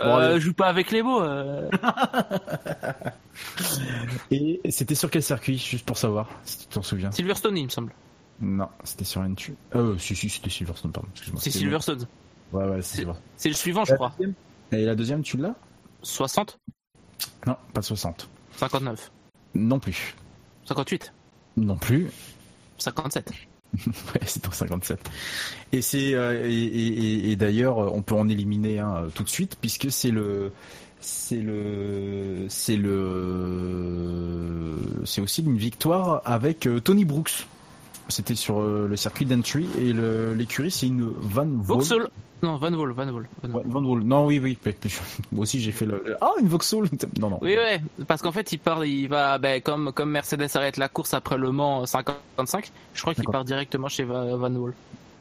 Euh, 0.00 0.38
joue 0.38 0.52
pas 0.54 0.66
avec 0.68 0.90
les 0.90 1.02
mots. 1.02 1.22
euh. 1.22 1.68
Et 4.30 4.60
c'était 4.70 4.94
sur 4.94 5.10
quel 5.10 5.22
circuit, 5.22 5.58
juste 5.58 5.86
pour 5.86 5.96
savoir, 5.98 6.28
si 6.44 6.58
tu 6.58 6.66
t'en 6.66 6.82
souviens? 6.82 7.10
Silverstone, 7.10 7.56
il 7.56 7.64
me 7.64 7.68
semble. 7.70 7.92
Non, 8.40 8.68
c'était 8.84 9.04
sur 9.04 9.22
N2. 9.22 9.52
Euh, 9.74 9.98
si, 9.98 10.14
si, 10.14 10.28
c'était 10.28 10.50
Silverstone, 10.50 10.92
pardon. 10.92 11.08
excuse-moi. 11.12 11.40
C'est 11.42 11.50
Silverstone. 11.50 12.06
Ouais, 12.52 12.64
ouais, 12.64 12.82
c'est 12.82 12.98
Silverstone. 12.98 13.24
C'est 13.36 13.48
le 13.48 13.54
suivant, 13.54 13.84
je 13.84 13.94
crois. 13.94 14.14
Et 14.72 14.84
la 14.84 14.94
deuxième, 14.94 15.22
tu 15.22 15.36
l'as? 15.36 15.54
60 16.02 16.58
Non, 17.46 17.56
pas 17.74 17.80
de 17.80 17.86
60. 17.86 18.28
59 18.56 19.10
Non 19.54 19.78
plus. 19.80 20.14
58 20.66 21.12
Non 21.56 21.76
plus. 21.76 22.08
57 22.78 23.32
ouais, 23.86 23.92
c'est 24.24 24.46
en 24.48 24.52
57. 24.52 24.98
Et 25.72 25.82
c'est 25.82 26.14
euh, 26.14 26.48
et, 26.48 26.54
et- 26.54 27.30
et 27.32 27.36
d'ailleurs, 27.36 27.76
on 27.94 28.00
peut 28.00 28.14
en 28.14 28.26
éliminer 28.28 28.78
un 28.78 28.96
euh, 28.96 29.08
tout 29.14 29.24
de 29.24 29.28
suite 29.28 29.56
puisque 29.60 29.90
c'est 29.92 30.10
le 30.10 30.52
c'est 31.00 31.42
le 31.42 32.46
c'est 32.48 32.76
le 32.76 34.76
c'est 35.04 35.20
aussi 35.20 35.42
une 35.42 35.58
victoire 35.58 36.22
avec 36.24 36.66
euh, 36.66 36.80
Tony 36.80 37.04
Brooks. 37.04 37.46
C'était 38.08 38.34
sur 38.34 38.60
euh, 38.60 38.86
le 38.88 38.96
circuit 38.96 39.26
d'entry 39.26 39.68
et 39.78 39.92
l'écurie 39.92 40.70
c'est 40.70 40.86
une 40.86 41.02
Van. 41.18 41.46
Vauxhall 41.46 42.08
Non, 42.42 42.56
Van 42.56 42.70
Vol, 42.70 42.92
Van 42.92 43.10
Vol. 43.12 43.28
Van. 43.42 43.84
Ouais. 43.84 44.04
Non, 44.04 44.26
oui, 44.26 44.38
oui. 44.42 44.58
Moi 45.32 45.42
aussi, 45.42 45.60
j'ai 45.60 45.72
fait 45.72 45.84
le. 45.86 46.16
Ah, 46.20 46.30
une 46.40 46.48
Vauxhall. 46.48 46.88
Non, 47.20 47.30
non. 47.30 47.38
Oui, 47.42 47.54
ouais, 47.56 47.80
parce 48.06 48.22
qu'en 48.22 48.32
fait, 48.32 48.50
il 48.52 48.58
part, 48.58 48.84
il 48.84 49.08
va, 49.08 49.38
ben, 49.38 49.60
comme, 49.60 49.92
comme 49.92 50.10
Mercedes 50.10 50.48
arrête 50.54 50.76
la 50.78 50.88
course 50.88 51.12
après 51.14 51.36
le 51.36 51.50
Mans 51.52 51.84
55, 51.84 52.70
je 52.94 53.00
crois 53.02 53.14
qu'il 53.14 53.24
part 53.24 53.44
directement 53.44 53.88
chez 53.88 54.04
Va- 54.04 54.36
Van 54.36 54.50
Vol. 54.50 54.72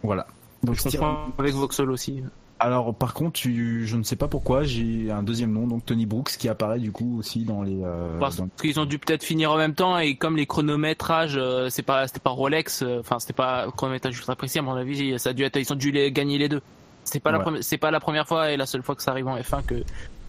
Voilà. 0.04 0.28
Donc, 0.64 0.76
Je 0.76 0.84
comprends 0.84 1.28
avec 1.38 1.54
Vauxhall 1.54 1.92
aussi. 1.92 2.24
Alors, 2.60 2.96
par 2.96 3.14
contre, 3.14 3.34
tu... 3.34 3.86
je 3.86 3.96
ne 3.98 4.04
sais 4.04 4.16
pas 4.16 4.28
pourquoi, 4.28 4.64
j'ai 4.64 5.12
un 5.12 5.22
deuxième 5.22 5.52
nom, 5.52 5.68
donc 5.68 5.86
Tony 5.86 6.06
Brooks, 6.08 6.38
qui 6.38 6.50
apparaît 6.50 6.80
du 6.80 6.92
coup 6.92 7.20
aussi 7.20 7.44
dans 7.44 7.62
les. 7.62 7.78
euh, 7.84 8.18
Parce 8.20 8.38
dans- 8.38 8.48
qu'ils 8.60 8.80
ont 8.80 8.86
dû 8.86 8.98
peut-être 8.98 9.24
finir 9.24 9.52
en 9.52 9.58
même 9.58 9.76
temps 9.76 9.98
et 10.00 10.16
comme 10.16 10.36
les 10.38 10.48
chronométrages, 10.48 11.36
euh, 11.38 11.70
c'est 11.70 11.84
pas, 11.84 12.08
c'était 12.08 12.20
pas 12.20 12.32
Rolex, 12.32 12.82
euh, 12.82 13.00
enfin, 13.00 13.20
c'était 13.20 13.34
pas 13.34 13.68
chronométrage 13.76 14.18
ultra 14.18 14.36
précis, 14.36 14.58
à 14.58 14.64
mon 14.64 14.74
avis, 14.74 15.20
ça 15.20 15.30
a 15.30 15.34
dû 15.34 15.44
être, 15.44 15.58
ils 15.58 15.72
ont 15.72 15.76
dû 15.76 15.92
les, 15.92 16.12
gagner 16.12 16.38
les 16.40 16.50
deux. 16.50 16.62
C'est 17.04 17.20
pas 17.20 17.32
la 17.32 17.48
Ouais. 17.48 17.62
c'est 17.62 17.78
pas 17.78 17.92
la 17.92 18.00
première 18.00 18.28
fois 18.28 18.52
et 18.52 18.58
la 18.58 18.66
seule 18.66 18.82
fois 18.84 18.96
que 18.96 19.02
ça 19.04 19.12
arrive 19.12 19.28
en 19.28 19.38
F1 19.38 19.64
que 19.64 19.76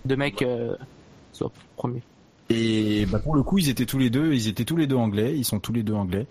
deux 0.04 0.16
mecs 0.16 0.42
euh, 0.42 0.76
soient 1.32 1.50
premiers. 1.76 2.02
Et 2.50 3.04
bah, 3.06 3.18
pour 3.18 3.34
le 3.34 3.42
coup, 3.42 3.58
ils 3.58 3.68
étaient 3.68 3.84
tous 3.84 3.98
les 3.98 4.08
deux, 4.08 4.32
ils 4.32 4.48
étaient 4.48 4.64
tous 4.64 4.76
les 4.76 4.86
deux 4.86 4.96
anglais, 4.96 5.34
ils 5.36 5.44
sont 5.44 5.60
tous 5.60 5.72
les 5.72 5.82
deux 5.82 5.92
anglais. 5.92 6.26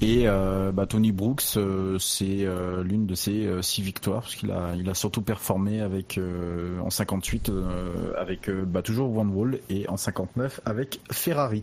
Et 0.00 0.22
euh, 0.26 0.72
bah, 0.72 0.86
Tony 0.86 1.12
Brooks, 1.12 1.42
euh, 1.56 1.98
c'est 1.98 2.44
euh, 2.44 2.82
l'une 2.82 3.06
de 3.06 3.14
ses 3.14 3.46
euh, 3.46 3.60
six 3.60 3.82
victoires, 3.82 4.22
parce 4.22 4.36
qu'il 4.36 4.50
a, 4.50 4.74
il 4.78 4.88
a 4.88 4.94
surtout 4.94 5.20
performé 5.20 5.80
avec 5.80 6.16
euh, 6.16 6.80
en 6.80 6.88
58 6.88 7.50
euh, 7.50 8.12
avec 8.16 8.50
bah, 8.50 8.80
toujours 8.80 9.10
Van 9.10 9.26
Wall 9.26 9.58
et 9.68 9.86
en 9.88 9.98
59 9.98 10.60
avec 10.64 11.00
Ferrari. 11.10 11.62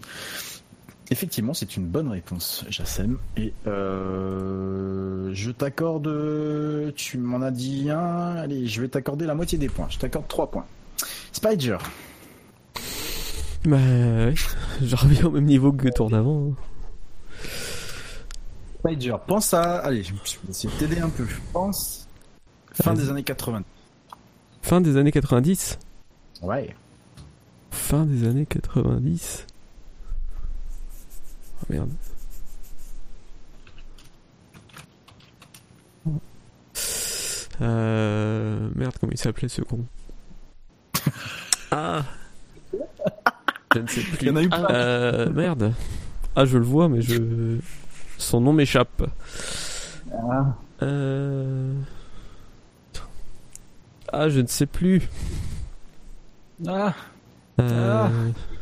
Effectivement, 1.09 1.53
c'est 1.53 1.77
une 1.77 1.85
bonne 1.85 2.09
réponse, 2.09 2.65
Jassem. 2.69 3.17
Et 3.37 3.53
euh, 3.65 5.31
je 5.33 5.51
t'accorde, 5.51 6.93
tu 6.95 7.17
m'en 7.17 7.41
as 7.41 7.51
dit 7.51 7.89
un, 7.89 8.35
allez, 8.35 8.67
je 8.67 8.81
vais 8.81 8.89
t'accorder 8.89 9.25
la 9.25 9.33
moitié 9.33 9.57
des 9.57 9.69
points. 9.69 9.87
Je 9.89 9.97
t'accorde 9.97 10.27
trois 10.27 10.51
points. 10.51 10.65
Spider. 11.31 11.77
Bah 13.67 13.75
ouais, 13.75 14.33
je 14.81 14.95
reviens 14.95 15.25
au 15.25 15.31
même 15.31 15.43
niveau 15.43 15.73
que 15.73 15.89
tourne 15.89 16.13
avant. 16.13 16.51
hein. 16.51 16.55
Pense 19.27 19.53
à, 19.53 19.79
allez, 19.79 20.03
je 20.03 20.13
vais 20.13 20.19
essayer 20.49 20.73
de 20.73 20.79
t'aider 20.79 21.01
un 21.01 21.09
peu. 21.09 21.27
Pense 21.51 22.07
fin 22.71 22.93
des 22.93 23.09
années 23.09 23.23
80. 23.23 23.63
Fin 24.61 24.79
des 24.79 24.95
années 24.95 25.11
90 25.11 25.79
Ouais. 26.41 26.73
Fin 27.71 28.05
des 28.05 28.25
années 28.25 28.45
90 28.45 29.45
Ah 31.59 31.65
merde. 31.69 31.91
Euh... 37.59 38.69
Merde, 38.75 38.95
comment 38.97 39.11
il 39.11 39.17
s'appelait 39.17 39.49
ce 39.49 39.61
con? 39.61 39.83
Ah 41.69 42.05
Je 43.75 43.79
ne 43.79 43.87
sais 43.87 44.01
plus. 44.01 44.17
Il 44.21 44.27
y 44.27 44.31
en 44.31 44.35
a 44.37 44.43
eu 44.43 44.49
plein. 44.49 44.67
Euh, 44.69 45.29
merde. 45.31 45.73
Ah, 46.35 46.45
je 46.45 46.57
le 46.57 46.63
vois, 46.65 46.87
mais 46.89 47.01
je. 47.01 47.57
Son 48.17 48.41
nom 48.41 48.53
m'échappe. 48.53 49.03
Ah. 50.11 50.55
Euh... 50.81 51.73
Ah, 54.11 54.29
je 54.29 54.39
ne 54.41 54.47
sais 54.47 54.65
plus. 54.65 55.01
Ah, 56.67 56.93
Euh, 57.59 58.03
Ah. 58.05 58.09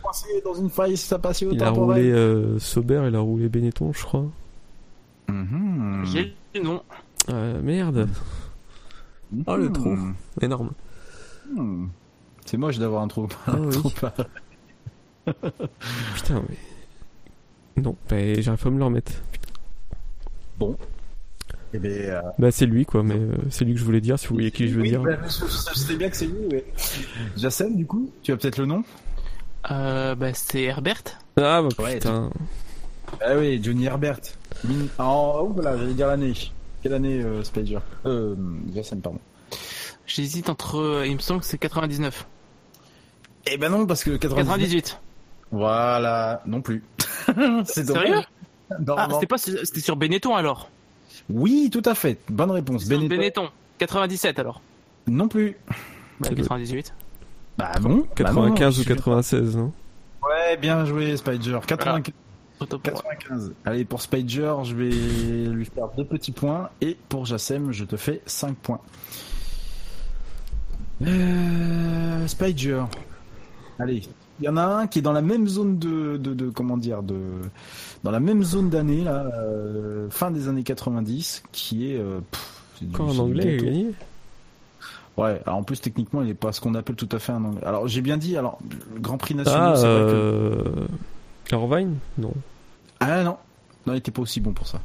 coincé 0.02 0.28
dans 0.44 0.54
une 0.56 0.70
faille 0.70 0.94
il 1.52 1.64
a 1.64 1.70
roulé 1.70 2.12
euh, 2.12 2.58
Sauber, 2.60 3.04
il 3.08 3.16
a 3.16 3.20
roulé 3.20 3.50
Benetton, 3.50 3.92
je 3.94 4.04
crois. 4.04 4.26
Mhm. 5.28 6.04
J'ai 6.06 6.34
le 6.56 6.62
nom. 6.62 6.82
Euh, 7.30 7.62
merde. 7.62 8.08
Oh, 9.48 9.56
le 9.58 9.72
trou. 9.72 9.98
Énorme. 10.42 10.72
Hmm. 11.54 11.88
C'est 12.46 12.58
moche 12.58 12.78
d'avoir 12.78 13.02
un 13.02 13.08
trou. 13.08 13.28
Ah 13.48 13.56
oui. 13.60 13.76
Putain, 16.16 16.44
mais. 16.48 17.82
Non, 17.82 17.96
bah, 18.10 18.16
j'arrive 18.42 18.62
pas 18.62 18.70
à 18.70 18.72
me 18.72 18.78
le 18.78 18.86
remettre. 18.86 19.12
Bon. 20.58 20.78
Eh 21.74 21.80
ben, 21.80 21.92
euh, 21.92 22.22
Bah, 22.40 22.52
c'est 22.52 22.66
lui, 22.66 22.86
quoi, 22.86 23.04
mais 23.04 23.16
euh, 23.16 23.36
c'est 23.50 23.66
lui 23.66 23.74
que 23.74 23.80
je 23.80 23.86
voulais 23.86 24.00
dire, 24.02 24.18
si 24.18 24.28
vous 24.28 24.36
voyez 24.36 24.52
qui 24.52 24.68
je 24.70 24.76
veux 24.76 24.82
oui, 24.82 24.90
dire. 24.90 25.02
bah, 25.02 25.18
je, 25.26 25.74
sais 25.80 25.96
bien 25.98 26.10
que 26.10 26.16
c'est 26.16 26.28
lui, 26.28 26.46
ouais. 26.52 26.66
Jassem, 27.36 27.76
du 27.76 27.86
coup, 27.86 28.12
tu 28.24 28.32
as 28.32 28.38
peut-être 28.38 28.58
le 28.58 28.66
nom? 28.66 28.84
Euh, 29.72 30.16
bah, 30.16 30.34
c'est 30.34 30.62
Herbert. 30.64 31.02
Ah, 31.38 31.62
bah 31.62 31.70
Ouais, 31.84 31.96
putain. 31.96 32.30
Ah 33.22 33.36
oui, 33.38 33.60
Johnny 33.62 33.86
Herbert. 33.86 34.20
Min- 34.64 34.88
oh, 35.00 35.52
voilà, 35.54 35.78
j'allais 35.78 35.94
dire 35.94 36.08
l'année. 36.08 36.34
Quelle 36.82 36.94
année, 36.94 37.22
euh, 37.22 37.44
Spider 37.44 37.80
Euh, 38.06 38.36
Jassem, 38.74 39.02
pardon. 39.02 39.20
J'hésite 40.08 40.50
entre, 40.50 40.78
euh, 40.78 41.08
il 41.08 41.16
me 41.16 41.20
semble 41.20 41.42
que 41.42 41.46
c'est 41.48 41.58
99. 41.58 42.26
Eh 43.48 43.58
ben 43.58 43.70
non, 43.70 43.86
parce 43.86 44.04
que 44.04 44.12
98. 44.12 44.46
98. 44.46 45.00
Voilà, 45.56 46.42
non 46.46 46.62
plus. 46.62 46.84
c'est 47.66 47.86
dommage. 47.86 48.08
Sérieux? 48.08 48.22
Non, 48.86 48.96
Ah, 48.98 49.08
c'était 49.14 49.28
pas, 49.28 49.38
c'était 49.38 49.80
sur 49.80 49.96
Benetton 49.96 50.36
alors? 50.36 50.70
Oui, 51.30 51.70
tout 51.72 51.82
à 51.86 51.96
fait. 51.96 52.20
Bonne 52.30 52.52
réponse. 52.52 52.84
Sur 52.86 52.98
Benetton. 52.98 53.16
Benetton. 53.16 53.50
97 53.78 54.40
alors? 54.40 54.62
Non 55.08 55.28
plus. 55.28 55.56
Bah, 55.70 55.76
C'est 56.24 56.30
le- 56.32 56.36
98. 56.38 56.94
Bah 57.58 57.72
non. 57.82 58.06
95 58.16 58.76
bah 58.78 58.82
ou 58.82 58.86
96, 58.96 59.56
non? 59.56 59.72
Ouais, 60.24 60.58
bien 60.58 60.84
joué, 60.86 61.16
Spider. 61.16 61.60
95. 61.66 62.14
Autant 62.60 62.80
pour 62.80 62.94
moi. 62.94 63.02
95. 63.16 63.54
Allez, 63.66 63.86
pour 63.86 64.02
Spider, 64.02 64.56
je 64.64 64.76
vais 64.76 64.90
lui 64.90 65.66
faire 65.66 65.88
deux 65.96 66.06
petits 66.06 66.32
points. 66.32 66.70
Et 66.82 66.98
pour 67.08 67.26
Jassem, 67.26 67.72
je 67.72 67.86
te 67.86 67.96
fais 67.98 68.22
5 68.26 68.56
points. 68.58 68.82
Euh, 71.02 72.28
Spider. 72.28 72.84
Allez, 73.80 74.04
il 74.40 74.46
y 74.46 74.50
en 74.50 74.58
a 74.58 74.64
un 74.66 74.88
qui 74.88 75.00
est 75.00 75.02
dans 75.02 75.14
la 75.14 75.22
même 75.22 75.48
zone 75.48 75.78
de, 75.80 76.18
de, 76.18 76.34
de- 76.34 76.50
comment 76.50 76.78
dire, 76.78 77.04
de, 77.04 77.16
dans 78.04 78.12
la 78.12 78.20
même 78.20 78.44
zone 78.44 78.70
d'année 78.70 79.04
là, 79.04 79.26
euh, 79.34 80.10
fin 80.10 80.32
des 80.32 80.48
années 80.48 80.64
90, 80.64 81.44
qui 81.52 81.92
est. 81.92 81.98
euh, 81.98 82.20
pff, 82.32 82.62
c'est 82.80 82.86
du- 82.90 82.96
Encore 82.96 83.12
c'est 83.14 83.20
en 83.20 83.24
anglais, 83.24 83.44
il 83.44 83.48
a 83.50 83.52
gâteau. 83.54 83.66
gagné 83.66 83.92
Ouais, 85.18 85.42
alors 85.46 85.60
en 85.60 85.64
plus 85.64 85.80
techniquement, 85.80 86.22
il 86.24 86.30
est 86.30 86.34
pas 86.34 86.52
ce 86.52 86.60
qu'on 86.60 86.76
appelle 86.76 86.98
tout 86.98 87.08
à 87.14 87.20
fait 87.20 87.32
un 87.32 87.44
anglais. 87.46 87.64
Alors 87.64 87.88
j'ai 87.88 88.02
bien 88.02 88.18
dit, 88.18 88.36
alors 88.36 88.58
le 88.94 89.00
Grand 89.00 89.18
Prix 89.18 89.34
national, 89.36 89.72
Ah, 89.74 89.76
c'est 89.78 89.88
vrai 89.88 90.12
que. 90.12 90.16
euh... 90.16 90.88
Irvine 91.52 91.96
Non. 92.18 92.34
Ah 93.00 93.24
non, 93.24 93.38
non, 93.88 93.94
il 93.94 93.98
était 93.98 94.12
pas 94.12 94.22
aussi 94.22 94.42
bon 94.42 94.52
pour 94.52 94.68
ça. 94.68 94.82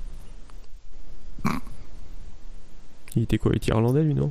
Il 3.16 3.22
était 3.24 3.38
quoi 3.38 3.50
Il 3.52 3.56
était 3.56 3.70
irlandais, 3.72 4.02
lui, 4.04 4.14
non? 4.14 4.30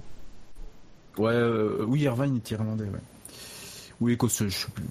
Ouais, 1.18 1.34
euh, 1.34 1.84
oui, 1.88 2.02
Irvine 2.02 2.38
était 2.38 2.56
irlandais, 2.56 2.86
ouais. 2.86 3.00
Ou 4.02 4.10
écossais, 4.10 4.50
je 4.50 4.56
sais 4.56 4.72
plus. 4.74 4.84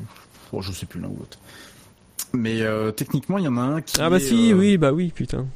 Bon, 0.52 0.60
je 0.60 0.72
sais 0.72 0.86
plus 0.86 1.00
l'un 1.00 1.08
ou 1.08 1.16
l'autre. 1.18 1.38
Mais 2.32 2.60
euh, 2.62 2.90
techniquement, 2.90 3.38
il 3.38 3.44
y 3.44 3.48
en 3.48 3.56
a 3.56 3.62
un 3.62 3.80
qui. 3.80 4.00
Ah, 4.00 4.10
bah 4.10 4.16
est, 4.16 4.20
si, 4.20 4.52
euh, 4.52 4.56
oui, 4.56 4.76
bah 4.76 4.92
oui, 4.92 5.10
putain. 5.14 5.46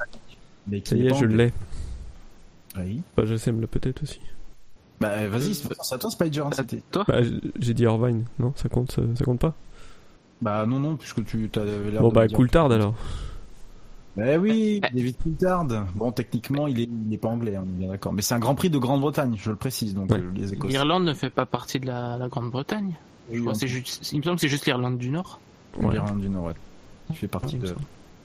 Mais 0.67 0.81
qui 0.81 0.91
Ça 0.91 0.97
y 0.97 1.07
est, 1.07 1.15
je 1.15 1.25
l'ai. 1.27 1.53
Oui. 2.79 3.03
Bah, 3.17 3.25
je 3.27 3.37
sais, 3.37 3.53
me 3.53 3.61
l'a 3.61 3.67
peut-être 3.67 4.03
aussi. 4.03 4.21
Bah 5.01 5.27
vas-y, 5.29 5.55
c'est 5.55 5.69
c'est 5.83 5.95
à 5.95 5.99
toi, 5.99 6.11
Spider. 6.11 6.41
hein, 6.41 6.51
c'était. 6.53 6.83
Toi 6.91 7.05
Bah, 7.09 7.19
j'ai 7.59 7.75
dit 7.75 7.83
Irvine, 7.83 8.25
non 8.39 8.53
Ça 8.57 8.69
compte, 8.69 8.93
ça, 8.93 9.03
ça 9.17 9.25
compte 9.25 9.41
pas 9.41 9.55
Bah 10.41 10.65
non, 10.65 10.79
non, 10.79 10.97
puisque 10.97 11.25
tu 11.27 11.51
avais 11.57 11.91
l'air 11.91 12.01
Bon, 12.01 12.09
de 12.11 12.15
bah, 12.15 12.29
Coulthard 12.29 12.71
alors. 12.71 12.95
Bah 14.17 14.37
oui, 14.39 14.81
David 14.81 15.17
Coulthard. 15.19 15.67
Bon, 15.95 16.13
techniquement, 16.13 16.67
il 16.69 16.81
est, 16.81 16.89
il 17.09 17.13
est 17.13 17.19
pas 17.19 17.29
anglais, 17.29 17.57
hein, 17.57 17.65
on 17.67 17.69
est 17.69 17.79
bien 17.79 17.89
d'accord. 17.89 18.13
Mais 18.13 18.23
c'est 18.23 18.35
un 18.35 18.39
Grand 18.39 18.55
Prix 18.55 18.71
de 18.71 18.79
Grande-Bretagne, 18.79 19.35
je 19.39 19.51
le 19.51 19.57
précise, 19.57 19.95
donc 19.95 20.11
Ouais. 20.11 20.19
euh, 20.21 20.31
les 20.35 20.53
Écossais. 20.53 20.73
L'Irlande 20.73 21.05
ne 21.05 21.15
fait 21.15 21.31
pas 21.31 21.47
partie 21.47 21.81
de 21.81 21.87
la, 21.87 22.17
la 22.19 22.29
Grande-Bretagne. 22.29 22.95
Je 23.31 23.35
Oui, 23.37 23.41
crois 23.41 23.53
en 23.53 23.55
que 23.55 23.61
c'est 23.61 23.69
juste, 23.69 24.11
il 24.13 24.19
me 24.19 24.23
semble 24.23 24.37
que 24.37 24.41
c'est 24.43 24.49
juste 24.49 24.67
l'Irlande 24.67 24.99
du 24.99 25.11
Nord. 25.11 25.41
Ouais. 25.79 25.93
L'Irlande 25.93 26.21
du 26.21 26.29
Nord, 26.29 26.45
ouais. 26.45 26.53
Il 27.11 27.17
fait 27.17 27.29
partie 27.29 27.57
me 27.57 27.67
de, 27.67 27.75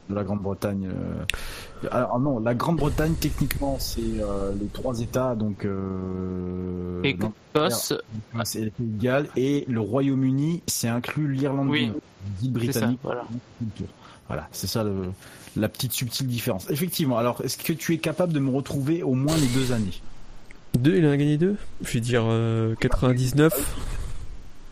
la 0.10 0.24
Grande-Bretagne. 0.24 0.90
euh. 0.90 1.88
Alors 1.92 2.20
non, 2.20 2.40
la 2.40 2.54
Grande-Bretagne, 2.56 3.14
techniquement, 3.20 3.78
c'est 3.80 4.00
euh, 4.22 4.54
les 4.60 4.68
trois 4.68 5.00
États, 5.02 5.36
donc... 5.36 5.66
Euh... 5.66 7.02
Écosse, 7.04 7.94
c'est 8.44 8.62
les 8.62 8.70
Pays 8.72 8.88
de 8.88 9.02
Galles, 9.02 9.28
et 9.36 9.66
le 9.68 9.80
Royaume-Uni, 9.80 10.62
c'est 10.68 10.88
inclus 10.88 11.28
l'Irlande 11.32 11.70
Oui. 11.70 11.86
du 11.86 11.92
Nord. 11.92 12.00
dit 12.40 12.52
C'est 12.66 12.72
ça, 12.72 12.80
britannique. 12.80 13.00
voilà. 13.04 13.24
Voilà, 14.28 14.48
c'est 14.52 14.68
ça 14.68 14.84
le- 14.84 15.12
la 15.56 15.70
petite 15.70 15.94
subtile 15.94 16.28
différence. 16.28 16.70
Effectivement. 16.70 17.18
Alors, 17.18 17.42
est-ce 17.44 17.58
que 17.58 17.72
tu 17.74 17.94
es 17.94 17.98
capable 17.98 18.34
de 18.34 18.40
me 18.40 18.50
retrouver 18.52 19.02
au 19.04 19.14
moins 19.14 19.36
les 19.38 19.48
deux 19.48 19.72
années? 19.72 20.02
Deux, 20.78 20.98
il 20.98 21.06
en 21.08 21.12
a 21.12 21.18
gagné 21.18 21.38
deux? 21.38 21.56
Je 21.82 21.92
vais 21.94 22.00
dire 22.02 22.24
euh, 22.26 22.76
99. 22.76 23.54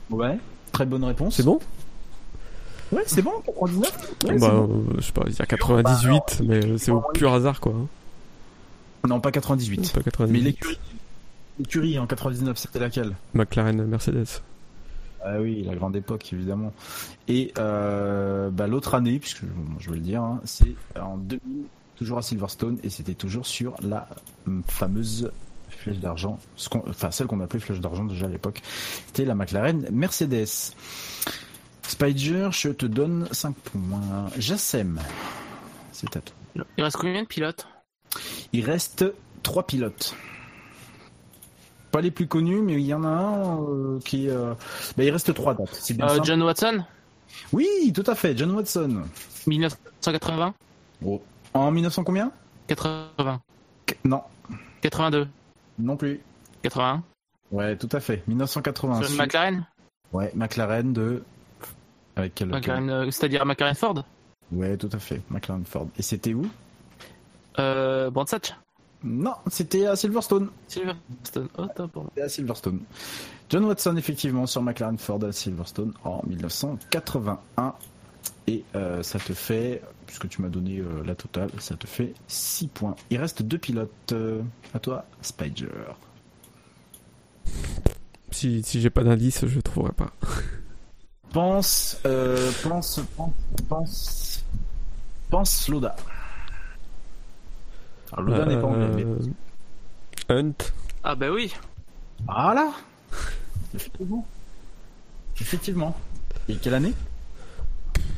Ouais. 0.10 0.38
Très 0.72 0.86
bonne 0.86 1.04
réponse. 1.04 1.36
C'est 1.36 1.44
bon? 1.44 1.60
Ouais, 2.92 3.04
c'est 3.08 3.22
bon. 3.22 3.32
99. 3.46 4.10
Ouais, 4.26 4.38
Bah, 4.40 4.50
bon. 4.52 4.70
euh, 4.92 4.96
je 4.98 5.02
sais 5.02 5.12
pas, 5.12 5.22
je 5.26 5.30
vais 5.30 5.34
dire 5.36 5.48
98, 5.48 6.42
mais 6.46 6.78
c'est 6.78 6.92
au 6.92 7.02
pur 7.14 7.34
hasard 7.34 7.60
quoi. 7.60 7.74
hein. 7.74 7.88
Non, 9.08 9.20
pas 9.20 9.32
98. 9.32 9.92
Pas 9.94 10.02
98. 10.02 10.32
Mais 10.34 10.40
l'écurie, 10.44 10.80
l'écurie 11.60 12.00
en 12.00 12.08
99, 12.08 12.58
c'était 12.58 12.80
laquelle? 12.80 13.16
McLaren 13.34 13.86
Mercedes. 13.86 14.42
Ah 15.24 15.40
oui, 15.40 15.64
la 15.64 15.76
grande 15.76 15.96
époque, 15.96 16.32
évidemment. 16.34 16.72
Et 17.28 17.52
euh, 17.58 18.50
bah, 18.52 18.68
l'autre 18.68 18.94
année, 18.94 19.18
puisque 19.20 19.42
je 19.80 19.90
vais 19.90 19.96
le 19.96 20.02
dire, 20.02 20.22
hein, 20.22 20.40
c'est 20.44 20.76
en 21.00 21.18
2000, 21.18 21.64
toujours 21.96 22.20
à 22.20 22.22
Silverstone, 22.22 22.78
et 22.84 22.90
c'était 22.92 23.16
toujours 23.16 23.48
sur 23.48 23.76
la 23.82 24.08
hum, 24.48 24.62
fameuse 24.68 25.32
flèche 25.86 26.00
d'argent, 26.00 26.40
ce 26.56 26.68
enfin 26.90 27.12
celle 27.12 27.28
qu'on 27.28 27.40
appelait 27.42 27.60
flèche 27.60 27.80
d'argent 27.80 28.06
déjà 28.06 28.26
à 28.26 28.30
l'époque. 28.30 28.62
C'était 29.08 29.24
la 29.26 29.36
McLaren 29.36 29.86
Mercedes. 29.92 30.48
Spider, 31.88 32.50
je 32.52 32.70
te 32.70 32.88
donne 32.88 33.28
5 33.32 33.56
points. 33.56 34.26
Jassem, 34.40 35.00
c'est 35.92 36.18
à 36.18 36.22
toi. 36.22 36.66
Il 36.78 36.84
reste 36.84 36.98
combien 36.98 37.22
de 37.22 37.28
pilotes? 37.28 37.68
Il 38.52 38.66
reste 38.66 39.06
3 39.44 39.68
pilotes. 39.68 40.16
Pas 41.92 42.02
les 42.02 42.10
plus 42.10 42.28
connus, 42.28 42.62
mais 42.62 42.74
il 42.74 42.82
y 42.88 42.94
en 42.94 43.04
a 43.04 43.08
un 43.08 43.62
euh, 43.62 44.00
qui... 44.04 44.28
euh, 44.28 44.56
bah, 44.98 45.04
il 45.04 45.12
reste 45.12 45.32
3 45.34 45.54
dates. 45.54 45.70
C'est 45.74 45.94
bien 45.94 46.08
Euh, 46.10 46.20
John 46.24 46.42
Watson? 46.42 46.84
Oui, 47.54 47.68
tout 47.94 48.04
à 48.08 48.16
fait, 48.16 48.36
John 48.36 48.52
Watson. 48.52 49.04
1980 49.46 50.56
En 51.54 51.72
1900 51.72 52.04
combien? 52.04 52.32
80 52.68 53.40
Non. 54.04 54.24
82 54.82 55.28
Non 55.80 55.98
plus. 55.98 56.22
81 56.64 57.04
Ouais, 57.52 57.76
tout 57.78 57.90
à 57.92 58.00
fait. 58.00 58.24
1980. 58.28 59.04
Sur 59.04 59.12
une 59.12 59.18
McLaren? 59.18 59.68
Ouais, 60.14 60.32
McLaren 60.36 60.94
de... 60.94 61.24
Avec 62.16 62.36
quel... 62.36 62.50
McLaren, 62.50 62.90
euh, 62.90 63.12
C'est-à-dire 63.12 63.46
McLaren 63.46 63.76
Ford? 63.76 64.04
Ouais, 64.52 64.78
tout 64.78 64.90
à 64.92 65.00
fait. 65.00 65.22
McLaren 65.30 65.66
Ford. 65.66 65.88
Et 65.98 66.02
c'était 66.02 66.34
où? 66.34 66.48
Euh, 67.60 68.10
Brandsatch? 68.10 68.54
Non, 69.04 69.36
c'était 69.48 69.86
à 69.86 69.96
Silverstone. 69.96 70.50
Silverstone. 70.68 71.50
Oh, 71.58 71.68
top. 71.76 72.00
C'était 72.10 72.22
à 72.22 72.30
Silverstone. 72.30 72.80
John 73.50 73.66
Watson, 73.66 73.96
effectivement, 73.98 74.48
sur 74.48 74.64
McLaren 74.64 74.98
Ford 74.98 75.24
à 75.24 75.32
Silverstone 75.32 75.94
en 76.04 76.22
1981. 76.26 77.74
Et 78.48 78.64
euh, 78.76 79.02
ça 79.02 79.18
te 79.20 79.34
fait, 79.34 79.82
puisque 80.06 80.30
tu 80.30 80.42
m'as 80.42 80.50
donné 80.50 80.78
euh, 80.80 81.04
la 81.04 81.16
totale, 81.16 81.50
ça 81.60 81.76
te 81.76 81.88
fait 81.88 82.14
6 82.28 82.68
points. 82.68 82.96
Il 83.10 83.18
reste 83.20 83.42
deux 83.42 83.58
pilotes. 83.58 83.90
Euh, 84.12 84.42
à 84.74 84.80
toi, 84.80 85.06
Spider. 85.22 85.68
Si, 88.32 88.62
si 88.64 88.82
j'ai 88.82 88.90
pas 88.90 89.04
d'indice, 89.04 89.46
je 89.48 89.60
trouverai 89.60 89.94
pas. 89.94 90.12
Pense, 91.34 91.98
euh, 92.06 92.50
pense, 92.64 93.02
pense, 93.18 93.34
pense, 93.68 94.46
pense 95.30 95.68
Loda. 95.68 95.94
Alors, 98.14 98.26
Loda 98.26 98.46
n'est 98.46 98.56
pas 98.62 98.68
anglais, 98.68 98.88
mais- 98.96 99.04
Euh, 99.04 99.20
Hunt. 100.30 100.54
Ah 101.04 101.14
bah 101.16 101.30
oui 101.32 101.54
Voilà 102.26 102.72
Effectivement. 103.76 104.26
Effectivement. 105.42 105.98
Et 106.48 106.56
quelle 106.56 106.76
année? 106.76 106.94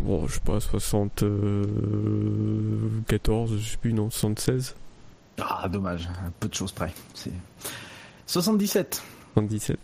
Bon, 0.01 0.27
je 0.27 0.33
sais 0.35 0.39
pas, 0.41 0.59
74, 0.59 3.57
je 3.57 3.69
sais 3.71 3.77
plus, 3.77 3.93
non, 3.93 4.09
76. 4.09 4.75
Ah, 5.39 5.67
dommage, 5.69 6.09
un 6.25 6.31
peu 6.39 6.47
de 6.47 6.53
choses 6.53 6.71
près. 6.71 6.93
C'est 7.13 7.31
77. 8.27 9.03
77. 9.33 9.77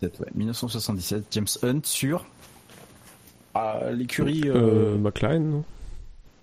77, 0.00 0.20
ouais. 0.20 0.26
1977, 0.34 1.24
James 1.30 1.46
Hunt 1.62 1.80
sur 1.84 2.26
ah, 3.54 3.80
l'écurie. 3.92 4.42
Euh, 4.46 4.96
McLaren, 4.98 5.50
non? 5.50 5.64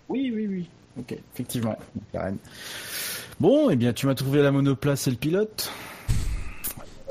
Oui, 0.10 0.32
oui, 0.34 0.48
oui. 0.48 0.69
Ok, 1.00 1.16
effectivement, 1.34 1.77
McLaren. 1.95 2.38
Bon, 3.40 3.69
eh 3.69 3.76
bien, 3.76 3.94
tu 3.94 4.08
m'as 4.08 4.16
trouvé 4.16 4.42
la 4.42 4.52
monoplace 4.52 5.08
et 5.08 5.11
le 5.11 5.18
pilote. 5.18 5.72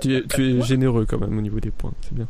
tu, 0.00 0.16
es- 0.16 0.24
tu 0.26 0.44
es 0.44 0.60
généreux 0.62 1.06
quand 1.06 1.18
même 1.18 1.38
au 1.38 1.40
niveau 1.40 1.60
des 1.60 1.70
points, 1.70 1.92
c'est 2.02 2.14
bien. 2.14 2.26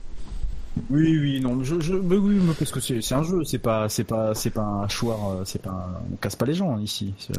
Oui, 0.91 1.19
oui, 1.19 1.41
non, 1.41 1.63
je, 1.65 1.81
je, 1.81 1.95
mais 1.95 2.17
oui, 2.17 2.35
mais 2.41 2.53
parce 2.55 2.71
que 2.71 2.81
c'est, 2.81 3.13
un 3.15 3.23
jeu, 3.23 3.43
c'est 3.45 3.59
pas, 3.59 3.89
c'est 3.89 4.05
pas, 4.05 4.35
c'est 4.35 4.51
pas 4.51 4.63
un 4.63 4.89
choix, 4.89 5.19
euh, 5.41 5.45
c'est 5.45 5.61
pas, 5.63 5.71
un- 5.71 6.03
on 6.13 6.17
casse 6.17 6.37
pas 6.37 6.45
les 6.47 6.55
gens 6.55 6.79
ici. 6.79 7.15
Je, 7.19 7.33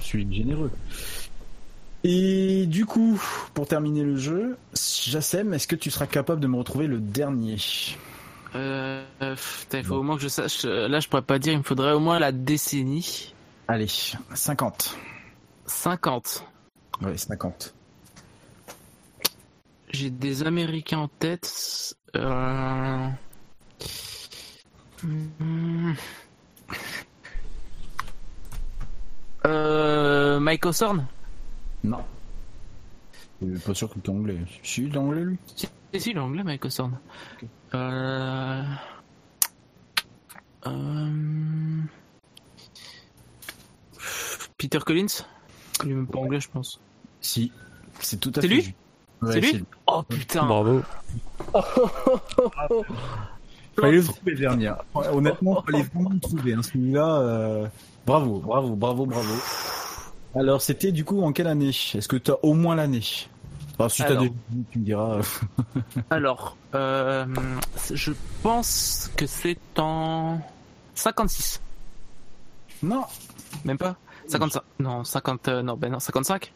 je 0.00 0.04
suis 0.04 0.34
généreux. 0.34 0.70
Et 2.04 2.66
du 2.66 2.86
coup, 2.86 3.20
pour 3.54 3.66
terminer 3.66 4.04
le 4.04 4.16
jeu, 4.16 4.56
Jassem, 4.74 5.52
est-ce 5.52 5.66
que 5.66 5.76
tu 5.76 5.90
seras 5.90 6.06
capable 6.06 6.40
de 6.40 6.46
me 6.46 6.56
retrouver 6.56 6.86
le 6.86 6.98
dernier? 7.00 7.56
Euh, 8.54 9.04
euh, 9.20 9.36
il 9.74 9.84
faut 9.84 9.96
au 9.96 10.02
moins 10.02 10.16
que 10.16 10.22
je 10.22 10.28
sache. 10.28 10.64
euh, 10.64 10.88
Là, 10.88 11.00
je 11.00 11.08
pourrais 11.08 11.22
pas 11.22 11.38
dire. 11.38 11.52
Il 11.52 11.58
me 11.58 11.62
faudrait 11.64 11.92
au 11.92 12.00
moins 12.00 12.18
la 12.18 12.32
décennie. 12.32 13.34
Allez, 13.66 13.88
50. 14.34 14.96
50. 15.66 16.46
Ouais, 17.02 17.16
50. 17.18 17.74
J'ai 19.90 20.10
des 20.10 20.42
Américains 20.44 20.98
en 20.98 21.08
tête. 21.08 21.96
Euh... 22.16 23.08
Euh, 29.46 30.40
Mike 30.40 30.66
Hawthorne 30.66 31.06
Non. 31.84 32.04
Je 33.40 33.54
suis 33.54 33.58
pas 33.66 33.74
sûr 33.74 33.88
que 33.88 33.98
tu 34.00 34.10
es 34.10 34.14
anglais. 34.14 34.38
Si, 34.62 34.82
il 34.84 34.94
est 34.94 34.98
anglais, 34.98 35.22
lui 35.24 35.38
Si, 35.54 35.68
si, 35.96 36.12
l'anglais, 36.12 36.42
Mike 36.42 36.64
Hawthorne. 36.64 36.98
Euh... 37.74 38.64
Euh... 40.66 41.82
Peter 44.56 44.80
Collins? 44.84 45.06
Il 45.84 45.92
est 45.92 45.94
même 45.94 46.08
pas 46.08 46.18
anglais, 46.18 46.40
je 46.40 46.48
pense. 46.50 46.80
Si, 47.20 47.52
c'est 48.00 48.18
tout 48.18 48.30
à 48.36 48.40
C'est 48.40 48.48
fait 48.48 48.54
lui? 48.54 48.62
juste. 48.62 48.76
Ouais, 49.22 49.32
C'est 49.32 49.40
lui 49.40 49.64
Oh 49.86 50.02
putain 50.02 50.44
Bravo. 50.46 50.82
Fallait 53.80 53.98
le 53.98 54.04
trouver 54.04 54.32
le 54.32 54.38
dernier. 54.38 54.72
Honnêtement, 54.94 55.62
fallait 55.62 55.82
vraiment 55.82 56.10
le 56.10 56.20
trouver. 56.20 56.54
Hein, 56.54 56.62
Celui-là, 56.62 57.18
euh, 57.20 57.66
bravo, 58.06 58.38
bravo, 58.40 58.74
bravo, 58.74 59.06
bravo. 59.06 59.34
Alors, 60.34 60.60
c'était 60.60 60.92
du 60.92 61.04
coup 61.04 61.22
en 61.22 61.32
quelle 61.32 61.46
année? 61.46 61.68
Est-ce 61.68 62.08
que 62.08 62.16
tu 62.16 62.30
as 62.30 62.44
au 62.44 62.54
moins 62.54 62.74
l'année? 62.74 63.02
Enfin, 63.78 63.88
si 63.88 64.02
t'as 64.02 64.08
Alors. 64.08 64.22
des... 64.24 64.32
tu 64.72 64.78
me 64.80 64.84
diras. 64.84 65.20
Alors, 66.10 66.56
euh, 66.74 67.24
je 67.92 68.12
pense 68.42 69.10
que 69.16 69.26
c'est 69.26 69.58
en 69.78 70.40
56. 70.94 71.60
Non. 72.82 73.04
Même 73.64 73.78
pas? 73.78 73.96
55. 74.26 74.62
Non, 74.80 75.04
50. 75.04 75.48
euh, 75.48 75.62
non, 75.62 75.76
ben 75.76 75.92
non, 75.92 76.00
55. 76.00 76.52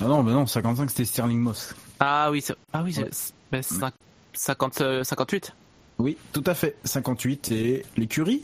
Ah 0.00 0.04
non, 0.04 0.22
non, 0.22 0.46
55 0.46 0.90
c'était 0.90 1.04
Sterling 1.04 1.38
Moss. 1.40 1.74
Ah 2.00 2.30
oui, 2.30 2.40
c'est- 2.42 2.54
ah 2.72 2.82
oui, 2.82 2.96
Ouais. 2.98 3.08
c'est- 3.10 3.32
ben, 3.50 3.62
cinq- 3.62 3.94
50, 4.34 4.80
euh, 4.80 5.04
58. 5.04 5.54
Oui, 5.98 6.16
tout 6.32 6.44
à 6.46 6.54
fait. 6.54 6.76
58 6.84 7.50
et 7.52 7.84
l'écurie 7.96 8.42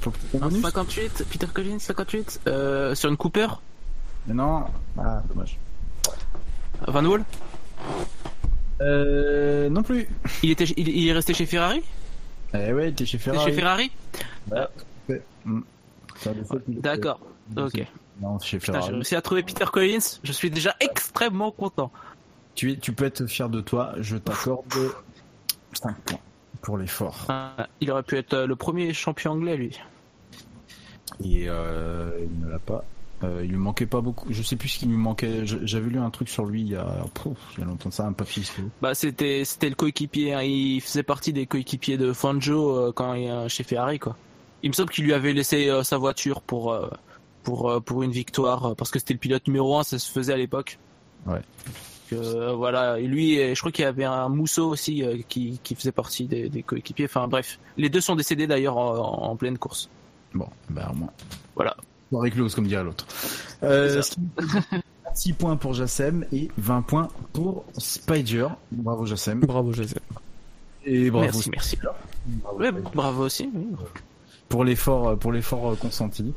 Faut- 0.00 0.10
faut 0.12 0.38
Non, 0.38 0.46
bonus 0.48 0.62
58, 0.62 1.24
Peter 1.30 1.46
Collins, 1.52 1.78
58. 1.80 2.40
Euh, 2.46 2.94
sur 2.94 3.08
une 3.10 3.16
Cooper 3.16 3.48
Mais 4.26 4.34
non. 4.34 4.64
Ah, 4.98 5.22
dommage. 5.28 5.58
Van 6.86 7.04
Wall 7.04 7.24
Euh, 8.80 9.68
non 9.68 9.82
plus. 9.82 10.08
il, 10.42 10.50
était, 10.50 10.64
il, 10.76 10.88
il 10.88 11.08
est 11.08 11.12
resté 11.12 11.34
chez 11.34 11.46
Ferrari? 11.46 11.82
Eh 12.54 12.72
ouais, 12.72 12.94
chez 12.96 13.04
Il 13.16 13.18
Ferrari. 13.18 13.44
Chez 13.50 13.52
Ferrari 13.56 13.90
Ouais, 14.50 14.58
a 15.08 16.34
des 16.34 16.44
fois 16.44 16.60
qu'il 16.60 16.78
est- 16.78 16.80
D'accord, 16.80 17.20
ok. 17.56 17.86
Non, 18.20 18.38
j'ai 18.38 18.58
réussi 18.58 19.16
à 19.16 19.22
trouver 19.22 19.42
Peter 19.42 19.64
Collins, 19.72 20.18
je 20.22 20.32
suis 20.32 20.50
déjà 20.50 20.76
extrêmement 20.80 21.50
content. 21.50 21.90
Tu, 22.54 22.72
es, 22.72 22.76
tu 22.76 22.92
peux 22.92 23.04
être 23.04 23.26
fier 23.26 23.48
de 23.48 23.60
toi, 23.60 23.94
je 23.98 24.16
t'accorde 24.16 24.66
5 25.72 25.96
points 25.98 26.18
pour 26.60 26.76
l'effort. 26.76 27.26
Euh, 27.30 27.64
il 27.80 27.90
aurait 27.90 28.02
pu 28.02 28.16
être 28.18 28.34
euh, 28.34 28.46
le 28.46 28.56
premier 28.56 28.92
champion 28.92 29.32
anglais, 29.32 29.56
lui. 29.56 29.80
Et 31.24 31.48
euh, 31.48 32.10
il 32.20 32.40
ne 32.40 32.50
l'a 32.50 32.58
pas. 32.58 32.84
Euh, 33.22 33.42
il 33.44 33.50
lui 33.50 33.58
manquait 33.58 33.86
pas 33.86 34.00
beaucoup. 34.00 34.26
Je 34.30 34.42
sais 34.42 34.56
plus 34.56 34.68
ce 34.68 34.78
qu'il 34.78 34.88
lui 34.88 34.96
manquait. 34.96 35.44
J'avais 35.44 35.90
lu 35.90 35.98
un 35.98 36.10
truc 36.10 36.28
sur 36.28 36.46
lui 36.46 36.62
il 36.62 36.68
y 36.68 36.76
a, 36.76 37.04
pouf, 37.12 37.36
il 37.56 37.60
y 37.60 37.62
a 37.62 37.66
longtemps 37.66 37.90
ça, 37.90 38.06
un 38.06 38.12
papier. 38.12 38.42
Bah 38.80 38.94
c'était 38.94 39.44
c'était 39.44 39.68
le 39.68 39.74
coéquipier, 39.74 40.32
hein. 40.32 40.42
il 40.42 40.80
faisait 40.80 41.02
partie 41.02 41.32
des 41.32 41.46
coéquipiers 41.46 41.98
de 41.98 42.12
Fangio 42.12 42.76
euh, 42.76 42.92
quand 42.92 43.14
il 43.14 43.48
chez 43.48 43.62
Ferrari 43.62 43.98
quoi. 43.98 44.16
Il 44.62 44.70
me 44.70 44.74
semble 44.74 44.90
qu'il 44.90 45.04
lui 45.04 45.12
avait 45.12 45.32
laissé 45.32 45.68
euh, 45.68 45.82
sa 45.82 45.98
voiture 45.98 46.40
pour 46.40 46.74
pour 47.42 47.70
euh, 47.70 47.80
pour 47.80 48.02
une 48.02 48.10
victoire 48.12 48.66
euh, 48.66 48.74
parce 48.74 48.90
que 48.90 48.98
c'était 48.98 49.14
le 49.14 49.18
pilote 49.20 49.46
numéro 49.46 49.78
un, 49.78 49.82
ça 49.82 49.98
se 49.98 50.10
faisait 50.10 50.32
à 50.32 50.36
l'époque. 50.36 50.78
Ouais. 51.26 51.40
Euh, 52.12 52.54
voilà, 52.54 52.98
et 52.98 53.06
lui, 53.06 53.36
je 53.36 53.58
crois 53.60 53.70
qu'il 53.70 53.84
y 53.84 53.88
avait 53.88 54.04
un 54.04 54.28
Mousseau 54.28 54.68
aussi 54.68 55.04
euh, 55.04 55.18
qui, 55.28 55.60
qui 55.62 55.74
faisait 55.76 55.92
partie 55.92 56.26
des, 56.26 56.48
des 56.48 56.62
coéquipiers. 56.62 57.04
Enfin 57.04 57.28
bref, 57.28 57.60
les 57.76 57.88
deux 57.88 58.00
sont 58.00 58.16
décédés 58.16 58.46
d'ailleurs 58.48 58.76
en, 58.76 59.30
en 59.30 59.36
pleine 59.36 59.58
course. 59.58 59.88
Bon, 60.34 60.48
bah 60.68 60.88
au 60.92 60.96
moins. 60.96 61.10
Voilà. 61.54 61.76
Soirée 62.10 62.30
close, 62.32 62.54
comme 62.54 62.66
dirait 62.66 62.82
l'autre. 62.82 63.06
Euh, 63.62 64.02
6 65.14 65.32
points 65.38 65.56
pour 65.56 65.74
Jassem 65.74 66.24
et 66.32 66.48
20 66.58 66.82
points 66.82 67.08
pour 67.32 67.64
Spider. 67.78 68.48
Bravo 68.72 69.06
Jassem. 69.06 69.40
Bravo 69.40 69.72
Jassem. 69.72 70.00
Et 70.84 71.10
bravo. 71.10 71.26
Merci, 71.26 71.50
merci. 71.50 71.78
Ouais, 72.58 72.72
bravo 72.72 73.24
aussi. 73.26 73.48
oui. 73.54 73.66
Pour 74.48 74.64
l'effort, 74.64 75.16
pour 75.16 75.30
l'effort 75.30 75.78
consenti. 75.78 76.32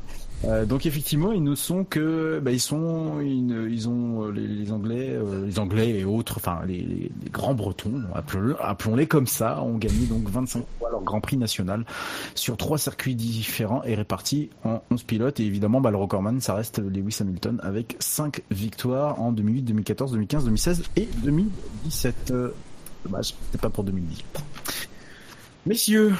Euh, 0.46 0.66
donc 0.66 0.84
effectivement, 0.84 1.32
ils 1.32 1.42
ne 1.42 1.54
sont 1.54 1.84
que, 1.84 2.38
bah, 2.42 2.50
ils 2.52 2.60
sont, 2.60 3.20
ils, 3.20 3.68
ils 3.70 3.88
ont 3.88 4.24
euh, 4.26 4.30
les, 4.30 4.46
les 4.46 4.72
Anglais, 4.72 5.08
euh, 5.10 5.46
les 5.46 5.58
Anglais 5.58 5.88
et 6.00 6.04
autres, 6.04 6.34
enfin 6.36 6.60
les, 6.66 6.78
les- 6.82 7.10
les 7.22 7.30
grands 7.30 7.54
Bretons, 7.54 8.02
appelons- 8.14 8.56
appelons-les 8.60 9.06
comme 9.06 9.26
ça, 9.26 9.62
ont 9.62 9.78
gagné 9.78 10.04
donc 10.06 10.28
25 10.28 10.64
fois 10.78 10.90
leur 10.90 11.02
Grand 11.02 11.20
Prix 11.22 11.36
national 11.38 11.84
sur 12.34 12.56
trois 12.58 12.76
circuits 12.78 13.14
différents 13.14 13.82
et 13.84 13.94
répartis 13.94 14.50
en 14.64 14.82
11 14.90 15.02
pilotes. 15.04 15.40
Et 15.40 15.44
évidemment, 15.46 15.80
bah, 15.80 15.90
le 15.90 15.96
recordman, 15.96 16.40
ça 16.40 16.54
reste 16.54 16.78
Lewis 16.78 17.16
Hamilton 17.20 17.58
avec 17.62 17.96
5 18.00 18.42
victoires 18.50 19.20
en 19.22 19.32
2008, 19.32 19.62
2014, 19.62 20.12
2015, 20.12 20.44
2016 20.44 20.82
et 20.96 21.08
2017. 21.22 22.30
Euh, 22.32 22.50
dommage, 23.04 23.34
c'était 23.46 23.58
pas 23.62 23.70
pour 23.70 23.84
2018. 23.84 24.24
Messieurs, 25.66 26.12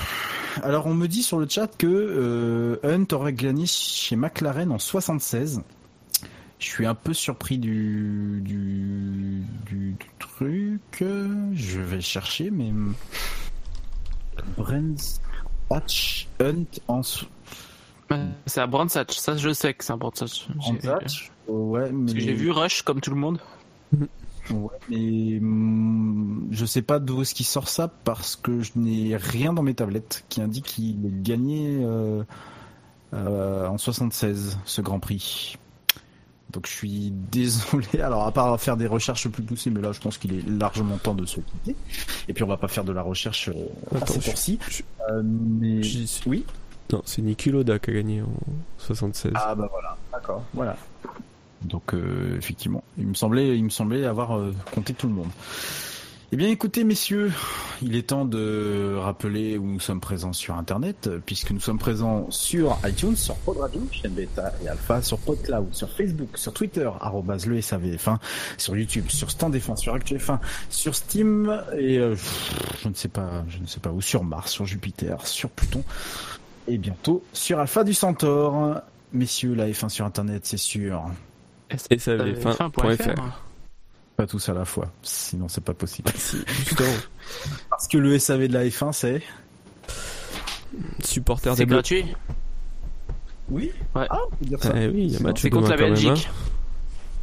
alors 0.62 0.86
on 0.86 0.94
me 0.94 1.06
dit 1.08 1.22
sur 1.22 1.38
le 1.38 1.48
chat 1.48 1.66
que 1.76 1.86
euh, 1.86 2.76
Hunt 2.84 3.06
aurait 3.12 3.32
gagné 3.32 3.66
chez 3.66 4.16
McLaren 4.16 4.70
en 4.70 4.78
76. 4.78 5.62
Je 6.58 6.66
suis 6.66 6.86
un 6.86 6.94
peu 6.94 7.12
surpris 7.12 7.58
du 7.58 8.40
du, 8.42 9.42
du, 9.66 9.92
du 9.92 10.06
truc. 10.18 10.80
Je 11.00 11.80
vais 11.80 12.00
chercher, 12.00 12.50
mais 12.50 12.72
Brands 14.56 15.20
Hatch 15.70 16.28
Hunt 16.40 16.64
en 16.88 17.00
Euh, 18.12 18.26
C'est 18.46 18.60
à 18.60 18.66
Brandsatch, 18.66 19.16
ça 19.16 19.36
je 19.36 19.52
sais 19.52 19.74
que 19.74 19.84
c'est 19.84 19.92
un 19.92 19.96
Brandsatch. 19.96 20.46
J'ai- 20.82 20.88
Hatch. 20.88 21.30
Ouais, 21.48 21.90
mais 21.92 22.04
Parce 22.06 22.14
que 22.14 22.20
j'ai 22.20 22.32
vu 22.32 22.50
Rush 22.50 22.82
comme 22.82 23.00
tout 23.00 23.10
le 23.10 23.16
monde. 23.20 23.38
Ouais, 24.50 24.76
mais 24.90 25.38
hum, 25.38 26.48
je 26.50 26.66
sais 26.66 26.82
pas 26.82 26.98
d'où 26.98 27.22
est-ce 27.22 27.34
qu'il 27.34 27.46
sort 27.46 27.68
ça 27.68 27.88
parce 27.88 28.36
que 28.36 28.60
je 28.60 28.72
n'ai 28.76 29.16
rien 29.16 29.52
dans 29.52 29.62
mes 29.62 29.74
tablettes 29.74 30.24
qui 30.28 30.40
indique 30.42 30.66
qu'il 30.66 31.06
a 31.06 31.08
gagné 31.22 31.78
euh, 31.82 32.22
euh, 33.14 33.66
en 33.66 33.78
76 33.78 34.58
ce 34.64 34.80
Grand 34.82 35.00
Prix. 35.00 35.56
Donc 36.52 36.66
je 36.66 36.72
suis 36.72 37.10
désolé. 37.32 38.00
Alors 38.02 38.26
à 38.26 38.32
part 38.32 38.60
faire 38.60 38.76
des 38.76 38.86
recherches 38.86 39.28
plus 39.28 39.42
poussées, 39.42 39.70
mais 39.70 39.80
là 39.80 39.92
je 39.92 40.00
pense 40.00 40.18
qu'il 40.18 40.34
est 40.34 40.46
largement 40.46 40.98
temps 40.98 41.14
de 41.14 41.24
se 41.26 41.40
quitter. 41.40 41.74
Et 42.28 42.32
puis 42.34 42.44
on 42.44 42.48
va 42.48 42.56
pas 42.58 42.68
faire 42.68 42.84
de 42.84 42.92
la 42.92 43.02
recherche 43.02 43.48
euh, 43.48 43.52
à 43.94 43.96
Attends, 43.98 44.14
heure-ci. 44.16 44.58
je- 44.68 44.82
Euh, 45.10 45.22
mais 45.24 45.80
oui. 46.26 46.44
Non, 46.92 47.02
c'est 47.06 47.22
Niki 47.22 47.50
Loda 47.50 47.78
qui 47.78 47.90
a 47.90 47.94
gagné 47.94 48.20
en 48.22 48.28
76. 48.78 49.32
Ah 49.34 49.54
bah 49.54 49.68
voilà, 49.70 49.96
d'accord. 50.12 50.42
Voilà. 50.52 50.76
Donc 51.64 51.94
euh, 51.94 52.36
effectivement, 52.38 52.84
il 52.98 53.06
me 53.06 53.14
semblait, 53.14 53.56
il 53.56 53.64
me 53.64 53.70
semblait 53.70 54.04
avoir 54.04 54.36
euh, 54.36 54.54
compté 54.72 54.94
tout 54.94 55.08
le 55.08 55.14
monde. 55.14 55.30
Eh 56.32 56.36
bien 56.36 56.48
écoutez 56.48 56.82
messieurs, 56.82 57.30
il 57.80 57.94
est 57.94 58.08
temps 58.08 58.24
de 58.24 58.96
rappeler 58.98 59.56
où 59.56 59.66
nous 59.66 59.78
sommes 59.78 60.00
présents 60.00 60.32
sur 60.32 60.56
internet, 60.56 61.06
euh, 61.06 61.20
puisque 61.24 61.52
nous 61.52 61.60
sommes 61.60 61.78
présents 61.78 62.26
sur 62.30 62.76
iTunes, 62.84 63.14
sur 63.14 63.36
Pod 63.36 63.58
Radio, 63.58 63.80
chaîne 63.92 64.14
bêta 64.14 64.52
et 64.64 64.68
alpha, 64.68 65.00
sur 65.00 65.18
PodCloud, 65.18 65.72
sur 65.72 65.88
Facebook, 65.88 66.36
sur 66.36 66.52
Twitter, 66.52 66.90
arrobase 67.00 67.46
le 67.46 67.60
SAVF1, 67.60 68.16
sur 68.58 68.76
YouTube, 68.76 69.04
sur 69.10 69.30
Stand 69.30 69.54
F1, 69.54 69.76
sur 69.76 69.96
ActuF1, 69.96 70.40
sur 70.70 70.96
Steam 70.96 71.62
et 71.78 71.98
euh, 71.98 72.16
je 72.82 72.88
ne 72.88 72.94
sais 72.94 73.06
pas, 73.06 73.44
je 73.48 73.58
ne 73.58 73.66
sais 73.66 73.78
pas 73.78 73.90
où, 73.90 74.00
sur 74.00 74.24
Mars, 74.24 74.50
sur 74.50 74.66
Jupiter, 74.66 75.24
sur 75.28 75.50
Pluton 75.50 75.84
et 76.66 76.78
bientôt 76.78 77.22
sur 77.32 77.60
Alpha 77.60 77.84
du 77.84 77.94
Centaure. 77.94 78.80
Messieurs, 79.12 79.54
la 79.54 79.68
F1 79.68 79.88
sur 79.88 80.04
internet, 80.04 80.46
c'est 80.46 80.56
sûr. 80.56 81.04
Et 81.90 81.98
ça 81.98 82.12
avait 82.12 82.34
fin- 82.34 82.70
point 82.70 82.96
fr. 82.96 83.10
Pas 84.16 84.26
tous 84.28 84.48
à 84.48 84.54
la 84.54 84.64
fois, 84.64 84.92
sinon 85.02 85.48
c'est 85.48 85.64
pas 85.64 85.74
possible. 85.74 86.10
Parce 87.70 87.88
que 87.88 87.98
le 87.98 88.16
SAV 88.18 88.46
de 88.48 88.52
la 88.54 88.64
F1, 88.66 88.92
c'est 88.92 89.22
Supporter 91.02 91.50
C'est 91.54 91.62
des 91.62 91.66
Bleus. 91.66 91.74
gratuit. 91.76 92.04
Oui. 93.50 93.70
Ouais. 93.94 94.06
Ah, 94.10 94.18
on 94.26 94.36
peut 94.36 94.44
dire 94.44 94.62
ça. 94.62 94.72
Eh 94.74 94.88
oui, 94.88 95.04
il 95.06 95.12
y 95.12 95.16
a 95.16 95.20
match 95.20 95.42
C'est 95.42 95.50
contre 95.50 95.70
la 95.70 95.76
Belgique. 95.76 96.28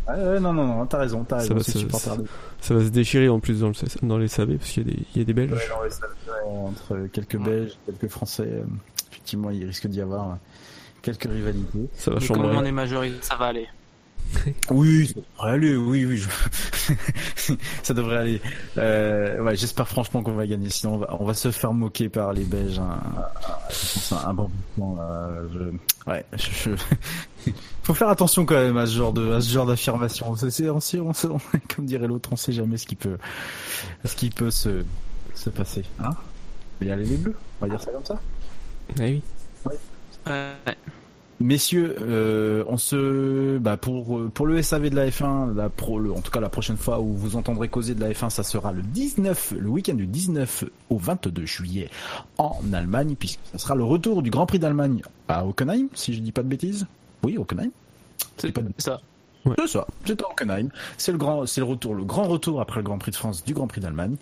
Ah, 0.08 0.18
ouais, 0.18 0.40
non, 0.40 0.52
non, 0.54 0.66
non, 0.68 0.86
t'as 0.86 0.98
raison, 1.00 1.24
t'as 1.24 1.38
Ça 1.40 1.42
raison. 1.44 1.56
va, 1.56 1.64
c'est 1.64 1.72
ça, 1.74 1.80
supporter 1.80 2.10
ça- 2.10 2.18
de- 2.18 2.26
ça 2.60 2.74
va 2.74 2.82
se 2.84 2.90
déchirer 2.90 3.30
en 3.30 3.40
plus 3.40 3.60
dans, 3.62 3.70
le, 3.70 3.74
dans 4.08 4.18
les 4.18 4.28
SAV 4.28 4.58
parce 4.58 4.72
qu'il 4.72 4.88
y, 4.88 4.92
a 4.92 4.94
des- 4.94 5.04
il 5.16 5.18
y 5.20 5.22
a 5.22 5.26
des 5.26 5.34
Belges. 5.34 5.52
Ouais, 5.52 5.58
non, 5.70 5.90
ça- 5.90 6.08
ouais, 6.08 6.50
entre 6.68 7.08
quelques 7.14 7.38
Belges, 7.38 7.78
quelques 7.86 8.08
Français, 8.12 8.44
euh, 8.48 8.64
effectivement, 9.12 9.50
il 9.52 9.64
risque 9.66 9.88
d'y 9.88 10.02
avoir 10.02 10.32
euh, 10.32 10.36
quelques 11.02 11.24
rivalités. 11.32 11.88
Ça 11.96 12.12
va 12.12 12.20
Mais 12.20 12.28
comme 12.28 12.38
chambrer. 12.38 12.58
on 12.58 12.66
est 12.66 12.72
majorité, 12.72 13.16
ça 13.22 13.36
va 13.36 13.46
aller. 13.48 13.68
Oui, 14.70 15.08
ça 15.08 15.14
devrait 15.16 15.52
aller, 15.52 15.76
oui, 15.76 16.06
oui, 16.06 16.18
je- 16.18 17.54
ça 17.84 17.94
devrait 17.94 18.18
aller. 18.18 18.42
Euh, 18.78 19.42
ouais, 19.42 19.56
j'espère 19.56 19.88
franchement 19.88 20.24
qu'on 20.24 20.34
va 20.34 20.48
gagner, 20.48 20.70
sinon 20.70 20.96
on 20.96 20.98
va, 20.98 21.18
on 21.20 21.26
va 21.26 21.34
se 21.34 21.52
faire 21.52 21.74
moquer 21.74 22.10
par 22.10 22.34
les 22.34 22.44
Belges. 22.44 22.80
Un, 22.80 23.00
un, 24.16 24.30
un 24.30 24.34
bon 24.34 24.50
moment, 24.78 24.98
euh, 25.02 25.48
je- 25.54 26.12
ouais, 26.12 26.26
je, 26.34 26.72
je- 27.46 27.52
faut 27.84 27.94
faire 27.94 28.10
attention 28.10 28.46
quand 28.46 28.56
même 28.56 28.78
à 28.78 28.86
ce 28.86 28.96
genre 28.96 29.14
de, 29.14 29.32
à 29.34 29.42
ce 29.42 29.50
genre 29.52 29.66
d'affirmation. 29.66 30.36
Comme 31.76 31.86
dirait 31.86 32.08
l'autre, 32.08 32.30
on 32.32 32.36
sait 32.36 32.54
jamais 32.54 32.78
ce 32.78 32.88
qui 32.88 32.96
peut, 32.96 33.18
ce 34.06 34.16
qui 34.16 34.30
peut 34.30 34.52
se, 34.52 34.84
se 35.36 35.50
passer. 35.50 35.84
Hein? 36.00 36.12
Il 36.82 36.88
y 36.88 36.92
aller 36.92 37.06
les 37.06 37.18
bleus, 37.18 37.36
on 37.62 37.66
va 37.66 37.70
dire 37.72 37.82
ça 37.82 37.92
comme 37.92 38.06
ça? 38.06 38.20
Eh 39.00 39.02
oui. 39.04 39.22
Ouais. 40.28 40.76
Messieurs, 41.42 41.96
euh, 42.02 42.64
on 42.68 42.78
se, 42.78 43.58
bah 43.58 43.78
pour 43.78 44.30
pour 44.34 44.46
le 44.46 44.62
SAV 44.62 44.90
de 44.90 44.96
la 44.96 45.08
F1, 45.10 45.56
la 45.56 45.70
pro, 45.70 46.00
le- 46.00 46.12
en 46.14 46.22
tout 46.22 46.32
cas 46.32 46.40
la 46.40 46.50
prochaine 46.50 46.78
fois 46.78 47.00
où 47.00 47.14
vous 47.14 47.36
entendrez 47.36 47.68
causer 47.70 47.96
de 47.96 48.02
la 48.02 48.12
F1, 48.12 48.30
ça 48.30 48.44
sera 48.44 48.72
le 48.72 48.82
19, 48.82 49.54
le 49.60 49.68
week-end 49.70 49.94
du 49.96 50.08
19 50.08 50.66
au 50.90 50.98
22 50.98 51.46
juillet 51.46 51.90
en 52.38 52.60
Allemagne, 52.74 53.16
puisque 53.18 53.40
ça 53.52 53.58
sera 53.58 53.76
le 53.76 53.84
retour 53.84 54.22
du 54.22 54.30
Grand 54.30 54.46
Prix 54.46 54.60
d'Allemagne 54.60 55.02
à 55.28 55.46
Hockenheim, 55.46 55.88
si 55.94 56.14
je 56.14 56.20
dis 56.22 56.32
pas 56.32 56.44
de 56.44 56.48
bêtises. 56.48 56.86
Oui, 57.24 57.38
Hockenheim. 57.38 57.72
C'est 58.38 58.52
pas 58.52 58.62
de- 58.62 58.70
ça. 58.78 59.02
C'est 59.58 59.68
ça, 59.68 59.88
c'est 60.06 60.22
à 60.22 60.26
Hockenheim. 60.30 60.70
C'est 60.98 61.12
le 61.12 61.18
grand, 61.18 61.46
c'est 61.48 61.62
le 61.62 61.66
retour, 61.66 61.96
le 61.96 62.04
grand 62.04 62.28
retour 62.28 62.62
après 62.62 62.80
le 62.80 62.84
Grand 62.84 62.98
Prix 63.00 63.12
de 63.12 63.16
France 63.16 63.44
du 63.44 63.54
Grand 63.54 63.68
Prix 63.68 63.82
d'Allemagne. 63.82 64.16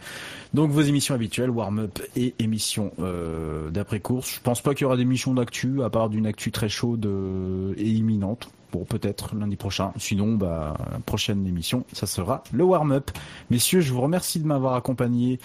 Donc 0.54 0.72
vos 0.72 0.82
émissions 0.82 1.14
habituelles, 1.14 1.50
warm-up 1.50 2.00
et 2.16 2.36
émissions 2.40 2.92
euh, 3.00 3.70
d'après-course. 3.70 4.36
Je 4.36 4.40
pense 4.42 4.62
pas 4.62 4.74
qu'il 4.74 4.84
y 4.84 4.86
aura 4.86 4.96
d'émissions 4.98 5.34
d'actu, 5.34 5.84
à 5.84 5.90
part 5.90 6.10
d'une 6.10 6.26
actu 6.26 6.52
très 6.52 6.70
chaude 6.70 7.06
euh, 7.06 7.74
et 7.78 7.90
imminente. 7.90 8.50
Bon, 8.72 8.86
peut-être 8.86 9.36
lundi 9.36 9.56
prochain. 9.56 9.92
Sinon, 9.98 10.36
bah, 10.36 10.76
la 10.92 11.00
prochaine 11.00 11.46
émission, 11.48 11.86
ça 11.92 12.06
sera 12.06 12.44
le 12.54 12.64
warm-up. 12.64 13.10
Messieurs, 13.50 13.82
je 13.82 13.92
vous 13.92 14.02
remercie 14.02 14.40
de 14.40 14.46
m'avoir 14.46 14.76
accompagné 14.76 15.40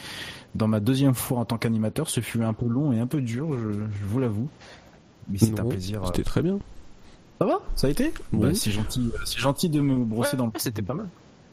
dans 0.55 0.69
ma 0.69 0.79
deuxième 0.79 1.15
fois 1.15 1.39
en 1.39 1.45
tant 1.47 1.57
qu'animateur. 1.57 2.11
Ce 2.11 2.21
fut 2.21 2.43
un 2.43 2.53
peu 2.53 2.67
long 2.67 2.93
et 2.93 3.01
un 3.01 3.07
peu 3.07 3.23
dur, 3.23 3.49
je, 3.59 3.73
je 3.73 4.05
vous 4.07 4.21
l'avoue. 4.21 4.49
Mais 5.31 5.39
c'est 5.39 5.59
un 5.59 5.65
plaisir. 5.65 6.03
euh, 6.03 6.07
C'était 6.07 6.23
très 6.23 6.43
bien. 6.43 6.59
Ça 7.39 7.47
va 7.47 7.61
Ça 7.75 7.87
a 7.87 7.91
été 7.91 8.13
Oui. 8.33 8.49
Bah, 8.49 8.55
C'est 8.55 8.71
gentil, 8.71 9.11
euh, 9.13 9.19
c'est 9.25 9.39
gentil 9.39 9.69
de 9.69 9.81
me 9.81 10.05
brosser 10.05 10.37
dans 10.37 10.47
le. 10.47 10.53
C'était 10.57 10.83
pas 10.83 10.95
mal. 10.95 11.09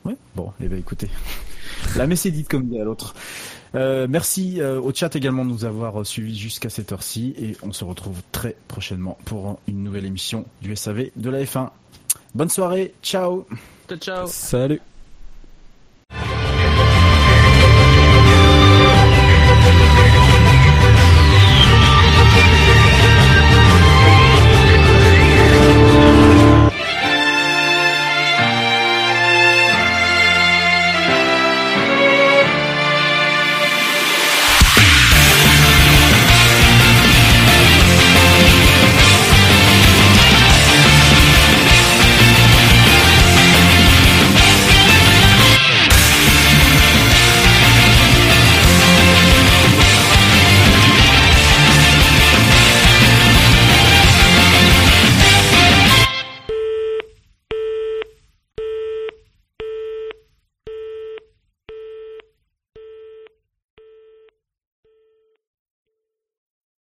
Ouais. 0.06 0.16
Bon, 0.36 0.52
eh 0.60 0.68
ben 0.68 0.80
écoutez, 0.80 1.10
la 1.96 2.08
messe 2.08 2.26
est 2.26 2.32
dite 2.32 2.48
comme 2.48 2.68
dit 2.68 2.80
à 2.80 2.84
l'autre. 2.84 3.14
Euh, 3.74 4.08
merci 4.10 4.60
euh, 4.60 4.82
au 4.82 4.94
chat 4.94 5.16
également 5.16 5.46
de 5.46 5.50
nous 5.50 5.64
avoir 5.64 6.06
suivis 6.06 6.38
jusqu'à 6.38 6.70
cette 6.70 6.92
heure-ci 6.92 7.34
et 7.38 7.56
on 7.62 7.72
se 7.72 7.86
retrouve 7.86 8.22
très 8.32 8.58
prochainement 8.68 9.18
pour 9.26 9.60
une 9.68 9.84
nouvelle 9.84 10.06
émission 10.06 10.46
du 10.62 10.76
SAV 10.76 11.12
de 11.16 11.30
la 11.30 11.44
F1. 11.44 11.70
Bonne 12.36 12.50
soirée, 12.50 12.94
ciao 13.02 13.46
Ciao, 13.88 13.98
ciao. 13.98 14.28
Salut. 14.28 14.82